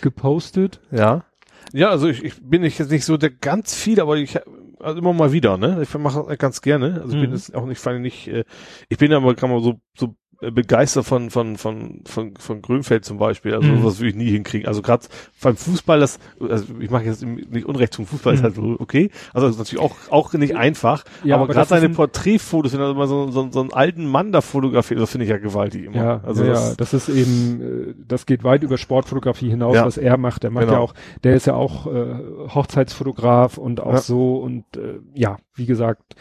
gepostet. 0.00 0.80
Ja. 0.90 1.24
Ja, 1.72 1.90
also 1.90 2.08
ich, 2.08 2.24
ich 2.24 2.34
bin 2.42 2.62
nicht 2.62 2.78
jetzt 2.78 2.90
nicht 2.90 3.04
so 3.04 3.16
der 3.16 3.30
ganz 3.30 3.74
viel, 3.74 4.00
aber 4.00 4.16
ich 4.16 4.38
also 4.80 4.98
immer 4.98 5.12
mal 5.12 5.30
wieder, 5.32 5.56
ne? 5.58 5.80
Ich 5.82 5.94
mache 5.94 6.24
das 6.26 6.38
ganz 6.38 6.62
gerne. 6.62 7.00
Also 7.02 7.14
ich 7.14 7.20
bin 7.20 7.30
Mhm. 7.30 7.36
jetzt 7.36 7.54
auch 7.54 7.66
nicht, 7.66 7.78
fand 7.80 7.96
ich 7.96 8.02
nicht, 8.02 8.28
äh, 8.28 8.44
ich 8.88 8.98
bin 8.98 9.12
aber 9.12 9.34
kann 9.34 9.50
man 9.50 9.62
so 9.62 9.80
so 9.96 10.16
begeistert 10.40 11.04
von 11.04 11.30
von 11.30 11.56
von 11.56 12.00
von 12.06 12.34
von 12.38 12.62
Grünfeld 12.62 13.04
zum 13.04 13.18
Beispiel. 13.18 13.54
Also 13.54 13.68
Mhm. 13.68 13.80
sowas 13.82 13.98
würde 13.98 14.08
ich 14.10 14.14
nie 14.16 14.30
hinkriegen. 14.30 14.66
Also 14.66 14.80
gerade 14.82 15.06
beim 15.42 15.56
Fußball, 15.56 16.00
das 16.00 16.18
also 16.40 16.64
ich 16.80 16.90
mache 16.90 17.04
jetzt 17.04 17.22
nicht 17.22 17.66
Unrecht 17.66 17.92
zum 17.94 18.06
Fußball, 18.06 18.32
ist 18.34 18.40
Mhm. 18.40 18.44
halt 18.44 18.80
okay. 18.80 19.10
Also 19.34 19.46
das 19.46 19.56
ist 19.56 19.58
natürlich 19.58 19.84
auch 19.84 19.96
auch 20.10 20.32
nicht 20.32 20.56
einfach. 20.56 21.04
Ja, 21.24 21.34
aber 21.36 21.44
aber 21.44 21.52
gerade 21.54 21.68
seine 21.68 21.86
ein- 21.86 21.94
Porträtfotos, 21.94 22.72
wenn 22.72 22.80
er 22.80 22.90
immer 22.90 23.06
so, 23.06 23.30
so, 23.30 23.48
so 23.50 23.60
einen 23.60 23.72
alten 23.72 24.06
Mann 24.06 24.32
da 24.32 24.40
fotografiert, 24.40 24.98
das 25.00 25.10
finde 25.10 25.24
ich 25.24 25.30
ja 25.30 25.38
gewaltig 25.38 25.84
immer. 25.84 25.96
Ja, 25.96 26.20
also 26.24 26.42
ja, 26.44 26.50
das, 26.52 26.76
das 26.76 26.94
ist 26.94 27.08
eben, 27.10 27.90
äh, 27.90 27.94
das 28.08 28.24
geht 28.26 28.42
weit 28.44 28.62
über 28.62 28.78
Sportfotografie 28.78 29.50
hinaus, 29.50 29.74
Ja. 29.76 29.84
was 29.84 29.98
er 29.98 30.16
macht. 30.16 30.42
Der 30.42 30.50
macht 30.50 30.64
Genau. 30.66 30.72
ja 30.74 30.80
auch, 30.80 30.94
der 31.22 31.34
ist 31.34 31.46
ja 31.46 31.54
auch 31.54 31.86
äh, 31.86 32.14
Hochzeitsfotograf 32.54 33.58
und 33.58 33.80
auch 33.80 33.92
Ja. 33.94 33.98
so 34.00 34.36
und 34.36 34.64
äh, 34.76 35.00
ja, 35.14 35.36
wie 35.54 35.66
gesagt. 35.66 36.14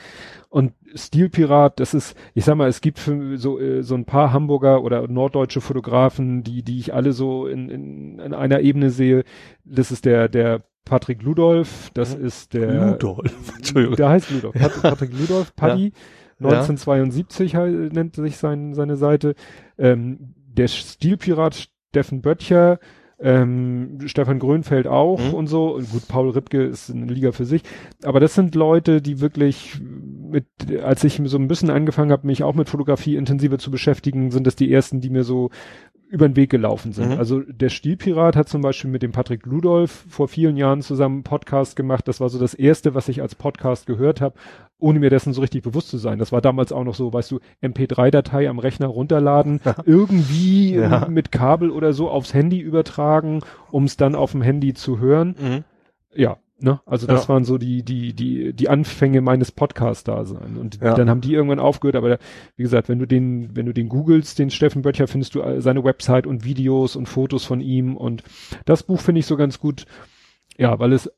Und 0.50 0.74
Stilpirat, 0.96 1.80
das 1.80 1.94
ist, 1.94 2.16
ich 2.34 2.46
sag 2.46 2.56
mal, 2.56 2.68
es 2.68 2.82
gibt 2.82 3.00
so, 3.00 3.60
äh, 3.60 3.84
so 3.84 3.96
ein 3.96 4.06
paar 4.06 4.34
Hamburger 4.34 4.84
oder 4.84 5.08
norddeutsche 5.08 5.62
Fotografen, 5.62 6.44
die, 6.44 6.64
die 6.64 6.80
ich 6.80 6.94
alle 6.94 7.14
so 7.14 7.48
in, 7.48 7.70
in, 7.70 8.20
in 8.20 8.34
einer 8.34 8.62
Ebene 8.62 8.90
sehe. 8.90 9.24
Das 9.66 9.92
ist 9.92 10.06
der, 10.06 10.30
der 10.30 10.64
Patrick 10.86 11.22
Ludolf, 11.22 11.92
das 11.94 12.18
mhm. 12.18 12.26
ist 12.26 12.54
der. 12.54 12.92
Ludolf, 12.92 13.54
Entschuldigung. 13.58 13.96
Der 13.96 14.10
heißt 14.10 14.32
Ludolf. 14.32 14.56
Ja. 14.56 14.70
Patrick 14.70 15.12
Ludolf, 15.18 15.56
Paddy. 15.56 15.94
Ja. 16.40 16.48
1972 16.48 17.54
ja. 17.54 17.66
nennt 17.66 18.16
sich 18.16 18.38
sein, 18.38 18.74
seine 18.74 18.96
Seite. 18.96 19.36
Ähm, 19.78 20.34
der 20.36 20.68
Stilpirat 20.68 21.70
Steffen 21.90 22.22
Böttcher, 22.22 22.80
ähm, 23.22 23.98
Stefan 24.06 24.40
Grönfeld 24.40 24.88
auch 24.88 25.20
mhm. 25.20 25.34
und 25.34 25.48
so. 25.48 25.76
Und 25.76 25.90
gut, 25.92 26.08
Paul 26.08 26.30
Ripke 26.30 26.64
ist 26.64 26.90
eine 26.90 27.12
Liga 27.12 27.32
für 27.32 27.46
sich. 27.46 27.64
Aber 28.04 28.20
das 28.20 28.34
sind 28.34 28.56
Leute, 28.56 29.02
die 29.02 29.20
wirklich 29.20 29.80
mit, 29.82 30.46
als 30.84 31.04
ich 31.04 31.22
so 31.26 31.38
ein 31.38 31.48
bisschen 31.48 31.70
angefangen 31.70 32.12
habe, 32.12 32.28
mich 32.28 32.44
auch 32.44 32.56
mit 32.56 32.70
Fotografie 32.70 33.16
intensiver 33.16 33.58
zu 33.58 33.72
beschäftigen, 33.72 34.32
sind 34.32 34.48
das 34.48 34.56
die 34.56 34.72
ersten, 34.72 35.02
die 35.02 35.10
mir 35.10 35.24
so 35.24 35.50
über 36.10 36.28
den 36.28 36.36
Weg 36.36 36.50
gelaufen 36.50 36.92
sind. 36.92 37.12
Mhm. 37.12 37.20
Also 37.20 37.42
der 37.42 37.70
Stilpirat 37.70 38.36
hat 38.36 38.50
zum 38.50 38.62
Beispiel 38.62 38.90
mit 38.90 39.04
dem 39.04 39.12
Patrick 39.12 39.46
Ludolf 39.46 40.06
vor 40.10 40.28
vielen 40.28 40.58
Jahren 40.58 40.82
zusammen 40.82 41.18
einen 41.18 41.24
Podcast 41.24 41.76
gemacht. 41.76 42.08
Das 42.08 42.20
war 42.20 42.30
so 42.30 42.40
das 42.40 42.56
erste, 42.56 42.96
was 42.96 43.10
ich 43.10 43.22
als 43.22 43.36
Podcast 43.36 43.86
gehört 43.86 44.20
habe, 44.20 44.36
ohne 44.80 45.00
mir 45.00 45.10
dessen 45.10 45.34
so 45.34 45.42
richtig 45.42 45.64
bewusst 45.64 45.90
zu 45.90 45.98
sein. 45.98 46.20
Das 46.20 46.32
war 46.32 46.42
damals 46.42 46.72
auch 46.72 46.84
noch 46.84 46.96
so, 46.96 47.14
weißt 47.14 47.32
du, 47.32 47.40
MP3-Datei 47.62 48.50
am 48.50 48.60
Rechner 48.60 48.88
runterladen, 48.88 49.62
irgendwie 49.86 50.76
ja. 50.76 51.08
mit 51.10 51.32
Kabel 51.32 51.70
oder 51.70 51.94
so 51.94 52.10
aufs 52.10 52.34
Handy 52.34 52.60
übertragen, 52.60 53.42
um 53.72 53.84
es 53.84 53.98
dann 53.98 54.16
auf 54.16 54.32
dem 54.32 54.42
Handy 54.42 54.74
zu 54.74 55.00
hören. 55.00 55.36
Mhm. 55.40 55.64
Ja, 56.16 56.38
Ne? 56.62 56.82
Also 56.86 57.08
das 57.08 57.24
ja. 57.24 57.30
waren 57.30 57.46
so 57.46 57.58
die, 57.58 57.84
die, 57.84 58.14
die, 58.14 58.54
die 58.54 58.70
Anfänge 58.70 59.22
meines 59.22 59.52
Podcasts 59.52 60.04
da 60.04 60.26
sein. 60.26 60.58
Und 60.58 60.82
ja. 60.82 60.94
dann 60.94 61.10
haben 61.10 61.22
die 61.22 61.34
irgendwann 61.34 61.60
aufgehört, 61.60 61.96
aber 61.96 62.20
wie 62.58 62.64
gesagt, 62.64 62.90
wenn 62.90 63.00
du 63.00 63.06
den, 63.06 63.56
wenn 63.56 63.66
du 63.66 63.74
den 63.74 63.88
googelst, 63.88 64.40
den 64.40 64.50
Steffen 64.50 64.82
Böttcher, 64.82 65.08
findest 65.08 65.36
du 65.36 65.62
seine 65.62 65.84
Website 65.84 66.28
und 66.28 66.44
Videos 66.44 66.98
und 66.98 67.08
Fotos 67.08 67.46
von 67.46 67.62
ihm 67.62 67.96
und 67.96 68.24
das 68.66 68.84
Buch 68.84 69.00
finde 69.00 69.20
ich 69.20 69.26
so 69.26 69.38
ganz 69.38 69.60
gut, 69.60 69.86
ja, 70.58 70.78
weil 70.80 70.92
es 70.92 71.10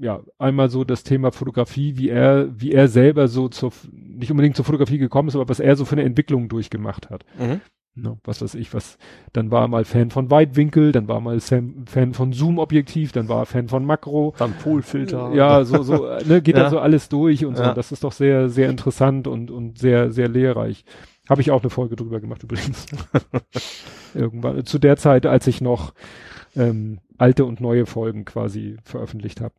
ja 0.00 0.22
einmal 0.38 0.70
so 0.70 0.84
das 0.84 1.02
Thema 1.02 1.30
Fotografie, 1.30 1.96
wie 1.96 2.08
er, 2.08 2.48
wie 2.58 2.72
er 2.72 2.88
selber 2.88 3.28
so 3.28 3.48
zur, 3.48 3.72
nicht 3.92 4.30
unbedingt 4.30 4.56
zur 4.56 4.64
Fotografie 4.64 4.98
gekommen 4.98 5.28
ist, 5.28 5.36
aber 5.36 5.48
was 5.48 5.60
er 5.60 5.76
so 5.76 5.84
für 5.84 5.96
eine 5.96 6.04
Entwicklung 6.04 6.48
durchgemacht 6.48 7.10
hat. 7.10 7.24
Mhm. 7.38 7.60
Ne, 7.96 8.16
was 8.22 8.40
weiß 8.40 8.54
ich, 8.54 8.72
was, 8.72 8.98
dann 9.32 9.50
war 9.50 9.62
er 9.62 9.68
mal 9.68 9.84
Fan 9.84 10.10
von 10.10 10.30
Weitwinkel, 10.30 10.92
dann 10.92 11.08
war 11.08 11.16
er 11.16 11.20
mal 11.20 11.40
Sam, 11.40 11.86
Fan 11.86 12.14
von 12.14 12.32
Zoom-Objektiv, 12.32 13.10
dann 13.10 13.28
war 13.28 13.40
er 13.40 13.46
Fan 13.46 13.68
von 13.68 13.84
Makro. 13.84 14.32
Dann 14.38 14.52
Polfilter. 14.52 15.34
Ja, 15.34 15.64
so, 15.64 15.82
so, 15.82 16.08
ne, 16.26 16.40
geht 16.40 16.56
ja. 16.56 16.64
da 16.64 16.70
so 16.70 16.78
alles 16.78 17.08
durch 17.08 17.44
und 17.44 17.56
so. 17.56 17.64
Ja. 17.64 17.74
Das 17.74 17.90
ist 17.90 18.04
doch 18.04 18.12
sehr, 18.12 18.48
sehr 18.48 18.70
interessant 18.70 19.26
und, 19.26 19.50
und 19.50 19.78
sehr, 19.78 20.12
sehr 20.12 20.28
lehrreich. 20.28 20.84
Habe 21.28 21.40
ich 21.40 21.50
auch 21.50 21.62
eine 21.62 21.70
Folge 21.70 21.96
drüber 21.96 22.20
gemacht 22.20 22.44
übrigens. 22.44 22.86
Irgendwann, 24.14 24.64
zu 24.64 24.78
der 24.78 24.96
Zeit, 24.96 25.26
als 25.26 25.48
ich 25.48 25.60
noch 25.60 25.92
ähm, 26.56 27.00
alte 27.18 27.44
und 27.44 27.60
neue 27.60 27.86
Folgen 27.86 28.24
quasi 28.24 28.76
veröffentlicht 28.84 29.40
habe. 29.40 29.54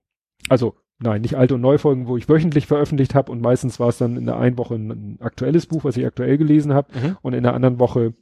Also 0.50 0.76
nein, 1.00 1.22
nicht 1.22 1.36
alte 1.36 1.56
und 1.56 1.62
neue 1.62 1.80
Folgen, 1.80 2.08
wo 2.08 2.18
ich 2.18 2.30
wöchentlich 2.30 2.68
veröffentlicht 2.68 3.16
habe 3.16 3.32
und 3.32 3.42
meistens 3.42 3.80
war 3.80 3.90
es 3.90 3.98
dann 3.98 4.18
in 4.18 4.26
der 4.26 4.38
einen 4.38 4.58
Woche 4.58 4.76
ein, 4.76 5.18
aktuelles 5.20 5.66
Buch, 5.66 5.84
was 5.84 5.98
ich 5.98 6.06
aktuell 6.06 6.38
gelesen 6.38 6.74
habe 6.74 6.88
mhm. 6.94 7.18
und 7.22 7.34
in 7.34 7.44
der 7.44 7.54
anderen 7.54 7.80
Woche 7.80 8.14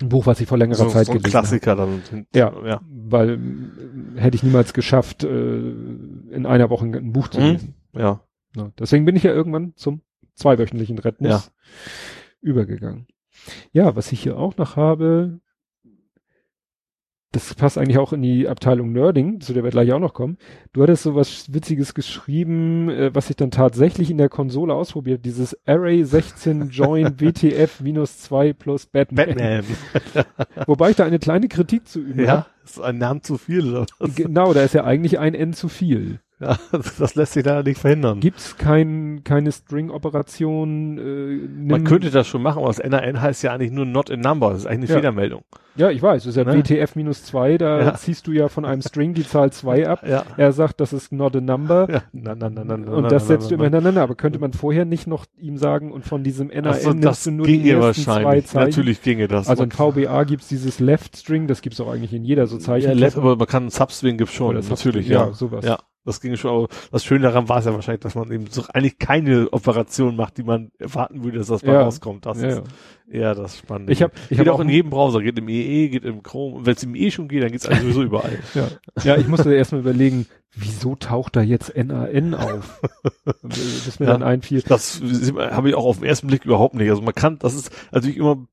ein 0.00 0.08
Buch, 0.08 0.26
was 0.26 0.40
ich 0.40 0.48
vor 0.48 0.58
längerer 0.58 0.84
so, 0.84 0.88
Zeit 0.88 1.06
so 1.06 1.12
ein 1.12 1.18
gelesen 1.18 1.30
Klassiker 1.30 1.76
habe. 1.76 2.00
dann. 2.10 2.26
Ja, 2.34 2.52
ja, 2.64 2.80
weil 2.88 3.34
äh, 4.16 4.20
hätte 4.20 4.36
ich 4.36 4.42
niemals 4.42 4.72
geschafft, 4.72 5.24
äh, 5.24 5.58
in 5.58 6.46
einer 6.46 6.70
Woche 6.70 6.86
ein 6.86 7.12
Buch 7.12 7.28
zu 7.28 7.40
mhm. 7.40 7.46
lesen. 7.46 7.74
Ja. 7.92 8.22
ja. 8.56 8.72
Deswegen 8.78 9.04
bin 9.04 9.16
ich 9.16 9.22
ja 9.22 9.32
irgendwann 9.32 9.74
zum 9.76 10.00
zweiwöchentlichen 10.34 10.98
Rhythmus 10.98 11.30
ja. 11.30 11.42
übergegangen. 12.40 13.06
Ja, 13.72 13.94
was 13.96 14.12
ich 14.12 14.22
hier 14.22 14.38
auch 14.38 14.56
noch 14.56 14.76
habe, 14.76 15.40
das 17.32 17.54
passt 17.54 17.78
eigentlich 17.78 17.98
auch 17.98 18.12
in 18.12 18.22
die 18.22 18.48
Abteilung 18.48 18.92
Nerding, 18.92 19.40
zu 19.40 19.52
der 19.52 19.62
wir 19.62 19.70
gleich 19.70 19.92
auch 19.92 20.00
noch 20.00 20.14
kommen. 20.14 20.36
Du 20.72 20.82
hattest 20.82 21.04
so 21.04 21.14
was 21.14 21.52
Witziges 21.52 21.94
geschrieben, 21.94 22.88
äh, 22.88 23.14
was 23.14 23.30
ich 23.30 23.36
dann 23.36 23.52
tatsächlich 23.52 24.10
in 24.10 24.18
der 24.18 24.28
Konsole 24.28 24.74
ausprobiert, 24.74 25.24
dieses 25.24 25.56
Array 25.66 26.02
16 26.02 26.70
Join 26.70 27.20
WTF 27.20 27.80
minus 27.80 28.18
2 28.18 28.52
plus 28.54 28.86
Batman. 28.86 29.26
Batman. 29.26 29.64
Wobei 30.66 30.90
ich 30.90 30.96
da 30.96 31.04
eine 31.04 31.20
kleine 31.20 31.46
Kritik 31.46 31.86
zu 31.86 32.00
üben 32.00 32.24
Ja, 32.24 32.46
ist 32.64 32.80
ein 32.80 32.98
Namen 32.98 33.22
zu 33.22 33.38
viel 33.38 33.70
oder 33.70 33.86
was? 33.98 34.14
Genau, 34.16 34.52
da 34.52 34.62
ist 34.62 34.74
ja 34.74 34.84
eigentlich 34.84 35.20
ein 35.20 35.34
N 35.34 35.52
zu 35.52 35.68
viel. 35.68 36.20
Ja, 36.50 36.56
das 36.72 37.14
lässt 37.16 37.34
sich 37.34 37.44
da 37.44 37.62
nicht 37.62 37.78
verhindern. 37.78 38.20
Gibt's 38.20 38.56
kein, 38.56 39.20
keine 39.24 39.52
String-Operation? 39.52 40.96
Äh, 40.98 41.68
Man 41.68 41.84
könnte 41.84 42.10
das 42.10 42.26
schon 42.28 42.40
machen, 42.40 42.60
aber 42.60 42.68
das 42.68 42.78
NAN 42.78 43.20
heißt 43.20 43.42
ja 43.42 43.52
eigentlich 43.52 43.72
nur 43.72 43.84
not 43.84 44.08
in 44.08 44.20
number. 44.20 44.50
Das 44.50 44.60
ist 44.60 44.66
eigentlich 44.66 44.88
eine 44.88 44.88
ja. 44.88 44.94
Fehlermeldung. 44.96 45.42
Ja, 45.76 45.90
ich 45.90 46.02
weiß. 46.02 46.24
Das 46.24 46.30
ist 46.30 46.36
ja 46.36 46.44
ne? 46.44 46.58
WTF 46.58 46.96
minus 46.96 47.24
zwei. 47.24 47.58
Da 47.58 47.80
ja. 47.80 47.94
ziehst 47.94 48.26
du 48.26 48.32
ja 48.32 48.48
von 48.48 48.64
einem 48.64 48.80
String 48.80 49.12
die 49.12 49.26
Zahl 49.26 49.52
zwei 49.52 49.86
ab. 49.88 50.00
Ja. 50.06 50.24
Er 50.38 50.52
sagt, 50.52 50.80
das 50.80 50.94
ist 50.94 51.12
not 51.12 51.36
a 51.36 51.40
number. 51.42 51.88
Ja. 51.90 52.02
Na, 52.12 52.34
na, 52.34 52.48
na, 52.48 52.64
na, 52.64 52.76
na, 52.78 52.92
und 52.92 53.12
das 53.12 53.26
setzt 53.26 53.50
du 53.50 53.54
immer 53.54 53.64
hintereinander. 53.64 54.02
Aber 54.02 54.14
könnte 54.14 54.38
man 54.38 54.54
vorher 54.54 54.86
nicht 54.86 55.06
noch 55.06 55.26
ihm 55.38 55.58
sagen 55.58 55.92
und 55.92 56.06
von 56.06 56.24
diesem 56.24 56.48
NAN 56.48 56.66
also, 56.66 56.92
nimmst 56.92 57.26
du 57.26 57.32
nur 57.32 57.46
die 57.46 57.68
ersten 57.70 58.02
zwei 58.02 58.40
Zeichen? 58.40 58.70
Natürlich 58.70 59.02
ginge 59.02 59.28
das. 59.28 59.46
Also 59.48 59.64
in 59.64 59.72
VBA 59.72 60.24
gibt's 60.24 60.48
dieses 60.48 60.80
Left 60.80 61.16
String. 61.16 61.46
Das 61.48 61.60
gibt's 61.60 61.80
auch 61.80 61.92
eigentlich 61.92 62.14
in 62.14 62.24
jeder 62.24 62.46
so 62.46 62.56
Zeichen. 62.56 62.88
Ja, 62.88 62.94
left, 62.94 63.18
aber 63.18 63.36
man 63.36 63.46
kann 63.46 63.68
Substring 63.68 64.16
gibt's 64.16 64.34
schon. 64.34 64.58
Natürlich, 64.58 65.08
ja. 65.08 65.26
ja. 65.26 65.32
sowas. 65.32 65.64
Ja. 65.64 65.78
Das 66.04 66.20
ging 66.20 66.34
schon, 66.36 66.66
das 66.90 67.04
Schöne 67.04 67.24
daran 67.24 67.48
war 67.50 67.58
es 67.58 67.66
ja 67.66 67.74
wahrscheinlich, 67.74 68.00
dass 68.00 68.14
man 68.14 68.30
eben 68.32 68.46
so 68.46 68.64
eigentlich 68.72 68.98
keine 68.98 69.52
Operation 69.52 70.16
macht, 70.16 70.38
die 70.38 70.42
man 70.42 70.70
erwarten 70.78 71.22
würde, 71.22 71.38
dass 71.38 71.48
das 71.48 71.62
mal 71.62 71.74
ja. 71.74 71.82
rauskommt. 71.82 72.24
Das 72.24 72.40
ja, 72.40 72.48
ist 72.48 72.62
eher 73.10 73.34
das 73.34 73.58
Spannende. 73.58 73.92
Ich 73.92 74.02
habe 74.02 74.12
ich 74.30 74.38
hab 74.38 74.48
auch 74.48 74.60
in 74.60 74.70
jedem 74.70 74.90
Browser, 74.90 75.20
geht 75.20 75.38
im 75.38 75.48
EE, 75.48 75.88
geht 75.88 76.04
im 76.04 76.22
Chrome. 76.22 76.56
Und 76.56 76.66
wenn 76.66 76.74
es 76.74 76.82
im 76.82 76.94
EE 76.94 77.10
schon 77.10 77.28
geht, 77.28 77.42
dann 77.42 77.52
geht 77.52 77.60
es 77.60 77.66
eigentlich 77.66 77.82
sowieso 77.82 78.02
überall. 78.02 78.38
ja. 78.54 78.68
ja, 79.02 79.16
ich 79.18 79.28
musste 79.28 79.52
erstmal 79.52 79.82
überlegen, 79.82 80.26
wieso 80.54 80.96
taucht 80.96 81.36
da 81.36 81.42
jetzt 81.42 81.76
NAN 81.76 82.34
auf? 82.34 82.80
das 83.34 84.00
mir 84.00 84.06
ja, 84.06 84.12
dann 84.12 84.22
einfiel. 84.22 84.62
Das 84.62 85.02
habe 85.36 85.68
ich 85.68 85.74
auch 85.74 85.84
auf 85.84 85.98
den 85.98 86.06
ersten 86.06 86.28
Blick 86.28 86.46
überhaupt 86.46 86.74
nicht. 86.74 86.88
Also 86.88 87.02
man 87.02 87.14
kann, 87.14 87.38
das 87.38 87.54
ist 87.54 87.70
natürlich 87.92 88.16
immer 88.16 88.46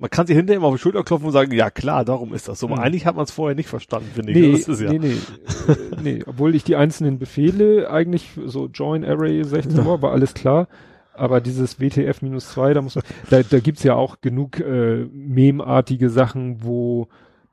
man 0.00 0.08
kann 0.08 0.26
sich 0.26 0.34
hinterher 0.34 0.56
immer 0.56 0.68
auf 0.68 0.74
die 0.74 0.80
Schulter 0.80 1.04
klopfen 1.04 1.26
und 1.26 1.32
sagen, 1.32 1.52
ja 1.52 1.70
klar, 1.70 2.06
darum 2.06 2.32
ist 2.32 2.48
das 2.48 2.58
so. 2.58 2.66
Aber 2.66 2.76
mhm. 2.76 2.82
eigentlich 2.82 3.06
hat 3.06 3.16
man 3.16 3.24
es 3.24 3.30
vorher 3.30 3.54
nicht 3.54 3.68
verstanden, 3.68 4.08
finde 4.14 4.32
nee, 4.32 4.52
ich. 4.52 4.64
Das 4.64 4.68
ist 4.68 4.80
ja. 4.80 4.90
Nee, 4.90 4.98
nee, 4.98 5.16
nee, 6.02 6.22
obwohl 6.26 6.54
ich 6.54 6.64
die 6.64 6.74
einzelnen 6.74 7.18
Befehle 7.18 7.90
eigentlich 7.90 8.30
so 8.46 8.66
Join 8.66 9.04
Array 9.04 9.44
16 9.44 9.86
Uhr 9.86 10.00
war 10.00 10.12
alles 10.12 10.32
klar. 10.32 10.68
Aber 11.12 11.42
dieses 11.42 11.78
WTF-2, 11.78 12.72
da 12.72 12.80
muss 12.80 12.94
man, 12.94 13.04
da, 13.28 13.42
da 13.42 13.60
gibt's 13.60 13.82
ja 13.82 13.94
auch 13.94 14.22
genug 14.22 14.58
äh, 14.58 15.04
memartige 15.12 16.08
Sachen, 16.08 16.64
wo 16.64 17.08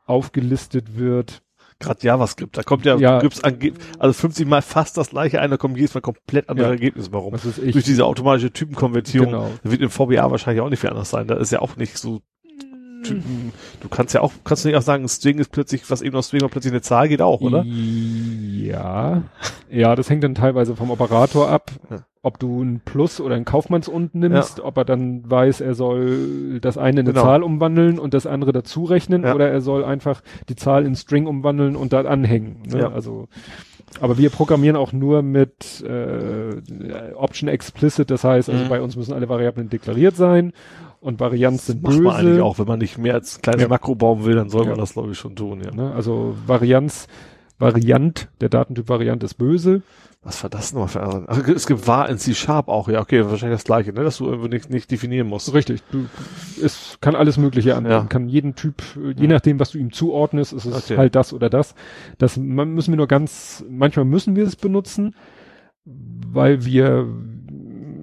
aufgelistet 0.05 0.97
wird. 0.97 1.41
Gerade 1.79 1.99
JavaScript, 2.01 2.57
da 2.57 2.63
kommt 2.63 2.85
ja, 2.85 2.95
ja 2.95 3.19
gibst 3.19 3.43
also 3.43 4.13
50 4.13 4.47
mal 4.47 4.63
fast 4.63 4.97
das 4.97 5.11
gleiche 5.11 5.41
ein, 5.41 5.51
da 5.51 5.57
kommen 5.57 5.75
jedes 5.75 5.93
Mal 5.93 6.01
komplett 6.01 6.49
andere 6.49 6.67
ja. 6.67 6.73
Ergebnisse. 6.73 7.11
Warum? 7.11 7.33
Durch 7.33 7.83
diese 7.83 8.05
automatische 8.05 8.51
Typenkonvertierung 8.51 9.27
genau. 9.27 9.51
wird 9.61 9.81
im 9.81 9.89
VBA 9.91 10.31
wahrscheinlich 10.31 10.61
auch 10.61 10.69
nicht 10.69 10.79
viel 10.79 10.89
anders 10.89 11.11
sein. 11.11 11.27
Da 11.27 11.35
ist 11.35 11.51
ja 11.51 11.59
auch 11.59 11.75
nicht 11.75 11.97
so 11.99 12.21
Typen. 13.03 13.51
Du 13.79 13.89
kannst 13.89 14.13
ja 14.13 14.21
auch, 14.21 14.31
kannst 14.43 14.63
du 14.63 14.69
nicht 14.69 14.77
auch 14.77 14.81
sagen, 14.81 15.07
String 15.07 15.39
ist 15.39 15.51
plötzlich, 15.51 15.89
was 15.89 16.01
eben 16.01 16.15
aus 16.15 16.27
String 16.27 16.41
war, 16.41 16.49
plötzlich 16.49 16.73
eine 16.73 16.81
Zahl 16.81 17.07
geht 17.07 17.21
auch, 17.21 17.41
oder? 17.41 17.63
Ja. 17.63 19.23
Ja, 19.69 19.95
das 19.95 20.09
hängt 20.09 20.23
dann 20.23 20.35
teilweise 20.35 20.75
vom 20.75 20.91
Operator 20.91 21.49
ab, 21.49 21.71
ja. 21.89 21.97
ob 22.21 22.39
du 22.39 22.63
ein 22.63 22.81
Plus 22.83 23.19
oder 23.19 23.35
ein 23.35 23.45
Kaufmannsund 23.45 24.15
nimmst, 24.15 24.59
ja. 24.59 24.63
ob 24.63 24.77
er 24.77 24.85
dann 24.85 25.29
weiß, 25.29 25.61
er 25.61 25.75
soll 25.75 26.59
das 26.61 26.77
eine 26.77 27.01
in 27.01 27.07
eine 27.07 27.13
genau. 27.13 27.25
Zahl 27.25 27.43
umwandeln 27.43 27.99
und 27.99 28.13
das 28.13 28.25
andere 28.25 28.53
dazu 28.53 28.85
rechnen, 28.85 29.23
ja. 29.23 29.35
oder 29.35 29.49
er 29.49 29.61
soll 29.61 29.83
einfach 29.83 30.21
die 30.49 30.55
Zahl 30.55 30.85
in 30.85 30.95
String 30.95 31.27
umwandeln 31.27 31.75
und 31.75 31.93
da 31.93 32.01
anhängen. 32.01 32.63
Ne? 32.67 32.79
Ja. 32.79 32.91
Also, 32.91 33.27
aber 33.99 34.17
wir 34.17 34.29
programmieren 34.29 34.75
auch 34.75 34.93
nur 34.93 35.21
mit 35.21 35.83
äh, 35.83 37.13
Option 37.15 37.49
Explicit, 37.49 38.09
das 38.09 38.23
heißt, 38.23 38.49
also 38.49 38.63
mhm. 38.63 38.69
bei 38.69 38.81
uns 38.81 38.95
müssen 38.95 39.13
alle 39.13 39.29
Variablen 39.29 39.69
deklariert 39.69 40.15
sein 40.15 40.53
und 41.01 41.19
Varianz 41.19 41.67
sind 41.67 41.83
das 41.85 41.91
böse. 41.91 42.03
Macht 42.03 42.17
man 42.17 42.25
eigentlich 42.27 42.41
auch, 42.41 42.59
wenn 42.59 42.67
man 42.67 42.79
nicht 42.79 42.97
mehr 42.97 43.13
als 43.13 43.41
kleines 43.41 43.63
ja. 43.63 43.67
Makro 43.67 43.95
bauen 43.95 44.25
will, 44.25 44.35
dann 44.35 44.49
soll 44.49 44.63
ja. 44.63 44.69
man 44.71 44.79
das 44.79 44.93
glaube 44.93 45.11
ich 45.11 45.17
schon 45.17 45.35
tun, 45.35 45.61
ja. 45.63 45.71
Ne? 45.71 45.93
Also 45.93 46.35
Varianz, 46.45 47.07
Variant, 47.59 48.29
der 48.41 48.49
Datentyp 48.49 48.89
Variant 48.89 49.23
ist 49.23 49.35
böse. 49.35 49.81
Was 50.23 50.43
war 50.43 50.49
das 50.49 50.73
nochmal 50.73 50.89
für 50.89 51.25
Ach, 51.27 51.47
es 51.47 51.67
gibt 51.67 51.87
war 51.87 52.09
in 52.09 52.17
C-Sharp 52.17 52.67
auch, 52.67 52.89
ja, 52.89 52.99
okay, 52.99 53.23
wahrscheinlich 53.23 53.59
das 53.59 53.63
gleiche, 53.63 53.93
ne, 53.93 54.03
dass 54.03 54.17
du 54.17 54.25
irgendwie 54.25 54.49
nicht, 54.49 54.69
nicht 54.69 54.91
definieren 54.91 55.27
musst. 55.27 55.53
Richtig, 55.53 55.81
du, 55.91 56.07
es 56.61 56.97
kann 56.99 57.15
alles 57.15 57.37
Mögliche 57.37 57.75
annehmen, 57.75 57.93
ja. 57.93 58.03
kann 58.03 58.27
jeden 58.27 58.55
Typ, 58.55 58.83
je 59.15 59.27
nachdem, 59.27 59.59
was 59.59 59.71
du 59.71 59.77
ihm 59.77 59.93
zuordnest, 59.93 60.51
ist 60.51 60.65
es 60.65 60.75
okay. 60.75 60.97
halt 60.97 61.15
das 61.15 61.31
oder 61.31 61.49
das. 61.49 61.75
Das 62.17 62.35
müssen 62.35 62.91
wir 62.91 62.97
nur 62.97 63.07
ganz, 63.07 63.63
manchmal 63.69 64.05
müssen 64.05 64.35
wir 64.35 64.43
es 64.43 64.57
benutzen, 64.57 65.15
weil 65.85 66.65
wir, 66.65 67.07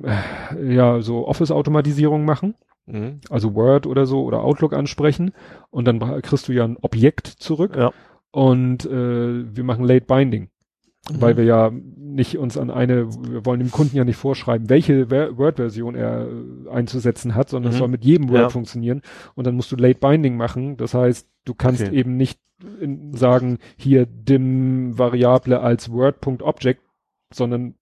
äh, 0.05 0.75
ja, 0.75 1.03
so 1.03 1.29
Office-Automatisierung 1.29 2.25
machen. 2.25 2.55
Mhm. 2.87 3.21
Also 3.31 3.55
Word 3.55 3.87
oder 3.87 4.07
so 4.07 4.23
oder 4.25 4.43
Outlook 4.45 4.73
ansprechen 4.75 5.33
und 5.71 5.87
dann 5.87 5.99
kriegst 6.23 6.49
du 6.49 6.53
ja 6.53 6.65
ein 6.65 6.77
Objekt 6.81 7.27
zurück 7.27 7.77
ja. 7.77 7.93
und 8.31 8.85
äh, 8.87 9.57
wir 9.57 9.65
machen 9.65 9.85
Late 9.85 10.07
Binding. 10.07 10.49
weil 11.19 11.37
wir 11.37 11.45
ja 11.45 11.71
nicht 11.97 12.39
uns 12.39 12.57
an 12.57 12.71
eine, 12.71 13.07
wir 13.31 13.45
wollen 13.45 13.61
dem 13.61 13.71
Kunden 13.71 13.95
ja 13.95 14.05
nicht 14.05 14.17
vorschreiben, 14.17 14.71
welche 14.71 15.11
Word-Version 15.11 15.95
er 15.95 16.27
äh, 16.27 16.71
einzusetzen 16.71 17.35
hat, 17.35 17.51
sondern 17.51 17.71
es 17.73 17.77
Mhm. 17.77 17.79
soll 17.81 17.89
mit 17.89 18.05
jedem 18.07 18.31
Word 18.31 18.41
Ja. 18.41 18.49
funktionieren. 18.49 19.03
Und 19.35 19.47
dann 19.47 19.55
musst 19.55 19.71
du 19.71 19.77
Late 19.77 19.99
Binding 20.01 20.39
machen. 20.39 20.79
Das 20.79 20.95
heißt, 20.95 21.29
du 21.45 21.53
kannst 21.55 21.83
Okay. 21.83 21.95
eben 21.95 22.17
nicht 22.17 22.41
in, 22.81 23.13
sagen, 23.13 23.59
hier 23.77 24.07
dim 24.07 24.97
Variable 24.99 25.61
als 25.61 25.91
Word.object, 25.93 26.81
sondern 27.35 27.75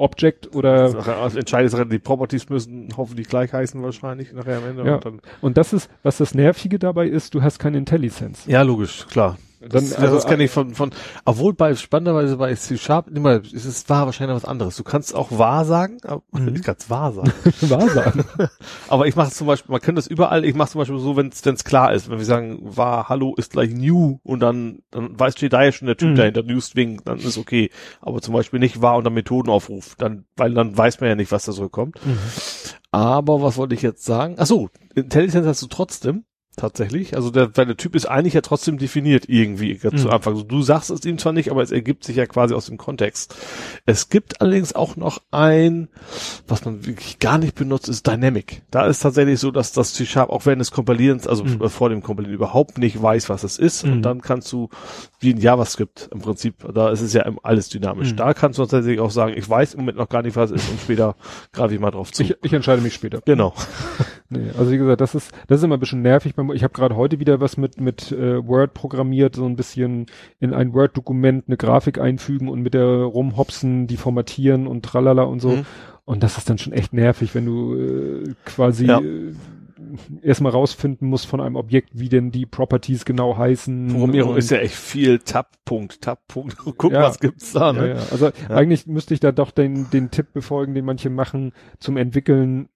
Object 0.00 0.54
oder 0.54 1.06
also 1.20 1.38
entscheidende 1.38 1.70
Sache, 1.70 1.86
die 1.86 1.98
Properties 1.98 2.48
müssen 2.48 2.88
hoffentlich 2.96 3.28
gleich 3.28 3.52
heißen 3.52 3.82
wahrscheinlich 3.82 4.32
nachher 4.32 4.58
am 4.58 4.66
Ende. 4.66 4.84
Ja. 4.84 4.94
Und 4.94 5.04
dann, 5.04 5.20
und 5.40 5.56
das 5.56 5.72
ist, 5.72 5.90
was 6.02 6.18
das 6.18 6.34
Nervige 6.34 6.78
dabei 6.78 7.06
ist, 7.06 7.34
du 7.34 7.42
hast 7.42 7.58
keine 7.58 7.78
IntelliSense. 7.78 8.50
ja, 8.50 8.62
logisch, 8.62 9.06
klar. 9.08 9.36
Dann, 9.60 9.70
Das, 9.70 9.92
also, 9.92 10.14
das 10.16 10.26
kenne 10.26 10.44
ich 10.44 10.50
von, 10.50 10.74
von, 10.74 10.90
obwohl 11.26 11.52
bei, 11.52 11.74
spannenderweise 11.74 12.38
bei 12.38 12.54
C 12.54 12.78
Sharp, 12.78 13.08
immer, 13.08 13.42
es 13.44 13.52
ist 13.66 13.90
wahr 13.90 14.06
wahrscheinlich 14.06 14.34
was 14.34 14.46
anderes. 14.46 14.76
Du 14.76 14.84
kannst 14.84 15.14
auch 15.14 15.30
wahr 15.38 15.66
sagen, 15.66 15.98
aber, 16.02 16.22
Mhm. 16.32 16.56
ich 16.56 16.62
kann 16.62 16.76
es 16.78 16.88
wahr 16.88 17.12
sagen. 17.12 17.30
Wahrsagen. 17.60 18.24
aber 18.88 19.06
ich 19.06 19.16
mache 19.16 19.28
es 19.28 19.34
zum 19.36 19.46
Beispiel, 19.46 19.70
man 19.72 19.82
kann 19.82 19.96
das 19.96 20.06
überall, 20.06 20.46
ich 20.46 20.54
mache 20.54 20.70
zum 20.70 20.78
Beispiel 20.78 20.98
so, 20.98 21.14
wenn 21.16 21.28
es 21.28 21.64
klar 21.64 21.92
ist, 21.92 22.08
wenn 22.10 22.16
wir 22.18 22.24
sagen, 22.24 22.58
wahr, 22.62 23.10
hallo 23.10 23.34
ist 23.36 23.52
gleich 23.52 23.70
new 23.74 24.18
und 24.22 24.40
dann, 24.40 24.78
dann 24.90 25.18
weiß, 25.20 25.34
ja 25.66 25.72
schon 25.72 25.86
der 25.86 25.96
Typ 25.98 26.10
Mhm. 26.10 26.16
dahinter, 26.16 26.42
new 26.42 26.60
string, 26.60 27.02
dann 27.04 27.18
ist 27.18 27.36
okay. 27.36 27.70
Aber 28.00 28.22
zum 28.22 28.32
Beispiel 28.32 28.60
nicht 28.60 28.80
wahr 28.80 28.96
unter 28.96 29.10
Methodenaufruf, 29.10 29.94
dann, 29.98 30.24
weil 30.36 30.54
dann 30.54 30.76
weiß 30.76 31.00
man 31.00 31.10
ja 31.10 31.16
nicht, 31.16 31.32
was 31.32 31.44
da 31.44 31.52
zurückkommt. 31.52 31.98
Aber 32.92 33.42
was 33.42 33.56
wollte 33.56 33.74
ich 33.74 33.82
jetzt 33.82 34.04
sagen? 34.04 34.36
Ach 34.38 34.46
so, 34.46 34.70
Intelligence 34.94 35.46
hast 35.46 35.62
du 35.62 35.66
trotzdem. 35.66 36.24
Tatsächlich. 36.56 37.14
Also 37.16 37.30
der, 37.30 37.56
weil 37.56 37.64
der 37.66 37.76
Typ 37.76 37.94
ist 37.94 38.06
eigentlich 38.06 38.34
ja 38.34 38.40
trotzdem 38.42 38.76
definiert 38.76 39.28
irgendwie 39.28 39.76
ganz 39.76 40.02
zu 40.02 40.08
Mhm. 40.08 40.14
Anfang. 40.14 40.34
Also 40.34 40.44
du 40.44 40.60
sagst 40.62 40.90
es 40.90 41.04
ihm 41.06 41.16
zwar 41.16 41.32
nicht, 41.32 41.50
aber 41.50 41.62
es 41.62 41.70
ergibt 41.70 42.04
sich 42.04 42.16
ja 42.16 42.26
quasi 42.26 42.54
aus 42.54 42.66
dem 42.66 42.76
Kontext. 42.76 43.34
Es 43.86 44.08
gibt 44.10 44.40
allerdings 44.40 44.74
auch 44.74 44.96
noch 44.96 45.22
ein, 45.30 45.88
was 46.48 46.64
man 46.64 46.84
wirklich 46.84 47.18
gar 47.18 47.38
nicht 47.38 47.54
benutzt, 47.54 47.88
ist 47.88 48.06
Dynamic. 48.06 48.62
Da 48.70 48.86
ist 48.86 48.98
tatsächlich 48.98 49.38
so, 49.40 49.50
dass 49.52 49.72
das 49.72 49.94
C-Sharp 49.94 50.28
auch 50.28 50.44
während 50.44 50.60
des 50.60 50.70
Kompilierens, 50.72 51.26
also 51.26 51.44
Mhm. 51.44 51.70
vor 51.70 51.88
dem 51.88 52.02
Kompilieren 52.02 52.34
überhaupt 52.34 52.78
nicht 52.78 53.00
weiß, 53.00 53.28
was 53.30 53.44
es 53.44 53.58
ist. 53.58 53.86
Mhm. 53.86 53.92
Und 53.92 54.02
dann 54.02 54.20
kannst 54.20 54.52
du, 54.52 54.68
wie 55.20 55.30
in 55.30 55.38
JavaScript 55.38 56.10
im 56.12 56.20
Prinzip, 56.20 56.56
da 56.74 56.90
ist 56.90 57.00
es 57.00 57.12
ja 57.14 57.24
alles 57.42 57.68
dynamisch. 57.68 58.12
Mhm. 58.12 58.16
Da 58.16 58.34
kannst 58.34 58.58
du 58.58 58.66
tatsächlich 58.66 59.00
auch 59.00 59.12
sagen, 59.12 59.34
ich 59.36 59.48
weiß 59.48 59.74
im 59.74 59.80
Moment 59.80 59.98
noch 59.98 60.08
gar 60.08 60.22
nicht, 60.22 60.36
was 60.36 60.50
es 60.50 60.62
ist 60.62 60.70
und 60.70 60.80
später 60.80 61.14
greife 61.52 61.74
ich 61.74 61.80
mal 61.80 61.92
drauf 61.92 62.12
zu. 62.12 62.22
Ich, 62.24 62.34
ich 62.42 62.52
entscheide 62.52 62.82
mich 62.82 62.94
später. 62.94 63.22
genau. 63.24 63.54
Nee, 64.32 64.50
also 64.56 64.70
wie 64.70 64.78
gesagt, 64.78 65.00
das 65.00 65.16
ist 65.16 65.32
das 65.48 65.58
ist 65.58 65.64
immer 65.64 65.76
ein 65.76 65.80
bisschen 65.80 66.02
nervig. 66.02 66.36
Beim- 66.48 66.56
Ich 66.56 66.62
habe 66.62 66.72
gerade 66.74 66.96
heute 66.96 67.20
wieder 67.20 67.40
was 67.40 67.56
mit 67.56 67.80
mit 67.80 68.12
äh, 68.12 68.46
Word 68.46 68.74
programmiert, 68.74 69.36
so 69.36 69.46
ein 69.46 69.56
bisschen 69.56 70.06
in 70.40 70.52
ein 70.54 70.72
Word-Dokument 70.74 71.44
eine 71.46 71.56
Grafik 71.56 71.98
einfügen 71.98 72.48
und 72.48 72.60
mit 72.62 72.74
der 72.74 72.86
rumhopsen, 72.86 73.86
die 73.86 73.96
formatieren 73.96 74.66
und 74.66 74.84
tralala 74.84 75.22
und 75.22 75.40
so. 75.40 75.50
Mhm. 75.50 75.66
Und 76.04 76.22
das 76.22 76.38
ist 76.38 76.50
dann 76.50 76.58
schon 76.58 76.72
echt 76.72 76.92
nervig, 76.92 77.34
wenn 77.34 77.46
du 77.46 77.74
äh, 77.76 78.34
quasi 78.44 78.86
Ja. 78.86 79.00
äh, 79.00 79.32
erstmal 80.22 80.52
rausfinden 80.52 81.08
musst 81.08 81.26
von 81.26 81.40
einem 81.40 81.56
Objekt, 81.56 81.90
wie 81.94 82.08
denn 82.08 82.30
die 82.30 82.46
Properties 82.46 83.04
genau 83.04 83.36
heißen. 83.38 83.88
Programmierung 83.88 84.36
ist 84.36 84.50
ja 84.50 84.58
echt 84.58 84.74
viel 84.74 85.18
Tab-Punkt, 85.20 86.02
Tab-Punkt. 86.02 86.56
Guck, 86.76 86.92
Ja. 86.92 87.02
was 87.02 87.18
gibt's 87.18 87.52
da, 87.52 87.72
ja, 87.72 87.80
ne? 87.80 87.88
ja. 87.90 87.94
Also 88.10 88.30
eigentlich 88.48 88.86
müsste 88.86 89.14
ich 89.14 89.20
da 89.20 89.32
doch 89.32 89.50
den, 89.50 89.88
den 89.90 90.10
Tipp 90.10 90.32
befolgen, 90.32 90.74
den 90.74 90.84
manche 90.84 91.10
machen, 91.10 91.52
zum 91.78 91.96
Entwickeln 91.96 92.68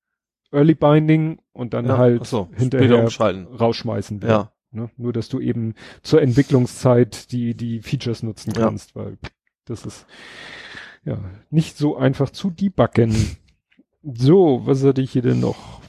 Early 0.52 0.74
Binding 0.74 1.38
und 1.52 1.74
dann 1.74 1.86
Ja, 1.86 1.98
halt 1.98 2.26
so, 2.26 2.48
hinterher 2.56 3.04
rausschmeißen. 3.06 4.22
wieder, 4.22 4.28
Ja. 4.32 4.50
Ne? 4.70 4.90
Nur, 4.96 5.12
dass 5.12 5.28
du 5.28 5.38
eben 5.40 5.74
zur 6.02 6.20
Entwicklungszeit 6.20 7.30
die, 7.32 7.54
die 7.54 7.80
Features 7.80 8.22
nutzen 8.22 8.52
Ja. 8.56 8.64
kannst, 8.64 8.96
weil 8.96 9.18
das 9.66 9.86
ist 9.86 10.06
ja 11.04 11.18
nicht 11.50 11.76
so 11.76 11.96
einfach 11.96 12.30
zu 12.30 12.50
debuggen. 12.50 13.14
so, 14.02 14.62
was 14.64 14.82
hatte 14.84 15.00
ich 15.00 15.12
hier 15.12 15.22
denn 15.22 15.40
noch? 15.40 15.80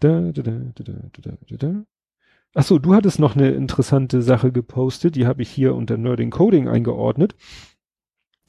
Da, 0.00 0.32
da, 0.32 0.42
da, 0.42 0.52
da, 0.74 0.82
da, 0.84 1.30
da, 1.48 1.56
da. 1.56 1.84
Ach 2.54 2.62
so, 2.64 2.78
du 2.78 2.94
hattest 2.94 3.18
noch 3.18 3.36
eine 3.36 3.50
interessante 3.50 4.22
Sache 4.22 4.52
gepostet, 4.52 5.14
die 5.16 5.26
habe 5.26 5.42
ich 5.42 5.50
hier 5.50 5.74
unter 5.74 5.96
Nerding 5.98 6.30
Coding 6.30 6.66
eingeordnet. 6.66 7.34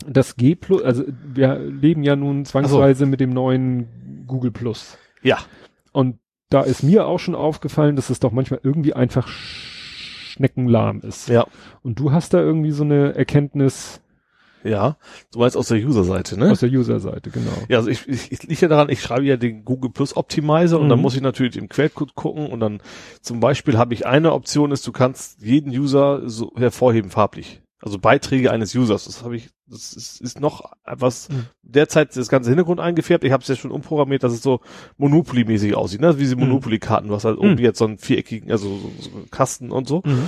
Das 0.07 0.37
G 0.37 0.55
Plus, 0.55 0.81
also 0.81 1.03
wir 1.25 1.59
leben 1.59 2.03
ja 2.03 2.15
nun 2.15 2.45
zwangsweise 2.45 3.05
mit 3.05 3.19
dem 3.19 3.31
neuen 3.31 4.25
Google 4.25 4.51
Plus. 4.51 4.97
Ja. 5.21 5.37
Und 5.91 6.19
da 6.49 6.61
ist 6.61 6.83
mir 6.83 7.05
auch 7.05 7.19
schon 7.19 7.35
aufgefallen, 7.35 7.95
dass 7.95 8.09
es 8.09 8.19
doch 8.19 8.31
manchmal 8.31 8.59
irgendwie 8.63 8.93
einfach 8.93 9.27
sch- 9.27 10.31
schneckenlahm 10.33 11.01
ist. 11.01 11.29
Ja. 11.29 11.45
Und 11.83 11.99
du 11.99 12.11
hast 12.11 12.33
da 12.33 12.39
irgendwie 12.39 12.71
so 12.71 12.83
eine 12.83 13.13
Erkenntnis 13.15 14.01
Ja. 14.63 14.97
Du 15.31 15.39
meinst 15.39 15.55
aus 15.55 15.67
der 15.69 15.77
User-Seite, 15.77 16.37
ne? 16.37 16.51
aus 16.51 16.59
der 16.59 16.69
User-Seite, 16.69 17.29
genau. 17.29 17.51
Ja, 17.69 17.77
also 17.77 17.89
ich, 17.89 18.07
ich, 18.07 18.31
ich 18.31 18.43
liege 18.43 18.61
ja 18.61 18.67
daran, 18.67 18.89
ich 18.89 19.01
schreibe 19.01 19.23
ja 19.25 19.37
den 19.37 19.63
Google 19.63 19.91
Plus 19.91 20.17
Optimizer 20.17 20.79
und 20.79 20.89
dann 20.89 20.99
Mhm. 20.99 21.03
muss 21.03 21.15
ich 21.15 21.21
natürlich 21.21 21.55
im 21.55 21.69
Quellcode 21.69 22.13
gucken 22.15 22.47
und 22.47 22.59
dann 22.59 22.81
zum 23.21 23.39
Beispiel 23.39 23.77
habe 23.77 23.93
ich 23.93 24.05
eine 24.05 24.33
Option 24.33 24.71
ist, 24.71 24.85
du 24.87 24.91
kannst 24.91 25.41
jeden 25.41 25.71
User 25.71 26.27
so 26.29 26.51
hervorheben 26.57 27.09
farblich. 27.11 27.61
Also 27.81 27.99
Beiträge 27.99 28.51
eines 28.51 28.75
Users. 28.75 29.05
Das 29.05 29.23
habe 29.23 29.37
ich, 29.37 29.49
das 29.69 29.93
ist, 29.93 30.21
ist 30.21 30.39
noch 30.39 30.71
etwas 30.85 31.29
Mhm. 31.29 31.45
derzeit 31.63 32.15
das 32.15 32.27
ganze 32.29 32.49
Hintergrund 32.49 32.79
eingefärbt. 32.79 33.23
Ich 33.23 33.31
habe 33.31 33.41
es 33.41 33.47
ja 33.47 33.55
schon 33.55 33.71
umprogrammiert, 33.71 34.23
dass 34.23 34.33
es 34.33 34.41
so 34.41 34.59
Monopoly-mäßig 34.97 35.75
aussieht, 35.75 36.01
ne? 36.01 36.15
Wie 36.17 36.21
diese 36.21 36.35
Mhm. 36.35 36.43
Monopoly-Karten, 36.47 37.11
hast 37.11 37.25
halt 37.25 37.37
Mhm. 37.37 37.43
irgendwie 37.43 37.63
jetzt 37.63 37.79
so 37.79 37.85
einen 37.85 37.97
viereckigen, 37.97 38.51
also 38.51 38.67
so, 38.77 38.91
so 38.99 39.09
Kasten 39.31 39.71
und 39.71 39.87
so. 39.87 40.01
Mhm. 40.05 40.23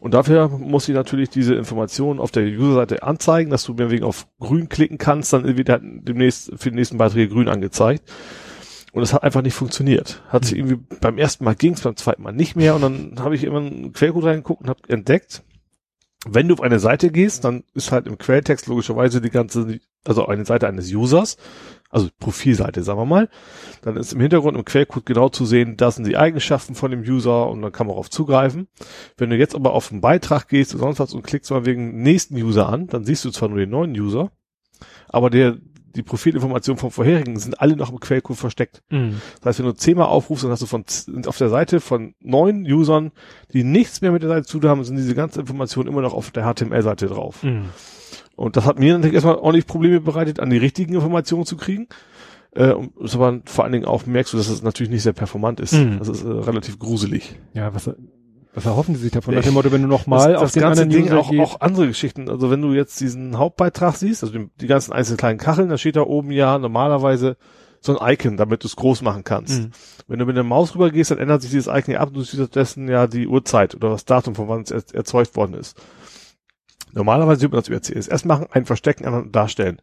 Und 0.00 0.14
dafür 0.14 0.48
muss 0.48 0.88
ich 0.88 0.94
natürlich 0.94 1.30
diese 1.30 1.54
Informationen 1.54 2.20
auf 2.20 2.30
der 2.30 2.44
User-Seite 2.44 3.02
anzeigen, 3.02 3.50
dass 3.50 3.64
du 3.64 3.74
mir 3.74 3.90
wegen 3.90 4.04
auf 4.04 4.26
grün 4.40 4.68
klicken 4.68 4.98
kannst, 4.98 5.32
dann 5.32 5.56
wird 5.56 5.68
halt 5.68 5.82
demnächst 5.84 6.52
für 6.56 6.70
die 6.70 6.76
nächsten 6.76 6.98
Beiträge 6.98 7.32
grün 7.32 7.48
angezeigt. 7.48 8.10
Und 8.92 9.02
es 9.02 9.12
hat 9.12 9.22
einfach 9.22 9.42
nicht 9.42 9.54
funktioniert. 9.54 10.22
Hat 10.28 10.46
sich 10.46 10.56
irgendwie 10.56 10.78
beim 11.00 11.18
ersten 11.18 11.44
Mal 11.44 11.54
ging's, 11.54 11.82
beim 11.82 11.94
zweiten 11.96 12.22
Mal 12.22 12.32
nicht 12.32 12.56
mehr. 12.56 12.74
Und 12.74 12.80
dann 12.80 13.14
habe 13.18 13.34
ich 13.34 13.44
immer 13.44 13.58
einen 13.58 13.92
Quellcode 13.92 14.24
reingeguckt 14.24 14.62
und 14.62 14.68
habe 14.70 14.80
entdeckt, 14.88 15.42
wenn 16.26 16.48
du 16.48 16.54
auf 16.54 16.60
eine 16.60 16.80
Seite 16.80 17.10
gehst, 17.10 17.44
dann 17.44 17.64
ist 17.74 17.92
halt 17.92 18.06
im 18.06 18.18
Quelltext 18.18 18.66
logischerweise 18.66 19.20
die 19.20 19.30
ganze, 19.30 19.78
also 20.04 20.26
eine 20.26 20.44
Seite 20.44 20.66
eines 20.66 20.92
Users, 20.92 21.36
also 21.90 22.08
Profilseite, 22.18 22.82
sagen 22.82 22.98
wir 22.98 23.06
mal. 23.06 23.28
Dann 23.82 23.96
ist 23.96 24.12
im 24.12 24.20
Hintergrund 24.20 24.56
im 24.56 24.64
Quellcode 24.64 25.06
genau 25.06 25.28
zu 25.28 25.46
sehen, 25.46 25.76
das 25.76 25.94
sind 25.94 26.06
die 26.06 26.16
Eigenschaften 26.16 26.74
von 26.74 26.90
dem 26.90 27.00
User 27.00 27.48
und 27.48 27.62
dann 27.62 27.72
kann 27.72 27.86
man 27.86 27.94
darauf 27.94 28.10
zugreifen. 28.10 28.66
Wenn 29.16 29.30
du 29.30 29.36
jetzt 29.36 29.54
aber 29.54 29.72
auf 29.72 29.92
einen 29.92 30.00
Beitrag 30.00 30.48
gehst 30.48 30.74
oder 30.74 30.84
sonst 30.84 30.98
was 30.98 31.14
und 31.14 31.22
klickst 31.22 31.50
mal 31.50 31.66
wegen 31.66 32.02
nächsten 32.02 32.34
User 32.36 32.68
an, 32.68 32.88
dann 32.88 33.04
siehst 33.04 33.24
du 33.24 33.30
zwar 33.30 33.48
nur 33.48 33.58
den 33.58 33.70
neuen 33.70 33.92
User, 33.92 34.32
aber 35.08 35.30
der, 35.30 35.58
die 35.98 36.02
Profilinformationen 36.02 36.78
vom 36.78 36.90
vorherigen 36.90 37.38
sind 37.38 37.60
alle 37.60 37.76
noch 37.76 37.90
im 37.90 38.00
Quellcode 38.00 38.36
versteckt. 38.36 38.82
Mhm. 38.90 39.20
Das 39.40 39.46
heißt, 39.46 39.58
wenn 39.58 39.66
du 39.66 39.72
zehnmal 39.74 40.06
aufrufst, 40.06 40.44
dann 40.44 40.50
hast 40.50 40.62
du 40.62 40.66
von 40.66 40.86
z- 40.86 41.26
auf 41.26 41.36
der 41.36 41.50
Seite 41.50 41.80
von 41.80 42.14
neun 42.20 42.62
Usern, 42.62 43.10
die 43.52 43.64
nichts 43.64 44.00
mehr 44.00 44.12
mit 44.12 44.22
der 44.22 44.28
Seite 44.30 44.46
zu 44.46 44.58
tun 44.58 44.70
haben, 44.70 44.84
sind 44.84 44.96
diese 44.96 45.14
ganzen 45.14 45.40
Informationen 45.40 45.88
immer 45.88 46.00
noch 46.00 46.14
auf 46.14 46.30
der 46.30 46.44
HTML-Seite 46.44 47.06
drauf. 47.08 47.42
Mhm. 47.42 47.66
Und 48.36 48.56
das 48.56 48.64
hat 48.64 48.78
mir 48.78 48.94
natürlich 48.94 49.14
erstmal 49.14 49.36
ordentlich 49.36 49.66
Probleme 49.66 50.00
bereitet, 50.00 50.40
an 50.40 50.48
die 50.50 50.56
richtigen 50.58 50.94
Informationen 50.94 51.44
zu 51.44 51.56
kriegen. 51.56 51.88
Äh, 52.54 52.72
aber 53.12 53.40
vor 53.44 53.64
allen 53.64 53.72
Dingen 53.72 53.84
auch 53.84 54.06
merkst 54.06 54.32
du, 54.32 54.36
dass 54.38 54.48
es 54.48 54.62
natürlich 54.62 54.90
nicht 54.90 55.02
sehr 55.02 55.12
performant 55.12 55.60
ist. 55.60 55.74
Mhm. 55.74 55.98
Das 55.98 56.08
ist 56.08 56.24
äh, 56.24 56.28
relativ 56.28 56.78
gruselig. 56.78 57.34
Ja, 57.52 57.74
was, 57.74 57.90
was 58.54 58.66
erhoffen 58.66 58.94
sie 58.94 59.02
sich 59.02 59.12
davon? 59.12 59.34
Nach 59.34 59.42
dem 59.42 59.54
Motto, 59.54 59.70
wenn 59.70 59.82
du 59.82 59.88
nochmal 59.88 60.34
auf 60.34 60.42
das 60.42 60.52
den 60.52 60.62
ganze 60.62 60.82
anderen 60.82 61.04
Ding 61.04 61.12
auch, 61.12 61.30
auch 61.38 61.60
andere 61.60 61.86
Geschichten. 61.86 62.28
Also 62.28 62.50
wenn 62.50 62.62
du 62.62 62.72
jetzt 62.72 62.98
diesen 63.00 63.38
Hauptbeitrag 63.38 63.96
siehst, 63.96 64.22
also 64.22 64.36
die, 64.36 64.50
die 64.60 64.66
ganzen 64.66 64.92
einzelnen 64.92 65.18
kleinen 65.18 65.38
Kacheln, 65.38 65.68
da 65.68 65.78
steht 65.78 65.96
da 65.96 66.02
oben 66.02 66.30
ja 66.32 66.58
normalerweise 66.58 67.36
so 67.80 67.96
ein 67.96 68.14
Icon, 68.14 68.36
damit 68.36 68.64
du 68.64 68.66
es 68.66 68.76
groß 68.76 69.02
machen 69.02 69.22
kannst. 69.22 69.60
Mhm. 69.60 69.70
Wenn 70.08 70.18
du 70.18 70.26
mit 70.26 70.36
der 70.36 70.44
Maus 70.44 70.74
rüber 70.74 70.90
gehst, 70.90 71.10
dann 71.10 71.18
ändert 71.18 71.42
sich 71.42 71.50
dieses 71.50 71.72
Icon 71.72 71.94
ja 71.94 72.00
ab 72.00 72.08
und 72.08 72.16
du 72.16 72.22
siehst 72.22 72.34
stattdessen 72.34 72.88
ja 72.88 73.06
die 73.06 73.28
Uhrzeit 73.28 73.74
oder 73.74 73.90
das 73.90 74.04
Datum, 74.04 74.34
von 74.34 74.48
wann 74.48 74.62
es 74.62 74.70
er, 74.70 74.82
erzeugt 74.94 75.36
worden 75.36 75.54
ist. 75.54 75.80
Normalerweise 76.92 77.42
würde 77.42 77.56
man 77.56 77.60
das 77.60 77.68
über 77.68 77.82
CSS 77.82 78.24
machen, 78.24 78.46
ein 78.50 78.64
Verstecken, 78.64 79.04
anderen 79.04 79.30
darstellen. 79.30 79.80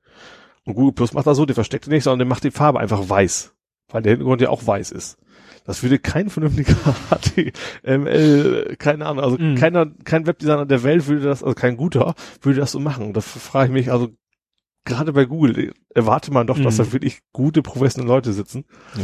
Und 0.65 0.73
Google 0.73 0.93
Plus 0.93 1.13
macht 1.13 1.27
das 1.27 1.37
so, 1.37 1.45
der 1.45 1.55
versteckt 1.55 1.87
nicht, 1.87 2.03
sondern 2.03 2.19
der 2.19 2.27
macht 2.27 2.43
die 2.43 2.51
Farbe 2.51 2.79
einfach 2.79 3.07
weiß. 3.07 3.53
Weil 3.89 4.01
der 4.01 4.13
Hintergrund 4.13 4.41
ja 4.41 4.49
auch 4.49 4.65
weiß 4.65 4.91
ist. 4.91 5.17
Das 5.65 5.81
würde 5.83 5.97
kein 5.99 6.29
vernünftiger 6.29 6.75
HTML, 7.83 8.75
keine 8.77 9.05
Ahnung, 9.05 9.23
also 9.23 9.37
Mhm. 9.37 9.55
keiner, 9.55 9.87
kein 10.03 10.27
Webdesigner 10.27 10.65
der 10.65 10.83
Welt 10.83 11.07
würde 11.07 11.21
das, 11.23 11.43
also 11.43 11.55
kein 11.55 11.77
guter, 11.77 12.13
würde 12.41 12.59
das 12.59 12.71
so 12.71 12.79
machen. 12.79 13.13
Da 13.13 13.21
frage 13.21 13.67
ich 13.67 13.73
mich, 13.73 13.91
also 13.91 14.09
gerade 14.85 15.13
bei 15.13 15.25
Google 15.25 15.73
erwarte 15.93 16.31
man 16.31 16.47
doch, 16.47 16.59
dass 16.59 16.77
Mhm. 16.77 16.83
da 16.83 16.93
wirklich 16.93 17.19
gute 17.33 17.61
professionelle 17.61 18.13
Leute 18.13 18.33
sitzen. 18.33 18.65
ja. 18.97 19.03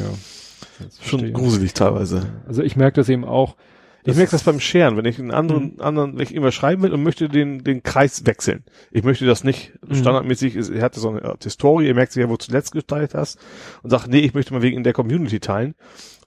Das 0.79 0.99
Schon 1.07 1.31
gruselig 1.33 1.73
teilweise. 1.73 2.41
Also 2.47 2.63
ich 2.63 2.75
merke 2.75 2.95
das 2.95 3.09
eben 3.09 3.23
auch. 3.25 3.55
Ich 4.03 4.15
merke 4.15 4.31
das 4.31 4.41
beim 4.43 4.59
Sharen, 4.59 4.97
wenn 4.97 5.05
ich 5.05 5.19
einen 5.19 5.29
anderen, 5.29 5.79
anderen, 5.79 6.15
wenn 6.15 6.23
ich 6.23 6.31
irgendwas 6.31 6.55
schreiben 6.55 6.81
will 6.81 6.91
und 6.91 7.03
möchte 7.03 7.29
den, 7.29 7.63
den 7.63 7.83
Kreis 7.83 8.25
wechseln. 8.25 8.63
Ich 8.89 9.03
möchte 9.03 9.25
das 9.27 9.43
nicht 9.43 9.73
Mhm. 9.87 9.95
standardmäßig, 9.95 10.55
ist- 10.55 10.69
er 10.69 10.81
hatte 10.81 10.99
so 10.99 11.09
eine 11.09 11.23
Art 11.23 11.43
Historie, 11.43 11.85
ihr 11.87 11.93
merkt 11.93 12.13
sich 12.13 12.21
ja, 12.21 12.29
wo 12.29 12.33
du 12.33 12.45
zuletzt 12.45 12.71
geteilt 12.71 13.13
hast 13.13 13.37
und 13.83 13.91
sagt, 13.91 14.07
nee, 14.07 14.19
ich 14.21 14.33
möchte 14.33 14.53
mal 14.53 14.63
wegen 14.63 14.77
in 14.77 14.83
der 14.83 14.93
Community 14.93 15.39
teilen. 15.39 15.75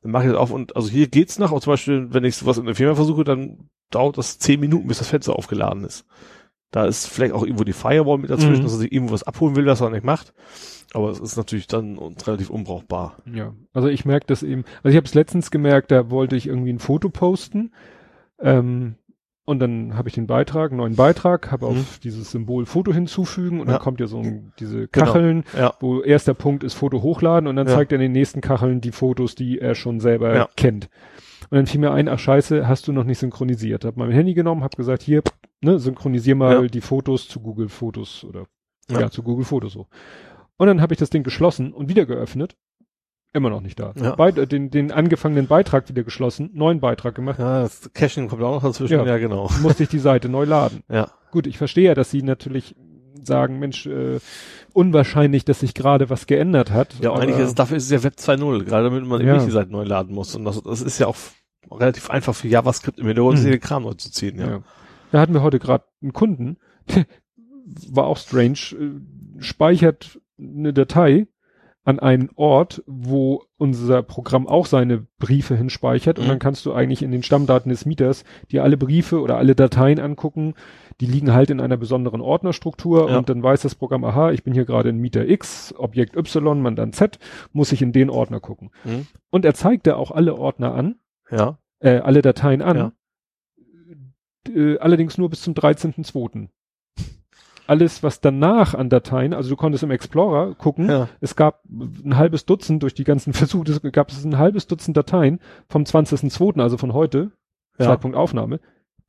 Dann 0.04 0.12
mache 0.12 0.26
ich 0.26 0.30
das 0.30 0.38
auf 0.38 0.50
und, 0.52 0.76
also 0.76 0.88
hier 0.90 1.08
geht's 1.08 1.38
noch, 1.38 1.50
aber 1.50 1.60
zum 1.62 1.72
Beispiel, 1.72 2.06
wenn 2.12 2.22
ich 2.24 2.36
sowas 2.36 2.58
in 2.58 2.66
der 2.66 2.74
Firma 2.76 2.94
versuche, 2.94 3.24
dann 3.24 3.70
dauert 3.90 4.18
das 4.18 4.38
zehn 4.38 4.60
Minuten, 4.60 4.86
bis 4.86 4.98
das 4.98 5.08
Fenster 5.08 5.34
aufgeladen 5.36 5.82
ist. 5.82 6.04
Da 6.70 6.84
ist 6.86 7.06
vielleicht 7.06 7.32
auch 7.32 7.42
irgendwo 7.42 7.64
die 7.64 7.72
Firewall 7.72 8.18
mit 8.18 8.28
dazwischen, 8.30 8.58
Mhm. 8.58 8.62
dass 8.64 8.72
er 8.74 8.78
sich 8.78 8.92
irgendwo 8.92 9.14
was 9.14 9.22
abholen 9.22 9.56
will, 9.56 9.64
was 9.66 9.80
er 9.80 9.88
nicht 9.90 10.04
macht. 10.04 10.34
Aber 10.92 11.08
es 11.10 11.18
ist 11.20 11.36
natürlich 11.36 11.66
dann 11.68 11.98
relativ 12.26 12.50
unbrauchbar. 12.50 13.16
Ja, 13.32 13.54
also 13.72 13.88
ich 13.88 14.04
merke 14.04 14.26
das 14.26 14.42
eben, 14.42 14.64
also 14.82 14.90
ich 14.90 14.96
habe 14.96 15.06
es 15.06 15.14
letztens 15.14 15.50
gemerkt, 15.50 15.90
da 15.90 16.10
wollte 16.10 16.36
ich 16.36 16.46
irgendwie 16.46 16.72
ein 16.72 16.78
Foto 16.80 17.08
posten 17.08 17.72
ähm, 18.40 18.96
und 19.44 19.58
dann 19.58 19.96
habe 19.96 20.08
ich 20.08 20.14
den 20.14 20.26
Beitrag, 20.26 20.70
einen 20.70 20.78
neuen 20.78 20.96
Beitrag, 20.96 21.50
habe 21.52 21.66
Mhm. 21.66 21.72
auf 21.72 21.98
dieses 22.02 22.30
Symbol 22.30 22.66
Foto 22.66 22.92
hinzufügen 22.92 23.60
und 23.60 23.66
Ja. 23.66 23.74
dann 23.74 23.82
kommt 23.82 24.00
ja 24.00 24.06
so 24.06 24.20
ein, 24.20 24.52
diese 24.58 24.88
Genau. 24.88 25.06
Kacheln, 25.06 25.44
Ja. 25.56 25.74
wo 25.80 26.00
erster 26.00 26.34
Punkt 26.34 26.64
ist 26.64 26.74
Foto 26.74 27.02
hochladen 27.02 27.46
und 27.48 27.56
dann 27.56 27.66
Ja. 27.66 27.74
zeigt 27.74 27.92
er 27.92 27.96
in 27.96 28.02
den 28.02 28.12
nächsten 28.12 28.40
Kacheln 28.40 28.80
die 28.80 28.92
Fotos, 28.92 29.34
die 29.34 29.58
er 29.58 29.74
schon 29.74 30.00
selber 30.00 30.48
kennt. 30.56 30.88
Und 31.50 31.56
dann 31.58 31.66
fiel 31.66 31.80
mir 31.80 31.92
ein, 31.92 32.08
ach 32.08 32.18
scheiße, 32.18 32.66
hast 32.66 32.88
du 32.88 32.92
noch 32.92 33.04
nicht 33.04 33.18
synchronisiert. 33.18 33.84
Hab 33.84 33.96
mein 33.96 34.10
Handy 34.10 34.32
genommen, 34.34 34.64
hab 34.64 34.76
gesagt, 34.76 35.02
hier, 35.02 35.22
ne, 35.60 35.78
synchronisier 35.78 36.34
mal 36.34 36.68
die 36.68 36.80
Fotos 36.80 37.28
zu 37.28 37.40
Google 37.40 37.68
Fotos 37.68 38.24
oder 38.24 38.46
Ja. 38.90 39.00
ja, 39.00 39.10
zu 39.10 39.22
Google 39.22 39.44
Fotos 39.44 39.72
so. 39.74 39.86
Und 40.56 40.68
dann 40.68 40.80
habe 40.80 40.94
ich 40.94 40.98
das 40.98 41.10
Ding 41.10 41.22
geschlossen 41.22 41.72
und 41.72 41.88
wieder 41.88 42.06
geöffnet. 42.06 42.56
Immer 43.34 43.50
noch 43.50 43.60
nicht 43.60 43.78
da. 43.80 43.92
Ja. 44.00 44.14
Beit- 44.14 44.38
äh, 44.38 44.46
den, 44.46 44.70
den 44.70 44.92
angefangenen 44.92 45.46
Beitrag 45.48 45.88
wieder 45.88 46.04
geschlossen, 46.04 46.50
neuen 46.54 46.80
Beitrag 46.80 47.14
gemacht, 47.16 47.38
Ja, 47.40 47.62
das 47.62 47.90
Caching 47.92 48.28
kommt 48.28 48.42
auch 48.42 48.54
noch 48.54 48.62
dazwischen. 48.62 48.94
Ja. 49.00 49.04
Ja, 49.04 49.18
genau. 49.18 49.50
musste 49.62 49.82
ich 49.82 49.88
die 49.88 49.98
Seite 49.98 50.28
neu 50.28 50.44
laden. 50.44 50.82
Ja. 50.88 51.10
Gut, 51.32 51.46
ich 51.46 51.58
verstehe 51.58 51.84
ja, 51.86 51.94
dass 51.94 52.10
sie 52.10 52.22
natürlich 52.22 52.76
sagen, 53.22 53.58
Mensch, 53.58 53.86
äh, 53.86 54.20
unwahrscheinlich, 54.72 55.44
dass 55.44 55.60
sich 55.60 55.74
gerade 55.74 56.10
was 56.10 56.26
geändert 56.26 56.70
hat. 56.70 56.94
Ja, 57.00 57.12
eigentlich 57.12 57.38
ist, 57.38 57.58
dafür 57.58 57.76
ist 57.76 57.84
es 57.84 57.90
ja 57.90 58.02
Web 58.04 58.14
2.0, 58.18 58.64
gerade 58.64 58.84
damit 58.84 59.04
man 59.04 59.20
eben 59.20 59.28
Ja. 59.28 59.34
nicht 59.34 59.46
die 59.46 59.50
Seite 59.52 59.72
neu 59.72 59.82
laden 59.84 60.14
muss. 60.14 60.34
Und 60.36 60.44
das, 60.44 60.62
das 60.62 60.80
ist 60.80 60.98
ja 60.98 61.06
auch 61.08 61.16
relativ 61.70 62.10
einfach 62.10 62.34
für 62.34 62.46
JavaScript 62.48 62.98
im 63.00 63.06
Hintergrund, 63.06 63.38
Hm. 63.38 63.42
sich 63.42 63.50
den 63.52 63.60
Kram 63.60 63.82
neu 63.82 63.94
zu 63.94 64.12
ziehen, 64.12 64.38
ja. 64.38 64.48
Ja. 64.48 64.62
Da 65.10 65.20
hatten 65.20 65.32
wir 65.34 65.42
heute 65.42 65.58
gerade 65.58 65.84
einen 66.02 66.12
Kunden, 66.12 66.56
war 67.90 68.04
auch 68.06 68.18
strange, 68.18 68.58
äh, 68.78 69.40
speichert 69.42 70.20
eine 70.38 70.72
Datei 70.72 71.26
an 71.86 71.98
einen 71.98 72.30
Ort, 72.34 72.82
wo 72.86 73.42
unser 73.58 74.02
Programm 74.02 74.46
auch 74.48 74.64
seine 74.66 75.06
Briefe 75.18 75.54
hinspeichert 75.54 76.18
und 76.18 76.24
Mhm. 76.24 76.28
dann 76.30 76.38
kannst 76.38 76.64
du 76.64 76.72
eigentlich 76.72 77.02
in 77.02 77.12
den 77.12 77.22
Stammdaten 77.22 77.68
des 77.68 77.84
Mieters 77.84 78.24
dir 78.50 78.62
alle 78.62 78.76
Briefe 78.78 79.20
oder 79.20 79.36
alle 79.36 79.54
Dateien 79.54 79.98
angucken. 80.00 80.54
Die 81.00 81.06
liegen 81.06 81.32
halt 81.34 81.50
in 81.50 81.60
einer 81.60 81.76
besonderen 81.76 82.20
Ordnerstruktur 82.22 83.10
Ja. 83.10 83.18
und 83.18 83.28
dann 83.28 83.42
weiß 83.42 83.60
das 83.62 83.74
Programm, 83.74 84.02
aha, 84.04 84.30
ich 84.32 84.42
bin 84.44 84.54
hier 84.54 84.64
gerade 84.64 84.88
in 84.88 84.98
Mieter 84.98 85.28
X, 85.28 85.74
Objekt 85.76 86.16
Y, 86.16 86.60
Mandant 86.62 86.94
Z, 86.94 87.18
muss 87.52 87.70
ich 87.72 87.82
in 87.82 87.92
den 87.92 88.08
Ordner 88.10 88.40
gucken. 88.40 88.70
Mhm. 88.84 89.06
Und 89.30 89.44
er 89.44 89.54
zeigte 89.54 89.96
auch 89.96 90.10
alle 90.10 90.36
Ordner 90.36 90.74
an, 90.74 90.96
Ja. 91.30 91.58
äh, 91.80 91.98
alle 91.98 92.22
Dateien 92.22 92.62
an. 92.62 92.76
Ja. 92.76 92.92
Äh, 94.54 94.78
allerdings 94.78 95.18
nur 95.18 95.30
bis 95.30 95.42
zum 95.42 95.54
13.2. 95.54 96.48
Alles, 97.66 98.02
was 98.02 98.20
danach 98.20 98.74
an 98.74 98.88
Dateien, 98.90 99.32
also 99.32 99.48
du 99.50 99.56
konntest 99.56 99.82
im 99.84 99.90
Explorer 99.90 100.54
gucken, 100.54 100.88
Ja. 100.88 101.08
es 101.20 101.34
gab 101.36 101.62
ein 101.68 102.16
halbes 102.16 102.44
Dutzend, 102.44 102.82
durch 102.82 102.94
die 102.94 103.04
ganzen 103.04 103.32
Versuche, 103.34 103.70
es 103.72 103.80
gab 103.92 104.10
es 104.10 104.24
ein 104.24 104.38
halbes 104.38 104.66
Dutzend 104.66 104.96
Dateien 104.96 105.40
vom 105.68 105.84
20.2., 105.84 106.60
also 106.60 106.76
von 106.76 106.92
heute, 106.92 107.32
Ja. 107.78 107.86
Zeitpunkt 107.86 108.16
Aufnahme, 108.16 108.60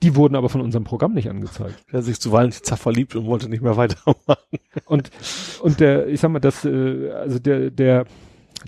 die 0.03 0.15
wurden 0.15 0.35
aber 0.35 0.49
von 0.49 0.61
unserem 0.61 0.83
Programm 0.83 1.13
nicht 1.13 1.29
angezeigt. 1.29 1.83
Er 1.91 1.99
hat 1.99 2.05
sich 2.05 2.19
zuweilen 2.19 2.51
Zach 2.51 2.77
verliebt 2.77 3.15
und 3.15 3.25
wollte 3.25 3.49
nicht 3.49 3.61
mehr 3.63 3.77
weitermachen. 3.77 4.15
Und, 4.85 5.09
und 5.61 5.79
der, 5.79 6.07
ich 6.09 6.19
sag 6.19 6.31
mal, 6.31 6.39
das, 6.39 6.65
äh, 6.65 7.09
also 7.11 7.39
der, 7.39 7.71
der, 7.71 8.05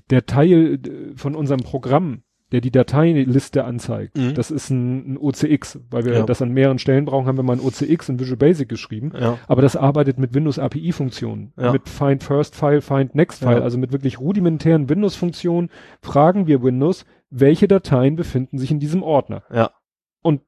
der 0.09 0.25
Teil 0.25 0.75
äh, 0.75 1.17
von 1.17 1.35
unserem 1.35 1.59
Programm, 1.59 2.24
der 2.51 2.61
die 2.61 2.72
Dateiliste 2.72 3.66
anzeigt, 3.66 4.17
Mhm. 4.17 4.34
das 4.34 4.51
ist 4.51 4.69
ein, 4.69 5.14
ein 5.14 5.17
OCX, 5.17 5.80
weil 5.90 6.06
wir 6.06 6.14
Ja. 6.14 6.24
das 6.24 6.42
an 6.42 6.51
mehreren 6.53 6.80
Stellen 6.80 7.03
brauchen, 7.06 7.27
haben 7.27 7.38
wir 7.38 7.43
mal 7.43 7.58
ein 7.58 7.59
OCX 7.59 8.08
in 8.09 8.19
Visual 8.19 8.38
Basic 8.38 8.69
geschrieben. 8.69 9.11
Ja. 9.19 9.38
Aber 9.48 9.61
das 9.61 9.76
arbeitet 9.76 10.17
mit 10.17 10.34
Windows 10.34 10.58
API-Funktionen, 10.58 11.51
Ja. 11.58 11.72
mit 11.74 11.90
Find 11.90 12.24
First 12.24 12.56
File, 12.56 12.82
Find 12.82 13.16
Next 13.16 13.43
File, 13.43 13.61
also 13.61 13.77
mit 13.77 13.92
wirklich 13.92 14.19
rudimentären 14.19 14.88
Windows-Funktionen. 14.90 15.69
Fragen 16.01 16.48
wir 16.48 16.64
Windows, 16.64 17.06
welche 17.30 17.67
Dateien 17.67 18.16
befinden 18.16 18.58
sich 18.58 18.72
in 18.72 18.80
diesem 18.80 19.03
Ordner? 19.03 19.43
Ja. 19.53 19.72
Und 20.22 20.42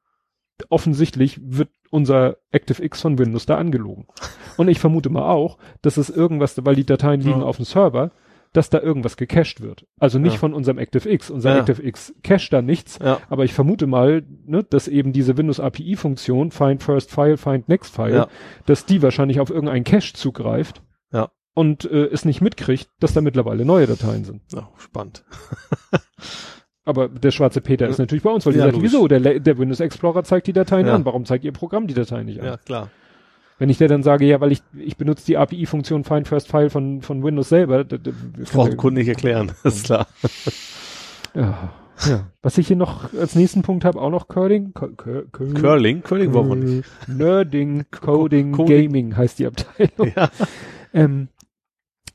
offensichtlich 0.69 1.40
wird 1.44 1.69
unser 1.90 2.38
ActiveX 2.53 3.02
von 3.02 3.18
Windows 3.18 3.45
da 3.45 3.58
angelogen. 3.58 4.08
Und 4.58 4.68
ich 4.68 4.80
vermute 4.80 5.10
mal 5.10 5.30
auch, 5.30 5.58
dass 5.82 5.98
es 5.98 6.10
irgendwas, 6.10 6.56
weil 6.66 6.76
die 6.76 6.86
Dateien 6.86 7.22
liegen 7.22 7.44
auf 7.44 7.56
dem 7.58 7.66
Server, 7.66 8.11
dass 8.53 8.69
da 8.69 8.80
irgendwas 8.82 9.16
gecached 9.18 9.61
wird. 9.61 9.86
Also 10.00 10.18
nicht 10.19 10.34
Ja. 10.34 10.40
von 10.40 10.53
unserem 10.53 10.80
ActiveX. 10.80 11.30
Unser 11.30 11.52
Ja. 11.56 11.60
ActiveX 11.60 12.14
cached 12.24 12.52
da 12.52 12.61
nichts, 12.61 12.98
Ja. 13.03 13.19
aber 13.30 13.44
ich 13.44 13.53
vermute 13.53 13.86
mal, 13.88 14.24
ne, 14.45 14.64
dass 14.64 14.88
eben 14.88 15.14
diese 15.14 15.38
Windows 15.38 15.60
API-Funktion, 15.60 16.52
Find 16.52 16.82
First 16.82 17.11
File, 17.11 17.38
Find 17.38 17.69
Next 17.69 17.94
File, 17.94 18.28
dass 18.66 18.86
die 18.86 19.02
wahrscheinlich 19.03 19.40
auf 19.40 19.50
irgendeinen 19.52 19.84
Cache 19.84 20.14
zugreift 20.14 20.82
Ja. 21.11 21.30
und 21.53 21.86
äh, 21.86 22.06
es 22.08 22.26
nicht 22.26 22.42
mitkriegt, 22.42 22.90
dass 23.00 23.14
da 23.14 23.22
mittlerweile 23.22 23.66
neue 23.66 23.86
Dateien 23.88 24.26
sind. 24.26 24.42
ja. 24.53 24.69
Spannend. 24.78 25.24
Aber 26.86 27.08
der 27.08 27.30
schwarze 27.32 27.61
Peter 27.61 27.88
ist 27.88 28.00
natürlich 28.00 28.24
bei 28.24 28.32
uns, 28.32 28.45
weil 28.48 28.53
die 28.53 28.60
Ja, 28.60 28.66
sagt, 28.66 28.76
logisch. 28.78 28.92
wieso? 28.92 29.08
Der, 29.08 29.40
der 29.40 29.58
Windows 29.60 29.80
Explorer 29.80 30.24
zeigt 30.24 30.48
die 30.48 30.53
Dateien 30.53 30.88
Ja. 30.88 30.95
an. 30.95 31.06
Warum 31.06 31.26
zeigt 31.26 31.44
ihr 31.45 31.52
Programm 31.52 31.86
die 31.86 31.94
Dateien 31.94 32.26
nicht 32.26 32.40
an? 32.40 32.45
Ja, 32.48 32.58
klar. 32.58 32.90
Wenn 33.60 33.70
ich 33.70 33.78
dir 33.78 33.88
dann 33.88 34.04
sage, 34.04 34.26
ja, 34.26 34.40
weil 34.42 34.52
ich, 34.52 34.62
ich 34.78 34.98
benutze 34.98 35.26
die 35.26 35.38
API-Funktion 35.38 36.04
Find 36.04 36.28
First 36.28 36.48
File 36.48 36.70
von, 36.70 37.02
von 37.02 37.24
Windows 37.24 37.50
selber. 37.50 37.84
Da, 37.84 37.98
da, 37.98 38.12
Das 38.38 38.52
braucht 38.52 38.72
ein 38.72 38.78
Kunde 38.78 39.02
nicht 39.02 39.10
erklären. 39.10 39.52
Das 39.64 39.76
ist 39.78 39.86
klar. 39.86 40.08
ja, 41.36 41.74
ja. 42.08 42.32
Was 42.42 42.58
ich 42.58 42.68
hier 42.68 42.78
noch 42.78 43.14
als 43.14 43.36
nächsten 43.36 43.62
Punkt 43.62 43.84
habe, 43.86 44.02
auch 44.02 44.10
noch 44.10 44.28
Curling. 44.30 44.74
Cur 44.74 44.96
Cur 44.96 45.26
Cur 45.32 45.54
Curling? 45.54 46.02
Curling 46.04 46.32
brauchen 46.32 46.50
wir 46.50 46.56
nicht. 46.56 46.90
Nerding, 47.08 47.86
Coding, 47.92 48.54
Coding. 48.54 48.84
Gaming 48.84 49.18
heißt 49.18 49.40
die 49.40 49.48
Abteilung. 49.48 50.14
Ja. 50.16 50.30
Ähm, 50.94 51.28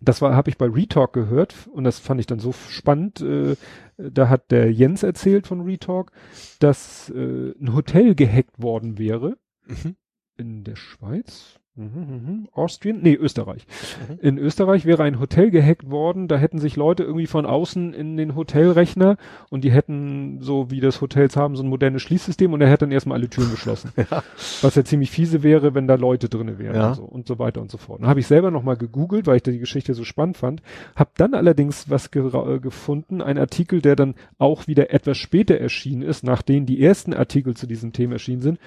das 0.00 0.20
war, 0.20 0.34
habe 0.34 0.50
ich 0.50 0.58
bei 0.58 0.66
Retalk 0.66 1.12
gehört 1.12 1.54
und 1.72 1.84
das 1.84 1.98
fand 1.98 2.20
ich 2.20 2.26
dann 2.26 2.38
so 2.38 2.52
spannend. 2.52 3.20
Äh, 3.20 3.56
da 3.96 4.28
hat 4.28 4.50
der 4.50 4.72
Jens 4.72 5.02
erzählt 5.02 5.46
von 5.46 5.60
Retalk, 5.60 6.10
dass 6.58 7.10
äh, 7.10 7.52
ein 7.60 7.74
Hotel 7.74 8.14
gehackt 8.14 8.60
worden 8.62 8.98
wäre 8.98 9.36
Mhm. 9.66 9.96
In 10.36 10.64
der 10.64 10.76
Schweiz. 10.76 11.58
Mhm, 11.76 11.86
mhm. 11.86 12.48
Austrian? 12.52 13.00
Nee, 13.02 13.14
Österreich. 13.16 13.66
Mhm. 14.08 14.18
In 14.20 14.38
Österreich 14.38 14.84
wäre 14.86 15.02
ein 15.02 15.18
Hotel 15.18 15.50
gehackt 15.50 15.90
worden, 15.90 16.28
da 16.28 16.36
hätten 16.36 16.60
sich 16.60 16.76
Leute 16.76 17.02
irgendwie 17.02 17.26
von 17.26 17.46
außen 17.46 17.92
in 17.94 18.16
den 18.16 18.36
Hotelrechner 18.36 19.16
und 19.50 19.64
die 19.64 19.72
hätten, 19.72 20.38
so 20.40 20.70
wie 20.70 20.78
das 20.80 21.00
Hotels 21.00 21.36
haben, 21.36 21.56
so 21.56 21.64
ein 21.64 21.68
modernes 21.68 22.00
Schließsystem 22.02 22.52
und 22.52 22.60
er 22.60 22.68
hätte 22.68 22.84
dann 22.84 22.92
erstmal 22.92 23.18
alle 23.18 23.28
Türen 23.28 23.50
geschlossen. 23.50 23.90
Ja. 24.08 24.22
Was 24.62 24.76
ja 24.76 24.84
ziemlich 24.84 25.10
fiese 25.10 25.42
wäre, 25.42 25.74
wenn 25.74 25.88
da 25.88 25.96
Leute 25.96 26.28
drinne 26.28 26.60
wären 26.60 26.76
Ja. 26.76 26.88
und, 26.90 26.94
so, 26.94 27.02
und 27.02 27.26
so 27.26 27.38
weiter 27.40 27.60
und 27.60 27.72
so 27.72 27.78
fort. 27.78 28.02
Dann 28.02 28.08
habe 28.08 28.20
ich 28.20 28.28
selber 28.28 28.52
nochmal 28.52 28.76
gegoogelt, 28.76 29.26
weil 29.26 29.36
ich 29.38 29.42
da 29.42 29.50
die 29.50 29.58
Geschichte 29.58 29.94
so 29.94 30.04
spannend 30.04 30.36
fand, 30.36 30.62
habe 30.94 31.10
dann 31.16 31.34
allerdings 31.34 31.90
was 31.90 32.12
gera- 32.12 32.54
äh, 32.54 32.60
gefunden, 32.60 33.20
ein 33.20 33.36
Artikel, 33.36 33.80
der 33.80 33.96
dann 33.96 34.14
auch 34.38 34.68
wieder 34.68 34.92
etwas 34.94 35.18
später 35.18 35.58
erschienen 35.58 36.02
ist, 36.02 36.22
nachdem 36.22 36.66
die 36.66 36.80
ersten 36.80 37.14
Artikel 37.14 37.54
zu 37.56 37.66
diesem 37.66 37.92
Thema 37.92 38.12
erschienen 38.12 38.42
sind. 38.42 38.58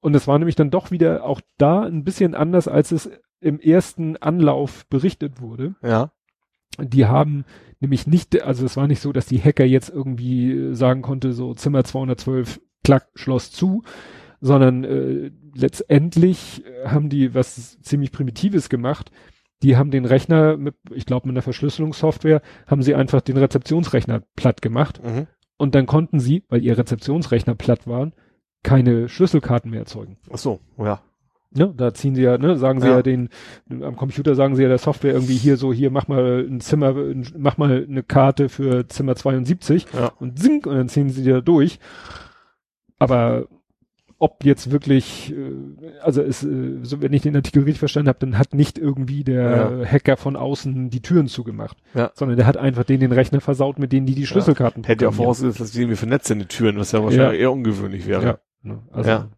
Und 0.00 0.14
es 0.16 0.26
war 0.26 0.38
nämlich 0.38 0.56
dann 0.56 0.70
doch 0.70 0.90
wieder 0.90 1.24
auch 1.24 1.40
da 1.58 1.82
ein 1.82 2.04
bisschen 2.04 2.34
anders, 2.34 2.68
als 2.68 2.90
es 2.92 3.10
im 3.40 3.60
ersten 3.60 4.16
Anlauf 4.16 4.86
berichtet 4.88 5.40
wurde. 5.40 5.74
Ja. 5.82 6.12
Die 6.78 7.06
haben 7.06 7.44
nämlich 7.80 8.06
nicht, 8.06 8.42
also 8.42 8.64
es 8.64 8.76
war 8.76 8.86
nicht 8.86 9.00
so, 9.00 9.12
dass 9.12 9.26
die 9.26 9.40
Hacker 9.42 9.64
jetzt 9.64 9.90
irgendwie 9.90 10.52
äh, 10.52 10.74
sagen 10.74 11.02
konnte, 11.02 11.32
so 11.32 11.52
Zimmer 11.54 11.84
212, 11.84 12.60
klack, 12.84 13.08
Schloss 13.14 13.50
zu, 13.50 13.82
sondern 14.40 14.84
äh, 14.84 15.30
letztendlich 15.54 16.64
äh, 16.64 16.88
haben 16.88 17.08
die 17.08 17.34
was 17.34 17.80
ziemlich 17.82 18.12
Primitives 18.12 18.68
gemacht. 18.68 19.10
Die 19.62 19.76
haben 19.76 19.90
den 19.90 20.06
Rechner 20.06 20.56
mit, 20.56 20.74
ich 20.94 21.04
glaube 21.04 21.26
mit 21.26 21.34
einer 21.34 21.42
Verschlüsselungssoftware, 21.42 22.40
haben 22.66 22.82
sie 22.82 22.94
einfach 22.94 23.20
den 23.20 23.36
Rezeptionsrechner 23.36 24.22
platt 24.36 24.62
gemacht 24.62 25.02
Mhm. 25.04 25.26
und 25.58 25.74
dann 25.74 25.84
konnten 25.86 26.20
sie, 26.20 26.44
weil 26.48 26.62
ihr 26.64 26.78
Rezeptionsrechner 26.78 27.54
platt 27.54 27.86
waren, 27.86 28.14
keine 28.62 29.08
Schlüsselkarten 29.08 29.70
mehr 29.70 29.80
erzeugen. 29.80 30.16
Ach 30.32 30.38
so, 30.38 30.60
ja. 30.78 31.00
Ne, 31.52 31.74
da 31.76 31.92
ziehen 31.92 32.14
sie 32.14 32.22
ja, 32.22 32.38
ne, 32.38 32.56
sagen 32.56 32.80
sie 32.80 32.86
Ja. 32.86 32.96
ja. 32.96 33.02
den, 33.02 33.28
am 33.68 33.96
Computer 33.96 34.36
sagen 34.36 34.54
sie 34.54 34.62
ja 34.62 34.68
der 34.68 34.78
Software 34.78 35.12
irgendwie 35.14 35.34
hier 35.34 35.56
so, 35.56 35.72
hier 35.72 35.90
mach 35.90 36.06
mal 36.06 36.46
ein 36.48 36.60
Zimmer, 36.60 36.94
mach 37.36 37.58
mal 37.58 37.84
eine 37.88 38.04
Karte 38.04 38.48
für 38.48 38.86
Zimmer 38.86 39.16
72 39.16 39.86
Ja. 39.92 40.12
und 40.20 40.38
zink 40.38 40.66
und 40.66 40.76
dann 40.76 40.88
ziehen 40.88 41.10
sie 41.10 41.24
die 41.24 41.30
da 41.30 41.40
durch. 41.40 41.80
Aber 42.98 43.46
ob 44.18 44.44
jetzt 44.44 44.70
wirklich, 44.70 45.32
äh, 45.34 45.98
also 46.02 46.20
es, 46.22 46.44
äh, 46.44 46.78
so 46.82 47.00
wenn 47.00 47.12
ich 47.14 47.22
den 47.22 47.34
Artikel 47.34 47.60
richtig 47.64 47.78
verstanden 47.78 48.08
habe, 48.10 48.18
dann 48.20 48.38
hat 48.38 48.52
nicht 48.54 48.76
irgendwie 48.78 49.24
der 49.24 49.84
Hacker 49.90 50.18
von 50.18 50.36
außen 50.36 50.90
die 50.90 51.00
Türen 51.00 51.26
zugemacht, 51.26 51.78
Ja. 51.94 52.10
sondern 52.14 52.36
der 52.36 52.46
hat 52.46 52.58
einfach 52.58 52.84
denen 52.84 53.00
den 53.00 53.12
Rechner 53.12 53.40
versaut, 53.40 53.78
mit 53.78 53.92
denen 53.92 54.06
die 54.06 54.14
die 54.14 54.26
Schlüsselkarten 54.26 54.84
Hätte 54.84 55.04
ja 55.04 55.08
auch 55.08 55.12
programmieren. 55.12 55.24
vorausgesetzt, 55.24 55.60
dass 55.60 55.70
die 55.72 55.80
irgendwie 55.80 55.96
vernetzt 55.96 56.26
sind, 56.26 56.38
die 56.40 56.46
Türen, 56.46 56.76
was 56.76 56.92
ja 56.92 57.02
wahrscheinlich 57.02 57.40
eher 57.40 57.50
ungewöhnlich 57.50 58.06
wäre. 58.06 58.38
Ne? 58.62 58.82
Also, 58.92 59.10
Ja. 59.10 59.28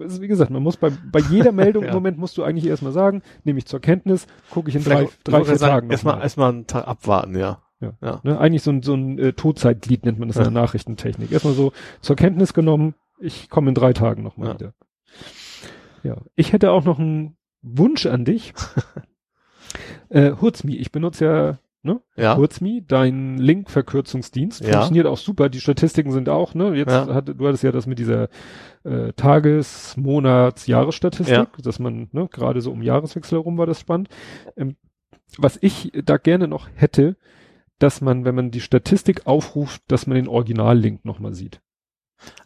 ist, 0.00 0.20
wie 0.20 0.28
gesagt, 0.28 0.50
man 0.50 0.62
muss 0.62 0.76
bei, 0.76 0.90
bei 1.10 1.20
jeder 1.20 1.52
Meldung 1.52 1.82
Ja. 1.84 1.90
im 1.90 1.94
Moment 1.94 2.18
musst 2.18 2.36
du 2.38 2.42
eigentlich 2.44 2.66
erstmal 2.66 2.92
sagen, 2.92 3.22
nehme 3.44 3.58
ich 3.58 3.66
zur 3.66 3.80
Kenntnis, 3.80 4.26
gucke 4.50 4.68
ich 4.70 4.76
in 4.76 4.84
drei, 4.84 4.96
Vielleicht- 5.06 5.18
drei 5.28 5.40
ich 5.40 5.46
vier 5.48 5.56
sagen, 5.58 5.72
Tagen 5.72 5.90
Erstmal, 5.90 6.16
mal. 6.16 6.22
erstmal 6.22 6.48
einen 6.52 6.66
Tag 6.66 6.86
abwarten, 6.88 7.36
ja. 7.36 7.62
Ja. 7.80 7.92
Ja. 8.00 8.20
Ne? 8.22 8.38
Eigentlich 8.38 8.62
so 8.62 8.70
ein, 8.70 8.82
so 8.82 8.94
ein 8.94 9.18
äh, 9.18 9.32
Todzeitglied 9.32 10.04
nennt 10.04 10.18
man 10.18 10.28
das 10.28 10.36
Ja. 10.36 10.44
in 10.44 10.54
der 10.54 10.62
Nachrichtentechnik. 10.62 11.32
Erstmal 11.32 11.54
so 11.54 11.72
zur 12.00 12.14
Kenntnis 12.16 12.54
genommen, 12.54 12.94
ich 13.18 13.50
komme 13.50 13.68
in 13.70 13.74
drei 13.74 13.92
Tagen 13.92 14.22
nochmal 14.22 14.48
Ja. 14.48 14.54
wieder. 14.54 14.74
Ja. 16.04 16.16
Ich 16.36 16.52
hätte 16.52 16.70
auch 16.70 16.84
noch 16.84 16.98
einen 16.98 17.36
Wunsch 17.60 18.06
an 18.06 18.24
dich. 18.24 18.54
äh, 20.10 20.32
Hurzmi, 20.40 20.76
ich 20.76 20.92
benutze 20.92 21.24
ja 21.24 21.58
ne? 21.82 22.00
Ja. 22.16 22.36
Hurzmi, 22.36 22.84
dein 22.86 23.38
Link-Verkürzungsdienst. 23.38 24.60
Ja. 24.62 24.72
Funktioniert 24.72 25.06
auch 25.06 25.16
super. 25.18 25.48
Die 25.48 25.60
Statistiken 25.60 26.12
sind 26.12 26.28
auch, 26.28 26.54
ne? 26.54 26.74
Jetzt 26.74 26.90
Ja. 26.90 27.12
hat, 27.14 27.28
du 27.28 27.46
hattest 27.46 27.62
ja 27.64 27.72
das 27.72 27.86
mit 27.86 27.98
dieser 27.98 28.28
äh, 28.84 29.12
Tages-, 29.14 29.96
Monats-, 29.96 30.66
Jahresstatistik, 30.66 31.34
Ja. 31.36 31.46
dass 31.62 31.78
man, 31.78 32.08
ne, 32.12 32.28
gerade 32.30 32.60
so 32.60 32.72
um 32.72 32.82
Jahreswechsel 32.82 33.38
herum 33.38 33.58
war 33.58 33.66
das 33.66 33.80
spannend. 33.80 34.08
Ähm, 34.56 34.76
was 35.38 35.58
ich 35.62 35.92
da 36.04 36.16
gerne 36.18 36.48
noch 36.48 36.68
hätte, 36.74 37.16
dass 37.78 38.00
man, 38.00 38.24
wenn 38.24 38.34
man 38.34 38.50
die 38.50 38.60
Statistik 38.60 39.26
aufruft, 39.26 39.82
dass 39.88 40.06
man 40.06 40.16
den 40.16 40.28
Original-Link 40.28 41.04
nochmal 41.04 41.32
sieht. 41.34 41.60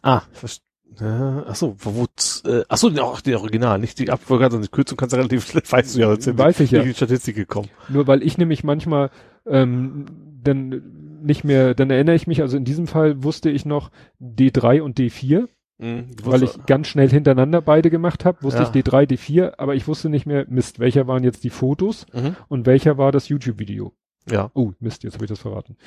Ah, 0.01 0.21
verstehe. 0.31 0.65
Ach 0.99 1.55
so, 1.55 1.75
wo, 1.79 2.05
äh, 2.49 2.63
ach 2.69 2.77
so, 2.77 2.89
auch 3.01 3.21
die 3.21 3.35
Original, 3.35 3.77
nicht 3.79 3.99
die 3.99 4.09
Abfolge, 4.09 4.45
sondern 4.45 4.63
die 4.63 4.71
Kürzung 4.71 4.97
kannst 4.97 5.13
du 5.13 5.17
relativ, 5.17 5.53
weißt 5.71 5.95
du 5.95 5.99
ja, 5.99 6.11
jetzt 6.11 6.37
Weiß 6.37 6.59
ich 6.59 6.71
ja. 6.71 6.81
die 6.83 6.93
Statistik 6.93 7.35
gekommen. 7.35 7.69
Nur 7.89 8.07
weil 8.07 8.23
ich 8.23 8.37
nämlich 8.37 8.63
manchmal 8.63 9.11
ähm, 9.45 10.05
dann 10.43 10.81
nicht 11.21 11.43
mehr, 11.43 11.73
dann 11.75 11.89
erinnere 11.91 12.15
ich 12.15 12.27
mich, 12.27 12.41
also 12.41 12.57
in 12.57 12.65
diesem 12.65 12.87
Fall 12.87 13.23
wusste 13.23 13.49
ich 13.49 13.65
noch 13.65 13.91
D3 14.21 14.81
und 14.81 14.97
D4, 14.99 15.47
Mhm, 15.79 16.07
weil 16.23 16.41
ich 16.41 16.65
ganz 16.65 16.87
schnell 16.87 17.07
hintereinander 17.07 17.61
beide 17.61 17.91
gemacht 17.91 18.25
habe, 18.25 18.41
wusste 18.41 18.63
Ja. 18.63 18.67
ich 18.67 18.75
D3, 18.75 19.05
D4, 19.05 19.53
aber 19.59 19.75
ich 19.75 19.87
wusste 19.87 20.09
nicht 20.09 20.25
mehr, 20.25 20.45
Mist, 20.49 20.79
welcher 20.79 21.05
waren 21.05 21.23
jetzt 21.23 21.43
die 21.43 21.51
Fotos 21.51 22.07
mhm, 22.13 22.35
und 22.47 22.65
welcher 22.65 22.97
war 22.97 23.11
das 23.11 23.29
YouTube-Video. 23.29 23.93
Ja. 24.29 24.51
Oh, 24.53 24.71
Mist, 24.79 25.03
jetzt 25.03 25.13
habe 25.15 25.25
ich 25.25 25.29
das 25.29 25.39
verraten. 25.39 25.77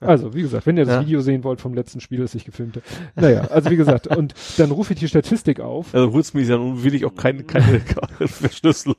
Also, 0.00 0.34
wie 0.34 0.42
gesagt, 0.42 0.66
wenn 0.66 0.76
ihr 0.76 0.84
das 0.84 0.94
Ja. 0.96 1.00
Video 1.06 1.20
sehen 1.20 1.42
wollt 1.44 1.60
vom 1.60 1.72
letzten 1.74 2.00
Spiel, 2.00 2.18
das 2.20 2.34
ich 2.34 2.44
gefilmt 2.44 2.76
habe. 2.76 2.84
Naja, 3.16 3.42
also 3.44 3.70
wie 3.70 3.76
gesagt, 3.76 4.08
und 4.08 4.34
dann 4.58 4.70
rufe 4.70 4.92
ich 4.92 5.00
die 5.00 5.08
Statistik 5.08 5.60
auf. 5.60 5.94
Also 5.94 6.10
ja 6.38 6.58
nun 6.58 6.84
will 6.84 6.94
ich 6.94 7.04
auch 7.06 7.14
keine, 7.14 7.44
keine 7.44 7.80
Verschlüsselung. 8.26 8.96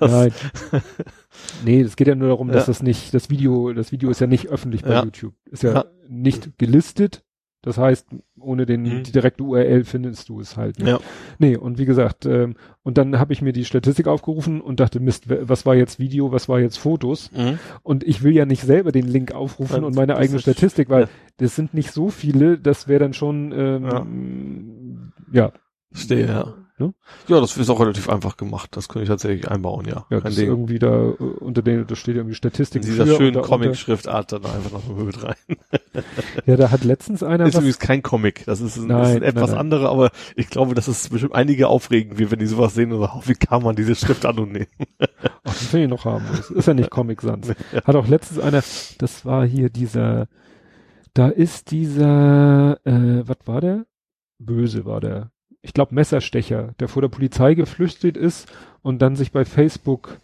Das, 0.00 0.10
Nein. 0.10 0.32
nee, 1.64 1.80
es 1.80 1.96
geht 1.96 2.08
ja 2.08 2.14
nur 2.14 2.28
darum, 2.28 2.48
dass 2.48 2.62
Ja. 2.64 2.66
das 2.66 2.82
nicht, 2.82 3.14
das 3.14 3.30
Video, 3.30 3.72
das 3.72 3.92
Video 3.92 4.10
ist 4.10 4.20
ja 4.20 4.26
nicht 4.26 4.48
öffentlich 4.48 4.82
bei 4.82 4.90
Ja. 4.94 5.04
YouTube. 5.04 5.34
Ist 5.50 5.62
Ja. 5.62 5.84
nicht 6.08 6.58
gelistet. 6.58 7.24
Das 7.62 7.76
heißt, 7.76 8.06
ohne 8.40 8.64
den, 8.64 8.82
Mhm. 8.82 9.02
die 9.02 9.12
direkte 9.12 9.42
URL 9.42 9.84
findest 9.84 10.28
du 10.30 10.40
es 10.40 10.56
halt. 10.56 10.78
Ne? 10.78 10.90
Ja. 10.90 10.98
Nee, 11.38 11.56
und 11.56 11.78
wie 11.78 11.84
gesagt, 11.84 12.24
ähm, 12.24 12.54
und 12.82 12.96
dann 12.96 13.18
habe 13.18 13.32
ich 13.34 13.42
mir 13.42 13.52
die 13.52 13.66
Statistik 13.66 14.06
aufgerufen 14.08 14.60
und 14.62 14.80
dachte, 14.80 14.98
Mist, 14.98 15.24
was 15.28 15.66
war 15.66 15.74
jetzt 15.74 15.98
Video, 15.98 16.32
was 16.32 16.48
war 16.48 16.58
jetzt 16.60 16.78
Fotos? 16.78 17.30
Mhm. 17.32 17.58
Und 17.82 18.02
ich 18.04 18.22
will 18.22 18.32
ja 18.34 18.46
nicht 18.46 18.62
selber 18.62 18.92
den 18.92 19.06
Link 19.06 19.32
aufrufen 19.32 19.74
Nein, 19.76 19.84
und 19.84 19.94
meine 19.94 20.12
das 20.14 20.18
eigene 20.20 20.36
ist- 20.36 20.42
Statistik, 20.42 20.88
weil 20.88 21.02
ja. 21.02 21.08
das 21.36 21.54
sind 21.54 21.74
nicht 21.74 21.92
so 21.92 22.08
viele, 22.08 22.58
das 22.58 22.88
wäre 22.88 23.00
dann 23.00 23.12
schon, 23.12 23.52
ähm, 23.52 25.12
ja. 25.32 25.52
Verstehe, 25.92 26.26
ja. 26.26 26.54
Ne? 26.80 26.94
Ja, 27.28 27.40
das 27.40 27.58
ist 27.58 27.68
auch 27.68 27.78
relativ 27.78 28.08
einfach 28.08 28.38
gemacht. 28.38 28.70
Das 28.74 28.88
könnte 28.88 29.02
ich 29.02 29.08
tatsächlich 29.10 29.50
einbauen, 29.50 29.84
ja. 29.86 30.06
Ja, 30.08 30.20
das 30.20 30.32
ist 30.32 30.42
irgendwie 30.42 30.78
da 30.78 31.10
äh, 31.10 31.12
unter 31.12 31.60
den, 31.60 31.86
da 31.86 31.94
steht 31.94 32.16
irgendwie 32.16 32.34
Statistik. 32.34 32.82
In 32.82 32.88
dieser 32.88 33.06
für 33.06 33.16
schönen 33.16 33.42
Comic-Schriftart 33.42 34.32
dann 34.32 34.46
einfach 34.46 34.72
noch 34.72 34.96
mit 34.96 35.22
rein. 35.22 35.34
Ja, 36.46 36.56
da 36.56 36.70
hat 36.70 36.84
letztens 36.84 37.22
einer 37.22 37.46
ist 37.46 37.54
übrigens 37.54 37.78
kein 37.78 38.02
Comic. 38.02 38.44
Das 38.46 38.60
ist, 38.60 38.76
ein, 38.76 38.86
Nein, 38.86 38.98
das 38.98 39.08
ist 39.08 39.14
ein 39.16 39.20
nein, 39.20 39.28
etwas 39.28 39.50
nein. 39.50 39.58
andere, 39.58 39.88
aber 39.90 40.10
ich 40.36 40.48
glaube, 40.48 40.74
dass 40.74 40.88
es 40.88 41.08
bestimmt 41.08 41.34
einige 41.34 41.68
aufregen 41.68 42.18
wird, 42.18 42.30
wenn 42.30 42.38
die 42.38 42.46
sowas 42.46 42.74
sehen 42.74 42.92
und 42.92 43.00
sagen, 43.00 43.12
oh, 43.16 43.22
wie 43.26 43.34
kann 43.34 43.62
man 43.62 43.76
diese 43.76 43.94
Schrift 43.94 44.24
an 44.24 44.38
und 44.38 44.52
nehmen? 44.52 44.66
ach, 44.98 45.08
das 45.42 45.66
finde 45.66 45.84
ich 45.84 45.90
noch 45.90 46.04
harmlos. 46.04 46.50
Ist 46.50 46.66
ja 46.66 46.74
nicht 46.74 46.90
Comic 46.90 47.20
Sans. 47.20 47.52
Hat 47.84 47.94
auch 47.94 48.06
letztens 48.06 48.40
einer, 48.40 48.62
das 48.98 49.24
war 49.26 49.46
hier 49.46 49.68
dieser, 49.68 50.28
da 51.12 51.28
ist 51.28 51.70
dieser, 51.72 52.78
äh, 52.86 53.28
was 53.28 53.38
war 53.44 53.60
der? 53.60 53.84
Böse 54.38 54.84
war 54.86 55.00
der. 55.00 55.30
Ich 55.62 55.74
glaube 55.74 55.94
Messerstecher, 55.94 56.74
der 56.80 56.88
vor 56.88 57.02
der 57.02 57.08
Polizei 57.08 57.54
geflüchtet 57.54 58.16
ist 58.16 58.48
und 58.82 59.00
dann 59.02 59.16
sich 59.16 59.30
bei 59.32 59.44
Facebook 59.44 60.18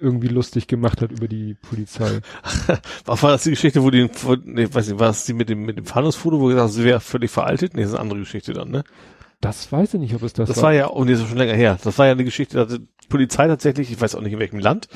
irgendwie 0.00 0.28
lustig 0.28 0.66
gemacht 0.66 1.00
hat 1.00 1.12
über 1.12 1.28
die 1.28 1.54
Polizei. 1.54 2.20
Was 3.04 3.22
war 3.22 3.30
das 3.32 3.44
die 3.44 3.50
Geschichte, 3.50 3.82
wo 3.82 3.90
die, 3.90 4.08
wo, 4.22 4.34
nee, 4.44 4.66
weiß 4.72 4.88
nicht, 4.88 4.98
war 5.00 5.08
das 5.08 5.24
die 5.24 5.32
mit 5.32 5.48
dem, 5.48 5.64
mit 5.64 5.76
dem 5.78 5.84
Fahndungsfoto, 5.86 6.40
wo 6.40 6.46
gesagt, 6.46 6.72
sie 6.72 6.84
wäre 6.84 7.00
völlig 7.00 7.30
veraltet? 7.30 7.74
Nee, 7.74 7.82
das 7.82 7.90
ist 7.90 7.94
eine 7.94 8.02
andere 8.02 8.18
Geschichte 8.20 8.52
dann, 8.52 8.70
ne? 8.70 8.84
Das 9.40 9.70
weiß 9.72 9.94
ich 9.94 10.00
nicht, 10.00 10.14
ob 10.14 10.22
es 10.22 10.32
das, 10.32 10.48
Das, 10.48 10.56
war. 10.58 10.64
war 10.64 10.72
ja, 10.72 10.86
und 10.86 11.08
die 11.08 11.14
ist 11.14 11.26
schon 11.26 11.36
länger 11.38 11.54
her. 11.54 11.76
Das 11.82 11.98
war 11.98 12.06
ja 12.06 12.12
eine 12.12 12.24
Geschichte, 12.24 12.56
da 12.56 12.62
hat 12.62 12.70
die 12.80 13.06
Polizei 13.08 13.46
tatsächlich, 13.48 13.90
ich 13.90 14.00
weiß 14.00 14.14
auch 14.14 14.20
nicht 14.20 14.32
in 14.32 14.38
welchem 14.38 14.60
Land, 14.60 14.88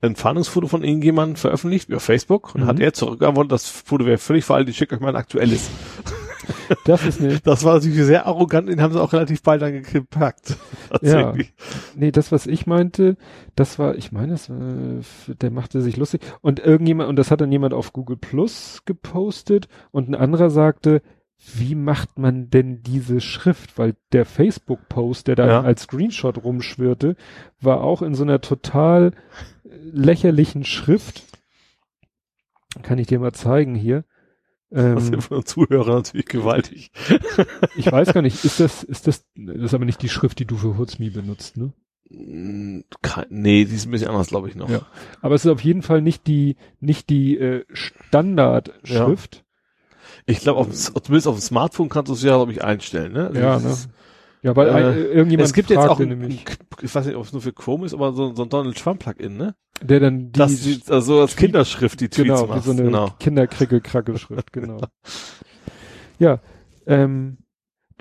ein 0.00 0.16
Fahndungsfoto 0.16 0.68
von 0.68 0.82
irgendjemandem 0.84 1.36
veröffentlicht 1.36 1.88
über 1.90 2.00
Facebook 2.00 2.54
und 2.54 2.62
Mhm. 2.62 2.66
hat 2.66 2.80
er 2.80 2.94
zurückgeantwortet, 2.94 3.52
das 3.52 3.66
Foto 3.68 4.06
wäre 4.06 4.16
völlig 4.18 4.44
veraltet, 4.46 4.70
ich 4.70 4.76
schicke 4.78 4.94
euch 4.94 5.00
mal 5.02 5.10
ein 5.10 5.16
aktuelles. 5.16 5.68
Das 6.84 7.04
ist 7.04 7.20
eine, 7.20 7.38
Das 7.40 7.64
war 7.64 7.74
natürlich 7.74 8.02
sehr 8.04 8.26
arrogant, 8.26 8.68
den 8.68 8.80
haben 8.80 8.92
sie 8.92 9.00
auch 9.00 9.12
relativ 9.12 9.42
bald 9.42 9.62
dann 9.62 9.82
gepackt. 9.82 10.56
Tatsächlich. 10.88 11.52
Nee, 11.96 12.12
das, 12.12 12.32
was 12.32 12.46
ich 12.46 12.66
meinte, 12.66 13.16
das 13.56 13.78
war, 13.78 13.94
ich 13.96 14.12
meine, 14.12 14.32
das, 14.32 14.48
äh, 14.48 15.34
der 15.34 15.50
machte 15.50 15.80
sich 15.82 15.96
lustig. 15.96 16.22
Und 16.40 16.60
irgendjemand, 16.60 17.08
und 17.08 17.16
das 17.16 17.30
hat 17.30 17.40
dann 17.40 17.52
jemand 17.52 17.74
auf 17.74 17.92
Google 17.92 18.16
Plus 18.16 18.82
gepostet 18.86 19.68
und 19.90 20.08
ein 20.08 20.14
anderer 20.14 20.50
sagte, 20.50 21.02
wie 21.54 21.74
macht 21.74 22.18
man 22.18 22.50
denn 22.50 22.82
diese 22.82 23.20
Schrift? 23.20 23.78
Weil 23.78 23.94
der 24.12 24.26
Facebook-Post, 24.26 25.26
der 25.26 25.36
da 25.36 25.46
Ja. 25.46 25.60
als 25.62 25.82
Screenshot 25.84 26.42
rumschwirrte, 26.44 27.16
war 27.60 27.80
auch 27.82 28.02
in 28.02 28.14
so 28.14 28.22
einer 28.24 28.40
total 28.42 29.12
äh, 29.64 29.68
lächerlichen 29.92 30.64
Schrift. 30.64 31.24
Kann 32.82 32.98
ich 32.98 33.06
dir 33.08 33.18
mal 33.18 33.32
zeigen 33.32 33.74
hier. 33.74 34.04
Das 34.70 34.84
Ähm, 34.84 35.00
sind 35.00 35.22
von 35.22 35.38
den 35.40 35.46
Zuhörern 35.46 35.96
natürlich 35.96 36.26
gewaltig. 36.26 36.92
ich 37.76 37.90
weiß 37.90 38.12
gar 38.12 38.22
nicht, 38.22 38.44
ist 38.44 38.60
das, 38.60 38.82
ist 38.84 39.06
das, 39.08 39.24
das 39.34 39.56
ist 39.56 39.74
aber 39.74 39.84
nicht 39.84 40.00
die 40.02 40.08
Schrift, 40.08 40.38
die 40.38 40.44
du 40.44 40.56
für 40.56 40.78
Hutzmi 40.78 41.10
benutzt, 41.10 41.56
ne? 41.56 41.72
Mm, 42.10 42.80
Nee, 43.30 43.64
die 43.64 43.74
ist 43.74 43.86
ein 43.86 43.90
bisschen 43.90 44.08
anders, 44.08 44.28
glaube 44.28 44.48
ich, 44.48 44.54
noch. 44.56 44.68
Ja. 44.68 44.82
Aber 45.22 45.34
es 45.34 45.44
ist 45.44 45.50
auf 45.50 45.62
jeden 45.62 45.82
Fall 45.82 46.02
nicht 46.02 46.26
die, 46.26 46.56
nicht 46.80 47.10
die 47.10 47.36
äh, 47.38 47.64
Standardschrift. 47.72 49.44
Ich 50.26 50.40
glaube, 50.40 50.60
auf, 50.60 50.66
dem- 50.68 50.74
zumindest 51.02 51.26
auf 51.28 51.36
dem 51.36 51.42
Smartphone 51.42 51.88
kannst 51.88 52.08
du 52.10 52.14
es 52.14 52.22
ja, 52.22 52.36
glaube 52.36 52.52
ich, 52.52 52.62
einstellen, 52.62 53.12
ne? 53.12 53.28
Also 53.28 53.40
Ja, 53.40 53.58
ne? 53.58 53.76
Ja, 54.42 54.56
weil 54.56 54.68
Äh, 54.68 54.72
äh, 54.72 55.04
irgendjemand 55.12 55.46
Es 55.46 55.52
gibt 55.52 55.70
jetzt 55.70 55.86
auch 55.86 55.98
nämlich, 55.98 56.44
ich 56.82 56.94
weiß 56.94 57.06
nicht, 57.06 57.16
ob 57.16 57.24
es 57.24 57.32
nur 57.32 57.42
für 57.42 57.52
Chrome 57.52 57.84
ist, 57.86 57.94
aber 57.94 58.12
so, 58.12 58.34
so 58.34 58.42
ein 58.44 58.48
Donald 58.48 58.76
Trump 58.78 59.00
Plugin, 59.00 59.36
ne? 59.36 59.54
der 59.82 60.00
dann 60.00 60.32
die, 60.32 60.38
das 60.38 60.90
also 60.90 61.20
als 61.20 61.36
Kinderschrift 61.36 62.00
die 62.00 62.08
Tweets 62.08 62.40
genau, 62.40 62.46
macht. 62.46 62.64
so 62.64 62.72
eine 62.72 62.82
genau. 62.82 63.10
Kinderkrickel-Krackelschrift, 63.18 64.52
genau. 64.52 64.80
ja, 66.18 66.40
ähm, 66.86 67.38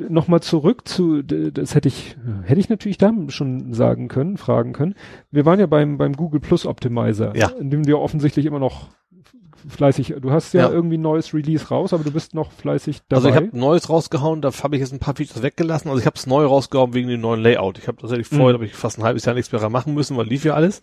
nochmal 0.07 0.41
zurück 0.41 0.87
zu, 0.87 1.21
das 1.23 1.75
hätte 1.75 1.89
ich, 1.89 2.15
hätte 2.43 2.59
ich 2.59 2.69
natürlich 2.69 2.97
da 2.97 3.11
schon 3.27 3.73
sagen 3.73 4.07
können, 4.07 4.37
fragen 4.37 4.71
können. 4.73 4.95
Wir 5.31 5.45
waren 5.45 5.59
ja 5.59 5.65
beim, 5.65 5.97
beim 5.97 6.13
Google 6.13 6.39
Plus 6.39 6.65
Optimizer, 6.65 7.35
Ja. 7.35 7.49
in 7.49 7.69
dem 7.69 7.85
wir 7.85 7.99
offensichtlich 7.99 8.45
immer 8.45 8.59
noch 8.59 8.89
fleißig, 9.69 10.15
du 10.21 10.31
hast 10.31 10.53
ja, 10.53 10.63
Ja. 10.67 10.71
irgendwie 10.71 10.97
ein 10.97 11.01
neues 11.01 11.33
Release 11.33 11.67
raus, 11.69 11.93
aber 11.93 12.03
du 12.03 12.11
bist 12.11 12.33
noch 12.33 12.51
fleißig 12.51 13.01
dabei. 13.07 13.17
Also 13.17 13.29
ich 13.29 13.35
habe 13.35 13.57
Neues 13.57 13.89
rausgehauen, 13.89 14.41
da 14.41 14.51
habe 14.63 14.75
ich 14.75 14.81
jetzt 14.81 14.91
ein 14.93 14.99
paar 14.99 15.15
Features 15.15 15.41
weggelassen. 15.41 15.89
Also 15.89 15.99
ich 15.99 16.05
habe 16.05 16.15
es 16.17 16.27
neu 16.27 16.45
rausgehauen 16.45 16.93
wegen 16.93 17.07
dem 17.07 17.21
neuen 17.21 17.41
Layout. 17.41 17.77
Ich 17.77 17.87
habe 17.87 17.97
tatsächlich 17.97 18.27
vorher, 18.27 18.49
Mhm. 18.49 18.53
habe 18.53 18.65
ich 18.65 18.73
fast 18.75 18.97
ein 18.99 19.03
halbes 19.03 19.25
Jahr 19.25 19.35
nichts 19.35 19.51
mehr 19.51 19.69
machen 19.69 19.93
müssen, 19.93 20.17
weil 20.17 20.27
lief 20.27 20.43
ja 20.43 20.53
alles. 20.53 20.81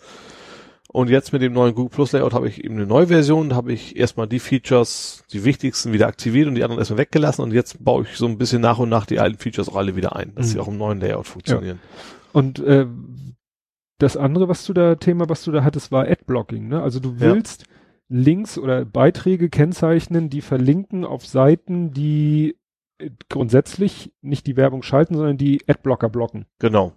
Und 0.89 1.11
jetzt 1.11 1.33
mit 1.33 1.43
dem 1.43 1.53
neuen 1.53 1.75
Google 1.75 1.91
Plus 1.91 2.13
Layout 2.13 2.33
habe 2.33 2.49
ich 2.49 2.65
eben 2.65 2.77
eine 2.77 2.87
neue 2.87 3.09
Version. 3.09 3.49
Da 3.51 3.57
habe 3.57 3.73
ich 3.73 3.97
erstmal 3.97 4.29
die 4.29 4.39
Features, 4.39 5.25
die 5.33 5.45
wichtigsten 5.45 5.93
wieder 5.93 6.07
aktiviert 6.07 6.47
und 6.47 6.55
die 6.55 6.63
anderen 6.63 6.79
erstmal 6.79 6.99
weggelassen. 6.99 7.43
Und 7.43 7.53
jetzt 7.53 7.85
baue 7.85 8.05
ich 8.05 8.17
so 8.17 8.27
ein 8.27 8.39
bisschen 8.39 8.63
nach 8.63 8.79
und 8.79 8.89
nach 8.89 9.05
die 9.05 9.19
alten 9.19 9.37
Features 9.39 9.69
auch 9.69 9.77
alle 9.77 9.97
wieder 9.97 10.15
ein, 10.17 10.33
dass 10.37 10.47
Mhm. 10.47 10.51
sie 10.51 10.59
auch 10.61 10.69
im 10.69 10.79
neuen 10.79 11.01
Layout 11.01 11.27
funktionieren. 11.27 11.81
Und 12.33 12.61
äh, 12.61 12.87
das 13.99 14.17
andere, 14.17 14.49
was 14.49 14.65
du 14.65 14.73
da, 14.75 14.95
Thema, 14.95 15.29
was 15.29 15.43
du 15.43 15.53
da 15.53 15.65
hattest, 15.65 15.91
war 15.91 16.07
Adblocking, 16.07 16.69
ne? 16.69 16.83
Also 16.83 17.01
du 17.01 17.15
Ja. 17.19 17.35
Links 18.09 18.59
oder 18.59 18.85
Beiträge 18.85 19.49
kennzeichnen, 19.49 20.31
die 20.31 20.41
verlinken 20.41 21.05
auf 21.05 21.27
Seiten, 21.27 21.93
die 21.93 22.57
äh, 22.99 23.11
grundsätzlich 23.29 24.13
nicht 24.23 24.47
die 24.47 24.57
Werbung 24.57 24.83
schalten, 24.83 25.15
sondern 25.15 25.39
die 25.39 25.63
Adblocker 25.69 26.09
blocken. 26.09 26.47
Genau. 26.59 26.93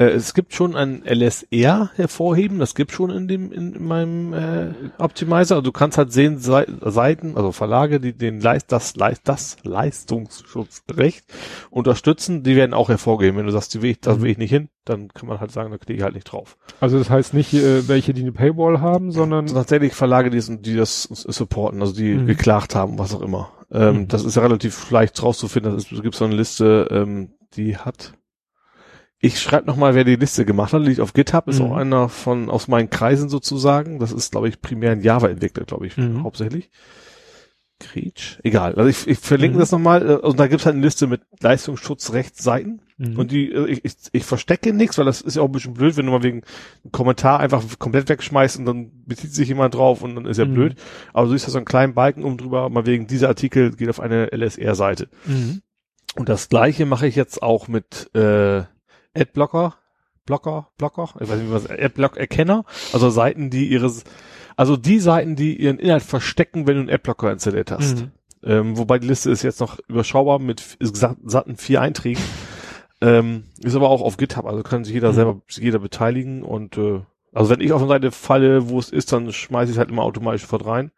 Äh, 0.00 0.06
es 0.12 0.32
gibt 0.34 0.54
schon 0.54 0.74
ein 0.76 1.02
LSR 1.04 1.90
hervorheben, 1.94 2.58
das 2.58 2.74
gibt 2.74 2.90
schon 2.92 3.10
in 3.10 3.28
dem 3.28 3.52
in, 3.52 3.74
in 3.74 3.84
meinem 3.86 4.32
äh, 4.32 4.72
Optimizer. 4.98 5.56
Also 5.56 5.60
du 5.60 5.72
kannst 5.72 5.98
halt 5.98 6.10
sehen 6.12 6.38
Sei 6.38 6.66
Seiten, 6.80 7.36
also 7.36 7.52
Verlage, 7.52 8.00
die 8.00 8.12
den 8.14 8.40
Leist 8.40 8.72
das 8.72 8.96
Leist 8.96 9.22
das 9.28 9.58
Leistungsschutzrecht 9.62 11.24
unterstützen, 11.70 12.42
die 12.42 12.56
werden 12.56 12.74
auch 12.74 12.88
hervorgeheben. 12.88 13.38
Wenn 13.38 13.46
du 13.46 13.52
sagst, 13.52 13.74
die 13.74 13.82
will 13.82 13.90
ich, 13.90 14.00
da 14.00 14.14
Mhm. 14.14 14.22
will 14.22 14.30
ich 14.30 14.38
nicht 14.38 14.50
hin, 14.50 14.68
dann 14.84 15.08
kann 15.08 15.28
man 15.28 15.40
halt 15.40 15.52
sagen, 15.52 15.70
da 15.70 15.78
klicke 15.78 15.98
ich 15.98 16.02
halt 16.02 16.14
nicht 16.14 16.24
drauf. 16.32 16.56
Also 16.80 16.98
das 16.98 17.10
heißt 17.10 17.34
nicht 17.34 17.52
äh, 17.54 17.86
welche, 17.88 18.12
die 18.14 18.22
eine 18.22 18.32
Paywall 18.32 18.80
haben, 18.80 19.12
sondern 19.12 19.44
Also 19.44 19.54
tatsächlich 19.56 19.92
Verlage, 19.94 20.30
die, 20.30 20.38
es- 20.38 20.50
die 20.60 20.76
das 20.76 21.02
supporten, 21.02 21.80
also 21.80 21.92
die 21.94 22.14
Mhm. 22.14 22.26
geklagt 22.26 22.74
haben, 22.74 22.98
was 22.98 23.14
auch 23.14 23.22
immer. 23.22 23.52
Ähm, 23.70 23.96
Mhm. 24.02 24.08
Das 24.08 24.24
ist 24.24 24.34
ja 24.36 24.42
relativ 24.42 24.90
leicht 24.90 25.22
rauszufinden. 25.22 25.74
Das 25.74 25.92
Es 25.92 26.02
gibt 26.02 26.14
so 26.14 26.24
eine 26.24 26.34
Liste, 26.34 26.88
ähm, 26.90 27.30
die 27.54 27.76
hat. 27.76 28.14
Ich 29.22 29.38
schreibe 29.40 29.66
noch 29.66 29.76
mal, 29.76 29.94
wer 29.94 30.04
die 30.04 30.16
Liste 30.16 30.44
gemacht 30.46 30.72
hat. 30.72 30.82
Liegt 30.82 31.00
auf 31.00 31.12
GitHub, 31.12 31.46
ist 31.48 31.60
Mhm. 31.60 31.66
auch 31.66 31.76
einer 31.76 32.08
von 32.08 32.48
aus 32.48 32.68
meinen 32.68 32.88
Kreisen 32.88 33.28
sozusagen. 33.28 33.98
Das 33.98 34.12
ist, 34.12 34.32
glaube 34.32 34.48
ich, 34.48 34.60
primär 34.62 34.92
ein 34.92 35.02
Java-Entwickler, 35.02 35.64
glaube 35.64 35.86
ich, 35.86 35.96
Mhm. 35.98 36.22
hauptsächlich. 36.24 36.70
Gretsch? 37.82 38.38
Egal. 38.42 38.74
Also 38.74 38.88
ich, 38.90 39.06
ich 39.08 39.18
verlinke 39.18 39.56
Mhm. 39.56 39.60
das 39.60 39.72
nochmal. 39.72 40.08
äh, 40.08 40.14
Und 40.16 40.38
da 40.38 40.46
gibt's 40.48 40.66
halt 40.66 40.74
eine 40.74 40.84
Liste 40.84 41.06
mit 41.06 41.22
Leistungsschutzrechtsseiten. 41.40 42.82
Mhm. 42.98 43.18
Und 43.18 43.30
die, 43.30 43.50
äh, 43.52 43.66
ich, 43.68 43.84
ich, 43.84 43.94
ich 44.12 44.24
verstecke 44.24 44.72
nichts, 44.74 44.98
weil 44.98 45.06
das 45.06 45.22
ist 45.22 45.36
ja 45.36 45.42
auch 45.42 45.46
ein 45.48 45.52
bisschen 45.52 45.72
blöd, 45.74 45.96
wenn 45.96 46.04
du 46.06 46.12
mal 46.12 46.22
wegen 46.22 46.42
einem 46.84 46.92
Kommentar 46.92 47.40
einfach 47.40 47.62
komplett 47.78 48.08
wegschmeißt 48.10 48.58
und 48.58 48.66
dann 48.66 48.90
bezieht 49.06 49.32
sich 49.34 49.48
jemand 49.48 49.74
drauf 49.74 50.02
und 50.02 50.14
dann 50.14 50.26
ist 50.26 50.36
ja 50.36 50.44
Mhm. 50.44 50.54
blöd. 50.54 50.74
Aber 51.14 51.26
du 51.26 51.32
siehst 51.32 51.46
da 51.46 51.52
so 51.52 51.58
einen 51.58 51.64
kleinen 51.64 51.94
Balken 51.94 52.22
um 52.24 52.36
drüber, 52.36 52.68
mal 52.68 52.84
wegen 52.84 53.06
dieser 53.06 53.28
Artikel 53.28 53.74
geht 53.74 53.88
auf 53.88 54.00
eine 54.00 54.30
LSR-Seite. 54.32 55.08
Mhm. 55.26 55.62
Und 56.16 56.28
das 56.28 56.50
gleiche 56.50 56.84
mache 56.84 57.06
ich 57.06 57.16
jetzt 57.16 57.42
auch 57.42 57.66
mit 57.68 58.10
äh, 58.14 58.64
Adblocker, 59.16 59.74
Blocker, 60.26 60.68
Blocker, 60.78 61.08
ich 61.20 61.28
weiß 61.28 61.36
nicht, 61.38 61.48
wie 61.48 61.52
man 61.52 61.62
das, 61.62 61.70
Adblock-Erkenner, 61.70 62.64
also 62.92 63.10
Seiten, 63.10 63.50
die 63.50 63.66
ihres, 63.68 64.04
also 64.56 64.76
die 64.76 65.00
Seiten, 65.00 65.36
die 65.36 65.56
ihren 65.60 65.78
Inhalt 65.78 66.02
verstecken, 66.02 66.66
wenn 66.66 66.74
du 66.76 66.80
einen 66.82 66.90
Adblocker 66.90 67.32
installiert 67.32 67.70
hast. 67.70 68.02
Mhm. 68.02 68.10
Ähm, 68.42 68.78
wobei 68.78 68.98
die 68.98 69.08
Liste 69.08 69.30
ist 69.30 69.42
jetzt 69.42 69.60
noch 69.60 69.78
überschaubar 69.88 70.38
mit 70.38 70.78
satten 70.80 71.56
vier 71.56 71.80
Einträgen. 71.82 72.22
Ähm, 73.02 73.44
ist 73.62 73.74
aber 73.76 73.88
auch 73.88 74.02
auf 74.02 74.16
GitHub, 74.18 74.46
also 74.46 74.62
kann 74.62 74.84
sich 74.84 74.94
jeder 74.94 75.10
Mhm. 75.10 75.14
selber, 75.14 75.40
jeder 75.48 75.78
beteiligen 75.78 76.42
und 76.42 76.76
äh, 76.76 77.00
also 77.32 77.48
wenn 77.50 77.60
ich 77.60 77.72
auf 77.72 77.80
eine 77.80 77.88
Seite 77.88 78.10
falle, 78.10 78.68
wo 78.68 78.78
es 78.78 78.90
ist, 78.90 79.12
dann 79.12 79.32
schmeiße 79.32 79.70
ich 79.70 79.76
es 79.76 79.78
halt 79.78 79.90
immer 79.90 80.02
automatisch 80.02 80.42
sofort 80.42 80.66
rein. 80.66 80.90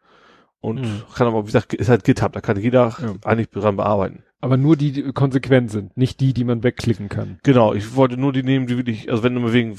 Und 0.62 0.80
Mhm. 0.80 1.02
kann 1.14 1.26
aber, 1.26 1.42
wie 1.42 1.46
gesagt, 1.46 1.74
ist 1.74 1.88
halt 1.90 2.04
GitHub, 2.04 2.32
da 2.32 2.40
kann 2.40 2.58
jeder 2.58 2.94
Ja. 3.02 3.14
eigentlich 3.24 3.50
dran 3.50 3.76
bearbeiten. 3.76 4.22
Aber 4.40 4.56
nur 4.56 4.76
die, 4.76 4.92
die 4.92 5.02
konsequent 5.12 5.70
sind, 5.70 5.96
nicht 5.96 6.20
die, 6.20 6.32
die 6.32 6.44
man 6.44 6.62
wegklicken 6.62 7.08
kann. 7.08 7.38
Genau, 7.42 7.74
ich 7.74 7.94
wollte 7.96 8.16
nur 8.16 8.32
die 8.32 8.42
nehmen, 8.42 8.66
die 8.66 8.76
wirklich, 8.76 9.10
also 9.10 9.22
wenn 9.24 9.34
du 9.34 9.40
mal 9.40 9.52
wegen, 9.52 9.76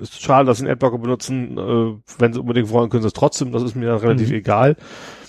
ist 0.00 0.20
schade, 0.22 0.46
dass 0.46 0.58
sie 0.58 0.64
einen 0.64 0.72
Adblocker 0.72 0.98
benutzen, 0.98 1.56
äh, 1.56 1.94
wenn 2.18 2.32
sie 2.32 2.40
unbedingt 2.40 2.70
wollen, 2.70 2.90
können 2.90 3.02
sie 3.02 3.08
es 3.08 3.12
trotzdem, 3.14 3.52
das 3.52 3.62
ist 3.62 3.74
mir 3.76 3.86
dann 3.86 3.98
relativ 3.98 4.28
Mhm. 4.28 4.34
egal. 4.34 4.76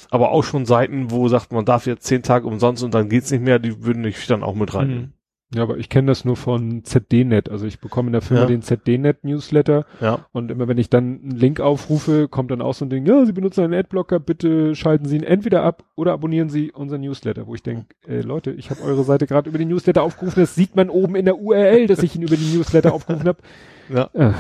Aber 0.10 0.32
auch 0.32 0.44
schon 0.44 0.66
Seiten, 0.66 1.12
wo 1.12 1.28
sagt, 1.28 1.52
man 1.52 1.66
darf 1.66 1.86
jetzt 1.86 2.06
zehn 2.06 2.24
Tage 2.24 2.48
umsonst 2.48 2.84
und 2.84 2.94
dann 2.94 3.08
geht's 3.10 3.30
nicht 3.32 3.44
mehr, 3.44 3.60
die 3.60 3.84
würden 3.84 4.04
ich 4.06 4.26
dann 4.28 4.42
auch 4.44 4.56
mit 4.56 4.74
rein. 4.74 4.90
Mhm. 4.90 5.14
Ja, 5.56 5.64
aber 5.64 5.78
ich 5.78 5.88
kenne 5.88 6.08
das 6.08 6.26
nur 6.26 6.36
von 6.36 6.84
ZDNet. 6.84 7.50
Also 7.50 7.66
ich 7.68 7.80
bekomme 7.80 8.08
in 8.08 8.12
der 8.14 8.22
Firma 8.22 8.42
Ja. 8.42 8.48
den 8.48 8.62
ZDNet 8.62 9.24
Newsletter 9.24 9.86
Ja, 10.02 10.26
und 10.34 10.52
immer 10.52 10.68
wenn 10.68 10.78
ich 10.78 10.90
dann 10.90 11.22
einen 11.22 11.32
Link 11.32 11.62
aufrufe, 11.62 12.28
kommt 12.28 12.52
dann 12.52 12.62
auch 12.62 12.74
so 12.74 12.84
ein 12.84 12.90
Ding, 12.90 13.06
ja, 13.06 13.26
Sie 13.26 13.32
benutzen 13.32 13.64
einen 13.64 13.74
Adblocker, 13.74 14.20
bitte 14.20 14.76
schalten 14.76 15.06
Sie 15.06 15.16
ihn 15.16 15.24
entweder 15.24 15.64
ab 15.64 15.86
oder 15.96 16.12
abonnieren 16.12 16.50
Sie 16.50 16.74
unseren 16.74 17.00
Newsletter, 17.00 17.48
wo 17.48 17.56
ich 17.56 17.64
denke, 17.64 17.86
äh, 18.08 18.20
Leute, 18.20 18.52
ich 18.52 18.70
habe 18.72 18.82
eure 18.82 19.06
Seite 19.06 19.26
gerade 19.26 19.48
über 19.50 19.58
den 19.58 19.70
Newsletter 19.70 20.04
aufgerufen, 20.04 20.42
das 20.42 20.54
sieht 20.54 20.76
man 20.76 20.90
oben 20.90 21.16
in 21.16 21.24
der 21.24 21.38
URL, 21.40 21.88
dass 21.88 22.04
ich 22.04 22.14
ihn 22.16 22.24
über 22.24 22.36
den 22.36 22.54
Newsletter 22.54 22.94
aufgerufen 22.94 23.28
habe. 23.28 23.40
ja, 23.90 24.10
Äh, 24.14 24.34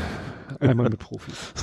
einmal 0.59 0.89
mit 0.89 0.99
Profis. 0.99 1.53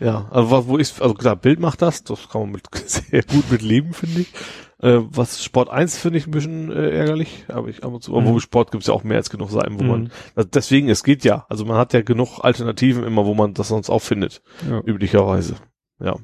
ja. 0.00 0.26
Also 0.32 0.66
wo 0.66 0.76
ich, 0.78 0.92
also 1.00 1.14
klar, 1.14 1.36
Bild 1.36 1.60
macht 1.60 1.82
das, 1.82 2.02
das 2.02 2.28
kann 2.28 2.40
man 2.42 2.50
mit, 2.50 2.62
sehr 2.86 3.22
gut 3.22 3.48
mit 3.50 3.62
leben, 3.62 3.92
finde 3.92 4.22
ich. 4.22 4.32
Äh, 4.82 4.98
was 5.08 5.42
Sport 5.42 5.70
1 5.70 5.96
finde 5.96 6.18
ich 6.18 6.26
ein 6.26 6.32
bisschen 6.32 6.70
äh, 6.70 6.90
ärgerlich, 6.90 7.44
aber 7.48 7.68
ich 7.68 7.82
ab 7.82 7.92
und 7.94 8.02
zu, 8.02 8.10
Mhm. 8.12 8.18
obwohl 8.18 8.40
Sport 8.40 8.72
gibt's 8.72 8.88
ja 8.88 8.92
auch 8.94 9.04
mehr 9.04 9.16
als 9.16 9.30
genug 9.30 9.50
Seiten, 9.50 9.78
wo 9.80 9.84
man, 9.84 10.00
Mhm. 10.02 10.10
also 10.34 10.48
deswegen, 10.52 10.88
es 10.90 11.02
geht 11.02 11.24
ja. 11.24 11.46
Also 11.48 11.64
man 11.64 11.78
hat 11.78 11.94
ja 11.94 12.02
genug 12.02 12.40
Alternativen 12.44 13.02
immer, 13.04 13.24
wo 13.24 13.32
man 13.34 13.54
das 13.54 13.68
sonst 13.68 13.88
auch 13.88 14.02
findet. 14.02 14.42
Ja. 14.68 14.80
üblicherweise. 14.84 15.54
Ja. 15.98 16.16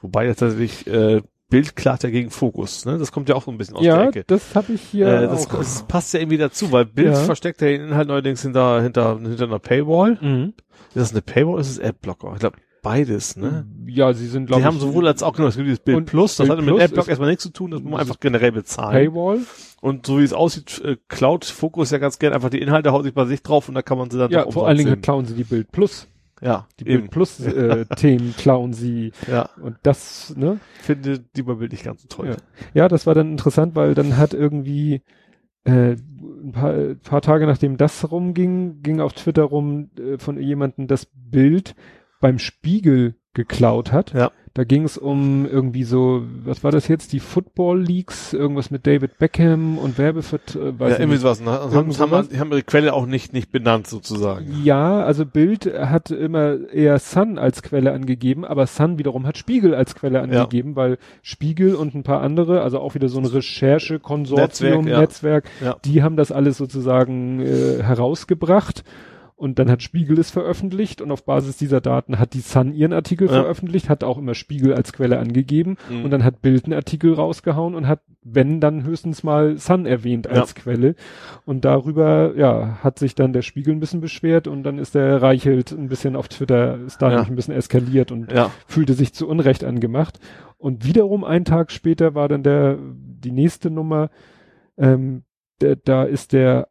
Wobei 0.00 0.26
jetzt 0.26 0.38
tatsächlich 0.38 0.86
äh, 0.86 1.20
Bild 1.50 1.76
klagt 1.76 2.02
ja 2.04 2.10
gegen 2.10 2.30
Fokus, 2.30 2.84
ne? 2.84 2.98
Das 2.98 3.10
kommt 3.10 3.28
ja 3.28 3.34
auch 3.34 3.42
so 3.44 3.50
ein 3.50 3.58
bisschen 3.58 3.76
aus 3.76 3.82
der 3.82 3.94
Ja, 3.96 4.08
Ecke. 4.08 4.24
das 4.26 4.54
habe 4.54 4.72
ich 4.74 4.82
hier 4.82 5.06
äh, 5.06 5.26
das, 5.28 5.46
auch. 5.50 5.58
das 5.58 5.82
passt 5.88 6.12
ja 6.14 6.20
irgendwie 6.20 6.36
dazu, 6.38 6.72
weil 6.72 6.84
Bild 6.86 7.08
Ja. 7.08 7.14
versteckt 7.16 7.60
ja 7.62 7.68
den 7.68 7.82
Inhalt 7.88 8.08
neuerdings 8.08 8.42
hinter, 8.42 8.82
hinter, 8.82 9.18
hinter 9.18 9.44
einer 9.44 9.58
Paywall. 9.58 10.18
Mhm. 10.20 10.54
Ist 10.88 10.96
das 10.96 11.10
eine 11.12 11.22
Paywall 11.22 11.54
oder 11.54 11.60
ist 11.62 11.70
es 11.70 11.80
Adblocker? 11.80 12.32
Ich 12.34 12.40
glaube, 12.40 12.56
beides, 12.82 13.36
ne? 13.36 13.66
Ja, 13.86 14.12
sie 14.12 14.26
sind, 14.26 14.46
glaube 14.46 14.60
ich, 14.60 14.66
haben 14.66 14.78
sowohl 14.78 15.06
als 15.06 15.22
auch 15.22 15.34
genau, 15.34 15.48
es 15.48 15.56
gibt 15.56 15.66
dieses 15.66 15.80
Bild 15.80 16.06
Plus, 16.06 16.36
das 16.36 16.46
Bild 16.48 16.58
hat 16.58 16.64
mit 16.64 16.80
Adblock 16.80 17.08
erstmal 17.08 17.28
nichts 17.28 17.42
zu 17.42 17.50
tun, 17.50 17.70
das 17.70 17.80
muss 17.80 17.90
man 17.90 18.00
einfach 18.00 18.20
generell 18.20 18.52
bezahlen. 18.52 19.10
Paywall. 19.10 19.40
Und 19.80 20.06
so 20.06 20.18
wie 20.18 20.24
es 20.24 20.32
aussieht, 20.32 20.80
äh, 20.84 20.96
Cloud 21.08 21.44
Focus 21.44 21.90
ja 21.90 21.98
ganz 21.98 22.18
gern 22.18 22.32
einfach 22.32 22.50
die 22.50 22.60
Inhalte 22.60 22.92
haut 22.92 23.04
sich 23.04 23.14
bei 23.14 23.24
sich 23.26 23.42
drauf 23.42 23.68
und 23.68 23.74
da 23.74 23.82
kann 23.82 23.98
man 23.98 24.10
sie 24.10 24.18
dann 24.18 24.30
Ja, 24.30 24.50
vor 24.50 24.66
allen 24.66 24.78
Dingen 24.78 25.00
klauen 25.00 25.24
sie 25.24 25.34
die 25.34 25.44
Bild 25.44 25.70
Plus. 25.72 26.08
Ja, 26.40 26.66
Die 26.78 26.86
eben. 26.86 27.02
Bild 27.02 27.10
Plus 27.10 27.40
äh, 27.40 27.84
Themen 27.96 28.34
klauen 28.36 28.72
sie 28.72 29.12
Ja, 29.30 29.50
und 29.60 29.76
das, 29.82 30.34
ne? 30.36 30.60
finde 30.80 31.18
die 31.18 31.42
bei 31.42 31.54
Bild 31.54 31.72
nicht 31.72 31.84
ganz 31.84 32.02
so 32.02 32.08
toll. 32.08 32.28
Ja. 32.28 32.36
Ja, 32.74 32.88
das 32.88 33.06
war 33.06 33.14
dann 33.14 33.30
interessant, 33.30 33.74
weil 33.74 33.94
dann 33.94 34.16
hat 34.16 34.34
irgendwie 34.34 35.02
äh, 35.64 35.96
ein 36.42 36.52
paar, 36.52 36.72
ein 36.72 37.00
paar 37.00 37.22
Tage 37.22 37.46
nachdem 37.46 37.76
das 37.76 38.10
rumging, 38.10 38.82
ging 38.82 39.00
auf 39.00 39.12
Twitter 39.12 39.42
rum 39.42 39.90
äh, 39.98 40.18
von 40.18 40.40
jemandem 40.40 40.86
das 40.86 41.06
Bild 41.12 41.74
beim 42.20 42.38
Spiegel 42.38 43.14
geklaut 43.34 43.92
hat. 43.92 44.12
Ja. 44.14 44.30
Da 44.54 44.64
ging 44.64 44.82
es 44.82 44.98
um 44.98 45.46
irgendwie 45.46 45.84
so, 45.84 46.22
was 46.44 46.64
war 46.64 46.72
das 46.72 46.88
jetzt? 46.88 47.12
Die 47.12 47.20
Football 47.20 47.80
Leagues, 47.80 48.32
irgendwas 48.32 48.72
mit 48.72 48.88
David 48.88 49.16
Beckham 49.18 49.78
und 49.78 49.98
Werbevert, 49.98 50.56
äh, 50.56 50.58
ja, 50.58 50.70
ich 50.70 50.80
irgendwie 50.80 51.06
nicht. 51.10 51.20
sowas. 51.20 51.40
Ne? 51.40 51.50
Also 51.50 51.76
haben, 51.76 51.96
haben, 51.96 52.28
die 52.28 52.40
haben 52.40 52.50
ihre 52.50 52.62
Quelle 52.64 52.92
auch 52.94 53.06
nicht, 53.06 53.32
nicht 53.32 53.52
benannt 53.52 53.86
sozusagen. 53.86 54.46
Ja, 54.64 55.04
also 55.04 55.24
Bild 55.24 55.66
hat 55.72 56.10
immer 56.10 56.56
eher 56.72 56.98
Sun 56.98 57.38
als 57.38 57.62
Quelle 57.62 57.92
angegeben, 57.92 58.44
aber 58.44 58.66
Sun 58.66 58.98
wiederum 58.98 59.26
hat 59.28 59.38
Spiegel 59.38 59.76
als 59.76 59.94
Quelle 59.94 60.20
angegeben, 60.20 60.74
weil 60.74 60.98
Spiegel 61.22 61.76
und 61.76 61.94
ein 61.94 62.02
paar 62.02 62.20
andere, 62.22 62.62
also 62.62 62.80
auch 62.80 62.96
wieder 62.96 63.08
so 63.08 63.20
ein 63.20 63.26
Recherche-Konsortium, 63.26 64.86
Netzwerk, 64.86 64.88
ja. 64.88 65.00
Netzwerk, 65.00 65.44
Ja. 65.62 65.76
die 65.84 66.02
haben 66.02 66.16
das 66.16 66.32
alles 66.32 66.56
sozusagen 66.56 67.40
äh, 67.40 67.80
herausgebracht. 67.82 68.82
Und 69.38 69.60
dann 69.60 69.70
hat 69.70 69.84
Spiegel 69.84 70.18
es 70.18 70.32
veröffentlicht 70.32 71.00
und 71.00 71.12
auf 71.12 71.24
Basis 71.24 71.56
dieser 71.56 71.80
Daten 71.80 72.18
hat 72.18 72.34
die 72.34 72.40
Sun 72.40 72.74
ihren 72.74 72.92
Artikel 72.92 73.28
Ja. 73.28 73.34
veröffentlicht, 73.34 73.88
hat 73.88 74.02
auch 74.02 74.18
immer 74.18 74.34
Spiegel 74.34 74.74
als 74.74 74.92
Quelle 74.92 75.20
angegeben 75.20 75.76
Mhm. 75.88 76.04
und 76.04 76.10
dann 76.10 76.24
hat 76.24 76.42
Bild 76.42 76.64
einen 76.64 76.74
Artikel 76.74 77.14
rausgehauen 77.14 77.76
und 77.76 77.86
hat, 77.86 78.00
wenn 78.24 78.60
dann 78.60 78.82
höchstens 78.82 79.22
mal 79.22 79.56
Sun 79.56 79.86
erwähnt 79.86 80.26
als 80.26 80.56
Quelle. 80.56 80.96
Und 81.44 81.64
darüber, 81.64 82.34
ja, 82.36 82.78
hat 82.82 82.98
sich 82.98 83.14
dann 83.14 83.32
der 83.32 83.42
Spiegel 83.42 83.72
ein 83.74 83.78
bisschen 83.78 84.00
beschwert 84.00 84.48
und 84.48 84.64
dann 84.64 84.76
ist 84.76 84.96
der 84.96 85.22
Reichelt 85.22 85.70
ein 85.70 85.88
bisschen 85.88 86.16
auf 86.16 86.26
Twitter, 86.26 86.76
ist 86.84 87.00
da 87.00 87.12
Ja. 87.12 87.22
ein 87.22 87.36
bisschen 87.36 87.54
eskaliert 87.54 88.10
und 88.10 88.32
Ja, 88.32 88.50
fühlte 88.66 88.94
sich 88.94 89.14
zu 89.14 89.28
Unrecht 89.28 89.62
angemacht. 89.62 90.18
Und 90.56 90.84
wiederum 90.84 91.22
einen 91.22 91.44
Tag 91.44 91.70
später 91.70 92.16
war 92.16 92.28
dann 92.28 92.42
der, 92.42 92.76
die 92.92 93.30
nächste 93.30 93.70
Nummer, 93.70 94.10
ähm, 94.76 95.22
da 95.84 96.02
ist 96.02 96.32
der 96.32 96.66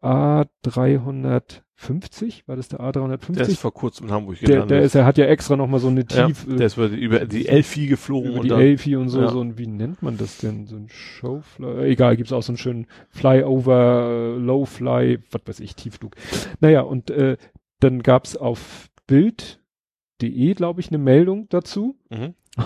A350, 1.80 2.48
war 2.48 2.56
das 2.56 2.68
der 2.70 2.80
A350? 2.80 3.34
der 3.34 3.48
ist 3.48 3.60
vor 3.60 3.74
kurzem 3.74 4.08
in 4.08 4.14
Hamburg 4.14 4.40
der, 4.40 4.48
gelandet. 4.48 4.72
der 4.72 4.82
ist, 4.82 4.96
er 4.96 5.06
hat 5.06 5.18
ja 5.18 5.26
extra 5.26 5.56
nochmal 5.56 5.80
so 5.80 5.88
eine 5.88 6.06
ja, 6.10 6.28
tief, 6.28 6.46
der 6.48 6.66
ist 6.66 6.78
über 6.78 7.26
die, 7.26 7.48
Elfi 7.48 7.88
geflogen 7.88 8.32
über 8.32 8.42
die 8.42 8.50
dann, 8.50 8.62
Elfi 8.62 8.96
und 8.96 9.10
so, 9.10 9.22
ja. 9.22 9.30
so 9.30 9.42
ein, 9.42 9.58
wie 9.58 9.68
nennt 9.68 10.02
man 10.02 10.18
das 10.18 10.38
denn? 10.38 10.66
So 10.66 10.76
ein 10.76 10.90
Showfly, 10.90 11.90
egal, 11.90 12.18
gibt's 12.18 12.34
auch 12.34 12.44
so 12.44 12.52
einen 12.52 12.58
schönen 12.58 12.88
Flyover, 13.10 14.36
äh, 14.38 14.40
Lowfly, 14.40 15.20
was 15.32 15.42
weiß 15.46 15.60
ich, 15.60 15.76
Tiefflug. 15.76 16.16
Naja, 16.60 16.82
und 16.82 17.10
äh, 17.12 17.38
dann 17.80 18.02
gab's 18.02 18.36
auf 18.36 18.90
Bild.de, 19.06 20.54
glaube 20.54 20.82
ich, 20.82 20.90
eine 20.90 20.98
Meldung 20.98 21.48
dazu. 21.50 21.96
Mhm. 22.10 22.34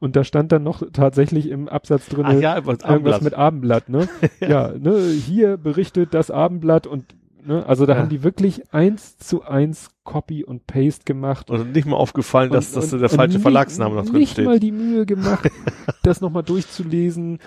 Und 0.00 0.14
da 0.14 0.22
stand 0.22 0.52
dann 0.52 0.62
noch 0.62 0.82
tatsächlich 0.92 1.48
im 1.48 1.68
Absatz 1.68 2.08
drin 2.08 2.40
ja, 2.40 2.54
irgendwas 2.54 2.84
Abendblatt. 2.84 3.22
mit 3.22 3.34
Abendblatt, 3.34 3.88
ne? 3.88 4.08
ja. 4.40 4.72
ne, 4.78 5.08
hier 5.10 5.56
berichtet 5.56 6.14
das 6.14 6.30
Abendblatt 6.30 6.86
und 6.86 7.04
ne, 7.44 7.64
also 7.66 7.86
da 7.86 7.94
Ja. 7.94 8.00
haben 8.00 8.08
die 8.08 8.22
wirklich 8.22 8.72
eins 8.72 9.18
zu 9.18 9.42
eins 9.42 9.90
Copy 10.04 10.44
und 10.44 10.66
Paste 10.66 11.04
gemacht. 11.04 11.50
Und 11.50 11.72
nicht 11.72 11.86
mal 11.86 11.96
aufgefallen, 11.96 12.50
dass, 12.50 12.68
Und- 12.74 12.82
dass 12.82 12.92
und- 12.92 13.00
der 13.00 13.08
falsche 13.08 13.34
nicht- 13.34 13.42
Verlagsname 13.42 13.94
noch 13.96 14.04
drin 14.04 14.14
Nicht 14.20 14.32
steht. 14.32 14.44
mal 14.46 14.60
die 14.60 14.72
Mühe 14.72 15.06
gemacht, 15.06 15.48
das 16.02 16.20
nochmal 16.20 16.42
durchzulesen. 16.42 17.38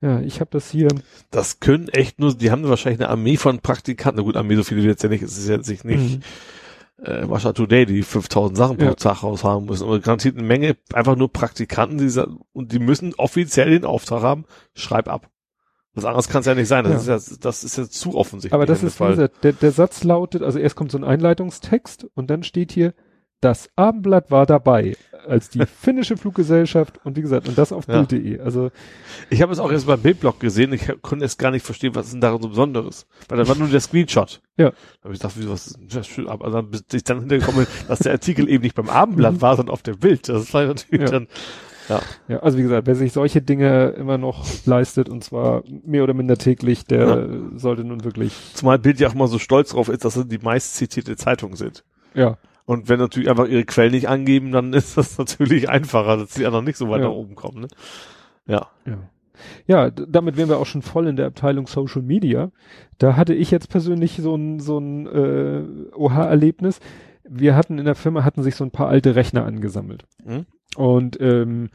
Ja, 0.00 0.20
ich 0.20 0.40
habe 0.40 0.50
das 0.50 0.68
hier. 0.70 0.88
Das 1.30 1.60
können 1.60 1.88
echt 1.88 2.18
nur, 2.18 2.34
die 2.34 2.50
haben 2.50 2.68
wahrscheinlich 2.68 3.00
eine 3.00 3.08
Armee 3.10 3.36
von 3.36 3.60
Praktikanten. 3.60 4.18
Na 4.18 4.24
gut, 4.24 4.36
Armee 4.36 4.56
so 4.56 4.64
viele 4.64 4.82
jetzt 4.82 5.02
ja 5.04 5.08
nicht, 5.08 5.22
es 5.22 5.38
ist 5.38 5.48
jetzt 5.48 5.68
nicht, 5.70 5.84
nicht 5.84 6.16
Mhm. 6.98 7.04
äh, 7.04 7.22
Russia 7.22 7.52
Today, 7.52 7.86
die 7.86 8.02
5000 8.02 8.56
Sachen 8.56 8.78
pro 8.78 8.86
Ja. 8.86 8.94
Tag 8.94 9.22
raushaben 9.22 9.64
müssen. 9.66 9.84
Aber 9.84 10.00
garantiert 10.00 10.36
eine 10.36 10.46
Menge, 10.46 10.76
einfach 10.92 11.14
nur 11.14 11.32
Praktikanten, 11.32 11.98
die 11.98 12.22
und 12.52 12.72
die 12.72 12.80
müssen 12.80 13.14
offiziell 13.14 13.70
den 13.70 13.84
Auftrag 13.84 14.22
haben, 14.22 14.44
schreib 14.74 15.08
ab. 15.08 15.28
Was 15.94 16.04
anderes 16.06 16.28
kann 16.28 16.40
es 16.40 16.46
ja 16.46 16.54
nicht 16.54 16.68
sein. 16.68 16.84
Das, 16.84 17.06
Ja. 17.06 17.16
ist 17.16 17.30
ja, 17.30 17.36
das 17.40 17.64
ist 17.64 17.76
ja 17.76 17.84
zu 17.88 18.14
offensichtlich. 18.16 18.54
Aber 18.54 18.64
das 18.66 18.82
ist, 18.82 18.98
wie 19.00 19.08
gesagt, 19.08 19.44
der, 19.44 19.52
der 19.52 19.72
Satz 19.72 20.04
lautet, 20.04 20.42
also 20.42 20.58
erst 20.58 20.74
kommt 20.76 20.90
so 20.90 20.98
ein 20.98 21.04
Einleitungstext 21.04 22.06
und 22.14 22.30
dann 22.30 22.42
steht 22.42 22.72
hier, 22.72 22.94
das 23.42 23.68
Abendblatt 23.74 24.30
war 24.30 24.46
dabei, 24.46 24.96
als 25.26 25.50
die 25.50 25.66
finnische 25.66 26.16
Fluggesellschaft 26.16 27.00
und 27.04 27.16
wie 27.16 27.22
gesagt, 27.22 27.48
und 27.48 27.58
das 27.58 27.72
auf 27.72 27.88
Ja. 27.88 28.02
Bild.de. 28.02 28.38
Also 28.40 28.70
Ich 29.30 29.42
habe 29.42 29.52
es 29.52 29.58
auch 29.58 29.70
erst 29.72 29.86
beim 29.86 30.00
Bildblog 30.00 30.38
gesehen. 30.40 30.72
Ich 30.72 30.90
konnte 31.02 31.24
es 31.24 31.36
gar 31.38 31.50
nicht 31.50 31.66
verstehen, 31.66 31.94
was 31.94 32.06
ist 32.06 32.12
denn 32.12 32.20
daran 32.20 32.40
so 32.40 32.48
Besonderes. 32.48 33.06
Weil 33.28 33.38
da 33.38 33.48
war 33.48 33.56
nur 33.56 33.68
der 33.68 33.80
Screenshot. 33.80 34.40
Ja. 34.56 34.70
Da 34.70 34.76
habe 35.04 35.14
ich 35.14 35.20
gedacht, 35.20 35.34
wieso 35.36 35.50
was 35.50 35.66
ist 35.66 35.78
das 35.94 36.06
schön? 36.06 36.28
Aber 36.28 36.50
dann 36.50 36.70
bis 36.70 36.84
ich 36.92 37.02
dann 37.04 37.18
hintergekommen 37.20 37.64
bin, 37.66 37.74
dass 37.88 37.98
der 37.98 38.12
Artikel 38.12 38.48
eben 38.48 38.62
nicht 38.62 38.76
beim 38.76 38.88
Abendblatt 38.88 39.40
war, 39.40 39.56
sondern 39.56 39.72
auf 39.72 39.82
dem 39.82 39.98
Bild. 39.98 40.28
Das 40.28 40.54
war 40.54 40.64
natürlich 40.64 41.02
Ja. 41.02 41.10
dann, 41.10 41.26
Ja, 42.28 42.38
also 42.40 42.58
wie 42.58 42.62
gesagt, 42.62 42.86
wer 42.86 42.94
sich 42.94 43.12
solche 43.12 43.42
Dinge 43.42 43.88
immer 43.90 44.18
noch 44.18 44.44
leistet 44.66 45.08
und 45.08 45.22
zwar 45.24 45.62
mehr 45.84 46.02
oder 46.04 46.14
minder 46.14 46.36
täglich, 46.36 46.84
der 46.84 47.28
sollte 47.56 47.84
nun 47.84 48.04
wirklich, 48.04 48.32
zumal 48.54 48.78
Bild 48.78 49.00
ja 49.00 49.08
auch 49.08 49.14
mal 49.14 49.26
so 49.28 49.38
stolz 49.38 49.70
drauf 49.70 49.88
ist, 49.88 50.04
dass 50.04 50.14
sie 50.14 50.26
die 50.26 50.38
meist 50.38 50.76
zitierte 50.76 51.16
Zeitung 51.16 51.56
sind. 51.56 51.84
ja, 52.14 52.38
Und 52.64 52.88
wenn 52.88 52.98
natürlich 53.00 53.28
einfach 53.28 53.48
ihre 53.48 53.64
Quellen 53.64 53.92
nicht 53.92 54.08
angeben, 54.08 54.52
dann 54.52 54.72
ist 54.80 54.96
das 54.96 55.18
natürlich 55.18 55.68
einfacher, 55.68 56.16
dass 56.16 56.34
die 56.34 56.46
anderen 56.46 56.64
nicht 56.64 56.76
so 56.78 56.88
weit 56.88 57.00
Ja. 57.00 57.08
nach 57.08 57.14
oben 57.14 57.34
kommen. 57.34 57.62
Ne? 57.62 57.68
Ja. 58.46 58.68
ja. 58.86 58.98
Ja, 59.66 59.90
damit 59.90 60.36
wären 60.36 60.48
wir 60.48 60.58
auch 60.58 60.66
schon 60.66 60.82
voll 60.82 61.08
in 61.08 61.16
der 61.16 61.26
Abteilung 61.26 61.66
Social 61.66 62.02
Media. 62.02 62.52
Da 62.98 63.16
hatte 63.16 63.34
ich 63.34 63.50
jetzt 63.50 63.68
persönlich 63.70 64.18
so 64.18 64.36
ein, 64.36 64.60
so 64.60 64.78
ein 64.78 65.06
äh, 65.06 65.64
OH-Erlebnis. 65.96 66.78
Wir 67.28 67.56
hatten 67.56 67.78
in 67.78 67.84
der 67.84 67.94
Firma, 67.96 68.24
hatten 68.24 68.42
sich 68.44 68.54
so 68.54 68.62
ein 68.62 68.70
paar 68.70 68.88
alte 68.88 69.16
Rechner 69.16 69.44
angesammelt. 69.44 70.04
Hm? 70.24 70.46
Und 70.76 71.20
ähm, 71.20 71.68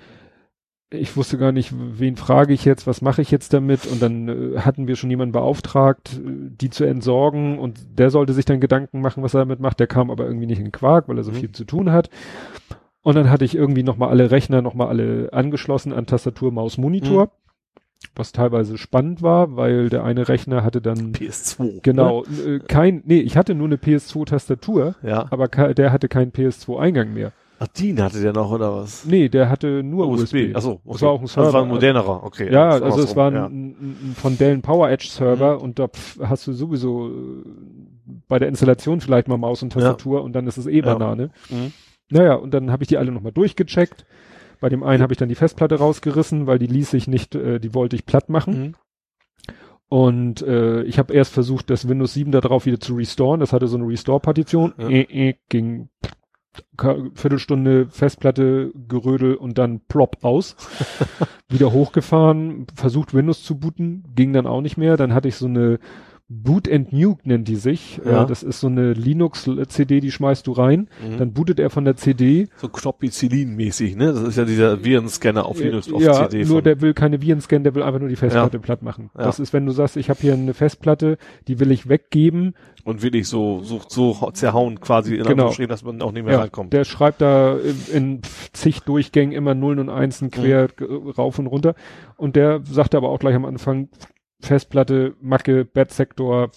ich 0.90 1.17
wusste 1.17 1.38
gar 1.38 1.51
nicht, 1.51 1.74
wen 1.77 2.16
frage 2.16 2.53
ich 2.53 2.64
jetzt, 2.64 2.88
was 2.88 3.01
mache 3.01 3.22
ich 3.22 3.30
jetzt 3.30 3.53
damit? 3.53 3.85
Und 3.85 4.01
dann 4.01 4.27
äh, 4.56 4.59
hatten 4.59 4.88
wir 4.88 4.95
schon 4.95 5.09
jemanden 5.09 5.34
beauftragt, 5.34 6.14
äh, 6.17 6.50
die 6.50 6.69
zu 6.69 6.85
entsorgen 6.85 7.59
und 7.59 8.00
der 8.00 8.09
sollte 8.09 8.34
sich 8.34 8.45
dann 8.45 8.61
Gedanken 8.61 9.01
machen, 9.01 9.22
was 9.22 9.34
er 9.34 9.40
damit 9.42 9.59
macht. 9.59 9.80
Der 9.80 9.88
kam 9.88 10.09
aber 10.09 10.26
irgendwie 10.26 10.48
nicht 10.48 10.59
in 10.61 10.72
Quark, 10.72 11.08
weil 11.09 11.17
er 11.17 11.24
so 11.24 11.32
Mhm. 11.32 11.35
viel 11.35 11.51
zu 11.51 11.66
tun 11.66 11.92
hat. 11.92 12.09
Und 13.01 13.16
dann 13.16 13.30
hatte 13.30 13.45
ich 13.45 13.56
irgendwie 13.56 13.84
nochmal 13.84 14.09
alle 14.09 14.32
Rechner 14.32 14.61
nochmal 14.61 14.88
alle 14.88 15.30
angeschlossen 15.34 15.93
an 15.93 16.06
Tastatur, 16.08 16.51
Maus, 16.51 16.77
Monitor. 16.77 17.32
Was 18.16 18.32
teilweise 18.32 18.77
spannend 18.77 19.22
war, 19.24 19.56
weil 19.58 19.90
der 19.90 20.03
eine 20.03 20.27
Rechner 20.30 20.64
hatte 20.64 20.82
dann 20.82 21.14
PS2. 21.14 21.82
genau 21.82 22.24
äh, 22.26 22.59
kein, 22.59 23.01
nee, 23.06 23.19
ich 23.19 23.35
hatte 23.38 23.56
nur 23.56 23.67
eine 23.67 23.77
PS2-Tastatur, 23.77 24.95
Ne? 25.01 25.09
Ja. 25.09 25.26
aber 25.32 25.48
der 25.48 25.92
hatte 25.92 26.08
keinen 26.08 26.32
PS2-Eingang 26.32 27.14
mehr. 27.14 27.32
Ach, 27.60 27.68
den 27.68 28.02
hatte 28.02 28.22
der 28.22 28.34
noch, 28.34 28.52
oder 28.52 28.76
was? 28.76 29.06
Nee, 29.06 29.30
der 29.30 29.50
hatte 29.50 29.82
nur 29.84 30.08
USB. 30.08 30.53
Achso, 30.53 30.80
Das 30.86 31.02
war 31.02 31.10
auch 31.10 31.19
ein 31.19 31.24
Also 31.24 31.38
war 31.38 31.44
Server. 31.52 31.61
ein 31.64 31.68
modernerer, 31.69 32.24
okay. 32.24 32.52
Ja, 32.53 32.80
das 32.80 32.82
also 32.84 33.02
es 33.02 33.16
war 33.16 33.32
ein, 33.32 33.34
ja. 33.34 33.45
ein, 33.48 33.68
ein 34.11 34.16
von 34.16 34.38
Dell 34.38 34.58
Power 34.60 34.90
Edge 34.90 35.08
Server 35.10 35.56
Mhm. 35.56 35.61
und 35.61 35.80
da 35.80 35.88
hast 36.22 36.45
du 36.45 36.53
sowieso 36.53 37.10
äh, 37.10 37.44
bei 38.27 38.38
der 38.40 38.48
Installation 38.48 39.02
vielleicht 39.02 39.27
mal 39.27 39.38
Maus 39.38 39.64
und 39.64 39.74
Tastatur 39.74 40.24
und 40.24 40.34
dann 40.34 40.45
ist 40.45 40.58
es 40.58 40.68
eh 40.68 40.80
Ja. 40.80 40.94
Banane. 40.94 41.32
Mhm. 41.50 41.72
Naja, 42.10 42.36
und 42.36 42.53
dann 42.53 42.72
habe 42.72 42.84
ich 42.84 42.88
die 42.90 42.98
alle 42.98 43.11
nochmal 43.11 43.32
durchgecheckt. 43.34 44.06
Bei 44.61 44.69
dem 44.69 44.84
einen 44.84 45.02
habe 45.02 45.14
ich 45.14 45.18
dann 45.19 45.30
die 45.30 45.36
Festplatte 45.36 45.76
rausgerissen, 45.76 46.48
weil 46.48 46.60
die 46.60 46.68
ließ 46.68 46.92
sich 46.92 47.08
nicht, 47.08 47.34
äh, 47.36 47.60
die 47.60 47.74
wollte 47.74 47.95
ich 47.95 48.06
platt 48.06 48.30
machen. 48.30 48.60
Mhm. 48.60 48.76
Und 49.90 50.42
äh, 50.42 50.84
ich 50.84 51.00
habe 51.00 51.14
erst 51.14 51.34
versucht, 51.34 51.69
das 51.69 51.88
Windows 51.88 52.14
7 52.14 52.32
da 52.32 52.42
drauf 52.42 52.66
wieder 52.66 52.80
zu 52.80 52.95
restoren. 52.95 53.40
Das 53.40 53.53
hatte 53.53 53.68
so 53.68 53.77
eine 53.77 53.88
Restore-Partition. 53.88 54.74
Ja. 54.77 54.90
Äh, 54.90 55.02
äh, 55.30 55.36
ging 55.50 55.90
Viertelstunde 56.77 57.88
Festplatte 57.90 58.72
gerödel 58.88 59.36
und 59.36 59.58
dann 59.58 59.82
plopp 59.88 60.24
aus. 60.24 60.56
wieder 61.50 61.72
hochgefahren, 61.72 62.68
versucht 62.76 63.14
Windows 63.14 63.44
zu 63.44 63.58
booten, 63.58 64.03
ging 64.16 64.34
dann 64.34 64.48
auch 64.48 64.61
nicht 64.61 64.77
mehr. 64.77 64.98
Dann 64.98 65.14
hatte 65.14 65.27
ich 65.27 65.36
so 65.36 65.45
eine 65.45 65.80
Boot 66.30 66.70
and 66.70 66.92
Nuke 66.92 67.22
nennt 67.24 67.48
die 67.48 67.56
sich. 67.56 68.02
Ja. 68.04 68.26
Das 68.26 68.44
ist 68.44 68.60
so 68.60 68.68
eine 68.68 68.92
Linux-CD, 68.92 70.02
die 70.02 70.12
schmeißt 70.12 70.46
du 70.46 70.52
rein. 70.52 70.90
Mhm. 71.02 71.18
Dann 71.18 71.32
bootet 71.34 71.58
er 71.58 71.70
von 71.70 71.86
der 71.86 71.96
CD. 71.96 72.50
so 72.58 72.68
Knoppizilin-mäßig, 72.68 73.96
ne? 73.96 74.12
Das 74.12 74.22
ist 74.24 74.38
ja 74.38 74.44
dieser 74.44 74.84
Virenscanner 74.84 75.46
auf 75.46 75.60
Linux, 75.62 75.92
auf 75.92 76.02
ja, 76.02 76.28
CD. 76.30 76.44
nur 76.46 76.62
der 76.62 76.82
will 76.82 76.94
keine 76.94 77.22
Viren 77.22 77.40
scannen, 77.40 77.64
der 77.64 77.76
will 77.76 77.84
einfach 77.84 78.02
nur 78.02 78.10
die 78.10 78.18
Festplatte 78.18 78.60
platt 78.60 78.82
machen. 78.84 79.10
Ja. 79.18 79.24
Das 79.24 79.40
ist, 79.40 79.54
wenn 79.54 79.66
du 79.66 79.72
sagst, 79.72 79.96
ich 79.96 80.10
habe 80.10 80.20
hier 80.20 80.34
eine 80.34 80.54
Festplatte, 80.54 81.18
die 81.48 81.60
will 81.62 81.72
ich 81.72 81.88
weggeben. 81.88 82.56
und 82.84 83.02
wirklich 83.04 83.28
so, 83.30 83.62
so, 83.64 83.80
so 83.88 84.30
zerhauen 84.32 84.80
quasi 84.82 85.12
in 85.16 85.18
Genau. 85.20 85.30
Anführungsstrichen, 85.32 85.70
dass 85.70 85.84
man 85.84 86.02
auch 86.02 86.12
nicht 86.12 86.24
mehr 86.26 86.34
Ja, 86.34 86.40
reinkommt. 86.42 86.74
der 86.74 86.84
schreibt 86.84 87.22
da 87.22 87.56
in, 87.94 88.22
zig 88.54 88.82
Durchgängen 88.82 89.34
immer 89.34 89.56
Nullen 89.56 89.80
und 89.80 89.90
Einsen 89.90 90.30
quer 90.32 90.68
g- 90.68 90.86
rauf 91.18 91.40
und 91.40 91.48
runter. 91.48 91.74
Und 92.18 92.36
der 92.36 92.62
sagte 92.64 92.98
aber 92.98 93.10
auch 93.10 93.20
gleich 93.20 93.36
am 93.36 93.46
Anfang, 93.46 93.88
Festplatte, 94.40 95.16
Macke, 95.22 95.66
Bad-Sektor, 95.66 96.51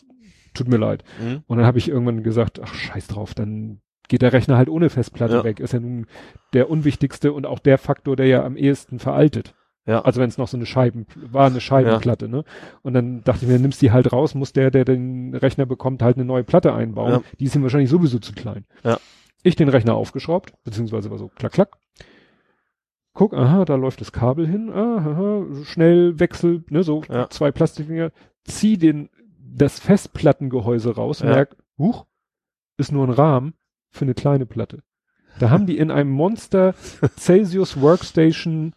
tut 0.54 0.68
mir 0.68 0.76
leid. 0.76 1.04
Mhm. 1.20 1.42
Und 1.46 1.58
dann 1.58 1.66
habe 1.66 1.78
ich 1.78 1.88
irgendwann 1.88 2.22
gesagt, 2.22 2.60
ach 2.62 2.74
scheiß 2.74 3.08
drauf, 3.08 3.34
dann 3.34 3.80
geht 4.08 4.22
der 4.22 4.32
Rechner 4.32 4.56
halt 4.56 4.68
ohne 4.68 4.90
Festplatte 4.90 5.36
Ja. 5.36 5.44
weg. 5.44 5.60
Ist 5.60 5.72
ja 5.72 5.80
nun 5.80 6.06
der 6.52 6.68
unwichtigste 6.68 7.32
und 7.32 7.46
auch 7.46 7.60
der 7.60 7.78
Faktor, 7.78 8.16
der 8.16 8.26
ja 8.26 8.44
am 8.44 8.56
ehesten 8.56 8.98
veraltet. 8.98 9.54
Ja. 9.86 10.02
Also 10.02 10.20
wenn 10.20 10.28
es 10.28 10.36
noch 10.36 10.48
so 10.48 10.56
eine 10.56 10.66
Scheiben, 10.66 11.06
war 11.16 11.46
eine 11.46 11.60
Scheibenplatte, 11.60 12.28
ne? 12.28 12.44
Und 12.82 12.92
dann 12.94 13.24
dachte 13.24 13.44
ich 13.44 13.50
mir, 13.50 13.58
nimmst 13.58 13.80
die 13.80 13.92
halt 13.92 14.12
raus, 14.12 14.34
muss 14.34 14.52
der, 14.52 14.70
der 14.70 14.84
den 14.84 15.34
Rechner 15.34 15.64
bekommt, 15.64 16.02
halt 16.02 16.16
eine 16.16 16.26
neue 16.26 16.44
Platte 16.44 16.74
einbauen. 16.74 17.12
Ja. 17.12 17.22
Die 17.38 17.44
ist 17.44 17.54
ihm 17.54 17.62
wahrscheinlich 17.62 17.90
sowieso 17.90 18.18
zu 18.18 18.32
klein. 18.32 18.66
Ja. 18.84 18.98
Ich 19.42 19.56
den 19.56 19.68
Rechner 19.70 19.94
aufgeschraubt, 19.94 20.52
beziehungsweise 20.64 21.10
war 21.10 21.18
so 21.18 21.28
klack, 21.28 21.52
klack. 21.52 21.76
Guck, 23.20 23.34
aha, 23.34 23.66
da 23.66 23.74
läuft 23.74 24.00
das 24.00 24.12
Kabel 24.12 24.46
hin, 24.48 24.70
aha, 24.72 25.44
schnell 25.64 26.18
Wechsel, 26.18 26.64
ne, 26.70 26.82
so 26.82 27.02
Ja. 27.10 27.28
zwei 27.28 27.52
Plastikdinger, 27.52 28.12
zieh 28.44 28.78
den, 28.78 29.10
das 29.38 29.78
Festplattengehäuse 29.78 30.94
raus, 30.94 31.20
Ja. 31.20 31.26
merk, 31.26 31.54
huch, 31.76 32.06
ist 32.78 32.92
nur 32.92 33.06
ein 33.06 33.12
Rahmen 33.12 33.52
für 33.90 34.06
eine 34.06 34.14
kleine 34.14 34.46
Platte. 34.46 34.82
Da 35.38 35.50
haben 35.50 35.66
die 35.66 35.76
in 35.76 35.90
einem 35.90 36.10
Monster 36.10 36.74
Celsius 37.18 37.78
Workstation 37.82 38.72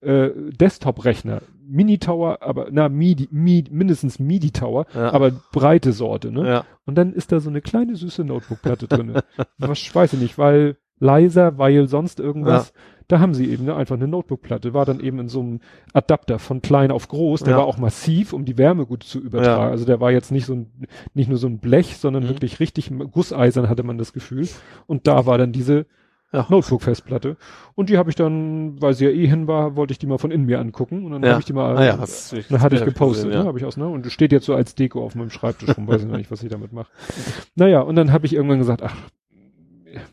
äh, 0.00 0.30
Desktop-Rechner, 0.52 1.42
Mini-Tower, 1.66 2.38
aber 2.40 2.68
na, 2.70 2.88
Midi, 2.88 3.28
Midi, 3.32 3.68
mindestens 3.72 4.20
Midi-Tower, 4.20 4.86
Ja. 4.94 5.12
aber 5.12 5.32
breite 5.52 5.90
Sorte, 5.92 6.30
ne? 6.30 6.46
Ja. 6.48 6.64
Und 6.86 6.94
dann 6.94 7.12
ist 7.12 7.32
da 7.32 7.40
so 7.40 7.50
eine 7.50 7.62
kleine 7.62 7.96
süße 7.96 8.22
Notebook-Platte 8.22 8.86
drinne. 8.86 9.24
Was 9.58 9.92
weiß 9.92 10.12
ich 10.12 10.20
nicht, 10.20 10.38
weil 10.38 10.76
leiser, 11.00 11.58
weil 11.58 11.88
sonst 11.88 12.20
irgendwas. 12.20 12.72
Da 13.08 13.20
haben 13.20 13.32
sie 13.32 13.50
eben 13.50 13.64
ne, 13.64 13.74
einfach 13.74 13.94
eine 13.96 14.06
Notebook-Platte. 14.06 14.74
War 14.74 14.84
dann 14.84 15.00
eben 15.00 15.18
in 15.18 15.28
so 15.28 15.40
einem 15.40 15.60
Adapter 15.94 16.38
von 16.38 16.60
klein 16.60 16.90
auf 16.90 17.08
groß. 17.08 17.42
Der 17.42 17.52
Ja. 17.52 17.58
war 17.60 17.64
auch 17.66 17.78
massiv, 17.78 18.34
um 18.34 18.44
die 18.44 18.58
Wärme 18.58 18.84
gut 18.84 19.02
zu 19.02 19.18
übertragen. 19.18 19.62
Ja. 19.62 19.70
Also 19.70 19.86
der 19.86 19.98
war 20.00 20.10
jetzt 20.12 20.30
nicht 20.30 20.44
so 20.44 20.52
ein, 20.54 20.66
nicht 21.14 21.30
nur 21.30 21.38
so 21.38 21.46
ein 21.46 21.58
Blech, 21.58 21.96
sondern 21.96 22.24
Mhm. 22.24 22.28
wirklich 22.28 22.60
richtig 22.60 22.92
gusseisern 23.12 23.70
hatte 23.70 23.82
man 23.82 23.96
das 23.96 24.12
Gefühl. 24.12 24.46
Und 24.86 25.06
da 25.06 25.24
war 25.24 25.38
dann 25.38 25.52
diese 25.52 25.86
Ja. 26.34 26.44
Notebook-Festplatte. 26.50 27.38
Und 27.74 27.88
die 27.88 27.96
habe 27.96 28.10
ich 28.10 28.14
dann, 28.16 28.76
weil 28.82 28.92
sie 28.92 29.06
ja 29.06 29.10
eh 29.10 29.26
hin 29.26 29.46
war, 29.46 29.76
wollte 29.76 29.92
ich 29.92 29.98
die 29.98 30.06
mal 30.06 30.18
von 30.18 30.30
innen 30.30 30.44
mir 30.44 30.60
angucken. 30.60 31.06
Und 31.06 31.12
dann 31.12 31.22
Ja. 31.22 31.30
habe 31.30 31.40
ich 31.40 31.46
die 31.46 31.54
mal, 31.54 31.78
Ah 31.78 31.84
ja, 31.86 31.96
du- 31.96 32.42
dann 32.50 32.60
hatte 32.60 32.74
ich 32.74 32.82
hab 32.82 32.88
gepostet, 32.88 33.24
gesehen, 33.24 33.38
ne? 33.38 33.44
ja. 33.44 33.48
Habe 33.48 33.58
ich 33.58 33.64
aus, 33.64 33.78
ne? 33.78 33.88
Und 33.88 34.04
das 34.04 34.12
steht 34.12 34.32
jetzt 34.32 34.44
so 34.44 34.54
als 34.54 34.74
Deko 34.74 35.02
auf 35.02 35.14
meinem 35.14 35.30
Schreibtisch 35.30 35.74
rum, 35.74 35.88
weiß 35.88 36.02
ich 36.02 36.08
noch 36.08 36.18
nicht, 36.18 36.30
was 36.30 36.42
ich 36.42 36.50
damit 36.50 36.74
mache. 36.74 36.90
Naja, 37.54 37.80
und 37.80 37.96
dann 37.96 38.12
habe 38.12 38.26
ich 38.26 38.34
irgendwann 38.34 38.58
gesagt, 38.58 38.82
ach, 38.82 38.94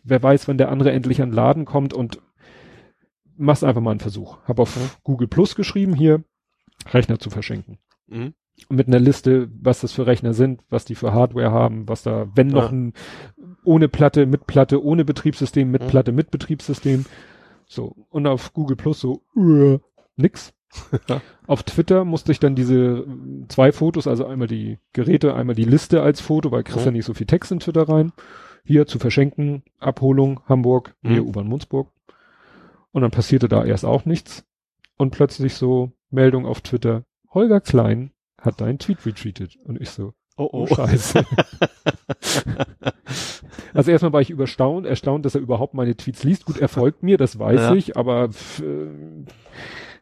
wer 0.04 0.22
weiß, 0.22 0.48
wann 0.48 0.58
der 0.58 0.70
andere 0.72 0.92
endlich 0.92 1.22
an 1.22 1.30
den 1.30 1.36
Laden 1.36 1.66
kommt 1.66 1.94
und 1.94 2.22
mach's 3.38 3.64
einfach 3.64 3.82
mal 3.82 3.92
einen 3.92 4.00
Versuch. 4.00 4.38
Hab 4.46 4.60
auf 4.60 5.00
Google 5.04 5.28
Plus 5.28 5.56
geschrieben, 5.56 5.94
hier 5.94 6.24
Rechner 6.92 7.20
zu 7.20 7.30
verschenken. 7.30 7.78
Mhm. 8.08 8.34
Mit 8.70 8.88
einer 8.88 9.00
Liste, 9.00 9.50
was 9.62 9.82
das 9.82 9.92
für 9.92 10.08
Rechner 10.08 10.34
sind, 10.34 10.62
was 10.70 10.86
die 10.86 10.96
für 10.96 11.14
Hardware 11.14 11.52
haben, 11.52 11.90
was 11.90 12.04
da, 12.04 12.28
wenn 12.36 12.48
noch 12.48 12.72
Ja. 12.72 12.78
ein 12.78 12.94
ohne 13.66 13.90
Platte, 13.90 14.26
mit 14.28 14.48
Platte, 14.48 14.82
ohne 14.84 15.04
Betriebssystem, 15.04 15.70
mit 15.70 15.84
Mhm. 15.84 15.88
Platte, 15.88 16.12
mit 16.12 16.32
Betriebssystem. 16.32 17.06
So. 17.68 17.96
Und 18.10 18.28
auf 18.28 18.54
Google 18.54 18.78
Plus 18.78 19.00
so, 19.00 19.24
äh, 19.36 19.80
nix. 20.16 20.54
Ja. 21.10 21.22
Auf 21.48 21.64
Twitter 21.64 22.04
musste 22.06 22.32
ich 22.32 22.40
dann 22.40 22.56
diese 22.56 22.76
äh, 22.76 23.48
zwei 23.48 23.72
Fotos, 23.72 24.08
also 24.08 24.26
einmal 24.26 24.48
die 24.48 24.78
Geräte, 24.94 25.34
einmal 25.36 25.56
die 25.56 25.64
Liste 25.66 26.02
als 26.02 26.20
Foto, 26.22 26.52
weil 26.52 26.64
kriegst 26.64 26.82
Mhm. 26.82 26.86
ja 26.86 26.92
nicht 26.92 27.06
so 27.06 27.14
viel 27.14 27.28
Text 27.28 27.52
in 27.52 27.60
Twitter 27.60 27.88
rein. 27.90 28.12
Hier 28.66 28.88
zu 28.88 28.98
verschenken, 29.00 29.64
Abholung, 29.80 30.42
Hamburg, 30.50 30.96
Mhm. 31.04 31.20
U-Bahn 31.20 31.48
Munzburg. 31.48 31.90
Und 32.92 33.04
dann 33.04 33.12
passierte 33.12 33.48
da 33.48 33.64
erst 33.64 33.86
auch 33.86 34.04
nichts. 34.06 34.44
Und 34.98 35.12
plötzlich 35.12 35.54
so 35.54 35.92
Meldung 36.10 36.46
auf 36.46 36.60
Twitter, 36.62 37.04
Holger 37.34 37.62
Klein 37.62 38.12
hat 38.42 38.60
deinen 38.62 38.80
Tweet 38.80 39.06
retweetet. 39.06 39.58
Und 39.64 39.80
ich 39.82 39.90
so, 39.92 40.14
Oh, 40.38 40.50
oh 40.52 40.68
Scheiße. 40.68 41.24
also 43.74 43.92
erstmal 43.92 44.14
war 44.14 44.22
ich 44.22 44.30
überstaunt, 44.30 44.86
erstaunt, 44.86 45.26
dass 45.26 45.36
er 45.36 45.42
überhaupt 45.42 45.74
meine 45.74 45.96
Tweets 45.96 46.24
liest. 46.24 46.46
Gut, 46.46 46.58
er 46.58 46.68
folgt 46.68 47.04
mir, 47.04 47.18
das 47.18 47.40
weiß 47.40 47.60
Ja. 47.62 47.74
ich, 47.76 47.98
aber 47.98 48.30
äh, 48.62 49.26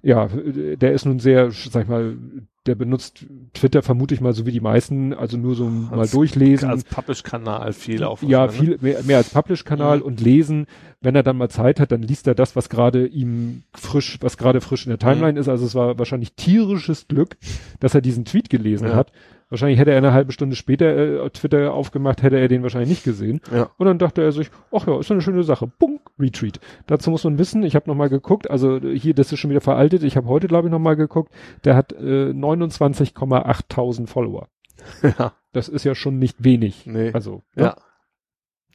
ja, 0.02 0.28
der 0.28 0.94
ist 0.94 1.06
nun 1.06 1.20
sehr, 1.20 1.52
sag 1.52 1.84
ich 1.84 1.90
mal, 1.90 2.18
der 2.66 2.76
benutzt 2.76 3.26
Twitter 3.54 3.82
vermute 3.82 4.14
ich 4.14 4.22
mal 4.22 4.34
so 4.34 4.46
wie 4.46 4.52
die 4.52 4.62
meisten, 4.62 5.14
also 5.14 5.38
nur 5.38 5.56
so 5.56 5.66
mal 5.70 6.00
Als- 6.00 6.12
durchlesen. 6.12 6.70
Als 6.70 6.84
Publish-Kanal 6.86 7.74
viel 7.74 8.04
auf. 8.04 8.24
Ja, 8.24 8.46
ne? 8.46 8.52
viel 8.54 8.78
mehr, 8.82 9.04
mehr 9.04 9.18
als 9.18 9.30
Publish-Kanal 9.30 9.98
Mhm. 9.98 10.04
und 10.04 10.22
lesen. 10.22 10.68
Wenn 11.04 11.16
er 11.16 11.22
dann 11.24 11.38
mal 11.38 11.50
Zeit 11.50 11.80
hat, 11.80 11.92
dann 11.92 12.02
liest 12.02 12.26
er 12.28 12.34
das, 12.36 12.56
was 12.56 12.70
gerade 12.70 13.06
ihm 13.06 13.64
frisch, 13.76 14.18
was 14.22 14.38
gerade 14.38 14.62
frisch 14.62 14.86
in 14.86 14.90
der 14.90 15.00
Timeline 15.00 15.40
ist. 15.40 15.50
Also 15.50 15.66
es 15.66 15.76
war 15.76 16.00
wahrscheinlich 16.00 16.34
tierisches 16.34 17.08
Glück, 17.08 17.38
dass 17.80 17.94
er 17.94 18.02
diesen 18.02 18.26
Tweet 18.26 18.50
gelesen 18.50 18.88
Ja. 18.88 18.96
hat. 18.96 19.12
Wahrscheinlich 19.50 19.78
hätte 19.78 19.92
er 19.92 19.98
eine 19.98 20.14
halbe 20.14 20.32
Stunde 20.32 20.56
später 20.56 21.26
äh, 21.26 21.30
Twitter 21.30 21.74
aufgemacht, 21.74 22.24
hätte 22.24 22.40
er 22.40 22.48
den 22.48 22.64
wahrscheinlich 22.64 22.90
nicht 22.90 23.04
gesehen. 23.04 23.40
Ja. 23.54 23.70
Und 23.78 23.86
dann 23.86 24.00
dachte 24.00 24.24
er 24.24 24.32
sich, 24.32 24.50
ach 24.72 24.88
ja, 24.88 25.00
ist 25.00 25.12
eine 25.12 25.22
schöne 25.22 25.44
Sache. 25.44 25.68
Bunk, 25.68 26.02
Retweet. 26.18 26.60
Dazu 26.88 27.12
muss 27.12 27.24
man 27.24 27.38
wissen, 27.38 27.62
ich 27.62 27.76
habe 27.76 27.88
nochmal 27.88 28.10
geguckt, 28.10 28.50
also 28.50 28.78
äh, 28.78 28.98
hier, 28.98 29.14
das 29.14 29.32
ist 29.32 29.40
schon 29.40 29.52
wieder 29.52 29.62
veraltet. 29.62 30.02
Ich 30.02 30.18
habe 30.18 30.28
heute, 30.28 30.48
glaube 30.48 30.70
ich, 30.70 30.72
nochmal 30.72 30.96
geguckt. 30.96 31.32
Der 31.66 31.76
hat 31.76 31.92
äh, 31.94 32.32
29,8000 32.34 34.08
Follower. 34.08 34.48
Ja. 35.20 35.34
Das 35.54 35.70
ist 35.70 35.84
ja 35.86 35.94
schon 35.94 36.18
nicht 36.18 36.44
wenig. 36.44 36.88
Nee. 36.88 37.12
Also, 37.14 37.44
ne? 37.56 37.64
Ja. 37.66 37.76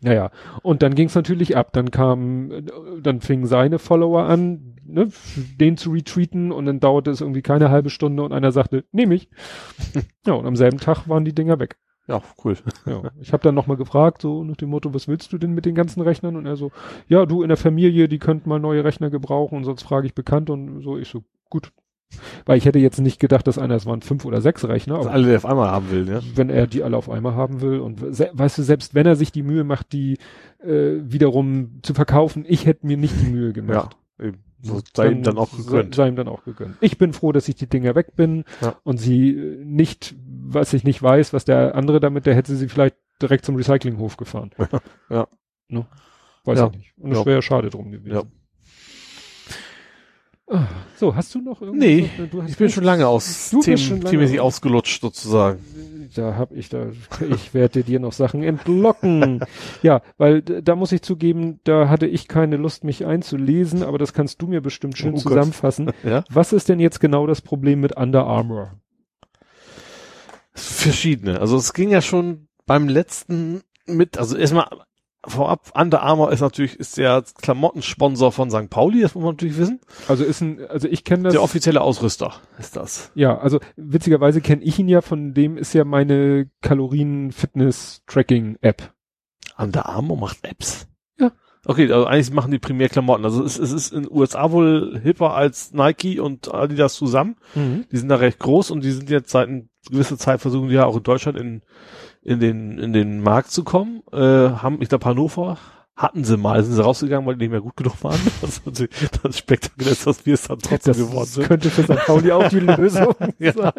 Naja, 0.01 0.31
und 0.63 0.83
dann 0.83 0.95
ging 0.95 1.09
es 1.09 1.15
natürlich 1.15 1.57
ab. 1.57 1.73
Dann 1.73 1.91
kam, 1.91 2.67
dann 3.03 3.21
fingen 3.21 3.47
seine 3.47 3.79
Follower 3.79 4.25
an, 4.25 4.77
ne, 4.85 5.09
den 5.61 5.77
zu 5.77 5.91
retweeten 5.91 6.53
und 6.53 6.67
dann 6.67 6.81
dauerte 6.81 7.11
es 7.11 7.21
irgendwie 7.21 7.43
keine 7.43 7.71
halbe 7.71 7.91
Stunde 7.91 8.23
und 8.23 8.33
einer 8.33 8.53
sagte, 8.53 8.85
nehme 8.93 9.15
ich. 9.15 9.29
ja, 10.27 10.35
und 10.35 10.47
am 10.47 10.57
selben 10.57 10.79
Tag 10.79 11.09
waren 11.09 11.25
die 11.25 11.35
Dinger 11.35 11.59
weg. 11.59 11.77
Ja, 12.07 12.23
cool. 12.43 12.57
Ja. 12.87 13.03
Ich 13.21 13.35
habe 13.35 13.43
dann 13.43 13.55
nochmal 13.55 13.77
gefragt, 13.77 14.23
so 14.23 14.43
nach 14.43 14.57
dem 14.57 14.71
Motto, 14.71 14.95
was 14.95 15.09
willst 15.09 15.31
du 15.33 15.39
denn 15.39 15.53
mit 15.53 15.67
den 15.67 15.75
ganzen 15.75 16.01
Rechnern? 16.01 16.37
Und 16.37 16.47
er 16.47 16.57
so, 16.57 16.73
ja, 17.07 17.27
du 17.27 17.43
in 17.43 17.49
der 17.49 17.59
Familie, 17.59 18.09
die 18.09 18.19
könnten 18.19 18.49
mal 18.49 18.59
neue 18.59 18.83
Rechner 18.83 19.11
gebrauchen 19.11 19.59
und 19.59 19.65
sonst 19.65 19.83
frage 19.83 20.07
ich 20.07 20.15
bekannt 20.15 20.49
und 20.49 20.81
so. 20.81 20.97
Ich 20.97 21.09
so, 21.09 21.23
gut, 21.51 21.71
Weil 22.47 22.59
ich 22.59 22.65
hätte 22.65 22.79
jetzt 22.79 22.99
nicht 23.01 23.21
gedacht, 23.21 23.47
dass 23.47 23.59
einer, 23.59 23.75
es 23.75 23.87
waren 23.87 24.01
fünf 24.01 24.25
oder 24.25 24.41
sechs 24.41 24.67
Rechner. 24.67 24.97
Dass 24.97 25.07
aber 25.07 25.15
alle 25.15 25.37
auf 25.37 25.45
einmal 25.47 25.71
haben 25.71 25.91
will, 25.91 26.09
ja. 26.09 26.21
wenn 26.35 26.51
er 26.51 26.67
die 26.67 26.83
alle 26.83 26.97
auf 26.97 27.11
einmal 27.11 27.35
haben 27.35 27.61
will 27.61 27.81
und 27.81 28.01
weißt 28.03 28.59
du, 28.59 28.63
selbst 28.63 28.95
wenn 28.95 29.07
er 29.07 29.17
sich 29.17 29.31
die 29.33 29.43
Mühe 29.43 29.65
macht, 29.65 29.93
die 29.93 30.19
äh, 30.63 30.95
wiederum 31.03 31.81
zu 31.83 31.95
verkaufen, 31.95 32.45
ich 32.49 32.67
hätte 32.67 32.87
mir 32.87 32.97
nicht 32.97 33.15
die 33.21 33.31
Mühe 33.31 33.53
gemacht. 33.53 33.97
Ja, 34.19 34.25
eben. 34.27 34.39
So 34.61 34.81
sei 34.97 35.13
ihm 35.13 35.23
dann 35.23 35.39
auch 35.39 35.51
gegönnt. 35.51 35.95
Sei, 35.95 36.05
sei 36.05 36.09
ihm 36.09 36.17
dann 36.17 36.27
auch 36.29 36.43
gegönnt. 36.45 36.77
Ich 36.81 36.99
bin 36.99 37.13
froh, 37.13 37.31
dass 37.31 37.49
ich 37.49 37.55
die 37.55 37.69
Dinger 37.69 37.95
weg 37.95 38.17
bin 38.17 38.45
Ja. 38.61 38.75
und 38.83 38.97
sie 38.99 39.31
äh, 39.31 39.65
nicht, 39.65 40.17
was 40.27 40.73
ich 40.73 40.83
nicht 40.85 41.01
weiß, 41.03 41.33
was 41.33 41.45
der 41.45 41.75
andere 41.77 42.01
damit, 42.01 42.27
der 42.27 42.35
hätte 42.35 42.57
sie 42.57 42.69
vielleicht 42.69 42.97
direkt 43.23 43.45
zum 43.45 43.55
Recyclinghof 43.57 44.17
gefahren. 44.17 44.51
Ja. 45.11 45.29
Ne? 45.69 45.87
Weiß 46.45 46.59
Ja. 46.59 46.67
ich 46.73 46.79
nicht. 46.79 46.93
Und 46.99 47.13
es 47.13 47.19
Ja. 47.19 47.27
wäre 47.27 47.43
schade 47.43 47.71
drum 47.71 47.91
gewesen. 47.91 48.15
Ja. 48.15 48.23
So, 50.97 51.15
hast 51.15 51.35
du 51.35 51.43
noch 51.43 51.61
irgendwas? 51.61 51.87
Nee, 51.89 52.11
Du 52.31 52.43
Ich 52.47 52.57
bin 52.57 52.71
schon 52.71 52.85
lange 52.85 53.07
aus, 53.07 53.51
themenmäßig 53.51 54.41
aus- 54.41 54.55
ausgelutscht 54.55 55.03
sozusagen. 55.03 55.59
Da 56.15 56.37
hab 56.37 56.53
ich 56.53 56.71
da, 56.71 56.87
ich 57.29 57.53
werde 57.53 57.85
dir 57.85 58.01
noch 58.01 58.13
Sachen 58.13 58.43
entlocken. 58.43 59.41
ja, 59.83 60.01
weil 60.17 60.41
da 60.41 60.75
muss 60.75 60.91
ich 60.93 61.03
zugeben, 61.03 61.61
da 61.65 61.91
hatte 61.91 62.07
ich 62.07 62.29
keine 62.29 62.57
Lust, 62.57 62.83
mich 62.83 63.05
einzulesen, 63.05 63.83
aber 63.83 63.99
das 63.99 64.15
kannst 64.15 64.41
du 64.41 64.47
mir 64.47 64.63
bestimmt 64.63 64.97
schön 64.97 65.15
Oh 65.15 65.19
zusammenfassen. 65.19 65.91
Ja. 66.03 66.25
Was 66.31 66.53
ist 66.55 66.69
denn 66.71 66.81
jetzt 66.81 67.01
genau 67.01 67.27
das 67.27 67.43
Problem 67.43 67.81
mit 67.81 67.97
Under 67.97 68.25
Armour? 68.25 68.73
Verschiedene. 70.55 71.41
Also 71.41 71.57
es 71.57 71.73
ging 71.75 71.91
ja 71.91 72.01
schon 72.01 72.49
beim 72.67 72.89
letzten 72.89 73.61
mit, 73.87 74.19
also 74.19 74.37
erstmal 74.37 74.67
vorab, 75.27 75.73
Under 75.75 76.03
Armour 76.03 76.33
ist 76.33 76.41
natürlich, 76.41 76.79
ist 76.79 76.97
der 76.97 77.25
Klamottensponsor 77.41 78.33
von 78.33 78.51
St. 78.51 78.71
Pauli, 78.71 79.01
das 79.01 79.15
muss 79.15 79.25
man 79.25 79.35
natürlich 79.35 79.59
wissen. 79.59 79.81
Also 80.07 80.25
ist 80.25 80.41
ein, 80.41 80.61
also 80.69 80.89
ich 80.89 81.05
kenne 81.05 81.25
das. 81.25 81.33
Der 81.33 81.43
offizielle 81.43 81.81
Ausrüster 81.81 82.35
ist 82.59 82.77
das. 82.77 83.11
ja, 83.15 83.37
also 83.39 83.59
witzigerweise 83.77 84.41
kenne 84.41 84.63
ich 84.63 84.79
ihn 84.79 84.89
ja, 84.89 85.01
von 85.01 85.35
dem 85.35 85.57
ist 85.57 85.73
ja 85.73 85.85
meine 85.85 86.49
Kalorien-Fitness-Tracking-App. 86.63 88.93
Under 89.57 89.87
Armour 89.87 90.19
macht 90.19 90.45
Apps? 90.45 90.87
Ja. 91.19 91.33
Okay, 91.67 91.93
also 91.93 92.07
eigentlich 92.07 92.31
machen 92.31 92.53
die 92.53 92.61
primär 92.61 92.89
Klamotten. 92.89 93.25
Also 93.25 93.43
es, 93.43 93.59
es 93.59 93.73
ist 93.73 93.93
in 93.93 94.05
den 94.05 94.13
USA 94.13 94.53
wohl 94.53 95.01
hipper 95.03 95.35
als 95.35 95.73
Nike 95.73 96.21
und 96.21 96.55
Adidas 96.55 96.95
zusammen. 96.95 97.35
Die 97.91 97.97
sind 97.97 98.09
da 98.09 98.15
recht 98.17 98.39
groß 98.39 98.71
und 98.71 98.85
die 98.85 98.93
sind 98.93 99.11
jetzt 99.11 99.31
seit 99.31 99.49
einer 99.49 99.63
gewissen 99.91 100.19
Zeit 100.19 100.41
versuchen 100.41 100.69
die 100.69 100.77
ja 100.77 100.85
auch 100.85 100.97
in 100.97 101.03
Deutschland 101.03 101.37
in, 101.39 101.63
in 102.29 102.41
den, 102.41 102.79
in 102.79 102.93
den 102.93 103.21
Markt 103.23 103.51
zu 103.51 103.65
kommen. 103.65 104.03
Äh, 104.13 104.17
haben, 104.19 104.81
ich 104.83 104.89
glaube, 104.89 105.05
Hannover 105.07 105.59
hatten 105.97 106.23
sie 106.25 106.37
mal, 106.37 106.63
sind 106.63 106.75
sie 106.75 106.83
rausgegangen, 106.85 107.27
weil 107.27 107.35
die 107.37 107.45
nicht 107.47 107.51
mehr 107.51 107.61
gut 107.61 107.77
genug 107.77 108.03
waren. 108.05 108.21
Das 108.41 108.63
das 109.23 109.39
Spektakulär, 109.39 109.93
ist, 109.93 110.07
dass 110.07 110.25
wir 110.27 110.35
es 110.35 110.43
dann 110.43 110.59
trotzdem 110.61 110.95
Das 110.95 110.99
geworden 110.99 111.27
sind. 111.27 111.49
könnte 111.49 111.71
für 111.71 111.83
St. 111.83 112.07
Pauli 112.07 112.31
auch 112.33 112.49
die 112.49 112.61
Lösung 112.61 113.15
Ja. 113.39 113.53
sein. 113.53 113.73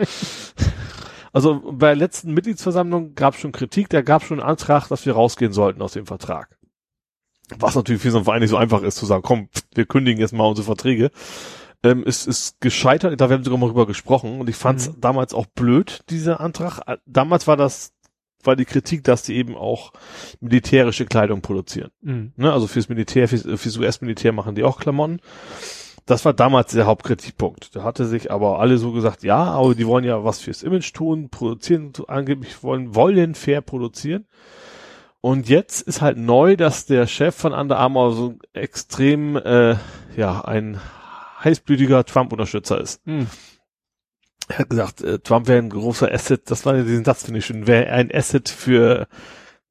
Also 1.32 1.62
bei 1.74 1.88
der 1.88 1.96
letzten 1.96 2.34
Mitgliedsversammlung 2.34 3.14
gab 3.16 3.36
es 3.36 3.40
schon 3.40 3.52
Kritik, 3.52 3.90
da 3.90 4.02
gab 4.02 4.22
es 4.24 4.28
schon 4.28 4.40
einen 4.40 4.50
Antrag, 4.50 4.88
dass 4.90 5.06
wir 5.06 5.14
rausgehen 5.14 5.54
sollten 5.54 5.82
aus 5.82 5.94
dem 5.94 6.06
Vertrag. 6.08 6.58
Was 7.60 7.76
natürlich 7.76 8.02
für 8.02 8.12
so 8.12 8.18
einen 8.18 8.26
Verein 8.26 8.42
nicht 8.42 8.50
so 8.50 8.58
einfach 8.58 8.82
ist, 8.82 8.96
zu 8.96 9.06
sagen, 9.06 9.22
komm, 9.24 9.50
wir 9.74 9.86
kündigen 9.86 10.20
jetzt 10.20 10.34
mal 10.34 10.46
unsere 10.46 10.66
Verträge. 10.66 11.12
Ähm, 11.82 12.04
ist, 12.04 12.28
ist 12.28 12.60
gescheitert, 12.60 13.20
da 13.22 13.30
werden 13.30 13.44
sogar 13.44 13.58
mal 13.60 13.68
drüber 13.68 13.88
gesprochen 13.88 14.42
und 14.42 14.50
ich 14.50 14.56
fand 14.56 14.80
es 14.82 14.90
Mhm. 14.90 15.02
damals 15.02 15.34
auch 15.34 15.46
blöd, 15.46 16.02
dieser 16.10 16.42
Antrag. 16.42 16.82
Damals 17.06 17.48
war 17.48 17.56
das, 17.58 17.94
war 18.44 18.56
die 18.56 18.66
Kritik, 18.66 19.04
dass 19.04 19.24
die 19.24 19.36
eben 19.36 19.56
auch 19.56 19.92
militärische 20.40 21.06
Kleidung 21.06 21.42
produzieren. 21.42 21.92
Mhm. 22.02 22.34
Ne? 22.36 22.52
Also 22.52 22.68
fürs 22.68 22.90
Militär, 22.90 23.28
fürs, 23.28 23.44
fürs 23.44 23.78
US-Militär 23.78 24.32
machen 24.32 24.56
die 24.56 24.64
auch 24.64 24.80
Klamotten. 24.80 25.20
Das 26.06 26.26
war 26.26 26.34
damals 26.34 26.72
der 26.72 26.88
Hauptkritikpunkt. 26.88 27.76
Da 27.76 27.84
hatte 27.84 28.06
sich 28.06 28.32
aber 28.32 28.60
alle 28.60 28.78
so 28.80 28.92
gesagt, 28.92 29.24
ja, 29.24 29.44
aber 29.44 29.76
die 29.76 29.86
wollen 29.86 30.06
ja 30.06 30.24
was 30.24 30.40
fürs 30.40 30.64
Image 30.64 30.92
tun, 30.94 31.30
produzieren, 31.30 31.94
angeblich 32.08 32.64
wollen, 32.64 32.96
wollen 32.96 33.36
fair 33.36 33.62
produzieren. 33.62 34.26
Und 35.22 35.50
jetzt 35.50 35.82
ist 35.82 36.02
halt 36.02 36.18
neu, 36.18 36.56
dass 36.56 36.86
der 36.86 37.06
Chef 37.06 37.36
von 37.36 37.54
Under 37.54 37.78
Armour 37.78 38.14
so 38.14 38.36
extrem, 38.54 39.36
äh, 39.36 39.76
ja, 40.16 40.42
ein 40.42 40.80
heißblütiger 41.44 42.06
Trump-Unterstützer 42.06 42.80
ist. 42.80 43.06
Mhm. 43.06 43.28
Er 44.50 44.58
hat 44.60 44.70
gesagt, 44.70 45.02
äh, 45.02 45.20
Trump 45.20 45.48
wäre 45.48 45.60
ein 45.60 45.70
großer 45.70 46.12
Asset, 46.12 46.50
das 46.52 46.66
war 46.66 46.76
ja 46.76 46.84
diesen 46.84 47.06
Satz, 47.06 47.24
finde 47.24 47.40
ich 47.40 47.46
schön, 47.46 47.66
wäre 47.68 47.90
ein 47.92 48.14
Asset 48.14 48.50
für, 48.50 49.08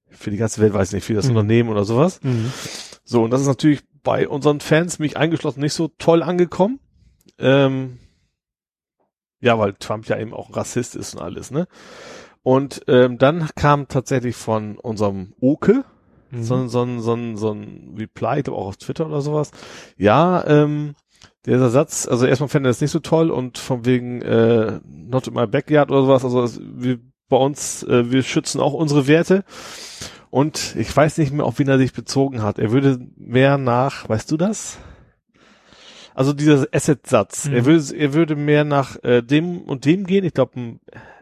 für 0.09 0.31
die 0.31 0.37
ganze 0.39 0.61
Welt, 0.63 0.73
weiß 0.73 0.93
nicht, 0.93 1.05
für 1.05 1.15
das 1.15 1.27
Mhm. 1.27 1.31
Unternehmen 1.37 1.69
oder 1.69 1.85
sowas. 1.85 2.21
Mhm. 2.23 2.51
So, 3.05 3.23
und 3.23 3.31
das 3.31 3.43
ist 3.43 3.47
natürlich 3.49 3.83
bei 4.03 4.27
unseren 4.29 4.61
Fans, 4.61 4.99
mich 4.99 5.17
eingeschlossen, 5.17 5.61
nicht 5.61 5.75
so 5.75 5.89
toll 5.99 6.23
angekommen. 6.23 6.81
Ähm, 7.39 7.99
ja, 9.41 9.59
weil 9.59 9.75
Trump 9.75 10.07
ja 10.09 10.19
eben 10.19 10.33
auch 10.35 10.57
Rassist 10.57 10.97
ist 10.97 11.15
und 11.15 11.23
alles, 11.23 11.51
ne? 11.51 11.69
Und 12.43 12.83
ähm, 12.89 13.19
dann 13.19 13.49
kam 13.57 13.89
tatsächlich 13.89 14.35
von 14.37 14.79
unserem 14.79 15.35
Oke 15.41 15.85
Mhm. 16.31 16.43
so, 16.43 16.55
ein- 16.57 16.69
so, 16.69 16.83
ein- 16.83 17.01
so, 17.01 17.15
ein- 17.15 17.37
so 17.37 17.53
ein 17.53 17.95
Reply, 17.99 18.39
ich 18.39 18.45
glaube 18.45 18.59
auch 18.59 18.67
auf 18.69 18.77
Twitter 18.77 19.07
oder 19.07 19.21
sowas. 19.23 19.51
Ja, 19.97 20.45
ähm, 20.47 20.95
dieser 21.47 21.71
Satz, 21.71 22.07
also 22.07 22.27
erstmal 22.27 22.49
fände 22.49 22.69
er 22.69 22.71
das 22.71 22.81
nicht 22.81 22.91
so 22.91 22.99
toll 22.99 23.31
und 23.31 23.59
von 23.59 23.85
wegen 23.85 24.23
äh, 24.23 24.81
not 24.85 25.29
in 25.29 25.35
my 25.35 25.47
backyard 25.47 25.91
oder 25.91 26.03
sowas, 26.03 26.25
also 26.25 26.43
es, 26.43 26.61
wir 26.61 26.99
bei 27.29 27.37
uns, 27.37 27.83
äh, 27.83 28.11
wir 28.11 28.23
schützen 28.23 28.61
auch 28.61 28.73
unsere 28.73 29.07
Werte. 29.07 29.45
Und 30.31 30.77
ich 30.77 30.95
weiß 30.95 31.19
nicht 31.19 31.33
mehr, 31.33 31.47
auf 31.47 31.59
wen 31.59 31.69
er 31.69 31.79
sich 31.79 31.93
bezogen 31.93 32.43
hat. 32.43 32.59
Er 32.59 32.71
würde 32.71 32.99
mehr 33.17 33.57
nach, 33.57 34.09
weißt 34.09 34.31
du 34.31 34.37
das? 34.37 34.79
Also 36.15 36.33
dieser 36.33 36.67
Asset-Satz. 36.73 37.47
Mhm. 37.47 37.55
Er 37.55 37.65
würde, 37.65 37.97
er 37.97 38.13
würde 38.13 38.37
mehr 38.37 38.65
nach 38.65 39.03
äh, 39.05 39.23
dem 39.23 39.63
und 39.63 39.85
dem 39.85 40.05
gehen. 40.05 40.25
Ich 40.25 40.35
glaube, 40.35 40.59
ein, 40.61 40.81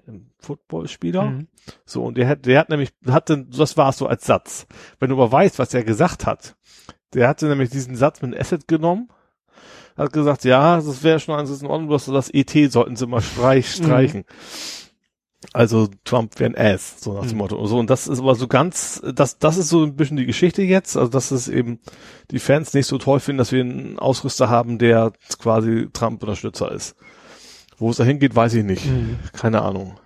ein 0.08 0.30
Footballspieler. 0.38 1.24
Mhm. 1.24 1.48
So, 1.84 2.04
und 2.04 2.16
der 2.16 2.28
hat, 2.28 2.46
der 2.46 2.58
hat 2.58 2.68
nämlich, 2.68 2.92
hatte, 3.06 3.44
das 3.44 3.76
war 3.76 3.90
es 3.90 3.98
so 3.98 4.06
als 4.06 4.24
Satz. 4.24 4.66
Wenn 4.98 5.10
du 5.10 5.16
aber 5.16 5.30
weißt, 5.30 5.58
was 5.58 5.74
er 5.74 5.84
gesagt 5.84 6.26
hat, 6.26 6.56
der 7.14 7.28
hatte 7.28 7.46
nämlich 7.46 7.70
diesen 7.70 7.94
Satz 7.94 8.22
mit 8.22 8.38
Asset 8.38 8.66
genommen, 8.66 9.08
hat 9.96 10.12
gesagt, 10.12 10.44
ja, 10.44 10.76
das 10.76 11.02
wäre 11.02 11.20
schon 11.20 11.34
alles 11.34 11.62
in 11.62 11.68
Ordnung, 11.68 11.88
bloß 11.88 12.06
das 12.06 12.30
ET 12.30 12.50
sollten 12.72 12.96
sie 12.96 13.06
mal 13.06 13.22
streich, 13.22 13.72
streichen. 13.72 14.24
Also 15.52 15.88
Trump 16.04 16.38
wäre 16.40 16.50
ein 16.50 16.74
Ass, 16.74 16.96
so 17.00 17.12
nach 17.12 17.22
dem 17.22 17.32
Mhm. 17.32 17.38
Motto. 17.38 17.66
So, 17.66 17.78
und 17.78 17.88
das 17.90 18.08
ist 18.08 18.18
aber 18.18 18.34
so 18.34 18.48
ganz, 18.48 19.00
das, 19.14 19.38
das 19.38 19.58
ist 19.58 19.68
so 19.68 19.84
ein 19.84 19.94
bisschen 19.94 20.16
die 20.16 20.26
Geschichte 20.26 20.62
jetzt, 20.62 20.96
also 20.96 21.10
dass 21.10 21.30
es 21.30 21.48
eben 21.48 21.78
die 22.30 22.38
Fans 22.38 22.74
nicht 22.74 22.86
so 22.86 22.98
toll 22.98 23.20
finden, 23.20 23.38
dass 23.38 23.52
wir 23.52 23.60
einen 23.60 23.98
Ausrüster 23.98 24.48
haben, 24.48 24.78
der 24.78 25.12
quasi 25.38 25.88
Trump-Unterstützer 25.92 26.72
ist. 26.72 26.96
Wo 27.78 27.90
es 27.90 27.96
dahin 27.98 28.18
geht, 28.18 28.34
weiß 28.34 28.54
ich 28.54 28.64
nicht. 28.64 28.86
Mhm. 28.86 29.18
Keine 29.32 29.62
Ahnung. 29.62 29.98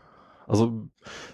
Also 0.46 0.88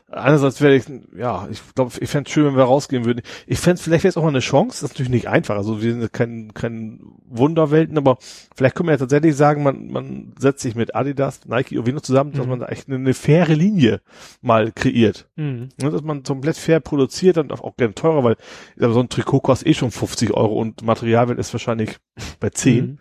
einerseits 0.08 0.60
wäre 0.60 0.76
ich, 0.76 0.84
ja, 1.16 1.48
ich 1.50 1.60
glaube, 1.74 1.92
ich 2.00 2.08
fände 2.08 2.28
es 2.28 2.32
schön, 2.32 2.46
wenn 2.46 2.56
wir 2.56 2.64
rausgehen 2.64 3.04
würden. 3.04 3.22
Ich 3.46 3.58
fände 3.58 3.82
vielleicht 3.82 4.04
wäre 4.04 4.10
es 4.10 4.16
auch 4.16 4.22
mal 4.22 4.28
eine 4.28 4.38
Chance, 4.40 4.80
das 4.80 4.82
ist 4.82 4.90
natürlich 4.94 5.10
nicht 5.10 5.28
einfach. 5.28 5.56
Also 5.56 5.82
wir 5.82 5.92
sind 5.94 6.12
kein, 6.12 6.54
kein 6.54 7.00
Wunderwelten, 7.28 7.98
aber 7.98 8.18
vielleicht 8.54 8.74
können 8.76 8.88
wir 8.88 8.92
ja 8.92 8.98
tatsächlich 8.98 9.34
sagen, 9.34 9.62
man, 9.62 9.88
man 9.88 10.34
setzt 10.38 10.62
sich 10.62 10.74
mit 10.74 10.94
Adidas, 10.94 11.40
Nike 11.46 11.78
und 11.78 11.86
Vino 11.86 12.00
zusammen, 12.00 12.32
dass 12.32 12.44
Mhm. 12.44 12.50
man 12.50 12.60
da 12.60 12.66
echt 12.66 12.86
eine, 12.88 12.96
eine 12.96 13.14
faire 13.14 13.54
Linie 13.54 14.00
mal 14.42 14.70
kreiert. 14.72 15.28
Mhm. 15.36 15.70
Ne, 15.80 15.90
dass 15.90 16.02
man 16.02 16.22
komplett 16.22 16.56
fair 16.56 16.80
produziert 16.80 17.38
und 17.38 17.52
auch 17.52 17.76
gerne 17.76 17.94
teurer, 17.94 18.22
weil 18.22 18.36
ich 18.76 18.80
sag, 18.82 18.92
so 18.92 19.00
ein 19.00 19.08
Trikot 19.08 19.40
kostet 19.40 19.68
eh 19.68 19.74
schon 19.74 19.90
50 19.90 20.32
Euro 20.34 20.54
und 20.60 20.82
Materialwert 20.82 21.38
ist 21.38 21.52
wahrscheinlich 21.52 21.96
bei 22.40 22.50
10 22.50 22.86
Mhm. 22.86 22.98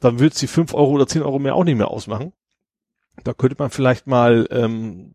dann 0.00 0.18
würde 0.18 0.32
es 0.32 0.40
die 0.40 0.46
5 0.46 0.74
Euro 0.74 0.92
oder 0.92 1.06
10 1.06 1.22
Euro 1.22 1.38
mehr 1.38 1.54
auch 1.54 1.64
nicht 1.64 1.76
mehr 1.76 1.88
ausmachen. 1.88 2.32
Da 3.24 3.34
könnte 3.34 3.56
man 3.58 3.70
vielleicht 3.70 4.06
mal, 4.06 4.48
ähm, 4.50 5.14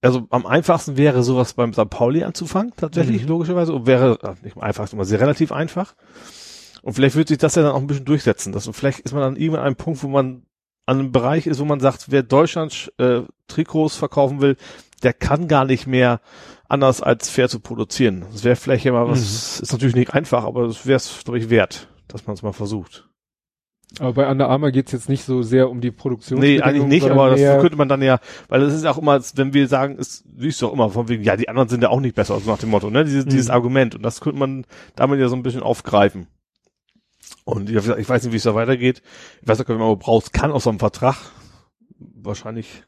also 0.00 0.26
am 0.30 0.46
einfachsten 0.46 0.96
wäre 0.96 1.22
sowas 1.22 1.54
beim 1.54 1.72
St. 1.72 1.88
Pauli 1.90 2.24
anzufangen, 2.24 2.72
tatsächlich, 2.76 3.22
Mhm. 3.22 3.28
logischerweise, 3.28 3.72
und 3.72 3.86
wäre, 3.86 4.18
äh, 4.22 4.34
nicht 4.44 4.56
am 4.56 4.62
einfachsten, 4.62 4.96
aber 4.96 5.04
sehr 5.04 5.20
relativ 5.20 5.52
einfach. 5.52 5.94
Und 6.82 6.94
vielleicht 6.94 7.16
wird 7.16 7.28
sich 7.28 7.38
das 7.38 7.54
ja 7.56 7.62
dann 7.62 7.72
auch 7.72 7.80
ein 7.80 7.86
bisschen 7.86 8.04
durchsetzen. 8.04 8.52
Das, 8.52 8.66
und 8.66 8.72
vielleicht 8.74 9.00
ist 9.00 9.12
man 9.12 9.22
dann 9.22 9.36
irgendwann 9.36 9.60
an 9.60 9.66
einem 9.66 9.76
Punkt, 9.76 10.02
wo 10.02 10.08
man 10.08 10.42
an 10.86 10.98
einem 11.00 11.12
Bereich 11.12 11.46
ist, 11.46 11.58
wo 11.58 11.64
man 11.64 11.80
sagt, 11.80 12.06
wer 12.10 12.22
Deutschland 12.22 12.92
äh, 12.98 13.22
Trikots 13.46 13.96
verkaufen 13.96 14.40
will, 14.40 14.56
der 15.02 15.12
kann 15.12 15.46
gar 15.48 15.64
nicht 15.64 15.86
mehr 15.86 16.20
anders 16.68 17.02
als 17.02 17.28
fair 17.28 17.48
zu 17.48 17.60
produzieren. 17.60 18.24
Das 18.32 18.44
wäre 18.44 18.56
vielleicht 18.56 18.84
ja 18.84 18.92
mal 18.92 19.08
was, 19.08 19.60
ist 19.60 19.72
natürlich 19.72 19.94
nicht 19.96 20.14
einfach, 20.14 20.44
aber 20.44 20.66
das 20.66 20.86
wäre 20.86 20.96
es, 20.96 21.22
glaube 21.24 21.38
ich, 21.38 21.50
wert, 21.50 21.88
dass 22.08 22.26
man 22.26 22.34
es 22.34 22.42
mal 22.42 22.52
versucht. 22.52 23.07
Aber 24.00 24.12
bei 24.12 24.30
Under 24.30 24.48
Armour 24.48 24.70
geht's 24.70 24.92
jetzt 24.92 25.08
nicht 25.08 25.24
so 25.24 25.42
sehr 25.42 25.70
um 25.70 25.80
die 25.80 25.90
Produktion. 25.90 26.40
Nee, 26.40 26.60
eigentlich 26.60 26.84
nicht, 26.84 27.10
aber 27.10 27.30
das 27.30 27.60
könnte 27.60 27.76
man 27.76 27.88
dann 27.88 28.02
ja, 28.02 28.20
weil 28.48 28.62
es 28.62 28.74
ist 28.74 28.84
auch 28.86 28.98
immer, 28.98 29.18
wenn 29.34 29.54
wir 29.54 29.66
sagen, 29.66 29.96
es 29.98 30.24
siehst 30.36 30.60
du 30.60 30.68
auch 30.68 30.72
immer 30.74 30.90
von 30.90 31.08
wegen, 31.08 31.22
ja, 31.24 31.36
die 31.36 31.48
anderen 31.48 31.68
sind 31.68 31.82
ja 31.82 31.88
auch 31.88 32.00
nicht 32.00 32.14
besser, 32.14 32.34
also 32.34 32.50
nach 32.50 32.58
dem 32.58 32.68
Motto, 32.68 32.90
ne, 32.90 33.04
dieses, 33.04 33.24
Mhm. 33.24 33.30
dieses 33.30 33.48
Argument 33.50 33.94
und 33.94 34.02
das 34.02 34.20
könnte 34.20 34.38
man 34.38 34.66
damit 34.94 35.20
ja 35.20 35.28
so 35.28 35.36
ein 35.36 35.42
bisschen 35.42 35.62
aufgreifen. 35.62 36.26
Und 37.44 37.70
ich, 37.70 37.76
ich 37.76 38.08
weiß 38.08 38.24
nicht, 38.24 38.32
wie 38.32 38.36
es 38.36 38.42
da 38.42 38.54
weitergeht. 38.54 39.02
Ich 39.40 39.48
weiß 39.48 39.58
nicht, 39.58 39.70
ob 39.70 39.78
man 39.78 39.98
brauchst, 39.98 40.32
kann 40.34 40.50
aus 40.52 40.64
so 40.64 40.70
einem 40.70 40.78
Vertrag 40.78 41.16
wahrscheinlich 41.98 42.82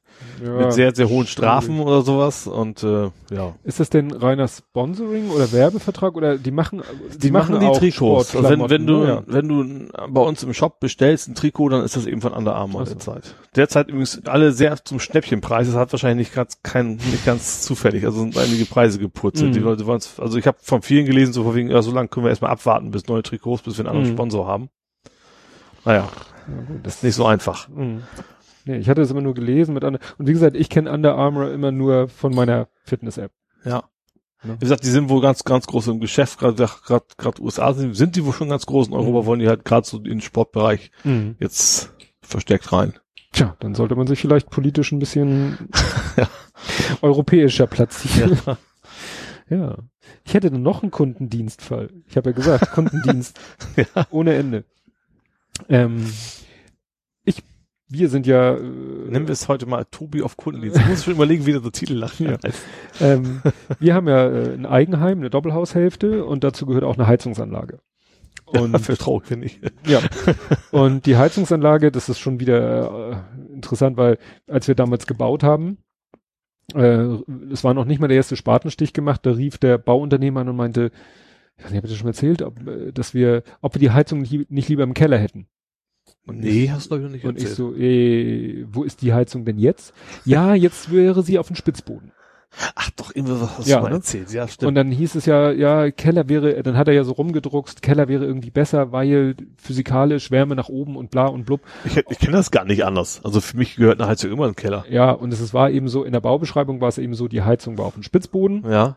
Ja, 0.44 0.52
mit 0.66 0.72
sehr, 0.72 0.94
sehr 0.94 1.08
hohen 1.08 1.26
schwierig. 1.26 1.30
Strafen 1.32 1.80
oder 1.80 2.02
sowas 2.02 2.46
und 2.46 2.82
äh, 2.84 3.10
ja. 3.30 3.54
Ist 3.64 3.80
das 3.80 3.90
denn 3.90 4.12
reiner 4.12 4.46
Sponsoring 4.48 5.30
oder 5.30 5.50
Werbevertrag 5.52 6.14
oder 6.16 6.38
die 6.38 6.50
machen 6.50 6.82
Die, 7.16 7.30
machen, 7.30 7.58
die 7.58 7.66
auch 7.66 7.78
Trikots. 7.78 8.36
Also 8.36 8.48
wenn, 8.48 8.68
wenn 8.70 8.86
du, 8.86 8.98
ne? 8.98 9.22
wenn 9.26 9.48
du 9.48 9.88
bei 10.12 10.20
uns 10.20 10.42
im 10.42 10.54
Shop 10.54 10.78
bestellst 10.80 11.28
ein 11.28 11.34
Trikot, 11.34 11.70
dann 11.70 11.84
ist 11.84 11.96
das 11.96 12.06
eben 12.06 12.20
von 12.20 12.32
Under 12.32 12.54
Armour 12.54 12.82
Ach 12.82 12.86
so. 12.86 12.94
derzeit. 12.94 13.34
Derzeit 13.56 13.88
übrigens 13.88 14.20
alle 14.26 14.52
sehr 14.52 14.76
zum 14.84 15.00
Schnäppchenpreis. 15.00 15.66
Das 15.66 15.76
hat 15.76 15.92
wahrscheinlich 15.92 16.28
nicht 16.28 16.34
ganz, 16.34 16.58
kein, 16.62 16.96
nicht 16.96 17.24
ganz 17.24 17.62
zufällig. 17.62 18.04
Also 18.04 18.20
sind 18.20 18.38
einige 18.38 18.64
Preise 18.66 18.98
gepurzelt. 18.98 19.50
Mhm. 19.50 19.54
Die 19.54 19.60
Leute 19.60 19.86
wollen 19.86 20.00
also 20.18 20.38
ich 20.38 20.46
habe 20.46 20.58
von 20.60 20.82
vielen 20.82 21.06
gelesen, 21.06 21.32
so 21.32 21.42
von 21.44 21.54
wegen, 21.54 21.70
ja, 21.70 21.82
so 21.82 21.90
lange 21.92 22.08
können 22.08 22.26
wir 22.26 22.30
erstmal 22.30 22.52
abwarten 22.52 22.90
bis 22.90 23.06
neue 23.08 23.22
Trikots, 23.22 23.62
bis 23.62 23.76
wir 23.78 23.84
einen 23.84 23.88
anderen 23.88 24.10
Mhm. 24.10 24.16
Sponsor 24.16 24.46
haben. 24.46 24.68
Naja, 25.84 26.08
Ja, 26.48 26.62
gut, 26.66 26.80
das 26.86 26.96
ist 26.96 27.04
nicht 27.04 27.14
so 27.14 27.24
einfach. 27.26 27.68
Mhm. 27.68 28.02
Nee, 28.66 28.78
ich 28.78 28.88
hatte 28.88 29.00
das 29.00 29.10
immer 29.10 29.20
nur 29.22 29.34
gelesen 29.34 29.74
mit 29.74 29.84
anderen. 29.84 30.04
Und 30.18 30.26
wie 30.26 30.32
gesagt, 30.32 30.56
ich 30.56 30.68
kenne 30.68 30.90
Under 30.92 31.14
Armour 31.16 31.50
immer 31.52 31.72
nur 31.72 32.08
von 32.08 32.34
meiner 32.34 32.68
Fitness-App. 32.84 33.32
Ja. 33.64 33.84
Ne? 34.42 34.54
Wie 34.54 34.64
gesagt, 34.64 34.84
die 34.84 34.90
sind 34.90 35.08
wohl 35.08 35.20
ganz, 35.20 35.44
ganz 35.44 35.66
groß 35.66 35.88
im 35.88 36.00
Geschäft, 36.00 36.38
gerade 36.38 36.68
gerade 36.86 37.42
USA 37.42 37.72
sind, 37.74 37.94
sind 37.94 38.16
die 38.16 38.24
wohl 38.24 38.32
schon 38.32 38.48
ganz 38.48 38.64
groß 38.66 38.88
in 38.88 38.94
Europa, 38.94 39.20
Mhm. 39.22 39.26
wollen 39.26 39.40
die 39.40 39.48
halt 39.48 39.64
gerade 39.64 39.86
so 39.86 39.98
in 39.98 40.04
den 40.04 40.20
Sportbereich 40.22 40.90
jetzt 41.38 41.92
verstärkt 42.22 42.72
rein. 42.72 42.94
Tja, 43.32 43.56
dann 43.60 43.74
sollte 43.74 43.94
man 43.96 44.06
sich 44.06 44.20
vielleicht 44.20 44.50
politisch 44.50 44.92
ein 44.92 44.98
bisschen 44.98 45.58
Ja. 46.16 46.28
europäischer 47.02 47.66
platzieren. 47.66 48.38
Ja. 49.48 49.76
Ich 50.24 50.34
hätte 50.34 50.50
dann 50.50 50.62
noch 50.62 50.82
einen 50.82 50.90
Kundendienstfall. 50.90 51.90
Ich 52.06 52.16
habe 52.16 52.30
ja 52.30 52.36
gesagt, 52.36 52.70
Kundendienst 52.72 53.38
Ja. 53.76 54.06
ohne 54.10 54.34
Ende. 54.34 54.64
Ähm, 55.68 56.06
wir 57.90 58.08
sind 58.08 58.26
ja, 58.26 58.54
äh, 58.54 58.60
Nennen 58.60 59.26
wir 59.26 59.32
es 59.32 59.48
heute 59.48 59.66
mal 59.66 59.84
Tobi 59.90 60.22
auf 60.22 60.36
Kundendienst. 60.36 60.78
Ich 60.78 60.86
muss 60.86 61.04
schon 61.04 61.14
überlegen, 61.14 61.44
wie 61.44 61.52
der 61.52 61.60
so 61.60 61.70
Titel 61.70 61.94
lacht. 61.94 62.20
Ja. 62.20 62.38
ähm, 63.00 63.42
wir 63.78 63.94
haben 63.94 64.08
ja 64.08 64.28
äh, 64.28 64.54
ein 64.54 64.64
Eigenheim, 64.64 65.18
eine 65.18 65.30
Doppelhaushälfte 65.30 66.24
und 66.24 66.44
dazu 66.44 66.66
gehört 66.66 66.84
auch 66.84 66.96
eine 66.96 67.06
Heizungsanlage. 67.06 67.80
Und 68.46 68.72
Dafür 68.72 68.96
traue 68.96 69.22
ich 69.24 69.30
mir 69.30 69.36
nicht. 69.36 69.60
Ja. 69.86 70.00
Und 70.70 71.06
die 71.06 71.16
Heizungsanlage, 71.16 71.90
das 71.90 72.08
ist 72.08 72.18
schon 72.18 72.40
wieder 72.40 73.24
äh, 73.38 73.54
interessant, 73.54 73.96
weil 73.96 74.18
als 74.46 74.68
wir 74.68 74.74
damals 74.74 75.06
gebaut 75.06 75.42
haben, 75.42 75.78
äh, 76.74 77.18
es 77.52 77.64
war 77.64 77.74
noch 77.74 77.84
nicht 77.84 78.00
mal 78.00 78.08
der 78.08 78.16
erste 78.16 78.36
Spatenstich 78.36 78.92
gemacht, 78.92 79.24
da 79.24 79.32
rief 79.32 79.58
der 79.58 79.78
Bauunternehmer 79.78 80.40
an 80.40 80.48
und 80.48 80.56
meinte, 80.56 80.90
ich 81.58 81.64
habe 81.64 81.76
ich 81.76 81.82
das 81.82 81.96
schon 81.96 82.06
erzählt, 82.06 82.42
ob, 82.42 82.66
äh, 82.66 82.92
dass 82.92 83.14
wir, 83.14 83.42
ob 83.60 83.74
wir 83.74 83.80
die 83.80 83.90
Heizung 83.90 84.20
nicht, 84.20 84.50
nicht 84.50 84.68
lieber 84.68 84.84
im 84.84 84.94
Keller 84.94 85.18
hätten. 85.18 85.46
Und 86.26 86.40
Nee, 86.40 86.70
hast 86.70 86.90
du 86.90 86.98
doch 86.98 87.08
nicht 87.08 87.24
und 87.24 87.38
ich 87.38 87.48
so, 87.48 87.74
äh, 87.74 88.64
wo 88.70 88.84
ist 88.84 89.02
die 89.02 89.12
Heizung 89.12 89.44
denn 89.44 89.58
jetzt? 89.58 89.94
Ja, 90.24 90.54
jetzt 90.66 90.92
wäre 90.92 91.22
sie 91.22 91.38
auf 91.38 91.46
dem 91.48 91.56
Spitzboden. 91.56 92.12
Ach 92.74 92.90
doch, 92.96 93.12
immer 93.12 93.40
was 93.40 93.58
hast 93.58 93.68
Ja, 93.68 93.76
du 93.76 93.82
mal 93.84 93.88
ne? 93.90 93.94
erzählt. 93.96 94.32
Ja, 94.32 94.48
stimmt. 94.48 94.68
Und 94.68 94.74
dann 94.74 94.90
hieß 94.90 95.14
es 95.14 95.24
ja, 95.24 95.52
ja, 95.52 95.90
Keller 95.92 96.28
wäre, 96.28 96.62
dann 96.64 96.76
hat 96.76 96.88
er 96.88 96.94
ja 96.94 97.04
so 97.04 97.12
rumgedruckst, 97.12 97.80
Keller 97.80 98.08
wäre 98.08 98.24
irgendwie 98.24 98.50
besser, 98.50 98.90
weil 98.90 99.36
physikalisch 99.56 100.32
Wärme 100.32 100.56
nach 100.56 100.68
oben 100.68 100.96
und 100.96 101.12
bla 101.12 101.26
und 101.26 101.46
blub. 101.46 101.60
ich 101.84 101.96
ich 102.10 102.18
kenne 102.18 102.32
das 102.32 102.50
gar 102.50 102.64
nicht 102.64 102.84
anders. 102.84 103.20
Also 103.24 103.40
für 103.40 103.56
mich 103.56 103.76
gehört 103.76 104.00
eine 104.00 104.08
Heizung 104.10 104.32
immer 104.32 104.46
in 104.46 104.50
den 104.52 104.56
Keller. 104.56 104.84
Ja, 104.90 105.12
und 105.12 105.32
es 105.32 105.54
war 105.54 105.70
eben 105.70 105.88
so, 105.88 106.02
in 106.02 106.12
der 106.12 106.20
Baubeschreibung 106.20 106.80
war 106.80 106.88
es 106.88 106.98
eben 106.98 107.14
so, 107.14 107.28
die 107.28 107.42
Heizung 107.42 107.78
war 107.78 107.86
auf 107.86 107.94
dem 107.94 108.02
Spitzboden. 108.02 108.64
Ja. 108.68 108.96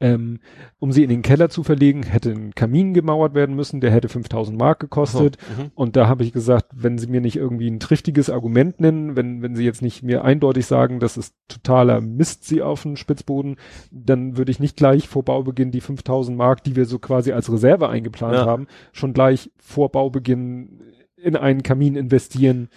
Ähm, 0.00 0.38
um 0.78 0.92
sie 0.92 1.02
in 1.02 1.08
den 1.08 1.22
Keller 1.22 1.48
zu 1.48 1.64
verlegen, 1.64 2.04
hätte 2.04 2.30
ein 2.30 2.54
Kamin 2.54 2.94
gemauert 2.94 3.34
werden 3.34 3.56
müssen, 3.56 3.80
der 3.80 3.90
hätte 3.90 4.08
5000 4.08 4.56
Mark 4.56 4.78
gekostet. 4.78 5.38
So, 5.56 5.62
mhm. 5.64 5.70
Und 5.74 5.96
da 5.96 6.06
habe 6.06 6.22
ich 6.22 6.32
gesagt, 6.32 6.66
wenn 6.72 6.98
sie 6.98 7.08
mir 7.08 7.20
nicht 7.20 7.34
irgendwie 7.34 7.68
ein 7.68 7.80
triftiges 7.80 8.30
Argument 8.30 8.78
nennen, 8.78 9.16
wenn, 9.16 9.42
wenn 9.42 9.56
sie 9.56 9.64
jetzt 9.64 9.82
nicht 9.82 10.04
mir 10.04 10.22
eindeutig 10.24 10.66
sagen, 10.66 11.00
das 11.00 11.16
ist 11.16 11.34
totaler 11.48 12.00
Mist, 12.00 12.44
sie 12.44 12.62
auf 12.62 12.84
den 12.84 12.96
Spitzboden, 12.96 13.56
dann 13.90 14.36
würde 14.36 14.52
ich 14.52 14.60
nicht 14.60 14.76
gleich 14.76 15.08
vor 15.08 15.24
Baubeginn 15.24 15.72
die 15.72 15.80
5000 15.80 16.38
Mark, 16.38 16.62
die 16.62 16.76
wir 16.76 16.84
so 16.84 17.00
quasi 17.00 17.32
als 17.32 17.50
Reserve 17.52 17.88
eingeplant 17.88 18.34
Ja. 18.34 18.46
haben, 18.46 18.68
schon 18.92 19.12
gleich 19.12 19.50
vor 19.58 19.90
Baubeginn 19.90 20.80
in 21.16 21.34
einen 21.34 21.64
Kamin 21.64 21.96
investieren, 21.96 22.68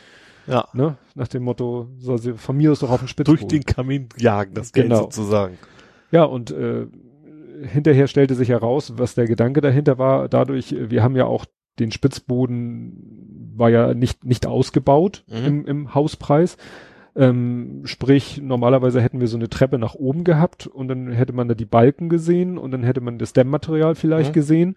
Ja. 0.47 0.67
ne? 0.73 0.97
Nach 1.13 1.27
dem 1.27 1.43
Motto, 1.43 1.87
soll 1.99 2.17
sie 2.17 2.33
von 2.33 2.57
mir 2.57 2.71
aus 2.71 2.79
doch 2.79 2.89
auf 2.89 3.01
den 3.01 3.07
Spitzboden. 3.07 3.47
Durch 3.47 3.47
den 3.47 3.63
Kamin 3.63 4.09
jagen, 4.17 4.55
das 4.55 4.71
Geld 4.71 4.87
Genau. 4.87 5.01
sozusagen. 5.03 5.59
Ja, 6.11 6.23
und 6.23 6.51
äh, 6.51 6.87
hinterher 7.63 8.07
stellte 8.07 8.35
sich 8.35 8.49
heraus, 8.49 8.93
was 8.97 9.15
der 9.15 9.27
Gedanke 9.27 9.61
dahinter 9.61 9.97
war. 9.97 10.27
Dadurch, 10.29 10.71
äh, 10.73 10.89
wir 10.89 11.03
haben 11.03 11.15
ja 11.15 11.25
auch 11.25 11.45
den 11.79 11.91
Spitzboden 11.91 13.53
war 13.55 13.69
ja 13.69 13.93
nicht 13.93 14.23
nicht 14.25 14.45
ausgebaut 14.45 15.23
Mhm. 15.29 15.45
im, 15.45 15.65
im 15.65 15.95
Hauspreis. 15.95 16.57
Ähm, 17.15 17.81
sprich, 17.85 18.41
normalerweise 18.41 19.01
hätten 19.01 19.19
wir 19.19 19.27
so 19.27 19.35
eine 19.37 19.49
Treppe 19.49 19.77
nach 19.77 19.95
oben 19.95 20.23
gehabt 20.23 20.65
und 20.67 20.87
dann 20.87 21.11
hätte 21.11 21.33
man 21.33 21.49
da 21.49 21.53
die 21.55 21.65
Balken 21.65 22.07
gesehen 22.07 22.57
und 22.57 22.71
dann 22.71 22.83
hätte 22.83 23.01
man 23.01 23.17
das 23.19 23.33
Dämmmaterial 23.33 23.95
vielleicht 23.95 24.29
Mhm. 24.29 24.33
gesehen 24.33 24.75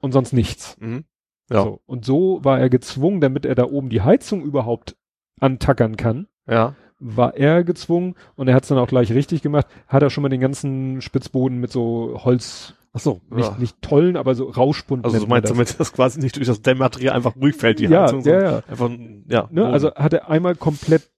und 0.00 0.10
sonst 0.12 0.32
nichts. 0.32 0.76
Mhm. 0.80 1.04
Ja. 1.50 1.62
So. 1.62 1.80
Und 1.86 2.04
so 2.04 2.40
war 2.42 2.58
er 2.58 2.68
gezwungen, 2.70 3.20
damit 3.20 3.46
er 3.46 3.54
da 3.54 3.64
oben 3.64 3.88
die 3.88 4.00
Heizung 4.02 4.42
überhaupt 4.42 4.96
antackern 5.40 5.96
kann, 5.96 6.26
Ja. 6.48 6.74
War 6.98 7.36
er 7.36 7.64
gezwungen 7.64 8.14
und 8.36 8.48
er 8.48 8.54
hat 8.54 8.62
es 8.62 8.68
dann 8.68 8.78
auch 8.78 8.88
gleich 8.88 9.12
richtig 9.12 9.42
gemacht, 9.42 9.66
hat 9.88 10.02
er 10.02 10.10
schon 10.10 10.22
mal 10.22 10.28
den 10.28 10.40
ganzen 10.40 11.00
Spitzboden 11.02 11.58
mit 11.58 11.70
so 11.70 12.20
Holz, 12.24 12.74
Ach 12.92 13.00
so. 13.00 13.20
nicht, 13.30 13.50
ja. 13.50 13.56
nicht 13.58 13.82
tollen, 13.82 14.16
aber 14.16 14.34
so 14.34 14.48
Rauschbund. 14.48 15.04
Also 15.04 15.18
du 15.20 15.26
meinst 15.26 15.44
das. 15.44 15.52
damit, 15.52 15.80
dass 15.80 15.92
quasi 15.92 16.20
nicht 16.20 16.36
durch 16.36 16.46
das 16.46 16.62
Dämmmaterial 16.62 17.14
einfach 17.14 17.34
durchfällt, 17.34 17.78
die 17.78 17.84
Ja, 17.84 18.04
Heizung, 18.04 18.22
ja, 18.22 18.42
ja. 18.42 18.62
einfach, 18.68 18.90
ja. 19.28 19.48
Ne? 19.50 19.66
Also 19.66 19.94
hat 19.94 20.14
er 20.14 20.30
einmal 20.30 20.54
komplett 20.54 21.10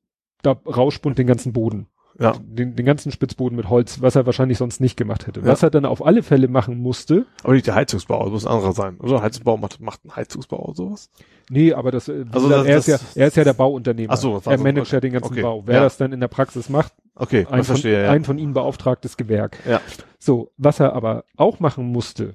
da 0.42 0.52
Rauschbund 0.52 1.18
den 1.18 1.26
ganzen 1.26 1.52
Boden. 1.52 1.86
Ja. 2.20 2.32
Den, 2.40 2.74
den 2.74 2.84
ganzen 2.84 3.12
Spitzboden 3.12 3.54
mit 3.56 3.68
Holz, 3.70 4.00
was 4.02 4.16
er 4.16 4.26
wahrscheinlich 4.26 4.58
sonst 4.58 4.80
nicht 4.80 4.96
gemacht 4.96 5.26
hätte. 5.26 5.40
Ja. 5.40 5.46
Was 5.46 5.62
er 5.62 5.70
dann 5.70 5.84
auf 5.84 6.04
alle 6.04 6.22
Fälle 6.22 6.48
machen 6.48 6.78
musste, 6.78 7.26
Aber 7.44 7.52
nicht 7.54 7.66
der 7.66 7.74
Heizungsbau, 7.76 8.24
das 8.24 8.32
muss 8.32 8.46
ein 8.46 8.52
anderer 8.52 8.72
sein. 8.72 8.96
Oder 8.98 9.22
Heizungsbau 9.22 9.56
macht, 9.56 9.80
macht 9.80 10.04
ein 10.04 10.14
Heizungsbau 10.16 10.58
oder 10.64 10.74
sowas? 10.74 11.10
nee, 11.50 11.72
aber 11.72 11.90
das, 11.92 12.08
äh, 12.08 12.24
Also 12.32 12.50
er, 12.50 12.64
das- 12.64 12.76
ist 12.80 12.86
ja, 12.88 12.98
das- 12.98 13.16
er 13.16 13.26
ist 13.28 13.36
ja 13.36 13.44
der 13.44 13.52
Bauunternehmer. 13.54 14.12
Ach 14.12 14.16
so, 14.18 14.34
das 14.34 14.46
war 14.46 14.52
er 14.54 14.58
so- 14.58 14.64
managt 14.64 14.86
okay. 14.88 14.96
ja 14.96 15.00
den 15.00 15.12
ganzen 15.12 15.32
Okay, 15.32 15.42
Bau. 15.42 15.62
Wer 15.64 15.76
ja. 15.76 15.82
das 15.82 15.96
dann 15.96 16.12
in 16.12 16.20
der 16.20 16.28
Praxis 16.28 16.68
macht, 16.68 16.92
Okay, 17.14 17.46
ein, 17.50 17.60
ich 17.60 17.66
verstehe, 17.66 17.96
von, 17.98 18.04
ja. 18.04 18.10
ein 18.10 18.24
von 18.24 18.38
ihnen 18.38 18.52
beauftragtes 18.52 19.16
Gewerk. 19.16 19.56
Ja. 19.66 19.80
So, 20.18 20.50
was 20.56 20.80
er 20.80 20.94
aber 20.94 21.24
auch 21.36 21.60
machen 21.60 21.86
musste, 21.86 22.34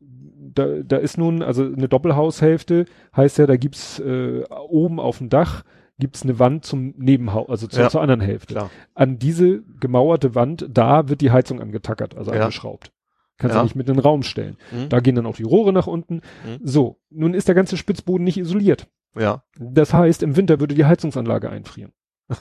da, 0.00 0.66
da 0.84 0.96
ist 0.96 1.18
nun, 1.18 1.42
also 1.42 1.64
eine 1.64 1.88
Doppelhaushälfte, 1.88 2.86
heißt 3.16 3.38
ja, 3.38 3.46
da 3.46 3.56
gibt's 3.56 3.98
äh, 3.98 4.44
oben 4.68 5.00
auf 5.00 5.18
dem 5.18 5.28
Dach 5.28 5.64
gibt's 5.98 6.22
eine 6.22 6.38
Wand 6.38 6.64
zum 6.64 6.94
Nebenhaus, 6.96 7.48
also 7.48 7.66
zur, 7.66 7.82
Ja. 7.84 7.88
zur 7.90 8.00
anderen 8.02 8.20
Hälfte. 8.20 8.54
Klar. 8.54 8.70
An 8.94 9.18
diese 9.18 9.62
gemauerte 9.80 10.34
Wand, 10.34 10.66
da 10.70 11.08
wird 11.08 11.20
die 11.20 11.30
Heizung 11.30 11.60
angetackert, 11.60 12.16
also 12.16 12.32
Ja. 12.32 12.40
angeschraubt. 12.42 12.92
Kannst 13.38 13.54
Ja. 13.54 13.60
du 13.60 13.64
nicht 13.66 13.76
mit 13.76 13.88
in 13.88 13.94
den 13.94 14.00
Raum 14.00 14.22
stellen. 14.22 14.56
Mhm. 14.72 14.88
Da 14.88 15.00
gehen 15.00 15.14
dann 15.14 15.26
auch 15.26 15.36
die 15.36 15.42
Rohre 15.42 15.72
nach 15.72 15.86
unten. 15.86 16.16
Mhm. 16.44 16.60
So, 16.62 16.98
nun 17.10 17.34
ist 17.34 17.48
der 17.48 17.54
ganze 17.54 17.76
Spitzboden 17.76 18.24
nicht 18.24 18.38
isoliert. 18.38 18.88
Ja. 19.18 19.42
Das 19.58 19.92
heißt, 19.94 20.22
im 20.22 20.36
Winter 20.36 20.60
würde 20.60 20.74
die 20.74 20.84
Heizungsanlage 20.84 21.48
einfrieren. 21.50 21.92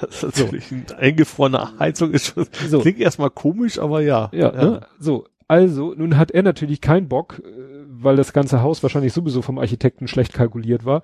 Das 0.00 0.22
ist 0.22 0.38
natürlich 0.38 0.72
eine 0.72 0.96
eingefrorene 0.98 1.78
Heizung 1.78 2.12
ist 2.12 2.26
schon, 2.28 2.46
So. 2.68 2.80
klingt 2.80 3.00
erstmal 3.00 3.30
komisch, 3.30 3.78
aber 3.78 4.00
ja. 4.00 4.30
Ja, 4.32 4.50
Ne? 4.52 4.80
so. 4.98 5.26
Also, 5.46 5.94
nun 5.94 6.16
hat 6.16 6.30
er 6.30 6.42
natürlich 6.44 6.80
keinen 6.80 7.08
Bock, 7.08 7.40
äh, 7.44 7.50
weil 7.88 8.16
das 8.16 8.32
ganze 8.32 8.62
Haus 8.62 8.82
wahrscheinlich 8.84 9.12
sowieso 9.12 9.42
vom 9.42 9.58
Architekten 9.58 10.06
schlecht 10.06 10.32
kalkuliert 10.32 10.84
war, 10.84 11.02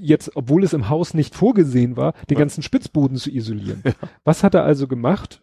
jetzt, 0.00 0.34
obwohl 0.36 0.64
es 0.64 0.72
im 0.72 0.88
Haus 0.88 1.14
nicht 1.14 1.34
vorgesehen 1.34 1.96
war, 1.96 2.12
den 2.28 2.34
Ja. 2.36 2.40
ganzen 2.40 2.62
Spitzboden 2.62 3.16
zu 3.16 3.30
isolieren. 3.30 3.82
Was 4.24 4.42
hat 4.42 4.54
er 4.54 4.64
also 4.64 4.88
gemacht? 4.88 5.42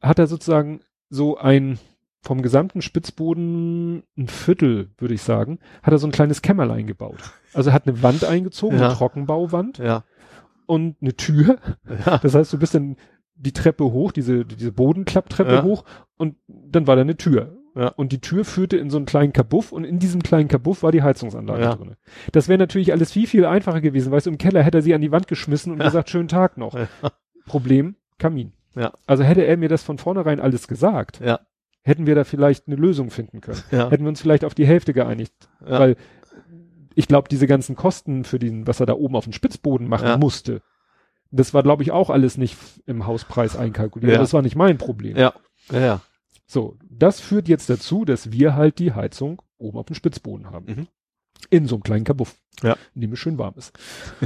Hat 0.00 0.18
er 0.18 0.26
sozusagen 0.26 0.80
so 1.10 1.36
ein, 1.38 1.78
vom 2.22 2.42
gesamten 2.42 2.82
Spitzboden 2.82 4.02
ein 4.16 4.28
Viertel, 4.28 4.90
würde 4.98 5.14
ich 5.14 5.22
sagen, 5.22 5.58
hat 5.82 5.92
er 5.92 5.98
so 5.98 6.06
ein 6.06 6.12
kleines 6.12 6.42
Kämmerlein 6.42 6.86
gebaut. 6.86 7.18
Also 7.54 7.70
er 7.70 7.74
hat 7.74 7.86
eine 7.86 8.02
Wand 8.02 8.24
eingezogen, 8.24 8.78
Ja. 8.78 8.86
eine 8.86 8.94
Trockenbauwand 8.94 9.78
Ja. 9.78 10.04
und 10.66 10.96
eine 11.00 11.14
Tür. 11.14 11.58
Ja. 12.06 12.18
Das 12.18 12.34
heißt, 12.34 12.52
du 12.52 12.58
bist 12.58 12.74
dann 12.74 12.96
die 13.34 13.52
Treppe 13.52 13.84
hoch, 13.84 14.12
diese, 14.12 14.44
diese 14.44 14.72
Bodenklapptreppe 14.72 15.52
Ja. 15.54 15.62
hoch 15.62 15.84
und 16.16 16.36
dann 16.48 16.86
war 16.86 16.96
da 16.96 17.02
eine 17.02 17.16
Tür. 17.16 17.56
Ja. 17.78 17.88
Und 17.88 18.10
die 18.12 18.20
Tür 18.20 18.44
führte 18.44 18.76
in 18.76 18.90
so 18.90 18.96
einen 18.96 19.06
kleinen 19.06 19.32
Kabuff 19.32 19.70
und 19.70 19.84
in 19.84 19.98
diesem 20.00 20.22
kleinen 20.22 20.48
Kabuff 20.48 20.82
war 20.82 20.90
die 20.90 21.02
Heizungsanlage 21.02 21.62
Ja. 21.62 21.74
drin. 21.76 21.94
Das 22.32 22.48
wäre 22.48 22.58
natürlich 22.58 22.92
alles 22.92 23.12
viel, 23.12 23.26
viel 23.28 23.46
einfacher 23.46 23.80
gewesen. 23.80 24.10
Weißt 24.10 24.26
du, 24.26 24.30
im 24.30 24.38
Keller 24.38 24.62
hätte 24.64 24.78
er 24.78 24.82
sie 24.82 24.94
an 24.94 25.00
die 25.00 25.12
Wand 25.12 25.28
geschmissen 25.28 25.72
und 25.72 25.78
Ja. 25.78 25.84
gesagt, 25.84 26.10
schönen 26.10 26.28
Tag 26.28 26.56
noch. 26.58 26.74
Ja. 26.74 26.88
Problem, 27.46 27.94
Kamin. 28.18 28.52
Ja. 28.74 28.92
Also 29.06 29.22
hätte 29.22 29.44
er 29.46 29.56
mir 29.56 29.68
das 29.68 29.82
von 29.84 29.98
vornherein 29.98 30.40
alles 30.40 30.66
gesagt, 30.66 31.20
Ja. 31.24 31.38
hätten 31.82 32.06
wir 32.06 32.14
da 32.16 32.24
vielleicht 32.24 32.66
eine 32.66 32.76
Lösung 32.76 33.10
finden 33.10 33.40
können. 33.40 33.62
Ja. 33.70 33.90
Hätten 33.90 34.02
wir 34.04 34.08
uns 34.08 34.20
vielleicht 34.20 34.44
auf 34.44 34.54
die 34.54 34.66
Hälfte 34.66 34.92
geeinigt. 34.92 35.32
Ja. 35.64 35.78
Weil 35.78 35.96
ich 36.96 37.06
glaube, 37.06 37.28
diese 37.28 37.46
ganzen 37.46 37.76
Kosten 37.76 38.24
für 38.24 38.40
den, 38.40 38.66
was 38.66 38.80
er 38.80 38.86
da 38.86 38.94
oben 38.94 39.14
auf 39.14 39.24
dem 39.24 39.32
Spitzboden 39.32 39.86
machen 39.88 40.08
Ja. 40.08 40.16
musste, 40.18 40.62
das 41.30 41.54
war, 41.54 41.62
glaube 41.62 41.82
ich, 41.84 41.92
auch 41.92 42.10
alles 42.10 42.38
nicht 42.38 42.56
im 42.86 43.06
Hauspreis 43.06 43.56
einkalkuliert. 43.56 44.12
Ja. 44.14 44.18
Das 44.18 44.32
war 44.32 44.42
nicht 44.42 44.56
mein 44.56 44.78
Problem. 44.78 45.16
Ja. 45.16 45.32
Ja. 45.70 45.78
ja. 45.80 46.00
So, 46.50 46.76
das 46.88 47.20
führt 47.20 47.46
jetzt 47.46 47.68
dazu, 47.68 48.04
dass 48.06 48.32
wir 48.32 48.56
halt 48.56 48.78
die 48.78 48.94
Heizung 48.94 49.42
oben 49.58 49.78
auf 49.78 49.86
dem 49.86 49.94
Spitzboden 49.94 50.50
haben. 50.50 50.64
Mhm. 50.66 50.86
In 51.50 51.66
so 51.66 51.76
einem 51.76 51.82
kleinen 51.82 52.04
Kabuff. 52.04 52.36
Ja. 52.62 52.76
In 52.94 53.02
dem 53.02 53.12
es 53.12 53.18
schön 53.18 53.38
warm 53.38 53.54
ist. 53.56 53.78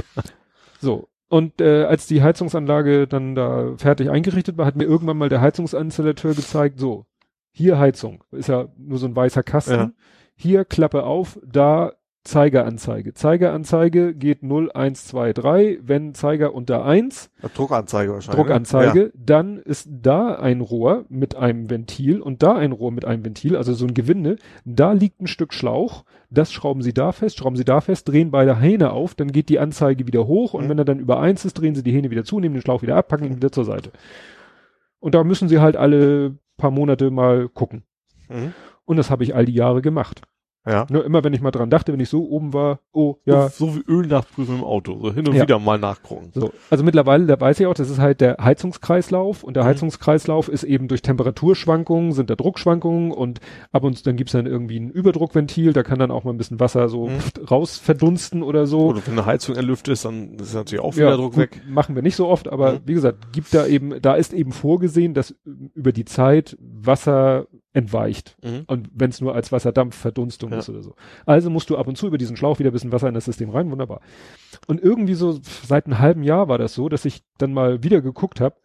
so, 0.79 1.09
Und 1.27 1.59
äh, 1.61 1.83
als 1.83 2.07
die 2.07 2.21
Heizungsanlage 2.23 3.07
dann 3.07 3.35
da 3.35 3.75
fertig 3.77 4.09
eingerichtet 4.09 4.57
war, 4.57 4.65
hat 4.65 4.75
mir 4.75 4.85
irgendwann 4.85 5.17
mal 5.17 5.29
der 5.29 5.41
Heizungsinstallateur 5.41 6.33
gezeigt, 6.33 6.79
so, 6.79 7.05
hier 7.51 7.77
Heizung, 7.77 8.23
ist 8.31 8.49
ja 8.49 8.67
nur 8.77 8.97
so 8.97 9.05
ein 9.07 9.15
weißer 9.15 9.43
Kasten, 9.43 9.73
Ja. 9.73 9.91
hier 10.35 10.65
Klappe 10.65 11.03
auf, 11.03 11.39
da 11.45 11.93
Zeigeranzeige. 12.23 13.13
Zeigeranzeige 13.13 14.13
geht 14.13 14.43
0, 14.43 14.71
1, 14.71 15.07
2, 15.07 15.33
3, 15.33 15.79
wenn 15.83 16.13
Zeiger 16.13 16.53
unter 16.53 16.85
1, 16.85 17.29
Ja, 17.41 17.49
Druckanzeige 17.53 18.13
wahrscheinlich. 18.13 18.37
ne? 18.37 18.43
Druckanzeige, 18.43 19.11
dann 19.13 19.57
ist 19.57 19.89
da 19.91 20.35
ein 20.35 20.61
Rohr 20.61 21.03
mit 21.09 21.35
einem 21.35 21.69
Ventil 21.69 22.21
und 22.21 22.41
da 22.41 22.55
ein 22.55 22.71
Rohr 22.71 22.91
mit 22.91 23.03
einem 23.05 23.25
Ventil, 23.25 23.57
also 23.57 23.73
so 23.73 23.85
ein 23.85 23.93
Gewinde. 23.93 24.37
Da 24.63 24.93
liegt 24.93 25.21
ein 25.21 25.27
Stück 25.27 25.53
Schlauch, 25.53 26.05
das 26.29 26.53
schrauben 26.53 26.81
Sie 26.81 26.93
da 26.93 27.11
fest, 27.11 27.37
schrauben 27.39 27.57
Sie 27.57 27.65
da 27.65 27.81
fest, 27.81 28.07
drehen 28.07 28.31
beide 28.31 28.57
Hähne 28.57 28.91
auf, 28.91 29.15
dann 29.15 29.31
geht 29.33 29.49
die 29.49 29.59
Anzeige 29.59 30.07
wieder 30.07 30.25
hoch 30.25 30.53
und 30.53 30.65
Mhm. 30.65 30.69
wenn 30.69 30.77
er 30.79 30.85
dann 30.85 30.99
über 30.99 31.19
eins 31.19 31.43
ist, 31.43 31.55
drehen 31.55 31.75
Sie 31.75 31.83
die 31.83 31.91
Hähne 31.91 32.09
wieder 32.09 32.23
zu, 32.23 32.39
nehmen 32.39 32.55
den 32.55 32.61
Schlauch 32.61 32.81
wieder 32.81 32.95
ab, 32.95 33.09
packen 33.09 33.25
ihn 33.25 33.35
wieder 33.35 33.51
zur 33.51 33.65
Seite. 33.65 33.91
Und 34.99 35.13
da 35.13 35.23
müssen 35.25 35.49
Sie 35.49 35.59
halt 35.59 35.75
alle 35.75 36.37
paar 36.57 36.71
Monate 36.71 37.11
mal 37.11 37.49
gucken. 37.49 37.83
Ja. 38.29 38.35
Mhm. 38.37 38.53
Und 38.85 38.97
das 38.97 39.09
habe 39.09 39.23
ich 39.23 39.35
all 39.35 39.45
die 39.45 39.53
Jahre 39.53 39.81
gemacht. 39.81 40.21
Ja. 40.65 40.85
Nur 40.89 41.03
immer, 41.05 41.23
wenn 41.23 41.33
ich 41.33 41.41
mal 41.41 41.51
dran 41.51 41.69
dachte, 41.69 41.91
wenn 41.93 41.99
ich 41.99 42.09
so 42.09 42.23
oben 42.29 42.53
war, 42.53 42.79
oh, 42.91 43.15
ja, 43.25 43.49
So, 43.49 43.75
wie 43.75 43.81
Öl 43.87 44.07
nachprüfen 44.07 44.55
im 44.59 44.63
Auto. 44.63 44.97
So 45.01 45.13
hin 45.13 45.27
und 45.27 45.35
Ja. 45.35 45.43
wieder 45.43 45.59
mal 45.59 45.77
nachgucken. 45.77 46.29
So, 46.33 46.51
also 46.69 46.83
mittlerweile, 46.83 47.25
da 47.25 47.39
weiß 47.39 47.59
ich 47.59 47.67
auch, 47.67 47.73
das 47.73 47.89
ist 47.89 47.99
halt 47.99 48.21
der 48.21 48.37
Heizungskreislauf 48.41 49.43
und 49.43 49.55
der 49.55 49.63
Mhm. 49.63 49.67
Heizungskreislauf 49.67 50.47
ist 50.49 50.63
eben 50.63 50.87
durch 50.87 51.01
Temperaturschwankungen, 51.01 52.11
sind 52.13 52.29
da 52.29 52.35
Druckschwankungen 52.35 53.11
und 53.11 53.39
ab 53.71 53.83
und 53.83 53.97
zu 53.97 54.03
dann 54.03 54.15
gibt's 54.15 54.33
dann 54.33 54.45
irgendwie 54.45 54.79
ein 54.79 54.89
Überdruckventil, 54.89 55.73
da 55.73 55.83
kann 55.83 55.99
dann 55.99 56.11
auch 56.11 56.23
mal 56.23 56.31
ein 56.31 56.37
bisschen 56.37 56.59
Wasser 56.59 56.89
so 56.89 57.07
Mhm. 57.07 57.19
raus 57.49 57.77
verdunsten 57.77 58.43
oder 58.43 58.65
so. 58.67 58.87
Oder 58.87 59.01
wenn 59.05 59.13
eine 59.13 59.25
Heizung 59.25 59.55
erlüftet 59.55 59.93
ist, 59.93 60.05
dann 60.05 60.35
ist 60.35 60.53
natürlich 60.53 60.83
auch 60.83 60.95
wieder 60.95 61.15
Druck 61.17 61.33
gut, 61.33 61.37
weg. 61.41 61.61
Machen 61.67 61.95
wir 61.95 62.01
nicht 62.01 62.15
so 62.15 62.27
oft, 62.27 62.47
aber 62.51 62.73
Mhm. 62.73 62.79
wie 62.85 62.93
gesagt, 62.93 63.31
gibt 63.33 63.53
da 63.53 63.65
eben, 63.67 64.01
da 64.01 64.15
ist 64.15 64.33
eben 64.33 64.51
vorgesehen, 64.51 65.13
dass 65.13 65.35
über 65.73 65.91
die 65.91 66.05
Zeit 66.05 66.57
Wasser 66.59 67.47
entweicht. 67.73 68.37
Mhm. 68.43 68.63
Und 68.67 68.89
wenn 68.93 69.09
es 69.09 69.19
nur 69.21 69.33
als 69.35 69.51
Wasserdampfverdunstung 69.51 70.51
Ja. 70.51 70.59
ist 70.59 70.69
oder 70.69 70.81
so. 70.81 70.95
Also 71.25 71.49
musst 71.49 71.69
du 71.69 71.77
ab 71.77 71.87
und 71.87 71.97
zu 71.97 72.07
über 72.07 72.17
diesen 72.17 72.37
Schlauch 72.37 72.59
wieder 72.59 72.69
ein 72.69 72.73
bisschen 72.73 72.91
Wasser 72.91 73.07
in 73.07 73.13
das 73.15 73.25
System 73.25 73.49
rein, 73.49 73.71
wunderbar. 73.71 74.01
Und 74.67 74.81
irgendwie 74.81 75.15
so 75.15 75.39
seit 75.41 75.85
einem 75.87 75.99
halben 75.99 76.23
Jahr 76.23 76.47
war 76.47 76.57
das 76.57 76.73
so, 76.75 76.87
dass 76.89 77.05
ich 77.05 77.23
dann 77.37 77.53
mal 77.53 77.83
wieder 77.83 78.01
geguckt 78.01 78.39
habe 78.41 78.55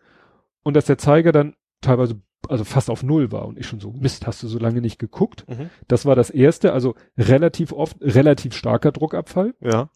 und 0.62 0.74
dass 0.74 0.84
der 0.86 0.98
Zeiger 0.98 1.32
dann 1.32 1.54
teilweise 1.80 2.20
also 2.48 2.62
fast 2.64 2.88
auf 2.88 3.02
Null 3.02 3.32
war 3.32 3.46
und 3.46 3.58
ich 3.58 3.66
schon 3.66 3.80
so, 3.80 3.90
Mist, 3.92 4.26
hast 4.26 4.42
du 4.42 4.46
so 4.48 4.58
lange 4.58 4.80
nicht 4.80 4.98
geguckt? 4.98 5.44
Mhm. 5.48 5.70
Das 5.88 6.06
war 6.06 6.14
das 6.14 6.30
erste, 6.30 6.72
also 6.72 6.94
relativ 7.16 7.72
oft, 7.72 7.96
relativ 8.00 8.54
starker 8.54 8.92
Druckabfall, 8.92 9.54
Ja. 9.60 9.90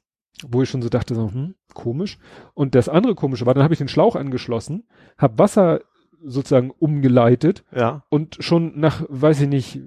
wo 0.49 0.61
ich 0.63 0.69
schon 0.69 0.83
so 0.83 0.89
dachte, 0.89 1.15
so, 1.15 1.31
hm, 1.31 1.55
komisch. 1.73 2.19
Und 2.55 2.75
das 2.75 2.89
andere 2.89 3.15
komische 3.15 3.47
war, 3.47 3.55
dann 3.55 3.63
habe 3.63 3.75
ich 3.75 3.79
den 3.79 3.87
Schlauch 3.89 4.17
angeschlossen, 4.17 4.89
habe 5.19 5.39
Wasser 5.39 5.81
sozusagen 6.25 6.71
umgeleitet 6.71 7.65
Ja. 7.75 8.05
und 8.09 8.37
schon 8.41 8.79
nach, 8.79 9.05
weiß 9.09 9.41
ich 9.43 9.49
nicht, 9.49 9.81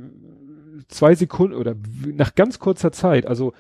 zwei 0.88 1.16
Sekunden 1.16 1.56
oder 1.56 1.76
nach 2.06 2.36
ganz 2.36 2.60
kurzer 2.60 2.92
Zeit, 2.92 3.26
also 3.26 3.54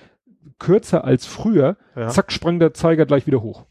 kürzer 0.60 1.04
als 1.04 1.26
früher, 1.26 1.78
Ja. 1.95 2.10
zack, 2.10 2.32
sprang 2.32 2.60
der 2.60 2.74
Zeiger 2.74 3.06
gleich 3.06 3.26
wieder 3.28 3.42
hoch. 3.42 3.66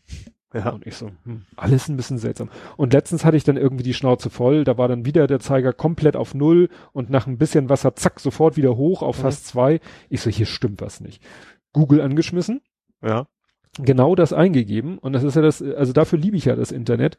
Ja. 0.53 0.71
Und 0.71 0.87
ich 0.87 0.95
so, 0.95 1.11
hm, 1.25 1.43
alles 1.57 1.89
ein 1.89 1.97
bisschen 1.97 2.19
seltsam. 2.19 2.49
Und 2.77 2.93
letztens 2.93 3.25
hatte 3.25 3.37
ich 3.37 3.43
dann 3.45 3.57
irgendwie 3.57 3.83
die 3.83 3.95
Schnauze 3.95 4.31
voll, 4.31 4.63
da 4.65 4.79
war 4.79 4.87
dann 4.87 5.05
wieder 5.05 5.27
der 5.27 5.41
Zeiger 5.41 5.73
komplett 5.73 6.15
auf 6.15 6.33
Null 6.35 6.69
und 6.93 7.11
nach 7.11 7.27
ein 7.27 7.39
bisschen 7.39 7.69
Wasser, 7.69 7.97
zack, 7.97 8.21
sofort 8.21 8.57
wieder 8.57 8.77
hoch 8.77 9.03
auf 9.03 9.19
Mhm. 9.19 9.23
fast 9.23 9.47
zwei. 9.49 9.81
Ich 10.09 10.21
so, 10.21 10.31
hier 10.31 10.47
stimmt 10.47 10.81
was 10.81 11.01
nicht. 11.01 11.23
Google 11.73 12.01
angeschmissen, 12.01 12.61
Ja. 13.03 13.27
genau 13.83 14.15
das 14.15 14.33
eingegeben 14.33 14.99
und 14.99 15.13
das 15.13 15.25
ist 15.25 15.35
ja 15.35 15.43
das, 15.43 15.61
also 15.61 15.93
dafür 15.93 16.21
liebe 16.21 16.37
ich 16.37 16.45
ja 16.45 16.55
das 16.55 16.71
Internet, 16.71 17.19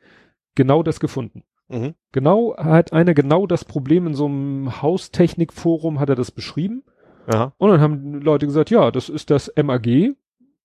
genau 0.55 0.81
das 0.81 1.01
gefunden. 1.01 1.43
Mhm. 1.67 1.95
Genau, 2.11 2.55
hat 2.57 2.93
einer 2.93 3.13
genau 3.13 3.47
das 3.47 3.65
Problem 3.65 4.07
in 4.07 4.13
so 4.13 4.25
einem 4.25 4.81
Haustechnikforum 4.81 5.99
hat 5.99 6.09
er 6.09 6.15
das 6.15 6.31
beschrieben. 6.31 6.83
Ja. 7.31 7.53
Und 7.57 7.71
dann 7.71 7.81
haben 7.81 8.21
Leute 8.21 8.45
gesagt, 8.45 8.69
ja, 8.69 8.91
das 8.91 9.09
ist 9.09 9.31
das 9.31 9.51
MAG 9.61 10.15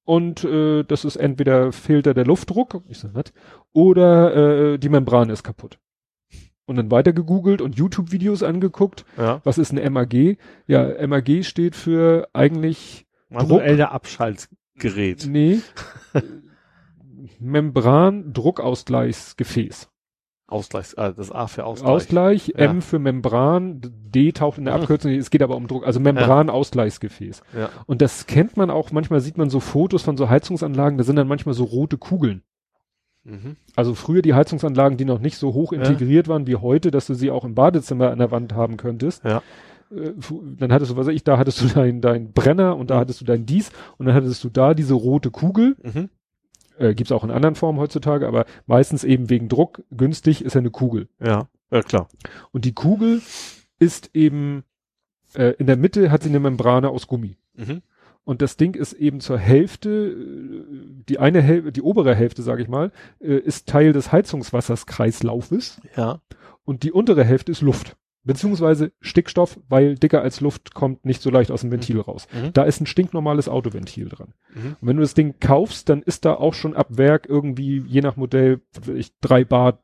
und 0.04 0.44
äh, 0.44 0.84
das 0.84 1.04
ist 1.04 1.16
entweder 1.16 1.72
fehlt 1.72 2.06
da 2.06 2.14
der 2.14 2.26
Luftdruck, 2.26 2.82
ich 2.88 2.98
sag 2.98 3.14
was, 3.14 3.32
oder 3.72 4.74
äh, 4.74 4.78
die 4.78 4.88
Membran 4.88 5.30
ist 5.30 5.42
kaputt. 5.42 5.78
Und 6.66 6.76
dann 6.76 6.90
weiter 6.90 7.12
gegoogelt 7.12 7.62
und 7.62 7.76
YouTube-Videos 7.76 8.44
angeguckt. 8.44 9.04
Ja. 9.16 9.40
Was 9.42 9.58
ist 9.58 9.72
ein 9.72 9.92
MAG? 9.92 10.36
Ja, 10.68 11.06
MAG 11.06 11.44
steht 11.44 11.74
für 11.74 12.28
eigentlich, 12.32 13.06
Manuelle 13.28 13.90
Abschaltgerät. 13.90 15.26
nee, 15.28 15.58
Membran-Druckausgleichsgefäß. 17.40 19.89
Ausgleich, 20.50 20.92
äh, 20.96 21.12
das 21.16 21.30
A 21.32 21.46
für 21.46 21.64
Ausgleich. 21.64 21.90
Ausgleich, 21.90 22.48
Ja. 22.48 22.54
M 22.66 22.82
für 22.82 22.98
Membran, 22.98 23.80
D 23.82 24.32
taucht 24.32 24.58
in 24.58 24.64
der 24.64 24.74
Mhm. 24.76 24.80
Abkürzung, 24.82 25.12
es 25.12 25.30
geht 25.30 25.42
aber 25.42 25.56
um 25.56 25.66
Druck, 25.66 25.86
also 25.86 26.00
Membran-Ausgleichsgefäß. 26.00 27.42
Ja. 27.56 27.68
Und 27.86 28.02
das 28.02 28.26
kennt 28.26 28.56
man 28.56 28.70
auch, 28.70 28.90
manchmal 28.92 29.20
sieht 29.20 29.38
man 29.38 29.50
so 29.50 29.60
Fotos 29.60 30.02
von 30.02 30.16
so 30.16 30.28
Heizungsanlagen, 30.28 30.98
da 30.98 31.04
sind 31.04 31.16
dann 31.16 31.28
manchmal 31.28 31.54
so 31.54 31.64
rote 31.64 31.98
Kugeln. 31.98 32.42
Mhm. 33.24 33.56
Also 33.76 33.94
früher 33.94 34.22
die 34.22 34.34
Heizungsanlagen, 34.34 34.96
die 34.96 35.04
noch 35.04 35.20
nicht 35.20 35.36
so 35.36 35.52
hoch 35.52 35.72
Ja. 35.72 35.78
integriert 35.80 36.26
waren 36.28 36.46
wie 36.46 36.56
heute, 36.56 36.90
dass 36.90 37.06
du 37.06 37.14
sie 37.14 37.30
auch 37.30 37.44
im 37.44 37.54
Badezimmer 37.54 38.10
an 38.10 38.18
der 38.18 38.30
Wand 38.30 38.54
haben 38.54 38.76
könntest. 38.76 39.22
Ja. 39.24 39.42
Äh, 39.94 40.12
Dann 40.58 40.72
hattest 40.72 40.92
du, 40.92 40.96
was 40.96 41.06
weiß 41.06 41.14
ich, 41.14 41.24
da 41.24 41.36
hattest 41.36 41.60
du 41.60 41.66
dein, 41.66 42.00
dein 42.00 42.32
Brenner 42.32 42.76
und 42.76 42.90
da 42.90 42.96
Mhm. 42.96 43.00
hattest 43.00 43.20
du 43.20 43.24
dein 43.24 43.44
Dies 43.44 43.70
und 43.98 44.06
dann 44.06 44.14
hattest 44.14 44.42
du 44.44 44.48
da 44.48 44.72
diese 44.74 44.94
rote 44.94 45.30
Kugel. 45.30 45.76
Mhm. 45.82 46.08
Äh, 46.80 46.94
gibt's 46.94 47.12
auch 47.12 47.24
in 47.24 47.30
anderen 47.30 47.54
Formen 47.54 47.78
heutzutage, 47.78 48.26
aber 48.26 48.46
meistens 48.66 49.04
eben 49.04 49.28
wegen 49.28 49.48
Druck 49.48 49.82
günstig 49.90 50.42
ist 50.44 50.54
ja 50.54 50.60
eine 50.60 50.70
Kugel. 50.70 51.08
Ja. 51.22 51.48
Ja, 51.70 51.82
klar. 51.82 52.08
Und 52.52 52.64
die 52.64 52.72
Kugel 52.72 53.20
ist 53.78 54.10
eben, 54.14 54.64
äh, 55.34 55.54
in 55.58 55.66
der 55.66 55.76
Mitte 55.76 56.10
hat 56.10 56.22
sie 56.22 56.28
eine 56.30 56.40
Membrane 56.40 56.88
aus 56.88 57.06
Gummi. 57.06 57.36
Mhm. 57.54 57.82
Und 58.24 58.42
das 58.42 58.56
Ding 58.56 58.74
ist 58.74 58.92
eben 58.94 59.20
zur 59.20 59.38
Hälfte, 59.38 59.90
äh, 59.90 60.64
die 61.08 61.18
eine 61.18 61.42
Hälfte, 61.42 61.72
die 61.72 61.82
obere 61.82 62.14
Hälfte, 62.14 62.42
sage 62.42 62.62
ich 62.62 62.68
mal, 62.68 62.92
äh, 63.20 63.36
ist 63.36 63.68
Teil 63.68 63.92
des 63.92 64.10
Heizungswasserskreislaufes 64.10 65.80
Ja. 65.96 66.20
und 66.64 66.82
die 66.82 66.92
untere 66.92 67.24
Hälfte 67.24 67.52
ist 67.52 67.60
Luft. 67.60 67.96
Beziehungsweise 68.22 68.92
Stickstoff, 69.00 69.58
weil 69.68 69.94
dicker 69.94 70.20
als 70.20 70.40
Luft 70.40 70.74
kommt 70.74 71.06
nicht 71.06 71.22
so 71.22 71.30
leicht 71.30 71.50
aus 71.50 71.62
dem 71.62 71.70
Ventil 71.70 72.00
raus. 72.00 72.26
Mhm. 72.32 72.52
Da 72.52 72.64
ist 72.64 72.80
ein 72.80 72.86
stinknormales 72.86 73.48
Autoventil 73.48 74.10
dran. 74.10 74.34
Mhm. 74.54 74.76
Und 74.80 74.88
wenn 74.88 74.96
du 74.96 75.02
das 75.02 75.14
Ding 75.14 75.36
kaufst, 75.40 75.88
dann 75.88 76.02
ist 76.02 76.24
da 76.26 76.34
auch 76.34 76.52
schon 76.52 76.76
ab 76.76 76.88
Werk 76.90 77.26
irgendwie, 77.28 77.82
je 77.86 78.02
nach 78.02 78.16
Modell, 78.16 78.60
ich, 78.94 79.12
drei 79.20 79.44
Bar 79.44 79.82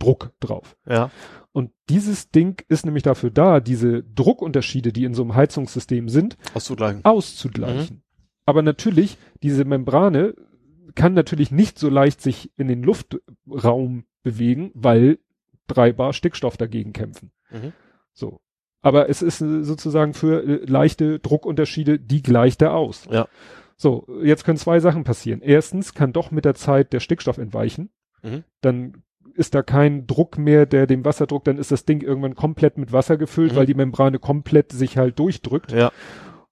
Druck 0.00 0.32
drauf. 0.40 0.76
Ja. 0.88 1.10
Und 1.52 1.70
dieses 1.88 2.30
Ding 2.30 2.62
ist 2.68 2.84
nämlich 2.84 3.02
dafür 3.02 3.30
da, 3.30 3.60
diese 3.60 4.02
Druckunterschiede, 4.02 4.92
die 4.92 5.04
in 5.04 5.14
so 5.14 5.22
einem 5.22 5.34
Heizungssystem 5.34 6.08
sind, 6.08 6.36
Auszugleichen. 6.54 7.04
auszugleichen. 7.04 8.02
Aber 8.46 8.62
natürlich, 8.62 9.16
diese 9.42 9.64
Membrane 9.64 10.34
kann 10.94 11.14
natürlich 11.14 11.50
nicht 11.50 11.78
so 11.78 11.88
leicht 11.88 12.20
sich 12.20 12.50
in 12.56 12.66
den 12.66 12.82
Luftraum 12.82 14.04
bewegen, 14.22 14.70
weil 14.74 15.18
drei 15.70 15.92
Bar 15.92 16.12
Stickstoff 16.12 16.56
dagegen 16.56 16.92
kämpfen. 16.92 17.30
Mhm. 17.50 17.72
So. 18.12 18.40
Aber 18.82 19.08
es 19.08 19.22
ist 19.22 19.40
äh, 19.40 19.62
sozusagen 19.62 20.14
für 20.14 20.42
äh, 20.42 20.64
leichte 20.66 21.18
Druckunterschiede, 21.18 21.98
die 21.98 22.22
gleicht 22.22 22.62
er 22.62 22.74
aus. 22.74 23.06
Ja. 23.10 23.28
So, 23.76 24.06
jetzt 24.22 24.44
können 24.44 24.58
zwei 24.58 24.80
Sachen 24.80 25.04
passieren. 25.04 25.40
Erstens 25.42 25.94
kann 25.94 26.12
doch 26.12 26.30
mit 26.30 26.44
der 26.44 26.54
Zeit 26.54 26.92
der 26.92 27.00
Stickstoff 27.00 27.38
entweichen. 27.38 27.90
Mhm. 28.22 28.44
Dann 28.60 29.02
ist 29.34 29.54
da 29.54 29.62
kein 29.62 30.06
Druck 30.06 30.38
mehr, 30.38 30.66
der 30.66 30.86
dem 30.86 31.04
Wasserdruck, 31.04 31.44
dann 31.44 31.56
ist 31.56 31.70
das 31.72 31.84
Ding 31.84 32.02
irgendwann 32.02 32.34
komplett 32.34 32.76
mit 32.78 32.92
Wasser 32.92 33.16
gefüllt, 33.16 33.52
Mhm. 33.52 33.56
weil 33.56 33.66
die 33.66 33.74
Membrane 33.74 34.18
komplett 34.18 34.72
sich 34.72 34.98
halt 34.98 35.18
durchdrückt. 35.18 35.72
Ja. 35.72 35.92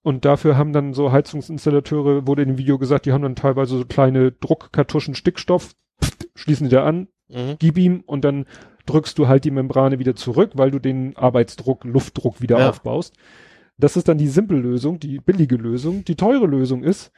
Und 0.01 0.23
dafür 0.25 0.55
haben 0.57 0.71
dann 0.71 0.93
so 0.93 1.11
Heizungsinstallateure, 1.11 2.25
wurde 2.25 2.41
in 2.43 2.49
dem 2.49 2.57
Video 2.57 2.77
gesagt, 2.77 3.05
die 3.05 3.11
haben 3.11 3.21
dann 3.21 3.35
teilweise 3.35 3.77
so 3.77 3.85
kleine 3.85 4.31
Druckkartuschen 4.31 5.13
Stickstoff, 5.13 5.75
pft, 6.01 6.29
schließen 6.35 6.69
die 6.69 6.75
da 6.75 6.85
an, 6.85 7.09
Mhm. 7.27 7.55
gib 7.59 7.77
ihm 7.77 8.01
und 8.05 8.23
dann 8.23 8.45
drückst 8.89 9.17
du 9.17 9.27
halt 9.27 9.45
die 9.45 9.51
Membrane 9.51 9.99
wieder 9.99 10.15
zurück, 10.15 10.51
weil 10.55 10.71
du 10.71 10.79
den 10.79 11.15
Arbeitsdruck, 11.15 11.83
Luftdruck 11.85 12.41
wieder 12.41 12.59
Ja. 12.59 12.69
aufbaust. 12.69 13.15
Das 13.77 13.95
ist 13.95 14.07
dann 14.07 14.17
die 14.17 14.27
simple 14.27 14.57
Lösung, 14.57 14.99
die 14.99 15.19
billige 15.19 15.55
Lösung. 15.55 16.03
Die 16.05 16.15
teure 16.15 16.47
Lösung 16.47 16.83
ist, 16.83 17.11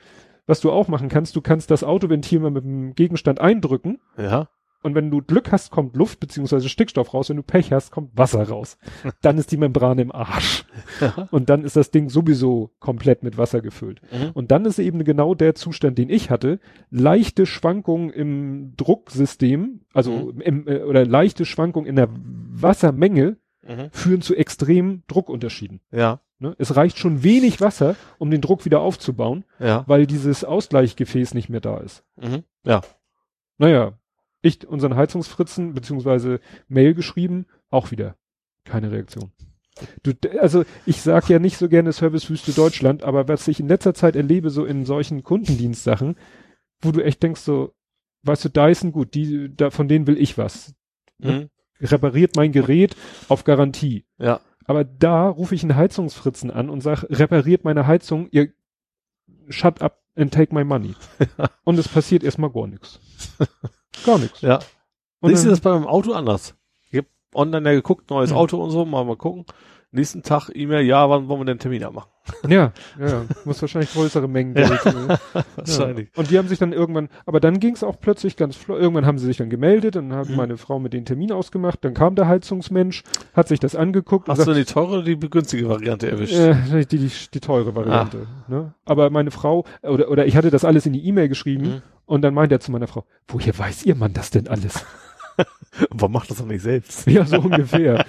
was 0.46 0.60
du 0.60 0.72
auch 0.72 0.88
machen 0.88 1.10
kannst, 1.10 1.36
du 1.36 1.42
kannst 1.42 1.72
das 1.72 1.84
Autoventil 1.84 2.40
mal 2.40 2.52
mit 2.52 2.64
dem 2.64 2.94
Gegenstand 2.96 3.40
eindrücken 3.42 4.00
Ja. 4.18 4.50
Und 4.82 4.96
wenn 4.96 5.12
du 5.12 5.22
Glück 5.22 5.52
hast, 5.52 5.72
kommt 5.72 5.96
Luft 5.96 6.20
beziehungsweise 6.20 6.68
Stickstoff 6.70 7.14
raus. 7.14 7.30
Wenn 7.30 7.38
du 7.38 7.44
Pech 7.44 7.72
hast, 7.72 7.92
kommt 7.92 8.18
Wasser 8.18 8.48
raus. 8.48 8.78
Dann 9.22 9.38
ist 9.38 9.52
die 9.52 9.58
Membrane 9.58 10.02
im 10.02 10.12
Arsch. 10.12 10.66
Ja. 11.00 11.28
Und 11.32 11.50
dann 11.50 11.64
ist 11.64 11.76
das 11.76 11.92
Ding 11.92 12.10
sowieso 12.10 12.72
komplett 12.80 13.24
mit 13.24 13.38
Wasser 13.38 13.62
gefüllt. 13.62 14.02
Mhm. 14.12 14.32
Und 14.34 14.52
dann 14.52 14.66
ist 14.66 14.80
eben 14.80 15.04
genau 15.04 15.36
der 15.36 15.54
Zustand, 15.56 15.98
den 15.98 16.10
ich 16.10 16.30
hatte. 16.30 16.60
Leichte 16.90 17.46
Schwankungen 17.46 18.10
im 18.10 18.74
Drucksystem, 18.78 19.82
also 19.94 20.12
Mhm. 20.34 20.42
im, 20.42 20.68
äh, 20.68 20.82
oder 20.84 21.06
leichte 21.06 21.46
Schwankungen 21.46 21.88
in 21.90 21.96
der 21.96 22.10
Wassermenge 22.12 23.38
Mhm. 23.68 23.90
führen 23.92 24.22
zu 24.22 24.36
extremen 24.36 25.04
Druckunterschieden. 25.08 25.82
Ja. 25.92 26.20
Ne? 26.40 26.56
Es 26.58 26.76
reicht 26.76 26.98
schon 26.98 27.22
wenig 27.24 27.62
Wasser, 27.62 27.96
um 28.18 28.32
den 28.32 28.42
Druck 28.42 28.66
wieder 28.66 28.80
aufzubauen, 28.82 29.44
Ja. 29.60 29.84
weil 29.88 30.08
dieses 30.08 30.44
Ausgleichgefäß 30.44 31.36
nicht 31.36 31.50
mehr 31.50 31.62
da 31.62 31.78
ist. 31.78 32.04
Mhm. 32.20 32.44
Ja. 32.66 32.82
Naja, 33.60 33.94
ich 34.42 34.68
unseren 34.68 34.96
Heizungsfritzen 34.96 35.74
beziehungsweise 35.74 36.40
Mail 36.68 36.94
geschrieben, 36.94 37.46
auch 37.70 37.92
wieder 37.92 38.16
keine 38.66 38.92
Reaktion. 38.92 39.32
Du, 40.04 40.12
also 40.40 40.66
ich 40.86 41.02
sag 41.02 41.30
ja 41.30 41.40
nicht 41.40 41.58
so 41.58 41.70
gerne 41.70 41.92
Servicewüste 41.92 42.52
Deutschland, 42.52 43.04
aber 43.04 43.28
was 43.28 43.48
ich 43.48 43.60
in 43.60 43.68
letzter 43.68 43.94
Zeit 43.94 44.16
erlebe, 44.16 44.50
so 44.50 44.66
in 44.66 44.86
solchen 44.86 45.24
Kundendienstsachen, 45.24 46.18
wo 46.82 46.92
du 46.92 47.02
echt 47.04 47.24
denkst 47.24 47.42
so, 47.42 47.74
weißt 48.24 48.46
du, 48.46 48.50
Dyson, 48.50 48.92
gut, 48.92 49.14
die, 49.14 49.56
da, 49.56 49.70
von 49.70 49.88
denen 49.88 50.08
will 50.08 50.18
ich 50.18 50.38
was. 50.38 50.74
Mhm. 51.20 51.50
Repariert 51.80 52.36
mein 52.36 52.52
Gerät 52.52 52.96
auf 53.30 53.44
Garantie. 53.44 54.06
Ja. 54.18 54.42
Aber 54.66 54.84
da 54.84 55.28
rufe 55.28 55.56
ich 55.56 55.64
einen 55.64 55.76
Heizungsfritzen 55.76 56.52
an 56.52 56.70
und 56.70 56.82
sag, 56.82 57.04
repariert 57.10 57.64
meine 57.64 57.88
Heizung, 57.88 58.28
ihr 58.32 58.50
shut 59.50 59.82
up 59.82 60.04
and 60.16 60.34
take 60.34 60.54
my 60.54 60.64
money. 60.64 60.96
und 61.64 61.80
es 61.80 61.88
passiert 61.88 62.24
erstmal 62.24 62.52
gar 62.52 62.68
nichts. 62.68 63.00
Gar 64.06 64.20
nichts. 64.20 64.42
Ja. 64.42 64.60
Und 65.20 65.36
dann- 65.36 65.48
das 65.50 65.60
bei 65.60 65.72
meinem 65.72 65.88
Auto 65.88 66.14
anders? 66.14 66.56
Ich 66.90 66.98
hab 66.98 67.06
online 67.36 67.70
ja 67.70 67.76
geguckt, 67.76 68.10
neues 68.10 68.32
Mhm. 68.32 68.38
Auto 68.38 68.64
und 68.64 68.72
so, 68.72 68.86
mal 68.86 69.04
mal 69.06 69.18
gucken. 69.18 69.46
Nächsten 69.94 70.24
Tag 70.24 70.50
E-Mail, 70.54 70.86
ja, 70.86 71.10
wann 71.10 71.28
wollen 71.28 71.42
wir 71.42 71.46
den 71.46 71.60
Termin 71.60 71.84
abmachen? 71.84 72.10
Ja, 72.48 72.72
ja, 72.98 73.08
ja. 73.08 73.26
Muss 73.44 73.62
wahrscheinlich 73.62 73.92
größere 73.92 74.30
Mengen 74.30 74.56
Ja. 74.58 74.70
Ne? 74.70 75.20
Wahrscheinlich. 75.58 76.08
Ja. 76.08 76.20
Und 76.20 76.32
die 76.32 76.38
haben 76.38 76.48
sich 76.48 76.60
dann 76.60 76.72
irgendwann, 76.72 77.10
aber 77.26 77.42
dann 77.42 77.60
ging 77.60 77.74
es 77.74 77.84
auch 77.84 78.00
plötzlich 78.00 78.38
ganz 78.38 78.56
flott. 78.56 78.80
Irgendwann 78.80 79.06
haben 79.06 79.18
sie 79.18 79.26
sich 79.26 79.36
dann 79.36 79.50
gemeldet, 79.50 79.98
dann 79.98 80.14
hat 80.14 80.30
Mhm. 80.30 80.38
meine 80.38 80.56
Frau 80.58 80.80
mit 80.80 80.94
den 80.94 81.04
Termin 81.04 81.34
ausgemacht, 81.34 81.80
dann 81.84 81.94
kam 81.94 82.16
der 82.16 82.30
Heizungsmensch, 82.30 83.04
hat 83.34 83.50
sich 83.50 83.60
das 83.60 83.76
angeguckt 83.76 84.30
Hast 84.30 84.40
du 84.40 84.46
denn 84.46 84.56
die 84.56 84.64
teure 84.72 84.94
oder 84.94 85.04
die 85.04 85.20
günstige 85.20 85.68
Variante 85.68 86.10
erwischt? 86.10 86.36
äh, 86.36 86.56
die, 86.86 86.98
die, 86.98 87.12
die 87.34 87.40
teure 87.42 87.76
Variante. 87.76 88.28
Ne? 88.48 88.74
Aber 88.86 89.10
meine 89.10 89.32
Frau, 89.32 89.66
oder, 89.82 90.10
oder 90.10 90.26
ich 90.26 90.38
hatte 90.38 90.52
das 90.52 90.64
alles 90.64 90.86
in 90.86 90.94
die 90.94 91.06
E-Mail 91.06 91.28
geschrieben 91.28 91.66
Mhm. 91.66 91.82
Und 92.12 92.22
dann 92.24 92.34
meint 92.34 92.52
er 92.52 92.60
zu 92.60 92.72
meiner 92.72 92.88
Frau, 92.88 93.06
woher 93.30 93.58
weiß 93.58 93.84
ihr 93.86 93.96
Mann 93.96 94.12
das 94.14 94.32
denn 94.32 94.48
alles? 94.50 94.86
Warum 95.90 96.12
macht 96.12 96.30
das 96.30 96.40
doch 96.40 96.46
nicht 96.46 96.62
selbst? 96.62 97.08
ja, 97.10 97.24
so 97.26 97.38
ungefähr. 97.40 98.06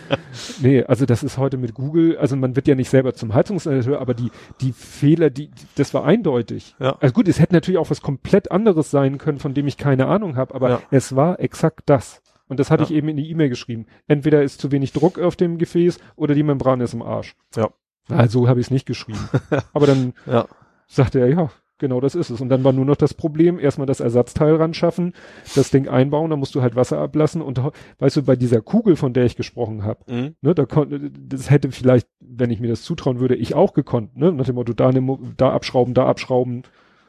Nee, 0.60 0.82
also 0.82 1.06
das 1.06 1.22
ist 1.22 1.38
heute 1.38 1.56
mit 1.56 1.72
Google, 1.72 2.18
also 2.18 2.34
man 2.34 2.56
wird 2.56 2.66
ja 2.66 2.74
nicht 2.74 2.90
selber 2.90 3.14
zum 3.14 3.32
Heizungsinstallateur, 3.32 4.00
aber 4.00 4.14
die, 4.14 4.32
die 4.60 4.72
Fehler, 4.72 5.30
die, 5.30 5.50
das 5.76 5.94
war 5.94 6.04
eindeutig. 6.04 6.74
Ja. 6.80 6.96
Also 7.00 7.14
gut, 7.14 7.28
es 7.28 7.38
hätte 7.38 7.54
natürlich 7.54 7.78
auch 7.78 7.90
was 7.90 8.02
komplett 8.02 8.50
anderes 8.50 8.90
sein 8.90 9.18
können, 9.18 9.38
von 9.38 9.54
dem 9.54 9.68
ich 9.68 9.76
keine 9.76 10.06
Ahnung 10.08 10.36
habe, 10.36 10.52
aber 10.54 10.68
Ja. 10.68 10.82
es 10.90 11.14
war 11.14 11.38
exakt 11.38 11.82
das. 11.86 12.22
Und 12.48 12.58
das 12.58 12.70
hatte 12.72 12.82
Ja. 12.82 12.88
ich 12.90 12.94
eben 12.96 13.08
in 13.08 13.16
die 13.16 13.30
E-Mail 13.30 13.48
geschrieben. 13.50 13.86
Entweder 14.08 14.42
ist 14.42 14.60
zu 14.60 14.72
wenig 14.72 14.92
Druck 14.92 15.20
auf 15.20 15.36
dem 15.36 15.58
Gefäß 15.58 15.98
oder 16.16 16.34
die 16.34 16.42
Membran 16.42 16.80
ist 16.80 16.92
im 16.92 17.02
Arsch. 17.02 17.36
Ja. 17.54 17.70
Also 18.08 18.48
habe 18.48 18.58
ich 18.58 18.66
es 18.66 18.70
nicht 18.72 18.84
geschrieben. 18.86 19.28
aber 19.72 19.86
dann 19.86 20.12
Ja. 20.26 20.46
sagte 20.88 21.20
er, 21.20 21.28
ja, 21.28 21.50
genau 21.82 22.00
das 22.00 22.14
ist 22.14 22.30
es. 22.30 22.40
Und 22.40 22.48
dann 22.48 22.64
war 22.64 22.72
nur 22.72 22.86
noch 22.86 22.96
das 22.96 23.12
Problem, 23.12 23.58
erstmal 23.58 23.86
das 23.86 24.00
Ersatzteil 24.00 24.54
ran 24.54 24.72
schaffen, 24.72 25.12
das 25.54 25.70
Ding 25.70 25.86
einbauen, 25.88 26.30
dann 26.30 26.38
musst 26.38 26.54
du 26.54 26.62
halt 26.62 26.74
Wasser 26.76 26.98
ablassen 26.98 27.42
und 27.42 27.60
weißt 27.98 28.16
du, 28.16 28.22
bei 28.22 28.36
dieser 28.36 28.62
Kugel, 28.62 28.96
von 28.96 29.12
der 29.12 29.26
ich 29.26 29.36
gesprochen 29.36 29.84
habe, 29.84 30.00
Mhm. 30.10 30.34
ne, 30.40 30.54
da 30.54 30.64
konnte, 30.64 30.98
das 31.10 31.50
hätte 31.50 31.70
vielleicht, 31.70 32.06
wenn 32.20 32.50
ich 32.50 32.60
mir 32.60 32.68
das 32.68 32.82
zutrauen 32.82 33.20
würde, 33.20 33.34
ich 33.36 33.54
auch 33.54 33.74
gekonnt, 33.74 34.16
ne, 34.16 34.32
nach 34.32 34.46
dem 34.46 34.54
Motto, 34.54 34.72
da, 34.72 34.90
Mo- 35.00 35.20
da 35.36 35.50
abschrauben, 35.52 35.92
da 35.92 36.06
abschrauben 36.06 36.62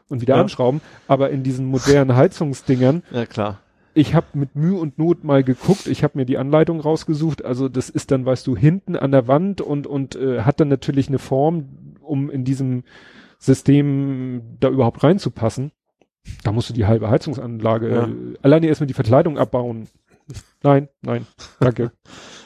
und 0.10 0.20
wieder 0.22 0.36
Ja. 0.36 0.42
anschrauben, 0.42 0.82
aber 1.08 1.30
in 1.30 1.44
diesen 1.44 1.66
modernen 1.68 2.16
Heizungsdingern, 2.16 3.04
Ja, 3.12 3.26
klar. 3.26 3.60
ich 3.94 4.16
habe 4.16 4.26
mit 4.34 4.56
Mühe 4.56 4.76
und 4.78 4.98
Not 4.98 5.24
mal 5.24 5.44
geguckt, 5.44 5.88
ich 5.88 6.04
habe 6.04 6.18
mir 6.18 6.26
die 6.26 6.38
Anleitung 6.38 6.80
rausgesucht, 6.80 7.46
also 7.46 7.70
das 7.70 7.90
ist 7.90 8.12
dann, 8.12 8.26
weißt 8.26 8.46
du, 8.48 8.58
hinten 8.58 8.96
an 8.96 9.12
der 9.12 9.28
Wand 9.28 9.62
und 9.62 9.86
und 9.88 10.16
äh, 10.16 10.42
hat 10.42 10.60
dann 10.60 10.68
natürlich 10.68 11.08
eine 11.08 11.20
Form, 11.20 11.66
um 12.02 12.30
in 12.30 12.44
diesem 12.44 12.84
System 13.44 14.58
da 14.60 14.70
überhaupt 14.70 15.04
reinzupassen. 15.04 15.72
Da 16.44 16.52
musst 16.54 16.70
du 16.70 16.74
die 16.74 16.86
halbe 16.86 17.10
Heizungsanlage 17.10 17.90
Ja. 17.90 18.08
äh, 18.08 18.38
alleine 18.42 18.68
erstmal 18.68 18.88
die 18.88 18.94
Verkleidung 18.94 19.38
abbauen. 19.38 19.90
Nein, 20.64 20.88
nein, 21.02 21.28
danke. 21.60 21.92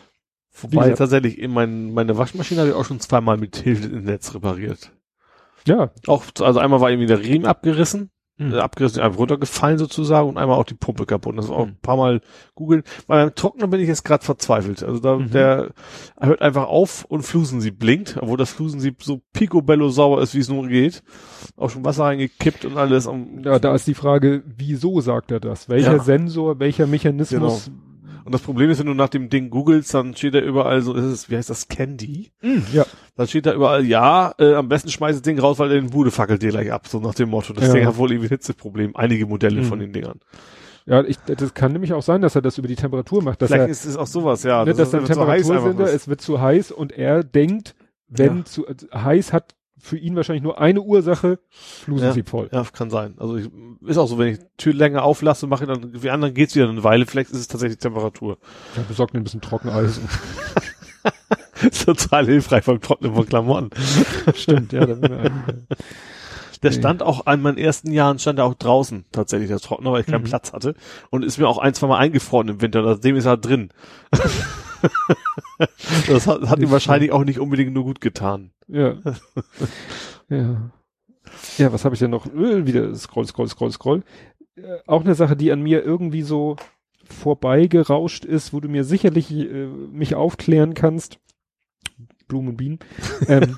Wobei 0.61 0.89
tatsächlich 0.93 1.37
in 1.37 1.51
mein, 1.51 1.93
meine 1.93 2.17
Waschmaschine 2.17 2.61
habe 2.61 2.71
ich 2.71 2.75
auch 2.75 2.85
schon 2.85 2.99
zweimal 2.99 3.37
mit 3.37 3.55
Hilfe 3.57 3.89
des 3.89 4.03
Netz 4.03 4.33
repariert. 4.33 4.91
ja, 5.67 5.91
Auch, 6.07 6.23
also 6.41 6.59
einmal 6.59 6.81
war 6.81 6.89
irgendwie 6.89 7.05
der 7.07 7.19
Riemen 7.21 7.45
abgerissen, 7.45 8.09
Mhm. 8.39 8.53
äh, 8.53 8.59
abgerissen, 8.59 9.01
einfach 9.01 9.17
runtergefallen 9.19 9.77
sozusagen 9.77 10.29
und 10.29 10.37
einmal 10.37 10.57
auch 10.57 10.63
die 10.65 10.75
Pumpe 10.75 11.05
kaputt. 11.05 11.37
Das 11.37 11.49
war 11.49 11.57
auch 11.57 11.65
Mhm. 11.65 11.71
ein 11.71 11.79
paar 11.81 11.97
Mal 11.97 12.21
googeln. 12.55 12.83
Bei 13.07 13.15
meinem 13.17 13.33
Trockner 13.35 13.67
bin 13.67 13.79
ich 13.79 13.87
jetzt 13.87 14.03
gerade 14.05 14.23
verzweifelt. 14.23 14.83
Also 14.83 14.99
da, 14.99 15.17
Mhm. 15.17 15.31
der 15.31 15.69
hört 16.19 16.41
einfach 16.41 16.67
auf 16.67 17.05
und 17.05 17.23
Flusensieb 17.23 17.79
blinkt, 17.79 18.17
obwohl 18.21 18.37
das 18.37 18.51
Flusensieb 18.51 19.03
so 19.03 19.21
picobello 19.33 19.89
sauber 19.89 20.21
ist, 20.21 20.35
wie 20.35 20.39
es 20.39 20.49
nur 20.49 20.67
geht. 20.67 21.01
Auch 21.55 21.69
schon 21.69 21.83
Wasser 21.83 22.03
reingekippt 22.05 22.65
und 22.65 22.77
alles. 22.77 23.09
Ja, 23.43 23.57
da 23.59 23.73
ist 23.73 23.87
die 23.87 23.93
Frage, 23.95 24.43
wieso 24.45 25.01
sagt 25.01 25.31
er 25.31 25.39
das? 25.39 25.67
Welcher 25.69 25.97
Ja. 25.97 26.03
Sensor, 26.03 26.59
welcher 26.59 26.85
Mechanismus? 26.87 27.71
Und 28.27 28.33
das 28.33 28.41
Problem 28.41 28.69
ist, 28.69 28.77
wenn 28.79 28.87
du 28.87 28.93
nach 28.93 29.07
dem 29.09 29.29
Ding 29.29 29.49
googelst, 29.49 29.93
dann 29.93 30.13
steht 30.15 30.33
da 30.33 30.39
überall 30.39 30.81
so, 30.81 30.93
ist 30.93 31.05
es, 31.05 31.29
wie 31.29 31.37
heißt 31.37 31.49
das, 31.49 31.69
Candy? 31.69 32.29
Ja, 32.73 32.85
Dann 33.15 33.25
steht 33.27 33.45
da 33.45 33.53
überall, 33.53 33.85
ja, 33.85 34.33
äh, 34.37 34.53
am 34.53 34.67
besten 34.67 34.89
schmeiß 34.89 35.15
das 35.15 35.21
Ding 35.21 35.39
raus, 35.39 35.59
weil 35.59 35.69
den 35.69 35.89
Bude 35.91 36.11
fackelt 36.11 36.41
dir 36.41 36.49
gleich 36.49 36.71
ab, 36.71 36.87
so 36.89 36.99
nach 36.99 37.15
dem 37.15 37.29
Motto. 37.29 37.53
Das 37.53 37.67
Ja. 37.67 37.73
Ding 37.73 37.85
hat 37.85 37.95
wohl 37.97 38.11
irgendwie 38.11 38.27
Hitzeproblem, 38.29 38.95
einige 38.97 39.25
Modelle 39.25 39.61
Mhm. 39.61 39.65
von 39.65 39.79
den 39.79 39.93
Dingern. 39.93 40.19
ja, 40.85 41.03
ich, 41.03 41.17
das 41.19 41.53
kann 41.53 41.71
nämlich 41.71 41.93
auch 41.93 42.03
sein, 42.03 42.21
dass 42.21 42.35
er 42.35 42.41
das 42.41 42.57
über 42.57 42.67
die 42.67 42.75
Temperatur 42.75 43.23
macht, 43.23 43.41
dass 43.41 43.49
Vielleicht 43.49 43.63
er 43.67 43.69
ist 43.69 43.85
es 43.85 43.95
auch 43.97 44.07
sowas, 44.07 44.43
ja. 44.43 44.65
ne, 44.65 44.73
dass 44.73 44.93
einfach 44.93 45.07
zu 45.07 45.19
heiß 45.25 45.49
einfach 45.49 45.63
Temperatursender, 45.63 45.93
es 45.93 46.07
wird 46.09 46.19
zu 46.21 46.41
heiß 46.41 46.71
und 46.73 46.91
er 46.91 47.23
denkt, 47.23 47.75
wenn 48.09 48.37
Ja. 48.39 48.45
zu 48.45 48.67
also 48.67 48.87
heiß 48.93 49.31
hat 49.33 49.55
für 49.79 49.97
ihn 49.97 50.15
wahrscheinlich 50.15 50.43
nur 50.43 50.59
eine 50.59 50.81
Ursache, 50.81 51.39
Flusensieb 51.49 52.29
voll. 52.29 52.49
Ja, 52.51 52.63
kann 52.73 52.89
sein. 52.89 53.15
Also 53.17 53.37
ich, 53.37 53.49
ist 53.85 53.97
auch 53.97 54.07
so, 54.07 54.17
wenn 54.17 54.33
ich 54.33 54.39
Tür 54.57 54.73
länger 54.73 55.03
auflasse, 55.03 55.47
mache 55.47 55.63
ich 55.65 55.69
dann, 55.69 56.01
wie 56.01 56.09
anderen 56.09 56.33
geht's 56.33 56.55
wieder 56.55 56.67
eine 56.69 56.83
Weile, 56.83 57.05
vielleicht 57.05 57.31
ist 57.31 57.37
es 57.39 57.47
tatsächlich 57.47 57.79
Temperatur. 57.79 58.37
Ja, 58.75 58.83
besorgt 58.87 59.13
mir 59.13 59.19
ein 59.19 59.23
bisschen 59.23 59.41
Trockeneis. 59.41 59.99
total 61.85 62.25
hilfreich 62.25 62.65
beim 62.65 62.81
Trocknen 62.81 63.13
von 63.15 63.25
Klamotten. 63.25 63.69
Stimmt, 64.35 64.73
ja, 64.73 64.85
da 64.85 64.93
bin 64.95 65.11
ich 65.11 65.19
ein- 65.19 65.67
Der 66.63 66.71
Nee. 66.71 66.77
stand 66.77 67.03
auch 67.03 67.25
an 67.27 67.41
meinen 67.41 67.57
ersten 67.57 67.91
Jahren, 67.91 68.19
stand 68.19 68.39
er 68.39 68.45
auch 68.45 68.53
draußen, 68.55 69.05
tatsächlich, 69.11 69.47
der 69.49 69.59
Trockner, 69.59 69.91
weil 69.91 70.01
ich 70.01 70.07
keinen 70.07 70.21
Mhm. 70.23 70.27
Platz 70.27 70.53
hatte. 70.53 70.75
Und 71.11 71.23
ist 71.23 71.37
mir 71.37 71.47
auch 71.47 71.57
ein, 71.59 71.73
zwei 71.73 71.87
Mal 71.87 71.97
eingefroren 71.97 72.47
im 72.49 72.61
Winter, 72.61 72.83
seitdem 72.83 73.15
ist 73.15 73.25
er 73.25 73.37
drin. 73.37 73.69
das 76.07 76.27
hat, 76.27 76.41
hat 76.49 76.59
ihm 76.59 76.71
wahrscheinlich 76.71 77.11
auch 77.11 77.23
nicht 77.23 77.39
unbedingt 77.39 77.73
nur 77.73 77.83
gut 77.83 78.01
getan. 78.01 78.51
Ja. 78.67 78.97
ja. 80.29 80.71
Ja, 81.57 81.73
was 81.73 81.83
habe 81.85 81.95
ich 81.95 81.99
denn 81.99 82.11
noch? 82.11 82.25
Äh, 82.27 82.65
Wieder 82.65 82.93
scroll, 82.95 83.25
scroll, 83.25 83.47
scroll, 83.47 83.71
scroll. 83.71 84.03
Äh, 84.55 84.77
auch 84.87 85.01
eine 85.01 85.15
Sache, 85.15 85.35
die 85.35 85.51
an 85.51 85.61
mir 85.61 85.83
irgendwie 85.83 86.21
so 86.21 86.55
vorbeigerauscht 87.05 88.25
ist, 88.25 88.53
wo 88.53 88.59
du 88.59 88.69
mir 88.69 88.83
sicherlich 88.83 89.31
äh, 89.31 89.67
mich 89.67 90.15
aufklären 90.15 90.73
kannst. 90.73 91.19
Blumen 92.27 92.49
und 92.49 92.57
Bienen. 92.57 92.79
Ähm, 93.27 93.57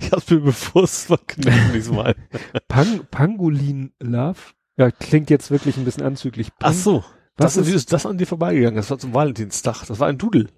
Ich 0.00 0.10
hab's 0.10 0.30
mir 0.30 0.40
bewusst 0.40 1.06
verkniffen 1.06 1.72
diesmal. 1.74 2.14
Pang, 2.68 3.06
Pangolin 3.10 3.92
Love. 4.00 4.38
Ja, 4.78 4.90
klingt 4.90 5.30
jetzt 5.30 5.50
wirklich 5.50 5.76
ein 5.76 5.84
bisschen 5.84 6.02
anzüglich. 6.02 6.48
Ach 6.60 6.72
so. 6.72 7.04
Was 7.36 7.54
das, 7.54 7.66
ist- 7.68 7.74
ist, 7.74 7.92
das 7.92 8.06
an 8.06 8.16
dir 8.18 8.26
vorbeigegangen. 8.26 8.76
Das 8.76 8.90
war 8.90 8.98
zum 8.98 9.12
Valentinstag. 9.14 9.84
Das 9.86 10.00
war 10.00 10.08
ein 10.08 10.18
Doodle. 10.18 10.48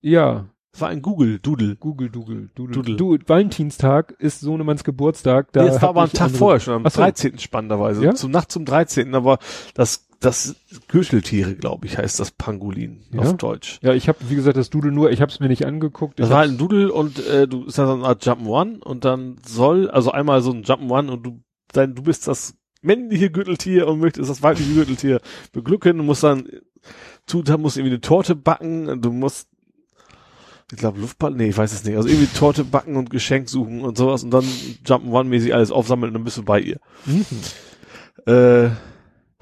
Ja, 0.00 0.48
war 0.80 0.88
ein 0.88 1.02
Google-Doodle. 1.02 1.76
Google, 1.76 2.10
Doodle, 2.10 2.48
Doodle. 2.54 2.74
Doodle. 2.74 2.96
Du, 2.96 3.18
Valentinstag 3.26 4.14
ist 4.18 4.40
Sohnemanns 4.40 4.84
Geburtstag. 4.84 5.52
Da 5.52 5.62
nee, 5.62 5.68
es 5.70 5.82
war 5.82 5.90
aber 5.90 6.02
ein 6.02 6.10
Tag 6.10 6.26
andere- 6.26 6.38
vorher 6.38 6.60
schon, 6.60 6.74
am 6.74 6.86
Ach 6.86 6.90
so. 6.90 7.00
13. 7.00 7.38
spannenderweise. 7.38 8.04
Ja? 8.04 8.14
Zum 8.14 8.30
Nacht 8.30 8.50
zum 8.50 8.64
13. 8.64 9.14
Aber 9.14 9.38
das, 9.74 10.08
das 10.20 10.56
Gürteltiere, 10.88 11.54
glaube 11.54 11.86
ich, 11.86 11.98
heißt 11.98 12.18
das 12.20 12.30
Pangolin 12.30 13.02
Ja? 13.12 13.20
auf 13.20 13.36
Deutsch. 13.36 13.78
Ja, 13.82 13.92
ich 13.94 14.08
habe, 14.08 14.18
wie 14.28 14.34
gesagt, 14.34 14.56
das 14.56 14.70
Doodle 14.70 14.92
nur, 14.92 15.10
ich 15.10 15.20
habe 15.20 15.30
es 15.30 15.40
mir 15.40 15.48
nicht 15.48 15.66
angeguckt. 15.66 16.18
Das 16.18 16.28
Ich 16.28 16.32
war 16.32 16.40
hab's- 16.42 16.50
ein 16.50 16.58
Doodle 16.58 16.92
und 16.92 17.24
äh, 17.26 17.46
du 17.46 17.64
ist 17.64 17.76
so 17.76 17.82
eine 17.82 18.04
Art 18.04 18.24
Jump'n'One 18.26 18.80
und 18.82 19.04
dann 19.04 19.36
soll, 19.46 19.90
also 19.90 20.10
einmal 20.12 20.40
so 20.42 20.52
ein 20.52 20.64
Jump'n'One 20.64 21.08
und 21.10 21.22
du, 21.26 21.40
dein, 21.72 21.94
du 21.94 22.02
bist 22.02 22.26
das 22.28 22.54
männliche 22.82 23.30
Gürteltier 23.30 23.88
und 23.88 23.98
möchtest 23.98 24.30
das 24.30 24.42
weibliche 24.42 24.72
Gürteltier 24.74 25.20
beglücken. 25.52 25.98
Du 25.98 26.04
musst 26.04 26.22
dann, 26.22 26.48
tu, 27.26 27.42
da 27.42 27.58
musst 27.58 27.76
irgendwie 27.76 27.94
eine 27.94 28.00
Torte 28.00 28.36
backen, 28.36 29.00
du 29.02 29.10
musst, 29.12 29.48
ich 30.72 30.78
glaube 30.78 31.00
Luftball, 31.00 31.30
nee, 31.30 31.48
ich 31.48 31.56
weiß 31.56 31.72
es 31.72 31.84
nicht. 31.84 31.96
Also 31.96 32.08
irgendwie 32.08 32.26
Torte 32.26 32.64
backen 32.64 32.96
und 32.96 33.10
Geschenk 33.10 33.48
suchen 33.48 33.82
und 33.82 33.96
sowas 33.96 34.24
und 34.24 34.30
dann 34.30 34.44
Jump'n'One-mäßig 34.84 35.52
alles 35.52 35.70
aufsammeln 35.70 36.10
und 36.10 36.14
dann 36.14 36.24
bist 36.24 36.38
du 36.38 36.42
bei 36.42 36.60
ihr. 36.60 36.80
Mhm. 37.04 37.24
Äh, 38.26 38.70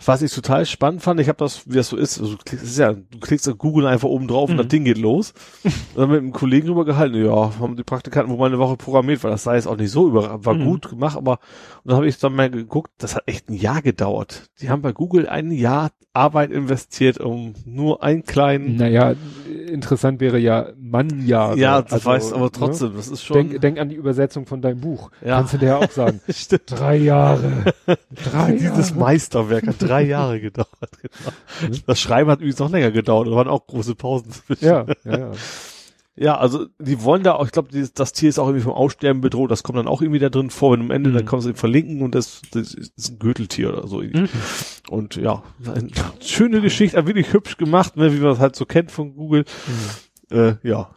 was 0.05 0.23
ich 0.23 0.33
total 0.35 0.67
spannend 0.67 1.03
fand, 1.03 1.21
ich 1.21 1.29
habe 1.29 1.39
das, 1.39 1.69
wie 1.71 1.77
das 1.77 1.89
so 1.89 1.97
ist, 1.97 2.19
also 2.21 2.33
du 2.33 2.39
klickst, 2.45 2.79
ja, 2.79 2.93
du 2.93 3.19
klickst 3.21 3.49
auf 3.49 3.59
Google 3.59 3.87
einfach 3.87 4.09
oben 4.09 4.27
drauf 4.27 4.49
und 4.51 4.57
Mhm. 4.57 4.59
das 4.59 4.69
Ding 4.69 4.85
geht 4.85 4.99
los. 4.99 5.33
Und 5.63 5.73
dann 5.97 6.11
mit 6.11 6.19
einem 6.19 6.33
Kollegen 6.33 6.67
drüber 6.67 6.85
gehalten, 6.85 7.15
ja, 7.25 7.53
haben 7.61 7.77
die 7.77 7.85
Praktikanten 7.85 8.31
wohl 8.33 8.39
mal 8.39 8.47
eine 8.47 8.59
Woche 8.59 8.77
programmiert, 8.77 9.23
weil 9.23 9.31
das 9.31 9.45
sei 9.45 9.55
jetzt 9.55 9.67
auch 9.69 9.77
nicht 9.77 9.91
so 9.91 10.09
über, 10.09 10.45
war 10.45 10.55
Mhm. 10.55 10.65
gut 10.65 10.89
gemacht, 10.91 11.17
aber 11.17 11.39
und 11.85 11.91
dann 11.91 11.97
habe 11.97 12.09
ich 12.09 12.19
dann 12.19 12.35
mal 12.35 12.51
geguckt, 12.51 12.91
das 12.99 13.15
hat 13.15 13.23
echt 13.27 13.49
ein 13.49 13.55
Jahr 13.55 13.83
gedauert. 13.83 14.51
Die 14.61 14.69
haben 14.71 14.83
bei 14.83 14.93
Google 14.93 15.29
ein 15.29 15.51
Jahr 15.53 15.91
Arbeit 16.17 16.53
investiert, 16.53 17.19
um 17.19 17.55
nur 17.65 18.03
einen 18.05 18.23
kleinen, 18.25 18.77
Naja, 18.77 19.15
interessant 19.69 20.21
wäre 20.21 20.39
ja 20.39 20.69
Mannjahre. 20.79 21.59
ja, 21.59 21.83
das 21.83 21.93
also, 21.93 22.07
weiß, 22.09 22.33
aber 22.35 22.45
ne? 22.45 22.51
trotzdem, 22.53 22.93
das 22.97 23.09
ist 23.09 23.25
schon, 23.25 23.35
Denk, 23.49 23.61
denk 23.61 23.79
an 23.81 23.89
die 23.89 23.97
Übersetzung 23.97 24.47
von 24.47 24.63
deinem 24.63 24.81
Buch. 24.81 25.11
Ja. 25.25 25.39
Kannst 25.39 25.55
du 25.55 25.59
dir 25.59 25.67
ja 25.67 25.77
auch 25.79 25.91
sagen. 25.91 26.21
Stimmt. 26.29 26.63
Drei 26.71 26.97
Jahre. 26.99 27.65
Drei 28.31 28.53
dieses 28.53 28.91
Jahre. 28.91 29.01
Meisterwerk 29.01 29.67
hat 29.67 29.83
drei 29.87 30.03
Jahre 30.03 30.41
gedauert, 30.41 30.69
genau. 31.01 31.77
Das 31.87 32.01
Schreiben 32.01 32.31
hat 32.31 32.41
übrigens 32.41 32.59
noch 32.59 32.71
länger 32.71 32.91
gedauert, 32.91 33.29
da 33.29 33.33
waren 33.33 33.49
auch 33.49 33.67
große 33.67 33.95
Pausen 33.95 34.31
zwischen. 34.33 34.65
Ja, 34.65 34.87
ja, 35.05 35.19
ja. 35.19 35.33
Ja, 36.17 36.39
also 36.39 36.67
die 36.79 37.03
wollen 37.03 37.25
da 37.25 37.35
auch, 37.35 37.45
ich 37.45 37.51
glaube, 37.51 37.71
das 37.93 38.13
Tier 38.13 38.29
ist 38.29 38.39
auch 38.39 38.47
irgendwie 38.47 38.63
vom 38.63 38.73
Aussterben 38.73 39.21
bedroht, 39.21 39.51
das 39.51 39.65
kommt 39.65 39.79
dann 39.79 39.89
auch 39.89 40.01
irgendwie 40.01 40.21
da 40.21 40.29
drin 40.29 40.49
vor, 40.51 40.71
wenn 40.73 40.81
am 40.83 40.93
Ende, 40.93 41.11
Mhm. 41.11 41.15
dann 41.15 41.27
kannst 41.27 41.45
du 41.47 41.51
ihn 41.51 41.57
verlinken 41.57 42.03
und 42.03 42.15
das, 42.15 42.41
das 42.53 42.73
ist 42.73 43.11
ein 43.11 43.19
Gürteltier 43.19 43.71
oder 43.77 43.89
so. 43.89 43.99
Mhm. 44.01 44.29
Und 44.91 45.17
ja, 45.17 45.43
eine 45.67 45.89
schöne 46.21 46.61
Geschichte, 46.61 47.05
wirklich 47.07 47.33
hübsch 47.33 47.57
gemacht, 47.57 47.97
ne, 47.97 48.13
wie 48.13 48.19
man 48.21 48.29
das 48.31 48.39
halt 48.39 48.55
so 48.55 48.65
kennt 48.65 48.93
von 48.93 49.17
Google. 49.17 49.45
Mhm. 50.31 50.37
Äh, 50.37 50.57
ja. 50.63 50.91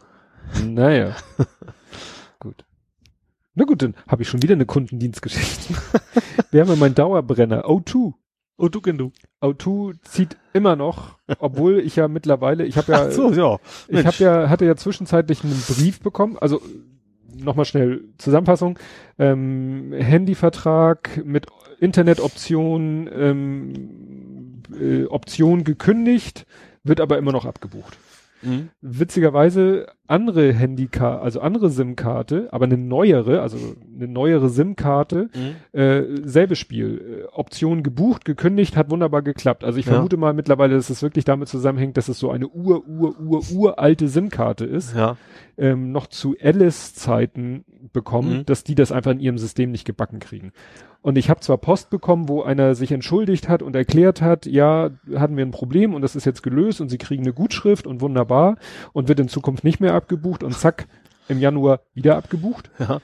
Naja. 0.64 1.16
gut. 2.38 2.64
Na 3.54 3.64
gut, 3.64 3.82
dann 3.82 3.96
habe 4.06 4.22
ich 4.22 4.28
schon 4.28 4.42
wieder 4.42 4.54
eine 4.54 4.66
Kundendienstgeschichte. 4.66 5.74
Wir 6.52 6.60
haben 6.60 6.68
ja 6.70 6.76
meinen 6.76 6.94
Dauerbrenner, 6.94 7.64
O2. 7.66 8.14
Und 8.58 8.74
du, 8.74 8.80
du. 8.80 9.12
O2 9.40 9.94
zieht 10.02 10.36
immer 10.52 10.74
noch, 10.74 11.16
obwohl 11.38 11.78
ich 11.78 11.94
ja 11.94 12.08
mittlerweile, 12.08 12.66
ich 12.66 12.76
habe 12.76 12.90
ja, 12.90 13.10
so, 13.12 13.32
ja. 13.32 13.58
ich 13.86 14.04
habe 14.04 14.16
ja, 14.18 14.48
hatte 14.50 14.66
ja 14.66 14.74
zwischenzeitlich 14.74 15.44
einen 15.44 15.62
Brief 15.68 16.00
bekommen, 16.00 16.36
also 16.38 16.60
nochmal 17.32 17.66
schnell 17.66 18.02
Zusammenfassung, 18.18 18.76
ähm, 19.16 19.92
Handyvertrag 19.96 21.24
mit 21.24 21.46
Internetoption, 21.78 23.08
ähm, 23.12 24.62
äh, 24.78 25.04
Option 25.04 25.62
gekündigt, 25.62 26.44
wird 26.82 27.00
aber 27.00 27.16
immer 27.16 27.30
noch 27.30 27.44
abgebucht. 27.44 27.96
Mhm. 28.42 28.68
witzigerweise 28.80 29.86
andere 30.06 30.52
Handykarte, 30.54 31.20
also 31.22 31.40
andere 31.40 31.68
SIM-Karte, 31.70 32.48
aber 32.50 32.64
eine 32.64 32.78
neuere, 32.78 33.42
also 33.42 33.58
eine 33.94 34.08
neuere 34.08 34.48
SIM-Karte, 34.48 35.28
Mhm. 35.34 35.78
äh, 35.78 36.02
selbe 36.24 36.56
Spiel. 36.56 37.24
Äh, 37.26 37.34
Option 37.34 37.82
gebucht, 37.82 38.24
gekündigt, 38.24 38.76
hat 38.76 38.90
wunderbar 38.90 39.22
geklappt. 39.22 39.64
Also 39.64 39.78
ich 39.78 39.86
Ja. 39.86 39.92
vermute 39.92 40.16
mal 40.16 40.32
mittlerweile, 40.32 40.74
dass 40.76 40.88
es 40.88 41.02
wirklich 41.02 41.24
damit 41.24 41.48
zusammenhängt, 41.48 41.96
dass 41.96 42.08
es 42.08 42.18
so 42.18 42.30
eine 42.30 42.48
ur, 42.48 42.86
ur, 42.88 43.18
ur, 43.20 43.42
uralte 43.52 44.08
SIM-Karte 44.08 44.64
ist, 44.64 44.94
Ja. 44.96 45.16
ähm, 45.58 45.92
noch 45.92 46.06
zu 46.06 46.34
Alice-Zeiten 46.40 47.64
bekommen, 47.92 48.38
Mhm. 48.38 48.46
dass 48.46 48.64
die 48.64 48.74
das 48.74 48.92
einfach 48.92 49.10
in 49.12 49.20
ihrem 49.20 49.38
System 49.38 49.70
nicht 49.72 49.84
gebacken 49.84 50.20
kriegen. 50.20 50.52
Und 51.08 51.16
ich 51.16 51.30
habe 51.30 51.40
zwar 51.40 51.56
Post 51.56 51.88
bekommen, 51.88 52.28
wo 52.28 52.42
einer 52.42 52.74
sich 52.74 52.92
entschuldigt 52.92 53.48
hat 53.48 53.62
und 53.62 53.74
erklärt 53.74 54.20
hat, 54.20 54.44
ja, 54.44 54.90
hatten 55.14 55.38
wir 55.38 55.46
ein 55.46 55.52
Problem 55.52 55.94
und 55.94 56.02
das 56.02 56.14
ist 56.14 56.26
jetzt 56.26 56.42
gelöst 56.42 56.82
und 56.82 56.90
sie 56.90 56.98
kriegen 56.98 57.22
eine 57.22 57.32
Gutschrift 57.32 57.86
und 57.86 58.02
wunderbar 58.02 58.58
und 58.92 59.08
wird 59.08 59.18
in 59.18 59.28
Zukunft 59.28 59.64
nicht 59.64 59.80
mehr 59.80 59.94
abgebucht 59.94 60.42
und 60.42 60.52
zack, 60.52 60.86
im 61.26 61.38
Januar 61.38 61.80
wieder 61.94 62.18
abgebucht. 62.18 62.70
Ja. 62.78 63.00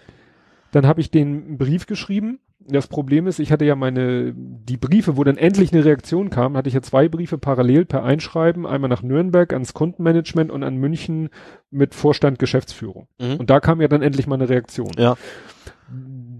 Dann 0.70 0.86
habe 0.86 1.00
ich 1.00 1.10
den 1.12 1.56
Brief 1.56 1.86
geschrieben. 1.86 2.40
Das 2.58 2.88
Problem 2.88 3.26
ist, 3.26 3.38
ich 3.38 3.50
hatte 3.50 3.64
ja 3.64 3.74
meine, 3.74 4.34
die 4.36 4.76
Briefe, 4.76 5.16
wo 5.16 5.24
dann 5.24 5.38
endlich 5.38 5.72
eine 5.72 5.86
Reaktion 5.86 6.28
kam, 6.28 6.58
hatte 6.58 6.68
ich 6.68 6.74
ja 6.74 6.82
zwei 6.82 7.08
Briefe 7.08 7.38
parallel 7.38 7.86
per 7.86 8.04
Einschreiben, 8.04 8.66
einmal 8.66 8.90
nach 8.90 9.02
Nürnberg 9.02 9.50
ans 9.54 9.72
Kundenmanagement 9.72 10.50
und 10.50 10.62
an 10.62 10.76
München 10.76 11.30
mit 11.70 11.94
Vorstand 11.94 12.38
Geschäftsführung. 12.38 13.08
Mhm. 13.18 13.36
Und 13.36 13.48
da 13.48 13.60
kam 13.60 13.80
ja 13.80 13.88
dann 13.88 14.02
endlich 14.02 14.26
mal 14.26 14.34
eine 14.34 14.50
Reaktion. 14.50 14.92
Ja. 14.98 15.16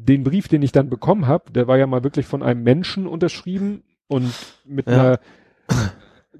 Den 0.06 0.22
Brief, 0.24 0.48
den 0.48 0.62
ich 0.62 0.72
dann 0.72 0.90
bekommen 0.90 1.26
habe, 1.26 1.50
der 1.52 1.66
war 1.66 1.78
ja 1.78 1.86
mal 1.86 2.04
wirklich 2.04 2.26
von 2.26 2.42
einem 2.42 2.62
Menschen 2.62 3.06
unterschrieben 3.06 3.82
und 4.06 4.32
mit 4.66 4.86
Ja. 4.86 4.92
einer 4.92 5.20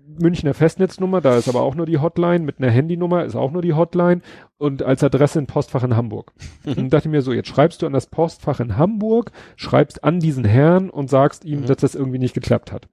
Münchner 0.07 0.53
Festnetznummer, 0.55 1.21
da 1.23 1.37
ist 1.39 1.49
aber 1.49 1.63
auch 1.63 1.75
nur 1.75 1.87
die 1.87 1.99
Hotline, 1.99 2.41
mit 2.45 2.59
einer 2.59 2.71
Handynummer 2.71 3.25
ist 3.25 3.35
auch 3.35 3.51
nur 3.51 3.63
die 3.63 3.73
Hotline 3.73 4.21
und 4.59 4.83
als 4.83 5.03
Adresse 5.03 5.39
ein 5.39 5.47
Postfach 5.47 5.83
in 5.83 5.97
Hamburg. 5.97 6.33
Mhm. 6.65 6.73
Und 6.75 6.91
dachte 6.93 7.09
mir 7.09 7.23
so, 7.23 7.33
jetzt 7.33 7.49
schreibst 7.49 7.81
du 7.83 7.87
an 7.87 7.93
das 7.95 8.07
Postfach 8.07 8.61
in 8.61 8.77
Hamburg, 8.77 9.33
schreibst 9.57 10.05
an 10.05 10.21
diesen 10.21 10.45
Herrn 10.45 10.91
und 10.91 11.09
sagst 11.09 11.45
ihm, 11.45 11.61
Mhm. 11.63 11.67
dass 11.67 11.79
das 11.79 11.95
irgendwie 11.95 12.19
nicht 12.19 12.35
geklappt 12.35 12.71
hat. 12.71 12.87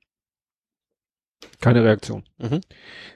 Keine 1.59 1.83
Reaktion. 1.83 2.24
Mhm. 2.40 2.61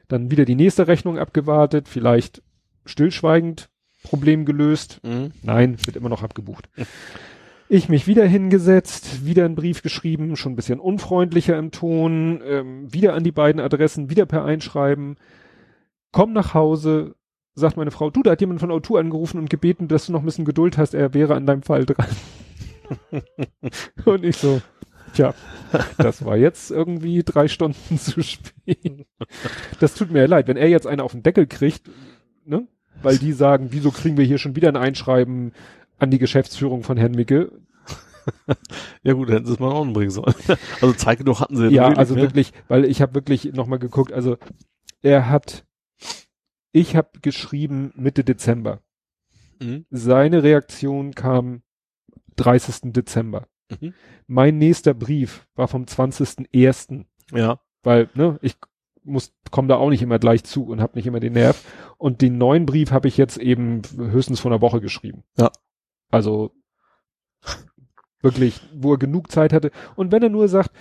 Dann 0.07 0.29
wieder 0.29 0.45
die 0.45 0.55
nächste 0.55 0.87
Rechnung 0.87 1.17
abgewartet, 1.17 1.87
vielleicht 1.87 2.43
stillschweigend 2.85 3.69
Problem 4.03 4.45
gelöst. 4.45 4.99
Mhm. 5.03 5.31
Nein, 5.41 5.77
wird 5.85 5.95
immer 5.95 6.09
noch 6.09 6.21
abgebucht. 6.21 6.69
Ich 7.67 7.89
mich 7.89 8.05
wieder 8.05 8.25
hingesetzt, 8.25 9.25
wieder 9.25 9.45
einen 9.45 9.55
Brief 9.55 9.81
geschrieben, 9.81 10.35
schon 10.35 10.53
ein 10.53 10.55
bisschen 10.55 10.79
unfreundlicher 10.79 11.57
im 11.57 11.71
Ton, 11.71 12.41
ähm, 12.45 12.93
wieder 12.93 13.13
an 13.15 13.23
die 13.23 13.31
beiden 13.31 13.59
Adressen, 13.59 14.09
wieder 14.09 14.27
per 14.27 14.45
Einschreiben. 14.45 15.15
Komm 16.11 16.31
nach 16.31 16.53
Hause, 16.53 17.15
sagt 17.55 17.75
meine 17.75 17.89
Frau, 17.89 18.11
du, 18.11 18.21
da 18.21 18.31
hat 18.31 18.41
jemand 18.41 18.59
von 18.59 18.71
O2 18.71 18.99
angerufen 18.99 19.39
und 19.39 19.49
gebeten, 19.49 19.87
dass 19.87 20.05
du 20.05 20.11
noch 20.11 20.19
ein 20.19 20.25
bisschen 20.25 20.45
Geduld 20.45 20.77
hast, 20.77 20.93
er 20.93 21.15
wäre 21.15 21.33
an 21.33 21.47
deinem 21.47 21.63
Fall 21.63 21.85
dran. 21.85 22.07
und 24.05 24.23
ich 24.23 24.37
so, 24.37 24.61
tja, 25.15 25.33
das 25.97 26.23
war 26.23 26.37
jetzt 26.37 26.69
irgendwie 26.69 27.23
drei 27.23 27.47
Stunden 27.47 27.97
zu 27.97 28.21
spät. 28.21 29.07
Das 29.79 29.95
tut 29.95 30.11
mir 30.11 30.27
leid, 30.27 30.47
wenn 30.47 30.57
er 30.57 30.69
jetzt 30.69 30.85
einen 30.85 31.01
auf 31.01 31.13
den 31.13 31.23
Deckel 31.23 31.47
kriegt, 31.47 31.89
ne? 32.45 32.67
Weil 33.01 33.17
die 33.17 33.33
sagen, 33.33 33.67
wieso 33.71 33.91
kriegen 33.91 34.17
wir 34.17 34.23
hier 34.23 34.37
schon 34.37 34.55
wieder 34.55 34.69
ein 34.69 34.77
Einschreiben 34.77 35.51
an 35.97 36.11
die 36.11 36.19
Geschäftsführung 36.19 36.83
von 36.83 36.97
Herrn 36.97 37.11
Micke? 37.13 37.51
Ja 39.03 39.13
gut, 39.13 39.29
dann 39.29 39.35
hätten 39.35 39.45
sie 39.45 39.53
es 39.53 39.59
mal 39.59 39.79
anbringen 39.79 40.09
sollen. 40.11 40.33
Also 40.81 40.93
Zeige 40.93 41.23
doch 41.23 41.41
hatten 41.41 41.57
sie 41.57 41.67
Ja, 41.67 41.83
natürlich, 41.83 41.97
also 41.99 42.15
ne? 42.15 42.21
wirklich, 42.21 42.53
weil 42.67 42.85
ich 42.85 43.01
habe 43.01 43.13
wirklich 43.13 43.53
nochmal 43.53 43.79
geguckt, 43.79 44.11
also 44.11 44.37
er 45.03 45.29
hat, 45.29 45.65
ich 46.71 46.95
habe 46.95 47.09
geschrieben 47.21 47.91
Mitte 47.95 48.23
Dezember. 48.23 48.81
Mhm. 49.61 49.85
Seine 49.91 50.41
Reaktion 50.43 51.13
kam 51.13 51.61
30. 52.37 52.91
Dezember. 52.93 53.47
Mhm. 53.79 53.93
Mein 54.27 54.57
nächster 54.57 54.93
Brief 54.93 55.47
war 55.55 55.67
vom 55.67 55.83
20.01. 55.83 57.05
Ja. 57.31 57.59
weil 57.83 58.09
ne, 58.15 58.37
ich 58.41 58.55
muss 59.03 59.33
komme 59.51 59.67
da 59.67 59.75
auch 59.75 59.89
nicht 59.89 60.01
immer 60.01 60.17
gleich 60.19 60.43
zu 60.43 60.65
und 60.65 60.81
habe 60.81 60.95
nicht 60.97 61.05
immer 61.07 61.19
den 61.19 61.33
Nerv 61.33 61.63
und 61.97 62.21
den 62.21 62.37
neuen 62.39 62.65
Brief 62.65 62.91
habe 62.91 63.07
ich 63.07 63.17
jetzt 63.17 63.37
eben 63.37 63.81
höchstens 63.97 64.39
vor 64.39 64.51
einer 64.51 64.61
Woche 64.61 64.81
geschrieben. 64.81 65.23
Ja. 65.37 65.51
Also 66.11 66.51
wirklich, 68.21 68.59
wo 68.73 68.93
er 68.93 68.97
genug 68.97 69.31
Zeit 69.31 69.53
hatte 69.53 69.71
und 69.95 70.11
wenn 70.11 70.23
er 70.23 70.29
nur 70.29 70.47
sagt, 70.47 70.71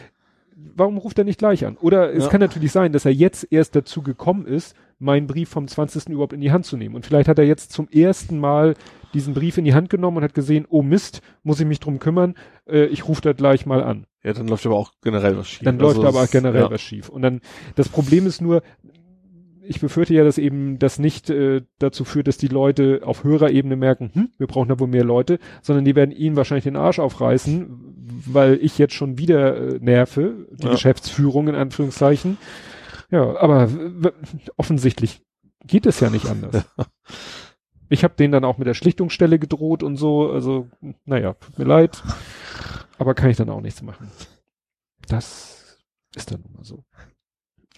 warum 0.56 0.96
ruft 0.98 1.18
er 1.18 1.24
nicht 1.24 1.38
gleich 1.38 1.66
an? 1.66 1.76
Oder 1.76 2.14
es 2.14 2.24
Ja. 2.24 2.30
kann 2.30 2.40
natürlich 2.40 2.72
sein, 2.72 2.92
dass 2.92 3.04
er 3.04 3.12
jetzt 3.12 3.46
erst 3.52 3.76
dazu 3.76 4.02
gekommen 4.02 4.46
ist, 4.46 4.74
meinen 4.98 5.26
Brief 5.26 5.48
vom 5.50 5.68
20. 5.68 6.08
überhaupt 6.12 6.32
in 6.32 6.40
die 6.40 6.52
Hand 6.52 6.64
zu 6.64 6.76
nehmen 6.76 6.94
und 6.94 7.04
vielleicht 7.04 7.28
hat 7.28 7.38
er 7.38 7.44
jetzt 7.44 7.72
zum 7.72 7.88
ersten 7.88 8.38
Mal 8.38 8.74
diesen 9.12 9.34
Brief 9.34 9.58
in 9.58 9.64
die 9.64 9.74
Hand 9.74 9.90
genommen 9.90 10.18
und 10.18 10.22
hat 10.24 10.34
gesehen, 10.34 10.66
oh 10.68 10.82
Mist, 10.82 11.20
muss 11.42 11.60
ich 11.60 11.66
mich 11.66 11.80
drum 11.80 11.98
kümmern, 11.98 12.34
äh, 12.66 12.86
ich 12.86 13.06
rufe 13.06 13.20
da 13.22 13.32
gleich 13.32 13.66
mal 13.66 13.82
an. 13.82 14.06
Ja, 14.22 14.32
dann 14.32 14.48
läuft 14.48 14.64
aber 14.66 14.76
auch 14.76 14.92
generell 15.02 15.36
was 15.36 15.48
schief. 15.48 15.64
Dann 15.64 15.80
Also 15.80 16.00
läuft 16.00 16.08
aber 16.08 16.24
auch 16.24 16.30
generell 16.30 16.62
ja. 16.62 16.70
was 16.70 16.80
schief. 16.80 17.10
Und 17.10 17.22
dann, 17.22 17.40
das 17.74 17.88
Problem 17.90 18.26
ist 18.26 18.40
nur, 18.40 18.62
ich 19.66 19.80
befürchte 19.80 20.14
ja, 20.14 20.24
dass 20.24 20.38
eben 20.38 20.78
das 20.78 20.98
nicht 20.98 21.30
äh, 21.30 21.62
dazu 21.78 22.04
führt, 22.04 22.28
dass 22.28 22.36
die 22.38 22.48
Leute 22.48 23.00
auf 23.04 23.24
höherer 23.24 23.50
Ebene 23.50 23.76
merken, 23.76 24.10
hm, 24.12 24.28
wir 24.38 24.46
brauchen 24.46 24.68
da 24.68 24.78
wohl 24.78 24.88
mehr 24.88 25.04
Leute, 25.04 25.38
sondern 25.62 25.84
die 25.84 25.94
werden 25.94 26.10
ihnen 26.12 26.36
wahrscheinlich 26.36 26.64
den 26.64 26.76
Arsch 26.76 26.98
aufreißen, 26.98 28.22
weil 28.26 28.58
ich 28.62 28.78
jetzt 28.78 28.94
schon 28.94 29.18
wieder 29.18 29.56
äh, 29.56 29.78
nerve, 29.80 30.46
die 30.52 30.66
Ja. 30.66 30.72
Geschäftsführung 30.72 31.48
in 31.48 31.54
Anführungszeichen. 31.54 32.38
Ja, 33.10 33.36
aber 33.38 33.68
offensichtlich 34.56 35.22
geht 35.66 35.86
es 35.86 36.00
ja 36.00 36.10
nicht 36.10 36.26
anders. 36.26 36.64
Ich 37.90 38.02
habe 38.02 38.14
denen 38.16 38.32
dann 38.32 38.44
auch 38.46 38.56
mit 38.56 38.66
der 38.66 38.74
Schlichtungsstelle 38.74 39.38
gedroht 39.38 39.82
und 39.82 39.96
so, 39.98 40.30
also 40.30 40.68
naja, 41.04 41.34
tut 41.34 41.58
mir 41.58 41.66
leid, 41.66 42.02
aber 42.98 43.14
kann 43.14 43.28
ich 43.28 43.36
dann 43.36 43.50
auch 43.50 43.60
nichts 43.60 43.82
machen. 43.82 44.10
Das 45.06 45.78
ist 46.16 46.32
dann 46.32 46.42
immer 46.42 46.64
so. 46.64 46.82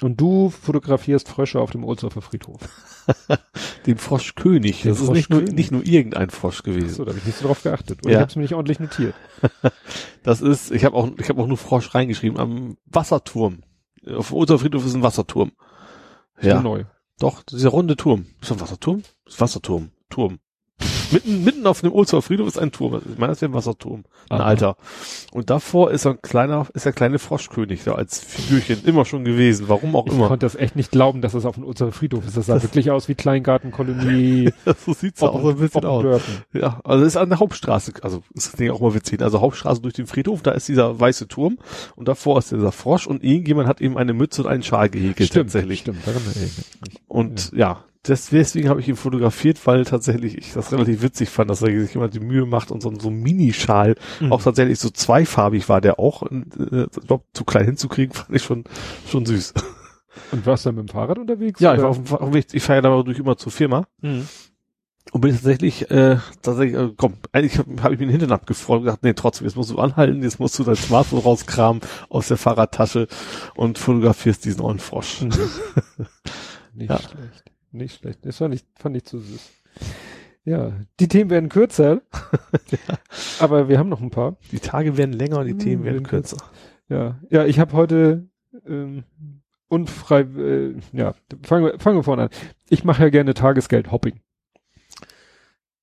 Und 0.03 0.21
du 0.21 0.51
fotografierst 0.51 1.27
Frösche 1.29 1.59
auf 1.61 1.71
dem 1.71 1.83
Ohlsdorfer 1.83 2.21
Friedhof. 2.21 2.61
Den 3.87 3.97
Froschkönig. 3.97 4.83
Den 4.83 4.91
Das 4.93 5.01
ist 5.01 5.11
nicht 5.11 5.31
nur, 5.31 5.41
nicht 5.41 5.73
nur 5.73 5.87
irgendein 5.87 6.29
Frosch 6.29 6.63
gewesen. 6.63 6.91
So, 6.91 7.05
da 7.05 7.11
habe 7.11 7.19
ich 7.19 7.25
nicht 7.25 7.39
so 7.39 7.47
drauf 7.47 7.63
geachtet. 7.63 8.01
Oder 8.05 8.11
Ja. 8.13 8.19
ich 8.19 8.21
habe 8.23 8.31
es 8.31 8.37
mir 8.37 8.43
nicht 8.43 8.55
ordentlich 8.55 8.81
notiert. 8.81 9.15
Das 10.23 10.41
ist, 10.41 10.73
ich 10.73 10.85
habe 10.85 10.97
auch, 10.97 11.09
ich 11.19 11.29
habe 11.29 11.41
auch 11.41 11.47
nur 11.47 11.57
Frosch 11.57 11.95
reingeschrieben 11.95 12.37
am 12.41 12.77
Wasserturm. 12.87 13.61
Auf 14.13 14.29
dem 14.31 14.37
Osterfriedhof 14.39 14.85
ist 14.85 14.95
ein 14.95 15.03
Wasserturm. 15.05 15.53
Ist 16.39 16.47
Ja, 16.47 16.61
neu. 16.61 16.85
doch, 17.21 17.45
dieser 17.45 17.69
runde 17.69 17.95
Turm. 17.97 18.27
Ist 18.41 18.51
das 18.51 18.57
ein 18.57 18.61
Wasserturm? 18.61 19.03
Ist 19.25 19.41
Wasserturm. 19.41 19.91
Turm. 20.11 20.41
Mitten, 21.13 21.45
mitten 21.45 21.67
auf 21.67 21.81
dem 21.81 21.93
Ohlsdorfer 21.93 22.27
Friedhof 22.27 22.49
ist 22.49 22.59
ein 22.59 22.73
Turm. 22.73 23.01
Ich 23.11 23.19
meine, 23.19 23.33
das 23.33 23.41
wäre 23.41 23.51
ein 23.53 23.55
Wasserturm. 23.55 24.05
Ein 24.29 24.41
Aha. 24.41 24.49
alter. 24.49 24.77
Und 25.33 25.51
davor 25.51 25.91
ist 25.91 26.07
ein 26.07 26.21
kleiner, 26.23 26.67
ist 26.75 26.85
der 26.85 26.93
kleine 26.93 27.19
Froschkönig 27.19 27.85
da 27.85 27.95
als 27.95 28.21
Figürchen 28.21 28.85
immer 28.85 29.05
schon 29.05 29.25
gewesen. 29.25 29.69
Warum 29.69 29.95
auch 29.97 30.07
Ich 30.07 30.13
immer. 30.13 30.29
konnte 30.29 30.47
das 30.47 30.55
echt 30.55 30.77
nicht 30.77 30.91
glauben, 30.91 31.21
dass 31.21 31.33
das 31.33 31.45
auf 31.45 31.55
dem 31.57 31.65
Ohlsdorfer 31.65 31.93
Friedhof 31.93 32.27
ist. 32.27 32.37
Das 32.37 32.47
sah 32.47 32.63
wirklich 32.63 32.91
aus 32.91 33.09
wie 33.09 33.15
Kleingartenkolonie. 33.15 34.53
so 34.85 34.93
sieht's 34.93 35.23
auch 35.23 35.41
so 35.41 35.51
ein 35.51 35.57
bisschen 35.57 35.85
aus. 35.85 35.99
Oppendörfen. 35.99 36.35
Ja, 36.53 36.81
also 36.85 37.05
es 37.05 37.13
ist 37.15 37.17
an 37.17 37.29
der 37.29 37.39
Hauptstraße, 37.39 37.93
also 38.03 38.23
ist 38.35 38.49
das 38.49 38.57
Ding 38.57 38.71
auch 38.71 38.81
mal 38.81 38.95
witzig. 38.95 39.23
Also 39.23 39.41
Hauptstraße 39.41 39.81
durch 39.81 39.95
den 39.95 40.07
Friedhof, 40.07 40.43
da 40.43 40.53
ist 40.53 40.69
dieser 40.69 40.99
weiße 40.99 41.29
Turm 41.29 41.59
und 41.95 42.09
davor 42.09 42.39
ist 42.39 42.53
dieser 42.53 42.73
Frosch 42.73 43.07
und 43.07 43.23
irgendjemand 43.23 43.69
hat 43.69 43.81
ihm 43.81 43.97
eine 43.97 44.13
Mütze 44.13 44.43
und 44.43 44.49
einen 44.49 44.63
Schal 44.63 44.89
gehäkelt 44.91 45.29
Stimmt, 45.29 45.47
tatsächlich. 45.53 45.81
Stimmt, 45.81 45.99
ich. 46.07 47.01
Und 47.09 47.53
ja, 47.55 47.85
das, 48.07 48.31
deswegen 48.31 48.69
habe 48.69 48.81
ich 48.81 48.89
ihn 48.89 48.97
fotografiert, 48.97 49.65
weil 49.67 49.85
tatsächlich 49.85 50.37
ich 50.39 50.53
das 50.53 50.73
relativ 50.73 51.03
witzig 51.03 51.29
fand, 51.29 51.51
dass 51.51 51.63
er 51.63 51.69
sich 51.81 51.95
jemand 51.95 52.15
die 52.15 52.21
Mühe 52.21 52.47
macht 52.47 52.71
und 52.71 52.83
so, 52.83 52.93
so 52.99 53.09
ein 53.09 53.21
Minischal 53.23 53.95
Mhm. 54.21 54.33
auch 54.33 54.43
tatsächlich 54.43 54.79
so 54.79 54.91
zweifarbig 54.91 55.69
war, 55.69 55.81
der 55.81 55.99
auch, 55.99 56.23
äh, 56.23 56.43
ich 56.85 57.07
glaub, 57.07 57.25
zu 57.33 57.45
klein 57.45 57.65
hinzukriegen, 57.67 58.15
fand 58.15 58.35
ich 58.35 58.43
schon, 58.43 58.65
schon 59.09 59.27
süß. 59.27 59.55
Und 60.33 60.47
warst 60.47 60.65
du 60.65 60.69
dann 60.71 60.77
mit 60.77 60.89
dem 60.89 60.93
Fahrrad 60.93 61.19
unterwegs? 61.19 61.61
Ja, 61.61 61.73
ich 61.75 61.79
oder? 61.81 61.85
war 61.85 61.91
auf 61.91 62.03
dem, 62.03 62.13
auf 62.17 62.25
dem 62.31 62.35
Weg, 62.35 62.47
ich 62.53 62.63
fahre 62.63 62.79
ja 62.79 62.83
dadurch 62.83 63.19
immer 63.19 63.37
zur 63.37 63.53
Firma 63.53 63.87
Mhm. 64.01 64.27
und 65.13 65.21
bin 65.21 65.33
tatsächlich, 65.33 65.91
äh, 65.91 66.17
tatsächlich, 66.43 66.75
äh, 66.79 66.91
komm, 66.97 67.15
eigentlich 67.33 67.59
habe 67.59 67.83
hab 67.83 67.93
ich 67.93 67.99
mir 67.99 68.07
den 68.07 68.11
Hintern 68.13 68.33
abgefreut 68.33 68.79
und 68.79 68.85
gesagt, 68.85 69.03
nee, 69.05 69.13
trotzdem, 69.15 69.47
jetzt 69.47 69.57
musst 69.57 69.71
du 69.71 69.79
anhalten, 69.79 70.23
jetzt 70.23 70.41
musst 70.41 70.59
du 70.59 70.65
dein 70.65 70.77
Smartphone 70.77 71.21
rauskramen 71.21 71.83
aus 72.09 72.29
der 72.29 72.37
Fahrradtasche 72.39 73.09
und 73.55 73.79
fotografierst 73.79 74.45
diesen 74.45 74.63
neuen 74.63 74.79
Frosch. 74.79 75.21
Mhm. 75.23 75.31
Nicht 76.75 76.91
Ja. 76.91 76.99
schlecht. 76.99 77.45
Nicht 77.77 77.97
schlecht. 77.99 78.25
Das 78.25 78.39
fand 78.39 78.55
ich, 78.55 78.65
fand 78.77 78.97
ich 78.97 79.05
zu 79.05 79.19
süß. 79.19 79.51
Ja, 80.45 80.73
die 81.01 81.09
Themen 81.09 81.31
werden 81.31 81.49
kürzer. 81.49 82.03
Aber 83.41 83.69
wir 83.69 83.79
haben 83.79 83.89
noch 83.89 84.01
ein 84.01 84.11
paar. 84.11 84.37
Die 84.53 84.61
Tage 84.61 84.97
werden 84.97 85.13
länger 85.13 85.41
und 85.41 85.47
die 85.47 85.55
Mhm, 85.55 85.59
Themen 85.59 85.85
werden 85.85 86.03
kürzer. 86.03 86.39
Ja, 86.89 87.21
ja, 87.31 87.45
ich 87.45 87.59
habe 87.59 87.73
heute 87.73 88.29
ähm, 88.67 89.05
unfrei, 89.69 90.21
äh, 90.21 90.75
ja, 90.93 91.15
fangen 91.43 91.65
wir, 91.65 91.79
fangen 91.81 91.99
wir 91.99 92.05
vorne 92.05 92.23
an. 92.25 92.29
Ich 92.69 92.85
mache 92.85 93.03
ja 93.03 93.09
gerne 93.11 93.35
Tagesgeld-Hopping. 93.35 94.21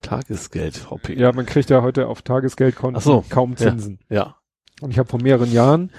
Tagesgeld, 0.02 0.90
Hopping. 0.90 1.18
Ja, 1.18 1.32
man 1.32 1.46
kriegt 1.46 1.70
ja 1.70 1.82
heute 1.82 2.08
auf 2.08 2.22
Tagesgeldkonten 2.22 3.02
so, 3.02 3.24
kaum 3.30 3.52
ja. 3.52 3.58
Zinsen. 3.58 4.00
Ja. 4.10 4.38
Und 4.82 4.92
ich 4.92 5.00
habe 5.00 5.10
vor 5.10 5.22
mehreren 5.22 5.52
Jahren 5.52 5.92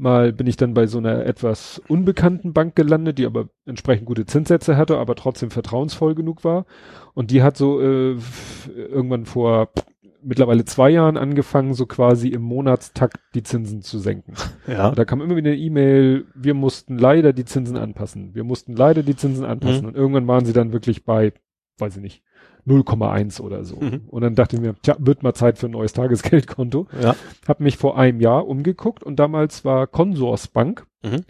mal 0.00 0.32
bin 0.32 0.46
ich 0.46 0.56
dann 0.56 0.74
bei 0.74 0.86
so 0.86 0.98
einer 0.98 1.24
etwas 1.26 1.80
unbekannten 1.88 2.52
Bank 2.52 2.74
gelandet, 2.74 3.18
die 3.18 3.26
aber 3.26 3.48
entsprechend 3.66 4.06
gute 4.06 4.26
Zinssätze 4.26 4.76
hatte, 4.76 4.98
aber 4.98 5.14
trotzdem 5.14 5.50
vertrauensvoll 5.50 6.14
genug 6.14 6.42
war. 6.42 6.66
Und 7.14 7.30
die 7.30 7.42
hat 7.42 7.56
so 7.56 7.80
äh, 7.80 8.16
irgendwann 8.66 9.26
vor 9.26 9.70
mittlerweile 10.22 10.64
zwei 10.64 10.90
Jahren 10.90 11.16
angefangen, 11.16 11.74
so 11.74 11.86
quasi 11.86 12.28
im 12.28 12.42
Monatstakt 12.42 13.18
die 13.34 13.42
Zinsen 13.42 13.82
zu 13.82 13.98
senken. 13.98 14.34
Ja. 14.66 14.90
Da 14.90 15.04
kam 15.04 15.20
immer 15.20 15.36
wieder 15.36 15.50
eine 15.50 15.58
E-Mail, 15.58 16.26
wir 16.34 16.54
mussten 16.54 16.98
leider 16.98 17.32
die 17.32 17.44
Zinsen 17.44 17.76
anpassen. 17.76 18.34
Wir 18.34 18.44
mussten 18.44 18.74
leider 18.74 19.02
die 19.02 19.16
Zinsen 19.16 19.44
anpassen. 19.44 19.82
Mhm. 19.82 19.88
Und 19.88 19.96
irgendwann 19.96 20.26
waren 20.26 20.44
sie 20.44 20.52
dann 20.52 20.72
wirklich 20.72 21.04
bei, 21.04 21.32
weiß 21.78 21.96
ich 21.96 22.02
nicht, 22.02 22.22
0,1 22.70 23.40
oder 23.40 23.64
so. 23.64 23.76
Mhm. 23.80 24.02
Und 24.08 24.22
dann 24.22 24.34
dachte 24.34 24.56
ich 24.56 24.62
mir, 24.62 24.74
tja, 24.82 24.96
wird 24.98 25.22
mal 25.22 25.34
Zeit 25.34 25.58
für 25.58 25.66
ein 25.66 25.72
neues 25.72 25.92
Tagesgeldkonto. 25.92 26.86
Ja. 27.02 27.14
Hab 27.48 27.60
mich 27.60 27.76
vor 27.76 27.98
einem 27.98 28.20
Jahr 28.20 28.46
umgeguckt 28.46 29.02
und 29.02 29.16
damals 29.16 29.64
war 29.64 29.86
Consorsbank 29.86 30.86
Mhm. 31.02 31.24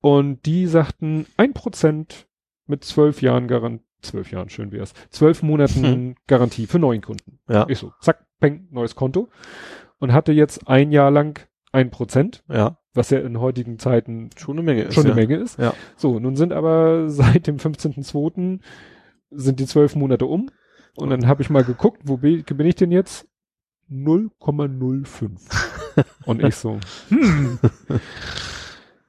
und 0.00 0.44
die 0.46 0.66
sagten 0.66 1.26
ein 1.36 1.52
Prozent 1.52 2.26
mit 2.66 2.84
zwölf 2.84 3.22
Jahren 3.22 3.46
Garantie, 3.48 3.84
zwölf 4.02 4.30
Jahren, 4.30 4.48
schön 4.48 4.70
wär's, 4.72 4.92
zwölf 5.10 5.42
Monaten 5.42 6.14
Garantie 6.26 6.66
für 6.66 6.78
neuen 6.78 7.00
Kunden. 7.00 7.38
Ja. 7.48 7.66
Ich 7.68 7.78
so, 7.78 7.92
zack, 8.00 8.26
peng, 8.40 8.68
neues 8.70 8.94
Konto 8.94 9.28
und 9.98 10.12
hatte 10.12 10.32
jetzt 10.32 10.68
ein 10.68 10.92
Jahr 10.92 11.10
lang 11.10 11.40
ein 11.72 11.90
Prozent, 11.90 12.44
Ja. 12.48 12.78
was 12.94 13.10
ja 13.10 13.18
in 13.20 13.40
heutigen 13.40 13.78
Zeiten 13.78 14.30
Schon 14.36 14.56
eine 14.56 14.62
Menge 14.64 14.82
ist. 14.82 14.94
schon 14.94 15.04
eine 15.04 15.10
ja. 15.10 15.16
Menge 15.16 15.36
ist. 15.36 15.58
Ja. 15.58 15.74
So, 15.96 16.18
nun 16.20 16.36
sind 16.36 16.52
aber 16.52 17.08
seit 17.10 17.46
dem 17.46 17.56
15.02. 17.58 18.60
sind 19.30 19.60
die 19.60 19.66
zwölf 19.66 19.94
Monate 19.94 20.26
um 20.26 20.50
und 20.96 21.10
dann 21.10 21.26
habe 21.26 21.42
ich 21.42 21.50
mal 21.50 21.64
geguckt, 21.64 22.02
wo 22.04 22.16
bin 22.16 22.66
ich 22.66 22.74
denn 22.74 22.90
jetzt? 22.90 23.26
0,05. 23.90 25.30
und 26.26 26.42
ich 26.42 26.56
so, 26.56 26.78
hm. 27.08 27.58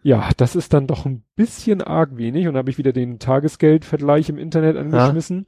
Ja, 0.02 0.30
das 0.38 0.56
ist 0.56 0.74
dann 0.74 0.88
doch 0.88 1.06
ein 1.06 1.24
bisschen 1.36 1.82
arg 1.82 2.16
wenig 2.16 2.48
und 2.48 2.56
habe 2.56 2.70
ich 2.70 2.78
wieder 2.78 2.94
den 2.94 3.20
Tagesgeldvergleich 3.20 4.30
im 4.30 4.38
Internet 4.38 4.78
angeschmissen. 4.78 5.46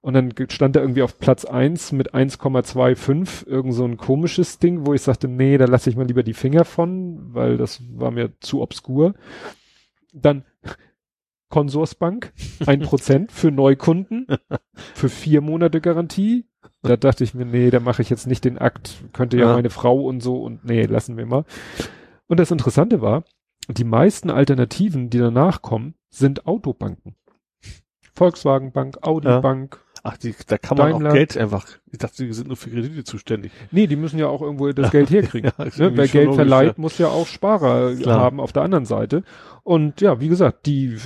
Und 0.00 0.14
dann 0.14 0.32
stand 0.48 0.76
da 0.76 0.80
irgendwie 0.80 1.02
auf 1.02 1.18
Platz 1.18 1.44
eins 1.44 1.90
mit 1.90 2.14
1,25 2.14 3.48
irgend 3.48 3.74
so 3.74 3.84
ein 3.84 3.96
komisches 3.96 4.60
Ding, 4.60 4.86
wo 4.86 4.94
ich 4.94 5.02
sagte, 5.02 5.26
nee, 5.26 5.58
da 5.58 5.64
lasse 5.64 5.90
ich 5.90 5.96
mal 5.96 6.06
lieber 6.06 6.22
die 6.22 6.34
Finger 6.34 6.64
von, 6.64 7.34
weil 7.34 7.56
das 7.56 7.82
war 7.90 8.12
mir 8.12 8.32
zu 8.38 8.62
obskur. 8.62 9.14
Dann 10.12 10.44
Konsorsbank, 11.48 12.32
ein 12.66 12.80
Prozent 12.80 13.32
für 13.32 13.50
Neukunden, 13.50 14.26
für 14.94 15.08
vier 15.08 15.40
Monate 15.40 15.80
Garantie. 15.80 16.46
Da 16.82 16.96
dachte 16.96 17.24
ich 17.24 17.34
mir, 17.34 17.44
nee, 17.46 17.70
da 17.70 17.80
mache 17.80 18.02
ich 18.02 18.10
jetzt 18.10 18.26
nicht 18.26 18.44
den 18.44 18.58
Akt, 18.58 19.02
könnte 19.12 19.36
ja, 19.38 19.46
Ja. 19.48 19.54
meine 19.54 19.70
Frau 19.70 20.00
und 20.02 20.20
so 20.22 20.42
und 20.42 20.64
nee, 20.64 20.84
lassen 20.84 21.16
wir 21.16 21.26
mal. 21.26 21.44
Und 22.26 22.38
das 22.38 22.50
Interessante 22.50 23.00
war, 23.00 23.24
die 23.68 23.84
meisten 23.84 24.30
Alternativen, 24.30 25.10
die 25.10 25.18
danach 25.18 25.62
kommen, 25.62 25.94
sind 26.10 26.46
Autobanken. 26.46 27.16
Volkswagen 28.14 28.72
Bank, 28.72 28.98
Audi 29.02 29.28
Ja. 29.28 29.40
Bank. 29.40 29.80
Ach, 30.02 30.16
die, 30.16 30.34
da 30.46 30.58
kann 30.58 30.78
man 30.78 30.92
Daimler. 30.92 31.10
auch 31.10 31.14
Geld 31.14 31.36
einfach. 31.36 31.66
Ich 31.90 31.98
dachte, 31.98 32.24
die 32.24 32.32
sind 32.32 32.48
nur 32.48 32.56
für 32.56 32.70
Kredite 32.70 33.04
zuständig. 33.04 33.52
Nee, 33.70 33.86
die 33.86 33.96
müssen 33.96 34.18
ja 34.18 34.28
auch 34.28 34.42
irgendwo 34.42 34.70
das 34.72 34.90
Geld 34.90 35.10
herkriegen. 35.10 35.50
Ja, 35.58 35.64
ne? 35.64 35.96
Wer 35.96 36.08
Geld 36.08 36.34
verleiht, 36.34 36.76
ja. 36.76 36.80
muss 36.80 36.98
ja 36.98 37.08
auch 37.08 37.26
Sparer 37.26 37.94
Klar. 37.96 38.20
haben 38.20 38.40
auf 38.40 38.52
der 38.52 38.62
anderen 38.62 38.84
Seite. 38.84 39.22
Und 39.62 40.00
ja, 40.00 40.20
wie 40.20 40.28
gesagt, 40.28 40.66
die, 40.66 40.96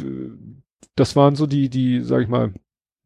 das 0.95 1.17
waren 1.17 1.37
so 1.37 1.47
die, 1.47 1.69
die, 1.69 2.01
sag 2.01 2.23
ich 2.23 2.29
mal, 2.29 2.53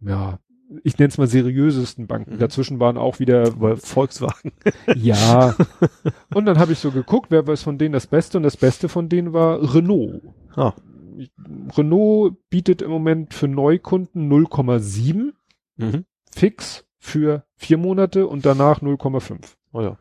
ja, 0.01 0.39
ich 0.83 0.99
nenne 0.99 1.09
es 1.09 1.19
mal 1.19 1.27
seriösesten 1.27 2.07
Banken. 2.07 2.35
Mhm. 2.35 2.39
Dazwischen 2.39 2.81
waren 2.81 2.97
auch 2.97 3.19
wieder 3.19 3.47
Aber 3.47 3.77
Volkswagen. 3.77 4.53
Ja. 4.97 5.55
und 6.35 6.47
dann 6.47 6.59
habe 6.59 6.73
ich 6.73 6.79
so 6.79 6.91
geguckt, 6.91 7.31
wer 7.31 7.47
was 7.47 7.63
von 7.63 7.79
denen 7.79 7.93
das 7.93 8.07
Beste 8.07 8.39
und 8.39 8.43
das 8.43 8.57
Beste 8.57 8.89
von 8.89 9.09
denen 9.09 9.33
war 9.33 9.75
Renault. 9.75 10.23
Ah. 10.55 10.75
Renault 11.77 12.35
bietet 12.51 12.83
im 12.83 12.91
Moment 12.91 13.33
für 13.33 13.49
Neukunden 13.49 14.31
0,7 14.31 15.33
Mhm. 15.77 16.05
fix 16.35 16.85
für 16.99 17.45
vier 17.57 17.79
Monate 17.79 18.27
und 18.27 18.45
danach 18.47 18.81
0,5. 18.83 19.57
Oh 19.73 19.81
ja. 19.81 19.97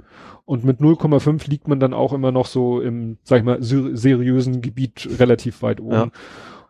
Und 0.46 0.64
mit 0.64 0.80
0,5 0.80 1.50
liegt 1.50 1.68
man 1.68 1.80
dann 1.80 1.94
auch 1.94 2.14
immer 2.14 2.32
noch 2.32 2.46
so 2.46 2.82
im, 2.82 3.18
sag 3.24 3.40
ich 3.40 3.44
mal, 3.44 3.62
ser 3.62 3.96
seriösen 3.98 4.62
Gebiet 4.62 5.08
relativ 5.20 5.62
weit 5.62 5.82
oben. 5.82 5.94
Ja. 5.94 6.04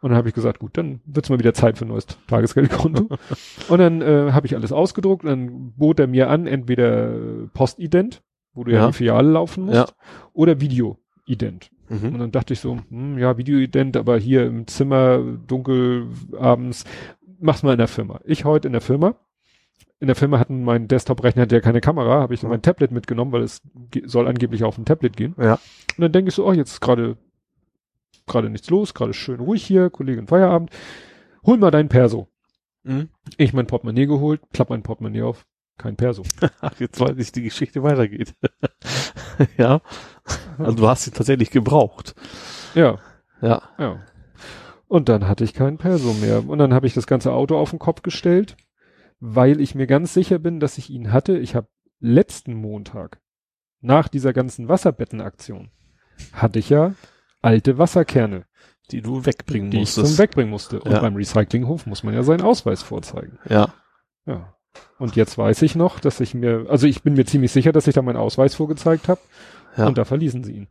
Und 0.02 0.10
dann 0.10 0.16
habe 0.18 0.28
ich 0.30 0.36
gesagt, 0.36 0.60
gut, 0.60 0.78
dann 0.78 1.02
wird's 1.06 1.30
mal 1.30 1.40
wieder 1.40 1.54
Zeit 1.54 1.78
für 1.78 1.86
ein 1.86 1.90
neues 1.90 2.06
Tagesgeldkonto. 2.28 3.08
und 3.70 3.78
dann 3.80 4.02
äh, 4.02 4.32
habe 4.32 4.46
ich 4.48 4.56
alles 4.56 4.72
ausgedruckt 4.72 5.24
und 5.24 5.30
dann 5.30 5.74
bot 5.78 6.00
er 6.00 6.08
mir 6.08 6.30
an, 6.30 6.48
entweder 6.48 7.12
Postident, 7.54 8.22
wo 8.54 8.64
du 8.64 8.72
ja, 8.72 8.78
Ja. 8.80 8.86
in 8.86 8.92
die 8.92 8.98
Filiale 8.98 9.30
laufen 9.32 9.66
musst, 9.66 9.76
Ja. 9.78 9.86
oder 10.34 10.60
Videoident. 10.62 11.70
Und 11.90 12.04
Mhm. 12.04 12.18
dann 12.18 12.32
dachte 12.32 12.54
ich 12.54 12.60
so, 12.60 12.78
hm, 12.90 13.18
ja, 13.18 13.38
Videoident, 13.38 13.96
aber 13.98 14.18
hier 14.18 14.46
im 14.46 14.66
Zimmer, 14.68 15.20
dunkel, 15.48 16.08
abends, 16.40 16.84
mach's 17.46 17.64
mal 17.64 17.72
in 17.74 17.78
der 17.78 17.88
Firma. 17.88 18.20
Ich 18.26 18.44
heute 18.46 18.68
in 18.68 18.74
der 18.74 18.82
Firma. 18.82 19.16
In 20.00 20.08
der 20.08 20.16
Firma 20.16 20.40
hatten 20.40 20.64
mein 20.64 20.88
Desktop-Rechner 20.88 21.48
ja 21.50 21.62
keine 21.62 21.80
Kamera, 21.82 22.20
habe 22.22 22.34
ich 22.34 22.42
Ja. 22.42 22.50
mein 22.50 22.62
Tablet 22.62 22.92
mitgenommen, 22.92 23.32
weil 23.32 23.44
es 23.44 23.62
soll 24.06 24.28
angeblich 24.28 24.64
auf 24.64 24.78
ein 24.78 24.86
Tablet 24.86 25.16
gehen. 25.16 25.36
Ja. 25.40 25.54
Und 25.54 26.02
dann 26.02 26.12
denke 26.12 26.30
ich 26.30 26.36
so, 26.36 26.46
oh, 26.46 26.52
jetzt 26.52 26.72
ist 26.74 26.82
gerade 26.82 27.18
gerade 28.28 28.50
nichts 28.50 28.70
los, 28.72 28.94
gerade 28.96 29.14
schön 29.14 29.40
ruhig 29.40 29.64
hier, 29.66 29.90
Kollegin 29.92 30.28
Feierabend. 30.28 30.72
Hol 31.46 31.58
mal 31.58 31.72
dein 31.72 31.90
Perso. 31.90 32.28
Mhm. 32.84 33.10
Ich 33.38 33.54
mein 33.54 33.68
Portemonnaie 33.68 34.08
geholt, 34.08 34.42
klapp 34.52 34.70
mein 34.72 34.82
Portemonnaie 34.84 35.22
auf, 35.22 35.46
kein 35.78 35.96
Perso. 35.96 36.24
Ach, 36.62 36.80
jetzt 36.80 37.00
weiß 37.00 37.16
ich, 37.18 37.32
die 37.32 37.44
Geschichte 37.44 37.84
weitergeht. 37.84 38.34
ja. 39.58 39.82
Also 40.58 40.74
du 40.74 40.88
hast 40.88 41.04
sie 41.04 41.12
tatsächlich 41.12 41.52
gebraucht. 41.52 42.16
Ja, 42.74 42.98
Ja. 43.42 43.62
Ja. 43.78 44.00
Und 44.88 45.10
dann 45.10 45.28
hatte 45.28 45.44
ich 45.44 45.54
kein 45.54 45.78
Perso 45.78 46.14
mehr. 46.14 46.48
Und 46.48 46.60
dann 46.60 46.74
habe 46.74 46.88
ich 46.88 46.94
das 46.94 47.08
ganze 47.08 47.32
Auto 47.34 47.58
auf 47.58 47.72
den 47.72 47.80
Kopf 47.80 48.02
gestellt, 48.02 48.56
weil 49.20 49.60
ich 49.60 49.76
mir 49.76 49.88
ganz 49.88 50.14
sicher 50.14 50.40
bin, 50.40 50.60
dass 50.60 50.78
ich 50.78 50.90
ihn 50.90 51.12
hatte. 51.12 51.38
Ich 51.38 51.56
habe 51.56 51.68
letzten 52.00 52.54
Montag, 52.54 53.20
nach 53.82 54.08
dieser 54.08 54.34
ganzen 54.34 54.68
Wasserbettenaktion, 54.70 55.72
hatte 56.34 56.60
ich 56.60 56.70
ja 56.70 56.94
alte 57.42 57.78
Wasserkerne, 57.78 58.46
Die 58.92 59.02
du 59.02 59.26
wegbringen 59.26 59.72
die 59.72 59.82
ich 59.82 59.92
zum 59.92 60.04
musstest. 60.04 60.20
Wegbringen 60.20 60.50
musste. 60.52 60.80
Und 60.82 60.92
Ja. 60.92 61.00
beim 61.02 61.16
Recyclinghof 61.16 61.86
muss 61.88 62.04
man 62.04 62.14
ja 62.14 62.24
seinen 62.24 62.42
Ausweis 62.42 62.84
vorzeigen. 62.84 63.40
ja. 63.50 63.74
Ja. 64.28 64.52
Und 64.98 65.16
jetzt 65.16 65.38
weiß 65.38 65.62
ich 65.62 65.76
noch, 65.76 66.00
dass 66.02 66.20
ich 66.20 66.34
mir, 66.34 66.66
also 66.70 66.86
ich 66.88 67.02
bin 67.02 67.14
mir 67.14 67.26
ziemlich 67.26 67.52
sicher, 67.54 67.72
dass 67.72 67.88
ich 67.88 67.96
da 67.96 68.02
meinen 68.02 68.18
Ausweis 68.18 68.56
vorgezeigt 68.56 69.08
habe. 69.08 69.22
Ja. 69.78 69.88
Und 69.88 69.98
da 69.98 70.06
verließen 70.06 70.44
sie 70.44 70.54
ihn. 70.54 70.68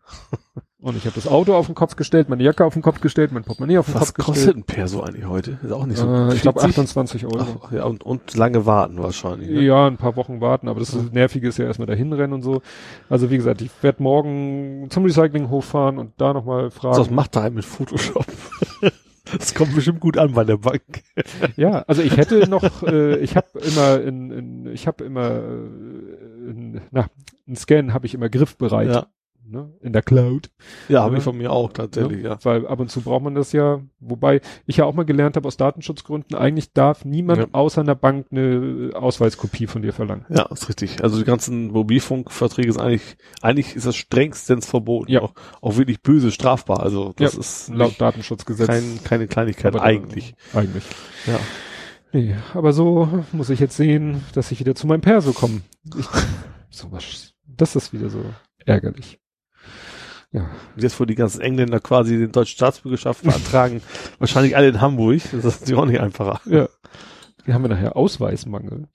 Und 0.80 0.96
ich 0.98 1.04
habe 1.06 1.14
das 1.14 1.26
Auto 1.26 1.54
auf 1.54 1.66
den 1.66 1.74
Kopf 1.74 1.96
gestellt, 1.96 2.28
meine 2.28 2.42
Jacke 2.42 2.64
auf 2.64 2.74
den 2.74 2.82
Kopf 2.82 3.00
gestellt, 3.00 3.32
mein 3.32 3.42
Portemonnaie 3.44 3.78
auf 3.78 3.86
den 3.86 3.94
Was 3.94 4.12
Kopf 4.12 4.26
kostet 4.26 4.34
gestellt. 4.34 4.56
ein 4.58 4.62
Perso 4.64 5.02
eigentlich 5.02 5.26
heute? 5.26 5.58
Ist 5.62 5.72
auch 5.72 5.86
nicht 5.86 5.96
so. 5.98 6.06
Äh, 6.06 6.34
ich 6.34 6.42
glaube 6.42 6.60
40? 6.60 6.78
28 6.78 7.24
Euro. 7.26 7.60
Ach, 7.64 7.72
ja, 7.72 7.84
und, 7.84 8.02
und 8.04 8.34
lange 8.36 8.66
warten 8.66 9.02
wahrscheinlich. 9.02 9.48
Ne? 9.48 9.62
Ja, 9.62 9.86
ein 9.86 9.96
paar 9.96 10.16
Wochen 10.16 10.40
warten, 10.42 10.68
aber 10.68 10.80
das 10.80 10.92
ist, 10.92 11.12
Nervige 11.14 11.48
ist 11.48 11.56
ja 11.58 11.64
erstmal 11.64 11.86
dahin 11.86 12.12
rennen 12.12 12.34
und 12.34 12.42
so. 12.42 12.60
Also 13.08 13.30
wie 13.30 13.36
gesagt, 13.38 13.62
ich 13.62 13.70
werde 13.82 14.02
morgen 14.02 14.86
zum 14.90 15.04
Recyclinghof 15.04 15.64
fahren 15.64 15.98
und 15.98 16.12
da 16.18 16.34
nochmal 16.34 16.64
Das 16.64 16.74
fragen. 16.74 17.14
macht 17.14 17.34
da 17.36 17.48
mit 17.50 17.64
Photoshop. 17.64 18.26
Das 19.38 19.54
kommt 19.54 19.74
bestimmt 19.74 20.00
gut 20.00 20.18
an 20.18 20.34
bei 20.34 20.44
der 20.44 20.58
Bank. 20.58 21.02
Ja, 21.56 21.82
also 21.88 22.02
ich 22.02 22.16
hätte 22.18 22.48
noch, 22.48 22.82
äh, 22.82 23.16
ich 23.16 23.36
habe 23.36 23.46
immer 23.58 24.00
in, 24.00 24.30
in 24.30 24.66
ich 24.66 24.86
habe 24.86 25.02
immer, 25.02 25.30
äh, 25.30 26.50
in, 26.50 26.80
na, 26.90 27.06
ein 27.46 27.56
Scan 27.56 27.92
habe 27.92 28.06
ich 28.06 28.14
immer 28.14 28.28
griffbereit. 28.28 28.88
Ja. 28.88 29.06
ne, 29.46 29.70
in 29.82 29.92
der 29.92 30.00
Cloud. 30.00 30.48
Ja, 30.88 31.02
habe 31.02 31.18
ich 31.18 31.22
von 31.22 31.36
mir 31.36 31.52
auch 31.52 31.70
tatsächlich, 31.70 32.24
ja. 32.24 32.38
Weil 32.44 32.66
ab 32.66 32.80
und 32.80 32.90
zu 32.90 33.02
braucht 33.02 33.22
man 33.24 33.34
das 33.34 33.52
ja, 33.52 33.82
wobei 34.00 34.40
ich 34.64 34.78
ja 34.78 34.86
auch 34.86 34.94
mal 34.94 35.04
gelernt 35.04 35.36
habe 35.36 35.46
aus 35.46 35.58
Datenschutzgründen, 35.58 36.34
eigentlich 36.34 36.72
darf 36.72 37.04
niemand 37.04 37.38
Ja. 37.40 37.46
außer 37.52 37.82
einer 37.82 37.94
Bank 37.94 38.28
eine 38.30 38.92
Ausweiskopie 38.94 39.66
von 39.66 39.82
dir 39.82 39.92
verlangen. 39.92 40.24
Ja, 40.30 40.44
ist 40.46 40.66
richtig. 40.70 41.02
Also 41.04 41.18
die 41.18 41.24
ganzen 41.24 41.66
Mobilfunkverträge 41.72 42.70
ist 42.70 42.80
eigentlich, 42.80 43.16
eigentlich 43.42 43.76
ist 43.76 43.84
das 43.86 43.96
strengstens 43.96 44.64
verboten. 44.66 45.12
Ja. 45.12 45.20
Auch, 45.20 45.34
auch 45.60 45.76
wirklich 45.76 46.00
böse 46.00 46.30
strafbar. 46.30 46.80
Also 46.80 47.12
das 47.16 47.34
Ja, 47.34 47.40
ist 47.40 47.68
Laut 47.68 48.00
Datenschutzgesetz. 48.00 48.66
kein, 48.66 49.00
keine 49.04 49.26
Kleinigkeit 49.26 49.74
aber 49.74 49.80
da- 49.80 49.84
eigentlich. 49.84 50.34
Eigentlich. 50.54 50.84
Ja. 51.26 51.38
Nee, 52.14 52.34
aber 52.54 52.72
so 52.72 53.08
muss 53.32 53.50
ich 53.50 53.60
jetzt 53.60 53.76
sehen, 53.76 54.22
dass 54.32 54.50
ich 54.52 54.60
wieder 54.60 54.74
zu 54.74 54.86
meinem 54.86 55.02
Perso 55.02 55.32
komme. 55.34 55.60
Ich, 55.98 56.06
so 56.70 56.90
was, 56.92 57.33
das 57.46 57.76
ist 57.76 57.92
wieder 57.92 58.10
so 58.10 58.24
ärgerlich. 58.64 59.20
Ja. 60.32 60.50
Jetzt, 60.76 60.98
wo 60.98 61.04
die 61.04 61.14
ganzen 61.14 61.40
Engländer 61.40 61.78
quasi 61.78 62.18
den 62.18 62.32
deutschen 62.32 62.56
Staatsbürgerschaft 62.56 63.22
beantragen, 63.24 63.82
wahrscheinlich 64.18 64.56
alle 64.56 64.68
in 64.68 64.80
Hamburg, 64.80 65.22
das 65.32 65.44
ist 65.44 65.60
natürlich 65.60 65.80
auch 65.80 65.86
nicht 65.86 66.00
einfacher. 66.00 66.40
Ja. 66.46 66.68
Hier 67.44 67.54
haben 67.54 67.62
wir 67.62 67.68
nachher 67.68 67.96
Ausweismangel. 67.96 68.88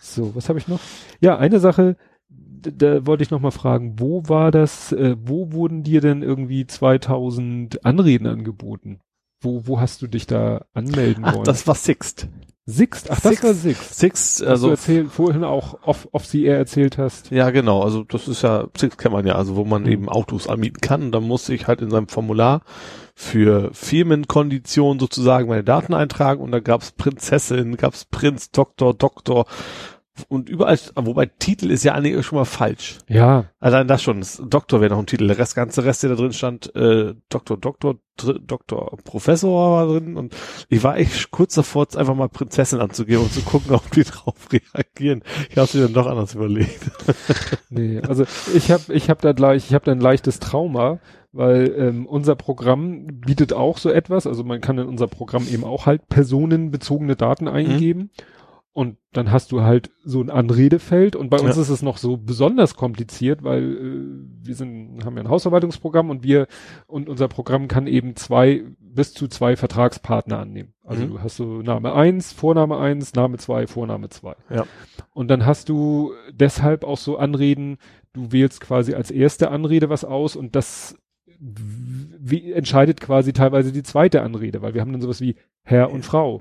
So, 0.00 0.34
was 0.34 0.48
habe 0.48 0.58
ich 0.58 0.68
noch? 0.68 0.80
Ja, 1.20 1.38
eine 1.38 1.60
Sache, 1.60 1.96
da 2.28 3.06
wollte 3.06 3.22
ich 3.22 3.30
noch 3.30 3.40
mal 3.40 3.50
fragen, 3.50 4.00
wo 4.00 4.28
war 4.28 4.50
das, 4.50 4.92
äh, 4.92 5.16
wo 5.18 5.52
wurden 5.52 5.82
dir 5.82 6.00
denn 6.00 6.22
irgendwie 6.22 6.66
2000 6.66 7.84
Anreden 7.84 8.26
angeboten? 8.26 9.00
Wo, 9.46 9.62
wo 9.66 9.80
hast 9.80 10.02
du 10.02 10.06
dich 10.08 10.26
da 10.26 10.64
anmelden 10.74 11.24
Ach, 11.24 11.34
wollen? 11.34 11.44
das 11.44 11.66
war 11.66 11.74
Sixt. 11.76 12.26
Sixt? 12.68 13.10
Ach, 13.12 13.20
das 13.20 13.30
Sixt. 13.30 13.44
war 13.44 13.54
Sixt. 13.54 13.94
Sixt, 13.98 14.42
Also 14.42 14.66
du 14.66 14.70
erzählt, 14.72 15.12
vorhin 15.12 15.44
auch 15.44 15.78
off, 15.84 16.08
off 16.10 16.26
the 16.26 16.44
air 16.46 16.58
erzählt 16.58 16.98
hast. 16.98 17.30
Ja, 17.30 17.50
genau. 17.50 17.82
Also 17.82 18.02
das 18.02 18.26
ist 18.26 18.42
ja, 18.42 18.66
Sixt 18.76 18.98
kennt 18.98 19.14
man 19.14 19.24
ja, 19.24 19.36
also 19.36 19.54
wo 19.54 19.64
man 19.64 19.82
Mhm. 19.84 19.88
eben 19.88 20.08
Autos 20.08 20.48
anmieten 20.48 20.80
kann. 20.80 21.02
Und 21.04 21.12
dann 21.12 21.22
muss 21.22 21.48
ich 21.48 21.68
halt 21.68 21.80
in 21.80 21.90
seinem 21.90 22.08
Formular 22.08 22.62
für 23.14 23.70
Firmenkonditionen 23.72 24.98
sozusagen 24.98 25.48
meine 25.48 25.62
Daten 25.64 25.94
eintragen. 25.94 26.42
Und 26.42 26.50
da 26.50 26.58
gab's 26.60 26.90
Prinzessin, 26.90 27.76
gab's 27.76 28.04
Prinz, 28.04 28.50
Doktor, 28.50 28.94
Doktor. 28.94 29.46
Und 30.28 30.48
überall, 30.48 30.78
wobei 30.94 31.26
Titel 31.26 31.70
ist 31.70 31.84
ja 31.84 31.94
eigentlich 31.94 32.24
schon 32.24 32.38
mal 32.38 32.44
falsch. 32.44 32.98
Ja, 33.08 33.46
Allein 33.66 33.88
das 33.88 34.00
schon, 34.00 34.20
das 34.20 34.40
Doktor 34.46 34.80
wäre 34.80 34.92
noch 34.92 35.00
ein 35.00 35.06
Titel. 35.06 35.26
Der 35.26 35.38
Rest, 35.38 35.56
ganze 35.56 35.84
Rest, 35.84 36.04
der 36.04 36.10
da 36.10 36.14
drin 36.14 36.32
stand, 36.32 36.72
äh, 36.76 37.14
Doktor, 37.28 37.56
Doktor, 37.56 37.96
Dr 38.16 38.38
Doktor, 38.38 38.96
Professor 39.02 39.72
war 39.72 39.86
drin. 39.88 40.16
Und 40.16 40.36
ich 40.68 40.84
war 40.84 40.96
echt 40.96 41.32
kurz 41.32 41.56
davor, 41.56 41.88
einfach 41.96 42.14
mal 42.14 42.28
Prinzessin 42.28 42.78
anzugeben 42.78 43.24
und 43.24 43.32
zu 43.32 43.40
gucken, 43.40 43.72
ob 43.74 43.90
die 43.90 44.04
drauf 44.04 44.36
reagieren. 44.52 45.24
Ich 45.50 45.58
habe 45.58 45.68
mir 45.76 45.84
dann 45.84 45.94
doch 45.94 46.06
anders 46.06 46.36
überlegt. 46.36 46.92
nee, 47.70 48.00
also 48.06 48.24
ich 48.54 48.70
habe 48.70 48.94
ich 48.94 49.10
hab 49.10 49.20
da 49.20 49.32
gleich, 49.32 49.66
ich 49.66 49.74
habe 49.74 49.84
da 49.84 49.90
ein 49.90 50.00
leichtes 50.00 50.38
Trauma, 50.38 51.00
weil 51.32 51.74
ähm, 51.76 52.06
unser 52.06 52.36
Programm 52.36 53.06
bietet 53.06 53.52
auch 53.52 53.78
so 53.78 53.90
etwas, 53.90 54.28
also 54.28 54.44
man 54.44 54.60
kann 54.60 54.78
in 54.78 54.86
unser 54.86 55.08
Programm 55.08 55.48
eben 55.48 55.64
auch 55.64 55.86
halt 55.86 56.08
personenbezogene 56.08 57.16
Daten 57.16 57.48
eingeben 57.48 58.10
und 58.76 58.98
dann 59.14 59.32
hast 59.32 59.52
du 59.52 59.62
halt 59.62 59.90
so 60.04 60.20
ein 60.20 60.28
Anredefeld 60.28 61.16
und 61.16 61.30
bei 61.30 61.38
uns 61.40 61.56
Ja. 61.56 61.62
ist 61.62 61.70
es 61.70 61.80
noch 61.80 61.96
so 61.96 62.18
besonders 62.18 62.74
kompliziert, 62.76 63.42
weil 63.42 63.62
äh, 63.62 64.46
wir 64.46 64.54
sind 64.54 65.02
haben 65.02 65.16
ja 65.16 65.22
ein 65.22 65.30
Hausverwaltungsprogramm 65.30 66.10
und 66.10 66.22
wir 66.22 66.46
und 66.86 67.08
unser 67.08 67.26
Programm 67.28 67.68
kann 67.68 67.86
eben 67.86 68.16
zwei 68.16 68.64
bis 68.78 69.14
zu 69.14 69.28
zwei 69.28 69.56
Vertragspartner 69.56 70.38
annehmen. 70.38 70.74
Also 70.84 71.04
Mhm. 71.04 71.08
du 71.08 71.22
hast 71.22 71.36
so 71.36 71.62
Name 71.62 71.94
eins, 71.94 72.34
Vorname 72.34 72.76
eins, 72.76 73.14
Name 73.14 73.38
zwei, 73.38 73.66
Vorname 73.66 74.10
zwei. 74.10 74.36
Ja. 74.50 74.66
Und 75.14 75.28
dann 75.28 75.46
hast 75.46 75.70
du 75.70 76.12
deshalb 76.34 76.84
auch 76.84 76.98
so 76.98 77.16
Anreden, 77.16 77.78
du 78.12 78.30
wählst 78.30 78.60
quasi 78.60 78.92
als 78.92 79.10
erste 79.10 79.50
Anrede 79.50 79.88
was 79.88 80.04
aus 80.04 80.36
und 80.36 80.54
das 80.54 80.96
wie 81.40 82.52
entscheidet 82.52 83.00
quasi 83.00 83.32
teilweise 83.32 83.72
die 83.72 83.82
zweite 83.82 84.20
Anrede, 84.20 84.60
weil 84.60 84.74
wir 84.74 84.82
haben 84.82 84.92
dann 84.92 85.00
sowas 85.00 85.22
wie 85.22 85.36
Herr 85.62 85.90
und 85.90 86.04
Frau 86.04 86.40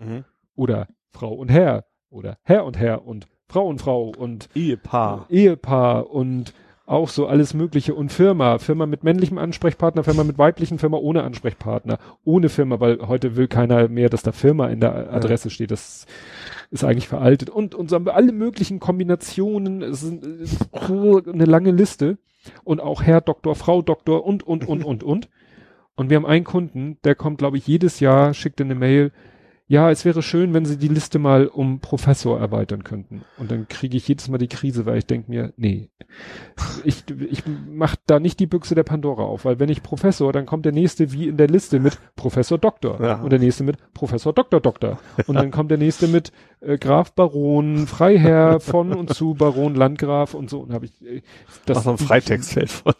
oder 0.55 0.87
Frau 1.11 1.33
und 1.33 1.49
Herr 1.49 1.85
oder 2.15 2.37
Herr 2.43 2.65
und 2.65 2.77
Herr 2.79 3.05
und 3.05 3.27
Frau 3.47 3.67
und 3.67 3.79
Frau 3.79 4.11
und 4.17 4.49
Ehepaar. 4.55 5.27
Ehepaar 5.29 6.09
und 6.09 6.53
auch 6.87 7.09
so 7.09 7.25
alles 7.25 7.53
Mögliche 7.53 7.95
und 7.95 8.11
Firma, 8.11 8.59
Firma 8.59 8.85
mit 8.85 9.03
männlichem 9.03 9.39
Ansprechpartner, 9.39 10.03
Firma 10.03 10.23
mit 10.23 10.37
weiblichen, 10.37 10.77
Firma 10.77 10.97
ohne 10.97 11.23
Ansprechpartner, 11.23 11.97
ohne 12.23 12.49
Firma, 12.49 12.79
weil 12.79 12.99
heute 13.07 13.35
will 13.35 13.47
keiner 13.47 13.87
mehr, 13.87 14.09
dass 14.09 14.21
da 14.21 14.31
Firma 14.31 14.67
in 14.67 14.81
der 14.81 15.11
Adresse 15.11 15.49
steht. 15.49 15.71
Das 15.71 16.05
ist 16.69 16.83
eigentlich 16.83 17.07
veraltet. 17.07 17.49
Und, 17.49 17.73
und 17.73 17.89
so 17.89 17.95
haben 17.95 18.05
wir 18.05 18.15
alle 18.15 18.31
möglichen 18.31 18.79
Kombinationen, 18.79 19.81
es 19.81 20.03
ist 20.03 20.23
es 20.23 20.53
ist 20.53 20.69
eine 20.73 21.45
lange 21.45 21.71
Liste 21.71 22.17
und 22.63 22.81
auch 22.81 23.01
Herr 23.01 23.21
Doktor, 23.21 23.55
Frau 23.55 23.81
Doktor 23.81 24.23
und, 24.23 24.43
und, 24.43 24.67
und, 24.67 24.83
und, 24.83 25.03
und. 25.03 25.29
Und 25.97 26.09
wir 26.09 26.17
haben 26.17 26.25
einen 26.25 26.43
Kunden, 26.43 26.97
der 27.05 27.15
kommt, 27.15 27.37
glaube 27.37 27.57
ich, 27.57 27.65
jedes 27.67 28.01
Jahr, 28.01 28.33
schickt 28.33 28.59
eine 28.59 28.75
Mail, 28.75 29.13
ja, 29.67 29.89
es 29.89 30.05
wäre 30.05 30.21
schön, 30.21 30.53
wenn 30.53 30.65
Sie 30.65 30.77
die 30.77 30.87
Liste 30.87 31.17
mal 31.17 31.47
um 31.47 31.79
Professor 31.79 32.39
erweitern 32.39 32.83
könnten. 32.83 33.23
Und 33.37 33.49
dann 33.51 33.67
kriege 33.67 33.97
ich 33.97 34.07
jedes 34.07 34.27
Mal 34.29 34.37
die 34.37 34.47
Krise, 34.47 34.85
weil 34.85 34.99
ich 34.99 35.07
denke 35.07 35.31
mir, 35.31 35.53
nee, 35.57 35.89
ich, 36.83 37.03
ich 37.29 37.43
mach 37.67 37.95
da 38.05 38.19
nicht 38.19 38.39
die 38.39 38.45
Büchse 38.45 38.75
der 38.75 38.83
Pandora 38.83 39.23
auf, 39.23 39.43
weil 39.45 39.59
wenn 39.59 39.69
ich 39.69 39.81
Professor, 39.81 40.31
dann 40.31 40.45
kommt 40.45 40.65
der 40.65 40.71
nächste 40.71 41.11
wie 41.11 41.27
in 41.29 41.37
der 41.37 41.47
Liste 41.47 41.79
mit 41.79 41.97
Professor 42.15 42.57
Doktor 42.57 43.01
Ja. 43.01 43.21
und 43.21 43.31
der 43.31 43.39
nächste 43.39 43.63
mit 43.63 43.77
Professor 43.93 44.33
Doktor 44.33 44.61
Doktor 44.61 44.99
und 45.27 45.35
dann 45.35 45.49
kommt 45.51 45.71
der 45.71 45.77
nächste 45.79 46.07
mit 46.07 46.31
äh, 46.61 46.77
Graf 46.77 47.13
Baron 47.13 47.87
Freiherr 47.87 48.59
von 48.59 48.93
und 48.93 49.13
zu 49.13 49.33
Baron 49.33 49.73
Landgraf 49.75 50.33
und 50.35 50.49
so 50.49 50.59
und 50.61 50.73
habe 50.73 50.85
ich 50.85 51.01
äh, 51.01 51.21
Das 51.65 51.79
ist 51.79 51.87
ein 51.87 51.97
Freitextfeld 51.97 52.69
von. 52.69 52.93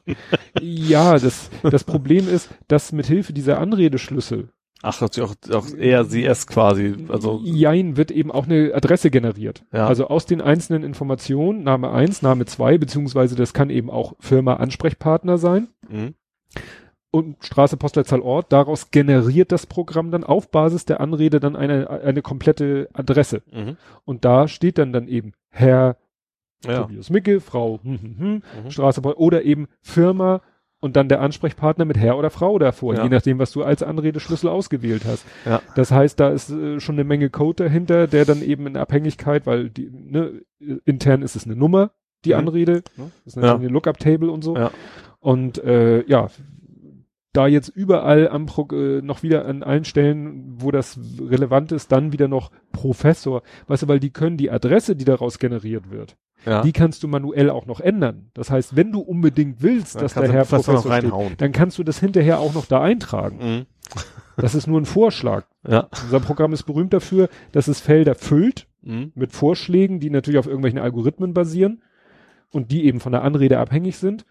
ja, 0.60 1.14
das 1.18 1.50
das 1.64 1.84
Problem 1.84 2.27
ist, 2.27 2.50
dass 2.68 2.92
mit 2.92 3.06
Hilfe 3.06 3.34
dieser 3.34 3.60
Anredeschlüssel 3.60 4.50
Ach, 4.81 5.01
hat 5.01 5.17
auch, 5.19 5.33
auch 5.51 5.73
eher 5.73 6.05
CS 6.05 6.47
quasi. 6.47 6.95
Also, 7.07 7.41
Jein 7.43 7.97
wird 7.97 8.11
eben 8.11 8.31
auch 8.31 8.45
eine 8.45 8.73
Adresse 8.73 9.09
generiert. 9.09 9.63
Ja. 9.73 9.87
Also 9.87 10.07
aus 10.07 10.25
den 10.25 10.41
einzelnen 10.41 10.83
Informationen, 10.83 11.63
Name 11.63 11.89
eins, 11.91 12.21
Name 12.21 12.45
zwei, 12.45 12.77
beziehungsweise 12.77 13.35
das 13.35 13.53
kann 13.53 13.69
eben 13.69 13.89
auch 13.89 14.13
Firma 14.19 14.55
Ansprechpartner 14.55 15.37
sein 15.37 15.69
mhm. 15.89 16.13
und 17.09 17.43
Straße, 17.43 17.77
Postleitzahl, 17.77 18.21
Ort. 18.21 18.51
Daraus 18.51 18.91
generiert 18.91 19.51
das 19.51 19.65
Programm 19.65 20.11
dann 20.11 20.23
auf 20.23 20.51
Basis 20.51 20.85
der 20.85 20.99
Anrede 20.99 21.39
dann 21.39 21.55
eine, 21.55 21.89
eine 21.89 22.21
komplette 22.21 22.89
Adresse. 22.93 23.41
Mhm. 23.51 23.77
Und 24.03 24.23
da 24.23 24.47
steht 24.47 24.77
dann 24.77 24.93
dann 24.93 25.07
eben 25.07 25.31
Herr 25.49 25.97
Ja. 26.65 26.81
Tobias 26.81 27.09
Micke, 27.09 27.39
Frau 27.39 27.79
hm, 27.81 28.01
hm, 28.01 28.17
hm, 28.17 28.43
Mhm. 28.65 28.71
Straße, 28.71 29.01
oder 29.01 29.43
eben 29.43 29.67
Firma 29.81 30.41
und 30.85 30.95
dann 30.95 31.09
der 31.09 31.19
Ansprechpartner 31.22 31.83
mit 31.83 31.97
Herr 31.97 32.17
oder 32.17 32.30
Frau 32.30 32.59
davor, 32.59 32.93
Ja. 32.95 33.03
je 33.03 33.09
nachdem, 33.09 33.39
was 33.39 33.51
du 33.51 33.64
als 33.64 33.81
Anredeschlüssel 33.83 34.47
ausgewählt 34.49 35.03
hast. 35.05 35.25
Ja. 35.45 35.61
Das 35.75 35.91
heißt, 35.91 36.19
da 36.19 36.30
ist 36.30 36.51
äh, 36.51 36.80
schon 36.80 36.95
eine 36.95 37.03
Menge 37.03 37.30
Code 37.30 37.64
dahinter, 37.65 38.07
der 38.07 38.23
dann 38.25 38.41
eben 38.43 38.67
in 38.67 38.77
Abhängigkeit, 38.77 39.45
weil 39.47 39.69
die, 39.69 39.89
ne, 39.91 40.41
intern 40.85 41.22
ist 41.23 41.35
es 41.35 41.45
eine 41.45 41.55
Nummer, 41.55 41.91
die 42.23 42.30
Mhm. 42.33 42.39
Anrede, 42.39 42.73
ne? 42.97 43.11
das 43.25 43.33
ist 43.33 43.35
Ja. 43.35 43.41
natürlich 43.41 43.61
eine 43.65 43.73
Lookup-Table 43.73 44.30
und 44.31 44.43
so. 44.43 44.55
Ja. 44.55 44.72
Und 45.19 45.57
äh, 45.64 46.03
ja, 46.07 46.27
da 47.35 47.47
jetzt 47.47 47.69
überall 47.69 48.27
am 48.30 48.45
Pro 48.45 48.67
äh, 48.73 49.01
noch 49.01 49.23
wieder 49.23 49.45
an 49.45 49.64
allen 49.64 49.85
Stellen, 49.85 50.55
wo 50.57 50.72
das 50.72 50.99
relevant 51.19 51.72
ist, 51.72 51.91
dann 51.91 52.11
wieder 52.11 52.27
noch 52.27 52.51
Professor. 52.72 53.41
Weißt 53.67 53.83
du, 53.83 53.88
weil 53.88 53.99
die 53.99 54.09
können 54.11 54.38
die 54.38 54.49
Adresse, 54.51 54.95
die 54.95 55.05
daraus 55.05 55.39
generiert 55.39 55.91
wird, 55.91 56.15
Ja. 56.45 56.61
die 56.61 56.72
kannst 56.72 57.03
du 57.03 57.07
manuell 57.07 57.49
auch 57.49 57.65
noch 57.65 57.80
ändern. 57.80 58.30
Das 58.33 58.49
heißt, 58.51 58.75
wenn 58.75 58.91
du 58.91 58.99
unbedingt 58.99 59.61
willst, 59.61 59.95
Dann 59.95 60.01
dass 60.03 60.14
der 60.14 60.31
Herr 60.31 60.45
Professor 60.45 60.80
steht, 60.97 61.41
dann 61.41 61.51
kannst 61.51 61.77
du 61.77 61.83
das 61.83 61.99
hinterher 61.99 62.39
auch 62.39 62.53
noch 62.53 62.65
da 62.65 62.81
eintragen. 62.81 63.38
Mhm. 63.38 63.65
Das 64.38 64.53
ist 64.55 64.67
nur 64.67 64.80
ein 64.81 64.85
Vorschlag. 64.85 65.45
Ja. 65.67 65.88
Unser 66.03 66.19
Programm 66.19 66.51
ist 66.53 66.64
berühmt 66.64 66.93
dafür, 66.93 67.30
dass 67.51 67.67
es 67.67 67.80
Felder 67.80 68.15
füllt 68.15 68.67
Mhm. 68.81 69.11
mit 69.15 69.31
Vorschlägen, 69.31 69.99
die 69.99 70.09
natürlich 70.11 70.38
auf 70.38 70.45
irgendwelchen 70.45 70.80
Algorithmen 70.80 71.33
basieren 71.33 71.81
und 72.51 72.72
die 72.72 72.85
eben 72.85 72.99
von 72.99 73.11
der 73.11 73.23
Anrede 73.23 73.57
abhängig 73.57 73.97
sind. 73.97 74.25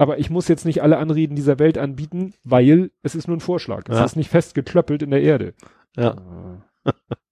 Aber 0.00 0.18
ich 0.18 0.30
muss 0.30 0.48
jetzt 0.48 0.64
nicht 0.64 0.82
alle 0.82 0.96
Anreden 0.96 1.36
dieser 1.36 1.58
Welt 1.58 1.76
anbieten, 1.76 2.32
weil 2.42 2.90
es 3.02 3.14
ist 3.14 3.28
nur 3.28 3.36
ein 3.36 3.40
Vorschlag. 3.40 3.84
Es 3.86 3.98
Ja. 3.98 4.04
ist 4.06 4.16
nicht 4.16 4.30
festgeklöppelt 4.30 5.02
in 5.02 5.10
der 5.10 5.20
Erde. 5.20 5.52
Ja. 5.94 6.16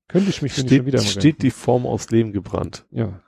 Könnte 0.06 0.28
ich 0.28 0.42
mich 0.42 0.52
ich 0.52 0.58
schon 0.58 0.66
Steht, 0.68 0.84
wieder 0.84 0.98
steht 1.00 1.40
die 1.42 1.50
Form 1.50 1.86
aus 1.86 2.10
Lehm 2.10 2.30
gebrannt. 2.32 2.84
Ja. 2.90 3.20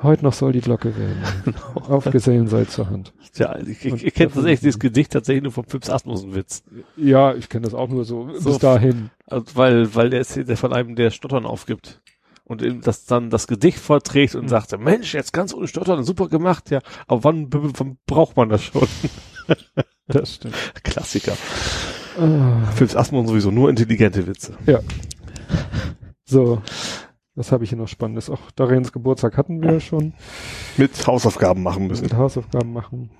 Heute 0.00 0.24
noch 0.24 0.32
soll 0.32 0.52
die 0.52 0.60
Glocke 0.60 0.94
werden. 0.96 1.56
Auf 1.74 2.04
Gesellen 2.04 2.46
sei 2.46 2.66
zur 2.66 2.88
Hand. 2.88 3.12
Ja, 3.34 3.58
ich, 3.58 3.84
ich, 3.84 4.04
ich 4.04 4.14
kenne 4.14 4.30
tatsächlich 4.30 4.60
dieses 4.60 4.78
Gedicht 4.78 5.10
tatsächlich 5.10 5.42
nur 5.42 5.52
vom 5.52 5.64
Pips 5.64 5.90
Asmussen-Witz. 5.90 6.62
Ja, 6.96 7.34
ich 7.34 7.48
kenne 7.48 7.64
das 7.64 7.74
auch 7.74 7.88
nur 7.88 8.04
so, 8.04 8.28
So. 8.38 8.50
bis 8.50 8.58
dahin. 8.58 9.10
Also, 9.26 9.46
weil, 9.54 9.92
weil 9.94 10.10
der 10.10 10.20
ist 10.20 10.36
der 10.36 10.56
von 10.56 10.72
einem, 10.72 10.94
der 10.94 11.10
Stottern 11.10 11.46
aufgibt. 11.46 12.00
Und 12.48 12.62
das 12.86 13.04
dann 13.06 13.28
das 13.30 13.46
Gedicht 13.48 13.78
vorträgt 13.78 14.34
und 14.36 14.44
Mhm. 14.44 14.48
sagte, 14.48 14.78
Mensch, 14.78 15.14
jetzt 15.14 15.32
ganz 15.32 15.52
ohne 15.52 15.66
Stottern, 15.66 16.04
super 16.04 16.28
gemacht, 16.28 16.70
ja. 16.70 16.78
Aber 17.08 17.24
wann, 17.24 17.48
wann 17.52 17.98
braucht 18.06 18.36
man 18.36 18.48
das 18.48 18.62
schon? 18.62 18.86
Das 20.08 20.36
stimmt. 20.36 20.54
Klassiker. 20.84 21.32
Ah, 22.16 22.70
Philips 22.76 22.94
Asmussen 22.94 23.26
sowieso 23.26 23.50
nur 23.50 23.68
intelligente 23.70 24.24
Witze. 24.28 24.56
so. 26.24 26.62
Was 27.34 27.50
habe 27.52 27.64
ich 27.64 27.70
hier 27.70 27.78
noch 27.78 27.88
Spannendes? 27.88 28.30
Auch 28.30 28.50
Darians 28.52 28.92
Geburtstag 28.92 29.36
hatten 29.36 29.60
wir 29.62 29.72
ja 29.74 29.80
schon. 29.80 30.14
Mit 30.76 31.06
Hausaufgaben 31.06 31.62
machen 31.62 31.88
müssen. 31.88 32.04
Mit 32.04 32.14
Hausaufgaben 32.14 32.72
machen. 32.72 33.10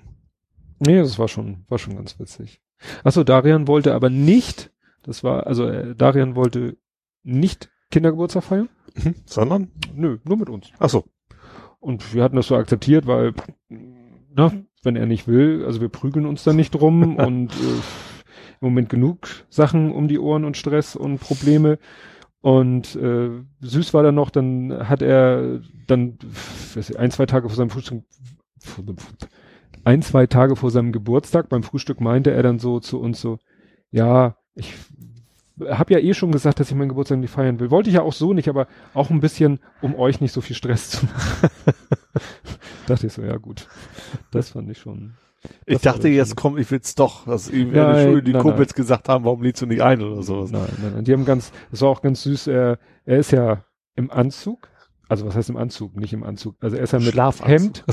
Nee, 0.78 0.98
das 0.98 1.18
war 1.18 1.26
schon, 1.28 1.64
war 1.68 1.78
schon 1.78 1.96
ganz 1.96 2.18
witzig. 2.20 2.60
Achso, 3.04 3.24
Darian 3.24 3.66
wollte 3.66 3.92
aber 3.94 4.08
nicht, 4.08 4.70
das 5.02 5.24
war, 5.24 5.46
also 5.46 5.66
äh, 5.66 5.94
Darian 5.96 6.34
wollte 6.36 6.76
nicht 7.24 7.68
Kindergeburtstag 7.90 8.44
feiern. 8.44 8.68
Mhm. 8.96 9.14
Sondern? 9.24 9.70
Nö, 9.94 10.18
nur 10.24 10.36
mit 10.36 10.48
uns. 10.48 10.70
Ach 10.78 10.88
so. 10.88 11.04
Und 11.80 12.14
wir 12.14 12.22
hatten 12.22 12.36
das 12.36 12.48
so 12.48 12.56
akzeptiert, 12.56 13.06
weil, 13.06 13.34
na, 13.68 14.52
wenn 14.82 14.96
er 14.96 15.06
nicht 15.06 15.28
will, 15.28 15.64
also 15.64 15.80
wir 15.80 15.88
prügeln 15.88 16.26
uns 16.26 16.44
da 16.44 16.52
nicht 16.52 16.72
drum 16.72 17.16
und 17.16 17.52
äh, 17.52 17.80
im 18.60 18.68
Moment 18.68 18.88
genug 18.88 19.28
Sachen 19.50 19.92
um 19.92 20.08
die 20.08 20.18
Ohren 20.18 20.44
und 20.44 20.56
Stress 20.56 20.96
und 20.96 21.18
Probleme. 21.20 21.78
Und 22.40 22.94
äh, 22.96 23.30
süß 23.60 23.92
war 23.92 24.02
dann 24.02 24.14
noch, 24.14 24.30
dann 24.30 24.88
hat 24.88 25.02
er 25.02 25.60
dann 25.86 26.18
weiß 26.74 26.90
ich, 26.90 26.98
ein, 26.98 27.10
zwei 27.10 27.26
Tage 27.26 27.48
vor 27.48 27.56
seinem 27.56 27.70
Frühstück, 27.70 28.04
ein, 29.84 30.02
zwei 30.02 30.26
Tage 30.26 30.54
vor 30.54 30.70
seinem 30.70 30.92
Geburtstag 30.92 31.48
beim 31.48 31.62
Frühstück 31.62 32.00
meinte 32.00 32.30
er 32.30 32.42
dann 32.42 32.58
so 32.58 32.78
zu 32.78 33.00
uns 33.00 33.20
so, 33.20 33.38
ja, 33.90 34.36
ich 34.54 34.74
habe 35.60 35.94
ja 35.94 36.00
eh 36.00 36.14
schon 36.14 36.32
gesagt, 36.32 36.60
dass 36.60 36.70
ich 36.70 36.76
meinen 36.76 36.88
Geburtstag 36.88 37.18
nicht 37.18 37.30
feiern 37.30 37.58
will. 37.60 37.70
Wollte 37.70 37.88
ich 37.88 37.96
ja 37.96 38.02
auch 38.02 38.12
so 38.12 38.32
nicht, 38.32 38.48
aber 38.48 38.66
auch 38.94 39.10
ein 39.10 39.20
bisschen, 39.20 39.60
um 39.80 39.94
euch 39.94 40.20
nicht 40.20 40.32
so 40.32 40.40
viel 40.40 40.56
Stress 40.56 40.90
zu 40.90 41.06
machen. 41.06 41.50
Dachte 42.86 43.06
ich 43.06 43.12
so, 43.12 43.22
ja 43.22 43.36
gut. 43.36 43.68
Das 44.30 44.50
fand 44.50 44.70
ich 44.70 44.78
schon. 44.78 45.14
Ich 45.64 45.80
dachte, 45.80 46.08
jetzt 46.08 46.30
schon. 46.30 46.36
kommt, 46.36 46.58
ich 46.58 46.70
will's 46.70 46.94
doch, 46.94 47.26
dass 47.26 47.48
ihm 47.48 47.68
in 47.68 47.74
Nein, 47.74 47.94
der 47.94 48.02
Schule 48.04 48.22
die 48.22 48.32
nein, 48.32 48.42
Kumpels 48.42 48.74
gesagt 48.74 49.08
haben, 49.08 49.24
warum 49.24 49.42
lädst 49.42 49.62
du 49.62 49.66
nicht 49.66 49.82
ein 49.82 50.02
oder 50.02 50.22
sowas. 50.22 50.50
Nein, 50.50 50.68
nein, 50.82 50.92
nein. 50.94 51.04
Die 51.04 51.12
haben 51.12 51.24
ganz, 51.24 51.52
das 51.70 51.82
war 51.82 51.90
auch 51.90 52.02
ganz 52.02 52.22
süß. 52.22 52.48
Er, 52.48 52.78
er 53.04 53.18
ist 53.18 53.30
ja 53.32 53.64
im 53.94 54.10
Anzug. 54.10 54.68
Also 55.08 55.26
was 55.26 55.36
heißt 55.36 55.50
im 55.50 55.56
Anzug? 55.56 55.96
Nicht 55.96 56.12
im 56.12 56.24
Anzug. 56.24 56.56
Also 56.60 56.76
er 56.76 56.82
ist 56.82 56.92
ja 56.92 56.98
mit 56.98 57.12
Schlafanzug. 57.12 57.48
Hemd, 57.48 57.84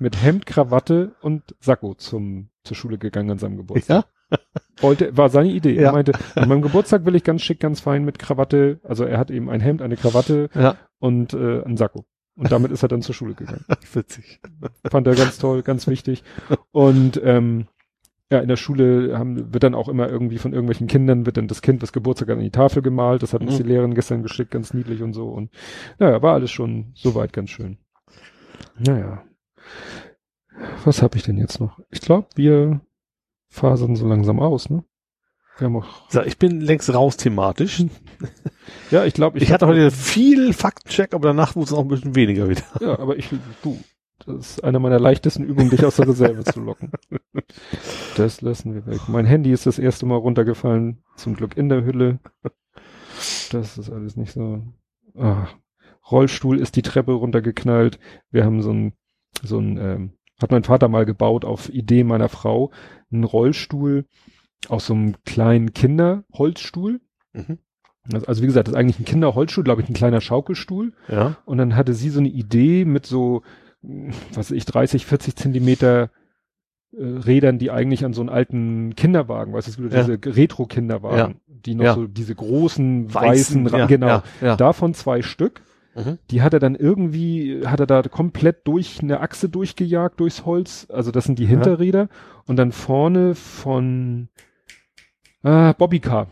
mit 0.00 0.22
Hemd, 0.22 0.46
Krawatte 0.46 1.14
und 1.20 1.54
Sakko 1.60 1.94
zum, 1.94 2.48
zur 2.64 2.76
Schule 2.76 2.98
gegangen 2.98 3.30
an 3.30 3.38
seinem 3.38 3.56
Geburtstag. 3.56 4.04
ja? 4.30 4.38
Wollte, 4.80 5.16
war 5.16 5.28
seine 5.28 5.50
Idee. 5.50 5.74
Ja. 5.74 5.88
Er 5.88 5.92
meinte, 5.92 6.12
an 6.34 6.48
meinem 6.48 6.62
Geburtstag 6.62 7.04
will 7.04 7.14
ich 7.14 7.24
ganz 7.24 7.42
schick, 7.42 7.60
ganz 7.60 7.80
fein 7.80 8.04
mit 8.04 8.18
Krawatte. 8.18 8.80
Also 8.82 9.04
er 9.04 9.18
hat 9.18 9.30
eben 9.30 9.50
ein 9.50 9.60
Hemd, 9.60 9.82
eine 9.82 9.96
Krawatte 9.96 10.48
Ja. 10.54 10.76
und 10.98 11.34
äh, 11.34 11.62
ein 11.64 11.76
Sakko. 11.76 12.04
Und 12.34 12.50
damit 12.50 12.72
ist 12.72 12.82
er 12.82 12.88
dann 12.88 13.02
zur 13.02 13.14
Schule 13.14 13.34
gegangen. 13.34 13.64
Witzig. 13.92 14.40
Fand 14.90 15.06
er 15.06 15.14
ganz 15.14 15.38
toll, 15.38 15.62
ganz 15.62 15.86
wichtig. 15.86 16.24
Und 16.70 17.20
ähm, 17.22 17.66
ja, 18.30 18.38
in 18.40 18.48
der 18.48 18.56
Schule 18.56 19.18
haben, 19.18 19.52
wird 19.52 19.62
dann 19.62 19.74
auch 19.74 19.90
immer 19.90 20.08
irgendwie 20.08 20.38
von 20.38 20.54
irgendwelchen 20.54 20.86
Kindern, 20.86 21.26
wird 21.26 21.36
dann 21.36 21.48
das 21.48 21.60
Kind 21.60 21.82
das 21.82 21.92
Geburtstag 21.92 22.30
an 22.30 22.40
die 22.40 22.50
Tafel 22.50 22.80
gemalt. 22.80 23.22
Das 23.22 23.34
hat 23.34 23.42
uns 23.42 23.52
Mhm. 23.58 23.62
die 23.64 23.68
Lehrerin 23.68 23.94
gestern 23.94 24.22
geschickt, 24.22 24.50
ganz 24.52 24.72
niedlich 24.72 25.02
und 25.02 25.12
so. 25.12 25.28
Und 25.28 25.50
naja, 25.98 26.22
war 26.22 26.32
alles 26.32 26.50
schon 26.50 26.92
soweit 26.94 27.34
ganz 27.34 27.50
schön. 27.50 27.76
Naja. 28.78 29.22
Was 30.84 31.02
habe 31.02 31.16
ich 31.16 31.22
denn 31.22 31.38
jetzt 31.38 31.60
noch? 31.60 31.78
Ich 31.90 32.00
glaube, 32.00 32.26
wir 32.34 32.80
fasern 33.48 33.96
so 33.96 34.06
langsam 34.06 34.40
aus, 34.40 34.70
ne? 34.70 34.84
Wir 35.58 35.66
haben 35.66 35.76
auch, 35.76 36.10
So, 36.10 36.22
ich 36.22 36.38
bin 36.38 36.60
längst 36.60 36.92
raus 36.92 37.16
thematisch. 37.16 37.84
ja, 38.90 39.04
ich 39.04 39.14
glaube, 39.14 39.38
Ich, 39.38 39.52
hatte 39.52 39.66
heute 39.66 39.90
viel 39.90 40.52
Faktencheck, 40.52 41.14
aber 41.14 41.28
danach 41.28 41.54
wurde 41.54 41.66
es 41.66 41.72
auch 41.72 41.82
ein 41.82 41.88
bisschen 41.88 42.14
weniger 42.14 42.48
wieder. 42.48 42.62
Ja, 42.80 42.98
aber 42.98 43.16
ich, 43.16 43.28
du, 43.62 43.78
das 44.26 44.36
ist 44.36 44.64
eine 44.64 44.78
meiner 44.78 44.98
leichtesten 44.98 45.44
Übungen, 45.44 45.70
dich 45.70 45.84
aus 45.84 45.96
der 45.96 46.08
Reserve 46.08 46.44
zu 46.44 46.60
locken. 46.60 46.90
Das 48.16 48.42
lassen 48.42 48.74
wir 48.74 48.86
weg. 48.86 49.00
Mein 49.08 49.24
Handy 49.24 49.52
ist 49.52 49.64
das 49.64 49.78
erste 49.78 50.04
Mal 50.04 50.16
runtergefallen, 50.16 51.02
zum 51.16 51.34
Glück 51.34 51.56
in 51.56 51.70
der 51.70 51.84
Hülle. 51.84 52.18
Das 53.50 53.78
ist 53.78 53.90
alles 53.90 54.16
nicht 54.16 54.32
so. 54.32 54.62
Ah. 55.16 55.48
Rollstuhl 56.10 56.58
ist 56.58 56.76
die 56.76 56.82
Treppe 56.82 57.12
runtergeknallt. 57.12 57.98
Wir 58.30 58.44
haben 58.44 58.60
so 58.60 58.70
ein, 58.70 58.92
so 59.42 59.58
ein, 59.58 59.78
ähm, 59.78 60.12
hat 60.40 60.50
mein 60.50 60.64
Vater 60.64 60.88
mal 60.88 61.04
gebaut 61.04 61.44
auf 61.44 61.68
Idee 61.68 62.04
meiner 62.04 62.28
Frau, 62.28 62.70
einen 63.12 63.24
Rollstuhl 63.24 64.06
aus 64.68 64.86
so 64.86 64.94
einem 64.94 65.14
kleinen 65.24 65.72
Kinderholzstuhl. 65.74 67.00
Mhm. 67.32 67.58
Also, 68.12 68.26
also 68.26 68.42
wie 68.42 68.46
gesagt, 68.46 68.66
das 68.68 68.74
ist 68.74 68.78
eigentlich 68.78 68.98
ein 68.98 69.04
Kinderholzstuhl, 69.04 69.64
glaube 69.64 69.82
ich, 69.82 69.88
ein 69.88 69.94
kleiner 69.94 70.20
Schaukelstuhl. 70.20 70.92
Ja. 71.08 71.36
Und 71.44 71.58
dann 71.58 71.76
hatte 71.76 71.94
sie 71.94 72.10
so 72.10 72.18
eine 72.20 72.28
Idee 72.28 72.84
mit 72.84 73.06
so, 73.06 73.42
was 73.82 74.50
weiß 74.50 74.50
ich, 74.52 74.64
30, 74.64 75.06
40 75.06 75.36
Zentimeter 75.36 76.10
äh, 76.96 77.02
Rädern, 77.04 77.58
die 77.58 77.70
eigentlich 77.70 78.04
an 78.04 78.12
so 78.12 78.20
einen 78.20 78.28
alten 78.30 78.96
Kinderwagen, 78.96 79.52
weißt 79.52 79.78
du, 79.78 79.82
Ja. 79.84 80.02
diese 80.02 80.18
Retro-Kinderwagen, 80.36 81.40
die 81.46 81.74
noch 81.76 81.84
Ja. 81.84 81.94
so 81.94 82.06
diese 82.06 82.34
großen 82.34 83.12
weißen, 83.14 83.66
ja, 83.68 83.86
genau, 83.86 84.06
Ja, 84.08 84.22
ja. 84.40 84.56
davon 84.56 84.94
zwei 84.94 85.22
Stück. 85.22 85.62
Mhm. 85.94 86.18
Die 86.30 86.42
hat 86.42 86.54
er 86.54 86.60
dann 86.60 86.74
irgendwie, 86.74 87.66
hat 87.66 87.80
er 87.80 87.86
da 87.86 88.02
komplett 88.02 88.66
durch 88.66 89.00
eine 89.02 89.20
Achse 89.20 89.48
durchgejagt 89.48 90.20
durchs 90.20 90.44
Holz. 90.46 90.86
Also 90.90 91.10
das 91.10 91.24
sind 91.24 91.38
die 91.38 91.46
Hinterräder. 91.46 92.08
Und 92.46 92.56
dann 92.56 92.72
vorne 92.72 93.34
von 93.34 94.28
ah, 95.42 95.72
Bobbycar. 95.72 96.28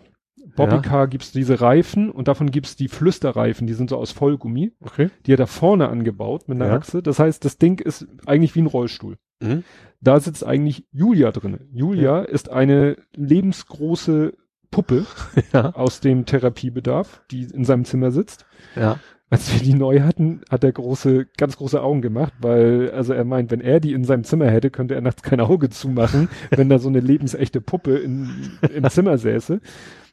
Bobbycar 0.56 1.06
gibt's 1.08 1.32
diese 1.32 1.60
Reifen 1.60 2.10
und 2.10 2.28
davon 2.28 2.50
gibt's 2.50 2.74
die 2.76 2.88
Flüsterreifen, 2.88 3.66
die 3.66 3.72
sind 3.74 3.90
so 3.90 3.96
aus 3.96 4.10
Vollgummi. 4.10 4.72
Okay. 4.80 5.10
Die 5.26 5.32
hat 5.32 5.40
er 5.40 5.46
vorne 5.46 5.88
angebaut 5.88 6.48
mit 6.48 6.56
einer 6.60 6.70
Ja. 6.70 6.76
Achse. 6.76 7.02
Das 7.02 7.18
heißt, 7.18 7.44
das 7.44 7.58
Ding 7.58 7.78
ist 7.80 8.06
eigentlich 8.26 8.54
wie 8.54 8.62
ein 8.62 8.66
Rollstuhl. 8.66 9.16
Mhm. 9.40 9.64
Da 10.00 10.18
sitzt 10.20 10.44
eigentlich 10.44 10.86
Julia 10.92 11.30
drinne. 11.30 11.60
Julia 11.72 12.20
ist 12.20 12.50
eine 12.50 12.96
lebensgroße 13.14 14.34
Puppe 14.70 15.06
Ja. 15.52 15.70
aus 15.74 16.00
dem 16.00 16.26
Therapiebedarf, 16.26 17.22
die 17.30 17.42
in 17.44 17.64
seinem 17.64 17.84
Zimmer 17.84 18.10
sitzt. 18.10 18.46
Ja. 18.76 18.98
Als 19.30 19.52
wir 19.52 19.60
die 19.60 19.74
neu 19.74 20.00
hatten, 20.00 20.40
hat 20.50 20.64
er 20.64 20.72
große, 20.72 21.26
ganz 21.36 21.56
große 21.56 21.80
Augen 21.80 22.02
gemacht, 22.02 22.32
weil, 22.40 22.90
also 22.90 23.12
er 23.12 23.24
meint, 23.24 23.52
wenn 23.52 23.60
er 23.60 23.78
die 23.78 23.92
in 23.92 24.02
seinem 24.02 24.24
Zimmer 24.24 24.50
hätte, 24.50 24.70
könnte 24.70 24.96
er 24.96 25.00
nachts 25.00 25.22
kein 25.22 25.40
Auge 25.40 25.70
zumachen, 25.70 26.28
wenn 26.50 26.68
da 26.68 26.80
so 26.80 26.88
eine 26.88 26.98
lebensechte 26.98 27.60
Puppe 27.60 27.96
in, 27.96 28.28
im 28.74 28.90
Zimmer 28.90 29.18
säße. 29.18 29.60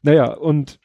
Naja, 0.04 0.34
und 0.34 0.80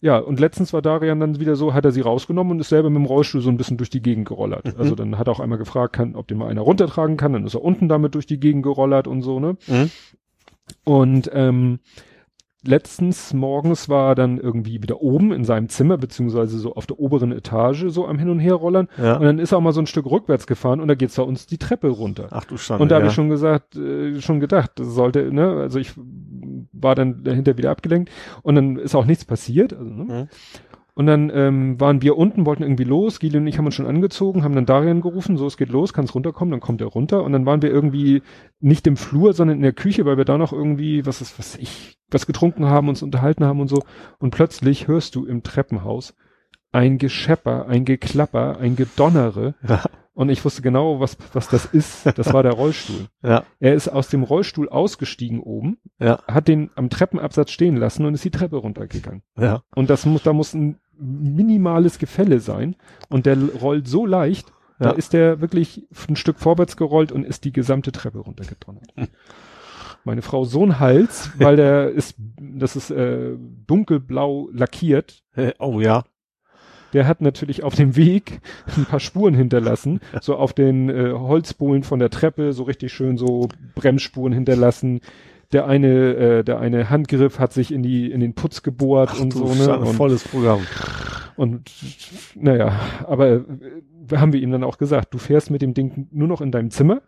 ja, 0.00 0.18
und 0.18 0.38
letztens 0.38 0.72
war 0.72 0.82
Darian 0.82 1.18
dann 1.18 1.40
wieder 1.40 1.56
so, 1.56 1.74
hat 1.74 1.84
er 1.84 1.90
sie 1.90 2.02
rausgenommen 2.02 2.52
und 2.52 2.60
ist 2.60 2.68
selber 2.68 2.88
mit 2.90 2.98
dem 2.98 3.06
Rollstuhl 3.06 3.40
so 3.40 3.48
ein 3.48 3.56
bisschen 3.56 3.78
durch 3.78 3.90
die 3.90 4.02
Gegend 4.02 4.28
gerollert. 4.28 4.66
Mhm. 4.66 4.74
Also 4.78 4.94
dann 4.94 5.18
hat 5.18 5.26
er 5.26 5.32
auch 5.32 5.40
einmal 5.40 5.58
gefragt, 5.58 5.94
kann, 5.94 6.14
ob 6.14 6.28
den 6.28 6.38
mal 6.38 6.48
einer 6.48 6.60
runtertragen 6.60 7.16
kann, 7.16 7.32
dann 7.32 7.46
ist 7.46 7.54
er 7.54 7.64
unten 7.64 7.88
damit 7.88 8.14
durch 8.14 8.26
die 8.26 8.38
Gegend 8.38 8.62
gerollert 8.62 9.08
und 9.08 9.22
so, 9.22 9.40
ne? 9.40 9.56
Mhm. 9.66 9.90
Und 10.84 11.30
ähm, 11.32 11.80
letztens 12.64 13.32
morgens 13.32 13.88
war 13.88 14.10
er 14.10 14.14
dann 14.14 14.38
irgendwie 14.38 14.82
wieder 14.82 15.00
oben 15.00 15.32
in 15.32 15.44
seinem 15.44 15.68
Zimmer, 15.68 15.96
beziehungsweise 15.96 16.58
so 16.58 16.74
auf 16.74 16.86
der 16.86 16.98
oberen 16.98 17.32
Etage, 17.32 17.84
so 17.88 18.06
am 18.06 18.18
Hin- 18.18 18.30
und 18.30 18.40
Herrollern. 18.40 18.88
Ja. 18.96 19.16
Und 19.16 19.24
dann 19.24 19.38
ist 19.38 19.52
er 19.52 19.58
auch 19.58 19.62
mal 19.62 19.72
so 19.72 19.80
ein 19.80 19.86
Stück 19.86 20.06
rückwärts 20.06 20.46
gefahren 20.46 20.80
und 20.80 20.88
da 20.88 20.94
geht's 20.94 21.16
bei 21.16 21.22
uns 21.22 21.46
die 21.46 21.58
Treppe 21.58 21.88
runter. 21.88 22.28
Ach 22.30 22.44
du 22.44 22.56
Schande. 22.56 22.82
und 22.82 22.90
da 22.90 22.96
ja. 22.96 23.00
habe 23.00 23.08
ich 23.08 23.14
schon 23.14 23.28
gesagt, 23.28 23.76
äh, 23.76 24.20
schon 24.20 24.40
gedacht, 24.40 24.72
das 24.76 24.88
sollte, 24.88 25.32
ne, 25.32 25.50
also 25.50 25.78
ich 25.78 25.92
war 26.72 26.94
dann 26.94 27.22
dahinter 27.22 27.56
wieder 27.56 27.70
abgelenkt 27.70 28.10
und 28.42 28.54
dann 28.54 28.76
ist 28.76 28.94
auch 28.94 29.04
nichts 29.04 29.24
passiert. 29.24 29.72
Also, 29.72 29.90
ne? 29.90 30.04
Mhm. 30.04 30.28
Und 30.98 31.06
dann 31.06 31.30
ähm, 31.32 31.78
waren 31.78 32.02
wir 32.02 32.18
unten, 32.18 32.44
wollten 32.44 32.64
irgendwie 32.64 32.82
los. 32.82 33.20
Gili 33.20 33.36
und 33.38 33.46
ich 33.46 33.56
haben 33.56 33.66
uns 33.66 33.76
schon 33.76 33.86
angezogen, 33.86 34.42
haben 34.42 34.56
dann 34.56 34.66
Darian 34.66 35.00
gerufen, 35.00 35.36
so 35.36 35.46
es 35.46 35.56
geht 35.56 35.68
los, 35.68 35.92
kannst 35.92 36.12
runterkommen, 36.12 36.50
dann 36.50 36.58
kommt 36.58 36.80
er 36.80 36.88
runter. 36.88 37.22
Und 37.22 37.32
dann 37.32 37.46
waren 37.46 37.62
wir 37.62 37.70
irgendwie 37.70 38.20
nicht 38.58 38.84
im 38.88 38.96
Flur, 38.96 39.32
sondern 39.32 39.58
in 39.58 39.62
der 39.62 39.72
Küche, 39.72 40.04
weil 40.06 40.16
wir 40.16 40.24
da 40.24 40.36
noch 40.38 40.52
irgendwie, 40.52 41.06
was 41.06 41.20
ist, 41.20 41.38
was 41.38 41.54
ich, 41.54 41.98
was 42.10 42.26
getrunken 42.26 42.66
haben, 42.66 42.88
uns 42.88 43.04
unterhalten 43.04 43.44
haben 43.44 43.60
und 43.60 43.68
so. 43.68 43.80
Und 44.18 44.30
plötzlich 44.32 44.88
hörst 44.88 45.14
du 45.14 45.24
im 45.24 45.44
Treppenhaus 45.44 46.16
ein 46.72 46.98
Geschepper, 46.98 47.68
ein 47.68 47.84
Geklapper, 47.84 48.58
ein 48.58 48.74
Gedonnere. 48.74 49.54
Ja. 49.68 49.84
Und 50.14 50.30
ich 50.30 50.44
wusste 50.44 50.62
genau, 50.62 50.98
was, 50.98 51.16
was 51.32 51.48
das 51.48 51.64
ist. 51.64 52.06
Das 52.18 52.32
war 52.32 52.42
der 52.42 52.54
Rollstuhl. 52.54 53.06
Ja. 53.22 53.44
Er 53.60 53.74
ist 53.74 53.86
aus 53.86 54.08
dem 54.08 54.24
Rollstuhl 54.24 54.68
ausgestiegen 54.68 55.38
oben, 55.38 55.78
Ja. 56.00 56.24
hat 56.26 56.48
den 56.48 56.70
am 56.74 56.90
Treppenabsatz 56.90 57.52
stehen 57.52 57.76
lassen 57.76 58.04
und 58.04 58.14
ist 58.14 58.24
die 58.24 58.32
Treppe 58.32 58.56
runtergegangen. 58.56 59.22
Ja. 59.38 59.62
Und 59.76 59.90
das 59.90 60.06
muss, 60.06 60.24
da 60.24 60.32
muss 60.32 60.54
ein 60.54 60.80
minimales 60.98 61.98
Gefälle 61.98 62.40
sein. 62.40 62.76
Und 63.08 63.26
der 63.26 63.36
rollt 63.60 63.88
so 63.88 64.06
leicht, 64.06 64.52
da 64.78 64.90
Ja. 64.90 64.94
ist 64.96 65.12
der 65.12 65.40
wirklich 65.40 65.86
ein 66.08 66.16
Stück 66.16 66.38
vorwärts 66.38 66.76
gerollt 66.76 67.12
und 67.12 67.24
ist 67.24 67.44
die 67.44 67.52
gesamte 67.52 67.92
Treppe 67.92 68.18
runtergedonnert. 68.18 68.92
Meine 70.04 70.22
Frau 70.22 70.44
so 70.44 70.64
ein 70.64 70.78
Hals, 70.78 71.30
weil 71.38 71.56
der 71.56 71.90
ist, 71.90 72.14
das 72.40 72.76
ist 72.76 72.90
äh, 72.90 73.36
dunkelblau 73.66 74.48
lackiert. 74.52 75.22
Oh 75.58 75.80
ja. 75.80 76.04
Der 76.94 77.06
hat 77.06 77.20
natürlich 77.20 77.62
auf 77.64 77.74
dem 77.74 77.96
Weg 77.96 78.40
ein 78.76 78.86
paar 78.86 79.00
Spuren 79.00 79.34
hinterlassen, 79.34 80.00
so 80.22 80.36
auf 80.36 80.54
den 80.54 80.88
äh, 80.88 81.12
Holzbohlen 81.12 81.82
von 81.82 81.98
der 81.98 82.08
Treppe, 82.08 82.54
so 82.54 82.62
richtig 82.62 82.92
schön 82.94 83.18
so 83.18 83.48
Bremsspuren 83.74 84.32
hinterlassen. 84.32 85.00
Der 85.52 85.66
eine, 85.66 86.14
äh, 86.14 86.44
der 86.44 86.58
eine 86.60 86.90
Handgriff 86.90 87.38
hat 87.38 87.52
sich 87.52 87.72
in 87.72 87.82
die 87.82 88.10
in 88.10 88.20
den 88.20 88.34
Putz 88.34 88.62
gebohrt 88.62 89.10
Ach 89.14 89.20
und 89.20 89.32
so 89.32 89.54
ne. 89.54 89.78
Und, 89.78 89.94
volles 89.94 90.24
Programm. 90.28 90.60
und 91.36 91.70
naja, 92.34 92.78
aber 93.06 93.28
äh, 93.30 93.40
haben 94.16 94.32
wir 94.32 94.40
ihm 94.42 94.50
dann 94.50 94.64
auch 94.64 94.76
gesagt, 94.78 95.14
du 95.14 95.18
fährst 95.18 95.50
mit 95.50 95.62
dem 95.62 95.72
Ding 95.74 96.08
nur 96.10 96.28
noch 96.28 96.40
in 96.42 96.52
deinem 96.52 96.70
Zimmer 96.70 97.00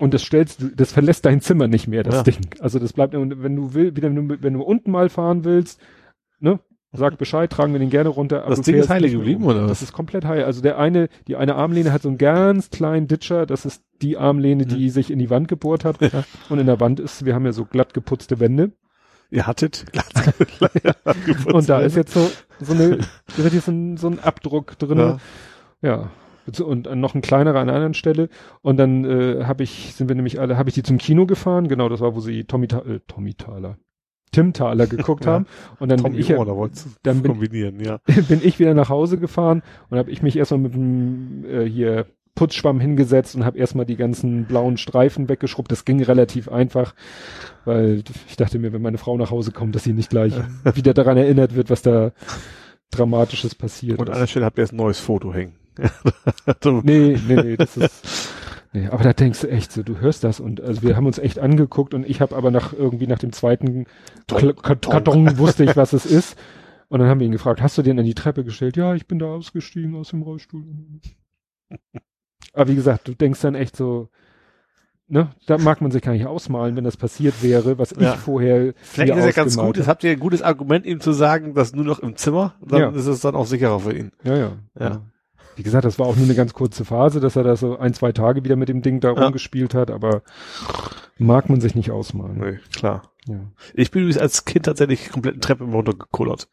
und 0.00 0.12
das 0.14 0.22
stellst 0.22 0.60
du, 0.62 0.68
das 0.74 0.92
verlässt 0.92 1.24
dein 1.24 1.40
Zimmer 1.40 1.68
nicht 1.68 1.86
mehr, 1.88 2.02
das 2.02 2.14
Ja. 2.16 2.22
Ding. 2.24 2.48
Also 2.60 2.78
das 2.78 2.92
bleibt, 2.92 3.14
und 3.14 3.42
wenn 3.42 3.54
du 3.56 3.74
will, 3.74 3.94
wieder, 3.96 4.08
wenn 4.14 4.28
du, 4.28 4.36
wenn 4.42 4.54
du 4.54 4.62
unten 4.62 4.90
mal 4.90 5.08
fahren 5.08 5.44
willst, 5.44 5.80
ne, 6.40 6.60
Sag 6.92 7.18
Bescheid, 7.18 7.50
tragen 7.50 7.72
wir 7.74 7.80
den 7.80 7.90
gerne 7.90 8.08
runter. 8.08 8.44
Das 8.48 8.62
Ding 8.62 8.76
ist 8.76 8.88
heile 8.88 9.08
mehr 9.08 9.16
geblieben, 9.16 9.42
um. 9.44 9.50
oder 9.50 9.62
was? 9.62 9.68
Das 9.70 9.82
ist 9.82 9.92
komplett 9.92 10.24
heil. 10.24 10.44
Also 10.44 10.62
der 10.62 10.78
eine, 10.78 11.08
die 11.26 11.36
eine 11.36 11.54
Armlehne 11.56 11.92
hat 11.92 12.02
so 12.02 12.08
einen 12.08 12.16
ganz 12.16 12.70
kleinen 12.70 13.08
Ditcher, 13.08 13.44
das 13.44 13.66
ist 13.66 13.82
die 14.00 14.16
Armlehne, 14.16 14.64
die 14.64 14.86
Mhm. 14.86 14.90
sich 14.90 15.10
in 15.10 15.18
die 15.18 15.28
Wand 15.28 15.48
gebohrt 15.48 15.84
hat. 15.84 15.98
Und 16.48 16.58
in 16.58 16.66
der 16.66 16.80
Wand 16.80 16.98
ist, 17.00 17.24
wir 17.26 17.34
haben 17.34 17.44
ja 17.44 17.52
so 17.52 17.66
glatt 17.66 17.92
geputzte 17.92 18.40
Wände. 18.40 18.72
Ihr 19.30 19.46
hattet 19.46 19.84
Und 21.52 21.68
da 21.68 21.80
ist 21.80 21.96
jetzt 21.96 22.14
so, 22.14 22.30
so 22.60 22.72
eine, 22.72 22.98
richtig 23.36 23.62
so 23.62 23.70
ein, 23.70 23.96
so 23.98 24.08
ein 24.08 24.18
Abdruck 24.20 24.78
drin. 24.78 24.98
Ja. 24.98 25.18
Ja. 25.82 26.10
Und 26.64 26.88
noch 26.98 27.14
ein 27.14 27.20
kleinerer 27.20 27.58
an 27.58 27.68
einer 27.68 27.74
anderen 27.74 27.92
Stelle. 27.92 28.30
Und 28.62 28.78
dann 28.78 29.04
äh, 29.04 29.44
habe 29.44 29.62
ich, 29.64 29.94
sind 29.94 30.08
wir 30.08 30.16
nämlich 30.16 30.40
alle, 30.40 30.56
habe 30.56 30.70
ich 30.70 30.74
die 30.74 30.82
zum 30.82 30.96
Kino 30.96 31.26
gefahren. 31.26 31.68
Genau, 31.68 31.90
das 31.90 32.00
war, 32.00 32.14
wo 32.14 32.20
sie 32.20 32.44
Tommy, 32.44 32.68
äh, 32.68 33.00
Tommy 33.06 33.34
Thaler, 33.34 33.76
Tim 34.30 34.52
Thaler 34.52 34.86
geguckt 34.86 35.24
Ja. 35.26 35.32
haben. 35.32 35.46
Und 35.78 35.90
dann 35.90 36.02
bin 36.02 36.14
ich, 36.14 36.28
ja, 36.28 36.36
dann 37.02 37.22
bin- 37.22 37.80
ja. 37.80 37.98
bin 38.06 38.40
ich 38.42 38.58
wieder 38.58 38.74
nach 38.74 38.88
Hause 38.88 39.18
gefahren 39.18 39.62
und 39.90 39.98
habe 39.98 40.10
ich 40.10 40.22
mich 40.22 40.36
erstmal 40.36 40.60
mit 40.60 40.74
dem 40.74 41.44
äh, 41.48 41.64
hier 41.64 42.06
Putzschwamm 42.34 42.78
hingesetzt 42.78 43.34
und 43.34 43.44
habe 43.44 43.58
erstmal 43.58 43.84
die 43.84 43.96
ganzen 43.96 44.44
blauen 44.44 44.76
Streifen 44.76 45.28
weggeschrubbt. 45.28 45.72
Das 45.72 45.84
ging 45.84 46.00
relativ 46.02 46.48
einfach, 46.48 46.94
weil 47.64 48.04
ich 48.28 48.36
dachte 48.36 48.60
mir, 48.60 48.72
wenn 48.72 48.80
meine 48.82 48.98
Frau 48.98 49.16
nach 49.16 49.32
Hause 49.32 49.50
kommt, 49.50 49.74
dass 49.74 49.82
sie 49.82 49.92
nicht 49.92 50.10
gleich 50.10 50.32
wieder 50.74 50.94
daran 50.94 51.16
erinnert 51.16 51.56
wird, 51.56 51.68
was 51.70 51.82
da 51.82 52.12
Dramatisches 52.90 53.54
passiert 53.54 53.98
Und 53.98 54.08
an 54.08 54.18
der 54.20 54.26
Stelle 54.26 54.44
habt 54.46 54.56
ihr 54.58 54.62
jetzt 54.62 54.72
ein 54.72 54.76
neues 54.76 54.98
Foto 55.00 55.34
hängen. 55.34 55.54
Nee, 56.82 57.18
nee, 57.28 57.34
nee, 57.42 57.56
das 57.56 57.76
ist. 57.76 58.30
Nee, 58.72 58.88
aber 58.88 59.02
da 59.02 59.12
denkst 59.14 59.40
du 59.40 59.50
echt 59.50 59.72
so, 59.72 59.82
du 59.82 59.98
hörst 59.98 60.24
das 60.24 60.40
und 60.40 60.60
also 60.60 60.82
wir 60.82 60.94
haben 60.96 61.06
uns 61.06 61.18
echt 61.18 61.38
angeguckt 61.38 61.94
und 61.94 62.04
ich 62.08 62.20
habe 62.20 62.36
aber 62.36 62.50
nach 62.50 62.72
irgendwie 62.74 63.06
nach 63.06 63.18
dem 63.18 63.32
zweiten 63.32 63.86
Kl 64.26 64.54
Karton, 64.54 65.38
wusste 65.38 65.64
ich, 65.64 65.74
was 65.76 65.92
es 65.94 66.04
ist. 66.04 66.36
Und 66.88 67.00
dann 67.00 67.08
haben 67.08 67.20
wir 67.20 67.26
ihn 67.26 67.32
gefragt, 67.32 67.60
hast 67.62 67.76
du 67.78 67.82
den 67.82 67.98
an 67.98 68.04
die 68.04 68.14
Treppe 68.14 68.44
gestellt? 68.44 68.76
Ja, 68.76 68.94
ich 68.94 69.06
bin 69.06 69.18
da 69.18 69.26
ausgestiegen 69.26 69.94
aus 69.94 70.10
dem 70.10 70.22
Rollstuhl. 70.22 70.64
Aber 72.52 72.68
wie 72.70 72.74
gesagt, 72.74 73.08
du 73.08 73.14
denkst 73.14 73.40
dann 73.42 73.54
echt 73.54 73.76
so, 73.76 74.08
ne, 75.06 75.30
da 75.46 75.58
mag 75.58 75.80
man 75.80 75.90
sich 75.90 76.02
gar 76.02 76.12
nicht 76.12 76.26
ausmalen, 76.26 76.76
wenn 76.76 76.84
das 76.84 76.96
passiert 76.96 77.42
wäre, 77.42 77.78
was 77.78 77.90
Ja. 77.98 78.14
ich 78.14 78.20
vorher 78.20 78.72
Vielleicht 78.80 79.14
ist 79.14 79.24
ja 79.24 79.30
ganz 79.32 79.56
gut, 79.56 79.76
das 79.78 79.86
habt 79.88 80.02
ihr 80.04 80.10
ein 80.12 80.18
gutes 80.20 80.42
Argument, 80.42 80.86
ihm 80.86 81.00
zu 81.00 81.12
sagen, 81.12 81.54
dass 81.54 81.74
nur 81.74 81.84
noch 81.84 81.98
im 82.00 82.16
Zimmer, 82.16 82.54
dann 82.66 82.80
Ja. 82.80 82.88
ist 82.90 83.06
es 83.06 83.20
dann 83.20 83.34
auch 83.34 83.46
sicherer 83.46 83.80
für 83.80 83.94
ihn. 83.96 84.12
Ja, 84.24 84.36
ja, 84.36 84.52
Ja. 84.78 85.02
Wie 85.58 85.64
gesagt, 85.64 85.84
das 85.84 85.98
war 85.98 86.06
auch 86.06 86.14
nur 86.14 86.24
eine 86.24 86.36
ganz 86.36 86.54
kurze 86.54 86.84
Phase, 86.84 87.18
dass 87.18 87.34
er 87.34 87.42
da 87.42 87.56
so 87.56 87.76
ein, 87.78 87.92
zwei 87.92 88.12
Tage 88.12 88.44
wieder 88.44 88.54
mit 88.54 88.68
dem 88.68 88.80
Ding 88.80 89.00
da 89.00 89.12
Ja. 89.12 89.24
rumgespielt 89.24 89.74
hat, 89.74 89.90
aber 89.90 90.22
mag 91.18 91.50
man 91.50 91.60
sich 91.60 91.74
nicht 91.74 91.90
ausmalen. 91.90 92.38
Nee, 92.38 92.58
klar. 92.76 93.02
Ja. 93.26 93.40
Ich 93.74 93.90
bin 93.90 94.02
übrigens 94.02 94.22
als 94.22 94.44
Kind 94.44 94.66
tatsächlich 94.66 95.10
komplett 95.10 95.34
eine 95.34 95.40
Treppe 95.40 95.64
immer 95.64 95.74
runtergekullert. 95.74 96.48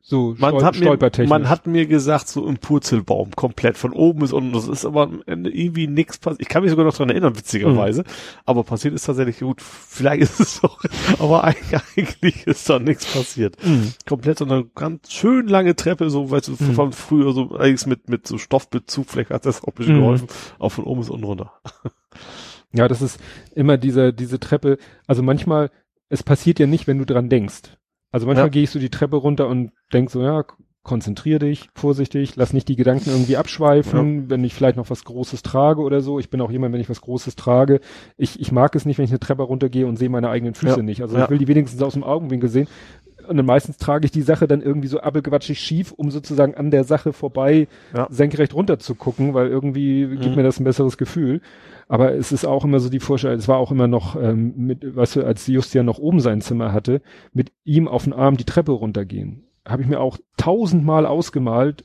So 0.00 0.34
Man 0.38 0.52
stol 0.52 0.64
hat, 0.64 0.74
mir, 0.76 0.80
stolpertechnisch. 0.84 1.28
man 1.28 1.48
hat 1.50 1.66
mir 1.66 1.86
gesagt, 1.86 2.28
so 2.28 2.46
im 2.46 2.56
Purzelbaum, 2.56 3.32
komplett, 3.36 3.76
von 3.76 3.92
oben 3.92 4.20
bis 4.20 4.32
unten. 4.32 4.52
Das 4.54 4.66
ist 4.66 4.86
aber 4.86 5.02
am 5.02 5.22
Ende 5.26 5.50
irgendwie 5.50 5.86
nichts 5.86 6.16
passiert. 6.16 6.40
Ich 6.40 6.48
kann 6.48 6.62
mich 6.62 6.70
sogar 6.70 6.86
noch 6.86 6.96
dran 6.96 7.10
erinnern, 7.10 7.36
witzigerweise. 7.36 8.04
Aber 8.46 8.64
passiert 8.64 8.94
ist 8.94 9.04
tatsächlich 9.04 9.40
gut. 9.40 9.60
Vielleicht 9.60 10.22
ist 10.22 10.40
es 10.40 10.56
so, 10.56 10.70
aber 11.18 11.44
eigentlich, 11.44 12.46
ist 12.46 12.70
da 12.70 12.78
nichts 12.78 13.04
passiert. 13.12 13.56
Mhm. 13.62 13.92
Komplett 14.06 14.38
so 14.38 14.46
eine 14.46 14.64
ganz 14.74 15.12
schön 15.12 15.46
lange 15.46 15.76
Treppe, 15.76 16.08
so, 16.08 16.30
weißt 16.30 16.48
du, 16.48 16.52
Mhm. 16.52 16.72
von 16.74 16.92
früher 16.92 17.32
so, 17.32 17.56
eigentlich 17.58 17.86
mit, 17.86 18.08
mit 18.08 18.26
so 18.26 18.38
Stoffbezug, 18.38 19.06
vielleicht 19.10 19.30
hat 19.30 19.44
das 19.44 19.62
auch 19.62 19.68
ein 19.68 19.74
bisschen 19.74 19.96
Mhm. 19.96 20.00
geholfen, 20.00 20.28
auch 20.58 20.70
von 20.70 20.84
oben 20.84 21.00
bis 21.00 21.10
unten 21.10 21.24
runter. 21.24 21.52
Ja, 22.72 22.88
das 22.88 23.02
ist 23.02 23.18
immer 23.54 23.76
diese, 23.78 24.12
diese 24.14 24.38
Treppe. 24.40 24.78
Also 25.06 25.22
manchmal, 25.22 25.70
es 26.08 26.22
passiert 26.22 26.58
ja 26.58 26.66
nicht, 26.66 26.86
wenn 26.86 26.98
du 26.98 27.04
dran 27.04 27.28
denkst. 27.28 27.76
Also 28.10 28.26
manchmal 28.26 28.46
Ja. 28.46 28.50
gehe 28.50 28.62
ich 28.62 28.70
so 28.70 28.78
die 28.78 28.90
Treppe 28.90 29.16
runter 29.16 29.48
und 29.48 29.72
denk 29.92 30.10
so, 30.10 30.22
ja, 30.22 30.44
konzentrier 30.82 31.38
dich, 31.38 31.68
vorsichtig, 31.74 32.36
lass 32.36 32.54
nicht 32.54 32.66
die 32.68 32.76
Gedanken 32.76 33.10
irgendwie 33.10 33.36
abschweifen, 33.36 34.30
wenn 34.30 34.42
ich 34.42 34.54
vielleicht 34.54 34.76
noch 34.78 34.88
was 34.88 35.04
Großes 35.04 35.42
trage 35.42 35.82
oder 35.82 36.00
so. 36.00 36.18
Ich 36.18 36.30
bin 36.30 36.40
auch 36.40 36.50
jemand, 36.50 36.72
wenn 36.72 36.80
ich 36.80 36.88
was 36.88 37.02
Großes 37.02 37.36
trage. 37.36 37.80
Ich, 38.16 38.40
ich 38.40 38.52
mag 38.52 38.74
es 38.74 38.86
nicht, 38.86 38.96
wenn 38.96 39.04
ich 39.04 39.10
eine 39.10 39.18
Treppe 39.20 39.42
runtergehe 39.42 39.86
und 39.86 39.96
sehe 39.98 40.08
meine 40.08 40.30
eigenen 40.30 40.54
Füße 40.54 40.76
Ja. 40.78 40.82
nicht. 40.82 41.02
Also 41.02 41.18
Ja. 41.18 41.24
ich 41.24 41.30
will 41.30 41.36
die 41.38 41.48
wenigstens 41.48 41.82
aus 41.82 41.92
dem 41.92 42.04
Augenwinkel 42.04 42.48
sehen. 42.48 42.68
Und 43.28 43.36
dann 43.36 43.44
meistens 43.44 43.76
trage 43.76 44.06
ich 44.06 44.12
die 44.12 44.22
Sache 44.22 44.48
dann 44.48 44.62
irgendwie 44.62 44.88
so 44.88 45.00
abelgewatschig 45.00 45.60
schief, 45.60 45.92
um 45.92 46.10
sozusagen 46.10 46.54
an 46.54 46.70
der 46.70 46.84
Sache 46.84 47.12
vorbei 47.12 47.68
Ja. 47.94 48.06
senkrecht 48.10 48.54
runter 48.54 48.78
zu 48.78 48.94
gucken, 48.94 49.34
weil 49.34 49.48
irgendwie 49.48 50.06
gibt 50.16 50.30
Mhm. 50.30 50.36
mir 50.36 50.42
das 50.44 50.58
ein 50.58 50.64
besseres 50.64 50.96
Gefühl. 50.96 51.42
Aber 51.88 52.12
es 52.14 52.32
ist 52.32 52.44
auch 52.44 52.64
immer 52.64 52.80
so 52.80 52.90
die 52.90 53.00
Vorstellung, 53.00 53.38
es 53.38 53.48
war 53.48 53.56
auch 53.58 53.72
immer 53.72 53.88
noch, 53.88 54.14
ähm, 54.20 54.52
mit, 54.56 54.94
weißt 54.96 55.16
du, 55.16 55.24
als 55.24 55.46
Justian 55.46 55.86
noch 55.86 55.98
oben 55.98 56.20
sein 56.20 56.40
Zimmer 56.42 56.72
hatte, 56.72 57.00
mit 57.32 57.50
ihm 57.64 57.88
auf 57.88 58.04
den 58.04 58.12
Arm 58.12 58.36
die 58.36 58.44
Treppe 58.44 58.72
runtergehen. 58.72 59.44
Habe 59.66 59.82
ich 59.82 59.88
mir 59.88 60.00
auch 60.00 60.18
tausendmal 60.36 61.06
ausgemalt, 61.06 61.84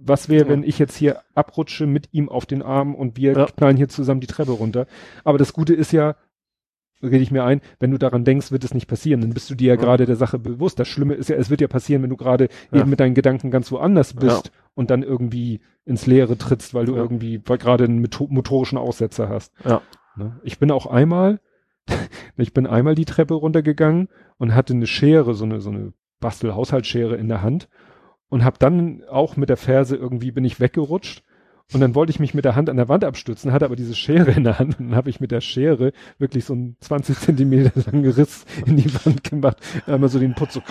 was 0.00 0.28
wäre, 0.28 0.44
Ja. 0.46 0.50
wenn 0.52 0.62
ich 0.62 0.78
jetzt 0.78 0.96
hier 0.96 1.20
abrutsche 1.34 1.86
mit 1.86 2.08
ihm 2.12 2.28
auf 2.28 2.46
den 2.46 2.62
Arm 2.62 2.94
und 2.94 3.16
wir 3.16 3.32
Ja. 3.32 3.46
knallen 3.46 3.76
hier 3.76 3.88
zusammen 3.88 4.20
die 4.20 4.26
Treppe 4.26 4.52
runter. 4.52 4.86
Aber 5.24 5.38
das 5.38 5.52
Gute 5.52 5.74
ist 5.74 5.92
ja, 5.92 6.16
rede 7.02 7.18
ich 7.18 7.30
mir 7.30 7.44
ein, 7.44 7.60
wenn 7.80 7.90
du 7.90 7.98
daran 7.98 8.24
denkst, 8.24 8.50
wird 8.52 8.64
es 8.64 8.74
nicht 8.74 8.86
passieren. 8.88 9.20
Dann 9.20 9.34
bist 9.34 9.48
du 9.50 9.54
dir 9.54 9.68
ja, 9.68 9.74
Ja. 9.74 9.80
gerade 9.80 10.06
der 10.06 10.16
Sache 10.16 10.38
bewusst. 10.38 10.78
Das 10.78 10.88
Schlimme 10.88 11.14
ist 11.14 11.28
ja, 11.28 11.36
es 11.36 11.50
wird 11.50 11.60
ja 11.60 11.68
passieren, 11.68 12.02
wenn 12.02 12.10
du 12.10 12.16
gerade 12.16 12.48
Ja. 12.72 12.80
eben 12.80 12.90
mit 12.90 13.00
deinen 13.00 13.14
Gedanken 13.14 13.50
ganz 13.50 13.70
woanders 13.72 14.14
bist 14.14 14.46
Ja. 14.46 14.52
und 14.74 14.90
dann 14.90 15.02
irgendwie 15.02 15.60
ins 15.84 16.06
Leere 16.06 16.36
trittst, 16.36 16.74
weil 16.74 16.86
du 16.86 16.94
irgendwie 16.96 17.40
gerade 17.40 17.84
einen 17.84 18.00
motorischen 18.28 18.78
Aussetzer 18.78 19.28
hast. 19.28 19.52
Ja. 19.64 19.80
Ne? 20.16 20.38
Ich 20.42 20.58
bin 20.58 20.70
auch 20.70 20.86
einmal, 20.86 21.40
ich 22.36 22.52
bin 22.52 22.66
einmal 22.66 22.94
die 22.94 23.04
Treppe 23.06 23.34
runtergegangen 23.34 24.08
und 24.36 24.54
hatte 24.54 24.74
eine 24.74 24.86
Schere, 24.86 25.34
so 25.34 25.44
eine, 25.44 25.60
so 25.60 25.70
eine 25.70 25.92
Bastel-Haushaltsschere 26.20 27.16
in 27.16 27.28
der 27.28 27.42
Hand 27.42 27.68
und 28.28 28.44
habe 28.44 28.56
dann 28.58 29.02
auch 29.10 29.36
mit 29.36 29.48
der 29.48 29.56
Ferse 29.56 29.96
irgendwie 29.96 30.30
bin 30.32 30.44
ich 30.44 30.60
weggerutscht 30.60 31.22
und 31.72 31.80
dann 31.80 31.94
wollte 31.94 32.10
ich 32.10 32.18
mich 32.20 32.32
mit 32.32 32.44
der 32.44 32.56
Hand 32.56 32.70
an 32.70 32.76
der 32.76 32.88
Wand 32.88 33.04
abstützen, 33.04 33.52
hatte 33.52 33.64
aber 33.66 33.76
diese 33.76 33.94
Schere 33.94 34.30
in 34.30 34.44
der 34.44 34.58
Hand 34.58 34.78
und 34.80 34.88
dann 34.88 34.96
habe 34.96 35.10
ich 35.10 35.20
mit 35.20 35.30
der 35.30 35.40
Schere 35.42 35.92
wirklich 36.18 36.44
so 36.46 36.54
einen 36.54 36.76
20 36.80 37.18
Zentimeter 37.18 37.72
langen 37.92 38.10
Riss 38.10 38.44
in 38.66 38.76
die 38.76 38.92
Wand 39.04 39.22
gemacht, 39.24 39.58
einmal 39.86 40.08
so 40.08 40.18
den 40.18 40.34
Putz 40.34 40.54
so, 40.54 40.62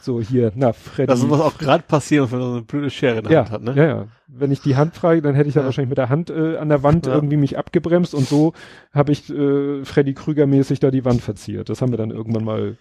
so 0.00 0.20
hier, 0.20 0.52
na 0.54 0.72
Freddy. 0.72 1.06
Das 1.06 1.22
muss 1.22 1.40
auch 1.40 1.56
gerade 1.58 1.84
passieren, 1.86 2.30
wenn 2.32 2.38
man 2.38 2.48
so 2.48 2.54
eine 2.56 2.64
blöde 2.64 2.90
Schere 2.90 3.18
in 3.18 3.24
der 3.24 3.32
ja, 3.32 3.38
Hand 3.40 3.50
hat, 3.50 3.62
ne? 3.62 3.74
ja, 3.76 3.84
ja. 3.86 4.06
Wenn 4.28 4.50
ich 4.50 4.60
die 4.60 4.74
Hand 4.76 4.96
frage, 4.96 5.22
dann 5.22 5.34
hätte 5.36 5.48
ich 5.48 5.54
da 5.54 5.60
Ja. 5.60 5.66
wahrscheinlich 5.66 5.88
mit 5.90 5.98
der 5.98 6.08
Hand 6.08 6.30
äh, 6.30 6.56
an 6.56 6.68
der 6.68 6.82
Wand 6.82 7.06
Ja. 7.06 7.14
irgendwie 7.14 7.36
mich 7.36 7.56
abgebremst 7.56 8.12
und 8.14 8.26
so 8.28 8.54
habe 8.92 9.12
ich 9.12 9.30
äh, 9.30 9.84
Freddy 9.84 10.14
Krüger 10.14 10.46
mäßig 10.46 10.80
da 10.80 10.90
die 10.90 11.04
Wand 11.04 11.22
verziert. 11.22 11.68
Das 11.68 11.80
haben 11.80 11.92
wir 11.92 11.96
dann 11.98 12.10
irgendwann 12.10 12.44
mal 12.44 12.76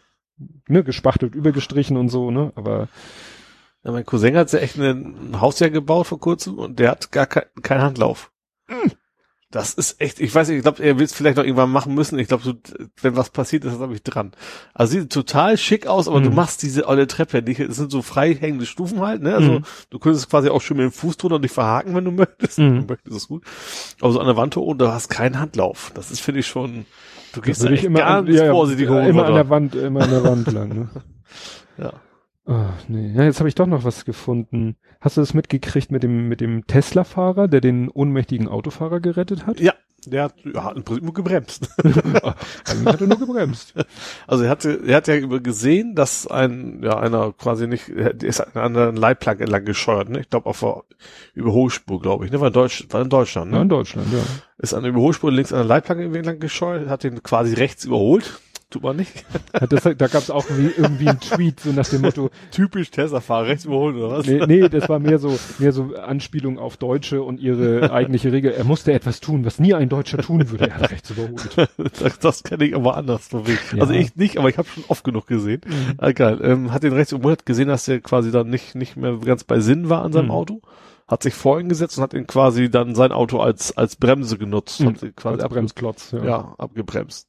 ne, 0.67 0.83
gespachtelt, 0.83 1.35
übergestrichen 1.35 1.97
und 1.97 2.09
so, 2.09 2.31
ne? 2.31 2.51
Aber 2.55 2.89
Ja, 3.85 3.91
mein 3.91 4.05
Cousin 4.05 4.35
hat 4.35 4.51
ja 4.51 4.59
echt 4.59 4.77
ein 4.77 5.39
Hausjahr 5.39 5.69
gebaut 5.69 6.07
vor 6.07 6.19
kurzem 6.19 6.57
und 6.57 6.79
der 6.79 6.89
hat 6.91 7.11
gar 7.11 7.27
kein, 7.27 7.43
keinen 7.61 7.81
Handlauf. 7.83 8.31
Das 9.51 9.73
ist 9.75 10.01
echt, 10.01 10.19
ich 10.19 10.33
weiß 10.33 10.47
nicht, 10.49 10.57
ich 10.57 10.63
glaube, 10.63 10.83
er 10.83 10.97
will 10.97 11.05
es 11.05 11.13
vielleicht 11.13 11.37
noch 11.37 11.43
irgendwann 11.45 11.69
machen 11.71 11.93
müssen. 11.93 12.17
Ich 12.19 12.27
glaube, 12.27 12.43
so, 12.43 12.55
wenn 13.01 13.15
was 13.15 13.29
passiert, 13.29 13.63
ist 13.63 13.69
das 13.71 13.77
glaube 13.77 13.93
ich 13.93 14.01
dran. 14.03 14.31
Also 14.73 14.93
sieht 14.99 15.13
total 15.13 15.55
schick 15.57 15.85
aus, 15.87 16.07
aber 16.09 16.19
du 16.19 16.29
Mhm. 16.29 16.35
machst 16.35 16.61
diese 16.63 16.87
olle 16.89 17.05
Treppe 17.07 17.41
nicht. 17.43 17.59
Es 17.59 17.77
sind 17.77 17.91
so 17.91 18.01
frei 18.01 18.33
hängende 18.33 18.65
Stufen 18.65 18.99
halt, 19.01 19.21
ne? 19.21 19.35
Also 19.35 19.51
Mhm. 19.59 19.63
du 19.91 19.99
könntest 19.99 20.29
quasi 20.29 20.49
auch 20.49 20.61
schön 20.61 20.77
mit 20.77 20.83
dem 20.85 20.91
Fuß 20.91 21.15
drunter 21.17 21.35
und 21.35 21.43
dich 21.43 21.51
verhaken, 21.51 21.95
wenn 21.95 22.03
du 22.05 22.11
möchtest. 22.27 22.57
Mhm. 22.57 22.81
Du 22.81 22.93
möchtest, 22.93 23.15
ist 23.15 23.27
gut. 23.27 23.45
Aber 24.01 24.11
so 24.11 24.19
an 24.19 24.25
der 24.25 24.35
Wand 24.35 24.55
hoch 24.57 24.65
und 24.67 24.79
du 24.79 24.91
hast 24.91 25.09
keinen 25.09 25.39
Handlauf. 25.39 25.91
Das 25.93 26.09
ist, 26.11 26.19
finde 26.21 26.39
ich, 26.41 26.47
schon, 26.47 26.85
du 27.33 27.39
gehst 27.41 27.63
da 27.63 27.69
echt 27.69 27.83
immer 27.85 27.99
ganz 27.99 28.27
an, 28.29 28.33
ja, 28.35 28.45
ja, 28.45 28.51
vorsichtig 28.51 28.89
hoch. 28.89 28.95
und 28.95 29.05
immer 29.05 29.25
an 29.25 29.33
runter. 29.33 29.43
der 29.43 29.49
Wand, 29.49 29.75
immer 29.75 30.01
an 30.01 30.09
der 30.09 30.23
Wand 30.23 30.47
lang, 30.51 30.69
ne? 30.69 30.89
Ja. 31.77 31.93
Ach, 32.45 32.87
nee. 32.87 33.11
Ja, 33.15 33.23
jetzt 33.23 33.39
habe 33.39 33.49
ich 33.49 33.55
doch 33.55 33.65
noch 33.65 33.83
was 33.83 34.05
gefunden. 34.05 34.75
Hast 35.01 35.17
du 35.17 35.21
das 35.21 35.33
mitgekriegt 35.33 35.91
mit 35.91 36.03
dem 36.03 36.27
mit 36.27 36.41
dem 36.41 36.67
Tesla-Fahrer, 36.67 37.47
der 37.47 37.61
den 37.61 37.89
ohnmächtigen 37.89 38.47
Autofahrer 38.47 38.99
gerettet 38.99 39.47
hat? 39.47 39.59
Ja, 39.59 39.73
der 40.05 40.25
hat, 40.25 40.35
ja, 40.43 40.63
hat 40.63 40.77
im 40.77 40.83
Prinzip 40.83 41.03
nur 41.03 41.13
gebremst. 41.13 41.69
Eigentlich 41.83 41.95
hat 42.85 43.01
er 43.01 43.07
nur 43.07 43.17
gebremst. 43.17 43.73
Also 44.27 44.43
er 44.43 44.49
hatte, 44.49 44.79
er 44.85 44.97
hat 44.97 45.07
ja 45.07 45.19
gesehen, 45.19 45.95
dass 45.95 46.27
ein, 46.27 46.81
ja, 46.83 46.99
einer 46.99 47.33
quasi 47.33 47.67
nicht, 47.67 47.89
der 47.89 48.23
ist 48.23 48.41
an 48.41 48.75
einer 48.75 48.91
Leitplanke 48.91 49.43
entlang 49.43 49.65
gescheuert, 49.65 50.09
ne? 50.09 50.19
Ich 50.19 50.29
glaube 50.29 50.47
auf 50.47 50.59
der 50.59 50.83
Überholspur, 51.33 51.99
glaube 51.99 52.25
ich, 52.25 52.31
ne? 52.31 52.39
War 52.39 52.47
in 52.47 52.53
Deutsch, 52.53 52.85
war 52.89 53.01
in 53.01 53.09
Deutschland, 53.09 53.51
ne? 53.51 53.57
Ja, 53.57 53.63
in 53.63 53.69
Deutschland, 53.69 54.07
ja. 54.13 54.19
Ist 54.57 54.73
an 54.73 54.83
der 54.83 54.91
Überholspur 54.91 55.31
links 55.31 55.51
an 55.51 55.59
der 55.59 55.67
Leitplanke 55.67 56.03
entlang 56.03 56.39
gescheuert, 56.39 56.89
hat 56.89 57.03
den 57.03 57.23
quasi 57.23 57.55
rechts 57.55 57.85
überholt. 57.85 58.39
Tut 58.71 58.81
man 58.83 58.95
nicht. 58.95 59.23
Hat 59.53 59.71
das, 59.71 59.83
da 59.83 59.93
gab 59.93 60.15
es 60.15 60.29
auch 60.31 60.45
wie, 60.49 60.71
irgendwie 60.75 61.07
einen 61.07 61.19
Tweet, 61.19 61.59
so 61.59 61.71
nach 61.71 61.87
dem 61.87 62.01
Motto, 62.01 62.29
Typisch 62.51 62.89
Tesla-Fahrer, 62.91 63.47
rechts 63.47 63.65
überholen 63.65 63.95
oder 63.97 64.17
was? 64.17 64.25
nee, 64.25 64.43
nee, 64.47 64.67
das 64.69 64.89
war 64.89 64.99
mehr 64.99 65.19
so, 65.19 65.37
mehr 65.59 65.71
so 65.71 65.93
Anspielung 65.95 66.57
auf 66.59 66.75
Deutsche 66.77 67.21
und 67.21 67.39
ihre 67.39 67.91
eigentliche 67.91 68.31
Regel. 68.31 68.51
Er 68.51 68.63
musste 68.63 68.91
etwas 68.91 69.19
tun, 69.19 69.45
was 69.45 69.59
nie 69.59 69.73
ein 69.75 69.87
Deutscher 69.87 70.17
tun 70.17 70.49
würde. 70.49 70.67
Er 70.69 70.75
hat 70.79 70.91
rechts 70.91 71.11
überholt. 71.11 71.69
Das, 72.01 72.19
das 72.19 72.43
kenne 72.43 72.65
ich 72.65 72.75
aber 72.75 72.97
anders. 72.97 73.29
Ja. 73.31 73.81
Also 73.81 73.93
ich 73.93 74.15
nicht, 74.15 74.37
aber 74.37 74.49
ich 74.49 74.57
habe 74.57 74.67
schon 74.67 74.83
oft 74.87 75.03
genug 75.03 75.27
gesehen. 75.27 75.61
Mhm. 75.65 75.93
Ah, 75.97 76.11
geil. 76.11 76.39
Ähm, 76.43 76.73
hat 76.73 76.83
den 76.83 76.93
rechts 76.93 77.11
überholt, 77.11 77.45
gesehen, 77.45 77.67
dass 77.67 77.85
der 77.85 78.01
quasi 78.01 78.31
dann 78.31 78.49
nicht, 78.49 78.75
nicht 78.75 78.97
mehr 78.97 79.17
ganz 79.17 79.43
bei 79.43 79.59
Sinn 79.59 79.89
war 79.89 80.03
an 80.03 80.11
seinem 80.11 80.25
Mhm. 80.25 80.31
Auto. 80.31 80.61
Hat 81.07 81.21
sich 81.21 81.35
vor 81.35 81.59
ihn 81.59 81.69
gesetzt 81.69 81.97
und 81.97 82.03
hat 82.03 82.13
ihn 82.15 82.25
quasi 82.25 82.69
dann 82.71 82.95
sein 82.95 83.11
Auto 83.11 83.39
als, 83.39 83.77
als 83.77 83.95
Bremse 83.95 84.37
genutzt. 84.39 84.83
Hat 84.83 85.03
ihn 85.03 85.15
quasi 85.15 85.41
Als 85.41 85.53
Bremsklotz, 85.53 86.11
ja. 86.11 86.25
ja, 86.25 86.55
abgebremst. 86.57 87.27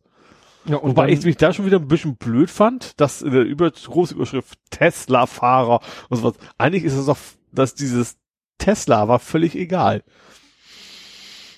Ja, 0.69 0.77
und 0.77 0.91
Wobei 0.91 1.07
dann, 1.07 1.19
ich 1.19 1.25
mich 1.25 1.36
da 1.36 1.53
schon 1.53 1.67
wieder 1.67 1.78
ein 1.78 1.89
bisschen 1.89 2.17
blöd 2.17 2.51
fand, 2.51 3.01
dass 3.01 3.23
in 3.23 3.33
der 3.33 3.43
Über 3.43 3.70
große 3.70 4.15
Überschrift 4.15 4.59
Tesla-Fahrer 4.70 5.81
und 6.09 6.17
sowas. 6.17 6.35
Eigentlich 6.59 6.85
ist 6.85 6.95
es 6.95 7.07
doch, 7.07 7.19
dass 7.53 7.75
dieses 7.75 8.17
Tesla 8.59 9.07
war 9.09 9.19
völlig 9.19 9.55
egal. 9.55 10.03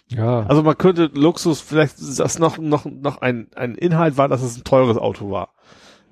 ja, 0.08 0.40
Also 0.46 0.62
man 0.62 0.76
könnte 0.76 1.10
Luxus, 1.14 1.60
vielleicht 1.60 1.96
das 1.98 2.38
noch, 2.38 2.58
noch, 2.58 2.84
noch 2.84 3.20
ein, 3.22 3.48
ein 3.54 3.74
Inhalt 3.74 4.16
war, 4.16 4.28
dass 4.28 4.42
es 4.42 4.58
ein 4.58 4.64
teures 4.64 4.98
Auto 4.98 5.30
war. 5.30 5.54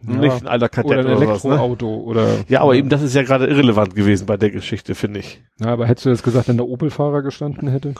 Ja. 0.03 0.15
Nicht 0.15 0.43
ein 0.43 0.47
alter 0.47 0.67
oder 0.67 0.69
Kadett 0.69 0.99
ein 0.99 1.07
oder, 1.07 1.17
sowas, 1.17 1.45
ne? 1.45 1.51
Elektroauto 1.51 1.95
oder. 1.97 2.45
Ja, 2.49 2.61
aber 2.61 2.75
eben 2.75 2.89
das 2.89 3.03
ist 3.03 3.15
ja 3.15 3.23
gerade 3.23 3.47
irrelevant 3.47 3.95
gewesen 3.95 4.27
bei 4.27 4.37
der 4.37 4.51
Geschichte, 4.51 4.95
finde 4.95 5.21
ich. 5.21 5.43
Ja, 5.59 5.69
aber 5.69 5.87
hättest 5.87 6.07
du 6.07 6.11
jetzt 6.11 6.23
gesagt, 6.23 6.49
wenn 6.49 6.59
der 6.59 6.69
Opel-Fahrer 6.69 7.23
gestanden 7.23 7.69
hätte? 7.69 7.95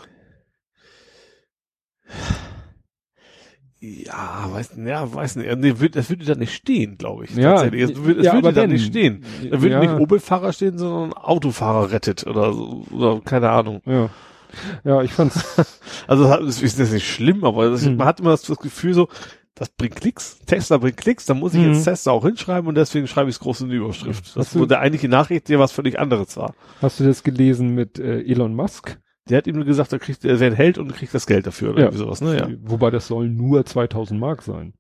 Ja, 4.05 4.49
weiß, 4.53 4.71
ja, 4.85 5.15
weiß 5.15 5.37
nicht. 5.37 5.57
Nee, 5.59 5.79
würd, 5.79 5.97
das 5.97 6.09
würde 6.11 6.25
da 6.25 6.35
nicht 6.35 6.55
stehen, 6.55 6.99
glaube 6.99 7.25
ich. 7.25 7.35
Ja, 7.37 7.53
tatsächlich. 7.55 7.83
Es 7.91 7.97
würde, 8.03 8.21
es 8.21 8.27
ja, 8.27 8.33
würde 8.35 8.53
da 8.53 8.67
nicht 8.67 8.87
stehen. 8.87 9.25
Da 9.51 9.61
würde 9.63 9.75
Ja. 9.75 9.81
nicht 9.81 9.93
Opel-Fahrer 10.01 10.53
stehen, 10.53 10.79
sondern 10.79 11.13
Autofahrer 11.13 11.91
rettet 11.93 12.27
oder, 12.27 12.53
so, 12.53 12.85
oder 12.91 13.21
keine 13.25 13.51
Ahnung. 13.51 13.83
Ja. 13.87 14.09
Ja, 14.85 15.03
ich 15.03 15.13
fand's. 15.13 15.39
Also 16.09 16.25
das 16.25 16.63
ist 16.63 16.79
das 16.81 16.93
nicht 16.93 17.07
schlimm, 17.09 17.45
aber 17.45 17.71
das, 17.71 17.83
Mhm. 17.85 17.97
man 17.97 18.07
hat 18.07 18.21
immer 18.21 18.31
das, 18.31 18.43
das 18.43 18.59
Gefühl 18.59 18.95
so, 18.95 19.09
das 19.55 19.71
bringt 19.71 19.97
Klicks, 19.97 20.39
Tesla 20.47 20.77
bringt 20.79 20.97
Klicks, 20.99 21.25
dann 21.27 21.39
muss 21.39 21.55
ich 21.55 21.61
Mhm. 21.61 21.73
jetzt 21.73 21.85
Tesla 21.85 22.13
auch 22.13 22.25
hinschreiben 22.25 22.69
und 22.69 22.75
deswegen 22.77 23.07
schreibe 23.07 23.29
ich 23.31 23.37
es 23.37 23.41
groß 23.41 23.63
in 23.63 23.71
die 23.71 23.77
Überschrift. 23.77 24.27
Das 24.29 24.37
Hast 24.37 24.55
du- 24.55 24.59
wurde 24.61 24.69
der 24.69 24.81
eigentliche 24.81 25.09
Nachricht, 25.09 25.49
der 25.49 25.59
was 25.59 25.73
völlig 25.73 25.99
anderes 25.99 26.37
war. 26.37 26.55
Hast 26.83 27.01
du 27.01 27.05
das 27.05 27.23
gelesen 27.23 27.75
mit 27.75 27.99
äh, 27.99 28.21
Elon 28.23 28.55
Musk? 28.55 28.99
Der 29.29 29.39
hat 29.39 29.47
ihm 29.47 29.57
nur 29.57 29.65
gesagt, 29.65 29.93
er 29.93 29.99
kriegt, 29.99 30.25
er 30.25 30.39
wird 30.39 30.57
Held 30.57 30.79
und 30.79 30.93
kriegt 30.95 31.13
das 31.15 31.27
Geld 31.27 31.47
dafür 31.47 31.71
oder 31.71 31.79
Ja. 31.81 31.85
irgendwie 31.87 31.99
sowas, 31.99 32.21
ne? 32.21 32.37
Ja. 32.39 32.49
Wobei 32.63 32.91
das 32.91 33.07
sollen 33.09 33.37
nur 33.37 33.65
2000 33.65 34.19
Mark 34.21 34.43
sein. 34.43 34.75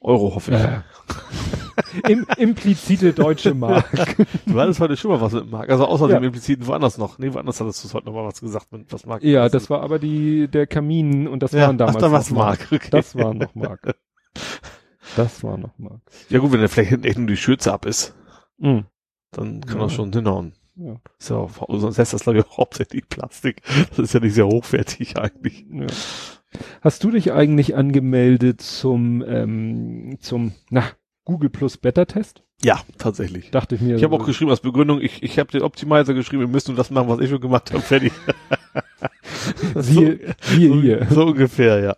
Euro 0.00 0.34
hoffe 0.34 0.50
ich. 0.52 0.58
Ja. 0.58 0.84
Im, 2.08 2.26
implizite 2.36 3.12
deutsche 3.12 3.54
Mark. 3.54 4.16
Du 4.46 4.58
hattest 4.60 4.80
heute 4.80 4.96
schon 4.96 5.10
mal 5.12 5.20
was 5.20 5.32
mit 5.32 5.50
Marc. 5.50 5.70
Also 5.70 5.86
außer 5.86 6.08
Ja. 6.08 6.18
dem 6.18 6.24
impliziten 6.24 6.66
woanders 6.66 6.98
noch. 6.98 7.18
Nee, 7.18 7.32
woanders 7.32 7.60
hattest 7.60 7.84
du 7.84 7.92
heute 7.94 8.06
noch 8.06 8.14
mal 8.14 8.24
was 8.24 8.40
gesagt 8.40 8.72
mit 8.72 8.92
was 8.92 9.06
Marc. 9.06 9.22
ja, 9.22 9.48
das 9.48 9.70
war 9.70 9.80
aber 9.82 9.98
die, 10.00 10.48
der 10.48 10.66
Kamin 10.66 11.28
und 11.28 11.42
das 11.42 11.52
ja, 11.52 11.66
waren 11.66 11.78
damals 11.78 11.96
ach, 11.96 12.00
da 12.00 12.12
war's 12.12 12.30
noch 12.30 12.38
Marc. 12.38 12.66
Okay. 12.72 12.88
Das 12.90 13.14
war 13.14 13.32
noch 13.34 13.54
Mark. 13.54 13.94
Das 15.16 15.42
war 15.44 15.58
noch 15.58 15.76
Mark. 15.78 16.00
ja 16.30 16.38
gut, 16.38 16.52
wenn 16.52 16.60
der 16.60 16.68
vielleicht 16.68 16.90
hinten 16.90 17.06
echt 17.06 17.18
nur 17.18 17.26
die 17.26 17.36
Schürze 17.36 17.72
ab 17.72 17.86
ist, 17.86 18.14
Mhm. 18.58 18.86
dann 19.32 19.60
kann 19.60 19.78
Ja. 19.78 19.84
das 19.84 19.92
schon 19.92 20.12
hinhauen. 20.12 20.54
Ja. 20.76 21.00
Auch- 21.36 21.78
sonst 21.78 21.98
heißt 21.98 22.12
das 22.14 22.22
glaube 22.22 22.38
ich 22.40 22.46
auch 22.46 22.56
hauptsächlich 22.58 23.08
Plastik. 23.08 23.62
Das 23.90 23.98
ist 23.98 24.14
ja 24.14 24.20
nicht 24.20 24.34
sehr 24.34 24.46
hochwertig 24.46 25.16
eigentlich. 25.18 25.66
Ja. 25.70 25.86
Hast 26.82 27.02
du 27.04 27.10
dich 27.10 27.32
eigentlich 27.32 27.74
angemeldet 27.76 28.60
zum, 28.60 29.24
ähm, 29.26 30.18
zum, 30.20 30.52
na, 30.70 30.82
Google 31.24 31.48
Plus 31.50 31.78
Beta 31.78 32.04
Test? 32.04 32.42
Ja, 32.62 32.80
tatsächlich. 32.98 33.50
Dachte 33.50 33.74
ich 33.74 33.80
mir. 33.80 33.96
Ich 33.96 34.04
habe 34.04 34.14
auch 34.14 34.24
geschrieben 34.26 34.50
als 34.50 34.60
Begründung, 34.60 35.00
ich, 35.00 35.22
ich 35.22 35.38
habe 35.38 35.50
den 35.50 35.62
Optimizer 35.62 36.14
geschrieben, 36.14 36.42
wir 36.42 36.48
müssen 36.48 36.76
das 36.76 36.90
machen, 36.90 37.08
was 37.08 37.20
ich 37.20 37.30
schon 37.30 37.40
gemacht 37.40 37.72
habe, 37.72 37.82
fertig. 37.82 38.12
siehe, 39.74 40.34
so, 40.40 40.54
hier. 40.80 41.06
so 41.10 41.26
ungefähr, 41.26 41.80
ja. 41.80 41.96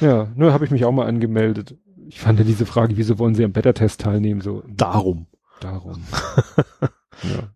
Ja, 0.00 0.28
nur 0.36 0.52
habe 0.52 0.64
ich 0.64 0.70
mich 0.70 0.84
auch 0.84 0.92
mal 0.92 1.06
angemeldet. 1.06 1.76
Ich 2.06 2.20
fand 2.20 2.38
ja 2.38 2.44
diese 2.44 2.66
Frage, 2.66 2.96
wieso 2.96 3.18
wollen 3.18 3.34
Sie 3.34 3.44
am 3.44 3.52
Beta 3.52 3.72
Test 3.72 4.00
teilnehmen, 4.02 4.40
so 4.40 4.62
Darum. 4.68 5.26
darum. 5.60 6.04
ja. 7.24 7.50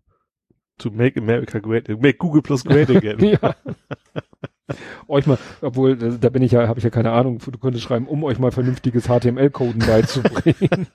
To 0.83 0.91
make 0.91 1.17
America 1.17 1.61
great, 1.61 1.87
make 2.01 2.17
Google 2.17 2.41
Plus 2.41 2.61
great 2.61 2.89
again. 2.95 3.17
ja. 3.23 3.55
euch 5.07 5.25
mal, 5.25 5.37
obwohl, 5.61 5.95
da 5.95 6.09
da 6.09 6.27
bin 6.27 6.43
ich 6.43 6.51
ja, 6.51 6.67
habe 6.67 6.77
ich 6.77 6.83
ja 6.83 6.89
keine 6.89 7.11
Ahnung, 7.11 7.39
du 7.39 7.57
könntest 7.57 7.85
schreiben, 7.85 8.05
um 8.05 8.21
euch 8.25 8.37
mal 8.37 8.51
vernünftiges 8.51 9.05
HTML-Coden 9.05 9.79
beizubringen. 9.79 10.87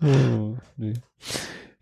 oh, 0.02 0.56
nee. 0.78 0.94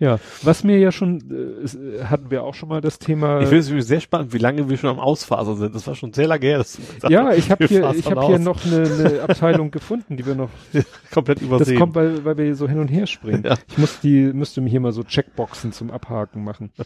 Ja, 0.01 0.19
was 0.43 0.65
mir 0.65 0.79
ja 0.79 0.93
schon, 0.93 1.21
äh, 1.31 1.67
äh, 1.67 2.05
hatten 2.05 2.31
wir 2.31 2.43
auch 2.43 2.55
schon 2.55 2.71
mal 2.71 2.81
das 2.81 2.99
Thema. 2.99 3.43
Ich 3.43 3.49
finde 3.49 3.79
es 3.79 3.87
sehr 3.87 4.01
spannend, 4.01 4.33
wie 4.33 4.39
lange 4.39 4.69
wir 4.71 4.79
schon 4.79 4.89
am 4.89 4.99
Ausfasern 4.99 5.59
sind. 5.59 5.75
Das 5.75 5.87
war 5.87 5.95
schon 5.95 6.15
sehr 6.15 6.27
lange 6.27 6.47
her. 6.47 6.57
Dass 6.57 6.73
du 6.77 6.83
gesagt 6.83 7.11
ja, 7.11 7.35
ich 7.35 7.51
habe 7.51 7.67
hier, 7.67 7.91
ich 7.95 8.11
habe 8.11 8.27
hier 8.27 8.39
noch 8.39 8.65
eine, 8.65 8.83
eine 8.83 9.23
Abteilung 9.29 9.71
gefunden, 9.71 10.17
die 10.17 10.25
wir 10.25 10.35
noch. 10.35 10.49
komplett 11.13 11.39
Das 11.39 11.47
übersehen. 11.47 11.79
kommt, 11.79 11.95
weil, 11.95 12.25
weil 12.25 12.39
wir 12.39 12.55
so 12.55 12.67
hin 12.67 12.79
und 12.79 12.89
her 12.89 13.07
springen. 13.07 13.43
Ja. 13.45 13.59
Ich 13.69 13.77
muss 13.77 14.01
die, 14.01 14.33
müsste 14.33 14.63
mir 14.63 14.71
hier 14.71 14.81
mal 14.81 14.93
so 14.93 15.05
Checkboxen 15.05 15.73
zum 15.73 15.91
Abhaken 15.91 16.43
machen. 16.43 16.73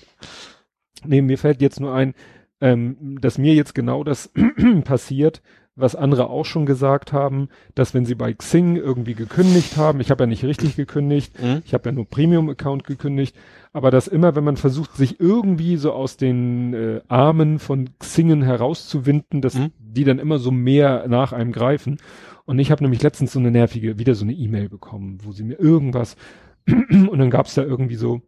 Nee, 1.06 1.20
mir 1.20 1.36
fällt 1.36 1.60
jetzt 1.60 1.80
nur 1.80 1.92
ein, 1.92 2.14
ähm, 2.62 3.18
dass 3.20 3.36
mir 3.36 3.52
jetzt 3.52 3.74
genau 3.74 4.04
das 4.04 4.30
passiert, 4.84 5.42
was 5.76 5.96
andere 5.96 6.30
auch 6.30 6.44
schon 6.44 6.66
gesagt 6.66 7.12
haben, 7.12 7.48
dass 7.74 7.94
wenn 7.94 8.04
sie 8.06 8.14
bei 8.14 8.32
Xing 8.32 8.76
irgendwie 8.76 9.14
gekündigt 9.14 9.76
haben, 9.76 10.00
ich 10.00 10.10
habe 10.10 10.22
ja 10.22 10.26
nicht 10.28 10.44
richtig 10.44 10.76
gekündigt, 10.76 11.40
Mhm. 11.42 11.62
ich 11.64 11.74
habe 11.74 11.88
ja 11.88 11.92
nur 11.92 12.08
Premium-Account 12.08 12.84
gekündigt, 12.84 13.34
aber 13.72 13.90
dass 13.90 14.06
immer, 14.06 14.36
wenn 14.36 14.44
man 14.44 14.56
versucht, 14.56 14.96
sich 14.96 15.18
irgendwie 15.18 15.76
so 15.76 15.92
aus 15.92 16.16
den 16.16 16.74
äh, 16.74 17.00
Armen 17.08 17.58
von 17.58 17.90
Xingen 17.98 18.42
herauszuwinden, 18.42 19.40
dass 19.42 19.54
Mhm. 19.56 19.72
die 19.78 20.04
dann 20.04 20.20
immer 20.20 20.38
so 20.38 20.50
mehr 20.52 21.08
nach 21.08 21.32
einem 21.32 21.50
greifen. 21.50 21.98
Und 22.44 22.58
ich 22.60 22.70
habe 22.70 22.84
nämlich 22.84 23.02
letztens 23.02 23.32
so 23.32 23.40
eine 23.40 23.50
nervige, 23.50 23.98
wieder 23.98 24.14
so 24.14 24.24
eine 24.24 24.34
E-Mail 24.34 24.68
bekommen, 24.68 25.18
wo 25.22 25.32
sie 25.32 25.44
mir 25.44 25.58
irgendwas 25.58 26.16
und 26.68 27.18
dann 27.18 27.30
gab's 27.30 27.54
da 27.54 27.62
irgendwie 27.62 27.96
so, 27.96 28.20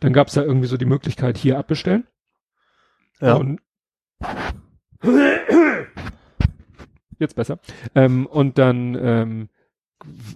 dann 0.00 0.12
gab's 0.12 0.34
da 0.34 0.42
irgendwie 0.42 0.68
so 0.68 0.76
die 0.76 0.84
Möglichkeit, 0.86 1.38
hier 1.38 1.58
abbestellen. 1.58 2.04
Ja. 3.20 3.34
Und 3.36 3.60
jetzt 7.18 7.36
besser. 7.36 7.58
Ähm, 7.94 8.26
und 8.26 8.58
dann 8.58 8.96
ähm, 9.00 9.48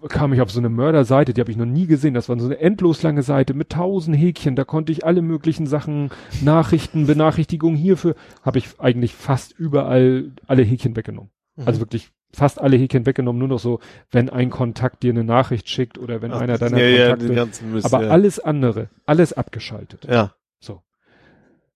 kam 0.09 0.33
ich 0.33 0.41
auf 0.41 0.51
so 0.51 0.59
eine 0.59 0.69
Mörderseite, 0.69 1.35
die 1.35 1.41
habe 1.41 1.51
ich 1.51 1.57
noch 1.57 1.67
nie 1.67 1.87
gesehen. 1.87 2.15
Das 2.15 2.29
war 2.29 2.39
so 2.39 2.47
eine 2.47 2.59
endlos 2.59 3.03
lange 3.03 3.23
Seite 3.23 3.55
mit 3.55 3.71
tausend 3.71 4.17
Häkchen. 4.17 4.57
Da 4.57 4.65
konnte 4.65 4.93
ich 4.93 5.05
alle 5.05 5.23
möglichen 5.23 5.67
Sachen, 5.67 6.11
Nachrichten, 6.43 7.07
Benachrichtigungen 7.07 7.77
hierfür, 7.77 8.15
habe 8.43 8.59
ich 8.59 8.81
eigentlich 8.81 9.15
fast 9.15 9.53
überall 9.59 10.33
alle 10.47 10.63
Häkchen 10.63 10.97
weggenommen. 10.97 11.31
Mhm. 11.57 11.67
Also 11.67 11.81
wirklich 11.81 12.11
fast 12.33 12.61
alle 12.61 12.77
Häkchen 12.77 13.07
weggenommen. 13.07 13.39
Nur 13.39 13.49
noch 13.49 13.59
so, 13.59 13.81
wenn 14.11 14.31
ein 14.31 14.51
Kontakt 14.51 15.03
dir 15.03 15.13
eine 15.13 15.25
Nachricht 15.25 15.69
schickt 15.69 15.99
oder 15.99 16.23
wenn 16.23 16.33
Ach, 16.33 16.41
einer 16.41 16.59
deiner 16.59 16.79
ja, 16.79 16.87
ja, 16.87 17.11
Kontakte. 17.11 17.35
ganzen 17.35 17.73
Mist, 17.73 17.93
aber 17.93 18.05
ja. 18.05 18.11
alles 18.11 18.41
andere, 18.41 18.89
alles 19.05 19.33
abgeschaltet. 19.33 20.07
Ja. 20.09 20.35
So. 20.59 20.83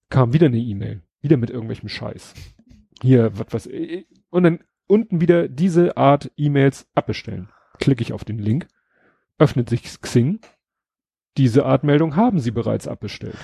Kam 0.08 0.32
wieder 0.32 0.46
eine 0.46 0.58
E-Mail. 0.58 1.02
Wieder 1.20 1.36
mit 1.36 1.50
irgendwelchem 1.50 1.88
Scheiß. 1.88 2.34
Hier, 3.02 3.36
was, 3.38 3.46
was, 3.50 3.66
äh, 3.66 4.04
und 4.30 4.42
dann 4.44 4.60
unten 4.86 5.20
wieder 5.20 5.48
diese 5.48 5.96
Art 5.96 6.30
E-Mails 6.36 6.86
abbestellen. 6.94 7.48
Klicke 7.78 8.02
ich 8.02 8.12
auf 8.12 8.24
den 8.24 8.38
Link, 8.38 8.68
öffnet 9.38 9.68
sich 9.68 9.82
Xing. 10.00 10.40
Diese 11.36 11.64
Art 11.66 11.82
Meldung 11.82 12.14
haben 12.16 12.38
sie 12.38 12.52
bereits 12.52 12.86
abbestellt. 12.86 13.36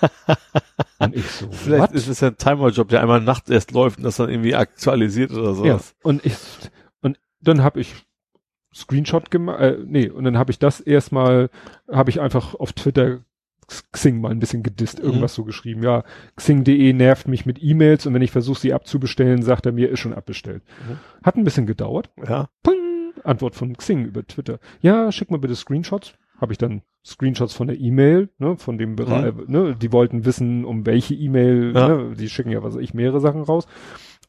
und 0.98 1.14
ich 1.14 1.26
so, 1.26 1.50
Vielleicht 1.50 1.82
what? 1.82 1.92
ist 1.92 2.08
es 2.08 2.20
ja 2.20 2.28
ein 2.28 2.38
Timer-Job, 2.38 2.88
der 2.88 3.02
einmal 3.02 3.20
nachts 3.20 3.50
erst 3.50 3.72
läuft 3.72 3.98
und 3.98 4.04
das 4.04 4.16
dann 4.16 4.30
irgendwie 4.30 4.54
aktualisiert 4.54 5.32
oder 5.32 5.48
Ja, 5.48 5.54
sowas. 5.54 5.94
und 6.02 6.24
ich, 6.24 6.34
und 7.02 7.18
dann 7.40 7.62
habe 7.62 7.80
ich 7.80 7.94
Screenshot 8.74 9.30
gemacht, 9.30 9.60
äh, 9.60 9.78
nee, 9.84 10.08
und 10.08 10.24
dann 10.24 10.38
habe 10.38 10.50
ich 10.50 10.58
das 10.58 10.80
erstmal, 10.80 11.50
habe 11.90 12.10
ich 12.10 12.20
einfach 12.20 12.54
auf 12.54 12.72
Twitter 12.72 13.20
Xing 13.92 14.20
mal 14.20 14.30
ein 14.30 14.38
bisschen 14.38 14.62
gedisst, 14.62 14.98
irgendwas 14.98 15.34
so 15.34 15.44
geschrieben. 15.44 15.82
Ja, 15.82 16.04
Xing.de 16.36 16.92
nervt 16.92 17.28
mich 17.28 17.44
mit 17.46 17.62
E-Mails 17.62 18.06
und 18.06 18.14
wenn 18.14 18.22
ich 18.22 18.30
versuche, 18.30 18.58
sie 18.60 18.72
abzubestellen, 18.72 19.42
sagt 19.42 19.66
er 19.66 19.72
mir, 19.72 19.90
ist 19.90 20.00
schon 20.00 20.14
abbestellt. 20.14 20.62
Mhm. 20.88 20.98
Hat 21.22 21.36
ein 21.36 21.44
bisschen 21.44 21.66
gedauert. 21.66 22.10
Ja. 22.26 22.48
Ping, 22.62 23.12
Antwort 23.24 23.54
von 23.54 23.76
Xing 23.76 24.06
über 24.06 24.26
Twitter. 24.26 24.58
Ja, 24.80 25.12
schick 25.12 25.30
mal 25.30 25.38
bitte 25.38 25.54
Screenshots. 25.56 26.14
Habe 26.40 26.52
ich 26.52 26.58
dann 26.58 26.82
Screenshots 27.04 27.52
von 27.52 27.66
der 27.66 27.78
E-Mail, 27.80 28.28
ne, 28.38 28.56
von 28.56 28.78
dem 28.78 28.94
Bereich, 28.94 29.34
ne, 29.48 29.74
die 29.74 29.92
wollten 29.92 30.24
wissen, 30.24 30.64
um 30.64 30.86
welche 30.86 31.14
E-Mail, 31.14 31.72
Ja. 31.74 31.88
ne, 31.88 32.14
die 32.16 32.28
schicken 32.28 32.50
ja, 32.50 32.62
was 32.62 32.74
weiß 32.76 32.82
ich, 32.82 32.94
mehrere 32.94 33.20
Sachen 33.20 33.42
raus. 33.42 33.66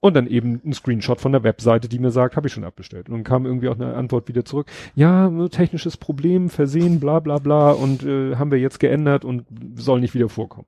Und 0.01 0.13
dann 0.13 0.27
eben 0.27 0.61
ein 0.63 0.73
Screenshot 0.73 1.19
von 1.19 1.33
der 1.33 1.43
Webseite, 1.43 1.89
die 1.89 1.99
mir 1.99 2.11
sagt, 2.11 2.37
habe 2.37 2.47
ich 2.47 2.53
schon 2.53 2.63
abbestellt. 2.63 3.09
Und 3.09 3.15
dann 3.15 3.23
kam 3.23 3.45
irgendwie 3.45 3.67
auch 3.67 3.75
eine 3.75 3.95
Antwort 3.95 4.29
wieder 4.29 4.45
zurück. 4.45 4.67
Ja, 4.95 5.29
technisches 5.49 5.97
Problem, 5.97 6.49
Versehen, 6.49 6.99
bla 6.99 7.19
bla 7.19 7.37
bla 7.37 7.71
und 7.71 8.03
äh, 8.03 8.35
haben 8.37 8.51
wir 8.51 8.59
jetzt 8.59 8.79
geändert 8.79 9.25
und 9.25 9.45
soll 9.75 9.99
nicht 9.99 10.13
wieder 10.13 10.29
vorkommen. 10.29 10.67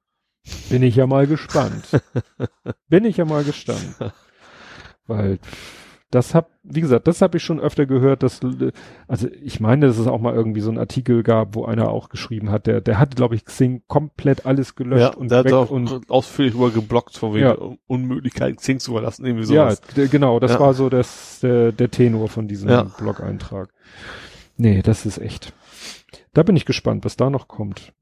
Bin 0.70 0.84
ich 0.84 0.96
ja 0.96 1.08
mal 1.08 1.28
gespannt. 1.28 2.02
Bin 2.90 3.06
ich 3.06 3.18
ja 3.18 3.26
mal 3.26 3.44
gespannt. 3.44 3.96
Weil 5.08 5.40
das 6.12 6.36
hab, 6.36 6.50
wie 6.64 6.82
gesagt, 6.82 7.08
das 7.08 7.22
habe 7.22 7.38
ich 7.38 7.44
schon 7.44 7.60
öfter 7.60 7.86
gehört, 7.86 8.22
dass, 8.22 8.42
also 9.08 9.28
ich 9.42 9.60
meine, 9.62 9.88
dass 9.88 9.98
es 9.98 10.08
auch 10.08 10.20
mal 10.22 10.36
irgendwie 10.36 10.60
so 10.62 10.70
ein 10.70 10.78
Artikel 10.78 11.24
gab, 11.24 11.56
wo 11.56 11.66
einer 11.66 11.90
auch 11.90 12.10
geschrieben 12.10 12.52
hat, 12.52 12.68
der, 12.68 12.82
der 12.82 13.00
hatte, 13.00 13.16
glaube 13.16 13.36
ich, 13.36 13.46
Xing 13.46 13.82
komplett 13.88 14.46
alles 14.46 14.76
gelöscht 14.76 15.14
Ja, 15.14 15.18
und 15.18 15.32
der 15.32 15.40
hat 15.40 15.46
weg 15.46 15.54
auch 15.54 15.72
und 15.72 16.10
ausführlich 16.10 16.54
über 16.54 16.70
geblockt, 16.70 17.18
von 17.18 17.34
wegen 17.34 17.46
Ja. 17.46 17.58
Unmöglichkeit, 17.88 18.58
Xing 18.58 18.80
zu 18.80 18.92
verlassen, 18.92 19.26
irgendwie 19.26 19.52
ja, 19.54 19.72
sowas. 19.72 19.82
d- 19.96 20.08
genau, 20.08 20.40
das 20.40 20.52
Ja. 20.52 20.60
war 20.60 20.74
so 20.74 20.90
das, 20.90 21.40
der, 21.42 21.72
der 21.72 21.90
Tenor 21.90 22.28
von 22.28 22.48
diesem 22.48 22.70
Ja. 22.70 22.84
Blog-Eintrag. 22.84 23.70
Nee, 24.58 24.82
das 24.82 25.06
ist 25.06 25.18
echt. 25.18 25.54
Da 26.34 26.44
bin 26.44 26.56
ich 26.56 26.66
gespannt, 26.66 27.04
was 27.06 27.16
da 27.18 27.30
noch 27.30 27.48
kommt. 27.48 27.94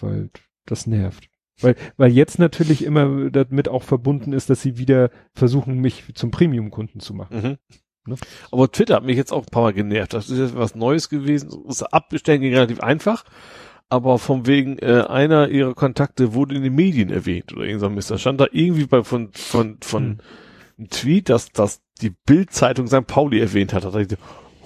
Weil 0.00 0.30
das 0.66 0.86
nervt. 0.86 1.28
Weil, 1.60 1.76
weil 1.96 2.10
jetzt 2.10 2.38
natürlich 2.38 2.84
immer 2.84 3.30
damit 3.30 3.68
auch 3.68 3.82
verbunden 3.82 4.32
ist, 4.32 4.50
dass 4.50 4.62
sie 4.62 4.76
wieder 4.78 5.10
versuchen, 5.34 5.78
mich 5.80 6.04
zum 6.14 6.30
Premium-Kunden 6.30 7.00
zu 7.00 7.14
machen. 7.14 7.36
Mhm. 7.36 8.12
Ne? 8.12 8.16
Aber 8.50 8.70
Twitter 8.70 8.96
hat 8.96 9.04
mich 9.04 9.16
jetzt 9.16 9.32
auch 9.32 9.44
ein 9.44 9.50
paar 9.50 9.62
Mal 9.62 9.72
genervt. 9.72 10.12
Das 10.14 10.28
ist 10.28 10.38
jetzt 10.38 10.56
was 10.56 10.74
Neues 10.74 11.08
gewesen. 11.08 11.50
Das 11.66 11.82
Abbestellen 11.82 12.40
ging 12.40 12.52
relativ 12.54 12.80
einfach. 12.80 13.24
Aber 13.88 14.18
von 14.18 14.46
wegen 14.46 14.78
äh, 14.78 15.04
einer 15.08 15.48
ihrer 15.48 15.74
Kontakte 15.74 16.34
wurde 16.34 16.56
in 16.56 16.62
den 16.62 16.74
Medien 16.74 17.10
erwähnt 17.10 17.52
oder 17.52 17.64
irgend 17.64 17.80
so 17.80 17.90
Mist. 17.90 18.10
Da 18.10 18.18
stand 18.18 18.40
da 18.40 18.46
irgendwie 18.50 18.86
bei 18.86 19.04
von 19.04 19.30
von 19.32 19.78
von 19.82 20.02
Hm. 20.04 20.18
einem 20.78 20.88
Tweet, 20.90 21.28
dass 21.28 21.52
dass 21.52 21.80
die 22.00 22.10
Bild-Zeitung 22.10 22.88
St. 22.88 23.06
Pauli 23.06 23.40
erwähnt 23.40 23.72
hat. 23.72 23.84
Da 23.84 23.90
dachte 23.90 24.14
ich, 24.14 24.18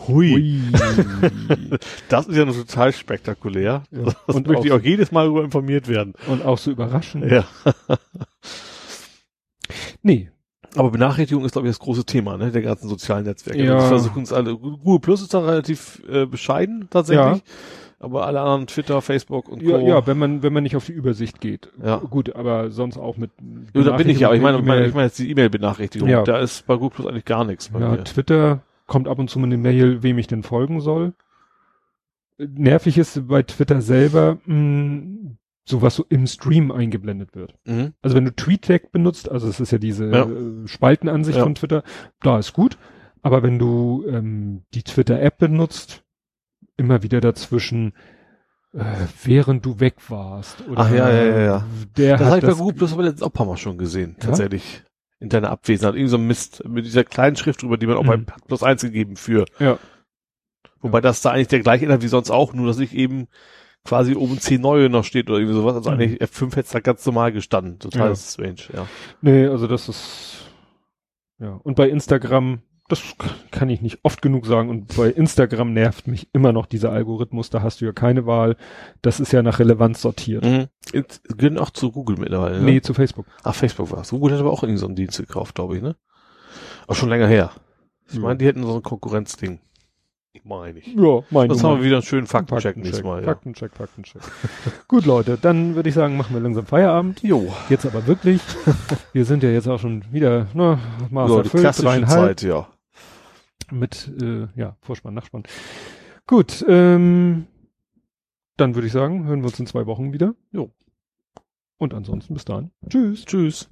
hui, 0.08 0.34
Ui. 0.34 0.60
das 2.08 2.26
ist 2.26 2.36
ja 2.36 2.44
noch 2.44 2.54
total 2.54 2.92
spektakulär. 2.92 3.82
Ja. 3.90 4.02
Das 4.26 4.36
Und 4.36 4.46
möchte 4.46 4.66
ich 4.66 4.72
auch 4.72 4.82
jedes 4.82 5.12
Mal 5.12 5.24
darüber 5.24 5.44
informiert 5.44 5.88
werden. 5.88 6.14
Und 6.26 6.44
auch 6.44 6.58
so 6.58 6.70
überraschend. 6.70 7.30
Ja. 7.30 7.44
Nee. 10.02 10.30
Aber 10.76 10.90
Benachrichtigung 10.90 11.44
ist, 11.44 11.52
glaube 11.52 11.66
ich, 11.66 11.72
das 11.74 11.80
große 11.80 12.04
Thema, 12.04 12.36
ne, 12.36 12.50
der 12.50 12.62
ganzen 12.62 12.88
sozialen 12.88 13.24
Netzwerke. 13.24 13.62
Ja. 13.62 13.74
Das 13.74 13.88
versuchen 13.88 14.22
es 14.22 14.32
alle. 14.32 14.56
Google 14.56 15.00
Plus 15.00 15.22
ist 15.22 15.34
da 15.34 15.40
relativ 15.40 16.02
äh, 16.08 16.26
bescheiden 16.26 16.88
tatsächlich. 16.90 17.42
Aber 18.00 18.26
alle 18.26 18.40
anderen 18.40 18.68
Twitter, 18.68 19.02
Facebook 19.02 19.48
und 19.48 19.60
Ja, 19.60 19.76
Co. 19.76 19.88
ja, 19.88 20.06
wenn 20.06 20.18
man, 20.18 20.42
wenn 20.42 20.52
man 20.52 20.62
nicht 20.62 20.76
auf 20.76 20.86
die 20.86 20.92
Übersicht 20.92 21.40
geht. 21.40 21.72
Ja. 21.82 21.96
Gut, 21.96 22.36
aber 22.36 22.70
sonst 22.70 22.96
auch 22.96 23.16
mit. 23.16 23.32
Ja, 23.74 23.82
da 23.82 23.96
bin 23.96 24.08
ich 24.08 24.20
ja, 24.20 24.28
aber 24.28 24.36
ich 24.36 24.42
meine, 24.42 24.58
ich 24.58 24.64
meine, 24.64 24.76
E-Mail. 24.76 24.88
ich 24.88 24.94
meine 24.94 25.06
jetzt 25.06 25.18
die 25.18 25.30
E-Mail-Benachrichtigung. 25.30 26.08
Ja. 26.08 26.22
Da 26.22 26.38
ist 26.38 26.64
bei 26.66 26.74
Google 26.74 26.90
Plus 26.90 27.06
eigentlich 27.08 27.24
gar 27.24 27.44
nichts 27.44 27.70
bei 27.70 27.80
ja, 27.80 27.90
mir. 27.90 28.04
Twitter 28.04 28.60
kommt 28.88 29.06
ab 29.06 29.20
und 29.20 29.30
zu 29.30 29.38
mal 29.38 29.46
eine 29.46 29.56
Mail, 29.58 30.02
wem 30.02 30.18
ich 30.18 30.26
denn 30.26 30.42
folgen 30.42 30.80
soll. 30.80 31.14
Nervig 32.38 32.98
ist 32.98 33.26
bei 33.28 33.42
Twitter 33.42 33.80
selber, 33.82 34.38
mh, 34.46 35.36
so 35.64 35.82
was 35.82 35.96
so 35.96 36.04
im 36.08 36.26
Stream 36.26 36.70
eingeblendet 36.72 37.34
wird. 37.34 37.54
Mhm. 37.66 37.92
Also 38.00 38.16
wenn 38.16 38.24
du 38.24 38.34
TweetDeck 38.34 38.90
benutzt, 38.92 39.30
also 39.30 39.48
es 39.48 39.60
ist 39.60 39.70
ja 39.72 39.78
diese 39.78 40.10
Ja. 40.10 40.22
äh, 40.24 40.66
Spaltenansicht 40.66 41.38
Ja. 41.38 41.44
von 41.44 41.54
Twitter, 41.54 41.82
da 42.22 42.38
ist 42.38 42.52
gut. 42.52 42.78
Aber 43.22 43.42
wenn 43.42 43.58
du 43.58 44.04
ähm, 44.08 44.62
die 44.74 44.82
Twitter-App 44.84 45.38
benutzt, 45.38 46.04
immer 46.76 47.02
wieder 47.02 47.20
dazwischen, 47.20 47.92
äh, 48.72 48.84
während 49.24 49.66
du 49.66 49.80
weg 49.80 49.96
warst. 50.08 50.66
Oder 50.68 50.80
Ach 50.82 50.90
ja, 50.92 51.10
ja, 51.10 51.24
ja, 51.24 51.38
ja. 51.40 51.64
Der 51.96 52.16
Das 52.16 52.26
habe 52.28 52.36
ich 52.38 52.42
bei 52.42 52.48
das, 52.50 52.58
Google 52.58 52.74
Plus 52.76 52.92
aber 52.92 53.02
letztens 53.02 53.22
auch 53.22 53.30
ein 53.30 53.32
paar 53.32 53.46
Mal 53.46 53.56
schon 53.56 53.76
gesehen, 53.78 54.14
Ja? 54.20 54.26
tatsächlich. 54.28 54.84
In 55.20 55.28
deiner 55.30 55.50
Abwesenheit. 55.50 55.94
Irgend 55.96 56.10
so 56.10 56.16
ein 56.16 56.26
Mist 56.26 56.62
mit 56.68 56.84
dieser 56.86 57.02
kleinen 57.04 57.34
Schrift 57.36 57.62
drüber, 57.62 57.76
die 57.76 57.86
man 57.86 57.96
auch 57.96 58.04
bei 58.06 58.16
Mhm. 58.18 58.26
Plus 58.46 58.62
eins 58.62 58.82
gegeben 58.82 59.16
für. 59.16 59.46
Ja. 59.58 59.78
Wobei 60.80 61.00
das 61.00 61.22
da 61.22 61.30
eigentlich 61.30 61.48
der 61.48 61.60
gleiche 61.60 61.84
Inhalt 61.86 62.02
wie 62.02 62.08
sonst 62.08 62.30
auch, 62.30 62.52
nur 62.52 62.66
dass 62.68 62.78
ich 62.78 62.94
eben 62.94 63.26
quasi 63.84 64.14
oben 64.14 64.38
10 64.38 64.60
neue 64.60 64.88
noch 64.88 65.02
steht 65.04 65.28
oder 65.28 65.38
irgendwie 65.38 65.56
sowas. 65.56 65.74
Also 65.74 65.90
Mhm. 65.90 65.96
eigentlich 66.00 66.20
F5 66.22 66.50
hätte 66.50 66.60
es 66.60 66.70
da 66.70 66.80
ganz 66.80 67.04
normal 67.04 67.32
gestanden. 67.32 67.78
Total 67.80 68.10
Ja. 68.10 68.14
strange, 68.14 68.62
ja. 68.74 68.86
Nee, 69.20 69.46
also 69.46 69.66
das 69.66 69.88
ist, 69.88 70.46
ja. 71.40 71.58
Und 71.64 71.74
bei 71.74 71.88
Instagram, 71.88 72.60
das 72.88 73.02
kann 73.50 73.68
ich 73.68 73.82
nicht 73.82 74.00
oft 74.02 74.22
genug 74.22 74.46
sagen. 74.46 74.70
Und 74.70 74.96
bei 74.96 75.08
Instagram 75.08 75.72
nervt 75.72 76.06
mich 76.06 76.28
immer 76.32 76.52
noch 76.52 76.66
dieser 76.66 76.90
Algorithmus. 76.90 77.50
Da 77.50 77.62
hast 77.62 77.80
du 77.80 77.84
ja 77.84 77.92
keine 77.92 78.26
Wahl. 78.26 78.56
Das 79.02 79.20
ist 79.20 79.32
ja 79.32 79.42
nach 79.42 79.58
Relevanz 79.58 80.00
sortiert. 80.00 80.44
Mhm. 80.44 80.66
Gehören 81.36 81.58
auch 81.58 81.70
zu 81.70 81.92
Google 81.92 82.16
mittlerweile, 82.18 82.58
ne? 82.58 82.64
Nee, 82.64 82.80
zu 82.80 82.94
Facebook. 82.94 83.26
Ach, 83.44 83.54
Facebook 83.54 83.92
war 83.92 84.00
es. 84.00 84.10
Google 84.10 84.32
hat 84.34 84.40
aber 84.40 84.52
auch 84.52 84.62
irgendwie 84.62 84.80
so 84.80 84.86
einen 84.86 84.96
Dienst 84.96 85.18
gekauft, 85.18 85.54
glaube 85.54 85.76
ich, 85.76 85.82
ne? 85.82 85.96
Aber 86.86 86.94
schon 86.94 87.10
länger 87.10 87.26
her. 87.28 87.52
Ich 88.08 88.14
Ja. 88.14 88.20
meine, 88.20 88.38
die 88.38 88.46
hätten 88.46 88.62
so 88.62 88.74
ein 88.76 88.82
Konkurrenzding. 88.82 89.60
Meine 90.44 90.78
ich. 90.78 90.86
Ja, 90.94 91.20
mein 91.30 91.48
Das 91.48 91.62
haben 91.62 91.78
wir 91.78 91.84
wieder 91.84 91.96
einen 91.96 92.04
schönen 92.06 92.26
Faktencheck 92.26 92.76
nächstes 92.76 93.00
Faktencheck, 93.00 93.04
Mal, 93.04 93.20
ja. 93.20 93.26
Faktencheck, 93.26 93.72
Faktencheck. 93.74 94.22
Gut, 94.88 95.04
Leute, 95.04 95.36
dann 95.40 95.74
würde 95.74 95.88
ich 95.90 95.94
sagen, 95.94 96.16
machen 96.16 96.32
wir 96.34 96.40
langsam 96.40 96.64
Feierabend. 96.64 97.22
Jo. 97.22 97.52
Jetzt 97.68 97.84
aber 97.84 98.06
wirklich. 98.06 98.40
wir 99.12 99.24
sind 99.26 99.42
ja 99.42 99.50
jetzt 99.50 99.68
auch 99.68 99.78
schon 99.80 100.04
wieder, 100.10 100.46
ne, 100.54 100.78
Maß 101.10 101.30
Ja, 101.30 101.42
die 101.42 101.48
klassische 101.50 102.06
Zeit, 102.06 102.42
ja 102.42 102.66
mit 103.72 104.10
äh, 104.20 104.48
ja, 104.54 104.76
Vorspann, 104.80 105.14
Nachspann. 105.14 105.44
Gut, 106.26 106.64
ähm, 106.68 107.46
dann 108.56 108.74
würde 108.74 108.86
ich 108.86 108.92
sagen, 108.92 109.24
hören 109.24 109.40
wir 109.40 109.46
uns 109.46 109.60
in 109.60 109.66
zwei 109.66 109.86
Wochen 109.86 110.12
wieder. 110.12 110.34
Jo. 110.52 110.70
Und 111.78 111.94
ansonsten 111.94 112.34
bis 112.34 112.44
dann. 112.44 112.70
Tschüss. 112.88 113.24
Tschüss. 113.24 113.70